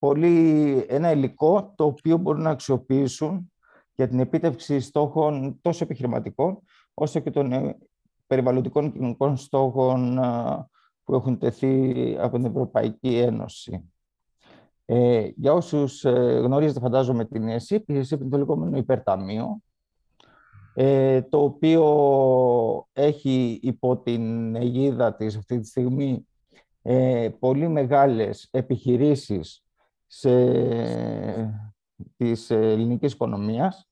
πολύ, 0.00 0.84
ένα 0.88 1.10
υλικό 1.10 1.72
το 1.76 1.84
οποίο 1.84 2.16
μπορούν 2.16 2.42
να 2.42 2.50
αξιοποιήσουν 2.50 3.52
για 3.94 4.08
την 4.08 4.20
επίτευξη 4.20 4.80
στόχων 4.80 5.58
τόσο 5.60 5.84
επιχειρηματικών, 5.84 6.62
όσο 6.94 7.20
και 7.20 7.30
των 7.30 7.52
ε, 7.52 7.78
περιβαλλοντικών 8.26 8.84
και 8.84 8.90
κοινωνικών 8.90 9.36
στόχων 9.36 10.18
ε, 10.18 10.68
που 11.04 11.14
έχουν 11.14 11.38
τεθεί 11.38 12.16
από 12.20 12.36
την 12.36 12.46
Ευρωπαϊκή 12.46 13.16
Ένωση. 13.16 13.92
Ε, 14.84 15.30
για 15.36 15.52
όσους 15.52 16.04
ε, 16.04 16.40
γνωρίζετε, 16.44 16.80
φαντάζομαι, 16.80 17.24
την 17.24 17.48
ΕΣΥΠ, 17.48 17.90
η 17.90 17.98
ΕΣΥΠ 17.98 18.20
είναι 18.20 18.30
το 18.30 18.36
λεγόμενο 18.38 18.76
υπερταμείο, 18.76 19.62
ε, 20.74 21.22
το 21.22 21.42
οποίο 21.42 21.84
έχει 22.92 23.58
υπό 23.62 23.96
την 23.96 24.54
αιγίδα 24.54 25.14
της 25.14 25.36
αυτή 25.36 25.58
τη 25.60 25.66
στιγμή 25.66 26.28
ε, 26.82 27.28
πολύ 27.38 27.68
μεγάλες 27.68 28.48
επιχειρήσεις 28.50 29.64
σε, 30.12 30.30
της 32.16 32.50
ελληνικής 32.50 33.12
οικονομίας. 33.12 33.88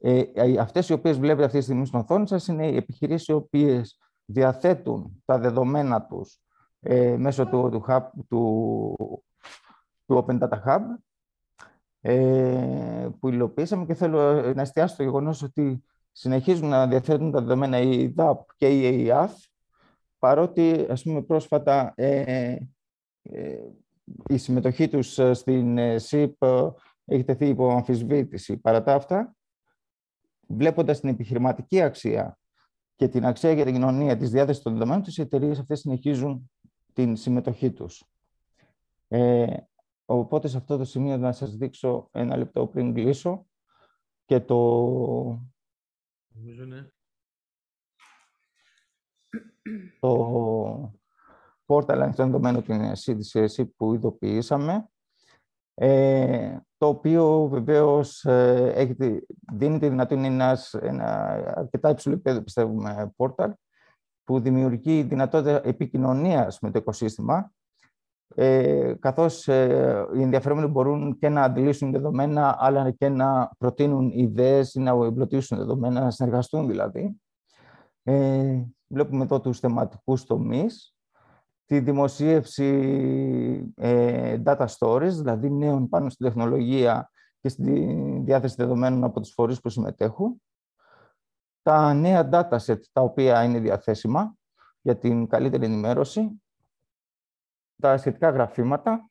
Ε, 0.00 0.22
αυτές 0.60 0.88
οι 0.88 0.92
οποίες 0.92 1.18
βλέπετε 1.18 1.44
αυτή 1.44 1.58
τη 1.58 1.64
στιγμή 1.64 1.86
στην 1.86 1.98
οθόνη 1.98 2.28
σας 2.28 2.46
είναι 2.46 2.68
οι 2.68 2.76
επιχειρήσεις 2.76 3.28
οι 3.28 3.32
οποίες 3.32 3.98
διαθέτουν 4.24 5.22
τα 5.24 5.38
δεδομένα 5.38 6.02
τους 6.02 6.40
ε, 6.80 7.16
μέσω 7.16 7.46
του, 7.46 7.68
του, 7.70 7.84
hub, 7.88 8.02
του, 8.28 8.94
του 10.06 10.24
Open 10.26 10.38
Data 10.38 10.62
Hub 10.66 10.80
ε, 12.00 13.08
που 13.20 13.28
υλοποιήσαμε 13.28 13.84
και 13.84 13.94
θέλω 13.94 14.52
να 14.54 14.62
εστιάσω 14.62 14.94
στο 14.94 15.02
γεγονός 15.02 15.42
ότι 15.42 15.84
συνεχίζουν 16.12 16.68
να 16.68 16.86
διαθέτουν 16.86 17.30
τα 17.30 17.40
δεδομένα 17.40 17.78
η 17.78 18.14
DAP 18.16 18.36
και 18.56 18.68
η 18.68 19.02
ΕΙΑΘ 19.02 19.32
παρότι 20.18 20.86
ας 20.90 21.02
πούμε 21.02 21.22
πρόσφατα 21.22 21.92
ε, 21.96 22.56
ε, 23.22 23.58
η 24.28 24.36
συμμετοχή 24.36 24.88
τους 24.88 25.18
ε, 25.18 25.34
στην 25.34 25.98
ΣΥΠ 25.98 26.42
έχει 27.04 27.24
τεθεί 27.24 27.46
υπό 27.46 27.70
αμφισβήτηση. 27.70 28.56
Παρά 28.56 28.82
τα 28.82 28.94
αυτά, 28.94 29.36
βλέποντας 30.48 31.00
την 31.00 31.08
επιχειρηματική 31.08 31.82
αξία 31.82 32.38
και 32.96 33.08
την 33.08 33.26
αξία 33.26 33.52
για 33.52 33.64
την 33.64 33.72
κοινωνία 33.72 34.16
της 34.16 34.30
διάθεσης 34.30 34.62
των 34.62 34.72
δεδομένων, 34.72 35.02
τις 35.02 35.18
εταιρείες 35.18 35.58
αυτές 35.58 35.80
συνεχίζουν 35.80 36.50
την 36.92 37.16
συμμετοχή 37.16 37.72
τους. 37.72 38.04
Ε, 39.08 39.56
οπότε 40.04 40.48
σε 40.48 40.56
αυτό 40.56 40.76
το 40.76 40.84
σημείο 40.84 41.16
να 41.16 41.32
σας 41.32 41.56
δείξω 41.56 42.08
ένα 42.12 42.36
λεπτό 42.36 42.66
πριν 42.66 42.94
κλείσω 42.94 43.46
και 44.24 44.40
το... 44.40 44.56
Νομίζω, 46.34 46.64
ναι 46.64 46.86
το 50.00 50.92
πόρταλ 51.72 52.02
ανοιχτό 52.02 52.24
δεδομένο 52.24 52.62
την 52.62 52.92
CDCS 52.92 53.64
που 53.76 53.94
ειδοποιήσαμε, 53.94 54.88
ε, 55.74 56.56
το 56.76 56.86
οποίο 56.86 57.48
βεβαίως 57.50 58.24
ε, 58.24 58.72
έχει, 58.74 58.96
δίνει 59.52 59.78
τη 59.78 59.88
δυνατότητα 59.88 60.26
ένας 60.26 60.74
αρκετά 61.54 61.90
υψηλό 61.90 62.14
επίπεδο, 62.14 62.42
πιστεύουμε, 62.42 63.12
πόρταλ, 63.16 63.52
που 64.24 64.40
δημιουργεί 64.40 65.02
δυνατότητα 65.02 65.60
επικοινωνίας 65.64 66.58
με 66.60 66.70
το 66.70 66.78
οικοσύστημα, 66.78 67.52
ε, 68.34 68.94
καθώς 68.98 69.48
ε, 69.48 70.06
οι 70.14 70.22
ενδιαφερόμενοι 70.22 70.66
μπορούν 70.66 71.18
και 71.18 71.28
να 71.28 71.42
αντιλήσουν 71.42 71.92
δεδομένα, 71.92 72.56
αλλά 72.58 72.90
και 72.90 73.08
να 73.08 73.50
προτείνουν 73.58 74.10
ιδέες 74.10 74.74
ή 74.74 74.80
να 74.80 74.90
εμπλωτίσουν 74.90 75.58
δεδομένα, 75.58 76.00
να 76.00 76.10
συνεργαστούν 76.10 76.68
δηλαδή. 76.68 77.20
Ε, 78.02 78.62
βλέπουμε 78.88 79.24
εδώ 79.24 79.40
τους 79.40 79.58
θεματικούς 79.58 80.24
τομείς, 80.24 80.91
τη 81.66 81.80
δημοσίευση 81.80 82.72
ε, 83.76 84.42
data 84.44 84.66
stories, 84.78 85.10
δηλαδή 85.10 85.50
νέων 85.50 85.88
πάνω 85.88 86.08
στην 86.08 86.26
τεχνολογία 86.26 87.10
και 87.40 87.48
στη 87.48 87.96
διάθεση 88.24 88.54
δεδομένων 88.58 89.04
από 89.04 89.20
τους 89.20 89.32
φορείς 89.32 89.60
που 89.60 89.68
συμμετέχουν, 89.68 90.42
τα 91.62 91.94
νέα 91.94 92.28
dataset 92.32 92.80
τα 92.92 93.00
οποία 93.00 93.42
είναι 93.44 93.58
διαθέσιμα 93.58 94.34
για 94.80 94.96
την 94.96 95.26
καλύτερη 95.26 95.64
ενημέρωση, 95.64 96.42
τα 97.80 97.96
σχετικά 97.96 98.30
γραφήματα. 98.30 99.10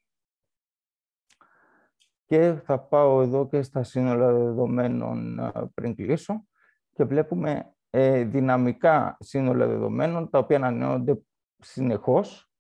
Και 2.25 2.53
θα 2.63 2.79
πάω 2.79 3.21
εδώ 3.21 3.47
και 3.47 3.61
στα 3.61 3.83
σύνολα 3.83 4.33
δεδομένων 4.33 5.39
ε, 5.39 5.51
πριν 5.73 5.95
κλείσω. 5.95 6.45
Και 6.93 7.03
βλέπουμε 7.03 7.73
ε, 7.89 8.23
δυναμικά 8.23 9.17
σύνολα 9.19 9.67
δεδομένων, 9.67 10.29
τα 10.29 10.39
οποία 10.39 10.57
ανανεώνονται 10.57 11.21
συνεχώς 11.61 12.51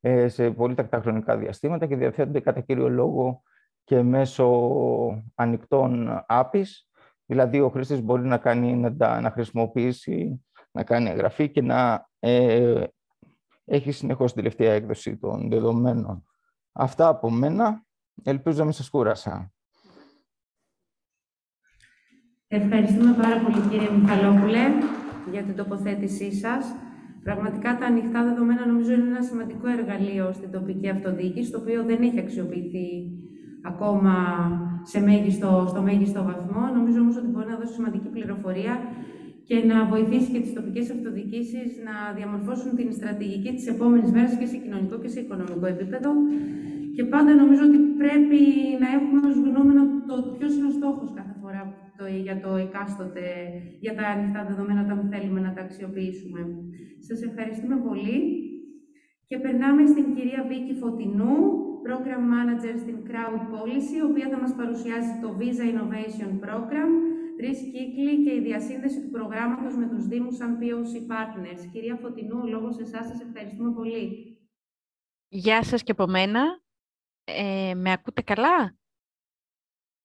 ε, 0.00 0.28
σε 0.28 0.50
πολύ 0.50 0.74
τακτά 0.74 1.00
χρονικά 1.00 1.36
διαστήματα 1.36 1.86
και 1.86 1.96
διαθέτονται 1.96 2.40
κατά 2.40 2.60
κύριο 2.60 2.88
λόγο 2.88 3.42
και 3.84 4.02
μέσω 4.02 4.46
ανοιχτών 5.34 6.20
APIs, 6.28 6.66
δηλαδή 7.26 7.60
ο 7.60 7.68
χρήστης 7.68 8.02
μπορεί 8.02 8.26
να, 8.26 8.38
κάνει, 8.38 8.76
να, 8.76 9.20
να 9.20 9.30
χρησιμοποιήσει, 9.30 10.44
να 10.70 10.84
κάνει 10.84 11.10
εγγραφή 11.10 11.50
και 11.50 11.62
να 11.62 12.08
ε, 12.18 12.84
έχει 13.64 13.92
συνεχώς 13.92 14.32
την 14.32 14.42
τελευταία 14.42 14.72
έκδοση 14.72 15.16
των 15.16 15.48
δεδομένων. 15.50 16.24
Αυτά 16.72 17.08
από 17.08 17.30
μένα. 17.30 17.84
Ελπίζω 18.22 18.58
να 18.58 18.64
μην 18.64 18.72
σας 18.72 18.90
κούρασα. 18.90 19.52
Ευχαριστούμε 22.48 23.14
πάρα 23.22 23.40
πολύ 23.40 23.60
κύριε 23.68 23.90
Μιχαλόπουλε 23.90 24.60
για 25.30 25.42
την 25.42 25.56
τοποθέτησή 25.56 26.32
σας. 26.32 26.64
Πραγματικά 27.24 27.70
τα 27.78 27.86
ανοιχτά 27.86 28.24
δεδομένα 28.28 28.66
νομίζω 28.66 28.92
είναι 28.92 29.08
ένα 29.14 29.22
σημαντικό 29.30 29.66
εργαλείο 29.78 30.26
στην 30.38 30.50
τοπική 30.56 30.88
αυτοδιοίκηση, 30.88 31.50
το 31.50 31.58
οποίο 31.62 31.80
δεν 31.90 31.98
έχει 32.02 32.18
αξιοποιηθεί 32.18 32.88
ακόμα 33.62 34.14
σε 34.82 35.00
μέγιστο, 35.00 35.66
στο 35.68 35.80
μέγιστο 35.82 36.20
βαθμό. 36.30 36.62
Νομίζω 36.78 36.98
όμως 37.00 37.16
ότι 37.16 37.28
μπορεί 37.32 37.48
να 37.48 37.56
δώσει 37.60 37.72
σημαντική 37.72 38.08
πληροφορία 38.16 38.74
και 39.48 39.56
να 39.70 39.76
βοηθήσει 39.92 40.28
και 40.32 40.40
τις 40.40 40.52
τοπικές 40.52 40.90
αυτοδιοίκησεις 40.90 41.70
να 41.86 41.94
διαμορφώσουν 42.16 42.70
την 42.78 42.88
στρατηγική 42.98 43.50
της 43.56 43.66
επόμενης 43.74 44.10
μέρας 44.14 44.36
και 44.38 44.46
σε 44.46 44.56
κοινωνικό 44.56 44.96
και 45.02 45.08
σε 45.08 45.20
οικονομικό 45.20 45.66
επίπεδο. 45.74 46.10
Και 46.96 47.04
πάντα 47.04 47.34
νομίζω 47.34 47.62
ότι 47.68 47.78
πρέπει 48.00 48.40
να 48.82 48.88
έχουμε 48.96 49.20
ως 49.28 49.36
γνώμενο 49.46 49.82
το 50.08 50.14
ποιος 50.36 50.52
είναι 50.56 50.66
ο 50.66 50.74
στόχος 50.78 51.08
κάθε 51.18 51.34
φορά 51.40 51.62
το, 51.98 52.06
για 52.06 52.40
το 52.40 52.50
εκάστοτε, 52.56 53.26
για 53.80 53.94
τα 53.94 54.06
ανοιχτά 54.06 54.44
δεδομένα 54.44 54.80
όταν 54.84 55.08
θέλουμε 55.12 55.40
να 55.40 55.52
τα 55.52 55.60
αξιοποιήσουμε. 55.60 56.40
Σας 56.98 57.22
ευχαριστούμε 57.22 57.76
πολύ. 57.76 58.18
Και 59.26 59.38
περνάμε 59.38 59.86
στην 59.86 60.14
κυρία 60.14 60.44
Βίκη 60.48 60.74
Φωτεινού, 60.74 61.34
Program 61.86 62.22
Manager 62.34 62.74
στην 62.78 62.96
Crowd 63.08 63.42
Policy, 63.52 63.96
η 63.96 64.02
οποία 64.10 64.28
θα 64.28 64.38
μας 64.38 64.54
παρουσιάσει 64.54 65.20
το 65.22 65.36
Visa 65.38 65.64
Innovation 65.72 66.30
Program, 66.44 66.90
τρεις 67.36 67.58
κύκλοι 67.72 68.24
και 68.24 68.34
η 68.34 68.40
διασύνδεση 68.40 69.00
του 69.02 69.10
προγράμματος 69.10 69.76
με 69.76 69.86
τους 69.88 70.06
Δήμους 70.06 70.36
σαν 70.36 70.58
POC 70.60 70.92
Partners. 71.12 71.68
Κυρία 71.72 71.96
Φωτεινού, 71.96 72.46
λόγω 72.46 72.72
σε 72.72 72.82
εσάς 72.82 73.06
σας 73.06 73.20
ευχαριστούμε 73.20 73.72
πολύ. 73.72 74.36
Γεια 75.28 75.62
σας 75.62 75.82
και 75.82 75.92
από 75.92 76.06
μένα. 76.06 76.62
Ε, 77.24 77.74
με 77.74 77.92
ακούτε 77.92 78.22
καλά; 78.22 78.76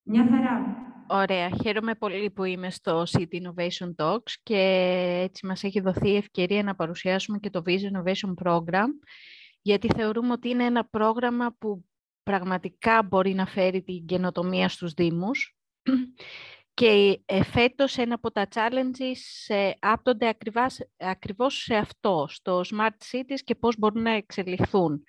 Μια 0.02 0.26
χαρά. 0.30 0.69
Ωραία. 1.12 1.50
Χαίρομαι 1.62 1.94
πολύ 1.94 2.30
που 2.30 2.44
είμαι 2.44 2.70
στο 2.70 3.02
City 3.10 3.42
Innovation 3.42 3.94
Talks 3.96 4.32
και 4.42 4.58
έτσι 5.22 5.46
μας 5.46 5.62
έχει 5.64 5.80
δοθεί 5.80 6.08
η 6.08 6.16
ευκαιρία 6.16 6.62
να 6.62 6.74
παρουσιάσουμε 6.74 7.38
και 7.38 7.50
το 7.50 7.62
Visa 7.66 7.70
Innovation 7.70 8.34
Program, 8.44 8.88
γιατί 9.62 9.88
θεωρούμε 9.96 10.32
ότι 10.32 10.48
είναι 10.48 10.64
ένα 10.64 10.84
πρόγραμμα 10.84 11.56
που 11.58 11.84
πραγματικά 12.22 13.02
μπορεί 13.02 13.34
να 13.34 13.46
φέρει 13.46 13.82
την 13.82 14.06
καινοτομία 14.06 14.68
στους 14.68 14.92
Δήμους 14.92 15.56
και 16.74 17.20
ε, 17.24 17.44
φέτος 17.44 17.96
ένα 17.96 18.14
από 18.14 18.30
τα 18.30 18.48
challenges 18.54 19.54
ε, 19.54 19.70
άπτονται 19.78 20.28
ακριβώς, 20.28 20.78
ακριβώς 20.96 21.54
σε 21.54 21.74
αυτό, 21.74 22.26
στο 22.28 22.60
Smart 22.60 22.96
Cities 23.12 23.40
και 23.44 23.54
πώς 23.54 23.78
μπορούν 23.78 24.02
να 24.02 24.10
εξελιχθούν. 24.10 25.02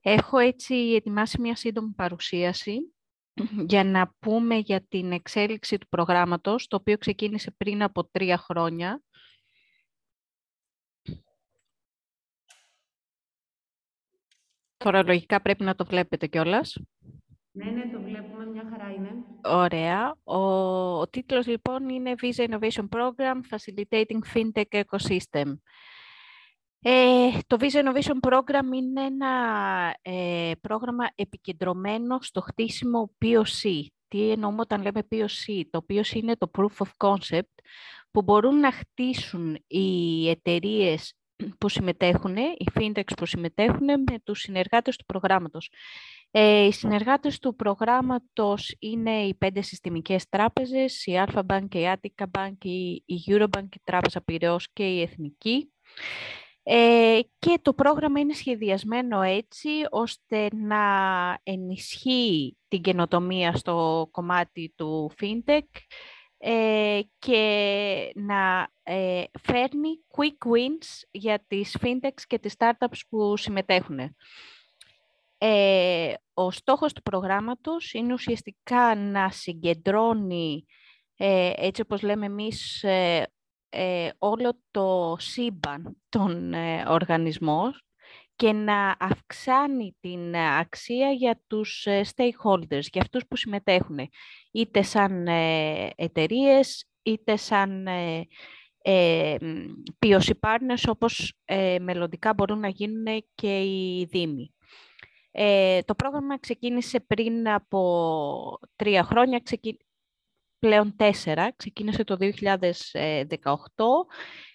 Έχω 0.00 0.38
έτσι 0.38 0.74
ετοιμάσει 0.74 1.40
μια 1.40 1.56
σύντομη 1.56 1.92
παρουσίαση 1.96 2.95
για 3.66 3.84
να 3.84 4.14
πούμε 4.18 4.56
για 4.56 4.86
την 4.88 5.12
εξέλιξη 5.12 5.78
του 5.78 5.88
προγράμματος, 5.88 6.66
το 6.66 6.76
οποίο 6.76 6.98
ξεκίνησε 6.98 7.50
πριν 7.56 7.82
από 7.82 8.08
τρία 8.10 8.38
χρόνια. 8.38 9.00
Τώρα 14.76 15.04
λογικά 15.04 15.42
πρέπει 15.42 15.64
να 15.64 15.74
το 15.74 15.84
βλέπετε 15.84 16.26
κιόλας. 16.26 16.78
Ναι, 17.50 17.64
ναι, 17.70 17.90
το 17.92 18.00
βλέπουμε, 18.00 18.46
μια 18.46 18.68
χαρά 18.70 18.92
είναι. 18.92 19.10
Ωραία. 19.44 20.14
Ο, 20.24 20.38
ο 21.00 21.08
τίτλος 21.08 21.46
λοιπόν 21.46 21.88
είναι 21.88 22.14
Visa 22.22 22.48
Innovation 22.48 22.88
Program 22.88 23.40
Facilitating 23.50 24.20
FinTech 24.34 24.82
Ecosystem. 24.82 25.54
Ε, 26.88 27.30
το 27.46 27.56
Visa 27.60 27.84
Innovation 27.84 28.28
Program 28.28 28.74
είναι 28.74 29.04
ένα 29.04 29.30
ε, 30.02 30.52
πρόγραμμα 30.60 31.04
επικεντρωμένο 31.14 32.18
στο 32.20 32.40
χτίσιμο 32.40 33.10
POC. 33.24 33.80
Τι 34.08 34.30
εννοούμε 34.30 34.60
όταν 34.60 34.82
λέμε 34.82 35.00
POC. 35.10 35.62
Το 35.70 35.84
POC 35.88 36.12
είναι 36.12 36.36
το 36.36 36.50
Proof 36.58 36.86
of 36.86 36.90
Concept 36.96 37.54
που 38.10 38.22
μπορούν 38.22 38.60
να 38.60 38.72
χτίσουν 38.72 39.64
οι 39.66 40.28
εταιρείες 40.28 41.14
που 41.58 41.68
συμμετέχουν, 41.68 42.36
οι 42.36 42.66
fintechs 42.74 43.12
που 43.16 43.26
συμμετέχουν 43.26 43.84
με 43.84 44.18
τους 44.24 44.40
συνεργάτες 44.40 44.96
του 44.96 45.04
προγράμματος. 45.04 45.70
Ε, 46.30 46.66
οι 46.66 46.72
συνεργάτες 46.72 47.38
του 47.38 47.56
προγράμματος 47.56 48.76
είναι 48.78 49.22
οι 49.22 49.34
πέντε 49.34 49.62
συστημικές 49.62 50.28
τράπεζες, 50.28 51.06
η 51.06 51.24
Alpha 51.26 51.42
Bank, 51.46 51.74
η 51.74 51.92
Attica 51.94 52.24
Bank, 52.38 52.64
η 53.04 53.24
Eurobank, 53.28 53.68
η 53.74 53.80
Τράπεζα 53.84 54.22
Πυραιός 54.22 54.68
και 54.72 54.84
η 54.84 55.00
Εθνική. 55.00 55.70
Ε, 56.68 57.20
και 57.38 57.58
το 57.62 57.74
πρόγραμμα 57.74 58.20
είναι 58.20 58.34
σχεδιασμένο 58.34 59.22
έτσι 59.22 59.68
ώστε 59.90 60.48
να 60.54 60.78
ενισχύει 61.42 62.56
την 62.68 62.82
καινοτομία 62.82 63.56
στο 63.56 64.08
κομμάτι 64.10 64.72
του 64.76 65.10
FinTech 65.20 65.80
ε, 66.38 67.00
και 67.18 68.12
να 68.14 68.68
ε, 68.82 69.22
φέρνει 69.42 69.88
quick 70.16 70.48
wins 70.52 70.86
για 71.10 71.44
τις 71.46 71.76
FinTechs 71.80 72.22
και 72.26 72.38
τις 72.38 72.54
startups 72.58 73.00
που 73.08 73.36
συμμετέχουν. 73.36 73.98
Ε, 75.38 76.14
ο 76.34 76.50
στόχος 76.50 76.92
του 76.92 77.02
προγράμματος 77.02 77.92
είναι 77.92 78.12
ουσιαστικά 78.12 78.94
να 78.94 79.30
συγκεντρώνει, 79.30 80.66
έτσι 81.56 81.80
όπως 81.80 82.02
λέμε 82.02 82.26
εμείς, 82.26 82.84
ε, 83.68 84.08
όλο 84.18 84.58
το 84.70 85.16
σύμπαν 85.18 85.96
των 86.08 86.52
ε, 86.52 86.84
οργανισμών 86.88 87.72
και 88.36 88.52
να 88.52 88.96
αυξάνει 88.98 89.96
την 90.00 90.34
ε, 90.34 90.58
αξία 90.58 91.10
για 91.10 91.40
τους 91.46 91.86
ε, 91.86 92.04
stakeholders, 92.14 92.86
για 92.92 93.00
αυτούς 93.00 93.26
που 93.26 93.36
συμμετέχουν, 93.36 93.98
είτε 94.52 94.82
σαν 94.82 95.26
ε, 95.26 95.90
εταιρείες, 95.96 96.86
είτε 97.02 97.36
σαν 97.36 97.86
ε, 97.86 98.26
ε, 98.82 99.36
partners, 100.40 100.84
όπως 100.88 101.34
ε, 101.44 101.78
μελλοντικά 101.80 102.34
μπορούν 102.34 102.60
να 102.60 102.68
γίνουν 102.68 103.24
και 103.34 103.60
οι 103.60 104.04
δήμοι. 104.10 104.54
το 105.84 105.94
πρόγραμμα 105.94 106.38
ξεκίνησε 106.38 107.00
πριν 107.00 107.48
από 107.48 108.58
τρία 108.76 109.02
χρόνια, 109.02 109.40
πλέον 110.66 110.96
τέσσερα, 110.96 111.52
ξεκίνησε 111.56 112.04
το 112.04 112.16
2018 112.20 112.32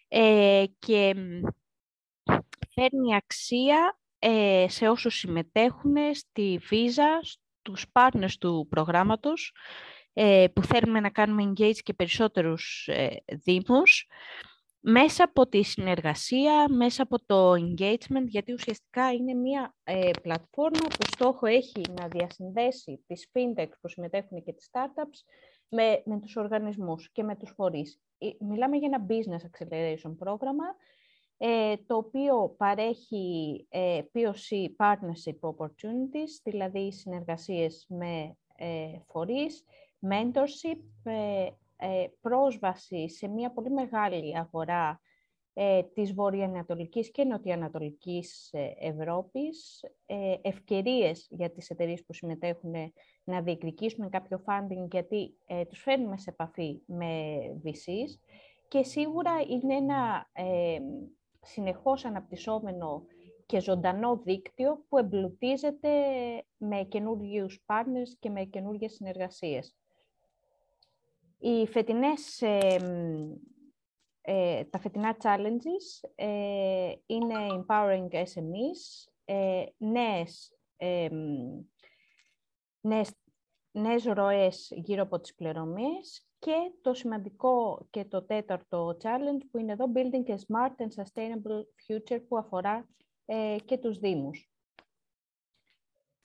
ε, 0.07 0.63
και 0.79 1.13
φέρνει 2.73 3.15
αξία 3.15 3.99
ε, 4.19 4.65
σε 4.69 4.87
όσους 4.87 5.15
συμμετέχουν 5.15 5.95
στη 6.13 6.59
Visa, 6.69 7.19
στους 7.23 7.85
partners 7.91 8.33
του 8.39 8.67
προγράμματος, 8.69 9.55
ε, 10.13 10.45
που 10.53 10.63
θέλουμε 10.63 10.99
να 10.99 11.09
κάνουμε 11.09 11.51
engage 11.51 11.79
και 11.83 11.93
περισσότερους 11.93 12.87
ε, 12.91 13.23
δήμους, 13.25 14.07
μέσα 14.79 15.23
από 15.23 15.47
τη 15.47 15.63
συνεργασία, 15.63 16.65
μέσα 16.69 17.03
από 17.03 17.25
το 17.25 17.51
engagement, 17.51 18.25
γιατί 18.25 18.53
ουσιαστικά 18.53 19.11
είναι 19.11 19.33
μια 19.33 19.75
ε, 19.83 20.09
πλατφόρμα 20.21 20.87
που 20.87 21.05
στόχο 21.11 21.45
έχει 21.45 21.81
να 21.99 22.07
διασυνδέσει 22.07 23.03
τις 23.07 23.29
fintech 23.33 23.69
που 23.81 23.87
συμμετέχουν 23.87 24.43
και 24.43 24.53
τις 24.53 24.69
startups 24.71 25.19
με, 25.71 26.01
με 26.05 26.19
τους 26.19 26.35
οργανισμούς 26.35 27.11
και 27.11 27.23
με 27.23 27.35
τους 27.35 27.51
φορείς. 27.55 28.01
Ε, 28.17 28.27
μιλάμε 28.39 28.77
για 28.77 28.89
ένα 28.93 29.05
business 29.09 29.41
acceleration 29.49 30.15
πρόγραμμα, 30.17 30.65
ε, 31.37 31.75
το 31.85 31.95
οποίο 31.95 32.55
παρέχει 32.57 33.65
ε, 33.69 34.01
POC 34.13 34.65
partnership 34.77 35.49
opportunities, 35.49 36.39
δηλαδή 36.43 36.91
συνεργασίες 36.91 37.85
με 37.89 38.37
ε, 38.55 38.99
φορείς, 39.07 39.63
mentorship, 40.09 40.79
ε, 41.03 41.47
ε, 41.75 42.07
πρόσβαση 42.21 43.09
σε 43.09 43.27
μια 43.27 43.51
πολύ 43.51 43.69
μεγάλη 43.69 44.37
αγορά 44.37 45.01
ε, 45.53 45.83
της 45.83 46.13
βορειοανατολικής 46.13 47.11
και 47.11 47.23
νοτιοανατολικής 47.23 48.49
ε, 48.51 48.73
Ευρώπης, 48.79 49.83
ε, 50.05 50.35
ευκαιρίες 50.41 51.27
για 51.29 51.51
τις 51.51 51.69
εταιρείες 51.69 52.03
που 52.05 52.13
συμμετέχουν 52.13 52.73
να 53.23 53.41
διεκδικήσουν 53.41 54.09
κάποιο 54.09 54.43
funding 54.45 54.87
γιατί 54.91 55.33
ε, 55.45 55.65
τους 55.65 55.81
φέρνουμε 55.81 56.17
σε 56.17 56.29
επαφή 56.29 56.81
με 56.85 57.39
VCs 57.63 58.19
και 58.67 58.83
σίγουρα 58.83 59.31
είναι 59.47 59.75
ένα 59.75 60.29
ε, 60.33 60.79
συνεχώς 61.41 62.05
αναπτυσσόμενο 62.05 63.03
και 63.45 63.59
ζωντανό 63.59 64.17
δίκτυο 64.17 64.85
που 64.89 64.97
εμπλουτίζεται 64.97 65.89
με 66.57 66.83
καινούργιους 66.83 67.65
partners 67.65 68.17
και 68.19 68.29
με 68.29 68.43
καινούργιες 68.43 68.93
συνεργασίες. 68.93 69.75
Οι 71.37 71.67
φετινές 71.67 72.41
ε, 74.21 74.63
τα 74.63 74.79
φετινά 74.79 75.17
challenges 75.21 76.09
ε, 76.15 76.91
είναι 77.05 77.35
empowering 77.49 78.13
SMEs, 78.13 79.11
ε, 79.25 79.63
νέες, 79.77 80.57
ε, 80.77 81.07
νέες, 82.81 83.11
νέες 83.71 84.03
ροές 84.03 84.71
γύρω 84.75 85.01
από 85.01 85.19
τις 85.19 85.35
πληρωμές 85.35 86.25
και 86.39 86.71
το 86.81 86.93
σημαντικό 86.93 87.87
και 87.89 88.05
το 88.05 88.23
τέταρτο 88.23 88.97
challenge 89.01 89.41
που 89.51 89.57
είναι 89.57 89.71
εδώ 89.71 89.91
Building 89.95 90.27
a 90.27 90.35
Smart 90.35 90.75
and 90.77 91.03
Sustainable 91.03 91.63
Future 91.87 92.21
που 92.27 92.37
αφορά 92.37 92.87
ε, 93.25 93.55
και 93.65 93.77
τους 93.77 93.97
Δήμους. 93.97 94.51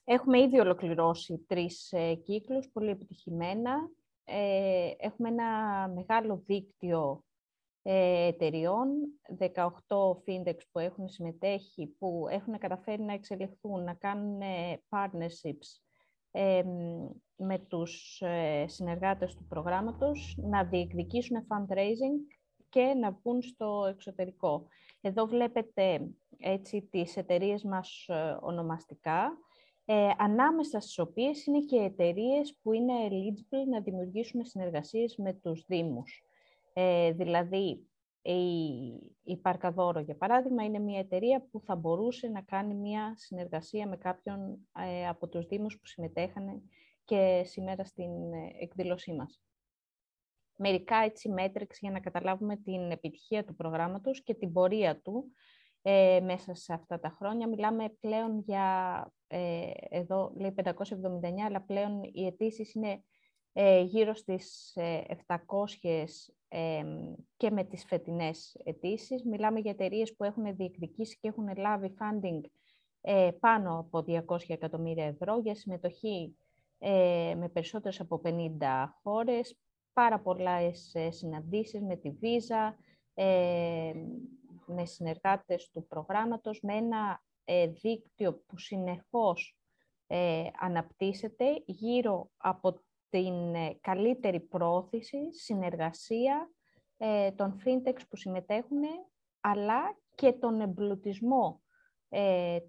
Έχουμε 0.05 0.41
ήδη 0.41 0.59
ολοκληρώσει 0.59 1.44
τρεις 1.47 1.93
ε, 1.93 2.15
κύκλους, 2.15 2.70
πολύ 2.73 2.91
επιτυχημένα. 2.91 3.91
ε, 4.25 4.91
έχουμε 4.99 5.28
ένα 5.28 5.89
μεγάλο 5.89 6.43
δίκτυο 6.47 7.25
ε, 7.83 8.26
εταιριών, 8.26 8.89
18 9.39 9.67
fintechs 10.26 10.67
που 10.70 10.78
έχουν 10.78 11.09
συμμετέχει, 11.09 11.86
που 11.86 12.26
έχουν 12.31 12.59
καταφέρει 12.59 13.02
να 13.02 13.12
εξελιχθούν, 13.12 13.85
να 13.85 13.94
κάνουν 13.94 14.41
partnerships 14.89 15.86
με 17.37 17.59
τους 17.59 18.23
συνεργάτες 18.67 19.35
του 19.35 19.47
προγράμματος, 19.49 20.37
να 20.39 20.65
διεκδικήσουν 20.65 21.47
fundraising 21.49 22.37
και 22.69 22.95
να 23.01 23.11
βγουν 23.11 23.43
στο 23.43 23.87
εξωτερικό. 23.89 24.67
Εδώ 25.01 25.27
βλέπετε 25.27 26.11
έτσι 26.39 26.89
τις 26.91 27.17
εταιρείες 27.17 27.63
μας 27.63 28.07
ονομαστικά 28.41 29.39
ε, 29.89 30.09
ανάμεσα 30.19 30.81
στις 30.81 30.99
οποίες 30.99 31.47
είναι 31.47 31.61
και 31.61 31.77
εταιρείες 31.77 32.59
που 32.63 32.73
είναι 32.73 32.93
eligible 33.09 33.69
να 33.71 33.81
δημιουργήσουν 33.81 34.45
συνεργασίες 34.45 35.17
με 35.17 35.33
τους 35.33 35.65
Δήμους. 35.67 36.23
Ε, 36.73 37.13
δηλαδή, 37.13 37.87
η, 38.33 39.13
η 39.25 39.37
Παρκαδόρο, 39.37 40.01
για 40.01 40.17
παράδειγμα, 40.17 40.65
είναι 40.65 40.79
μια 40.79 40.99
εταιρεία 40.99 41.47
που 41.51 41.61
θα 41.61 41.77
μπορούσε 41.77 42.29
να 42.29 42.43
κάνει 42.43 42.75
μια 42.75 43.15
συνεργασία 43.17 43.89
με 43.89 43.97
κάποιον 43.97 44.69
ε, 44.79 45.09
από 45.09 45.29
τους 45.29 45.47
Δήμους 45.47 45.79
που 45.79 45.87
συμμετέχανε 45.87 46.63
και 47.05 47.43
σήμερα 47.45 47.85
στην 47.85 48.33
ε, 48.33 48.51
εκδήλωσή 48.61 49.13
μας. 49.13 49.41
Μερικά 50.57 50.97
έτσι 50.97 51.29
μέτρηξ 51.29 51.79
για 51.79 51.91
να 51.91 52.01
καταλάβουμε 52.01 52.57
την 52.57 52.91
επιτυχία 52.91 53.45
του 53.45 53.55
προγράμματος 53.55 54.23
και 54.23 54.35
την 54.35 54.53
πορεία 54.53 55.01
του 55.01 55.33
ε, 55.83 56.21
μέσα 56.21 56.55
σε 56.55 56.73
αυτά 56.73 57.01
τα 57.01 57.15
χρόνια. 57.19 57.49
Μιλάμε 57.49 57.89
πλέον 58.01 58.39
για, 58.39 59.13
ε, 59.27 59.71
εδώ 59.89 60.33
λέει 60.37 60.55
579, 60.57 61.47
αλλά 61.47 61.63
πλέον 61.63 62.03
οι 62.13 62.27
αιτήσεις 62.27 62.75
είναι 62.75 63.05
ε, 63.53 63.81
γύρω 63.81 64.15
στις 64.15 64.77
700 65.27 65.45
ε, 66.49 66.83
και 67.36 67.50
με 67.50 67.65
τις 67.65 67.84
φετινές 67.84 68.57
αιτήσεις. 68.65 69.25
Μιλάμε 69.25 69.60
για 69.60 69.70
εταιρείες 69.70 70.15
που 70.16 70.25
έχουν 70.25 70.57
διεκδικήσει 70.57 71.18
και 71.20 71.28
έχουν 71.28 71.57
λάβει 71.57 71.94
funding 71.99 72.41
πάνω 73.41 73.78
από 73.78 74.05
200 74.07 74.39
εκατομμύρια 74.47 75.05
ευρώ 75.05 75.39
για 75.39 75.55
συμμετοχή 75.55 76.36
με 77.36 77.50
περισσότερες 77.52 78.00
από 78.00 78.20
50 78.25 78.28
χώρες, 79.02 79.58
πάρα 79.92 80.20
πολλές 80.20 80.94
συναντήσεις 81.10 81.83
με 81.83 81.97
τη 81.97 82.10
Visa, 82.20 82.73
με 84.66 84.84
συνεργάτες 84.84 85.70
του 85.70 85.86
προγράμματος, 85.86 86.60
με 86.62 86.75
ένα 86.75 87.23
ε, 87.44 87.66
δίκτυο 87.66 88.42
που 88.47 88.58
συνεχώς 88.58 89.57
ε, 90.07 90.44
αναπτύσσεται 90.58 91.62
γύρω 91.65 92.31
από 92.36 92.81
την 93.09 93.55
ε, 93.55 93.78
καλύτερη 93.81 94.41
πρόθεση, 94.41 95.33
συνεργασία 95.33 96.51
των 97.36 97.60
fintechs 97.65 98.01
που 98.09 98.17
συμμετέχουν, 98.17 98.83
αλλά 99.41 99.99
και 100.15 100.33
τον 100.33 100.60
εμπλουτισμό 100.60 101.60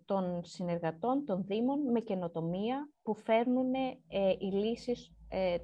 των 0.05 0.43
συνεργατών, 0.43 1.25
των 1.25 1.45
δήμων, 1.45 1.91
με 1.91 1.99
καινοτομία 1.99 2.89
που 3.01 3.15
φέρνουν 3.15 3.73
οι 4.39 4.51
λύσεις 4.51 5.11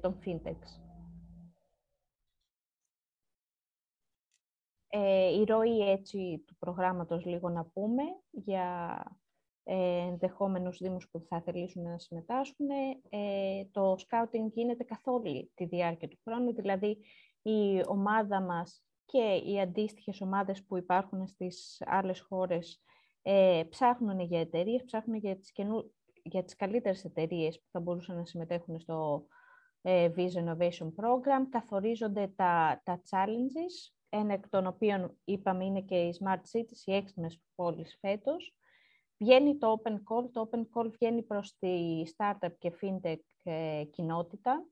των 0.00 0.18
fintechs. 0.24 0.84
Ε, 4.96 5.40
η 5.40 5.44
ροή 5.44 5.90
έτσι 5.90 6.44
του 6.46 6.56
προγράμματος 6.56 7.24
λίγο 7.24 7.48
να 7.48 7.64
πούμε 7.64 8.02
για 8.30 8.96
ε, 9.06 9.23
ενδεχόμενους 9.64 10.78
δήμους 10.78 11.08
που 11.10 11.20
θα 11.28 11.40
θελήσουν 11.40 11.82
να 11.82 11.98
συμμετάσχουν. 11.98 12.66
Ε, 13.08 13.64
το 13.70 13.94
σκάουτινγκ 13.98 14.50
γίνεται 14.52 14.84
καθ' 14.84 15.06
όλη 15.08 15.50
τη 15.54 15.64
διάρκεια 15.64 16.08
του 16.08 16.18
χρόνου, 16.24 16.54
δηλαδή 16.54 16.98
η 17.42 17.82
ομάδα 17.86 18.40
μας 18.40 18.84
και 19.04 19.42
οι 19.46 19.60
αντίστοιχες 19.60 20.20
ομάδες 20.20 20.64
που 20.64 20.76
υπάρχουν 20.76 21.26
στις 21.26 21.82
άλλες 21.86 22.20
χώρες 22.20 22.82
ε, 23.22 23.62
ψάχνουν 23.68 24.20
για 24.20 24.40
εταιρείες, 24.40 24.84
ψάχνουν 24.84 25.18
για 25.18 25.36
τις, 25.36 25.52
καινού, 25.52 25.94
για 26.22 26.44
τις 26.44 26.56
καλύτερες 26.56 27.04
εταιρείες 27.04 27.58
που 27.58 27.68
θα 27.70 27.80
μπορούσαν 27.80 28.16
να 28.16 28.24
συμμετέχουν 28.24 28.80
στο 28.80 29.26
ε, 29.82 30.10
Visa 30.16 30.44
Innovation 30.44 30.86
Program. 30.86 31.48
Καθορίζονται 31.50 32.32
τα, 32.36 32.80
τα 32.84 33.02
challenges 33.10 33.94
ένα 34.08 34.32
εκ 34.32 34.48
των 34.48 34.66
οποίων 34.66 35.18
είπαμε 35.24 35.64
είναι 35.64 35.80
και 35.80 35.96
οι 35.96 36.18
Smart 36.20 36.58
Cities, 36.58 36.82
οι 36.84 36.94
έξυπνες 36.94 37.40
πόλεις 37.54 37.96
φέτος. 38.00 38.56
Βγαίνει 39.18 39.58
το 39.58 39.82
Open 39.82 39.92
Call, 39.92 40.30
το 40.32 40.48
Open 40.50 40.62
Call 40.74 40.90
βγαίνει 40.90 41.22
προς 41.22 41.56
τη 41.58 42.02
startup 42.16 42.52
και 42.58 42.72
fintech 42.80 43.20
ε, 43.42 43.84
κοινότητα 43.90 44.66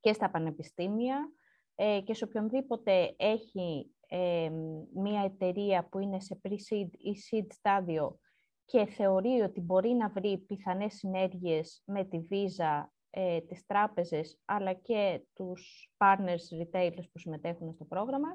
και 0.00 0.12
στα 0.12 0.30
πανεπιστήμια 0.30 1.32
ε, 1.74 2.00
και 2.04 2.14
σε 2.14 2.24
οποιονδήποτε 2.24 3.14
έχει 3.16 3.94
ε, 4.08 4.50
μία 4.94 5.22
εταιρεία 5.22 5.88
που 5.88 5.98
είναι 5.98 6.20
σε 6.20 6.40
pre-seed 6.42 6.90
ή 6.90 7.12
seed 7.30 7.46
στάδιο 7.50 8.18
και 8.64 8.86
θεωρεί 8.86 9.40
ότι 9.40 9.60
μπορεί 9.60 9.88
να 9.88 10.08
βρει 10.08 10.38
πιθανές 10.38 10.94
συνέργειες 10.94 11.82
με 11.84 12.04
τη 12.04 12.18
Visa 12.30 12.84
ε, 13.10 13.40
τις 13.40 13.66
τράπεζες 13.66 14.40
αλλά 14.44 14.72
και 14.72 15.20
τους 15.34 15.92
partners 15.96 16.62
retailers 16.62 17.10
που 17.12 17.18
συμμετέχουν 17.18 17.72
στο 17.72 17.84
πρόγραμμα. 17.84 18.28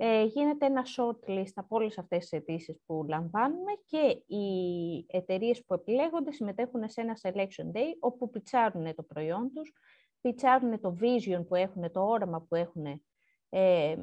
Ε, 0.00 0.24
γίνεται 0.24 0.66
ένα 0.66 0.84
short 0.96 1.30
list 1.30 1.52
από 1.54 1.76
όλες 1.76 1.98
αυτές 1.98 2.18
τις 2.18 2.32
αιτήσεις 2.32 2.80
που 2.86 3.04
λαμβάνουμε 3.08 3.72
και 3.86 4.34
οι 4.34 5.04
εταιρείες 5.08 5.64
που 5.64 5.74
επιλέγονται 5.74 6.32
συμμετέχουν 6.32 6.88
σε 6.88 7.00
ένα 7.00 7.18
selection 7.22 7.76
day 7.76 7.94
όπου 7.98 8.30
πιτσάρουν 8.30 8.94
το 8.94 9.02
προϊόν 9.02 9.50
τους, 9.54 9.72
πιτσάρουν 10.20 10.80
το 10.80 10.96
vision 11.00 11.46
που 11.48 11.54
έχουν, 11.54 11.92
το 11.92 12.04
όραμα 12.04 12.40
που 12.40 12.54
έχουν 12.54 13.02
ε, 13.48 13.96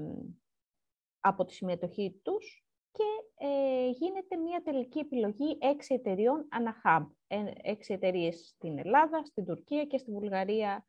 από 1.20 1.46
τη 1.46 1.54
συμμετοχή 1.54 2.20
τους 2.24 2.66
και 2.92 3.04
ε, 3.46 3.90
γίνεται 3.90 4.36
μια 4.36 4.62
τελική 4.64 5.00
επιλογή 5.00 5.58
έξι 5.62 5.94
εταιριών 5.94 6.48
ανά 6.50 6.76
hub. 6.84 7.06
Ε, 7.28 7.52
έξι 7.62 7.94
εταιρείες 7.94 8.48
στην 8.48 8.80
Ελλάδα, 8.80 9.26
στην 9.26 9.46
Τουρκία 9.46 9.86
και 9.86 9.98
στη 9.98 10.12
Βουλγαρία 10.12 10.86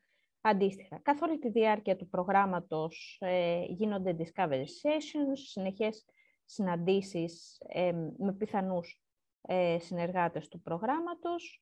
αντίστοιχα. 0.49 0.99
Καθ' 0.99 1.23
όλη 1.23 1.39
τη 1.39 1.50
διάρκεια 1.50 1.97
του 1.97 2.08
προγράμματος 2.08 3.18
ε, 3.20 3.65
γίνονται 3.68 4.16
discovery 4.18 4.65
sessions, 4.83 5.36
συνεχές 5.47 6.05
συναντήσεις 6.44 7.60
ε, 7.68 7.92
με 8.18 8.33
πιθανούς 8.33 9.02
ε, 9.41 9.78
συνεργάτες 9.78 10.49
του 10.49 10.62
προγράμματος, 10.62 11.60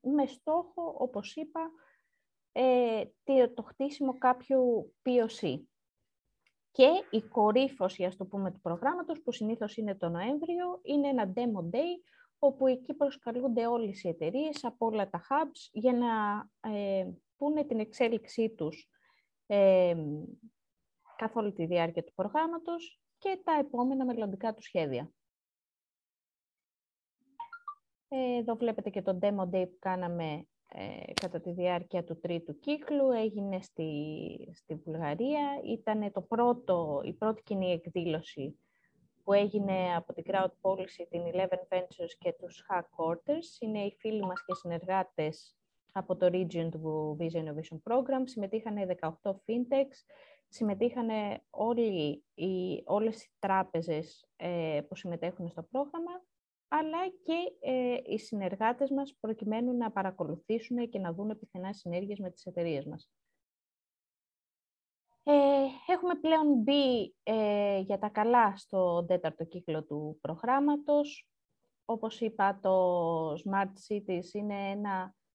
με 0.00 0.26
στόχο, 0.26 0.94
όπως 0.98 1.36
είπα, 1.36 1.70
το 3.54 3.62
χτίσιμο 3.62 4.18
κάποιου 4.18 4.94
POC 5.04 5.60
και 6.70 6.88
η 7.10 7.20
κορύφωση, 7.22 8.04
ας 8.04 8.16
το 8.16 8.24
πούμε, 8.24 8.52
του 8.52 8.60
προγράμματος, 8.60 9.22
που 9.22 9.32
συνήθως 9.32 9.76
είναι 9.76 9.94
το 9.94 10.08
Νοέμβριο, 10.08 10.80
είναι 10.82 11.08
ένα 11.08 11.32
demo 11.36 11.74
day, 11.74 12.00
όπου 12.38 12.66
εκεί 12.66 12.94
προσκαλούνται 12.94 13.66
όλες 13.66 14.02
οι 14.02 14.08
εταιρείες 14.08 14.64
από 14.64 14.86
όλα 14.86 15.08
τα 15.10 15.20
hubs 15.28 15.68
για 15.72 15.92
να 15.92 16.08
ε, 16.70 17.06
πούνε 17.36 17.64
την 17.64 17.80
εξέλιξή 17.80 18.50
τους 18.50 18.88
ε, 19.46 19.94
καθ' 21.16 21.36
όλη 21.36 21.52
τη 21.52 21.66
διάρκεια 21.66 22.04
του 22.04 22.14
προγράμματος 22.14 23.00
και 23.18 23.40
τα 23.44 23.52
επόμενα 23.58 24.04
μελλοντικά 24.04 24.54
του 24.54 24.62
σχέδια. 24.62 25.10
Ε, 28.08 28.36
εδώ 28.36 28.54
βλέπετε 28.54 28.90
και 28.90 29.02
το 29.02 29.18
demo 29.22 29.54
day 29.54 29.68
που 29.70 29.78
κάναμε 29.78 30.46
ε, 30.68 31.12
κατά 31.20 31.40
τη 31.40 31.52
διάρκεια 31.52 32.04
του 32.04 32.20
τρίτου 32.20 32.58
κύκλου, 32.58 33.10
έγινε 33.10 33.60
στη, 33.60 33.90
στη 34.54 34.74
Βουλγαρία. 34.74 35.60
Ήταν 35.64 36.12
το 36.12 36.22
πρώτο, 36.22 37.00
η 37.04 37.12
πρώτη 37.12 37.42
κοινή 37.42 37.72
εκδήλωση 37.72 38.58
που 39.24 39.32
έγινε 39.32 39.94
από 39.96 40.12
την 40.12 40.24
Crowd 40.26 40.50
Policy, 40.60 41.06
την 41.08 41.22
Eleven 41.32 41.76
Ventures 41.76 42.12
και 42.18 42.32
τους 42.38 42.66
Hack 42.68 42.82
Quarters. 42.82 43.60
Είναι 43.60 43.84
οι 43.84 43.96
φίλοι 43.98 44.20
μας 44.20 44.44
και 44.44 44.54
συνεργάτες 44.54 45.56
από 45.92 46.16
το 46.16 46.26
Region 46.26 46.68
του 46.70 47.16
Visa 47.20 47.36
Innovation 47.36 47.92
Program. 47.92 48.22
Συμμετείχαν 48.24 48.74
18 49.00 49.30
fintechs, 49.30 49.98
συμμετείχαν 50.48 51.08
όλοι 51.50 52.24
οι, 52.34 52.82
όλες 52.84 53.24
οι 53.24 53.30
τράπεζες 53.38 54.28
ε, 54.36 54.80
που 54.88 54.96
συμμετέχουν 54.96 55.48
στο 55.48 55.62
πρόγραμμα 55.62 56.24
αλλά 56.68 57.08
και 57.22 57.52
ε, 57.60 57.96
οι 58.04 58.18
συνεργάτες 58.18 58.90
μας 58.90 59.16
προκειμένου 59.20 59.76
να 59.76 59.90
παρακολουθήσουν 59.90 60.88
και 60.88 60.98
να 60.98 61.12
δουν 61.12 61.38
πιθανά 61.38 61.72
συνέργειες 61.72 62.18
με 62.18 62.30
τις 62.30 62.46
εταιρείες 62.46 62.84
μας. 62.84 63.10
Ε, 65.22 65.32
έχουμε 65.86 66.14
πλέον 66.14 66.54
μπει 66.54 67.14
ε, 67.22 67.78
για 67.78 67.98
τα 67.98 68.08
καλά 68.08 68.56
στο 68.56 69.04
τέταρτο 69.04 69.44
κύκλο 69.44 69.84
του 69.84 70.18
προγράμματος. 70.20 71.28
Όπως 71.84 72.20
είπα, 72.20 72.58
το 72.62 73.32
Smart 73.32 73.72
Cities 73.88 74.32
είναι 74.32 74.70
ένα, 74.70 75.02
ε, 75.02 75.25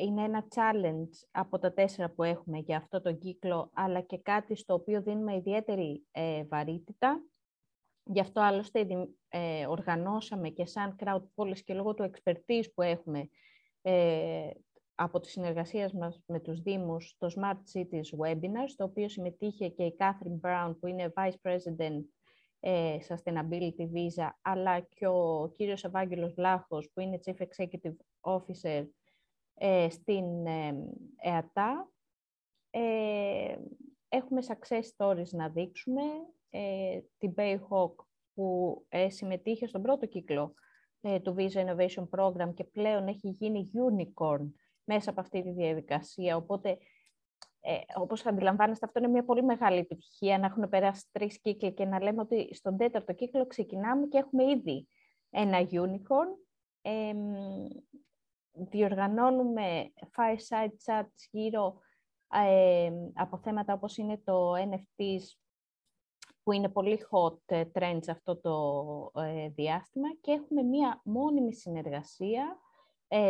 είναι 0.00 0.22
ένα 0.22 0.46
challenge 0.54 1.26
από 1.30 1.58
τα 1.58 1.72
τέσσερα 1.72 2.10
που 2.10 2.22
έχουμε 2.22 2.58
για 2.58 2.76
αυτό 2.76 3.00
το 3.00 3.12
κύκλο, 3.12 3.70
αλλά 3.74 4.00
και 4.00 4.18
κάτι 4.18 4.56
στο 4.56 4.74
οποίο 4.74 5.02
δίνουμε 5.02 5.36
ιδιαίτερη 5.36 6.06
βαρύτητα. 6.48 7.22
Γι' 8.08 8.20
αυτό 8.20 8.40
άλλωστε 8.40 8.86
ε, 9.28 9.66
οργανώσαμε 9.66 10.48
και 10.48 10.66
σαν 10.66 10.96
crowd 11.04 11.22
policy 11.34 11.60
και 11.64 11.74
λόγω 11.74 11.94
του 11.94 12.10
expertise 12.10 12.64
που 12.74 12.82
έχουμε 12.82 13.28
ε, 13.82 14.50
από 14.94 15.20
τη 15.20 15.30
συνεργασία 15.30 15.90
μας 15.94 16.22
με 16.26 16.40
τους 16.40 16.60
Δήμους 16.60 17.16
το 17.18 17.30
Smart 17.36 17.58
Cities 17.74 18.18
Webinar, 18.18 18.66
στο 18.66 18.84
οποίο 18.84 19.08
συμμετείχε 19.08 19.68
και 19.68 19.84
η 19.84 19.96
Catherine 19.98 20.40
Brown, 20.40 20.76
που 20.80 20.86
είναι 20.86 21.12
Vice 21.16 21.34
President 21.42 22.02
ε, 22.02 22.15
Sustainability 23.08 23.86
Visa, 23.94 24.28
αλλά 24.42 24.80
και 24.80 25.06
ο 25.06 25.50
κύριος 25.54 25.84
Ευάγγελος 25.84 26.32
Βλάχος, 26.34 26.90
που 26.92 27.00
είναι 27.00 27.18
Chief 27.24 27.36
Executive 27.36 27.96
Officer 28.20 28.86
ε, 29.54 29.88
στην 29.90 30.46
ε, 30.46 30.74
ΕΑΤΑ. 31.16 31.90
Ε, 32.70 33.56
έχουμε 34.08 34.40
success 34.46 34.82
stories 34.96 35.28
να 35.30 35.48
δείξουμε. 35.48 36.02
Ε, 36.50 37.00
την 37.18 37.34
Bayhawk 37.36 37.94
που 38.34 38.84
ε, 38.88 39.10
συμμετείχε 39.10 39.66
στον 39.66 39.82
πρώτο 39.82 40.06
κύκλο 40.06 40.54
του 41.22 41.34
Visa 41.38 41.66
Innovation 41.66 42.08
Program 42.10 42.54
και 42.54 42.64
πλέον 42.64 43.06
έχει 43.06 43.28
γίνει 43.28 43.70
unicorn 43.74 44.50
μέσα 44.84 45.10
από 45.10 45.20
αυτή 45.20 45.42
τη 45.42 45.50
διαδικασία. 45.50 46.36
Οπότε, 46.36 46.78
ε, 47.68 47.78
όπως 47.94 48.26
αντιλαμβάνεστε, 48.26 48.86
αυτό 48.86 48.98
είναι 48.98 49.08
μια 49.08 49.24
πολύ 49.24 49.42
μεγάλη 49.42 49.78
επιτυχία 49.78 50.38
να 50.38 50.46
έχουν 50.46 50.68
περάσει 50.68 51.04
τρεις 51.12 51.40
κύκλοι 51.40 51.72
και 51.72 51.84
να 51.84 52.02
λέμε 52.02 52.20
ότι 52.20 52.54
στον 52.54 52.76
τέταρτο 52.76 53.12
κύκλο 53.12 53.46
ξεκινάμε 53.46 54.06
και 54.06 54.18
έχουμε 54.18 54.50
ήδη 54.50 54.88
ένα 55.30 55.58
unicorn. 55.70 56.28
Ε, 56.82 57.12
διοργανώνουμε 58.52 59.92
fireside 60.16 60.72
chats 60.84 61.28
γύρω 61.30 61.78
ε, 62.32 62.90
από 63.14 63.38
θέματα 63.38 63.72
όπως 63.72 63.96
είναι 63.96 64.18
το 64.24 64.52
NFTs, 64.52 65.22
που 66.42 66.52
είναι 66.52 66.68
πολύ 66.68 67.06
hot 67.10 67.38
ε, 67.46 67.64
trend 67.74 67.98
σε 68.00 68.10
αυτό 68.10 68.36
το 68.36 69.20
ε, 69.22 69.48
διάστημα 69.48 70.08
και 70.20 70.32
έχουμε 70.32 70.62
μία 70.62 71.00
μόνιμη 71.04 71.54
συνεργασία 71.54 72.42
ε, 72.42 72.65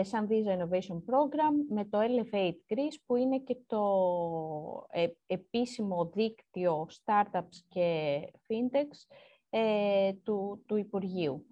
σαν 0.02 0.28
Visa 0.30 0.58
Innovation 0.58 0.96
Program 0.96 1.54
με 1.68 1.84
το 1.84 1.98
Elevate 2.00 2.72
Greece 2.72 2.96
που 3.06 3.16
είναι 3.16 3.38
και 3.38 3.56
το 3.66 4.86
ε, 4.90 5.08
επίσημο 5.26 6.10
δίκτυο 6.14 6.88
startups 7.04 7.56
και 7.68 8.18
fintechs 8.48 9.16
ε, 9.50 10.12
του, 10.12 10.64
του 10.66 10.76
Υπουργείου. 10.76 11.46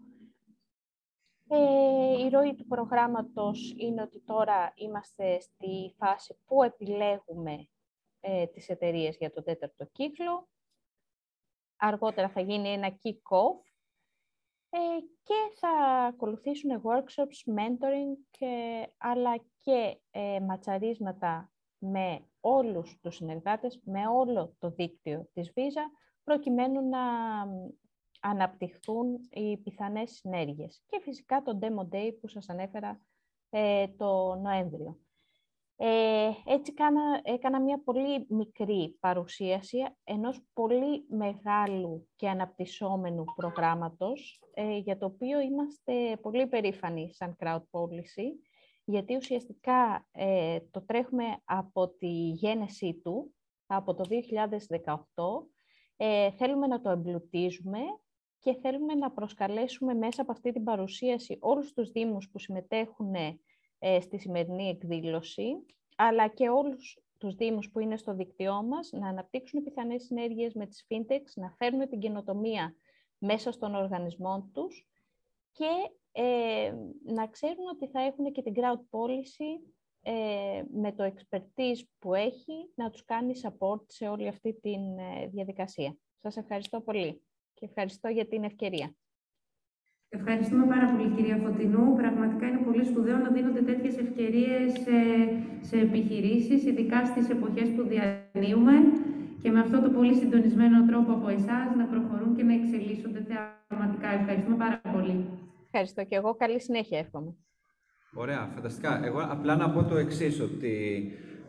η 2.18 2.28
ροή 2.28 2.54
του 2.54 2.66
προγράμματος 2.66 3.74
είναι 3.76 4.02
ότι 4.02 4.20
τώρα 4.20 4.72
είμαστε 4.74 5.40
στη 5.40 5.94
φάση 5.96 6.36
που 6.46 6.62
επιλέγουμε 6.62 7.68
τις 8.52 8.68
εταιρείες 8.68 9.16
για 9.16 9.32
το 9.32 9.42
τέταρτο 9.42 9.84
κύκλο. 9.92 10.48
Αργότερα 11.76 12.28
θα 12.28 12.40
γίνει 12.40 12.68
ένα 12.68 12.98
kick-off 13.02 13.60
ε, 13.60 13.73
και 15.22 15.34
θα 15.60 15.68
ακολουθήσουν 16.06 16.82
workshops, 16.84 17.58
mentoring, 17.58 18.16
και, 18.30 18.86
αλλά 18.98 19.44
και 19.60 20.00
ε, 20.10 20.40
ματσαρίσματα 20.40 21.52
με 21.78 22.20
όλους 22.40 22.98
τους 23.00 23.14
συνεργάτες, 23.14 23.80
με 23.84 24.06
όλο 24.06 24.54
το 24.58 24.70
δίκτυο 24.70 25.28
της 25.32 25.52
Visa, 25.54 25.90
προκειμένου 26.24 26.88
να 26.88 27.00
αναπτυχθούν 28.20 29.28
οι 29.30 29.56
πιθανές 29.56 30.10
συνέργειες. 30.10 30.82
Και 30.86 31.00
φυσικά 31.02 31.42
το 31.42 31.58
Demo 31.62 31.94
Day 31.94 32.16
που 32.20 32.28
σας 32.28 32.48
ανέφερα 32.48 33.00
ε, 33.50 33.88
το 33.88 34.34
Νοέμβριο. 34.34 35.03
Ε, 35.76 36.30
έτσι 36.44 36.74
κάνα, 36.74 37.20
έκανα 37.22 37.60
μια 37.60 37.82
πολύ 37.84 38.26
μικρή 38.28 38.96
παρουσίαση 39.00 39.78
ενός 40.04 40.40
πολύ 40.52 41.04
μεγάλου 41.08 42.08
και 42.16 42.28
αναπτυσσόμενου 42.28 43.24
προγράμματος, 43.36 44.42
ε, 44.54 44.76
για 44.76 44.98
το 44.98 45.06
οποίο 45.06 45.40
είμαστε 45.40 46.18
πολύ 46.22 46.46
περήφανοι 46.46 47.14
σαν 47.14 47.36
Crowd 47.40 47.62
Policy, 47.70 48.26
γιατί 48.84 49.16
ουσιαστικά 49.16 50.08
ε, 50.12 50.58
το 50.70 50.84
τρέχουμε 50.84 51.24
από 51.44 51.88
τη 51.88 52.28
γένεσή 52.30 53.00
του, 53.04 53.34
από 53.66 53.94
το 53.94 54.04
2018. 54.84 54.96
Ε, 55.96 56.30
θέλουμε 56.30 56.66
να 56.66 56.80
το 56.80 56.90
εμπλουτίζουμε 56.90 57.78
και 58.38 58.54
θέλουμε 58.54 58.94
να 58.94 59.10
προσκαλέσουμε 59.10 59.94
μέσα 59.94 60.22
από 60.22 60.32
αυτή 60.32 60.52
την 60.52 60.64
παρουσίαση 60.64 61.38
όλους 61.40 61.72
τους 61.72 61.90
Δήμους 61.90 62.30
που 62.30 62.38
συμμετέχουν 62.38 63.14
ε, 63.86 64.00
στη 64.00 64.18
σημερινή 64.18 64.68
εκδήλωση, 64.68 65.66
αλλά 65.96 66.28
και 66.28 66.48
όλους 66.48 66.98
τους 67.18 67.34
Δήμους 67.34 67.70
που 67.70 67.78
είναι 67.78 67.96
στο 67.96 68.14
δίκτυό 68.14 68.62
μας, 68.62 68.92
να 68.92 69.08
αναπτύξουν 69.08 69.62
πιθανές 69.62 70.02
συνέργειες 70.02 70.54
με 70.54 70.66
τις 70.66 70.86
fintechs, 70.88 71.32
να 71.34 71.50
φέρνουν 71.50 71.88
την 71.88 71.98
καινοτομία 71.98 72.74
μέσα 73.18 73.52
στον 73.52 73.74
οργανισμό 73.74 74.50
τους 74.52 74.88
και 75.52 75.70
ε, 76.12 76.72
να 77.04 77.26
ξέρουν 77.26 77.66
ότι 77.72 77.88
θα 77.88 78.00
έχουν 78.00 78.32
και 78.32 78.42
την 78.42 78.52
crowd 78.56 78.98
policy 78.98 79.72
ε, 80.02 80.62
με 80.72 80.92
το 80.92 81.04
expertise 81.04 81.82
που 81.98 82.14
έχει 82.14 82.72
να 82.74 82.90
τους 82.90 83.04
κάνει 83.04 83.32
support 83.42 83.82
σε 83.86 84.08
όλη 84.08 84.28
αυτή 84.28 84.54
τη 84.60 84.74
διαδικασία. 85.30 85.96
Σας 86.20 86.36
ευχαριστώ 86.36 86.80
πολύ 86.80 87.22
και 87.54 87.64
ευχαριστώ 87.64 88.08
για 88.08 88.26
την 88.26 88.44
ευκαιρία. 88.44 88.94
Ευχαριστούμε 90.16 90.66
πάρα 90.66 90.90
πολύ, 90.90 91.14
κυρία 91.14 91.36
Φωτεινού. 91.36 91.94
Πραγματικά 91.94 92.46
είναι 92.46 92.53
πολύ 92.74 92.86
σπουδαίο 92.86 93.16
να 93.16 93.30
δίνονται 93.36 93.62
τέτοιες 93.70 93.94
ευκαιρίες 94.04 94.72
σε, 94.84 94.98
σε 95.68 95.76
επιχειρήσεις, 95.86 96.64
ειδικά 96.64 97.04
στις 97.04 97.28
εποχές 97.28 97.68
που 97.74 97.82
διανύουμε 97.92 98.74
και 99.42 99.50
με 99.50 99.60
αυτό 99.60 99.80
το 99.80 99.88
πολύ 99.90 100.14
συντονισμένο 100.14 100.86
τρόπο 100.86 101.12
από 101.12 101.28
εσάς 101.28 101.66
να 101.76 101.84
προχωρούν 101.92 102.36
και 102.36 102.42
να 102.42 102.54
εξελίσσονται 102.54 103.20
θεαματικά. 103.28 104.08
Ευχαριστούμε 104.20 104.56
πάρα 104.56 104.80
πολύ. 104.92 105.16
Ευχαριστώ 105.64 106.04
και 106.04 106.16
εγώ. 106.16 106.34
Καλή 106.34 106.60
συνέχεια, 106.60 106.98
εύχομαι. 106.98 107.34
Ωραία, 108.14 108.50
φανταστικά. 108.54 109.04
Εγώ 109.04 109.20
απλά 109.30 109.56
να 109.56 109.70
πω 109.70 109.84
το 109.84 109.96
εξής 109.96 110.40
ότι 110.40 110.74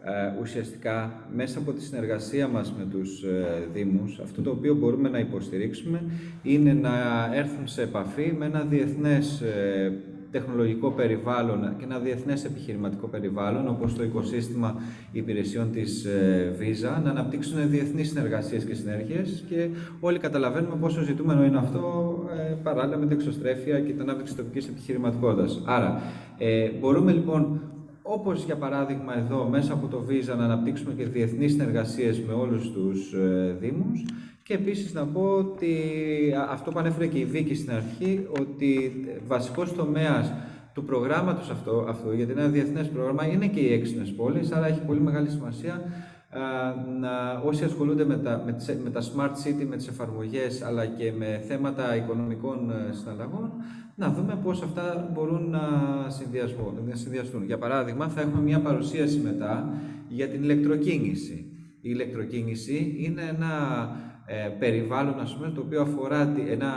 ε, 0.04 0.40
ουσιαστικά 0.42 1.28
μέσα 1.34 1.60
από 1.60 1.72
τη 1.74 1.82
συνεργασία 1.82 2.48
μας 2.48 2.74
με 2.78 2.86
τους 2.86 3.24
ε, 3.24 3.68
Δήμους, 3.74 4.20
αυτό 4.20 4.42
το 4.42 4.50
οποίο 4.50 4.76
μπορούμε 4.76 5.10
να 5.10 5.20
υποστηρίξουμε 5.20 6.02
είναι 6.44 6.74
να 6.74 6.94
έρθουν 7.34 7.68
σε 7.68 7.82
επαφή 7.82 8.34
με 8.38 8.46
ένα 8.46 8.62
διεθνές 8.62 9.42
ε, 9.42 9.94
τεχνολογικό 10.38 10.90
περιβάλλον 10.92 11.76
και 11.78 11.84
ένα 11.84 12.00
διεθνές 12.00 12.46
επιχειρηματικό 12.46 13.08
περιβάλλον, 13.08 13.68
όπως 13.68 13.96
το 13.96 14.04
οικοσύστημα 14.04 14.76
υπηρεσιών 15.12 15.72
της 15.72 16.08
Visa, 16.60 17.04
να 17.04 17.10
αναπτύξουν 17.10 17.70
διεθνείς 17.70 18.08
συνεργασίες 18.08 18.64
και 18.64 18.74
συνέργειες 18.74 19.44
και 19.50 19.70
όλοι 20.00 20.20
καταλαβαίνουμε 20.20 20.76
πόσο 20.76 21.02
ζητούμενο 21.02 21.46
είναι 21.46 21.58
αυτό 21.58 21.84
παράλληλα 22.64 22.98
με 22.98 23.06
την 23.06 23.18
εξωστρέφεια 23.18 23.80
και 23.80 23.92
την 23.92 24.02
ανάπτυξη 24.02 24.36
τοπικής 24.36 24.68
επιχειρηματικότητας. 24.68 25.62
Άρα, 25.66 26.02
μπορούμε 26.80 27.12
λοιπόν 27.12 27.62
όπως 28.08 28.44
για 28.44 28.56
παράδειγμα 28.56 29.18
εδώ 29.18 29.48
μέσα 29.50 29.74
από 29.74 29.88
το 29.88 30.06
Visa 30.10 30.38
να 30.38 30.44
αναπτύξουμε 30.44 30.94
και 30.94 31.06
διεθνείς 31.06 31.52
συνεργασίες 31.52 32.20
με 32.20 32.34
όλους 32.34 32.72
τους 32.72 33.14
ε, 33.14 33.56
Δήμους 33.60 34.06
και 34.48 34.54
επίσης 34.54 34.94
να 34.94 35.06
πω 35.06 35.22
ότι 35.22 35.76
αυτό 36.50 36.72
που 36.72 36.80
ανέφερε 36.80 37.08
και 37.08 37.20
η 37.20 37.26
Βίκη 37.26 37.56
στην 37.56 37.72
αρχή, 37.72 38.28
ότι 38.40 38.92
βασικός 39.28 39.74
τομέας 39.74 40.34
του 40.74 40.84
προγράμματος 40.84 41.50
αυτό, 41.50 41.86
αυτό 41.90 42.12
γιατί 42.12 42.32
είναι 42.32 42.42
ένα 42.42 42.50
διεθνές 42.50 42.90
πρόγραμμα, 42.90 43.26
είναι 43.28 43.48
και 43.48 43.60
οι 43.60 43.74
έξινες 43.74 44.12
πόλεις, 44.12 44.52
άρα 44.52 44.68
έχει 44.68 44.80
πολύ 44.80 45.00
μεγάλη 45.00 45.30
σημασία 45.30 45.82
να, 47.00 47.42
όσοι 47.46 47.64
ασχολούνται 47.64 48.06
με 48.06 48.18
τα, 48.18 48.44
με, 48.84 48.90
τα 48.90 49.02
smart 49.02 49.32
city, 49.32 49.66
με 49.70 49.76
τις 49.76 49.88
εφαρμογές, 49.88 50.62
αλλά 50.62 50.86
και 50.86 51.12
με 51.18 51.44
θέματα 51.48 51.96
οικονομικών 51.96 52.72
ε, 52.72 52.94
συναλλαγών, 52.94 53.52
να 53.96 54.10
δούμε 54.10 54.40
πώς 54.44 54.62
αυτά 54.62 55.10
μπορούν 55.14 55.50
να, 55.50 55.70
να 56.88 56.96
συνδυαστούν. 56.96 57.44
Για 57.46 57.58
παράδειγμα, 57.58 58.08
θα 58.08 58.22
έχουμε 58.22 58.42
μια 58.42 58.60
παρουσίαση 58.60 59.18
μετά 59.18 59.74
για 60.08 60.28
την 60.28 60.44
ηλεκτροκίνηση. 60.44 61.50
Η 61.82 61.90
ηλεκτροκίνηση 61.94 62.96
είναι 62.98 63.22
ένα 63.22 63.54
ε, 64.26 64.50
περιβάλλον, 64.60 65.20
ας 65.20 65.36
πούμε, 65.36 65.50
το 65.50 65.62
οποίο 65.62 65.82
αφορά 65.82 66.34
ένα, 66.50 66.74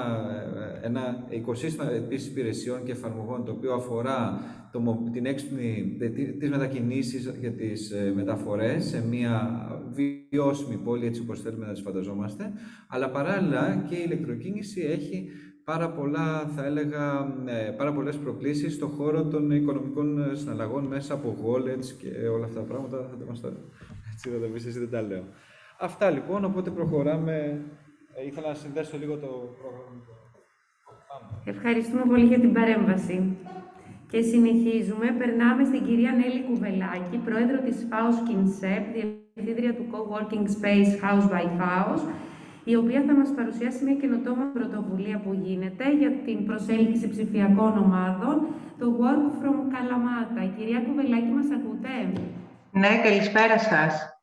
ε, 0.83 0.87
ένα 0.87 1.27
οικοσύστημα 1.29 1.91
επίσης 1.93 2.29
υπηρεσιών 2.29 2.85
και 2.85 2.93
εφαρμογών, 2.93 3.45
το 3.45 3.53
οποίο 3.53 3.75
αφορά 3.75 4.41
το, 4.73 5.09
την 5.13 5.27
έξυπνη, 5.27 5.97
τις 6.39 6.51
μετακινήσεις 6.51 7.35
για 7.41 7.53
τις 7.53 7.91
ε, 7.91 8.13
μεταφορές 8.15 8.85
σε 8.85 9.07
μια 9.07 9.67
βιώσιμη 10.31 10.77
πόλη, 10.77 11.07
έτσι 11.07 11.21
όπως 11.21 11.41
θέλουμε 11.41 11.67
να 11.67 11.73
τις 11.73 11.83
φανταζόμαστε, 11.83 12.53
αλλά 12.89 13.11
παράλληλα 13.11 13.85
και 13.89 13.95
η 13.95 14.03
ηλεκτροκίνηση 14.07 14.81
έχει 14.81 15.29
πάρα 15.65 15.91
πολλά, 15.91 16.51
θα 16.57 16.65
έλεγα, 16.65 17.35
ε, 17.47 17.71
πάρα 17.71 17.93
πολλές 17.93 18.17
προκλήσεις 18.17 18.75
στον 18.75 18.89
χώρο 18.89 19.25
των 19.25 19.51
οικονομικών 19.51 20.23
ε, 20.23 20.35
συναλλαγών 20.35 20.85
μέσα 20.85 21.15
από 21.15 21.37
wallets 21.45 21.87
και 21.99 22.29
όλα 22.29 22.45
αυτά 22.45 22.61
τα 22.61 22.67
πράγματα. 22.67 22.97
Θα 22.97 23.25
μας 23.29 23.41
τα, 23.41 23.53
έτσι 24.13 24.29
θα 24.29 24.39
τα 24.39 24.47
πεις, 24.47 24.67
εσύ 24.67 24.79
δεν 24.79 24.91
τα 24.91 25.03
λέω. 25.03 25.25
Αυτά 25.81 26.11
λοιπόν, 26.11 26.45
οπότε 26.45 26.71
προχωράμε. 26.71 27.65
Ε, 28.15 28.27
ήθελα 28.27 28.49
να 28.49 28.55
συνδέσω 28.55 28.99
λίγο 28.99 29.15
το 29.17 29.27
πρόγραμμα. 29.61 30.03
Ευχαριστούμε 31.45 32.03
πολύ 32.09 32.25
για 32.25 32.41
την 32.41 32.53
παρέμβαση. 32.53 33.37
Και 34.11 34.21
συνεχίζουμε. 34.21 35.07
Περνάμε 35.19 35.65
στην 35.65 35.85
κυρία 35.85 36.13
Νέλη 36.13 36.43
Κουβελάκη, 36.49 37.17
πρόεδρο 37.25 37.59
της 37.67 37.77
FAUS 37.91 38.19
Kinsep, 38.29 38.85
διευθύντρια 38.95 39.75
του 39.75 39.87
Coworking 39.93 40.47
Space 40.57 40.93
House 41.05 41.27
by 41.35 41.47
House, 41.63 42.03
η 42.65 42.77
οποία 42.77 43.03
θα 43.07 43.15
μας 43.15 43.31
παρουσιάσει 43.37 43.85
μια 43.85 43.95
καινοτόμα 43.95 44.45
πρωτοβουλία 44.55 45.19
που 45.25 45.33
γίνεται 45.33 45.85
για 46.01 46.11
την 46.25 46.47
προσέλκυση 46.47 47.09
ψηφιακών 47.09 47.79
ομάδων, 47.85 48.47
το 48.79 48.87
Work 49.01 49.27
from 49.41 49.57
Kalamata. 49.73 50.53
κυρία 50.57 50.81
Κουβελάκη, 50.87 51.31
μας 51.39 51.51
ακούτε; 51.57 51.95
Ναι, 52.71 53.01
καλησπέρα 53.03 53.59
σας. 53.59 54.18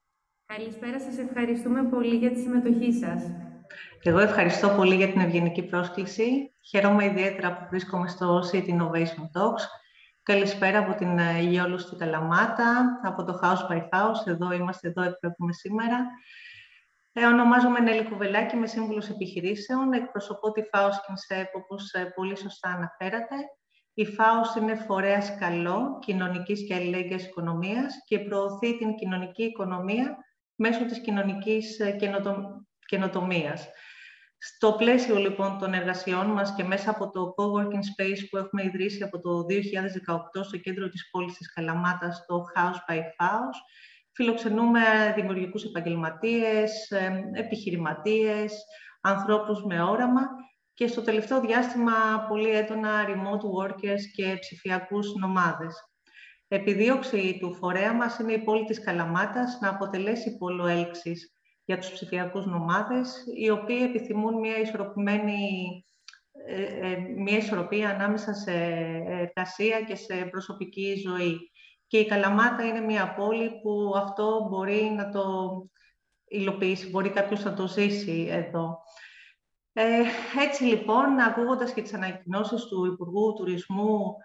Καλησπέρα 0.47 0.99
σας, 0.99 1.17
ευχαριστούμε 1.17 1.83
πολύ 1.83 2.15
για 2.15 2.31
τη 2.31 2.39
συμμετοχή 2.39 2.93
σας. 2.93 3.23
Εγώ 4.03 4.19
ευχαριστώ 4.19 4.69
πολύ 4.69 4.95
για 4.95 5.07
την 5.07 5.21
ευγενική 5.21 5.63
πρόσκληση. 5.63 6.53
Χαίρομαι 6.69 7.05
ιδιαίτερα 7.05 7.57
που 7.57 7.65
βρίσκομαι 7.69 8.07
στο 8.07 8.43
City 8.51 8.67
Innovation 8.67 9.23
Talks. 9.33 9.63
Καλησπέρα 10.23 10.79
από 10.79 10.95
την 10.95 11.19
Γιόλου 11.49 11.77
στη 11.77 11.95
Καλαμάτα, 11.95 12.99
από 13.03 13.23
το 13.23 13.39
House 13.43 13.71
by 13.71 13.77
House. 13.77 14.25
Εδώ 14.25 14.51
είμαστε, 14.51 14.87
εδώ 14.87 15.01
εκπρέπουμε 15.01 15.53
σήμερα. 15.53 16.05
Ε, 17.13 17.25
ονομάζομαι 17.25 17.79
Νέλη 17.79 18.03
Κουβελάκη, 18.03 18.55
είμαι 18.55 18.67
σύμβουλος 18.67 19.09
επιχειρήσεων. 19.09 19.93
Εκπροσωπώ 19.93 20.51
τη 20.51 20.61
FAUS 20.71 20.93
ΣΕΠ, 21.13 21.55
όπως 21.55 21.93
ε, 21.93 22.03
πολύ 22.15 22.37
σωστά 22.37 22.69
αναφέρατε. 22.69 23.35
Η 23.93 24.07
FAUS 24.17 24.61
είναι 24.61 24.75
φορέας 24.75 25.37
καλό 25.39 25.99
κοινωνικής 26.01 26.67
και 26.67 26.75
αλληλέγγυας 26.75 27.25
οικονομίας 27.25 27.95
και 28.05 28.19
προωθεί 28.19 28.77
την 28.77 28.95
κοινωνική 28.95 29.43
οικονομία 29.43 30.24
μέσω 30.55 30.85
της 30.85 30.99
κοινωνικής 30.99 31.79
ε, 31.79 31.97
καινοτομίας. 32.85 33.67
Στο 34.37 34.73
πλαίσιο 34.73 35.15
λοιπόν 35.15 35.57
των 35.57 35.73
εργασιών 35.73 36.27
μας 36.27 36.55
και 36.55 36.63
μέσα 36.63 36.89
από 36.89 37.09
το 37.09 37.33
coworking 37.37 38.01
space 38.01 38.27
που 38.29 38.37
έχουμε 38.37 38.63
ιδρύσει 38.63 39.03
από 39.03 39.19
το 39.19 39.45
2018 39.49 40.43
στο 40.43 40.57
κέντρο 40.57 40.89
της 40.89 41.09
πόλης 41.09 41.33
της 41.33 41.53
Καλαμάτας, 41.53 42.25
το 42.27 42.43
House 42.55 42.91
by 42.91 42.97
House, 42.97 43.59
φιλοξενούμε 44.11 44.81
δημιουργικούς 45.15 45.63
επαγγελματίες, 45.63 46.91
επιχειρηματίες, 47.33 48.53
ανθρώπους 49.01 49.63
με 49.63 49.83
όραμα 49.83 50.21
και 50.73 50.87
στο 50.87 51.01
τελευταίο 51.01 51.41
διάστημα 51.41 52.25
πολύ 52.27 52.49
έντονα 52.49 53.05
remote 53.07 53.63
workers 53.63 54.01
και 54.15 54.37
ψηφιακούς 54.39 55.15
νομάδες. 55.15 55.94
Επιδίωξη 56.55 57.37
του 57.39 57.53
φορέα 57.53 57.93
μας 57.93 58.19
είναι 58.19 58.33
η 58.33 58.43
πόλη 58.43 58.65
της 58.65 58.83
Καλαμάτας 58.83 59.57
να 59.61 59.69
αποτελέσει 59.69 60.37
πόλο 60.37 60.67
έλξης 60.67 61.33
για 61.65 61.77
τους 61.77 61.91
ψηφιακούς 61.91 62.45
νομάδες, 62.45 63.23
οι 63.37 63.49
οποίοι 63.49 63.79
επιθυμούν 63.83 64.39
μια 64.39 64.57
ισορροπημένη 64.57 65.39
ε, 66.47 66.63
ε, 66.63 66.97
μια 67.17 67.37
ισορροπία 67.37 67.89
ανάμεσα 67.89 68.33
σε 68.33 68.51
εργασία 69.07 69.81
και 69.81 69.95
σε 69.95 70.15
προσωπική 70.15 71.01
ζωή. 71.07 71.51
Και 71.87 71.97
η 71.97 72.05
Καλαμάτα 72.05 72.65
είναι 72.65 72.79
μια 72.79 73.13
πόλη 73.13 73.49
που 73.61 73.93
αυτό 73.95 74.47
μπορεί 74.49 74.93
να 74.95 75.09
το 75.09 75.23
υλοποιήσει, 76.27 76.89
μπορεί 76.89 77.09
κάποιος 77.09 77.43
να 77.43 77.53
το 77.53 77.67
ζήσει 77.67 78.27
εδώ. 78.29 78.77
Ε, 79.73 80.01
έτσι 80.45 80.63
λοιπόν, 80.63 81.19
ακούγοντας 81.19 81.73
και 81.73 81.81
τις 81.81 81.93
ανακοινώσεις 81.93 82.63
του 82.65 82.85
Υπουργού 82.85 83.33
Τουρισμού, 83.33 84.15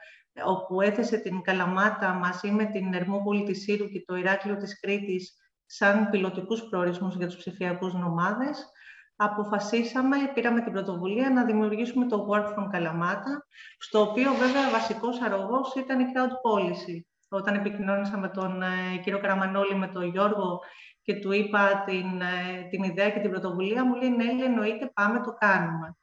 όπου 0.44 0.80
έθεσε 0.80 1.16
την 1.16 1.42
Καλαμάτα 1.42 2.12
μαζί 2.12 2.50
με 2.50 2.64
την 2.64 2.94
Ερμόπολη 2.94 3.42
της 3.42 3.62
Σύρου 3.62 3.88
και 3.88 4.02
το 4.06 4.16
Ηράκλειο 4.16 4.56
της 4.56 4.80
Κρήτης 4.80 5.34
σαν 5.66 6.10
πιλωτικούς 6.10 6.62
προορισμούς 6.62 7.16
για 7.16 7.26
τους 7.26 7.36
ψηφιακούς 7.36 7.94
νομάδες, 7.94 8.70
αποφασίσαμε, 9.16 10.16
πήραμε 10.34 10.60
την 10.62 10.72
πρωτοβουλία 10.72 11.30
να 11.30 11.44
δημιουργήσουμε 11.44 12.06
το 12.06 12.26
Work 12.30 12.46
from 12.46 12.68
Καλαμάτα, 12.70 13.46
στο 13.78 14.00
οποίο 14.00 14.32
βέβαια 14.32 14.70
βασικός 14.70 15.20
αρρωγός 15.20 15.74
ήταν 15.74 16.00
η 16.00 16.04
crowd 16.04 16.32
policy. 16.46 17.00
Όταν 17.28 17.54
επικοινώνησα 17.54 18.18
με 18.18 18.28
τον 18.28 18.62
ε, 18.62 18.96
κύριο 19.02 19.20
Καραμανόλη, 19.20 19.74
με 19.74 19.86
τον 19.86 20.04
Γιώργο 20.04 20.60
και 21.02 21.14
του 21.14 21.32
είπα 21.32 21.84
την, 21.86 22.20
ε, 22.20 22.68
την 22.70 22.82
ιδέα 22.82 23.10
και 23.10 23.20
την 23.20 23.30
πρωτοβουλία, 23.30 23.84
μου 23.84 23.94
λέει 23.94 24.10
ναι, 24.10 24.44
εννοείται, 24.44 24.90
πάμε, 24.94 25.20
το 25.20 25.36
κάνουμε. 25.38 25.96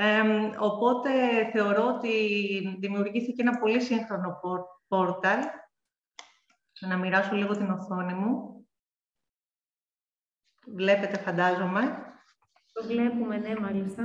Ε, 0.00 0.22
οπότε 0.58 1.10
θεωρώ 1.52 1.86
ότι 1.86 2.12
δημιουργήθηκε 2.78 3.42
ένα 3.42 3.58
πολύ 3.58 3.80
σύγχρονο 3.80 4.40
πόρταλ. 4.88 5.38
Να 6.80 6.96
μοιράσω 6.96 7.34
λίγο 7.34 7.56
την 7.56 7.70
οθόνη 7.70 8.14
μου. 8.14 8.66
Βλέπετε, 10.66 11.18
φαντάζομαι. 11.18 11.80
Το 12.72 12.84
βλέπουμε, 12.86 13.36
ναι, 13.36 13.60
μάλιστα. 13.60 14.02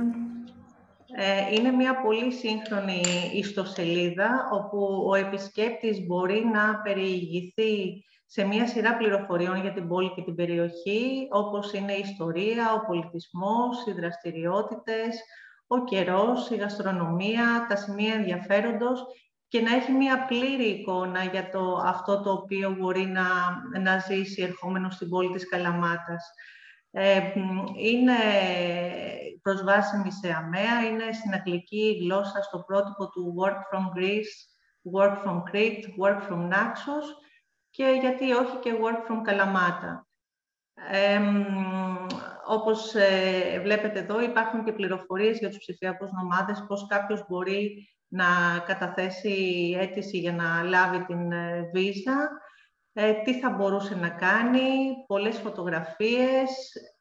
Ε, 1.16 1.54
είναι 1.54 1.70
μια 1.70 2.00
πολύ 2.00 2.32
σύγχρονη 2.32 3.02
ιστοσελίδα, 3.34 4.48
όπου 4.52 5.06
ο 5.08 5.14
επισκέπτης 5.14 6.06
μπορεί 6.06 6.44
να 6.44 6.80
περιηγηθεί 6.80 8.04
σε 8.26 8.44
μια 8.44 8.66
σειρά 8.66 8.96
πληροφοριών 8.96 9.60
για 9.60 9.72
την 9.72 9.88
πόλη 9.88 10.12
και 10.14 10.22
την 10.22 10.34
περιοχή, 10.34 11.28
όπως 11.30 11.72
είναι 11.72 11.92
η 11.92 12.00
ιστορία, 12.00 12.72
ο 12.72 12.86
πολιτισμός, 12.86 13.86
οι 13.86 13.92
δραστηριότητες, 13.92 15.22
ο 15.66 15.84
καιρός, 15.84 16.50
η 16.50 16.56
γαστρονομία, 16.56 17.66
τα 17.68 17.76
σημεία 17.76 18.14
ενδιαφέροντος 18.14 19.04
και 19.48 19.60
να 19.60 19.74
έχει 19.74 19.92
μια 19.92 20.24
πλήρη 20.24 20.64
εικόνα 20.64 21.24
για 21.24 21.50
το, 21.50 21.76
αυτό 21.84 22.22
το 22.22 22.32
οποίο 22.32 22.70
μπορεί 22.70 23.06
να, 23.06 23.24
να 23.80 23.98
ζήσει 23.98 24.42
ερχόμενος 24.42 24.94
στην 24.94 25.08
πόλη 25.08 25.32
της 25.32 25.48
Καλαμάτας. 25.48 26.30
Ε, 26.90 27.20
είναι 27.76 28.14
προσβάσιμη 29.42 30.12
σε 30.12 30.32
ΑΜΕΑ, 30.32 30.86
είναι 30.90 31.12
στην 31.12 31.32
αγγλική 31.32 31.98
γλώσσα 32.02 32.42
στο 32.42 32.58
πρότυπο 32.58 33.08
του 33.08 33.34
Work 33.38 33.58
from 33.70 33.98
Greece, 33.98 34.34
Work 34.92 35.16
from 35.24 35.42
Crete, 35.50 35.84
Work 35.98 36.20
from 36.28 36.52
Naxos 36.52 37.06
και 37.70 37.98
γιατί 38.00 38.32
όχι 38.32 38.56
και 38.56 38.72
Work 38.82 39.10
from 39.10 39.20
Kalamata. 39.28 40.06
Ε, 40.90 41.20
όπως 42.46 42.94
ε, 42.94 43.60
βλέπετε 43.62 43.98
εδώ 43.98 44.20
υπάρχουν 44.20 44.64
και 44.64 44.72
πληροφορίες 44.72 45.38
για 45.38 45.48
τους 45.48 45.58
ψηφιακούς 45.58 46.10
νομάδες, 46.12 46.64
πώς 46.68 46.86
κάποιος 46.86 47.24
μπορεί 47.28 47.88
να 48.08 48.24
καταθέσει 48.66 49.76
αίτηση 49.80 50.18
για 50.18 50.32
να 50.32 50.62
λάβει 50.62 51.04
την 51.04 51.32
ε, 51.32 51.70
βίζα, 51.72 52.30
ε, 52.92 53.12
τι 53.12 53.40
θα 53.40 53.50
μπορούσε 53.50 53.94
να 53.94 54.08
κάνει, 54.08 54.60
πολλές 55.06 55.38
φωτογραφίες, 55.38 56.50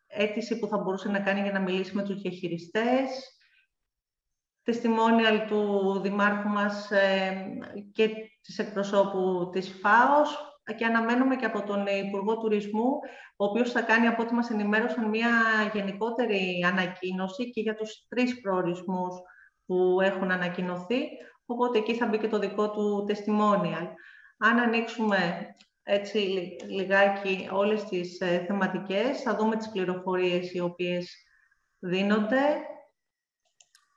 αίτηση 0.08 0.60
που 0.60 0.68
θα 0.68 0.78
μπορούσε 0.78 1.10
να 1.10 1.20
κάνει 1.20 1.42
για 1.42 1.52
να 1.52 1.60
μιλήσει 1.60 1.96
με 1.96 2.04
τους 2.04 2.22
διαχειριστές, 2.22 3.38
τεστιμόνιαλ 4.64 5.48
του 5.48 6.00
Δημάρχου 6.02 6.50
μας 6.50 6.92
ε, 6.92 7.46
και 7.94 8.10
της 8.42 8.60
εκπροσώπου 8.60 9.50
της 9.52 9.80
ΦΑΟΣ 9.82 10.53
και 10.78 10.86
αναμένουμε 10.86 11.36
και 11.36 11.46
από 11.46 11.64
τον 11.64 11.86
Υπουργό 12.08 12.38
Τουρισμού, 12.38 12.90
ο 13.36 13.46
οποίος 13.46 13.72
θα 13.72 13.82
κάνει 13.82 14.08
από 14.08 14.22
ό,τι 14.22 14.34
μας 14.34 14.50
ενημέρωσαν 14.50 15.10
μια 15.10 15.30
γενικότερη 15.74 16.64
ανακοίνωση 16.68 17.50
και 17.50 17.62
για 17.62 17.76
τους 17.76 18.06
τρεις 18.08 18.42
προορισμούς 18.42 19.16
που 19.66 20.02
έχουν 20.02 20.32
ανακοινωθεί, 20.32 21.08
οπότε 21.46 21.78
εκεί 21.78 21.96
θα 21.96 22.06
μπει 22.06 22.18
και 22.18 22.28
το 22.28 22.40
δικό 22.40 22.72
του 22.72 23.06
testimonial. 23.10 23.88
Αν 24.38 24.60
ανοίξουμε 24.60 25.18
έτσι 25.84 26.18
λιγάκι 26.68 27.50
όλες 27.52 27.84
τις 27.84 28.20
ε, 28.20 28.44
θεματικές, 28.48 29.22
θα 29.22 29.36
δούμε 29.36 29.56
τις 29.56 29.70
πληροφορίες 29.70 30.54
οι 30.54 30.60
οποίες 30.60 31.16
δίνονται. 31.80 32.42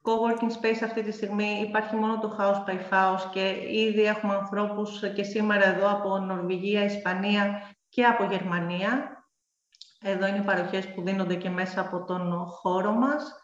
Co-working 0.06 0.50
space 0.50 0.82
αυτή 0.84 1.02
τη 1.02 1.12
στιγμή 1.12 1.64
υπάρχει 1.68 1.96
μόνο 1.96 2.18
το 2.18 2.36
House 2.38 2.70
by 2.70 2.78
House 2.90 3.30
και 3.32 3.58
ήδη 3.70 4.02
έχουμε 4.02 4.34
ανθρώπους 4.34 5.12
και 5.14 5.22
σήμερα 5.22 5.64
εδώ 5.64 5.90
από 5.90 6.18
Νορβηγία, 6.18 6.84
Ισπανία 6.84 7.70
και 7.88 8.04
από 8.04 8.24
Γερμανία. 8.24 9.10
Εδώ 10.00 10.26
είναι 10.26 10.38
οι 10.38 10.44
παροχές 10.44 10.92
που 10.92 11.02
δίνονται 11.02 11.34
και 11.34 11.50
μέσα 11.50 11.80
από 11.80 12.04
τον 12.04 12.46
χώρο 12.46 12.92
μας. 12.92 13.34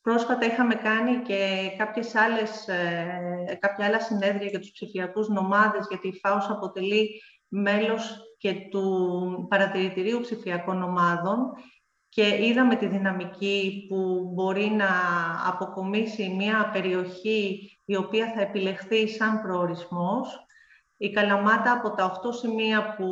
Πρόσφατα 0.00 0.46
είχαμε 0.46 0.74
κάνει 0.74 1.22
και 1.22 1.70
κάποιες 1.78 2.14
άλλες, 2.14 2.68
ε, 2.68 3.58
κάποια 3.60 3.86
άλλα 3.86 4.00
συνέδρια 4.00 4.48
για 4.48 4.60
τους 4.60 4.70
ψηφιακούς 4.70 5.28
νομάδες, 5.28 5.86
γιατί 5.88 6.08
η 6.08 6.18
ΦΑΟΣ 6.22 6.50
αποτελεί 6.50 7.22
μέλος 7.48 8.18
και 8.38 8.54
του 8.70 9.46
παρατηρητηρίου 9.48 10.20
ψηφιακών 10.20 10.82
ομάδων 10.82 11.52
και 12.12 12.46
είδαμε 12.46 12.76
τη 12.76 12.86
δυναμική 12.86 13.86
που 13.88 14.30
μπορεί 14.34 14.70
να 14.70 14.88
αποκομίσει 15.46 16.28
μια 16.28 16.70
περιοχή 16.72 17.70
η 17.84 17.96
οποία 17.96 18.32
θα 18.34 18.40
επιλεχθεί 18.40 19.08
σαν 19.08 19.42
προορισμός. 19.42 20.46
Η 20.96 21.10
Καλαμάτα 21.10 21.72
από 21.72 21.94
τα 21.94 22.20
8 22.24 22.34
σημεία 22.40 22.94
που 22.94 23.06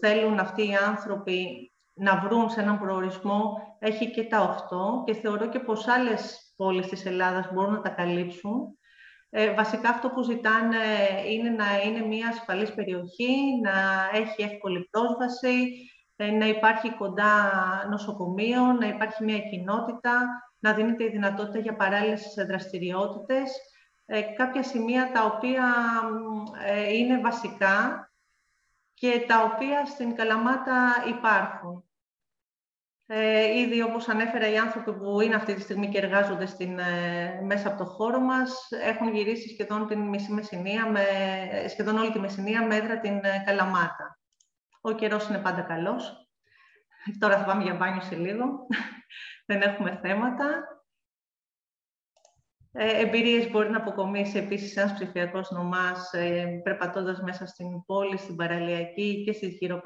θέλουν 0.00 0.38
αυτοί 0.38 0.68
οι 0.68 0.74
άνθρωποι 0.74 1.70
να 1.94 2.20
βρουν 2.20 2.50
σε 2.50 2.60
έναν 2.60 2.78
προορισμό 2.78 3.56
έχει 3.78 4.10
και 4.10 4.24
τα 4.24 4.66
8 4.70 5.04
και 5.04 5.14
θεωρώ 5.20 5.48
και 5.48 5.58
πως 5.58 5.88
άλλες 5.88 6.52
πόλεις 6.56 6.86
της 6.86 7.06
Ελλάδας 7.06 7.52
μπορούν 7.52 7.72
να 7.72 7.80
τα 7.80 7.88
καλύψουν. 7.88 8.78
Ε, 9.30 9.54
βασικά 9.54 9.88
αυτό 9.88 10.08
που 10.08 10.22
ζητάνε 10.22 10.76
είναι 11.28 11.50
να 11.50 11.80
είναι 11.84 12.06
μια 12.06 12.28
ασφαλής 12.28 12.74
περιοχή, 12.74 13.60
να 13.62 13.72
έχει 14.18 14.42
εύκολη 14.42 14.88
πρόσβαση, 14.90 15.48
ε, 15.50 15.97
να 16.26 16.46
υπάρχει 16.46 16.94
κοντά 16.94 17.50
νοσοκομείο, 17.90 18.62
να 18.72 18.86
υπάρχει 18.86 19.24
μια 19.24 19.38
κοινότητα, 19.38 20.42
να 20.58 20.72
δίνεται 20.72 21.04
η 21.04 21.08
δυνατότητα 21.08 21.58
για 21.58 21.76
παράλληλες 21.76 22.34
δραστηριότητες, 22.48 23.52
ε, 24.06 24.20
κάποια 24.20 24.62
σημεία 24.62 25.10
τα 25.12 25.24
οποία 25.24 25.74
είναι 26.92 27.20
βασικά 27.20 28.10
και 28.94 29.24
τα 29.28 29.42
οποία 29.42 29.84
στην 29.86 30.14
Καλαμάτα 30.14 30.94
υπάρχουν. 31.08 31.82
Ε, 33.10 33.58
ήδη, 33.58 33.82
όπως 33.82 34.08
ανέφερα, 34.08 34.50
οι 34.50 34.58
άνθρωποι 34.58 34.92
που 34.92 35.20
είναι 35.20 35.34
αυτή 35.34 35.54
τη 35.54 35.60
στιγμή 35.60 35.88
και 35.88 35.98
εργάζονται 35.98 36.46
στην, 36.46 36.78
ε, 36.78 37.40
μέσα 37.44 37.68
από 37.68 37.78
το 37.78 37.84
χώρο 37.84 38.20
μας 38.20 38.68
έχουν 38.82 39.14
γυρίσει 39.14 39.48
σχεδόν, 39.48 39.86
την 39.86 40.00
μισή 40.00 40.32
μεσηνία, 40.32 40.86
με, 40.86 41.04
σχεδόν 41.68 41.98
όλη 41.98 42.12
τη 42.12 42.18
Μεσσηνία 42.18 42.66
με 42.66 42.76
έδρα 42.76 43.00
την 43.00 43.14
ε, 43.24 43.42
Καλαμάτα. 43.46 44.17
Ο 44.88 44.92
καιρός 44.92 45.28
είναι 45.28 45.38
πάντα 45.38 45.62
καλός. 45.62 46.28
Τώρα 47.18 47.38
θα 47.38 47.44
πάμε 47.44 47.62
για 47.62 47.74
μπάνιο 47.74 48.00
σε 48.00 48.16
λίγο. 48.16 48.66
Δεν 49.46 49.62
έχουμε 49.62 49.98
θέματα. 50.02 50.62
Ε, 52.72 53.00
εμπειρίες 53.00 53.50
μπορεί 53.50 53.70
να 53.70 53.76
αποκομίσει 53.76 54.38
επίσης 54.38 54.76
ένας 54.76 54.92
ψηφιακός 54.92 55.50
νομάς 55.50 56.12
ε, 56.12 56.60
περπατώντας 56.62 57.20
μέσα 57.20 57.46
στην 57.46 57.84
πόλη, 57.84 58.18
στην 58.18 58.36
παραλιακή 58.36 59.24
και 59.24 59.32
στις 59.32 59.56
γύρω 59.56 59.80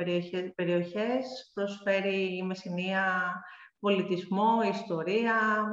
περιοχές. 0.55 1.51
Προσφέρει 1.55 2.37
η 2.37 2.43
Μεσσηνία 2.43 3.35
πολιτισμό, 3.79 4.63
ιστορία, 4.63 5.67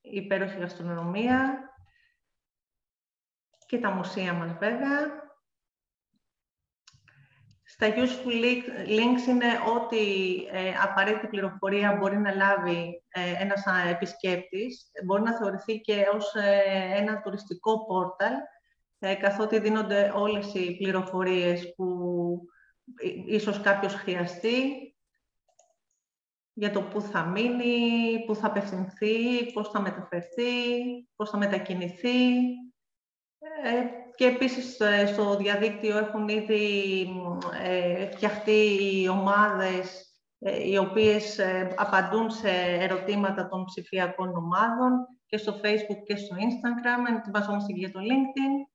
υπέροχη 0.00 0.58
γαστρονομία 0.58 1.58
και 3.66 3.78
τα 3.78 3.90
μουσεία 3.90 4.32
μας 4.32 4.52
βέβαια. 4.52 5.23
Στα 7.74 7.86
useful 7.94 8.62
links 8.86 9.28
είναι 9.28 9.46
ό,τι 9.74 9.96
ε, 10.52 10.72
απαραίτητη 10.82 11.26
πληροφορία 11.26 11.96
μπορεί 11.98 12.16
να 12.16 12.34
λάβει 12.34 13.02
ε, 13.08 13.42
ένας 13.42 13.64
επισκέπτης. 13.90 14.90
Μπορεί 15.04 15.22
να 15.22 15.36
θεωρηθεί 15.36 15.80
και 15.80 16.06
ως 16.14 16.34
ε, 16.34 16.62
ένα 16.96 17.20
τουριστικό 17.20 17.84
πόρταλ, 17.84 18.32
ε, 18.98 19.14
καθότι 19.14 19.58
δίνονται 19.58 20.12
όλες 20.14 20.54
οι 20.54 20.76
πληροφορίες 20.76 21.74
που 21.74 21.86
ίσως 23.26 23.60
κάποιος 23.60 23.94
χρειαστεί 23.94 24.94
για 26.52 26.70
το 26.70 26.82
πού 26.82 27.00
θα 27.00 27.24
μείνει, 27.24 28.24
πού 28.26 28.34
θα 28.34 28.46
απευθυνθεί, 28.46 29.52
πώς 29.52 29.68
θα 29.68 29.80
μεταφερθεί, 29.80 30.52
πώς 31.16 31.30
θα 31.30 31.38
μετακινηθεί 31.38 32.18
και 34.16 34.24
επίσης 34.26 34.80
ε, 34.80 35.06
στο 35.06 35.36
διαδίκτυο 35.36 35.98
έχουν 35.98 36.28
ήδη 36.28 37.06
ε, 37.62 38.10
φτιαχτεί 38.10 38.78
οι 38.92 39.08
ομάδες 39.08 40.14
ε, 40.38 40.68
οι 40.68 40.76
οποίες 40.76 41.40
απαντούν 41.76 42.30
σε 42.30 42.50
ερωτήματα 42.80 43.48
των 43.48 43.64
ψηφιακών 43.64 44.36
ομάδων 44.36 45.08
και 45.26 45.36
στο 45.36 45.52
Facebook 45.52 46.02
και 46.06 46.16
στο 46.16 46.36
Instagram, 46.36 47.16
ετοιμαζόμαστε 47.18 47.72
και 47.72 47.78
για 47.78 47.90
το 47.90 48.00
LinkedIn. 48.00 48.68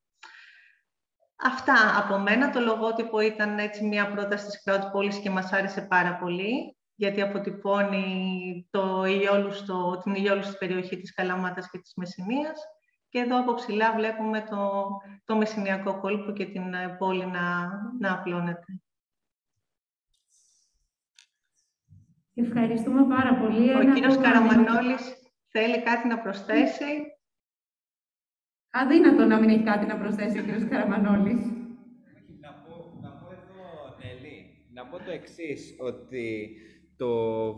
Αυτά 1.42 1.98
από 1.98 2.18
μένα. 2.18 2.50
Το 2.50 2.60
λογότυπο 2.60 3.20
ήταν 3.20 3.60
έτσι 3.60 3.86
μια 3.86 4.12
πρόταση 4.12 4.46
της 4.46 4.64
Crowd 4.66 4.92
Policy 4.94 5.20
και 5.22 5.30
μας 5.30 5.54
άρεσε 5.54 5.82
πάρα 5.82 6.18
πολύ, 6.18 6.78
γιατί 6.96 7.22
αποτυπώνει 7.22 8.68
το 8.70 9.06
ηλιόλουστο, 9.06 10.00
την 10.04 10.16
ηλιόλουστη 10.16 10.56
περιοχή 10.58 10.98
της 10.98 11.14
Καλαμάτας 11.14 11.70
και 11.70 11.78
της 11.80 11.94
Μεσσηνίας. 11.96 12.60
Και 13.10 13.20
εδώ 13.20 13.40
από 13.40 13.54
ψηλά 13.54 13.96
βλέπουμε 13.96 14.42
το, 14.50 14.90
το 15.26 15.36
μεσηνιακό 15.36 16.00
κόλπο 16.00 16.32
και 16.32 16.46
την 16.46 16.74
ε, 16.74 16.96
πόλη 16.98 17.26
να, 17.26 17.70
να 18.00 18.14
απλώνεται. 18.14 18.82
Ευχαριστούμε 22.34 23.08
πάρα 23.08 23.36
πολύ. 23.36 23.74
Ο 23.74 23.80
Ένα 23.80 23.94
κύριος 23.94 24.18
Καραμανόλης 24.18 25.16
θέλει 25.48 25.84
κάτι 25.84 26.08
να 26.08 26.20
προσθέσει. 26.20 26.86
Αδύνατο 28.70 29.26
να 29.26 29.40
μην 29.40 29.50
έχει 29.50 29.64
κάτι 29.64 29.86
να 29.86 29.98
προσθέσει 29.98 30.40
ο 30.40 30.44
κύριος 30.44 30.68
Καραμανόλης. 30.70 31.46
Να 32.40 32.54
πω, 32.54 33.00
να 33.02 33.10
πω 33.10 33.32
εδώ, 33.32 33.96
Νελή, 34.00 34.68
να 34.74 34.86
πω 34.86 34.98
το 34.98 35.12
εξής, 35.12 35.76
ότι 35.80 36.56
το 36.98 37.08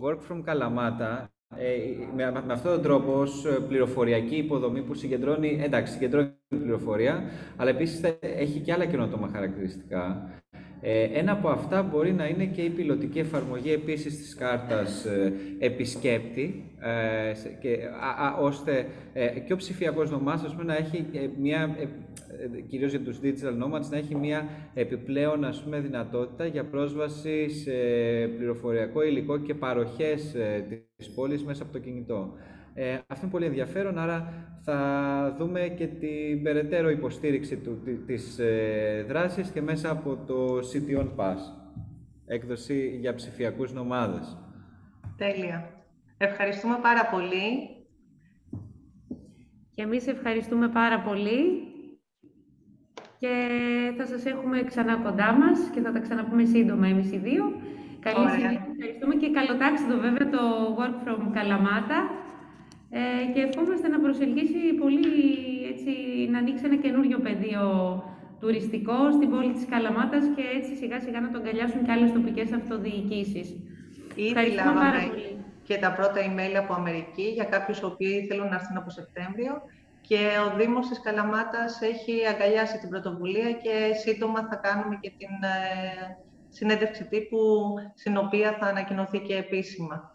Work 0.01 0.19
from 0.29 0.43
Kalamata 0.45 1.25
ε, 1.57 1.77
με, 2.15 2.31
με 2.45 2.53
αυτόν 2.53 2.71
τον 2.71 2.81
τρόπο, 2.81 3.19
ως 3.19 3.45
πληροφοριακή 3.67 4.35
υποδομή 4.35 4.81
που 4.81 4.93
συγκεντρώνει, 4.93 5.59
εντάξει, 5.63 5.93
συγκεντρώνει 5.93 6.31
πληροφορία, 6.47 7.23
αλλά 7.55 7.69
επίσης 7.69 8.01
έχει 8.21 8.59
και 8.59 8.73
άλλα 8.73 8.85
καινοτόμα 8.85 9.29
χαρακτηριστικά. 9.33 10.29
Ε, 10.81 11.03
ένα 11.03 11.31
από 11.31 11.49
αυτά 11.49 11.83
μπορεί 11.83 12.13
να 12.13 12.27
είναι 12.27 12.45
και 12.45 12.61
η 12.61 12.69
πιλωτική 12.69 13.19
εφαρμογή 13.19 13.71
επίσης 13.71 14.17
της 14.17 14.35
κάρτας 14.35 15.05
ε, 15.05 15.33
επισκέπτη, 15.59 16.71
ε, 16.79 17.33
και, 17.59 17.77
α, 18.19 18.37
ώστε 18.41 18.85
ε, 19.13 19.27
και 19.27 19.53
ο 19.53 19.55
ψηφιακός 19.55 20.11
νομάς 20.11 20.55
να 20.65 20.75
έχει 20.75 21.05
μια 21.39 21.75
κυρίως 22.67 22.91
για 22.91 22.99
τους 22.99 23.19
digital 23.23 23.63
nomads, 23.63 23.89
να 23.89 23.97
έχει 23.97 24.15
μια 24.15 24.49
επιπλέον 24.73 25.45
ας 25.45 25.63
πούμε, 25.63 25.79
δυνατότητα 25.79 26.45
για 26.45 26.65
πρόσβαση 26.65 27.49
σε 27.49 27.71
πληροφοριακό 28.37 29.03
υλικό 29.03 29.37
και 29.37 29.53
παροχές 29.53 30.35
ε, 30.35 30.65
της 30.97 31.09
πόλης 31.09 31.43
μέσα 31.43 31.63
από 31.63 31.71
το 31.71 31.79
κινητό. 31.79 32.33
Ε, 32.73 32.93
αυτό 33.07 33.21
είναι 33.21 33.31
πολύ 33.31 33.45
ενδιαφέρον, 33.45 33.97
άρα 33.97 34.33
θα 34.63 35.35
δούμε 35.37 35.59
και 35.59 35.87
την 35.87 36.43
περαιτέρω 36.43 36.89
υποστήριξη 36.89 37.57
του, 37.57 37.81
της 38.05 38.39
ε, 38.39 39.05
δράσης 39.07 39.49
και 39.49 39.61
μέσα 39.61 39.91
από 39.91 40.15
το 40.27 40.57
City 40.57 40.99
on 40.99 41.09
Pass, 41.15 41.37
έκδοση 42.25 42.97
για 42.99 43.15
ψηφιακούς 43.15 43.73
νομάδες. 43.73 44.37
Τέλεια. 45.17 45.69
Ευχαριστούμε 46.17 46.77
πάρα 46.81 47.05
πολύ. 47.05 47.75
Και 49.73 49.81
εμείς 49.81 50.07
ευχαριστούμε 50.07 50.69
πάρα 50.69 51.01
πολύ 51.01 51.71
και 53.19 53.33
θα 53.97 54.05
σας 54.05 54.25
έχουμε 54.25 54.63
ξανά 54.63 54.95
κοντά 54.95 55.33
μας 55.33 55.59
και 55.73 55.81
θα 55.81 55.91
τα 55.91 55.99
ξαναπούμε 55.99 56.45
σύντομα 56.45 56.87
εμείς 56.87 57.11
οι 57.11 57.17
δύο. 57.17 57.43
Καλή 57.99 58.29
συνέχεια, 58.29 58.65
ευχαριστούμε 58.71 59.15
και 59.15 59.29
καλοτάξιδο 59.31 59.95
βέβαια 59.97 60.29
το 60.29 60.41
Work 60.79 60.97
from 61.07 61.21
Kalamata 61.37 61.99
ε, 62.99 63.31
και 63.33 63.41
ευχόμαστε 63.47 63.87
να 63.87 63.99
προσελκύσει 63.99 64.61
πολύ, 64.83 65.09
έτσι, 65.71 65.91
να 66.31 66.37
ανοίξει 66.37 66.65
ένα 66.65 66.75
καινούριο 66.75 67.19
πεδίο 67.19 67.65
τουριστικό 68.39 69.11
στην 69.11 69.29
πόλη 69.29 69.51
της 69.53 69.65
Καλαμάτας 69.65 70.23
και 70.35 70.43
έτσι 70.57 70.75
σιγά 70.75 70.99
σιγά 70.99 71.19
να 71.21 71.29
τον 71.31 71.43
καλιάσουν 71.43 71.83
και 71.85 71.91
άλλες 71.91 72.11
τοπικές 72.11 72.51
αυτοδιοικήσεις. 72.51 73.47
Ήδη 74.15 74.51
λάβαμε 74.59 75.03
και 75.63 75.77
τα 75.77 75.91
πρώτα 75.93 76.19
email 76.27 76.55
από 76.63 76.73
Αμερική 76.73 77.27
για 77.37 77.43
κάποιους 77.43 77.83
οποίοι 77.83 78.25
θέλουν 78.27 78.47
να 78.47 78.55
έρθουν 78.55 78.77
από 78.77 78.89
Σεπτέμβριο 78.89 79.53
και 80.01 80.19
ο 80.45 80.57
Δήμος 80.57 80.87
της 80.87 81.01
Καλαμάτας 81.01 81.81
έχει 81.81 82.13
αγκαλιάσει 82.27 82.77
την 82.79 82.89
πρωτοβουλία 82.89 83.51
και 83.51 83.93
σύντομα 84.03 84.47
θα 84.49 84.55
κάνουμε 84.55 84.97
και 85.01 85.11
την 85.17 85.33
ε, 85.43 86.17
συνέντευξη 86.49 87.03
τύπου, 87.05 87.37
στην 87.95 88.17
οποία 88.17 88.57
θα 88.59 88.65
ανακοινωθεί 88.67 89.19
και 89.19 89.35
επίσημα. 89.35 90.10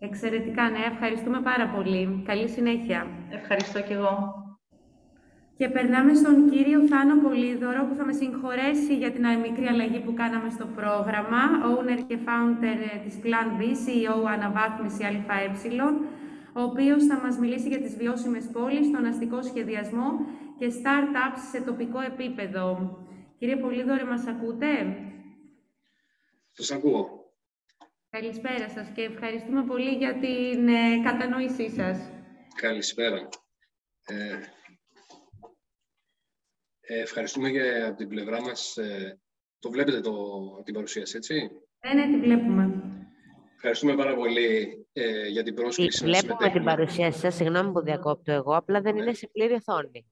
Εξαιρετικά, 0.00 0.70
ναι. 0.70 0.78
Ευχαριστούμε 0.92 1.40
πάρα 1.40 1.68
πολύ. 1.68 2.22
Καλή 2.26 2.48
συνέχεια. 2.48 3.06
Ευχαριστώ 3.30 3.80
κι 3.82 3.92
εγώ. 3.92 4.42
Και 5.56 5.68
περνάμε 5.68 6.14
στον 6.14 6.50
κύριο 6.50 6.86
Θάνο 6.86 7.20
Πολύδωρο, 7.22 7.84
που 7.86 7.94
θα 7.94 8.04
με 8.04 8.12
συγχωρέσει 8.12 8.96
για 8.96 9.10
την 9.10 9.24
μικρή 9.42 9.66
αλλαγή 9.66 10.00
που 10.00 10.14
κάναμε 10.14 10.50
στο 10.50 10.66
πρόγραμμα. 10.66 11.42
Owner 11.70 12.00
και 12.06 12.18
founder 12.26 12.78
της 13.04 13.18
Plan 13.22 13.48
B, 13.58 13.62
CEO 13.62 14.26
Αναβάθμιση 14.34 15.04
ΑΕ, 15.04 15.48
ο 16.52 16.62
οποίος 16.62 17.04
θα 17.04 17.20
μας 17.22 17.38
μιλήσει 17.38 17.68
για 17.68 17.80
τις 17.80 17.96
βιώσιμες 17.96 18.44
πόλεις, 18.52 18.90
τον 18.90 19.04
αστικό 19.04 19.42
σχεδιασμό 19.42 20.08
και 20.58 20.66
start-ups 20.66 21.40
σε 21.52 21.60
τοπικό 21.60 22.00
επίπεδο. 22.00 22.96
Κύριε 23.38 23.56
Πολύδωρε, 23.56 24.04
μας 24.04 24.26
ακούτε; 24.26 24.96
Σας 26.50 26.70
ακούω. 26.70 27.17
Καλησπέρα 28.10 28.68
σας 28.68 28.88
και 28.94 29.02
ευχαριστούμε 29.02 29.64
πολύ 29.64 29.90
για 29.96 30.12
την 30.12 30.68
ε, 30.68 31.02
κατανόησή 31.04 31.70
σας. 31.70 32.10
Καλησπέρα. 32.54 33.28
Ε, 34.06 34.38
ε, 36.80 37.00
ευχαριστούμε 37.00 37.50
και 37.50 37.84
από 37.84 37.96
την 37.96 38.08
πλευρά 38.08 38.40
μας. 38.40 38.76
Ε, 38.76 39.20
το 39.58 39.70
βλέπετε 39.70 40.00
το, 40.00 40.12
την 40.64 40.74
παρουσίαση, 40.74 41.16
έτσι; 41.16 41.50
Ναι, 41.84 41.94
ναι, 41.94 42.06
την 42.10 42.20
βλέπουμε. 42.20 42.82
Ευχαριστούμε 43.54 43.94
πάρα 43.94 44.14
πολύ 44.14 44.78
ε, 44.92 45.26
για 45.28 45.42
την 45.42 45.54
πρόσκληση. 45.54 46.04
Βλέπουμε 46.04 46.50
την 46.50 46.64
παρουσίαση 46.64 47.18
σας, 47.18 47.34
συγγνώμη 47.34 47.72
που 47.72 47.82
διακόπτω 47.82 48.32
εγώ, 48.32 48.56
απλά 48.56 48.80
δεν 48.80 48.94
ναι. 48.94 49.02
είναι 49.02 49.12
σε 49.12 49.28
πλήρη 49.28 49.52
οθόνη. 49.52 50.06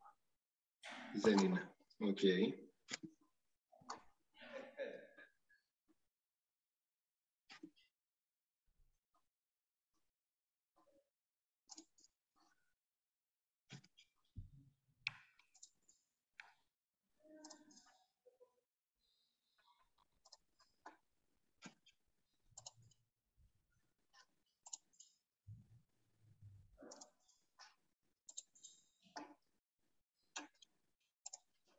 Δεν 1.22 1.38
είναι. 1.38 1.74
Ok. 1.98 2.18
Okay. 2.22 2.65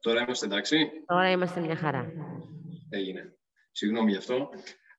Τώρα 0.08 0.22
είμαστε 0.22 0.46
εντάξει. 0.46 0.90
Τώρα 1.06 1.30
είμαστε 1.30 1.60
μια 1.60 1.76
χαρά. 1.76 2.12
Έγινε. 2.90 3.38
Συγγνώμη 3.72 4.12
γι' 4.12 4.18
αυτό. 4.18 4.50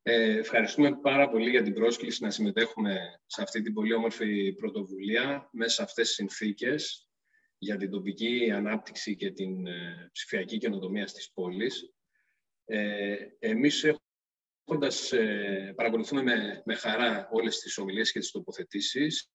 Ε, 0.02 0.38
ευχαριστούμε 0.38 0.98
πάρα 1.02 1.30
πολύ 1.30 1.50
για 1.50 1.62
την 1.62 1.74
πρόσκληση 1.74 2.22
να 2.22 2.30
συμμετέχουμε 2.30 3.20
σε 3.26 3.42
αυτή 3.42 3.62
την 3.62 3.74
πολύ 3.74 3.92
όμορφη 3.92 4.52
πρωτοβουλία 4.52 5.48
μέσα 5.52 5.74
σε 5.74 5.82
αυτές 5.82 6.06
τις 6.06 6.14
συνθήκες 6.14 7.08
για 7.58 7.76
την 7.76 7.90
τοπική 7.90 8.50
ανάπτυξη 8.54 9.16
και 9.16 9.30
την 9.30 9.66
ε, 9.66 10.08
ψηφιακή 10.12 10.58
καινοτομία 10.58 11.06
στις 11.06 11.30
πόλεις. 11.34 11.94
Ε, 12.64 13.16
εμείς 13.38 13.84
έχοντας, 14.64 15.12
ε, 15.12 15.72
παρακολουθούμε 15.76 16.22
με, 16.22 16.62
με 16.64 16.74
χαρά 16.74 17.28
όλες 17.32 17.58
τις 17.58 17.78
ομιλίες 17.78 18.12
και 18.12 18.18
τις 18.18 18.30
τοποθετήσεις 18.30 19.30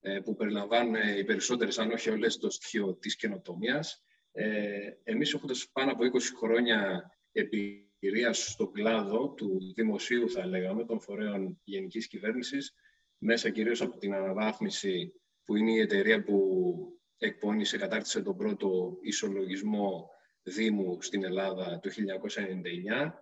ε, 0.00 0.20
που 0.20 0.34
περιλαμβάνουν 0.34 0.94
οι 1.18 1.24
περισσότερες, 1.24 1.78
αν 1.78 1.90
όχι 1.90 2.10
όλες, 2.10 2.36
το 2.36 2.50
στοιχείο 2.50 2.94
της 2.94 3.16
καινοτομίας. 3.16 4.04
Ε, 4.36 4.90
εμείς 5.04 5.34
έχοντας 5.34 5.68
πάνω 5.72 5.92
από 5.92 6.04
20 6.04 6.34
χρόνια 6.36 7.10
εμπειρίας 7.32 8.50
στον 8.50 8.72
κλάδο 8.72 9.28
του 9.28 9.72
δημοσίου, 9.74 10.30
θα 10.30 10.46
λέγαμε, 10.46 10.84
των 10.84 11.00
φορέων 11.00 11.60
γενικής 11.64 12.08
κυβέρνησης, 12.08 12.74
μέσα 13.18 13.50
κυρίως 13.50 13.80
από 13.80 13.98
την 13.98 14.14
αναβάθμιση 14.14 15.12
που 15.44 15.56
είναι 15.56 15.72
η 15.72 15.80
εταιρεία 15.80 16.22
που 16.22 16.58
εκπώνησε, 17.18 17.76
κατάρτισε 17.76 18.22
τον 18.22 18.36
πρώτο 18.36 18.98
ισολογισμό 19.02 20.08
Δήμου 20.42 21.02
στην 21.02 21.24
Ελλάδα 21.24 21.80
το 21.82 21.90
1999 21.90 23.12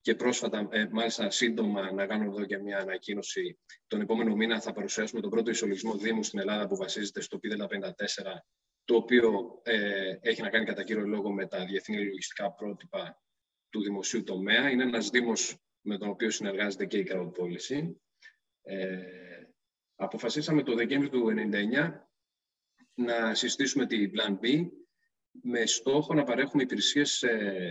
και 0.00 0.14
πρόσφατα, 0.14 0.68
ε, 0.70 0.88
μάλιστα 0.92 1.30
σύντομα, 1.30 1.92
να 1.92 2.06
κάνω 2.06 2.24
εδώ 2.24 2.44
και 2.44 2.58
μια 2.58 2.78
ανακοίνωση. 2.78 3.58
Τον 3.86 4.00
επόμενο 4.00 4.36
μήνα 4.36 4.60
θα 4.60 4.72
παρουσιάσουμε 4.72 5.20
τον 5.20 5.30
πρώτο 5.30 5.50
ισολογισμό 5.50 5.96
Δήμου 5.96 6.22
στην 6.22 6.38
Ελλάδα 6.38 6.66
που 6.66 6.76
βασίζεται 6.76 7.20
στο 7.20 7.38
ΠΔ54, 7.38 8.44
το 8.86 8.96
οποίο 8.96 9.60
ε, 9.62 10.18
έχει 10.20 10.42
να 10.42 10.50
κάνει 10.50 10.64
κατά 10.64 10.82
κύριο 10.82 11.06
λόγο 11.06 11.32
με 11.32 11.46
τα 11.46 11.64
διεθνή 11.64 11.96
λογιστικά 12.04 12.52
πρότυπα 12.52 13.22
του 13.70 13.82
δημοσίου 13.82 14.22
τομέα. 14.22 14.70
Είναι 14.70 14.82
ένας 14.82 15.10
δήμος 15.10 15.56
με 15.80 15.98
τον 15.98 16.08
οποίο 16.08 16.30
συνεργάζεται 16.30 16.86
και 16.86 16.98
η 16.98 17.06
Crowd 17.10 17.30
Policy. 17.30 17.94
Ε, 18.62 18.98
αποφασίσαμε 19.94 20.62
το 20.62 20.74
Δεκέμβριο 20.74 21.10
του 21.10 21.34
1999 21.52 21.92
να 22.94 23.34
συστήσουμε 23.34 23.86
την 23.86 24.12
Plan 24.14 24.38
B 24.44 24.68
με 25.42 25.66
στόχο 25.66 26.14
να 26.14 26.24
παρέχουμε 26.24 26.62
υπηρεσίες 26.62 27.24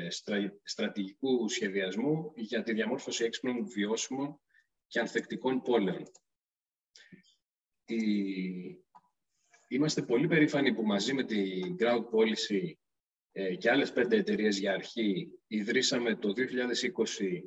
στρα, 0.10 0.60
στρατηγικού 0.64 1.50
σχεδιασμού 1.50 2.32
για 2.35 2.64
τη 2.64 2.74
διαμόρφωση 2.74 3.24
έξυπνων, 3.24 3.68
βιώσιμων 3.68 4.40
και 4.88 5.00
ανθεκτικών 5.00 5.61
πόλεων. 5.61 6.03
Είμαστε 9.68 10.02
πολύ 10.02 10.27
περήφανοι 10.27 10.74
που 10.74 10.85
μαζί 10.85 11.14
με 11.14 11.24
την 11.24 11.76
Crowd 11.80 12.03
Policy 12.03 12.72
ε, 13.32 13.56
και 13.56 13.72
άλλες 13.72 13.92
πέντε 13.92 14.18
εταιρείες 14.18 14.58
για 14.58 14.74
αρχή 14.74 15.32
ιδρύσαμε 15.48 16.16
το 16.16 16.34
2020 16.35 17.42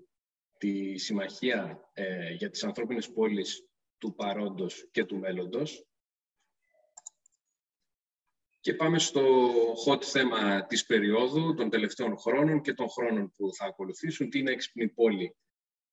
τη 0.58 0.98
Συμμαχία 0.98 1.90
ε, 1.92 2.32
για 2.32 2.50
τις 2.50 2.64
Ανθρώπινες 2.64 3.12
Πόλεις 3.12 3.68
του 3.98 4.14
παρόντος 4.14 4.88
και 4.90 5.04
του 5.04 5.18
μέλλοντος. 5.18 5.86
Και 8.60 8.74
πάμε 8.74 8.98
στο 8.98 9.52
hot 9.86 10.02
θέμα 10.02 10.66
της 10.66 10.86
περίοδου, 10.86 11.54
των 11.54 11.70
τελευταίων 11.70 12.18
χρόνων 12.18 12.60
και 12.60 12.74
των 12.74 12.88
χρόνων 12.90 13.32
που 13.36 13.54
θα 13.54 13.64
ακολουθήσουν. 13.64 14.30
Τι 14.30 14.38
είναι 14.38 14.50
έξυπνη 14.50 14.88
πόλη; 14.88 15.36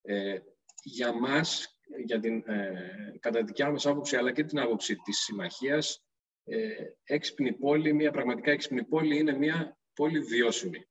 Ε, 0.01 0.39
για 0.83 1.13
μας, 1.13 1.79
για 2.05 2.19
την, 2.19 2.43
ε, 2.49 3.17
κατά 3.19 3.39
τη 3.39 3.45
δικιά 3.45 3.71
μας 3.71 3.85
άποψη, 3.85 4.15
αλλά 4.15 4.31
και 4.31 4.43
την 4.43 4.59
άποψη 4.59 4.95
της 4.95 5.17
Συμμαχίας, 5.17 6.05
ε, 6.45 6.75
έξυπνη 7.03 7.53
πόλη, 7.53 7.93
μια 7.93 8.11
πραγματικά 8.11 8.51
έξυπνη 8.51 8.83
πόλη 8.83 9.17
είναι 9.17 9.37
μια 9.37 9.77
πόλη 9.93 10.19
βιώσιμη. 10.19 10.87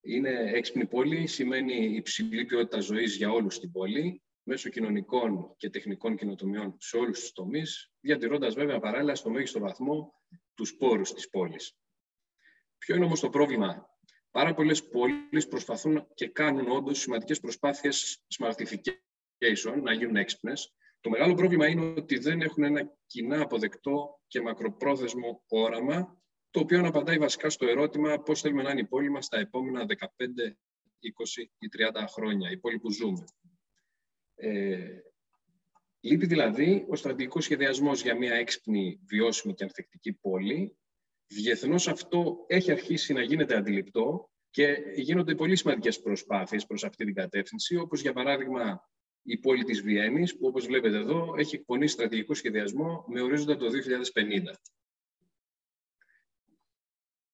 Είναι 0.00 0.50
έξυπνη 0.52 0.86
πόλη, 0.86 1.26
σημαίνει 1.26 1.94
υψηλή 1.94 2.44
ποιότητα 2.44 2.80
ζωής 2.80 3.16
για 3.16 3.30
όλους 3.30 3.54
στην 3.54 3.70
πόλη, 3.70 4.22
μέσω 4.42 4.68
κοινωνικών 4.68 5.54
και 5.56 5.70
τεχνικών 5.70 6.16
κοινοτομιών 6.16 6.76
σε 6.78 6.96
όλους 6.96 7.20
τους 7.20 7.32
τομείς, 7.32 7.92
διατηρώντας 8.00 8.54
βέβαια 8.54 8.80
παράλληλα 8.80 9.14
στο 9.14 9.30
μέγιστο 9.30 9.58
βαθμό 9.58 10.14
τους 10.54 10.76
πόρους 10.76 11.12
της 11.14 11.28
πόλης. 11.28 11.76
Ποιο 12.78 12.96
είναι 12.96 13.04
όμως 13.04 13.20
το 13.20 13.28
πρόβλημα; 13.28 13.90
Πάρα 14.30 14.54
πολλές 14.54 14.88
πόλεις 14.88 15.48
προσπαθούν 15.48 16.06
και 16.14 16.28
κάνουν 16.28 16.70
όντως 16.70 16.98
σημαντικές 16.98 17.40
προσπάθειες 17.40 18.24
smartification, 18.38 19.82
να 19.82 19.92
γίνουν 19.92 20.16
έξυπνες. 20.16 20.74
Το 21.00 21.10
μεγάλο 21.10 21.34
πρόβλημα 21.34 21.66
είναι 21.66 21.94
ότι 21.96 22.18
δεν 22.18 22.40
έχουν 22.40 22.62
ένα 22.62 22.96
κοινά 23.06 23.40
αποδεκτό 23.40 24.20
και 24.26 24.40
μακροπρόθεσμο 24.40 25.44
όραμα 25.48 26.20
το 26.50 26.60
οποίο 26.60 26.86
απαντάει 26.86 27.18
βασικά 27.18 27.50
στο 27.50 27.66
ερώτημα 27.66 28.20
πώς 28.20 28.40
θέλουμε 28.40 28.62
να 28.62 28.70
είναι 28.70 28.80
η 28.80 28.86
πόλη 28.86 29.10
μας 29.10 29.28
τα 29.28 29.38
επόμενα 29.38 29.86
15, 29.88 30.04
20 30.04 31.44
ή 31.58 31.68
30 31.92 32.04
χρόνια, 32.08 32.50
η 32.50 32.58
πόλη 32.58 32.78
που 32.78 32.90
ζούμε. 32.92 33.24
Ε, 34.34 35.00
λείπει 36.00 36.26
δηλαδή 36.26 36.86
ο 36.88 36.96
στρατηγικός 36.96 37.44
σχεδιασμός 37.44 38.02
για 38.02 38.16
μια 38.16 38.34
έξυπνη, 38.34 39.00
βιώσιμη 39.04 39.54
και 39.54 39.64
ανθεκτική 39.64 40.12
πόλη. 40.12 40.76
Διεθνώς 41.26 41.88
αυτό 41.88 42.44
έχει 42.46 42.70
αρχίσει 42.70 43.12
να 43.12 43.22
γίνεται 43.22 43.56
αντιληπτό 43.56 44.30
και 44.50 44.76
γίνονται 44.96 45.34
πολύ 45.34 45.56
σημαντικές 45.56 46.00
προσπάθειες 46.00 46.66
προς 46.66 46.84
αυτή 46.84 47.04
την 47.04 47.14
κατεύθυνση, 47.14 47.76
όπως 47.76 48.00
για 48.00 48.12
παράδειγμα 48.12 48.90
η 49.22 49.38
πόλη 49.38 49.64
της 49.64 49.82
Βιέννης, 49.82 50.36
που 50.36 50.46
όπως 50.46 50.66
βλέπετε 50.66 50.96
εδώ 50.96 51.34
έχει 51.38 51.54
εκπονήσει 51.54 51.92
στρατηγικό 51.92 52.34
σχεδιασμό 52.34 53.04
με 53.08 53.20
ορίζοντα 53.20 53.56
το 53.56 53.66
2050 53.66 54.54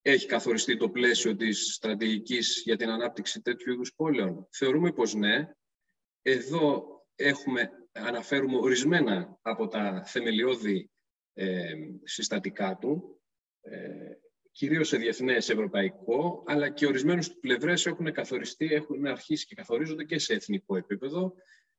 έχει 0.09 0.27
καθοριστεί 0.27 0.77
το 0.77 0.91
πλαίσιο 0.91 1.37
της 1.37 1.75
στρατηγικής 1.75 2.63
για 2.65 2.77
την 2.77 2.89
ανάπτυξη 2.89 3.43
τέτοιου 3.43 3.73
είδους 3.73 3.95
πόλεων. 3.95 4.49
Θεωρούμε 4.51 4.93
πως 4.93 5.15
ναι. 5.15 5.49
Εδώ 6.23 6.87
έχουμε, 7.15 7.71
αναφέρουμε 7.93 8.57
ορισμένα 8.57 9.39
από 9.43 9.69
τα 9.69 10.03
θεμελιώδη 10.05 10.91
ε, 11.33 11.75
συστατικά 12.05 12.77
του, 12.77 13.21
ε, 13.61 13.79
κυρίως 14.51 14.89
σε 14.89 14.97
διεθνές 14.97 15.49
ευρωπαϊκό, 15.49 16.43
αλλά 16.47 16.71
και 16.71 16.87
ορισμένους 16.87 17.33
πλευρές 17.33 17.87
έχουν 17.87 18.13
καθοριστεί, 18.13 18.67
έχουν 18.67 19.07
αρχίσει 19.07 19.47
και 19.47 19.55
καθορίζονται 19.55 20.05
και 20.05 20.19
σε 20.19 20.35
εθνικό 20.35 20.77
επίπεδο. 20.77 21.35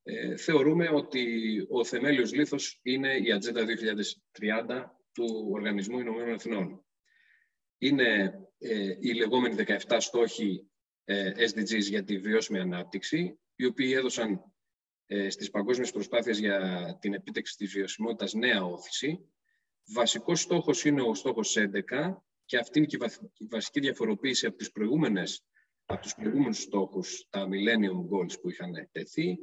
Ε, 0.10 0.36
θεωρούμε 0.38 0.90
ότι 0.90 1.26
ο 1.70 1.86
θεμέλιος 1.86 2.34
λήθος 2.34 2.80
είναι 2.84 3.18
η 3.18 3.32
Ατζέντα 3.32 3.66
2030 3.66 4.84
του 5.12 5.48
Οργανισμού 5.52 6.00
Ηνωμένων 6.00 6.34
Εθνών 6.34 6.86
είναι 7.78 8.40
ε, 8.58 8.96
οι 9.00 9.14
λεγόμενοι 9.14 9.56
17 9.88 9.98
στόχοι 10.00 10.70
ε, 11.04 11.32
SDGs 11.38 11.82
για 11.82 12.04
τη 12.04 12.18
βιώσιμη 12.18 12.60
ανάπτυξη, 12.60 13.40
οι 13.56 13.66
οποίοι 13.66 13.94
έδωσαν 13.98 14.42
ε, 15.06 15.30
στις 15.30 15.50
παγκόσμιες 15.50 15.92
προσπάθειες 15.92 16.40
για 16.40 16.98
την 17.02 17.14
επίτευξη 17.14 17.56
της 17.58 17.72
βιωσιμότητας 17.72 18.34
νέα 18.34 18.66
όθηση. 18.66 19.32
Βασικός 19.94 20.42
στόχος 20.42 20.86
είναι 20.86 21.02
ο 21.02 21.14
στόχος 21.14 21.58
11 21.58 22.16
και 22.46 22.58
αυτή 22.58 22.78
είναι 22.78 22.88
και 22.88 22.98
η 23.38 23.48
βασική 23.50 23.80
διαφοροποίηση 23.80 24.46
από, 24.46 24.58
τις 24.58 24.72
προηγούμενες, 24.72 25.46
από 25.86 26.02
τους 26.02 26.16
προηγούμενους 26.16 26.62
στόχους, 26.62 27.28
τα 27.30 27.48
Millennium 27.48 28.16
Goals 28.16 28.42
που 28.42 28.50
είχαν 28.50 28.90
τεθεί, 28.92 29.38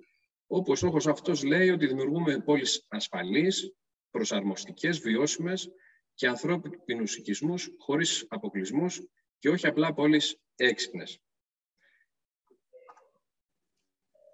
όπου 0.46 0.72
ο 0.72 0.74
στόχος 0.74 1.06
αυτός 1.06 1.42
λέει 1.42 1.70
ότι 1.70 1.86
δημιουργούμε 1.86 2.40
πόλεις 2.40 2.84
ασφαλείς, 2.88 3.74
προσαρμοστικές, 4.10 4.98
βιώσιμες, 4.98 5.70
και 6.14 6.28
ανθρώπινους 6.28 7.16
οικισμούς 7.16 7.74
χωρίς 7.78 8.26
αποκλεισμούς 8.28 9.02
και 9.38 9.48
όχι 9.48 9.66
απλά 9.66 9.94
πόλεις 9.94 10.40
έξυπνες. 10.56 11.18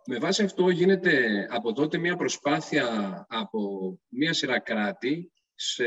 Με 0.06 0.18
βάση 0.18 0.42
αυτό 0.42 0.68
γίνεται 0.68 1.46
από 1.50 1.72
τότε 1.72 1.98
μια 1.98 2.16
προσπάθεια 2.16 3.26
από 3.28 3.98
μια 4.08 4.32
σειρά 4.32 4.58
κράτη, 4.58 5.32
σε, 5.54 5.84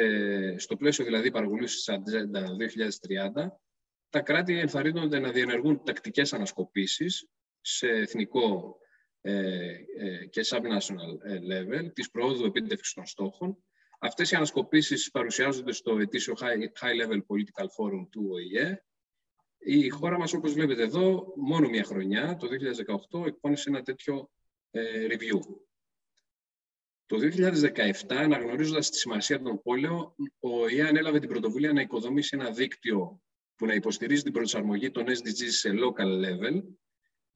στο 0.58 0.76
πλαίσιο 0.76 1.06
δηλαδή 1.06 1.32
παραγωγής 1.32 1.74
της 1.74 1.90
Ατζέντα 1.90 2.48
2030, 3.36 3.48
τα 4.10 4.22
κράτη 4.22 4.60
ενθαρρύνονται 4.60 5.20
να 5.20 5.32
διενεργούν 5.32 5.84
τακτικές 5.84 6.34
ανασκοπήσεις 6.34 7.30
σε 7.62 7.88
εθνικό 7.88 8.78
ε, 8.80 8.83
ε, 8.83 8.83
και 10.30 10.42
sub-national 10.46 11.20
ε, 11.24 11.40
level 11.52 11.94
της 11.94 12.12
προόδου 12.12 12.46
επίτευξης 12.46 12.94
των 12.94 13.06
στόχων 13.06 13.64
Αυτές 14.06 14.32
οι 14.32 14.36
ανασκοπήσεις 14.36 15.12
παρουσιάζονται 15.12 15.72
στο 15.72 15.98
ετήσιο 15.98 16.34
High 16.40 17.06
Level 17.06 17.18
Political 17.18 17.66
Forum 17.66 18.08
του 18.12 18.28
ΟΗΕ. 18.32 18.84
Η 19.58 19.90
χώρα 19.90 20.18
μας, 20.18 20.34
όπως 20.34 20.54
βλέπετε 20.54 20.84
εδώ, 20.84 21.34
μόνο 21.36 21.70
μια 21.70 21.84
χρονιά, 21.84 22.36
το 22.36 22.48
2018, 23.12 23.26
εκπώνησε 23.26 23.70
ένα 23.70 23.82
τέτοιο 23.82 24.30
ε, 24.72 25.08
review. 25.10 25.40
Το 27.06 27.18
2017, 27.18 28.16
αναγνωρίζοντας 28.16 28.90
τη 28.90 28.98
σημασία 28.98 29.42
των 29.42 29.62
πόλεων, 29.62 30.16
ο 30.40 30.62
ΟΗΕ 30.62 30.88
ανέλαβε 30.88 31.20
την 31.20 31.30
πρωτοβουλία 31.30 31.74
να 31.74 31.82
οικοδομήσει 31.82 32.38
ένα 32.40 32.52
δίκτυο 32.52 33.22
που 33.56 33.66
να 33.66 33.74
υποστηρίζει 33.74 34.24
την 34.24 34.34
προσαρμογή 34.34 34.92
των 34.92 35.06
SDGs 35.08 35.50
σε 35.50 35.70
local 35.70 36.26
level. 36.26 36.64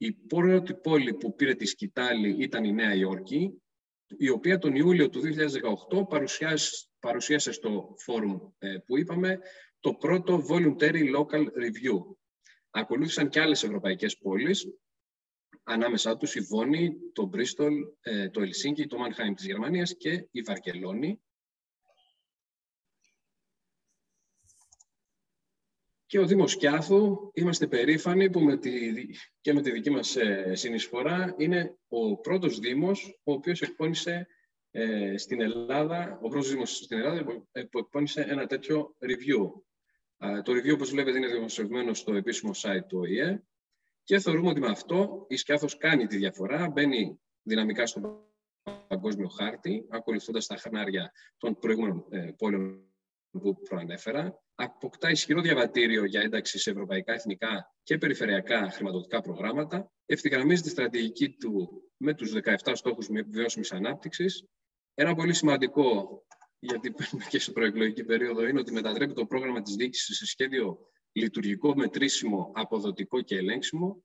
Η 0.00 0.12
πρώτη 0.12 0.74
πόλη 0.74 1.14
που 1.14 1.34
πήρε 1.34 1.54
τη 1.54 1.66
σκητάλη 1.66 2.36
ήταν 2.38 2.64
η 2.64 2.72
Νέα 2.72 2.94
Υόρκη 2.94 3.62
η 4.06 4.28
οποία 4.28 4.58
τον 4.58 4.74
Ιούλιο 4.74 5.08
του 5.08 5.20
2018 5.90 6.08
παρουσίασε, 6.08 6.88
παρουσίασε 6.98 7.52
στο 7.52 7.94
φόρουμ 7.98 8.38
ε, 8.58 8.76
που 8.86 8.98
είπαμε 8.98 9.38
το 9.80 9.94
πρώτο 9.94 10.46
Voluntary 10.50 11.16
Local 11.16 11.42
Review. 11.42 12.16
Ακολούθησαν 12.70 13.28
και 13.28 13.40
άλλες 13.40 13.62
ευρωπαϊκές 13.62 14.18
πόλεις, 14.18 14.66
ανάμεσά 15.62 16.16
τους 16.16 16.34
η 16.34 16.40
Βόνη, 16.40 16.96
το 17.12 17.26
Μπρίστολ, 17.26 17.74
ε, 18.00 18.30
το 18.30 18.40
Ελσίνκι, 18.40 18.86
το 18.86 18.98
Μανχάιμ 18.98 19.34
της 19.34 19.44
Γερμανίας 19.44 19.96
και 19.96 20.28
η 20.30 20.40
Βαρκελόνη. 20.40 21.20
Και 26.08 26.18
ο 26.18 26.26
Δήμος 26.26 26.56
Κιάθου, 26.56 27.30
είμαστε 27.34 27.66
περήφανοι 27.66 28.30
που 28.30 28.40
με 28.40 28.56
τη, 28.56 28.70
και 29.40 29.52
με 29.52 29.60
τη 29.60 29.70
δική 29.70 29.90
μας 29.90 30.16
ε, 30.16 30.54
συνεισφορά 30.54 31.34
είναι 31.38 31.78
ο 31.88 32.16
πρώτος 32.16 32.58
Δήμος 32.58 33.20
ο 33.24 33.32
οποίος 33.32 33.62
εκπώνησε 33.62 34.26
ε, 34.70 35.16
στην 35.16 35.40
Ελλάδα, 35.40 36.18
ο 36.22 36.28
πρώτος 36.28 36.50
Δήμος 36.50 36.76
στην 36.76 36.98
Ελλάδα 36.98 37.24
που 37.24 37.78
εκπώνησε 37.78 38.20
ένα 38.20 38.46
τέτοιο 38.46 38.96
review. 39.00 39.50
το 40.42 40.52
review, 40.52 40.72
όπως 40.74 40.90
βλέπετε, 40.90 41.18
είναι 41.18 41.26
δημοσιευμένο 41.26 41.94
στο 41.94 42.14
επίσημο 42.14 42.52
site 42.54 42.86
του 42.88 42.98
ΟΗΕ 42.98 43.42
και 44.02 44.18
θεωρούμε 44.18 44.48
ότι 44.48 44.60
με 44.60 44.70
αυτό 44.70 45.26
η 45.28 45.36
Σκιάθος 45.36 45.76
κάνει 45.76 46.06
τη 46.06 46.16
διαφορά, 46.16 46.68
μπαίνει 46.68 47.20
δυναμικά 47.42 47.86
στο 47.86 48.30
παγκόσμιο 48.88 49.28
χάρτη, 49.28 49.86
ακολουθώντας 49.88 50.46
τα 50.46 50.56
χνάρια 50.56 51.12
των 51.38 51.58
προηγούμενων 51.58 52.06
ε, 52.10 52.30
πόλεων 52.36 52.82
που 53.30 53.58
προανέφερα, 53.62 54.42
αποκτά 54.60 55.10
ισχυρό 55.10 55.40
διαβατήριο 55.40 56.04
για 56.04 56.20
ένταξη 56.20 56.58
σε 56.58 56.70
ευρωπαϊκά, 56.70 57.12
εθνικά 57.12 57.74
και 57.82 57.98
περιφερειακά 57.98 58.70
χρηματοδοτικά 58.70 59.20
προγράμματα, 59.20 59.92
ευθυγραμμίζει 60.06 60.62
τη 60.62 60.68
στρατηγική 60.68 61.30
του 61.30 61.82
με 61.96 62.14
τους 62.14 62.32
17 62.64 62.72
στόχους 62.74 63.08
βιώσιμης 63.30 63.72
ανάπτυξης. 63.72 64.44
Ένα 64.94 65.14
πολύ 65.14 65.34
σημαντικό, 65.34 66.22
γιατί 66.58 66.90
παίρνουμε 66.90 67.24
και 67.28 67.38
στην 67.38 67.52
προεκλογική 67.52 68.04
περίοδο, 68.04 68.46
είναι 68.46 68.60
ότι 68.60 68.72
μετατρέπει 68.72 69.12
το 69.12 69.26
πρόγραμμα 69.26 69.62
της 69.62 69.74
διοίκησης 69.74 70.16
σε 70.16 70.26
σχέδιο 70.26 70.78
λειτουργικό, 71.12 71.74
μετρήσιμο, 71.76 72.52
αποδοτικό 72.54 73.20
και 73.20 73.36
ελέγξιμο 73.36 74.04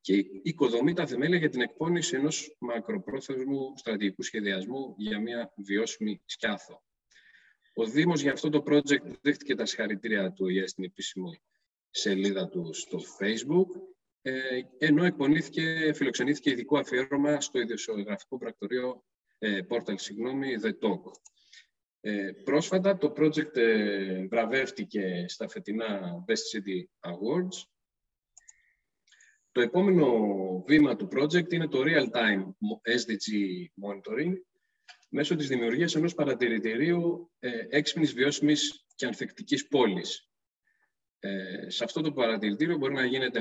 και 0.00 0.14
οικοδομεί 0.42 0.92
τα 0.92 1.06
θεμέλια 1.06 1.38
για 1.38 1.48
την 1.48 1.60
εκπόνηση 1.60 2.16
ενός 2.16 2.56
μακροπρόθεσμου 2.58 3.72
στρατηγικού 3.76 4.22
σχεδιασμού 4.22 4.94
για 4.96 5.20
μια 5.20 5.52
βιώσιμη 5.56 6.22
σκιάθο. 6.24 6.82
Ο 7.72 7.84
Δήμος 7.84 8.20
για 8.20 8.32
αυτό 8.32 8.48
το 8.48 8.62
project 8.66 9.18
δέχτηκε 9.20 9.54
τα 9.54 9.66
συγχαρητήρια 9.66 10.32
του 10.32 10.44
ΟΗΕ 10.44 10.66
στην 10.66 10.84
επίσημη 10.84 11.42
σελίδα 11.90 12.48
του 12.48 12.72
στο 12.72 12.98
Facebook, 13.18 13.80
ε, 14.22 14.60
ενώ 14.78 15.04
εκπονήθηκε, 15.04 15.92
φιλοξενήθηκε 15.94 16.50
ειδικό 16.50 16.78
αφιέρωμα 16.78 17.40
στο 17.40 17.60
ιδιοσιογραφικό 17.60 18.38
πρακτορείο 18.38 19.04
ε, 19.38 19.60
Portal, 19.68 19.94
συγγνώμη, 19.96 20.56
The 20.62 20.68
Talk. 20.68 21.12
Ε, 22.00 22.32
πρόσφατα 22.44 22.96
το 22.96 23.12
project 23.16 23.56
ε, 23.56 24.26
βραβεύτηκε 24.26 25.24
στα 25.28 25.48
φετινά 25.48 26.24
Best 26.28 26.32
City 26.32 27.10
Awards. 27.10 27.64
Το 29.52 29.60
επόμενο 29.60 30.08
βήμα 30.66 30.96
του 30.96 31.08
project 31.12 31.52
είναι 31.52 31.68
το 31.68 31.82
Real 31.84 32.10
Time 32.10 32.44
SDG 32.82 33.34
Monitoring, 33.82 34.32
μέσω 35.10 35.36
της 35.36 35.48
δημιουργίας 35.48 35.94
ενός 35.94 36.14
παρατηρητηρίου 36.14 37.30
ε, 37.38 37.50
έξυπνης, 37.68 38.12
βιώσιμης 38.12 38.84
και 38.94 39.06
ανθεκτικής 39.06 39.66
πόλης. 39.68 40.28
Ε, 41.18 41.70
σε 41.70 41.84
αυτό 41.84 42.00
το 42.00 42.12
παρατηρητήριο 42.12 42.76
μπορεί 42.76 42.94
να 42.94 43.04
γίνεται 43.04 43.40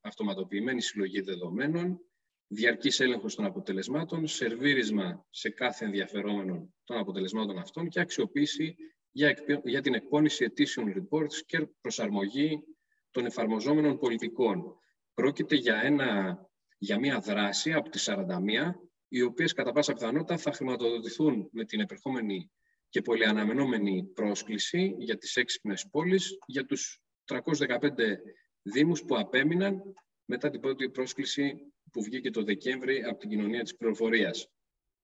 αυτοματοποιημένη 0.00 0.82
συλλογή 0.82 1.20
δεδομένων, 1.20 2.00
διαρκής 2.46 3.00
έλεγχος 3.00 3.34
των 3.34 3.44
αποτελεσμάτων, 3.44 4.26
σερβίρισμα 4.26 5.26
σε 5.30 5.50
κάθε 5.50 5.84
ενδιαφερόμενο 5.84 6.74
των 6.84 6.98
αποτελεσμάτων 6.98 7.58
αυτών 7.58 7.88
και 7.88 8.00
αξιοποίηση 8.00 8.76
για, 9.10 9.34
για 9.64 9.80
την 9.80 9.94
εκπόνηση 9.94 10.44
ετήσιων 10.44 10.92
reports 10.96 11.34
και 11.46 11.68
προσαρμογή 11.80 12.62
των 13.10 13.26
εφαρμοζόμενων 13.26 13.98
πολιτικών. 13.98 14.76
Πρόκειται 15.14 15.54
για, 15.54 15.80
ένα, 15.82 16.38
για 16.78 16.98
μια 16.98 17.20
δράση 17.20 17.72
από 17.72 17.90
τις 17.90 18.08
41 18.10 18.72
οι 19.08 19.22
οποίες 19.22 19.52
κατά 19.52 19.72
πάσα 19.72 19.92
πιθανότητα 19.92 20.38
θα 20.38 20.52
χρηματοδοτηθούν 20.52 21.48
με 21.52 21.64
την 21.64 21.80
επερχόμενη 21.80 22.50
και 22.88 23.02
πολυαναμενόμενη 23.02 24.04
πρόσκληση 24.14 24.94
για 24.98 25.16
τις 25.16 25.36
έξυπνες 25.36 25.88
πόλεις 25.90 26.38
για 26.46 26.64
τους 26.64 27.00
315 27.24 28.18
δήμους 28.62 29.04
που 29.04 29.16
απέμειναν 29.16 29.82
μετά 30.24 30.50
την 30.50 30.60
πρώτη 30.60 30.90
πρόσκληση 30.90 31.72
που 31.92 32.02
βγήκε 32.02 32.30
το 32.30 32.42
Δεκέμβρη 32.42 33.02
από 33.02 33.18
την 33.18 33.28
κοινωνία 33.28 33.62
της 33.62 33.76
πληροφορίας. 33.76 34.48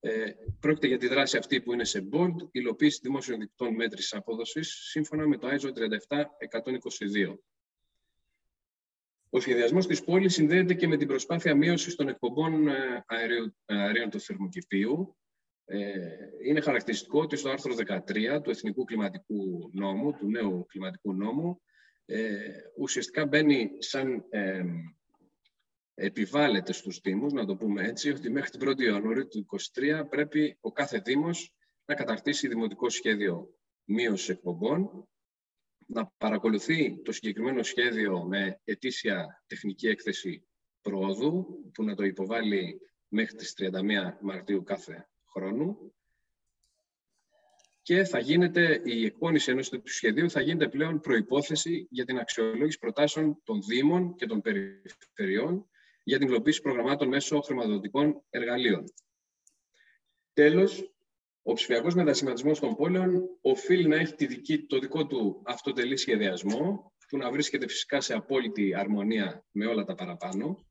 Ε, 0.01 0.31
πρόκειται 0.61 0.87
για 0.87 0.99
τη 0.99 1.09
δράση 1.09 1.37
αυτή 1.37 1.63
που 1.63 1.73
είναι 1.73 1.85
σε 1.85 2.09
board, 2.13 2.35
υλοποίηση 2.51 3.01
δημόσιων 3.03 3.39
δικτών 3.39 3.75
μέτρησης 3.75 4.13
απόδοσης, 4.13 4.69
σύμφωνα 4.69 5.27
με 5.27 5.37
το 5.37 5.49
ISO 5.49 5.73
37122. 5.73 7.39
Ο 9.35 9.41
σχεδιασμός 9.41 9.87
της 9.87 10.05
πόλης 10.05 10.35
συνδέεται 10.35 10.75
και 10.75 10.87
με 10.87 10.97
την 10.97 11.09
προσπάθεια 11.09 11.55
μείωσης 11.55 11.95
των 11.95 12.09
εκπομπών 12.09 12.69
ε, 12.69 13.05
αερίων 13.67 14.11
του 14.11 14.21
θερμοκηπίου. 14.21 15.17
Ε, 15.65 15.81
είναι 16.45 16.61
χαρακτηριστικό 16.61 17.21
ότι 17.21 17.37
στο 17.37 17.51
άρθρο 17.51 17.75
13 17.75 18.43
του 18.43 18.51
Εθνικού 18.51 18.85
Κλιματικού 18.85 19.71
Νόμου, 19.73 20.13
του 20.13 20.31
νέου 20.31 20.67
Κλιματικού 20.69 21.15
Νόμου, 21.15 21.63
ε, 22.05 22.39
ουσιαστικά 22.77 23.27
μπαίνει 23.27 23.71
σαν 23.79 24.25
επιβάλλεται 25.95 26.73
στους 26.73 27.01
Δήμους, 27.03 27.33
να 27.33 27.45
το 27.45 27.57
πούμε 27.57 27.87
έτσι, 27.87 28.11
ότι 28.11 28.31
μέχρι 28.31 28.51
την 28.51 28.69
1η 28.69 28.81
Ιανουαρίου 28.81 29.29
του 29.29 29.47
2023 29.75 30.09
πρέπει 30.09 30.57
ο 30.61 30.73
κάθε 30.73 30.99
Δήμος 30.99 31.55
να 31.85 31.95
καταρτήσει 31.95 32.49
δημοτικό 32.49 32.89
σχέδιο 32.89 33.55
μείωσης 33.85 34.29
εκπομπών 34.29 35.09
να 35.93 36.13
παρακολουθεί 36.19 37.03
το 37.03 37.13
συγκεκριμένο 37.13 37.63
σχέδιο 37.63 38.25
με 38.25 38.61
ετήσια 38.65 39.43
τεχνική 39.47 39.89
έκθεση 39.89 40.47
πρόοδου, 40.81 41.47
που 41.75 41.85
να 41.85 41.95
το 41.95 42.05
υποβάλει 42.05 42.81
μέχρι 43.09 43.37
τις 43.37 43.55
31 43.57 43.71
Μαρτίου 44.21 44.63
κάθε 44.63 45.09
χρόνου. 45.33 45.95
Και 47.83 48.05
θα 48.05 48.19
γίνεται, 48.19 48.81
η 48.85 49.05
εκπόνηση 49.05 49.51
ενός 49.51 49.69
του 49.69 49.83
σχεδίου 49.85 50.31
θα 50.31 50.41
γίνεται 50.41 50.69
πλέον 50.69 51.01
προϋπόθεση 51.01 51.87
για 51.91 52.05
την 52.05 52.19
αξιολόγηση 52.19 52.79
προτάσεων 52.79 53.41
των 53.45 53.63
Δήμων 53.63 54.15
και 54.15 54.27
των 54.27 54.41
Περιφερειών 54.41 55.69
για 56.05 56.19
την 56.19 56.29
υλοποίηση 56.29 56.61
προγραμμάτων 56.61 57.09
μέσω 57.09 57.41
χρηματοδοτικών 57.41 58.23
εργαλείων. 58.31 58.85
Τέλος, 60.33 60.92
ο 61.43 61.53
ψηφιακός 61.53 61.95
μετασχηματισμός 61.95 62.61
των 62.61 62.75
πόλεων 62.75 63.23
οφείλει 63.41 63.89
να 63.89 63.97
έχει 63.97 64.15
τη 64.15 64.27
δική, 64.27 64.67
το 64.67 64.79
δικό 64.79 65.07
του 65.07 65.43
αυτοτελή 65.45 65.97
σχεδιασμό, 65.97 66.93
που 67.13 67.19
να 67.19 67.31
βρίσκεται 67.31 67.69
φυσικά 67.69 68.01
σε 68.01 68.15
απόλυτη 68.15 68.75
αρμονία 68.75 69.45
με 69.51 69.67
όλα 69.67 69.85
τα 69.85 69.95
παραπάνω. 69.95 70.67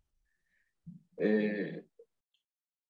Ε, 1.15 1.79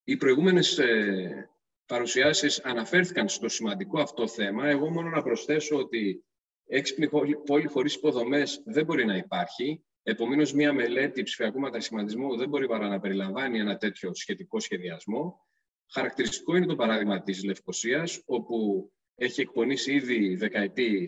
οι 0.03 0.17
προηγούμενες 0.17 0.77
ε, 0.77 1.49
παρουσιάσεις 1.85 2.63
αναφέρθηκαν 2.63 3.29
στο 3.29 3.49
σημαντικό 3.49 4.01
αυτό 4.01 4.27
θέμα. 4.27 4.67
Εγώ 4.67 4.89
μόνο 4.89 5.09
να 5.09 5.21
προσθέσω 5.21 5.77
ότι 5.77 6.25
έξυπνη 6.67 7.09
πόλη 7.45 7.67
χωρίς 7.67 7.95
υποδομές 7.95 8.61
δεν 8.65 8.85
μπορεί 8.85 9.05
να 9.05 9.15
υπάρχει. 9.15 9.83
Επομένως, 10.03 10.53
μία 10.53 10.73
μελέτη 10.73 11.23
ψηφιακού 11.23 11.59
μετασχηματισμού 11.59 12.37
δεν 12.37 12.49
μπορεί 12.49 12.67
παρά 12.67 12.87
να 12.87 12.99
περιλαμβάνει 12.99 13.59
ένα 13.59 13.77
τέτοιο 13.77 14.13
σχετικό 14.13 14.59
σχεδιασμό. 14.59 15.45
Χαρακτηριστικό 15.93 16.55
είναι 16.55 16.65
το 16.65 16.75
παράδειγμα 16.75 17.21
της 17.21 17.43
Λευκοσίας, 17.43 18.21
όπου 18.25 18.89
έχει 19.15 19.41
εκπονήσει 19.41 19.93
ήδη 19.93 20.35
δεκαετή 20.35 21.07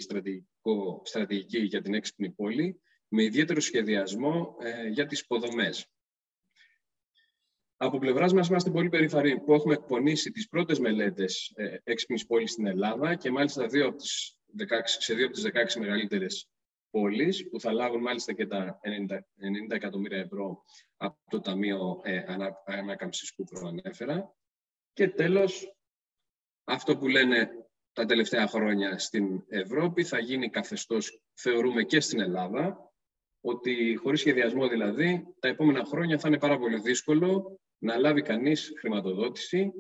στρατηγική 1.04 1.60
για 1.60 1.82
την 1.82 1.94
έξυπνη 1.94 2.30
πόλη, 2.30 2.82
με 3.08 3.24
ιδιαίτερο 3.24 3.60
σχεδιασμό 3.60 4.56
ε, 4.60 4.88
για 4.88 5.06
τις 5.06 5.20
υποδομές. 5.20 5.88
Από 7.78 7.98
πλευράς 7.98 8.34
μας, 8.34 8.48
είμαστε 8.48 8.72
πολύ 8.72 8.90
περήφανοι 8.90 9.40
που 9.40 9.54
έχουμε 9.54 9.74
εκπονήσει 9.74 10.32
τις 10.32 10.48
πρώτες 10.48 10.80
μελέτες 10.80 11.52
ε, 11.56 11.78
έξυπνης 11.84 12.26
πόλης 12.26 12.52
στην 12.52 12.66
Ελλάδα 12.66 13.16
και 13.16 13.32
μάλιστα 13.32 13.68
δύο 13.68 13.88
από 13.88 13.98
τις 13.98 14.38
16, 14.58 14.64
σε 14.86 15.14
δύο 15.14 15.26
από 15.26 15.34
τις 15.34 15.44
16 15.44 15.80
μεγαλύτερες 15.80 16.50
πόλεις, 16.90 17.50
που 17.50 17.60
θα 17.60 17.72
λάβουν 17.74 18.02
μάλιστα 18.02 18.34
και 18.34 18.48
τα 18.48 18.80
90, 19.10 19.16
90 19.16 19.20
εκατομμύρια 19.70 20.20
ευρώ 20.20 20.64
από 20.98 21.18
το 21.30 21.40
Ταμείο 21.40 22.02
ε, 22.04 22.24
Ανάκαμψης 22.66 23.34
που 23.36 23.44
προανέφερα. 23.44 24.36
Και 24.94 25.08
τέλος, 25.08 25.76
αυτό 26.64 26.98
που 26.98 27.08
λένε 27.08 27.50
τα 27.94 28.06
τελευταία 28.06 28.48
χρόνια 28.48 29.00
στην 29.00 29.44
Ευρώπη 29.48 30.04
θα 30.04 30.20
γίνει 30.20 30.50
καθεστώς, 30.50 31.22
θεωρούμε 31.34 31.84
και 31.84 32.00
στην 32.00 32.20
Ελλάδα, 32.20 32.92
ότι 33.42 33.96
χωρίς 33.96 34.20
σχεδιασμό 34.20 34.68
δηλαδή, 34.68 35.36
τα 35.40 35.48
επόμενα 35.48 35.86
χρόνια 35.86 36.20
θα 36.20 36.28
είναι 36.28 36.40
πάρα 36.40 36.60
πολύ 36.60 36.80
δύσκολο 36.80 37.60
να 37.78 37.98
λάβει 37.98 38.22
κανείς 38.22 38.74
χρηματοδότηση. 38.80 39.72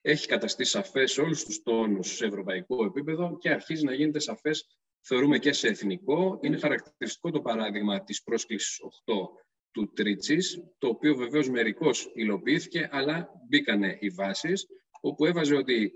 Έχει 0.00 0.26
καταστεί 0.26 0.64
σαφές 0.64 1.12
σε 1.12 1.20
όλους 1.20 1.44
τους 1.44 1.62
τόνους 1.62 2.16
σε 2.16 2.26
ευρωπαϊκό 2.26 2.84
επίπεδο 2.84 3.38
και 3.38 3.50
αρχίζει 3.50 3.84
να 3.84 3.94
γίνεται 3.94 4.18
σαφές, 4.18 4.78
θεωρούμε 5.00 5.38
και 5.38 5.52
σε 5.52 5.68
εθνικό. 5.68 6.38
Είναι 6.42 6.58
χαρακτηριστικό 6.58 7.30
το 7.30 7.40
παράδειγμα 7.40 8.02
της 8.02 8.22
πρόσκλησης 8.22 8.80
8 9.06 9.14
του 9.76 9.92
Τρίτσης, 9.92 10.62
το 10.78 10.88
οποίο 10.88 11.14
βεβαίως 11.14 11.50
μερικώς 11.50 12.10
υλοποιήθηκε, 12.14 12.88
αλλά 12.92 13.30
μπήκανε 13.48 13.96
οι 14.00 14.08
βάσεις, 14.08 14.66
όπου 15.00 15.24
έβαζε 15.26 15.54
ότι 15.54 15.92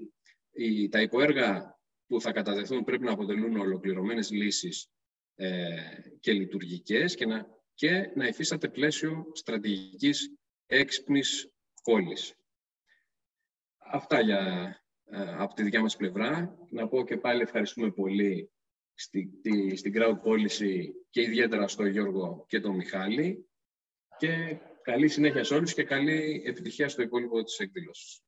οι, 0.52 0.88
τα 0.88 1.00
υποέργα 1.00 1.78
που 2.06 2.20
θα 2.20 2.32
καταδεθούν 2.32 2.84
πρέπει 2.84 3.04
να 3.04 3.12
αποτελούν 3.12 3.56
ολοκληρωμένες 3.56 4.30
λύσεις 4.30 4.90
ε, 5.34 5.76
και 6.20 6.32
λειτουργικές 6.32 7.14
και 7.14 7.26
να, 7.26 7.46
και 7.74 8.12
να 8.14 8.26
υφίσταται 8.26 8.68
πλαίσιο 8.68 9.30
στρατηγικής 9.34 10.34
έξυπνης 10.66 11.50
πόλης. 11.82 12.34
Αυτά 13.92 14.20
για, 14.20 14.74
ε, 15.04 15.34
από 15.36 15.54
τη 15.54 15.62
δικιά 15.62 15.80
μας 15.80 15.96
πλευρά. 15.96 16.58
Να 16.70 16.88
πω 16.88 17.04
και 17.04 17.16
πάλι 17.16 17.42
ευχαριστούμε 17.42 17.90
πολύ 17.90 18.50
στην 18.94 19.76
στη 19.76 19.92
Crowd 19.94 20.20
Policy 20.22 20.84
και 21.10 21.22
ιδιαίτερα 21.22 21.68
στον 21.68 21.86
Γιώργο 21.86 22.44
και 22.48 22.60
τον 22.60 22.74
Μιχάλη 22.74 23.49
και 24.20 24.56
καλή 24.82 25.08
συνέχεια 25.08 25.44
σε 25.44 25.54
όλους 25.54 25.74
και 25.74 25.84
καλή 25.84 26.42
επιτυχία 26.46 26.88
στο 26.88 27.02
υπόλοιπο 27.02 27.42
της 27.42 27.58
εκδήλωσης. 27.58 28.22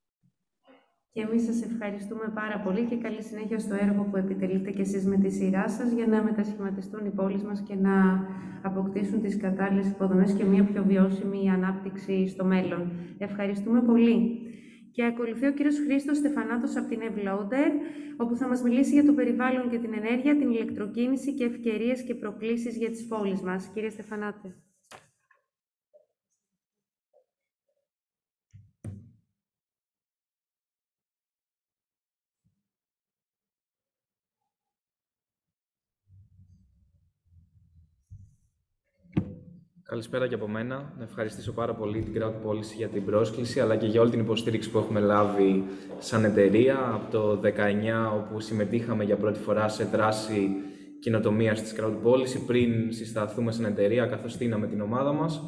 Και 1.12 1.21
εμείς 1.21 1.43
σας 1.45 1.62
ευχαριστούμε 1.62 2.33
πάρα 2.35 2.61
πολύ 2.65 2.85
και 2.85 2.97
καλή 2.97 3.23
συνέχεια 3.23 3.59
στο 3.59 3.75
έργο 3.75 4.03
που 4.11 4.17
επιτελείτε 4.17 4.71
και 4.71 4.81
εσείς 4.81 5.07
με 5.07 5.17
τη 5.17 5.31
σειρά 5.31 5.69
σας 5.69 5.93
για 5.93 6.07
να 6.07 6.23
μετασχηματιστούν 6.23 7.07
οι 7.07 7.11
πόλεις 7.11 7.43
μας 7.43 7.62
και 7.69 7.75
να 7.75 8.27
αποκτήσουν 8.62 9.21
τις 9.23 9.37
κατάλληλες 9.37 9.89
υποδομές 9.89 10.33
και 10.33 10.45
μια 10.45 10.65
πιο 10.65 10.85
βιώσιμη 10.85 11.51
ανάπτυξη 11.51 12.29
στο 12.29 12.45
μέλλον. 12.45 12.93
Ευχαριστούμε 13.19 13.83
πολύ. 13.83 14.41
Και 14.93 15.05
ακολουθεί 15.05 15.47
ο 15.47 15.53
κύριος 15.53 15.79
Χρήστος 15.87 16.17
Στεφανάτος 16.17 16.77
από 16.77 16.89
την 16.89 17.01
Evloader, 17.01 17.71
όπου 18.17 18.37
θα 18.37 18.49
μας 18.49 18.62
μιλήσει 18.62 18.93
για 18.93 19.05
το 19.05 19.12
περιβάλλον 19.12 19.71
και 19.71 19.79
την 19.79 19.93
ενέργεια, 19.95 20.37
την 20.37 20.51
ηλεκτροκίνηση 20.51 21.35
και 21.35 21.45
ευκαιρίες 21.45 22.03
και 22.03 22.15
προκλήσεις 22.15 22.77
για 22.77 22.91
τις 22.91 23.07
πόλεις 23.07 23.41
μας. 23.41 23.71
Κύριε 23.75 23.91
Στεφανάτε. 23.91 24.57
Καλησπέρα 39.93 40.29
και 40.29 40.35
από 40.35 40.49
μένα. 40.49 40.95
Να 40.99 41.05
ευχαριστήσω 41.05 41.53
πάρα 41.53 41.75
πολύ 41.75 42.03
την 42.03 42.23
Crowd 42.23 42.49
Policy 42.49 42.77
για 42.77 42.89
την 42.89 43.05
πρόσκληση, 43.05 43.61
αλλά 43.61 43.77
και 43.77 43.87
για 43.87 44.01
όλη 44.01 44.11
την 44.11 44.21
υποστήριξη 44.21 44.71
που 44.71 44.79
έχουμε 44.79 45.01
λάβει 45.01 45.65
σαν 45.99 46.25
εταιρεία 46.25 46.91
από 46.95 47.11
το 47.11 47.41
19, 47.45 47.49
όπου 48.15 48.41
συμμετείχαμε 48.41 49.05
για 49.05 49.17
πρώτη 49.17 49.39
φορά 49.39 49.69
σε 49.69 49.85
δράση 49.85 50.49
κοινοτομίας 51.01 51.62
της 51.62 51.75
Crowd 51.79 51.97
Policy, 52.05 52.47
πριν 52.47 52.93
συσταθούμε 52.93 53.53
σαν 53.53 53.65
εταιρεία, 53.65 54.07
καθώς 54.07 54.33
στείναμε 54.33 54.67
την 54.67 54.81
ομάδα 54.81 55.12
μας. 55.12 55.41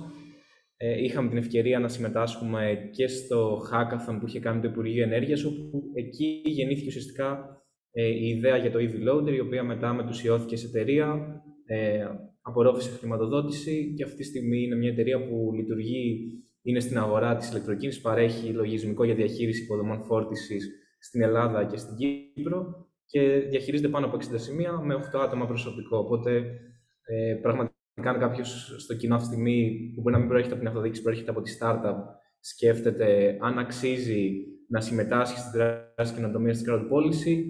Ε, 0.77 1.03
είχαμε 1.03 1.29
την 1.29 1.39
ευκαιρία 1.39 1.79
να 1.79 1.89
συμμετάσχουμε 1.89 2.91
και 2.93 3.07
στο 3.07 3.63
hackathon 3.73 4.17
που 4.21 4.27
είχε 4.27 4.41
κάνει 4.41 4.61
το 4.61 4.69
Υπουργείο 4.69 5.03
Ενέργειας, 5.03 5.45
όπου 5.45 5.83
εκεί 5.95 6.43
γεννήθηκε 6.45 6.89
ουσιαστικά 6.89 7.59
ε, 7.91 8.07
η 8.07 8.29
ιδέα 8.29 8.57
για 8.57 8.71
το 8.71 8.79
EV 8.79 9.09
Loader, 9.09 9.33
η 9.33 9.41
οποία 9.41 9.63
μετά 9.63 9.93
μετουσιώθηκε 9.93 10.57
σε 10.57 10.67
εταιρεία, 10.67 11.17
ε, 12.45 12.51
απορρόφησε 12.51 12.91
χρηματοδότηση 12.91 13.95
και 13.97 14.05
αυτή 14.05 14.17
τη 14.17 14.25
στιγμή 14.25 14.63
είναι 14.63 14.77
μια 14.77 14.91
εταιρεία 14.91 15.29
που 15.29 15.53
λειτουργεί, 15.55 16.33
είναι 16.63 16.81
στην 16.81 16.99
αγορά 16.99 17.37
της 17.37 17.51
ηλεκτροκίνησης, 17.51 18.01
παρέχει 18.01 18.53
λογισμικό 18.53 19.05
για 19.05 19.15
διαχείριση 19.15 19.63
υποδομών 19.63 20.03
φόρτισης 20.03 20.71
στην 20.99 21.23
Ελλάδα 21.23 21.65
και 21.65 21.77
στην 21.77 21.97
Κύπρο 21.97 22.89
και 23.07 23.21
διαχειρίζεται 23.49 23.89
πάνω 23.89 24.07
από 24.07 24.17
60 24.17 24.21
σημεία 24.35 24.81
με 24.81 24.95
8 24.95 25.21
άτομα 25.21 25.47
προσωπικό. 25.47 25.99
Οπότε, 25.99 26.61
ε, 27.05 27.35
πραγματικά, 27.43 27.75
αν 27.95 28.19
κάποιος 28.19 28.75
στο 28.79 28.95
κοινό 28.95 29.15
αυτή 29.15 29.29
τη 29.29 29.35
στιγμή 29.35 29.91
που 29.95 30.01
μπορεί 30.01 30.15
να 30.15 30.21
μην 30.21 30.29
προέρχεται 30.29 30.55
από 30.55 30.63
την 30.63 30.73
αυτοδιοίκηση, 30.73 31.03
προέρχεται 31.03 31.31
από 31.31 31.43
τη 31.43 31.57
startup, 31.61 31.97
σκέφτεται 32.41 33.39
αν 33.41 33.59
αξίζει 33.59 34.31
να 34.69 34.81
συμμετάσχει 34.81 35.39
στη 35.39 35.59
δράση 35.59 36.15
κοινοτομία 36.15 36.53
της 36.53 36.65
crowd 36.69 36.81
policy, 36.81 37.45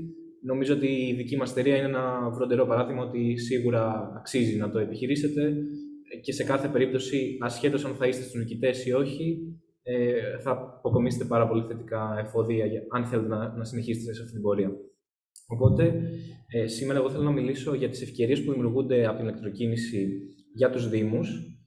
νομίζω 0.45 0.75
ότι 0.75 0.87
η 0.87 1.15
δική 1.15 1.37
μας 1.37 1.51
εταιρεία 1.51 1.77
είναι 1.77 1.87
ένα 1.87 2.31
βροντερό 2.31 2.67
παράδειγμα 2.67 3.03
ότι 3.03 3.37
σίγουρα 3.37 4.13
αξίζει 4.17 4.57
να 4.57 4.71
το 4.71 4.79
επιχειρήσετε 4.79 5.55
και 6.23 6.33
σε 6.33 6.45
κάθε 6.45 6.69
περίπτωση, 6.69 7.37
ασχέτως 7.41 7.85
αν 7.85 7.95
θα 7.95 8.07
είστε 8.07 8.23
στους 8.23 8.41
νικητές 8.41 8.87
ή 8.87 8.93
όχι, 8.93 9.39
ε, 9.83 10.39
θα 10.41 10.51
αποκομίσετε 10.51 11.25
πάρα 11.25 11.49
πολύ 11.49 11.65
θετικά 11.67 12.17
εφόδια 12.19 12.65
αν 12.91 13.07
θέλετε 13.07 13.29
να, 13.29 13.57
να 13.57 13.65
συνεχίσετε 13.65 14.15
σε 14.15 14.21
αυτή 14.21 14.33
την 14.33 14.43
πορεία. 14.43 14.77
Οπότε, 15.47 16.11
ε, 16.47 16.67
σήμερα 16.67 16.99
εγώ 16.99 17.11
θέλω 17.11 17.23
να 17.23 17.31
μιλήσω 17.31 17.75
για 17.75 17.89
τις 17.89 18.03
ευκαιρίες 18.03 18.45
που 18.45 18.53
δημιουργούνται 18.53 19.07
από 19.07 19.17
την 19.17 19.27
ηλεκτροκίνηση 19.27 20.21
για 20.55 20.71
τους 20.71 20.89
Δήμους. 20.89 21.59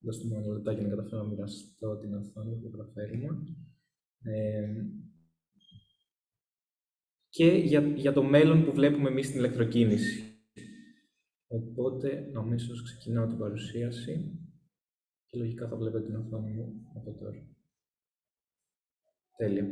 Δώστε 0.00 0.26
μου 0.28 0.36
ένα 0.36 0.52
λεπτάκι 0.52 0.82
να 0.82 0.88
καταφέρω 0.88 1.22
να 1.22 1.28
μοιραστώ 1.28 1.96
την 1.96 2.14
οθόνη 2.14 2.56
που 2.56 2.70
καταφέρουμε. 2.70 3.28
Ε, 7.38 7.50
και 7.50 7.56
για, 7.56 7.80
για 7.80 8.12
το 8.12 8.22
μέλλον 8.22 8.64
που 8.64 8.72
βλέπουμε 8.72 9.08
εμείς 9.08 9.26
στην 9.26 9.38
ηλεκτροκίνηση. 9.38 10.22
Οπότε, 11.46 12.28
νομίζω 12.32 12.72
ξεκινάω 12.84 13.26
την 13.26 13.38
παρουσίαση 13.38 14.40
και 15.26 15.38
λογικά 15.38 15.68
θα 15.68 15.76
βλέπετε 15.76 16.04
την 16.04 16.16
οθόνη 16.16 16.50
μου 16.50 16.90
από 16.96 17.12
τώρα. 17.12 17.48
Τέλεια. 19.36 19.66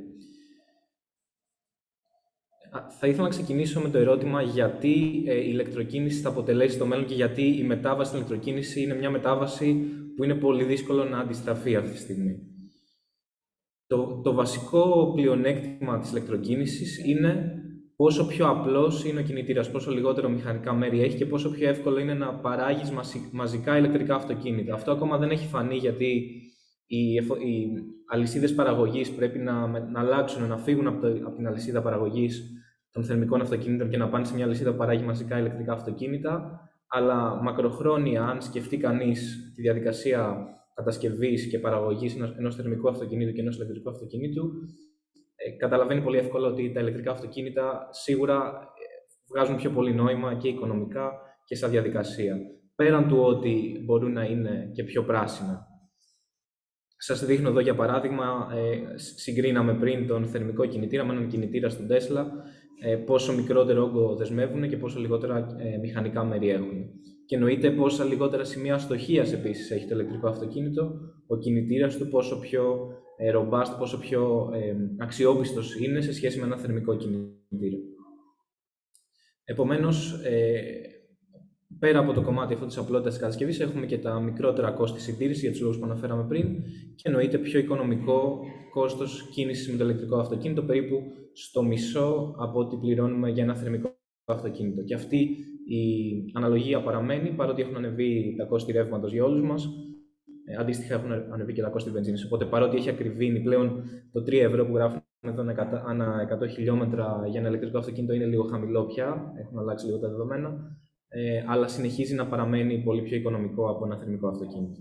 Θα 2.98 3.06
ήθελα 3.06 3.22
να 3.22 3.28
ξεκινήσω 3.28 3.80
με 3.80 3.90
το 3.90 3.98
ερώτημα 3.98 4.42
γιατί 4.42 5.24
ε, 5.26 5.34
η 5.34 5.48
ηλεκτροκίνηση 5.48 6.20
θα 6.20 6.28
αποτελέσει 6.28 6.78
το 6.78 6.86
μέλλον 6.86 7.06
και 7.06 7.14
γιατί 7.14 7.42
η 7.42 7.62
μετάβαση 7.62 8.10
στην 8.10 8.22
ηλεκτροκίνηση 8.22 8.82
είναι 8.82 8.94
μια 8.94 9.10
μετάβαση 9.10 9.74
που 10.16 10.24
είναι 10.24 10.34
πολύ 10.34 10.64
δύσκολο 10.64 11.04
να 11.04 11.18
αντιστραφεί 11.18 11.76
αυτή 11.76 11.90
τη 11.90 11.98
στιγμή. 11.98 12.40
Το, 13.86 14.20
το 14.24 14.34
βασικό 14.34 15.12
πλεονέκτημα 15.14 15.98
της 15.98 16.10
ηλεκτροκίνησης 16.10 17.06
είναι 17.06 17.55
πόσο 17.96 18.26
πιο 18.26 18.48
απλός 18.48 19.04
είναι 19.04 19.20
ο 19.20 19.22
κινητήρας, 19.22 19.70
πόσο 19.70 19.90
λιγότερο 19.90 20.28
μηχανικά 20.28 20.72
μέρη 20.72 21.02
έχει 21.02 21.16
και 21.16 21.26
πόσο 21.26 21.50
πιο 21.50 21.68
εύκολο 21.68 21.98
είναι 21.98 22.14
να 22.14 22.34
παράγεις 22.34 22.92
μαζικά 23.32 23.78
ηλεκτρικά 23.78 24.14
αυτοκίνητα. 24.14 24.74
Αυτό 24.74 24.92
ακόμα 24.92 25.18
δεν 25.18 25.30
έχει 25.30 25.46
φανεί 25.46 25.76
γιατί 25.76 26.30
οι, 26.86 27.14
οι 27.14 27.68
αλυσίδες 28.06 28.54
παραγωγής 28.54 29.10
πρέπει 29.10 29.38
να, 29.38 29.66
να 29.66 30.00
αλλάξουν, 30.00 30.46
να 30.46 30.58
φύγουν 30.58 30.86
από, 30.86 31.00
το, 31.00 31.08
από 31.26 31.36
την 31.36 31.46
αλυσίδα 31.46 31.82
παραγωγής 31.82 32.50
των 32.92 33.04
θερμικών 33.04 33.40
αυτοκινήτων 33.40 33.88
και 33.88 33.96
να 33.96 34.08
πάνε 34.08 34.24
σε 34.24 34.34
μια 34.34 34.44
αλυσίδα 34.44 34.70
που 34.70 34.76
παράγει 34.76 35.04
μαζικά 35.04 35.38
ηλεκτρικά 35.38 35.72
αυτοκίνητα. 35.72 36.60
Αλλά 36.88 37.42
μακροχρόνια, 37.42 38.22
αν 38.22 38.42
σκεφτεί 38.42 38.76
κανείς 38.76 39.50
τη 39.54 39.62
διαδικασία 39.62 40.36
κατασκευής 40.74 41.48
και 41.50 41.58
παραγωγής 41.58 42.16
ενός 42.38 42.56
θερμικού 42.56 42.88
αυτοκινήτου 42.88 43.32
και 43.32 43.40
ενός 43.40 43.56
ηλεκτρικού 43.56 43.90
αυτοκινήτου, 43.90 44.42
ε, 44.44 44.85
καταλαβαίνει 45.58 46.00
πολύ 46.00 46.18
εύκολα 46.18 46.48
ότι 46.48 46.72
τα 46.72 46.80
ηλεκτρικά 46.80 47.10
αυτοκίνητα 47.10 47.88
σίγουρα 47.90 48.34
ε, 48.34 48.84
βγάζουν 49.32 49.56
πιο 49.56 49.70
πολύ 49.70 49.94
νόημα 49.94 50.34
και 50.34 50.48
οικονομικά 50.48 51.12
και 51.44 51.54
σαν 51.54 51.70
διαδικασία. 51.70 52.36
Πέραν 52.74 53.08
του 53.08 53.18
ότι 53.18 53.82
μπορούν 53.84 54.12
να 54.12 54.24
είναι 54.24 54.70
και 54.74 54.84
πιο 54.84 55.04
πράσινα. 55.04 55.66
Σας 56.98 57.24
δείχνω 57.24 57.48
εδώ 57.48 57.60
για 57.60 57.74
παράδειγμα, 57.74 58.48
ε, 58.54 58.98
συγκρίναμε 59.16 59.74
πριν 59.74 60.06
τον 60.06 60.26
θερμικό 60.26 60.66
κινητήρα 60.66 61.04
με 61.04 61.12
έναν 61.12 61.28
κινητήρα 61.28 61.68
στον 61.68 61.86
Tesla, 61.90 62.24
ε, 62.82 62.96
πόσο 62.96 63.32
μικρότερο 63.32 63.82
όγκο 63.82 64.16
δεσμεύουν 64.16 64.68
και 64.68 64.76
πόσο 64.76 65.00
λιγότερα 65.00 65.56
ε, 65.58 65.78
μηχανικά 65.78 66.24
μέρη 66.24 66.50
έχουν. 66.50 66.84
Και 67.26 67.34
εννοείται 67.34 67.70
πόσα 67.70 68.04
λιγότερα 68.04 68.44
σημεία 68.44 68.74
αστοχία 68.74 69.22
επίσης 69.22 69.70
έχει 69.70 69.86
το 69.86 69.94
ηλεκτρικό 69.94 70.28
αυτοκίνητο, 70.28 70.90
ο 71.26 71.36
κινητήρας 71.36 71.96
του 71.96 72.08
πόσο 72.08 72.38
πιο 72.38 72.88
ε, 73.16 73.32
robust, 73.34 73.78
πόσο 73.78 73.98
πιο 73.98 74.50
ε, 74.54 74.76
αξιόπιστος 74.98 75.80
είναι 75.80 76.00
σε 76.00 76.12
σχέση 76.12 76.38
με 76.38 76.44
ένα 76.44 76.58
θερμικό 76.58 76.96
κινητήρα. 76.96 77.76
Επομένως, 79.44 80.20
ε, 80.24 80.60
πέρα 81.78 81.98
από 81.98 82.12
το 82.12 82.22
κομμάτι 82.22 82.54
αυτό 82.54 82.66
της 82.66 82.76
απλότητας 82.76 83.12
της 83.12 83.22
κατασκευής, 83.22 83.60
έχουμε 83.60 83.86
και 83.86 83.98
τα 83.98 84.20
μικρότερα 84.20 84.70
κόστη 84.70 85.00
συντήρησης 85.00 85.42
για 85.42 85.50
τους 85.50 85.60
λόγους 85.60 85.78
που 85.78 85.84
αναφέραμε 85.84 86.24
πριν 86.28 86.62
και 86.94 87.02
εννοείται 87.08 87.38
πιο 87.38 87.58
οικονομικό 87.58 88.40
κόστος 88.72 89.28
κίνησης 89.32 89.70
με 89.70 89.76
το 89.76 89.84
ηλεκτρικό 89.84 90.16
αυτοκίνητο, 90.16 90.62
περίπου 90.62 91.02
στο 91.32 91.62
μισό 91.62 92.34
από 92.38 92.58
ό,τι 92.58 92.76
πληρώνουμε 92.76 93.30
για 93.30 93.42
ένα 93.42 93.56
θερμικό 93.56 93.94
αυτοκίνητο. 94.24 94.82
Και 94.82 94.94
αυτή 94.94 95.18
η 95.66 96.24
αναλογία 96.32 96.82
παραμένει, 96.82 97.30
παρότι 97.30 97.62
έχουν 97.62 97.76
ανεβεί 97.76 98.34
τα 98.38 98.44
κόστη 98.44 98.72
ρεύματος 98.72 99.12
για 99.12 99.24
όλους 99.24 99.42
μας, 99.42 99.64
ε, 99.64 99.95
αντίστοιχα 100.60 100.94
έχουν 100.94 101.12
ανεβεί 101.12 101.52
και 101.52 101.62
τα 101.62 101.68
κόστη 101.68 101.90
βενζίνης. 101.90 102.24
Οπότε 102.24 102.44
παρότι 102.44 102.76
έχει 102.76 102.88
ακριβήνει 102.88 103.40
πλέον 103.40 103.82
το 104.12 104.20
3 104.22 104.32
ευρώ 104.32 104.66
που 104.66 104.74
γράφουν 104.74 105.02
εδώ 105.20 105.44
ανά 105.86 106.38
100 106.42 106.48
χιλιόμετρα 106.48 107.22
για 107.28 107.40
ένα 107.40 107.48
ηλεκτρικό 107.48 107.78
αυτοκίνητο 107.78 108.12
είναι 108.12 108.24
λίγο 108.24 108.42
χαμηλό 108.42 108.86
πια, 108.86 109.32
έχουν 109.40 109.58
αλλάξει 109.58 109.86
λίγο 109.86 109.98
τα 109.98 110.08
δεδομένα, 110.08 110.76
ε, 111.08 111.44
αλλά 111.46 111.68
συνεχίζει 111.68 112.14
να 112.14 112.26
παραμένει 112.26 112.82
πολύ 112.82 113.02
πιο 113.02 113.16
οικονομικό 113.16 113.70
από 113.70 113.84
ένα 113.84 113.98
θερμικό 113.98 114.28
αυτοκίνητο. 114.28 114.80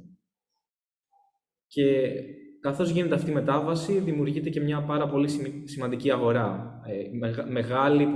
Και 1.67 2.11
καθώς 2.59 2.89
γίνεται 2.89 3.15
αυτή 3.15 3.31
η 3.31 3.33
μετάβαση, 3.33 3.99
δημιουργείται 3.99 4.49
και 4.49 4.61
μια 4.61 4.81
πάρα 4.81 5.09
πολύ 5.09 5.29
σημαντική 5.63 6.11
αγορά, 6.11 6.79
ε, 6.85 7.47
μεγάλη 7.51 8.07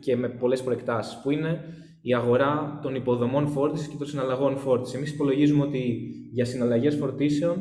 και 0.00 0.16
με 0.16 0.28
πολλές 0.28 0.62
προεκτάσεις, 0.62 1.20
που 1.22 1.30
είναι 1.30 1.64
η 2.06 2.14
αγορά 2.14 2.78
των 2.82 2.94
υποδομών 2.94 3.46
φόρτισης 3.46 3.88
και 3.88 3.96
των 3.96 4.06
συναλλαγών 4.06 4.56
φόρτισης. 4.56 4.96
Εμείς 4.96 5.12
υπολογίζουμε 5.12 5.62
ότι 5.62 6.10
για 6.32 6.44
συναλλαγές 6.44 6.94
φορτίσεων 6.94 7.56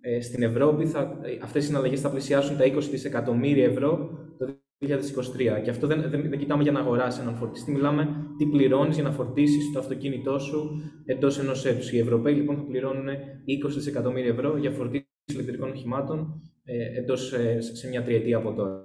ε, 0.00 0.20
στην 0.20 0.42
Ευρώπη 0.42 0.86
θα, 0.86 1.20
αυτές 1.42 1.62
οι 1.62 1.66
συναλλαγές 1.66 2.00
θα 2.00 2.10
πλησιάσουν 2.10 2.56
τα 2.56 2.64
20 2.64 2.78
δισεκατομμύρια 2.90 3.64
ευρώ 3.64 4.10
το 4.38 4.46
2023. 4.80 5.62
Και 5.62 5.70
αυτό 5.70 5.86
δεν, 5.86 6.00
δεν, 6.10 6.28
δεν 6.28 6.38
κοιτάμε 6.38 6.62
για 6.62 6.72
να 6.72 6.80
αγοράσεις 6.80 7.20
έναν 7.20 7.34
φορτιστή, 7.34 7.70
μιλάμε 7.70 8.08
τι 8.38 8.46
πληρώνεις 8.46 8.94
για 8.94 9.04
να 9.04 9.10
φορτίσεις 9.10 9.72
το 9.72 9.78
αυτοκίνητό 9.78 10.38
σου 10.38 10.80
εντός 11.04 11.38
ενός 11.38 11.64
έτους. 11.64 11.92
Οι 11.92 11.98
Ευρωπαίοι 11.98 12.34
λοιπόν 12.34 12.56
θα 12.56 12.62
πληρώνουν 12.62 13.08
20 13.66 13.70
δισεκατομμύρια 13.74 14.30
ευρώ 14.30 14.56
για 14.56 14.70
φορτίσεις 14.70 15.06
ηλεκτρικών 15.32 15.70
οχημάτων 15.70 16.42
ε, 16.64 16.98
εντός, 16.98 17.32
ε, 17.32 17.60
σε 17.60 17.88
μια 17.88 18.02
τριετία 18.02 18.36
από 18.36 18.52
τώρα. 18.52 18.84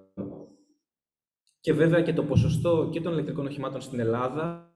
Και 1.61 1.73
βέβαια 1.73 2.01
και 2.01 2.13
το 2.13 2.23
ποσοστό 2.23 2.89
και 2.91 3.01
των 3.01 3.13
ηλεκτρικών 3.13 3.45
οχημάτων 3.45 3.81
στην 3.81 3.99
Ελλάδα 3.99 4.73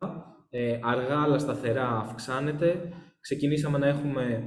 ε, 0.49 0.80
αργά 0.83 1.22
αλλά 1.22 1.38
σταθερά 1.38 1.97
αυξάνεται. 1.97 2.93
Ξεκινήσαμε 3.19 3.77
να 3.77 3.88
έχουμε 3.88 4.43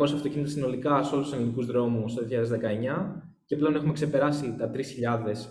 400 0.00 0.02
αυτοκίνητα 0.02 0.50
συνολικά 0.50 1.02
σε 1.02 1.14
όλους 1.14 1.28
τους 1.28 1.36
ελληνικούς 1.36 1.66
δρόμους 1.66 2.14
το 2.14 2.22
2019 2.22 2.26
και 3.44 3.56
πλέον 3.56 3.74
έχουμε 3.74 3.92
ξεπεράσει 3.92 4.54
τα 4.58 4.70
3.000 4.74 4.80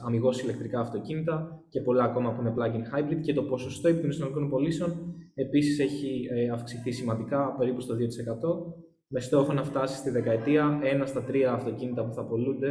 αμυγός 0.05 0.41
ηλεκτρικά 0.41 0.79
αυτοκίνητα 0.79 1.63
και 1.69 1.81
πολλά 1.81 2.03
ακόμα 2.03 2.33
που 2.33 2.41
είναι 2.41 2.53
plug-in 2.57 2.97
hybrid 2.97 3.21
και 3.21 3.33
το 3.33 3.43
ποσοστό 3.43 3.95
των 4.01 4.11
συνολικών 4.11 4.49
πωλήσεων 4.49 5.15
επίσης 5.33 5.79
έχει 5.79 6.27
ε, 6.31 6.49
αυξηθεί 6.49 6.91
σημαντικά, 6.91 7.55
περίπου 7.57 7.81
στο 7.81 7.95
2%, 7.95 7.97
με 9.07 9.19
στόχο 9.19 9.53
να 9.53 9.63
φτάσει 9.63 9.97
στη 9.97 10.09
δεκαετία 10.09 10.79
ένα 10.83 11.05
στα 11.05 11.23
τρία 11.23 11.51
αυτοκίνητα 11.51 12.05
που 12.05 12.13
θα 12.13 12.25
πολλούνται 12.25 12.67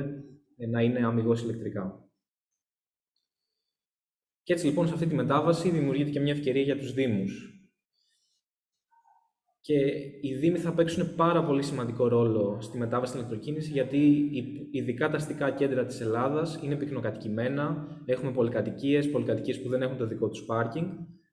ε, 0.56 0.66
να 0.66 0.80
είναι 0.82 1.06
αμυγός 1.06 1.42
ηλεκτρικά. 1.42 2.05
Και 4.46 4.52
έτσι 4.52 4.66
λοιπόν 4.66 4.86
σε 4.86 4.94
αυτή 4.94 5.06
τη 5.06 5.14
μετάβαση 5.14 5.70
δημιουργείται 5.70 6.10
και 6.10 6.20
μια 6.20 6.32
ευκαιρία 6.32 6.62
για 6.62 6.78
τους 6.78 6.92
Δήμους. 6.92 7.60
Και 9.60 9.74
οι 10.20 10.34
Δήμοι 10.34 10.58
θα 10.58 10.74
παίξουν 10.74 11.14
πάρα 11.14 11.44
πολύ 11.44 11.62
σημαντικό 11.62 12.08
ρόλο 12.08 12.58
στη 12.60 12.78
μετάβαση 12.78 13.12
στην 13.12 13.24
ηλεκτροκίνηση, 13.24 13.70
γιατί 13.70 14.30
ειδικά 14.70 15.10
τα 15.10 15.16
αστικά 15.16 15.50
κέντρα 15.50 15.84
της 15.84 16.00
Ελλάδας 16.00 16.60
είναι 16.62 16.76
πυκνοκατοικημένα, 16.76 17.86
έχουμε 18.04 18.32
πολυκατοικίες, 18.32 19.10
πολυκατοικίες 19.10 19.62
που 19.62 19.68
δεν 19.68 19.82
έχουν 19.82 19.96
το 19.96 20.06
δικό 20.06 20.28
τους 20.28 20.44
πάρκινγκ, 20.44 20.86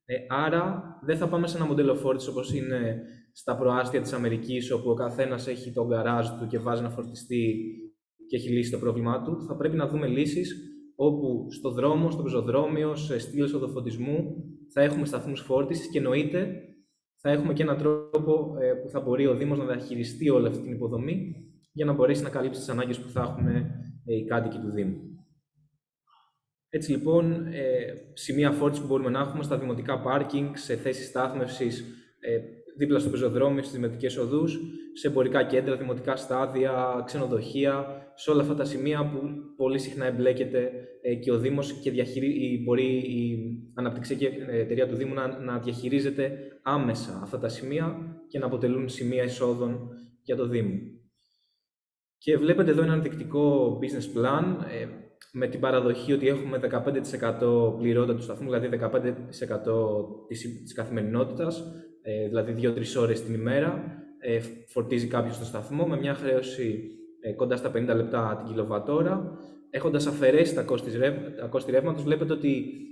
ε, 0.06 0.16
άρα 0.30 0.84
δεν 1.04 1.18
θα 1.18 1.28
πάμε 1.28 1.48
σε 1.48 1.58
ένα 1.58 1.66
μοντέλο 1.66 1.96
φόρτισης 1.96 2.30
όπως 2.30 2.54
είναι 2.54 3.02
στα 3.34 3.58
προάστια 3.58 4.02
της 4.02 4.14
Αμερικής, 4.14 4.72
όπου 4.72 4.90
ο 4.90 4.94
καθένας 4.94 5.48
έχει 5.48 5.72
τον 5.72 5.88
γκαράζ 5.88 6.28
του 6.30 6.48
και 6.48 6.60
βάζει 6.60 6.82
να 6.82 6.90
φορτιστεί 6.90 7.56
και 8.28 8.36
έχει 8.36 8.50
λύσει 8.50 8.72
το 8.72 8.78
πρόβλημά 8.78 9.24
του. 9.24 9.46
Θα 9.48 9.56
πρέπει 9.56 9.76
να 9.76 9.88
δούμε 9.88 10.08
λύσεις 10.08 10.73
όπου 11.06 11.52
στο 11.52 11.70
δρόμο, 11.70 12.12
στο 12.12 12.24
πεζοδρόμιο, 12.24 12.96
σε 12.96 13.20
στήλες 13.20 13.54
οδοφωτισμού 13.54 14.36
θα 14.74 14.82
έχουμε 14.82 15.06
σταθμούς 15.06 15.42
φόρτισης 15.42 15.90
και 15.90 15.98
εννοείται 15.98 16.68
θα 17.16 17.32
έχουμε 17.32 17.54
και 17.54 17.64
έναν 17.64 17.78
τρόπο 17.78 18.56
ε, 18.62 18.74
που 18.74 18.90
θα 18.90 19.00
μπορεί 19.00 19.28
ο 19.28 19.36
Δήμος 19.36 19.58
να 19.58 19.66
διαχειριστεί 19.66 20.30
όλη 20.30 20.48
αυτή 20.48 20.62
την 20.62 20.72
υποδομή 20.72 21.36
για 21.72 21.86
να 21.86 21.94
μπορέσει 21.94 22.24
να 22.24 22.30
καλύψει 22.30 22.60
τις 22.60 22.70
ανάγκες 22.70 23.00
που 23.00 23.10
θα 23.10 23.22
έχουν 23.22 23.48
ε, 23.48 23.86
οι 24.06 24.26
κάτοικοι 24.26 24.58
του 24.58 24.72
Δήμου. 24.72 24.98
Έτσι 26.70 26.92
λοιπόν, 26.92 27.48
ε, 27.48 27.64
σημεία 28.14 28.52
φόρτισης 28.52 28.84
που 28.84 28.90
μπορούμε 28.90 29.10
να 29.10 29.20
έχουμε 29.20 29.44
στα 29.44 29.58
δημοτικά 29.58 30.02
πάρκινγκ, 30.02 30.56
σε 30.56 30.76
θέσεις 30.76 31.08
στάθμευσης, 31.08 31.84
δίπλα 32.78 33.00
στο 33.00 33.10
πεζοδρόμιο, 33.10 33.62
στις 33.62 33.76
δημοτικές 33.76 34.18
οδούς, 34.18 34.60
σε 34.94 35.08
εμπορικά 35.08 35.44
κέντρα, 35.44 35.78
δημοτικά 35.78 36.16
στάδια, 36.16 37.04
ξενοδοχεία, 37.06 38.04
σε 38.16 38.32
όλα 38.32 38.42
αυτά 38.42 38.56
τα 38.56 38.66
σημεία 38.66 39.10
που 39.10 39.20
πολύ 39.56 39.80
συχνά 39.80 40.06
εμπλέκεται 40.06 40.60
ε, 40.60 40.72
και 41.22 41.32
ο 41.32 41.38
Δήμος 41.38 41.74
και 41.74 41.92
διαχειρί... 41.92 42.62
μπορεί 42.64 42.98
η 42.98 43.38
αναπτυξιακή 43.74 44.26
εταιρεία 44.50 44.88
του 44.88 44.96
Δήμου 44.96 45.14
να, 45.14 45.40
να 45.40 45.60
διαχειρίζεται 45.60 46.38
άμεσα 46.62 47.20
αυτά 47.24 47.40
τα 47.40 47.50
σημεία 47.50 47.98
και 48.28 48.40
να 48.40 48.46
αποτελούν 48.46 48.90
σημεία 48.90 49.24
εισόδων 49.24 49.90
για 50.22 50.36
το 50.36 50.48
Δήμο. 50.48 50.80
Και 52.18 52.38
βλέπετε 52.38 52.72
εδώ 52.72 52.82
ένα 52.82 52.94
ενδεικτικό 52.94 53.80
business 53.82 54.18
plan 54.18 54.44
ε, 54.82 54.88
με 55.36 55.48
την 55.48 55.60
παραδοχή 55.60 56.14
ότι 56.14 56.28
έχουμε 56.28 56.60
15% 57.40 57.78
πληρότητα 57.78 58.16
του 58.16 58.22
σταθμού, 58.22 58.52
δηλαδή 58.52 58.80
15% 58.82 60.28
της, 60.28 60.62
της 60.64 60.74
καθημερινότητας, 60.74 61.64
ε, 62.02 62.28
δηλαδή 62.28 62.74
2-3 62.98 63.02
ώρες 63.02 63.24
την 63.24 63.34
ημέρα, 63.34 63.84
ε, 64.20 64.40
φορτίζει 64.68 65.08
κάποιος 65.08 65.36
στο 65.36 65.46
σταθμό 65.46 65.86
με 65.86 65.98
μια 65.98 66.14
χρέωση 66.14 66.92
ε, 67.22 67.34
κοντά 67.34 67.56
στα 67.56 67.72
50 67.72 67.96
λεπτά 67.96 68.36
την 68.38 68.54
κιλοβατόρα. 68.54 69.38
Έχοντας 69.76 70.08
αφαιρέσει 70.08 70.56
τα 70.56 70.64
κόστη, 70.64 70.92
τα 71.40 71.48
κόστη 71.48 71.72
ρεύματος, 71.72 72.04
βλέπετε 72.04 72.34
ότι 72.34 72.48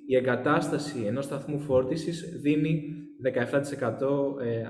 η 0.08 0.16
εγκατάσταση 0.16 1.04
ενός 1.08 1.26
σταθμού 1.26 1.60
φόρτισης 1.60 2.40
δίνει 2.42 2.84
17% 3.24 4.42
ε, 4.42 4.64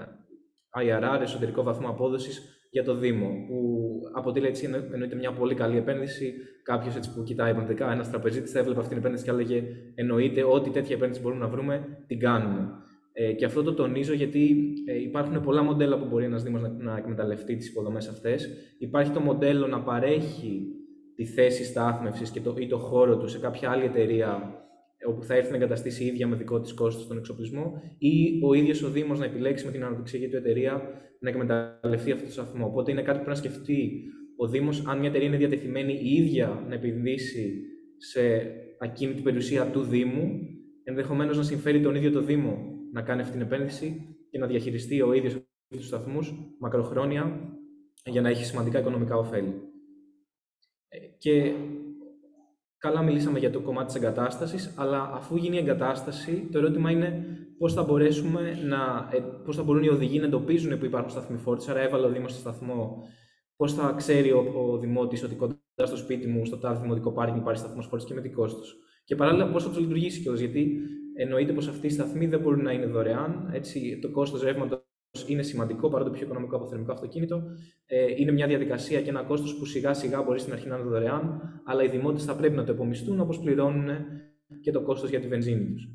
IRR, 0.82 1.22
εσωτερικό 1.22 1.64
βαθμό 1.64 1.90
απόδοσης 1.90 2.66
για 2.70 2.84
το 2.84 2.96
Δήμο, 2.96 3.28
που 3.48 3.90
αποτελεί 4.14 4.48
έτσι 4.48 4.70
εννοείται 4.94 5.16
μια 5.16 5.32
πολύ 5.32 5.54
καλή 5.54 5.78
επένδυση. 5.78 6.34
Κάποιος 6.64 7.12
που 7.16 7.24
κοιτάει 7.24 7.52
επενδυτικά, 7.52 7.92
ένας 7.92 8.10
τραπεζίτης 8.10 8.52
θα 8.52 8.60
έβλεπε 8.60 8.80
αυτή 8.80 8.90
την 8.90 9.00
επένδυση 9.00 9.24
και 9.24 9.30
έλεγε: 9.30 9.64
Εννοείται 9.96 10.44
ότι 10.44 10.70
τέτοια 10.70 10.96
επένδυση 10.96 11.22
μπορούμε 11.22 11.42
να 11.42 11.48
βρούμε, 11.48 12.04
την 12.08 12.20
κάνουμε. 12.20 12.70
Ε, 13.14 13.32
και 13.34 13.46
αυτό 13.46 13.64
το 13.64 13.74
τονίζω 13.74 14.14
γιατί 14.14 14.74
ε, 14.86 15.02
υπάρχουν 15.02 15.42
πολλά 15.42 15.64
μοντέλα 15.64 16.00
που 16.00 16.06
μπορεί 16.06 16.26
ένας 16.26 16.44
Δήμος 16.44 16.62
να, 16.62 16.70
να 16.70 16.98
εκμεταλλευτεί 16.98 17.56
τις 17.56 17.70
υποδομές 17.70 18.08
αυτές. 18.08 18.50
Υπάρχει 18.78 19.12
το 19.12 19.20
μοντέλο 19.20 19.68
να 19.68 19.82
παρέχει 19.82 20.76
τη 21.22 21.28
θέση 21.28 21.64
στάθμευσης 21.64 22.34
ή 22.60 22.68
το 22.68 22.78
χώρο 22.78 23.18
τους 23.18 23.32
σε 23.32 23.40
κάποια 23.40 23.70
άλλη 23.70 23.86
εταιρεία 23.86 24.56
όπου 25.08 25.24
θα 25.24 25.36
έρθει 25.36 25.50
να 25.50 25.56
εγκαταστήσει 25.56 26.04
η 26.04 26.08
ίδια 26.08 26.28
με 26.28 26.36
δικό 26.36 26.60
της 26.60 26.74
κόστος 26.74 27.08
τον 27.08 27.18
εξοπλισμό, 27.18 27.82
ή 27.98 28.40
ο 28.44 28.54
ίδιος 28.54 28.84
ο 28.84 28.90
Δήμος 28.90 29.20
να 29.20 29.26
επιλέξει 29.26 29.66
με 29.66 29.72
την 29.72 29.84
αναπτυξιακή 29.84 30.28
του 30.28 30.36
εταιρεία 30.36 30.82
να 31.20 31.30
εκμεταλλευτεί 31.30 32.12
αυτό 32.12 32.26
το 32.26 32.32
σταθμό. 32.32 32.66
Οπότε 32.66 32.92
είναι 32.92 33.02
κάτι 33.02 33.18
που 33.18 33.24
πρέπει 33.24 33.42
να 33.42 33.50
σκεφτεί 33.50 34.04
ο 34.38 34.48
Δήμος, 34.48 34.88
αν 34.88 35.00
μια 35.00 35.10
εταιρεία 35.10 35.28
είναι 35.28 35.38
διατεθειμένη 35.38 35.94
η 35.94 36.14
ίδια 36.14 36.66
να 36.68 36.74
επενδύσει 36.74 37.62
σε 37.98 38.22
ακίνητη 38.80 39.22
περιουσία 39.22 39.66
του 39.66 39.82
Δήμου, 39.82 40.40
ενδεχομένως 40.84 41.38
να 41.38 41.44
συμφέρει 41.44 41.82
τον 41.82 41.96
ίδιο 41.96 42.12
το 42.12 42.22
Δήμο 42.22 42.58
να 42.94 43.02
κάνει 43.02 43.22
αυτή 43.22 43.34
την 43.34 43.42
επένδυση 43.42 44.16
και 44.30 44.38
να 44.38 44.48
διαχειριστεί 44.48 45.02
ο 45.02 45.14
ίδιος 45.14 45.38
τους 45.70 45.88
σταθμούς 45.88 46.34
μακροχρόνια 46.60 47.52
για 48.06 48.22
να 48.22 48.30
έχει 48.30 48.46
σημαντικά 48.46 48.80
οικονομικά 48.80 49.16
ωφέλη. 49.16 49.71
Ε, 50.94 50.98
και 51.18 51.54
καλά 52.78 53.02
μιλήσαμε 53.02 53.40
για 53.40 53.52
το 53.52 53.60
κομμάτι 53.60 53.86
της 53.86 53.96
εγκατάστασης, 53.96 54.74
αλλά 54.78 55.12
αφού 55.14 55.36
γίνει 55.36 55.56
η 55.56 55.60
εγκατάσταση, 55.60 56.50
το 56.52 56.58
ερώτημα 56.58 56.92
είναι 56.92 57.26
πώς 57.58 57.74
θα 57.74 57.84
μπορέσουμε 57.84 58.42
να, 58.66 59.10
ε, 59.12 59.20
πώς 59.46 59.56
θα 59.56 59.64
μπορούν 59.64 59.84
οι 59.84 59.90
οδηγοί 59.90 60.20
να 60.20 60.26
εντοπίζουν 60.26 60.80
που 60.80 60.86
υπάρχουν 60.86 61.12
σταθμοί 61.12 61.38
φόρτιση. 61.38 61.72
Άρα 61.72 61.80
έβαλε 61.80 62.06
ο 62.06 62.10
Δήμος 62.10 62.32
στο 62.32 62.40
σταθμό, 62.40 63.04
πώς 63.56 63.74
θα 63.74 63.94
ξέρει 63.98 64.32
ο, 64.32 64.54
ο 64.56 64.78
Δημότης 64.78 65.24
ότι 65.24 65.36
κοντά 65.36 65.56
στο 65.84 65.98
σπίτι 65.98 66.28
μου, 66.28 66.46
στο 66.46 66.58
τάδε 66.58 66.82
δημοτικό 66.82 67.12
πάρκινγκ 67.12 67.40
υπάρχει 67.40 67.60
σταθμός 67.60 67.86
φόρτιση 67.86 68.08
και 68.08 68.14
με 68.14 68.22
τι 68.22 68.30
κόστος. 68.30 68.78
Και 69.04 69.16
παράλληλα 69.16 69.50
πώς 69.50 69.64
θα 69.64 69.70
τους 69.70 69.80
λειτουργήσει 69.80 70.22
κιόλας, 70.22 70.40
γιατί 70.40 70.80
εννοείται 71.14 71.54
πως 71.54 71.68
αυτοί 71.68 71.88
οι 71.88 71.90
σταθμοί 71.90 72.28
δεν 72.28 72.40
μπορούν 72.40 72.64
να 72.64 72.72
είναι 72.72 72.86
δωρεάν, 72.86 73.50
έτσι, 73.54 74.00
το 74.02 74.12
κόστος 74.12 74.44
ρεύματος 74.44 74.91
είναι 75.28 75.42
σημαντικό 75.42 75.90
παρά 75.90 76.04
το 76.04 76.10
πιο 76.10 76.26
οικονομικό 76.26 76.56
από 76.56 76.68
θερμικό 76.68 76.92
αυτοκίνητο. 76.92 77.44
Ε, 77.86 78.06
είναι 78.18 78.32
μια 78.32 78.48
διαδικασία 78.48 79.02
και 79.02 79.10
ένα 79.10 79.24
κόστος 79.24 79.58
που 79.58 79.66
σιγά 79.66 79.94
σιγά 79.94 80.22
μπορεί 80.22 80.40
στην 80.40 80.54
αρχή 80.54 80.68
να 80.68 80.76
είναι 80.76 80.90
δωρεάν, 80.90 81.42
αλλά 81.66 81.84
οι 81.84 81.88
δημότες 81.88 82.24
θα 82.24 82.36
πρέπει 82.36 82.56
να 82.56 82.64
το 82.64 82.72
επομιστούν 82.72 83.20
όπως 83.20 83.40
πληρώνουν 83.40 83.90
και 84.62 84.72
το 84.72 84.82
κόστος 84.82 85.10
για 85.10 85.20
τη 85.20 85.28
βενζίνη 85.28 85.66
τους. 85.66 85.90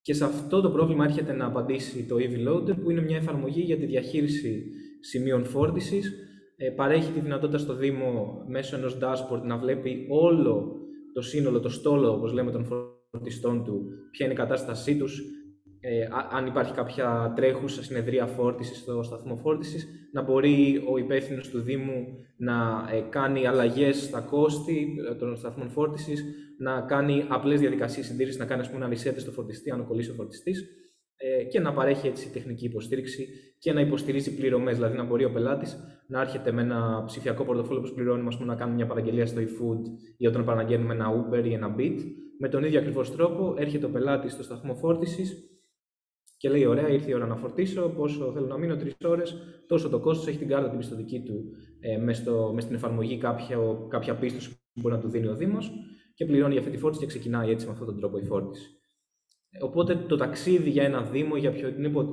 Και 0.00 0.14
σε 0.14 0.24
αυτό 0.24 0.60
το 0.60 0.70
πρόβλημα 0.70 1.04
έρχεται 1.04 1.32
να 1.32 1.46
απαντήσει 1.46 2.06
το 2.06 2.16
EV 2.16 2.48
Loader, 2.48 2.80
που 2.82 2.90
είναι 2.90 3.00
μια 3.00 3.16
εφαρμογή 3.16 3.60
για 3.60 3.76
τη 3.76 3.86
διαχείριση 3.86 4.64
σημείων 5.00 5.44
φόρτισης. 5.44 6.12
Ε, 6.56 6.70
παρέχει 6.70 7.12
τη 7.12 7.20
δυνατότητα 7.20 7.58
στο 7.58 7.74
Δήμο 7.74 8.44
μέσω 8.48 8.76
ενός 8.76 8.98
dashboard 9.00 9.42
να 9.42 9.56
βλέπει 9.56 10.06
όλο 10.10 10.72
το 11.12 11.20
σύνολο, 11.20 11.60
το 11.60 11.68
στόλο, 11.68 12.12
όπως 12.12 12.32
λέμε, 12.32 12.50
των 12.50 12.64
φορτιστών 13.10 13.64
του, 13.64 13.84
ποια 14.10 14.24
είναι 14.24 14.34
η 14.34 14.36
κατάστασή 14.36 14.96
τους, 14.96 15.22
ε, 15.88 16.08
αν 16.30 16.46
υπάρχει 16.46 16.72
κάποια 16.72 17.32
τρέχουσα 17.36 17.82
συνεδρία 17.82 18.26
φόρτισης 18.26 18.78
στο 18.78 19.02
σταθμό 19.02 19.36
φόρτισης, 19.36 19.88
να 20.12 20.22
μπορεί 20.22 20.84
ο 20.92 20.96
υπεύθυνος 20.96 21.48
του 21.48 21.60
Δήμου 21.60 22.06
να 22.36 22.88
ε, 22.92 23.00
κάνει 23.10 23.46
αλλαγές 23.46 24.02
στα 24.02 24.20
κόστη 24.20 24.96
ε, 25.10 25.14
των 25.14 25.36
σταθμών 25.36 25.70
φόρτισης, 25.70 26.24
να 26.58 26.80
κάνει 26.80 27.24
απλές 27.28 27.60
διαδικασίες 27.60 28.06
συντήρησης, 28.06 28.38
να 28.38 28.46
κάνει 28.46 28.60
ας 28.60 28.70
πούμε, 28.70 28.84
ένα 28.84 28.94
reset 28.94 29.14
στο 29.16 29.30
φορτιστή, 29.30 29.70
αν 29.70 29.86
κολλήσει 29.86 30.10
ο 30.10 30.14
φορτιστής, 30.14 30.64
ε, 31.16 31.44
και 31.44 31.60
να 31.60 31.72
παρέχει 31.72 32.06
έτσι 32.06 32.32
τεχνική 32.32 32.64
υποστήριξη 32.64 33.28
και 33.58 33.72
να 33.72 33.80
υποστηρίζει 33.80 34.36
πληρωμές. 34.36 34.74
Δηλαδή, 34.74 34.96
να 34.96 35.04
μπορεί 35.04 35.24
ο 35.24 35.30
πελάτης 35.30 35.76
να 36.06 36.20
έρχεται 36.20 36.52
με 36.52 36.62
ένα 36.62 37.02
ψηφιακό 37.06 37.44
πορτοφόλι 37.44 37.80
που 37.80 37.94
πληρώνουμε, 37.94 38.30
πούμε, 38.34 38.46
να 38.46 38.54
κάνουμε 38.54 38.76
μια 38.76 38.86
παραγγελία 38.86 39.26
στο 39.26 39.40
eFood 39.40 39.82
ή 40.16 40.26
όταν 40.26 40.44
παραγγέλνουμε 40.44 40.94
ένα 40.94 41.06
Uber 41.10 41.44
ή 41.44 41.52
ένα 41.52 41.74
Bit. 41.78 41.98
Με 42.38 42.48
τον 42.48 42.64
ίδιο 42.64 42.78
ακριβώς 42.78 43.12
τρόπο 43.12 43.54
έρχεται 43.58 43.86
ο 43.86 43.90
πελάτης 43.90 44.32
στο 44.32 44.42
σταθμό 44.42 44.74
φόρτισης 44.74 45.55
και 46.36 46.48
λέει: 46.48 46.64
Ωραία, 46.64 46.88
ήρθε 46.88 47.10
η 47.10 47.14
ώρα 47.14 47.26
να 47.26 47.36
φορτίσω. 47.36 47.88
Πόσο 47.88 48.32
θέλω 48.32 48.46
να 48.46 48.58
μείνω, 48.58 48.76
τρεις 48.76 48.94
ώρες. 49.04 49.36
Τόσο 49.66 49.88
το 49.88 49.98
κόστος 49.98 50.26
έχει 50.26 50.38
την 50.38 50.48
κάρτα 50.48 50.68
την 50.68 50.78
πιστοτική 50.78 51.20
του 51.20 51.44
ε, 51.80 51.96
μες, 51.96 52.24
μες 52.54 52.62
στην 52.62 52.74
εφαρμογή 52.74 53.18
κάποια, 53.18 53.58
κάποια 53.88 54.14
πίστοση 54.14 54.50
που 54.50 54.80
μπορεί 54.80 54.94
να 54.94 55.00
του 55.00 55.08
δίνει 55.08 55.26
ο 55.26 55.34
Δήμος 55.34 55.72
και 56.14 56.24
πληρώνει 56.24 56.52
για 56.52 56.60
αυτή 56.60 56.72
τη 56.72 56.78
φόρτιση 56.78 57.02
και 57.02 57.08
ξεκινάει 57.08 57.50
έτσι 57.50 57.66
με 57.66 57.72
αυτόν 57.72 57.86
τον 57.86 57.98
τρόπο 57.98 58.18
η 58.18 58.24
φόρτιση. 58.24 58.70
Οπότε 59.60 59.94
το 59.94 60.16
ταξίδι 60.16 60.70
για 60.70 60.82
ένα 60.82 61.02
Δήμο, 61.02 61.36
για 61.36 61.52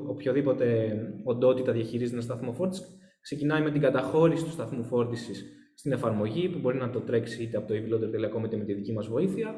οποιοδήποτε 0.07 0.97
οντότητα 1.23 1.71
διαχειρίζεται 1.71 2.15
ένα 2.15 2.23
σταθμό 2.23 2.53
φόρτισης, 2.53 2.97
ξεκινάει 3.21 3.61
με 3.61 3.71
την 3.71 3.81
καταχώρηση 3.81 4.43
του 4.43 4.49
σταθμού 4.49 4.83
φόρτισης 4.83 5.45
στην 5.75 5.91
εφαρμογή 5.91 6.49
που 6.49 6.59
μπορεί 6.59 6.77
να 6.77 6.89
το 6.89 6.99
τρέξει 6.99 7.43
είτε 7.43 7.57
από 7.57 7.67
το 7.67 7.73
eVloader.com 7.73 8.45
είτε 8.45 8.57
με 8.57 8.63
τη 8.63 8.73
δική 8.73 8.93
μας 8.93 9.07
βοήθεια. 9.07 9.55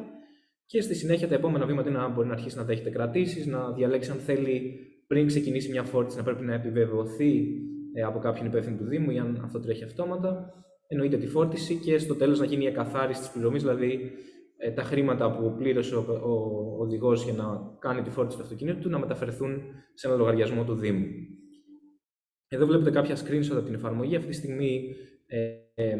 Και 0.65 0.81
στη 0.81 0.95
συνέχεια 0.95 1.27
τα 1.27 1.35
επόμενα 1.35 1.65
βήματα 1.65 1.89
είναι 1.89 1.97
να 1.97 2.09
μπορεί 2.09 2.27
να 2.27 2.33
αρχίσει 2.33 2.57
να 2.57 2.63
δέχεται 2.63 2.89
κρατήσεις, 2.89 3.45
να 3.45 3.71
διαλέξει 3.71 4.11
αν 4.11 4.17
θέλει 4.17 4.79
πριν 5.07 5.27
ξεκινήσει 5.27 5.71
μια 5.71 5.83
φόρτιση 5.83 6.17
να 6.17 6.23
πρέπει 6.23 6.43
να 6.43 6.53
επιβεβαιωθεί 6.53 7.47
ε, 7.93 8.01
από 8.01 8.19
κάποιον 8.19 8.45
υπεύθυνο 8.47 8.77
του 8.77 8.85
Δήμου 8.85 9.11
ή 9.11 9.19
αν 9.19 9.41
αυτό 9.43 9.59
τρέχει 9.59 9.83
αυτόματα. 9.83 10.53
Εννοείται 10.87 11.17
τη 11.17 11.27
φόρτιση 11.27 11.75
και 11.75 11.97
στο 11.97 12.15
τέλος 12.15 12.39
να 12.39 12.45
γίνει 12.45 12.63
η 12.63 12.67
εκαθάριση 12.67 13.19
της 13.19 13.29
πληρωμής, 13.29 13.61
δηλαδή 13.61 14.11
ε, 14.57 14.71
τα 14.71 14.83
χρήματα 14.83 15.35
που 15.35 15.55
πλήρωσε 15.57 15.95
ο, 15.95 16.05
ο, 16.23 16.31
ο 16.31 16.81
οδηγός 16.81 17.23
για 17.23 17.33
να 17.33 17.77
κάνει 17.79 18.01
τη 18.01 18.09
φόρτιση 18.09 18.37
του 18.37 18.43
αυτοκινήτου 18.43 18.79
του 18.79 18.89
να 18.89 18.99
μεταφερθούν 18.99 19.61
σε 19.93 20.07
ένα 20.07 20.15
λογαριασμό 20.15 20.63
του 20.63 20.73
Δήμου. 20.75 21.05
Εδώ 22.47 22.65
βλέπετε 22.65 22.91
κάποια 22.91 23.15
screenshot 23.15 23.55
από 23.55 23.65
την 23.65 23.73
εφαρμογή. 23.73 24.15
Αυτή 24.15 24.29
τη 24.29 24.35
στιγμή 24.35 24.95
ε, 25.25 25.47
ε, 25.73 25.97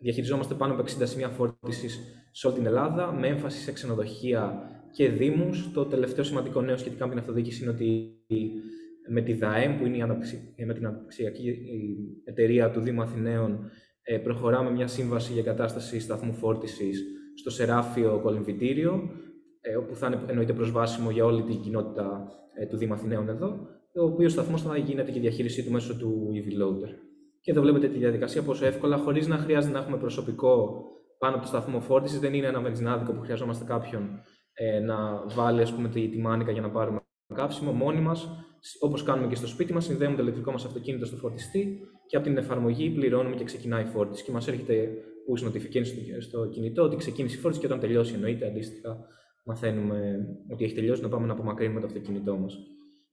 διαχειριζόμαστε 0.00 0.54
πάνω 0.54 0.72
από 0.72 0.82
60 0.82 0.86
σημεία 1.04 1.28
φόρτισης 1.28 2.21
σε 2.32 2.46
όλη 2.46 2.56
την 2.56 2.66
Ελλάδα, 2.66 3.12
με 3.12 3.26
έμφαση 3.26 3.60
σε 3.60 3.72
ξενοδοχεία 3.72 4.70
και 4.90 5.08
δήμους. 5.08 5.72
Το 5.72 5.84
τελευταίο 5.84 6.24
σημαντικό 6.24 6.60
νέο 6.60 6.76
σχετικά 6.76 7.04
με 7.04 7.10
την 7.10 7.20
αυτοδιοίκηση 7.20 7.62
είναι 7.62 7.72
ότι 7.72 8.16
με 9.08 9.20
τη 9.20 9.32
ΔΑΕΜ, 9.32 9.78
που 9.78 9.86
είναι 9.86 9.96
η 9.96 10.00
ε, 10.54 10.64
με 10.64 10.74
την 10.74 10.86
αναπτυξιακή 10.86 11.58
εταιρεία 12.24 12.70
του 12.70 12.80
Δήμου 12.80 13.02
Αθηναίων, 13.02 13.70
ε, 14.02 14.18
προχωράμε 14.18 14.70
μια 14.70 14.86
σύμβαση 14.86 15.32
για 15.32 15.42
κατάσταση 15.42 16.00
σταθμού 16.00 16.32
φόρτισης 16.32 17.04
στο 17.34 17.50
Σεράφιο 17.50 18.20
Κολυμβητήριο, 18.22 19.10
ε, 19.60 19.76
όπου 19.76 19.94
θα 19.94 20.06
είναι 20.06 20.20
εννοείται 20.26 20.52
προσβάσιμο 20.52 21.10
για 21.10 21.24
όλη 21.24 21.42
την 21.42 21.60
κοινότητα 21.60 22.28
του 22.70 22.76
Δήμου 22.76 22.92
Αθηναίων 22.92 23.28
εδώ, 23.28 23.46
ο 23.94 24.04
οποίο 24.04 24.28
σταθμό 24.28 24.56
θα 24.56 24.76
γίνεται 24.76 25.10
και 25.10 25.18
η 25.18 25.20
διαχείρισή 25.20 25.64
του 25.64 25.70
μέσω 25.70 25.96
του 25.96 26.30
EV 26.34 26.62
Loader. 26.62 26.88
Και 27.40 27.50
εδώ 27.50 27.60
βλέπετε 27.60 27.88
τη 27.88 27.98
διαδικασία 27.98 28.42
πόσο 28.42 28.66
εύκολα, 28.66 28.96
χωρίς 28.96 29.26
να 29.26 29.36
χρειάζεται 29.36 29.72
να 29.72 29.78
έχουμε 29.78 29.96
προσωπικό 29.96 30.84
πάνω 31.22 31.34
από 31.34 31.44
το 31.44 31.48
σταθμό 31.48 31.80
φόρτισης. 31.80 32.18
Δεν 32.20 32.34
είναι 32.34 32.46
ένα 32.46 32.60
βενζινάδικο 32.60 33.12
που 33.12 33.20
χρειαζόμαστε 33.20 33.64
κάποιον 33.64 34.20
ε, 34.52 34.80
να 34.80 35.24
βάλει 35.26 35.62
ας 35.62 35.72
πούμε, 35.74 35.88
τη, 35.88 36.08
τη 36.08 36.18
μάνικα 36.18 36.50
για 36.50 36.62
να 36.62 36.70
πάρουμε 36.70 37.00
καύσιμο. 37.34 37.72
Μόνοι 37.72 38.00
μας, 38.00 38.28
όπως 38.80 39.02
κάνουμε 39.02 39.28
και 39.28 39.34
στο 39.34 39.46
σπίτι 39.46 39.72
μας, 39.72 39.84
συνδέουμε 39.84 40.16
το 40.16 40.22
ηλεκτρικό 40.22 40.50
μας 40.50 40.64
αυτοκίνητο 40.64 41.06
στο 41.06 41.16
φορτιστή 41.16 41.80
και 42.06 42.16
από 42.16 42.26
την 42.26 42.36
εφαρμογή 42.36 42.90
πληρώνουμε 42.90 43.36
και 43.36 43.44
ξεκινάει 43.44 43.82
η 43.82 43.86
φόρτιση. 43.86 44.24
Και 44.24 44.32
μας 44.32 44.48
έρχεται 44.48 44.88
push 45.28 45.46
notification 45.46 45.84
στο, 45.84 46.20
στο 46.20 46.46
κινητό 46.46 46.82
ότι 46.82 46.96
ξεκίνησε 46.96 47.36
η 47.36 47.38
φόρτιση 47.38 47.60
και 47.60 47.66
όταν 47.66 47.80
τελειώσει, 47.80 48.14
εννοείται 48.14 48.46
αντίστοιχα, 48.46 48.98
μαθαίνουμε 49.44 50.18
ότι 50.52 50.64
έχει 50.64 50.74
τελειώσει 50.74 51.02
να 51.02 51.08
πάμε 51.08 51.26
να 51.26 51.32
απομακρύνουμε 51.32 51.80
το 51.80 51.86
αυτοκίνητό 51.86 52.36
μας. 52.36 52.58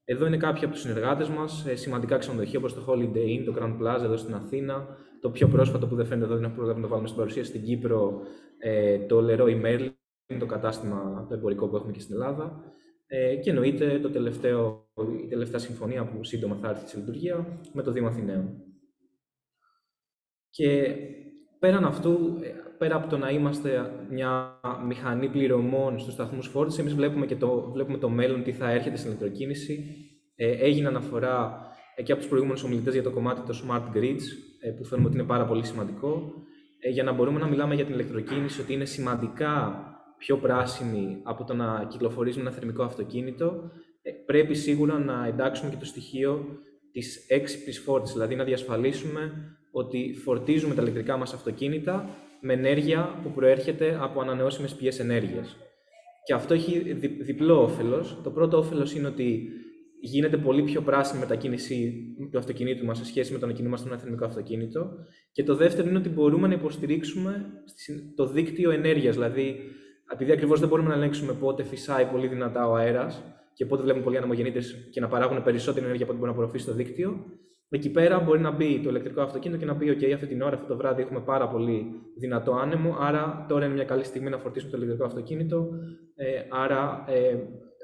Εδώ 0.04 0.26
είναι 0.26 0.38
κάποιοι 0.38 0.64
από 0.64 0.74
τους 0.74 0.82
συνεργάτες 0.82 1.30
μας, 1.30 1.66
ε, 1.68 1.76
σημαντικά 1.76 2.18
ξενοδοχεία 2.18 2.60
όπως 2.60 2.74
το 2.74 2.86
Holiday 2.88 3.40
Inn, 3.40 3.44
το 3.46 3.54
Grand 3.60 3.78
Plaza 3.82 4.04
εδώ 4.04 4.18
στην 4.18 4.34
Αθήνα. 4.34 4.88
Το 5.22 5.30
πιο 5.30 5.48
πρόσφατο 5.48 5.88
που 5.88 5.96
δεν 5.96 6.06
φαίνεται 6.06 6.26
εδώ, 6.26 6.36
δεν 6.36 6.44
έχουμε 6.44 6.58
προλάβει 6.58 6.80
να 6.80 6.84
το 6.84 6.90
βάλουμε 6.90 7.08
στην 7.08 7.20
παρουσία 7.20 7.44
στην 7.44 7.64
Κύπρο, 7.64 8.22
ε, 8.58 9.00
το 9.00 9.26
Leroy 9.30 9.66
Merlin, 9.66 10.38
το 10.40 10.46
κατάστημα 10.46 11.26
το 11.30 11.34
εμπορικό 11.34 11.68
που 11.68 11.76
έχουμε 11.76 11.92
και 11.92 12.00
στην 12.00 12.16
Ελλάδα. 12.16 12.64
Ε, 13.08 13.36
και 13.36 13.50
εννοείται 13.50 14.00
το 14.00 14.10
τελευταίο, 14.10 14.90
η 15.24 15.28
τελευταία 15.28 15.60
συμφωνία 15.60 16.06
που 16.06 16.24
σύντομα 16.24 16.56
θα 16.56 16.70
έρθει 16.70 16.88
σε 16.88 16.98
λειτουργία 16.98 17.60
με 17.74 17.84
το 17.84 17.92
Δήμο 17.92 18.08
Αθηναίων. 18.08 18.64
Και 20.50 20.96
πέραν 21.60 21.86
αυτού, 21.86 22.40
πέρα 22.78 22.96
από 22.96 23.10
το 23.10 23.18
να 23.18 23.30
είμαστε 23.30 23.92
μια 24.10 24.60
μηχανή 24.88 25.30
πληρωμών 25.30 26.00
στους 26.00 26.14
σταθμούς 26.14 26.48
φόρτισης, 26.48 26.80
εμείς 26.80 26.94
βλέπουμε 26.94 27.26
και 27.26 27.36
το, 27.36 27.72
βλέπουμε 27.72 27.98
το 27.98 28.10
μέλλον 28.10 28.44
τι 28.44 28.52
θα 28.52 28.72
έρχεται 28.72 28.98
στην 28.98 29.10
ηλεκτροκίνηση. 29.10 29.96
Ε, 30.36 30.52
έγινε 30.52 30.88
αναφορά 30.88 31.68
ε, 31.96 32.04
και 32.04 32.12
από 32.12 32.22
τους 32.22 32.30
προηγούμενους 32.30 32.64
ομιλητές 32.64 32.94
για 32.94 33.04
το 33.04 33.12
κομμάτι 33.12 33.42
των 33.42 33.56
smart 33.56 33.98
grids, 33.98 34.22
ε, 34.22 34.49
που 34.78 34.86
θεωρούμε 34.86 35.08
ότι 35.08 35.18
είναι 35.18 35.28
πάρα 35.28 35.46
πολύ 35.46 35.66
σημαντικό, 35.66 36.34
ε, 36.80 36.90
για 36.90 37.04
να 37.04 37.12
μπορούμε 37.12 37.40
να 37.40 37.48
μιλάμε 37.48 37.76
για 37.76 37.86
την 37.86 37.94
ηλεκτροκίνηση, 37.94 38.62
ότι 38.62 38.74
είναι 38.74 38.86
σημαντικά 38.86 39.84
πιο 40.18 40.38
πράσινη 40.38 41.20
από 41.24 41.44
το 41.44 41.54
να 41.54 41.86
κυκλοφορήσουμε 41.90 42.44
ένα 42.44 42.52
θερμικό 42.52 42.84
αυτοκίνητο, 42.84 43.72
ε, 44.02 44.12
πρέπει 44.26 44.56
σίγουρα 44.56 45.00
να 45.00 45.28
εντάξουμε 45.28 45.70
και 45.70 45.76
το 45.76 45.86
στοιχείο 45.86 46.46
της 46.92 47.26
έξυπνης 47.30 47.80
φόρτισης, 47.80 48.16
δηλαδή 48.16 48.36
να 48.36 48.44
διασφαλίσουμε 48.44 49.32
ότι 49.72 50.16
φορτίζουμε 50.24 50.76
τα 50.76 50.82
ηλεκτρικά 50.82 51.18
μας 51.18 51.34
αυτοκίνητα 51.34 52.10
με 52.42 52.54
ενέργεια 52.54 53.20
που 53.24 53.32
προέρχεται 53.32 53.98
από 54.02 54.22
ανανεώσιμες 54.22 54.76
πηγές 54.76 55.00
ενέργειας. 55.00 55.58
Και 56.24 56.34
αυτό 56.34 56.54
έχει 56.54 56.80
διπλό 57.20 57.64
όφελος. 57.64 58.18
Το 58.24 58.30
πρώτο 58.30 58.58
όφελος 58.58 58.94
είναι 58.94 59.08
ότι 59.08 59.50
γίνεται 60.02 60.38
πολύ 60.38 60.64
πιο 60.64 60.82
πράσινη 60.82 61.20
μετακίνηση 61.20 62.06
του 62.32 62.38
αυτοκινήτου 62.38 62.86
μας 62.86 62.98
σε 62.98 63.06
σχέση 63.06 63.34
με 63.34 63.40
το 63.40 63.46
να 63.46 63.54
κινούμαστε 63.54 63.88
ένα 63.88 63.98
εθνικό 63.98 64.26
αυτοκίνητο. 64.26 64.92
Και 65.32 65.44
το 65.44 65.56
δεύτερο 65.56 65.90
είναι 65.90 65.98
ότι 65.98 66.10
μπορούμε 66.10 66.48
να 66.48 66.54
υποστηρίξουμε 66.54 67.46
το 68.16 68.28
δίκτυο 68.28 68.72
ενέργειας. 68.72 69.16
Δηλαδή, 69.16 69.56
επειδή 70.12 70.32
ακριβώς 70.32 70.60
δεν 70.60 70.70
μπορούμε 70.70 70.90
να 70.90 70.96
ελέγξουμε 70.96 71.34
πότε 71.34 71.64
φυσάει 71.64 72.06
πολύ 72.06 72.28
δυνατά 72.28 72.68
ο 72.68 72.76
αέρας 72.76 73.24
και 73.54 73.66
πότε 73.66 73.82
βλέπουμε 73.82 74.04
πολλοί 74.04 74.18
αναμογεννήτε 74.18 74.62
και 74.92 75.00
να 75.00 75.08
παράγουν 75.08 75.44
περισσότερη 75.44 75.86
ενέργεια 75.86 76.06
από 76.06 76.14
ό,τι 76.14 76.22
μπορεί 76.22 76.32
να 76.32 76.38
απορροφήσει 76.38 76.66
το 76.66 76.74
δίκτυο, 76.74 77.26
Εκεί 77.72 77.92
πέρα 77.92 78.20
μπορεί 78.20 78.40
να 78.40 78.52
μπει 78.52 78.80
το 78.84 78.90
ηλεκτρικό 78.90 79.22
αυτοκίνητο 79.22 79.60
και 79.60 79.66
να 79.66 79.76
πει: 79.76 79.98
OK, 80.00 80.12
αυτή 80.14 80.28
την 80.28 80.42
ώρα, 80.42 80.56
αυτό 80.56 80.68
το 80.68 80.78
βράδυ 80.78 81.02
έχουμε 81.02 81.20
πάρα 81.20 81.48
πολύ 81.48 81.86
δυνατό 82.18 82.52
άνεμο. 82.52 82.96
Άρα 83.00 83.46
τώρα 83.50 83.66
είναι 83.66 83.74
μια 83.74 83.84
καλή 83.84 84.04
στιγμή 84.04 84.30
να 84.30 84.38
φορτίσουμε 84.38 84.72
το 84.72 84.78
ηλεκτρικό 84.78 85.06
αυτοκίνητο. 85.06 85.70
Ε, 86.16 86.42
άρα 86.50 87.06
ε, 87.08 87.38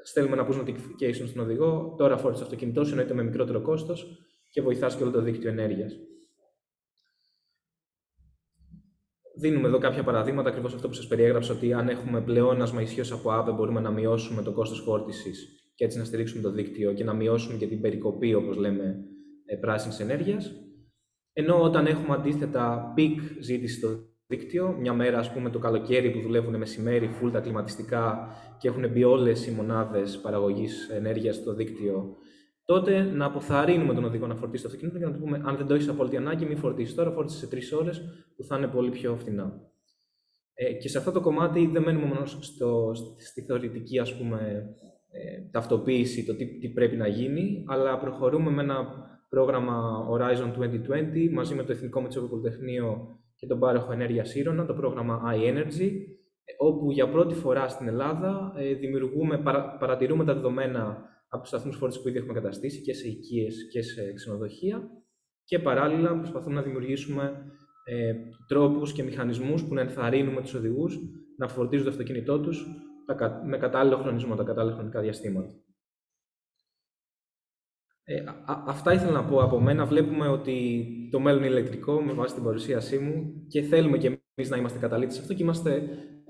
στέλνουμε 0.06 0.36
ένα 0.36 0.48
push 0.48 0.60
notification 0.60 1.26
στον 1.26 1.42
οδηγό. 1.42 1.94
Τώρα 1.98 2.16
φόρτισε 2.16 2.42
το 2.42 2.48
αυτοκίνητό 2.48 2.84
σου, 2.84 2.90
εννοείται 2.90 3.14
με 3.14 3.22
μικρότερο 3.22 3.60
κόστος 3.60 4.18
και 4.50 4.62
βοηθάς 4.62 4.96
και 4.96 5.02
όλο 5.02 5.12
το 5.12 5.20
δίκτυο 5.20 5.50
ενέργειας. 5.50 5.96
Δίνουμε 9.38 9.68
εδώ 9.68 9.78
κάποια 9.78 10.04
παραδείγματα, 10.04 10.48
ακριβώς 10.48 10.74
αυτό 10.74 10.88
που 10.88 10.94
σας 10.94 11.06
περιέγραψα, 11.06 11.54
ότι 11.54 11.72
αν 11.72 11.88
έχουμε 11.88 12.20
πλεόνασμα 12.20 12.82
ισχύως 12.82 13.12
από 13.12 13.30
ΑΒΕ, 13.30 13.52
μπορούμε 13.52 13.80
να 13.80 13.90
μειώσουμε 13.90 14.42
το 14.42 14.52
κόστος 14.52 14.80
φόρτισης 14.80 15.48
και 15.74 15.84
έτσι 15.84 15.98
να 15.98 16.04
στηρίξουμε 16.04 16.42
το 16.42 16.50
δίκτυο 16.50 16.92
και 16.92 17.04
να 17.04 17.14
μειώσουμε 17.14 17.58
και 17.58 17.66
την 17.66 17.80
περικοπή, 17.80 18.34
όπως 18.34 18.56
λέμε, 18.56 19.04
ε, 19.44 19.56
πράσινης 19.56 20.00
ενέργειας. 20.00 20.52
Ενώ 21.32 21.62
όταν 21.62 21.86
έχουμε 21.86 22.14
αντίθετα 22.14 22.94
peak 22.96 23.16
ζήτηση 23.40 23.78
στο 23.78 23.88
δίκτυο, 24.26 24.76
μια 24.80 24.92
μέρα 24.92 25.18
ας 25.18 25.32
πούμε 25.32 25.50
το 25.50 25.58
καλοκαίρι 25.58 26.10
που 26.10 26.20
δουλεύουν 26.20 26.56
μεσημέρι, 26.56 27.10
full 27.20 27.30
τα 27.32 27.40
κλιματιστικά 27.40 28.28
και 28.58 28.68
έχουν 28.68 28.90
μπει 28.90 29.04
όλες 29.04 29.46
οι 29.46 29.50
μονάδες 29.50 30.18
παραγωγής 30.18 30.88
ενέργειας 30.88 31.36
στο 31.36 31.54
δίκτυο, 31.54 32.16
τότε 32.64 33.02
να 33.02 33.24
αποθαρρύνουμε 33.24 33.94
τον 33.94 34.04
οδηγό 34.04 34.26
να 34.26 34.34
φορτίσει 34.34 34.62
το 34.62 34.68
αυτοκίνητο 34.68 34.98
και 34.98 35.04
να 35.04 35.12
του 35.12 35.18
πούμε: 35.18 35.42
Αν 35.44 35.56
δεν 35.56 35.66
το 35.66 35.74
έχεις 35.74 35.88
απόλυτη 35.88 36.16
ανάγκη, 36.16 36.44
μην 36.44 36.56
φορτίσεις 36.56 36.94
τώρα, 36.94 37.10
φορτίσει 37.10 37.38
σε 37.38 37.46
τρεις 37.46 37.72
ώρες 37.72 38.02
που 38.36 38.44
θα 38.44 38.56
είναι 38.56 38.66
πολύ 38.66 38.90
πιο 38.90 39.16
φθηνά. 39.16 39.60
Ε, 40.54 40.72
και 40.72 40.88
σε 40.88 40.98
αυτό 40.98 41.12
το 41.12 41.20
κομμάτι 41.20 41.66
δεν 41.66 41.82
μένουμε 41.82 42.06
μόνος 42.06 42.38
στο, 42.40 42.92
στη 43.18 43.40
θεωρητική 43.40 43.98
ας 43.98 44.16
πούμε, 44.16 44.68
ε, 45.10 45.50
ταυτοποίηση, 45.50 46.24
το 46.24 46.34
τι, 46.36 46.58
τι 46.58 46.68
πρέπει 46.68 46.96
να 46.96 47.06
γίνει, 47.06 47.64
αλλά 47.66 47.98
προχωρούμε 47.98 48.50
με 48.50 48.62
ένα 48.62 48.76
πρόγραμμα 49.28 50.06
Horizon 50.10 50.52
2020 50.58 51.30
μαζί 51.32 51.54
με 51.54 51.62
το 51.62 51.72
Εθνικό 51.72 52.00
Μετσόβιο 52.00 52.28
Πολυτεχνείο 52.28 53.18
και 53.36 53.46
τον 53.46 53.58
πάροχο 53.58 53.92
ενέργεια 53.92 54.24
Ήρωνα, 54.34 54.66
το 54.66 54.74
πρόγραμμα 54.74 55.22
iEnergy, 55.34 55.90
όπου 56.58 56.90
για 56.90 57.08
πρώτη 57.08 57.34
φορά 57.34 57.68
στην 57.68 57.88
Ελλάδα 57.88 58.52
ε, 58.56 58.74
δημιουργούμε, 58.74 59.42
παρατηρούμε 59.78 60.24
τα 60.24 60.34
δεδομένα 60.34 61.04
από 61.28 61.40
τους 61.40 61.48
σταθμούς 61.48 61.76
φόρτισης 61.76 62.02
που 62.02 62.08
ήδη 62.08 62.18
έχουμε 62.18 62.32
καταστήσει 62.32 62.80
και 62.80 62.94
σε 62.94 63.08
οικίες 63.08 63.68
και 63.72 63.82
σε 63.82 64.12
ξενοδοχεία 64.12 64.90
και 65.44 65.58
παράλληλα 65.58 66.16
προσπαθούμε 66.16 66.54
να 66.54 66.62
δημιουργήσουμε 66.62 67.32
ε, 67.84 68.14
τρόπους 68.46 68.92
και 68.92 69.02
μηχανισμούς 69.02 69.64
που 69.64 69.74
να 69.74 69.80
ενθαρρύνουμε 69.80 70.40
τους 70.40 70.54
οδηγούς 70.54 70.98
να 71.38 71.48
φορτίζουν 71.48 71.84
το 71.84 71.90
αυτοκίνητό 71.90 72.40
τους 72.40 72.66
με 73.46 73.58
κατάλληλο 73.58 73.96
χρονισμό, 73.96 74.34
τα 74.34 74.42
κατάλληλα 74.42 74.74
χρονικά 74.74 75.00
διαστήματα. 75.00 75.65
Ε, 78.08 78.24
αυτά 78.66 78.92
ήθελα 78.92 79.10
να 79.10 79.24
πω 79.24 79.42
από 79.42 79.60
μένα. 79.60 79.84
Βλέπουμε 79.84 80.28
ότι 80.28 80.86
το 81.10 81.20
μέλλον 81.20 81.42
είναι 81.42 81.50
ηλεκτρικό 81.50 82.02
με 82.02 82.12
βάση 82.12 82.34
την 82.34 82.42
παρουσίασή 82.42 82.98
μου 82.98 83.44
και 83.48 83.62
θέλουμε 83.62 83.98
και 83.98 84.06
εμείς 84.06 84.50
να 84.50 84.56
είμαστε 84.56 84.78
καταλήτες 84.78 85.14
σε 85.14 85.20
αυτό 85.20 85.34
και 85.34 85.42
είμαστε 85.42 85.70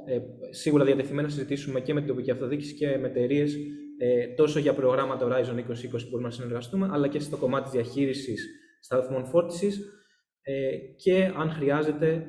ε, 0.07 0.19
σίγουρα 0.51 0.85
διατεθειμένοι 0.85 1.27
να 1.27 1.33
συζητήσουμε 1.33 1.81
και 1.81 1.95
με 1.95 2.01
την 2.01 2.09
τοπική 2.09 2.31
αυτοδιοίκηση 2.31 2.75
και 2.75 2.99
με 2.99 3.07
εταιρείες 3.09 3.57
ε, 3.99 4.27
τόσο 4.27 4.59
για 4.59 4.75
προγράμματα 4.75 5.27
Horizon 5.27 5.55
2020 5.55 5.65
που 5.91 6.09
μπορούμε 6.11 6.29
να 6.29 6.35
συνεργαστούμε, 6.35 6.89
αλλά 6.93 7.09
και 7.09 7.19
στο 7.19 7.37
κομμάτι 7.37 7.63
της 7.63 7.73
διαχείρισης 7.73 8.47
σταθμών 8.81 9.27
φόρτισης 9.27 9.81
ε, 10.43 10.77
και 10.97 11.33
αν 11.37 11.51
χρειάζεται 11.51 12.27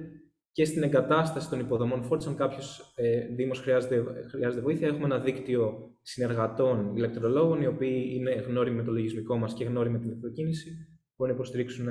και 0.57 0.65
στην 0.65 0.83
εγκατάσταση 0.83 1.49
των 1.49 1.59
υποδομών 1.59 2.03
φόρτιση, 2.03 2.29
αν 2.29 2.35
κάποιος 2.35 2.93
ε, 2.95 3.27
Δήμος 3.35 3.59
χρειάζεται, 3.59 4.03
χρειάζεται 4.29 4.61
βοήθεια, 4.61 4.87
έχουμε 4.87 5.05
ένα 5.05 5.19
δίκτυο 5.19 5.95
συνεργατών 6.01 6.95
ηλεκτρολόγων, 6.95 7.61
οι 7.61 7.67
οποίοι 7.67 8.11
είναι 8.13 8.31
γνώριμοι 8.31 8.75
με 8.75 8.83
το 8.83 8.91
λογισμικό 8.91 9.37
μας 9.37 9.53
και 9.53 9.63
γνώριμοι 9.63 9.93
με 9.93 9.99
την 9.99 10.09
ηλεκτροκίνηση, 10.09 10.69
μπορούν 11.15 11.35
να 11.35 11.39
υποστηρίξουν 11.39 11.87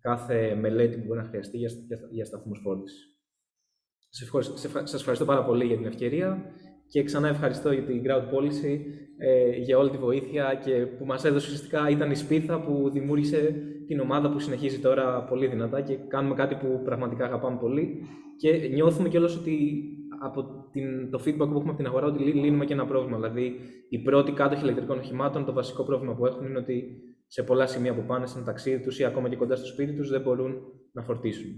κάθε 0.00 0.54
μελέτη 0.54 0.96
που 0.98 1.04
μπορεί 1.06 1.18
να 1.18 1.24
χρειαστεί 1.24 1.56
για, 1.56 1.70
για, 1.86 1.98
για 2.10 2.24
σταθμούς 2.24 2.60
φόρτιση. 2.62 2.96
Σας 4.84 4.94
ευχαριστώ 4.94 5.24
πάρα 5.24 5.44
πολύ 5.44 5.64
για 5.64 5.76
την 5.76 5.86
ευκαιρία 5.86 6.52
Και 6.86 7.02
ξανά 7.02 7.28
ευχαριστώ 7.28 7.72
για 7.72 7.84
την 7.84 8.02
Ground 8.04 8.34
Policy, 8.34 8.80
ε, 9.18 9.56
για 9.56 9.78
όλη 9.78 9.90
τη 9.90 9.96
βοήθεια 9.96 10.60
και 10.64 10.86
που 10.86 11.06
μας 11.06 11.24
έδωσε 11.24 11.46
ουσιαστικά 11.46 11.88
ήταν 11.88 12.10
η 12.10 12.16
σπίθα 12.16 12.60
που 12.60 12.90
δημιούργησε 12.90 13.54
την 13.88 14.00
ομάδα 14.00 14.30
που 14.30 14.38
συνεχίζει 14.38 14.78
τώρα 14.78 15.24
πολύ 15.24 15.46
δυνατά 15.46 15.80
και 15.80 15.94
κάνουμε 15.94 16.34
κάτι 16.34 16.54
που 16.54 16.82
πραγματικά 16.84 17.24
αγαπάμε 17.24 17.58
πολύ 17.58 18.02
και 18.36 18.68
νιώθουμε 18.72 19.08
κιόλας 19.08 19.36
ότι 19.36 19.82
από 20.20 20.68
την, 20.72 21.10
το 21.10 21.18
feedback 21.24 21.36
που 21.36 21.42
έχουμε 21.42 21.68
από 21.68 21.76
την 21.76 21.86
αγορά 21.86 22.06
ότι 22.06 22.24
λύνουμε 22.24 22.64
και 22.64 22.72
ένα 22.72 22.86
πρόβλημα. 22.86 23.16
Δηλαδή, 23.16 23.60
οι 23.88 23.98
πρώτοι 23.98 24.32
κάτοχοι 24.32 24.62
ηλεκτρικών 24.62 24.98
οχημάτων, 24.98 25.44
το 25.44 25.52
βασικό 25.52 25.84
πρόβλημα 25.84 26.14
που 26.14 26.26
έχουν 26.26 26.46
είναι 26.46 26.58
ότι 26.58 27.02
σε 27.26 27.42
πολλά 27.42 27.66
σημεία 27.66 27.94
που 27.94 28.04
πάνε 28.06 28.26
στην 28.26 28.44
ταξίδι 28.44 28.82
τους 28.82 28.98
ή 28.98 29.04
ακόμα 29.04 29.28
και 29.28 29.36
κοντά 29.36 29.56
στο 29.56 29.66
σπίτι 29.66 29.92
τους 29.92 30.08
δεν 30.08 30.20
μπορούν 30.20 30.56
να 30.92 31.02
φορτίσουν. 31.02 31.50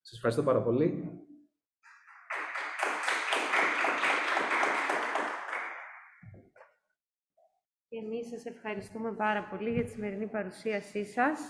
Σας 0.00 0.14
ευχαριστώ 0.16 0.42
πάρα 0.42 0.62
πολύ. 0.62 1.04
Και 7.92 7.98
εμείς 8.06 8.28
σας 8.28 8.44
ευχαριστούμε 8.44 9.12
πάρα 9.12 9.42
πολύ 9.50 9.70
για 9.70 9.84
τη 9.84 9.90
σημερινή 9.90 10.26
παρουσίασή 10.26 11.04
σας 11.04 11.40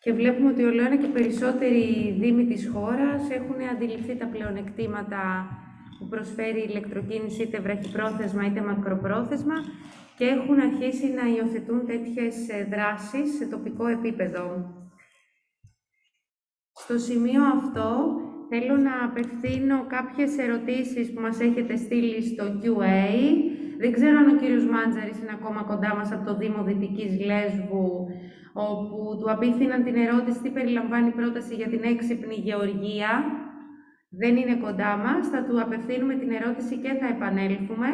και 0.00 0.12
βλέπουμε 0.12 0.50
ότι 0.50 0.62
όλο 0.64 0.82
ένα 0.82 0.96
και 0.96 1.06
περισσότεροι 1.06 2.16
δήμοι 2.20 2.44
της 2.46 2.68
χώρας 2.68 3.30
έχουν 3.30 3.60
αντιληφθεί 3.72 4.16
τα 4.16 4.26
πλεονεκτήματα 4.26 5.48
που 5.98 6.06
προσφέρει 6.08 6.60
η 6.60 6.66
ηλεκτροκίνηση 6.68 7.42
είτε 7.42 7.60
βραχυπρόθεσμα 7.60 8.46
είτε 8.46 8.60
μακροπρόθεσμα 8.60 9.54
και 10.16 10.24
έχουν 10.24 10.60
αρχίσει 10.60 11.06
να 11.06 11.28
υιοθετούν 11.28 11.86
τέτοιες 11.86 12.48
ε, 12.48 12.64
δράσεις 12.70 13.36
σε 13.36 13.46
τοπικό 13.46 13.86
επίπεδο. 13.86 14.74
Στο 16.72 16.98
σημείο 16.98 17.42
αυτό 17.42 18.16
θέλω 18.48 18.76
να 18.76 19.04
απευθύνω 19.04 19.86
κάποιες 19.86 20.38
ερωτήσεις 20.38 21.12
που 21.12 21.20
μας 21.20 21.40
έχετε 21.40 21.76
στείλει 21.76 22.22
στο 22.22 22.44
QA. 22.62 23.49
Δεν 23.82 23.92
ξέρω 23.96 24.16
αν 24.22 24.28
ο 24.34 24.36
κύριος 24.40 24.64
Μάντζαρης 24.74 25.18
είναι 25.20 25.36
ακόμα 25.38 25.60
κοντά 25.70 25.90
μας 25.98 26.08
από 26.14 26.24
το 26.28 26.34
Δήμο 26.40 26.60
Δυτικής 26.68 27.12
Λέσβου, 27.28 27.88
όπου 28.68 28.98
του 29.18 29.30
απίθυναν 29.34 29.80
την 29.86 29.96
ερώτηση 30.04 30.38
τι 30.42 30.50
περιλαμβάνει 30.56 31.08
η 31.12 31.16
πρόταση 31.20 31.52
για 31.60 31.68
την 31.72 31.82
έξυπνη 31.92 32.36
γεωργία. 32.46 33.12
Δεν 34.20 34.32
είναι 34.40 34.56
κοντά 34.64 34.92
μας, 35.04 35.22
θα 35.32 35.40
του 35.46 35.56
απευθύνουμε 35.64 36.14
την 36.20 36.30
ερώτηση 36.38 36.74
και 36.82 36.92
θα 37.00 37.06
επανέλθουμε. 37.14 37.88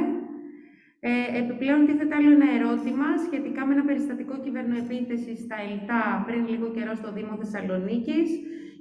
Ε, 1.01 1.13
επιπλέον 1.41 1.81
τίθεται 1.87 2.15
άλλο 2.19 2.31
ένα 2.39 2.49
ερώτημα 2.59 3.09
σχετικά 3.27 3.61
με 3.67 3.73
ένα 3.77 3.85
περιστατικό 3.89 4.35
κυβερνοεπίθεση 4.45 5.33
στα 5.45 5.57
ΕΛΤΑ 5.67 6.03
πριν 6.27 6.41
λίγο 6.53 6.67
καιρό 6.77 6.95
στο 7.01 7.11
Δήμο 7.17 7.35
Θεσσαλονίκης. 7.41 8.29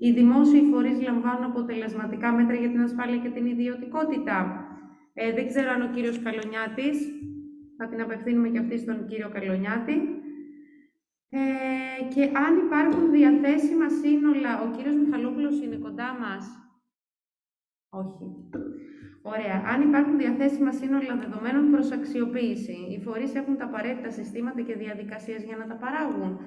Οι 0.04 0.10
δημόσιοι 0.20 0.62
φορείς 0.72 0.98
λαμβάνουν 1.08 1.46
αποτελεσματικά 1.52 2.30
μέτρα 2.38 2.56
για 2.62 2.72
την 2.74 2.82
ασφάλεια 2.88 3.20
και 3.24 3.32
την 3.36 3.46
ιδιωτικότητα. 3.54 4.38
Ε, 5.18 5.34
δεν 5.34 5.48
ξέρω 5.48 5.70
αν 5.70 5.82
ο 5.82 5.90
κύριος 5.94 6.20
Καλονιάτης, 6.20 6.98
θα 7.78 7.88
την 7.88 8.02
απευθύνουμε 8.02 8.50
και 8.50 8.60
αυτή 8.60 8.78
στον 8.78 9.08
κύριο 9.08 9.30
Καλονιάτη. 9.30 9.98
Ε, 11.30 12.14
και 12.14 12.24
αν 12.24 12.58
υπάρχουν 12.66 13.12
διαθέσιμα 13.12 13.90
σύνολα, 13.90 14.62
ο 14.62 14.76
κύριος 14.76 14.96
Μιχαλόπουλος 14.96 15.62
είναι 15.62 15.76
κοντά 15.76 16.10
μας; 16.22 16.44
Όχι. 17.90 18.26
Ωραία. 19.22 19.64
Αν 19.66 19.82
υπάρχουν 19.82 20.18
διαθέσιμα 20.18 20.72
σύνολα 20.72 21.16
δεδομένων 21.16 21.72
προς 21.72 21.92
αξιοποίηση, 21.92 22.78
οι 22.92 23.02
φορείς 23.02 23.36
έχουν 23.36 23.58
τα 23.58 23.66
απαραίτητα 23.66 24.10
συστήματα 24.12 24.62
και 24.62 24.76
διαδικασίες 24.76 25.44
για 25.44 25.58
να 25.58 25.68
τα 25.68 25.76
παράγουν. 25.76 26.40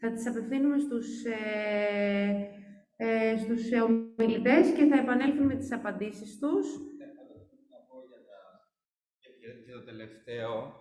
Θα 0.00 0.10
τις 0.12 0.26
απευθύνουμε 0.28 0.78
στους, 0.78 1.24
ε, 1.24 1.38
ε, 2.96 3.36
στους 3.36 3.62
ομιλητές 3.86 4.70
και 4.76 4.84
θα 4.84 4.96
επανέλθουν 4.96 5.46
με 5.46 5.54
τις 5.54 5.72
απαντήσεις 5.72 6.38
τους. 6.38 6.66
Για 9.66 9.74
το 9.78 9.83
τελευταίο, 9.96 10.74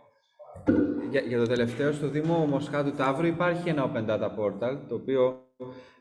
για, 1.11 1.21
για 1.21 1.37
το 1.37 1.47
τελευταίο, 1.47 1.91
στο 1.91 2.07
Δήμο 2.07 2.45
Μοσχάτου 2.45 2.91
Ταύρου 2.91 3.25
υπάρχει 3.25 3.69
ένα 3.69 3.91
Open 3.91 4.09
Data 4.09 4.29
Portal, 4.37 4.77
το 4.87 4.95
οποίο 4.95 5.45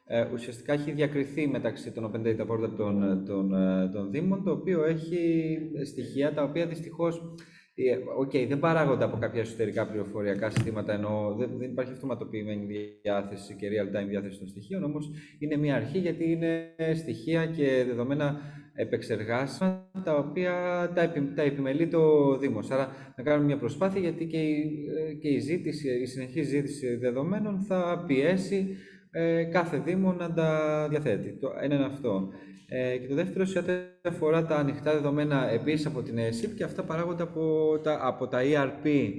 ε, 0.06 0.26
ουσιαστικά 0.32 0.72
έχει 0.72 0.90
διακριθεί 0.90 1.46
μεταξύ 1.46 1.92
των 1.92 2.10
Open 2.12 2.26
Data 2.26 2.46
Portal 2.46 2.70
των, 2.76 3.24
των, 3.26 3.54
ε, 3.54 3.88
των 3.92 4.10
Δήμων, 4.10 4.44
το 4.44 4.50
οποίο 4.50 4.84
έχει 4.84 5.58
στοιχεία 5.84 6.34
τα 6.34 6.42
οποία 6.42 6.66
δυστυχώς 6.66 7.34
ε, 7.74 7.96
Ok, 8.18 8.30
okay, 8.30 8.46
δεν 8.48 8.58
παράγονται 8.58 9.04
από 9.04 9.16
κάποια 9.16 9.40
εσωτερικά 9.40 9.86
πληροφοριακά 9.86 10.50
συστήματα, 10.50 10.92
ενώ 10.92 11.34
δεν, 11.38 11.50
δεν 11.58 11.70
υπάρχει 11.70 11.92
αυτοματοποιημένη 11.92 12.66
διάθεση 13.02 13.56
και 13.56 13.68
real-time 13.68 14.08
διάθεση 14.08 14.38
των 14.38 14.48
στοιχείων, 14.48 14.84
όμως 14.84 15.10
είναι 15.38 15.56
μια 15.56 15.76
αρχή 15.76 15.98
γιατί 15.98 16.30
είναι 16.30 16.74
στοιχεία 16.94 17.46
και 17.46 17.84
δεδομένα 17.86 18.40
επεξεργάσιμα 18.74 19.90
τα 20.04 20.16
οποία 20.16 20.52
τα, 20.94 21.00
επι, 21.00 21.32
τα 21.34 21.42
επιμελεί 21.42 21.88
το 21.88 22.36
Δήμος. 22.38 22.70
Άρα 22.70 22.88
να 23.16 23.22
κάνουμε 23.22 23.46
μια 23.46 23.56
προσπάθεια 23.56 24.00
γιατί 24.00 24.26
και 24.26 24.36
η, 24.36 24.88
και 25.20 25.28
η, 25.28 25.38
ζήτηση, 25.38 25.88
η 26.00 26.06
συνεχή 26.06 26.42
ζήτηση 26.42 26.96
δεδομένων 26.96 27.60
θα 27.60 28.04
πιέσει 28.06 28.76
ε, 29.10 29.44
κάθε 29.44 29.78
Δήμο 29.78 30.12
να 30.12 30.32
τα 30.32 30.86
διαθέτει. 30.90 31.38
Το 31.40 31.52
ένα 31.60 31.74
είναι 31.74 31.84
αυτό. 31.84 32.28
Ε, 32.68 32.96
και 32.96 33.06
το 33.06 33.14
δεύτερο, 33.14 33.44
σε 33.44 33.58
ό,τι 33.58 33.72
αφορά 34.02 34.46
τα 34.46 34.56
ανοιχτά 34.56 34.92
δεδομένα 34.92 35.50
επίσης 35.50 35.86
από 35.86 36.02
την 36.02 36.18
ΕΣΥΠ 36.18 36.56
και 36.56 36.64
αυτά 36.64 36.82
παράγονται 36.82 37.22
από 37.22 37.78
τα, 37.82 37.98
από 38.02 38.28
τα 38.28 38.38
ERP 38.42 39.12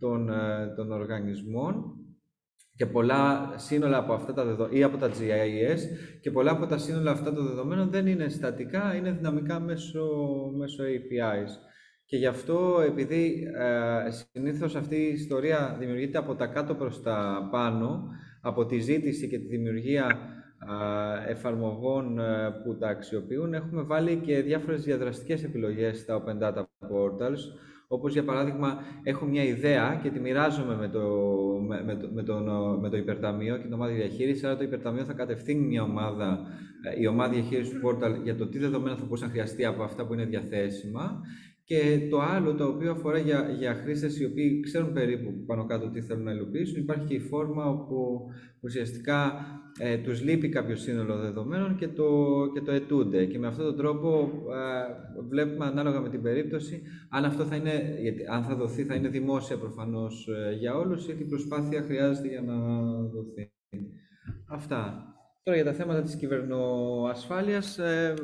των, 0.00 0.30
ε, 0.30 0.74
των 0.76 0.92
οργανισμών 0.92 1.99
και 2.80 2.86
πολλά 2.86 3.52
σύνολα 3.56 3.98
από 3.98 4.12
αυτά 4.12 4.32
τα 4.32 4.44
δεδομένα 4.44 4.78
ή 4.78 4.82
από 4.82 4.96
τα 4.96 5.08
GIS 5.08 5.78
και 6.20 6.30
πολλά 6.30 6.50
από 6.50 6.66
τα 6.66 6.78
σύνολα 6.78 7.10
αυτά 7.10 7.32
των 7.32 7.46
δεδομένων 7.46 7.90
δεν 7.90 8.06
είναι 8.06 8.28
στατικά, 8.28 8.94
είναι 8.94 9.10
δυναμικά 9.10 9.60
μέσω, 9.60 10.06
μέσω 10.56 10.82
APIs. 10.84 11.50
Και 12.04 12.16
γι' 12.16 12.26
αυτό, 12.26 12.80
επειδή 12.86 13.48
ε, 13.58 14.10
συνήθως 14.10 14.76
αυτή 14.76 14.96
η 14.96 15.12
ιστορία 15.12 15.76
δημιουργείται 15.78 16.18
από 16.18 16.34
τα 16.34 16.46
κάτω 16.46 16.74
προς 16.74 17.02
τα 17.02 17.48
πάνω, 17.50 18.08
από 18.42 18.66
τη 18.66 18.78
ζήτηση 18.78 19.28
και 19.28 19.38
τη 19.38 19.46
δημιουργία 19.46 20.18
εφαρμογών 21.28 22.18
ε, 22.18 22.50
που 22.64 22.76
τα 22.76 22.88
αξιοποιούν, 22.88 23.54
έχουμε 23.54 23.82
βάλει 23.82 24.16
και 24.16 24.40
διάφορες 24.40 24.84
διαδραστικές 24.84 25.44
επιλογές 25.44 25.98
στα 25.98 26.22
Open 26.22 26.42
Data 26.42 26.60
Portals, 26.62 27.40
όπως 27.92 28.12
για 28.12 28.24
παράδειγμα 28.24 28.82
έχω 29.02 29.26
μια 29.26 29.44
ιδέα 29.44 30.00
και 30.02 30.10
τη 30.10 30.20
μοιράζομαι 30.20 30.76
με 30.76 30.88
το, 30.88 31.00
με, 31.84 31.96
το, 31.96 32.08
με, 32.12 32.22
το, 32.22 32.34
με 32.80 32.88
το 32.88 32.96
υπερταμείο 32.96 33.56
και 33.56 33.62
την 33.62 33.72
ομάδα 33.72 33.92
διαχείρισης, 33.92 34.44
άρα 34.44 34.56
το 34.56 34.62
υπερταμείο 34.62 35.04
θα 35.04 35.12
κατευθύνει 35.12 35.66
μια 35.66 35.82
ομάδα, 35.82 36.46
ε, 36.82 37.00
η 37.00 37.06
ομάδα 37.06 37.32
διαχείρισης 37.32 37.72
του 37.72 37.80
portal 37.86 38.22
για 38.22 38.36
το 38.36 38.46
τι 38.46 38.58
δεδομένα 38.58 38.96
θα 38.96 39.04
μπορούσε 39.04 39.24
να 39.24 39.30
χρειαστεί 39.30 39.64
από 39.64 39.82
αυτά 39.82 40.06
που 40.06 40.12
είναι 40.12 40.24
διαθέσιμα 40.24 41.20
και 41.70 42.06
το 42.10 42.20
άλλο 42.20 42.54
το 42.54 42.64
οποίο 42.66 42.90
αφορά 42.90 43.18
για, 43.18 43.54
για 43.58 43.74
χρήστες 43.74 44.20
οι 44.20 44.24
οποίοι 44.24 44.60
ξέρουν 44.60 44.92
περίπου 44.92 45.44
πάνω 45.46 45.66
κάτω 45.66 45.90
τι 45.90 46.00
θέλουν 46.00 46.22
να 46.22 46.32
υλοποιήσουν, 46.32 46.80
υπάρχει 46.80 47.04
και 47.04 47.14
η 47.14 47.20
φόρμα 47.20 47.64
όπου 47.68 48.26
ουσιαστικά 48.60 49.32
ε, 49.78 49.96
τους 49.96 50.22
λείπει 50.22 50.48
κάποιο 50.48 50.76
σύνολο 50.76 51.16
δεδομένων 51.16 51.76
και 51.76 51.88
το, 51.88 52.06
και 52.54 52.60
το 52.60 52.72
ετούνται. 52.72 53.24
Και 53.24 53.38
με 53.38 53.46
αυτόν 53.46 53.64
τον 53.64 53.76
τρόπο 53.76 54.30
ε, 54.52 55.22
βλέπουμε 55.28 55.66
ανάλογα 55.66 56.00
με 56.00 56.08
την 56.08 56.22
περίπτωση 56.22 56.82
αν 57.10 57.24
αυτό 57.24 57.44
θα 57.44 57.56
είναι, 57.56 57.98
γιατί 58.00 58.22
αν 58.30 58.42
θα 58.42 58.56
δοθεί 58.56 58.84
θα 58.84 58.94
είναι 58.94 59.08
δημόσια 59.08 59.58
προφανώς 59.58 60.28
ε, 60.28 60.54
για 60.54 60.74
όλους 60.74 61.08
ή 61.08 61.14
την 61.14 61.28
προσπάθεια 61.28 61.82
χρειάζεται 61.82 62.28
για 62.28 62.42
να 62.42 62.54
δοθεί. 63.02 63.52
Αυτά. 64.48 65.04
Τώρα 65.42 65.56
για 65.56 65.64
τα 65.64 65.72
θέματα 65.72 66.02
της 66.02 66.16
κυβερνοασφάλειας 66.16 67.78
ε, 67.78 68.14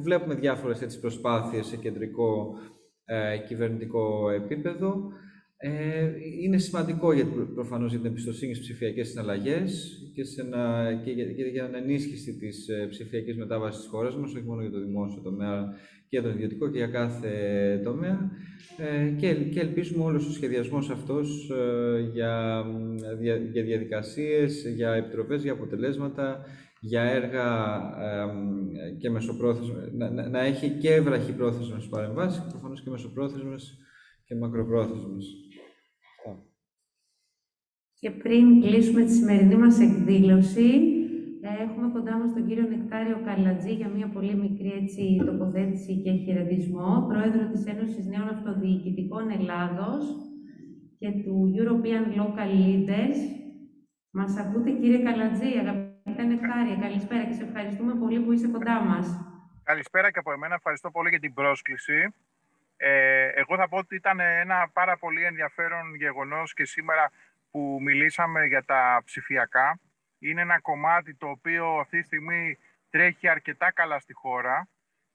βλέπουμε 0.00 0.34
διάφορες 0.34 0.82
έτσι, 0.82 1.00
προσπάθειες 1.00 1.66
σε 1.66 1.76
κεντρικό 1.76 2.54
ε, 3.04 3.38
κυβερνητικό 3.46 4.30
επίπεδο. 4.30 5.12
Ε, 5.56 6.10
είναι 6.42 6.58
σημαντικό 6.58 7.12
γιατί 7.12 7.30
προφανώς 7.54 7.90
για 7.90 7.98
την 7.98 8.10
εμπιστοσύνη 8.10 8.54
στις 8.54 8.66
ψηφιακές 8.66 9.08
συναλλαγές 9.08 9.98
και, 10.14 10.24
σε 10.24 10.40
ένα, 10.40 10.92
και, 11.04 11.10
για, 11.10 11.24
και 11.24 11.42
για 11.42 11.64
την 11.64 11.74
ενίσχυση 11.74 12.38
της 12.38 12.68
ε, 12.68 12.86
ψηφιακής 12.90 13.36
μετάβασης 13.36 13.80
της 13.80 13.90
χώρας 13.90 14.16
μας, 14.16 14.34
όχι 14.34 14.44
μόνο 14.44 14.60
για 14.60 14.70
το 14.70 14.80
δημόσιο 14.80 15.20
τομέα 15.22 15.74
και 16.08 16.20
για 16.20 16.22
τον 16.22 16.32
ιδιωτικό 16.32 16.70
και 16.70 16.78
για 16.78 16.86
κάθε 16.86 17.30
τομέα. 17.84 18.30
Ε, 18.76 19.08
και, 19.08 19.34
και 19.34 19.60
ελπίζουμε 19.60 20.04
όλος 20.04 20.26
ο 20.26 20.32
σχεδιασμός 20.32 20.90
αυτός 20.90 21.50
ε, 21.50 22.10
για, 22.12 22.64
για, 23.20 23.36
για 23.36 23.62
διαδικασίες, 23.62 24.66
για 24.76 24.92
επιτροπές, 24.92 25.42
για 25.42 25.52
αποτελέσματα, 25.52 26.46
για 26.86 27.02
έργα 27.02 27.46
και 28.98 29.10
μεσοπρόθεσμα, 29.10 29.74
να, 29.92 30.28
να, 30.28 30.40
έχει 30.40 30.70
και 30.70 31.00
βραχυπρόθεσμες 31.00 31.86
παρεμβάσεις, 31.88 32.46
προφανώς 32.50 32.82
και 32.82 32.90
μεσοπρόθεσμες 32.90 33.78
και 34.24 34.34
μακροπρόθεσμες. 34.34 35.26
Και 38.00 38.10
πριν 38.10 38.60
κλείσουμε 38.60 39.04
τη 39.04 39.12
σημερινή 39.12 39.56
μας 39.56 39.80
εκδήλωση, 39.80 40.70
έχουμε 41.64 41.90
κοντά 41.92 42.18
μας 42.18 42.32
τον 42.32 42.46
κύριο 42.46 42.66
Νεκτάριο 42.68 43.18
Καλατζή 43.24 43.72
για 43.74 43.88
μια 43.88 44.08
πολύ 44.08 44.34
μικρή 44.34 44.72
έτσι, 44.82 45.22
τοποθέτηση 45.26 46.02
και 46.02 46.10
χαιρετισμό, 46.10 47.06
πρόεδρο 47.08 47.50
της 47.52 47.64
Ένωσης 47.66 48.06
Νέων 48.06 48.28
Αυτοδιοικητικών 48.28 49.30
Ελλάδος 49.38 50.04
και 50.98 51.10
του 51.24 51.52
European 51.58 52.04
Local 52.18 52.50
Leaders. 52.64 53.18
Μας 54.10 54.36
ακούτε 54.36 54.70
κύριε 54.70 54.98
Καλατζή, 54.98 55.50
αγαπητέ 56.04 56.34
Νεκτάρια, 56.34 56.76
καλησπέρα 56.76 57.24
και 57.24 57.32
σε 57.32 57.42
ευχαριστούμε 57.42 57.94
πολύ 57.94 58.20
που 58.20 58.32
είσαι 58.32 58.48
κοντά 58.48 58.80
μας. 58.80 59.06
Καλησπέρα 59.62 60.10
και 60.10 60.18
από 60.18 60.32
εμένα, 60.32 60.54
ευχαριστώ 60.54 60.90
πολύ 60.90 61.08
για 61.08 61.18
την 61.18 61.34
πρόσκληση. 61.34 62.14
Ε, 62.76 63.26
εγώ 63.26 63.56
θα 63.56 63.68
πω 63.68 63.76
ότι 63.76 63.94
ήταν 63.94 64.20
ένα 64.20 64.68
πάρα 64.72 64.96
πολύ 64.96 65.24
ενδιαφέρον 65.24 65.94
γεγονός 65.94 66.54
και 66.54 66.64
σήμερα 66.64 67.10
που 67.50 67.78
μιλήσαμε 67.80 68.46
για 68.46 68.64
τα 68.64 69.02
ψηφιακά. 69.04 69.78
Είναι 70.18 70.40
ένα 70.40 70.60
κομμάτι 70.60 71.14
το 71.14 71.28
οποίο 71.28 71.78
αυτή 71.78 71.98
τη 71.98 72.04
στιγμή 72.04 72.58
τρέχει 72.90 73.28
αρκετά 73.28 73.72
καλά 73.72 73.98
στη 73.98 74.12
χώρα 74.12 74.68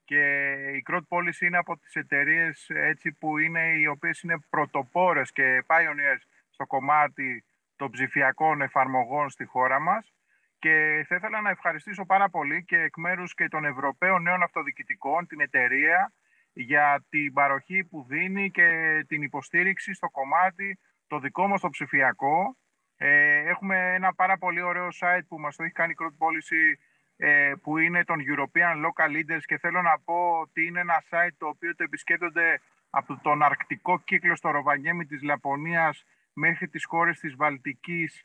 και 0.04 0.52
η 0.74 0.84
Crowd 0.90 1.06
Policy 1.08 1.40
είναι 1.40 1.58
από 1.58 1.78
τις 1.78 1.94
εταιρείες 1.94 2.70
έτσι 2.70 3.12
που 3.12 3.38
είναι 3.38 3.60
οι 3.78 3.86
οποίες 3.86 4.20
είναι 4.20 4.38
πρωτοπόρες 4.50 5.32
και 5.32 5.64
pioneers 5.66 6.22
στο 6.50 6.66
κομμάτι 6.66 7.44
των 7.76 7.90
ψηφιακών 7.90 8.62
εφαρμογών 8.62 9.30
στη 9.30 9.44
χώρα 9.44 9.80
μας 9.80 10.12
και 10.60 11.04
θα 11.08 11.14
ήθελα 11.14 11.40
να 11.40 11.50
ευχαριστήσω 11.50 12.04
πάρα 12.04 12.28
πολύ 12.28 12.64
και 12.64 12.76
εκ 12.76 12.96
μέρους 12.96 13.34
και 13.34 13.48
των 13.48 13.64
Ευρωπαίων 13.64 14.22
Νέων 14.22 14.42
Αυτοδιοικητικών, 14.42 15.26
την 15.26 15.40
εταιρεία, 15.40 16.12
για 16.52 17.04
την 17.08 17.32
παροχή 17.32 17.84
που 17.84 18.06
δίνει 18.08 18.50
και 18.50 18.68
την 19.08 19.22
υποστήριξη 19.22 19.94
στο 19.94 20.10
κομμάτι 20.10 20.78
το 21.06 21.18
δικό 21.18 21.46
μας 21.46 21.60
το 21.60 21.68
ψηφιακό. 21.68 22.56
Ε, 22.96 23.38
έχουμε 23.38 23.94
ένα 23.94 24.14
πάρα 24.14 24.38
πολύ 24.38 24.60
ωραίο 24.60 24.88
site 25.00 25.26
που 25.28 25.38
μας 25.38 25.56
το 25.56 25.62
έχει 25.62 25.72
κάνει 25.72 25.92
η 25.92 25.96
Crowd 26.00 26.26
Policy 26.26 26.78
ε, 27.16 27.52
που 27.62 27.78
είναι 27.78 28.04
των 28.04 28.18
European 28.30 28.74
Local 28.86 29.10
Leaders 29.16 29.42
και 29.44 29.58
θέλω 29.58 29.82
να 29.82 29.98
πω 30.04 30.38
ότι 30.40 30.66
είναι 30.66 30.80
ένα 30.80 31.02
site 31.10 31.34
το 31.38 31.46
οποίο 31.46 31.74
το 31.74 31.82
επισκέπτονται 31.82 32.60
από 32.90 33.20
τον 33.22 33.42
αρκτικό 33.42 34.00
κύκλο 34.00 34.36
στο 34.36 34.50
Ροβανιέμι 34.50 35.06
της 35.06 35.22
Λαπωνίας 35.22 36.04
μέχρι 36.32 36.68
τις 36.68 36.84
χώρες 36.84 37.18
της 37.18 37.34
Βαλτικής 37.34 38.24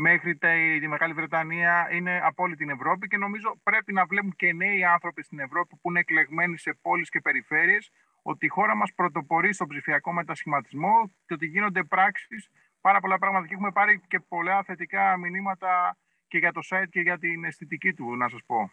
μέχρι 0.00 0.38
τη 0.80 0.88
Μεγάλη 0.88 1.12
Βρετανία 1.12 1.88
είναι 1.92 2.20
από 2.22 2.42
όλη 2.42 2.56
την 2.56 2.70
Ευρώπη 2.70 3.06
και 3.06 3.16
νομίζω 3.16 3.60
πρέπει 3.62 3.92
να 3.92 4.04
βλέπουν 4.04 4.34
και 4.36 4.52
νέοι 4.52 4.84
άνθρωποι 4.84 5.22
στην 5.22 5.38
Ευρώπη 5.38 5.76
που 5.80 5.90
είναι 5.90 5.98
εκλεγμένοι 5.98 6.58
σε 6.58 6.78
πόλεις 6.82 7.08
και 7.08 7.20
περιφέρειες 7.20 7.90
ότι 8.22 8.46
η 8.46 8.48
χώρα 8.48 8.76
μας 8.76 8.92
πρωτοπορεί 8.94 9.52
στον 9.52 9.66
ψηφιακό 9.66 10.12
μετασχηματισμό 10.12 10.94
και 11.26 11.34
ότι 11.34 11.46
γίνονται 11.46 11.82
πράξεις 11.82 12.50
πάρα 12.80 13.00
πολλά 13.00 13.18
πράγματα. 13.18 13.46
Και 13.46 13.54
έχουμε 13.54 13.70
πάρει 13.70 14.00
και 14.08 14.20
πολλά 14.20 14.62
θετικά 14.62 15.16
μηνύματα 15.16 15.96
και 16.28 16.38
για 16.38 16.52
το 16.52 16.60
site 16.70 16.88
και 16.90 17.00
για 17.00 17.18
την 17.18 17.44
αισθητική 17.44 17.92
του, 17.94 18.16
να 18.16 18.28
σας 18.28 18.40
πω. 18.46 18.70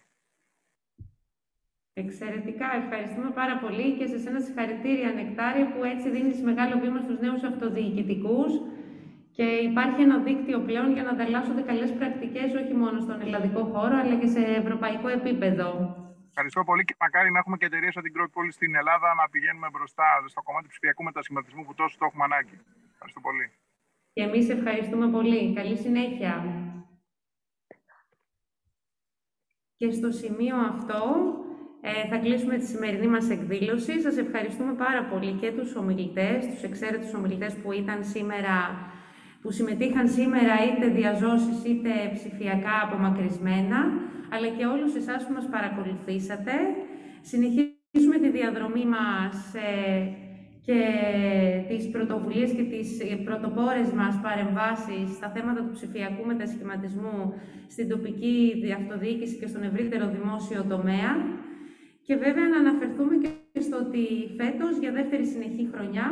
Εξαιρετικά, 1.93 2.75
ευχαριστούμε 2.75 3.29
πάρα 3.31 3.57
πολύ 3.57 3.97
και 3.97 4.05
σε 4.07 4.29
ένα 4.29 4.39
συγχαρητήρια 4.39 5.11
Νεκτάρια 5.11 5.71
που 5.71 5.83
έτσι 5.83 6.09
δίνεις 6.09 6.41
μεγάλο 6.41 6.79
βήμα 6.79 7.01
στους 7.01 7.19
νέους 7.19 7.43
αυτοδιοικητικούς 7.43 8.51
και 9.37 9.47
υπάρχει 9.69 10.01
ένα 10.07 10.17
δίκτυο 10.27 10.57
πλέον 10.67 10.93
για 10.93 11.03
να 11.03 11.09
ανταλλάσσονται 11.09 11.61
καλές 11.61 11.91
πρακτικές 11.99 12.49
όχι 12.61 12.73
μόνο 12.81 12.97
στον 13.05 13.21
ελλαδικό 13.21 13.61
χώρο 13.73 13.95
αλλά 14.01 14.15
και 14.21 14.27
σε 14.35 14.41
ευρωπαϊκό 14.61 15.07
επίπεδο. 15.07 15.67
Ευχαριστώ 16.29 16.61
πολύ 16.69 16.83
και 16.83 16.95
μακάρι 16.99 17.31
να 17.31 17.39
έχουμε 17.39 17.57
και 17.57 17.65
εταιρείες 17.65 17.93
σαν 17.93 18.03
την 18.03 18.13
Growth 18.15 18.47
στην 18.49 18.75
Ελλάδα 18.75 19.09
να 19.19 19.29
πηγαίνουμε 19.31 19.67
μπροστά 19.73 20.07
στο 20.27 20.41
κομμάτι 20.47 20.67
ψηφιακού 20.67 21.03
μετασχηματισμού 21.03 21.61
που 21.65 21.73
τόσο 21.73 21.95
το 21.99 22.05
έχουμε 22.09 22.23
ανάγκη. 22.23 22.57
Ευχαριστώ 22.93 23.19
πολύ. 23.27 23.45
Και 24.13 24.23
εμείς 24.27 24.49
ευχαριστούμε 24.49 25.07
πολύ. 25.17 25.53
Καλή 25.53 25.77
συνέχεια. 25.77 26.33
Και 29.77 29.91
στο 29.91 30.11
σημείο 30.11 30.55
αυτό 30.55 31.01
ε, 31.81 32.07
θα 32.09 32.17
κλείσουμε 32.17 32.57
τη 32.57 32.65
σημερινή 32.65 33.07
μας 33.07 33.29
εκδήλωση. 33.29 34.01
Σας 34.01 34.17
ευχαριστούμε 34.17 34.73
πάρα 34.73 35.03
πολύ 35.11 35.31
και 35.31 35.51
τους 35.51 35.75
ομιλητές, 35.75 36.45
τους 36.47 36.63
εξαίρετους 36.63 37.13
ομιλητές 37.13 37.53
που 37.55 37.71
ήταν 37.71 38.03
σήμερα, 38.03 38.55
που 39.47 39.53
συμμετείχαν 39.53 40.07
σήμερα 40.17 40.55
είτε 40.65 40.85
διαζώσεις 40.99 41.57
είτε 41.69 41.91
ψηφιακά 42.17 42.75
απομακρυσμένα, 42.85 43.79
αλλά 44.33 44.47
και 44.57 44.65
όλους 44.73 44.91
εσάς 45.01 45.19
που 45.25 45.33
μας 45.37 45.47
παρακολουθήσατε. 45.55 46.53
Συνεχίζουμε 47.31 48.17
τη 48.23 48.29
διαδρομή 48.37 48.85
μας 48.97 49.37
ε, 49.69 49.71
και 50.67 50.79
τις 51.69 51.83
πρωτοβουλίες 51.93 52.51
και 52.57 52.65
τις 52.73 52.89
πρωτοπόρες 53.27 53.89
μας 53.99 54.15
παρεμβάσεις 54.25 55.07
στα 55.17 55.27
θέματα 55.35 55.59
του 55.65 55.73
ψηφιακού 55.77 56.23
μετασχηματισμού 56.31 57.17
στην 57.73 57.85
τοπική 57.93 58.37
αυτοδιοίκηση 58.79 59.35
και 59.39 59.47
στον 59.51 59.63
ευρύτερο 59.69 60.05
δημόσιο 60.15 60.61
τομέα. 60.73 61.11
Και 62.07 62.15
βέβαια 62.15 62.47
να 62.53 62.57
αναφερθούμε 62.63 63.15
και 63.23 63.61
στο 63.67 63.75
ότι 63.85 64.05
φέτος, 64.39 64.73
για 64.83 64.91
δεύτερη 64.99 65.25
συνεχή 65.33 65.63
χρονιά, 65.73 66.07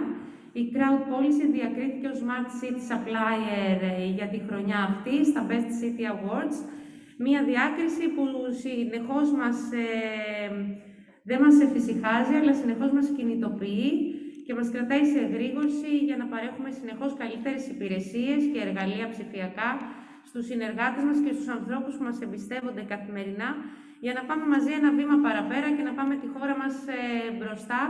η 0.62 0.64
Crowd 0.74 1.02
Policy 1.12 1.46
διακρίθηκε 1.58 2.08
ως 2.14 2.20
Smart 2.24 2.50
City 2.60 2.82
Supplier 2.90 3.78
ε, 3.82 4.06
για 4.18 4.28
τη 4.34 4.40
χρονιά 4.48 4.80
αυτή 4.90 5.16
στα 5.32 5.42
Best 5.50 5.70
City 5.80 6.04
Awards. 6.14 6.58
Μία 7.26 7.42
διάκριση 7.50 8.06
που 8.16 8.24
συνεχώς 8.64 9.28
μας, 9.40 9.58
ε, 9.72 9.88
δεν 11.30 11.40
μας 11.44 11.56
εφησυχάζει, 11.68 12.34
αλλά 12.40 12.54
συνεχώς 12.62 12.92
μας 12.98 13.08
κινητοποιεί 13.18 13.90
και 14.46 14.54
μας 14.58 14.68
κρατάει 14.74 15.06
σε 15.12 15.20
εγρήγορση 15.26 15.92
για 16.08 16.18
να 16.22 16.26
παρέχουμε 16.34 16.70
συνεχώς 16.80 17.12
καλύτερες 17.22 17.64
υπηρεσίες 17.74 18.42
και 18.52 18.60
εργαλεία 18.66 19.08
ψηφιακά 19.14 19.70
στους 20.28 20.46
συνεργάτες 20.50 21.04
μας 21.08 21.18
και 21.26 21.34
στους 21.36 21.50
ανθρώπους 21.58 21.94
που 21.96 22.04
μας 22.08 22.18
εμπιστεύονται 22.26 22.84
καθημερινά 22.94 23.50
για 24.06 24.14
να 24.18 24.22
πάμε 24.30 24.46
μαζί 24.54 24.72
ένα 24.80 24.90
βήμα 25.00 25.18
παραπέρα 25.26 25.70
και 25.76 25.84
να 25.90 25.94
πάμε 25.98 26.14
τη 26.22 26.28
χώρα 26.34 26.56
μας 26.62 26.76
ε, 26.98 27.00
μπροστά 27.38 27.82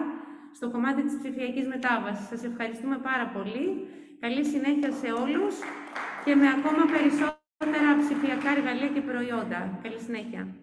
στο 0.55 0.69
κομμάτι 0.71 1.01
της 1.03 1.17
ψηφιακής 1.21 1.67
μετάβασης. 1.67 2.27
Σας 2.27 2.43
ευχαριστούμε 2.43 2.97
πάρα 2.97 3.25
πολύ. 3.27 3.87
Καλή 4.19 4.45
συνέχεια 4.45 4.91
σε 4.91 5.11
όλους 5.11 5.55
και 6.25 6.35
με 6.35 6.47
ακόμα 6.57 6.83
περισσότερα 6.95 7.89
ψηφιακά 8.01 8.49
εργαλεία 8.57 8.87
και 8.87 9.01
προϊόντα. 9.01 9.79
Καλή 9.83 9.99
συνέχεια. 10.05 10.47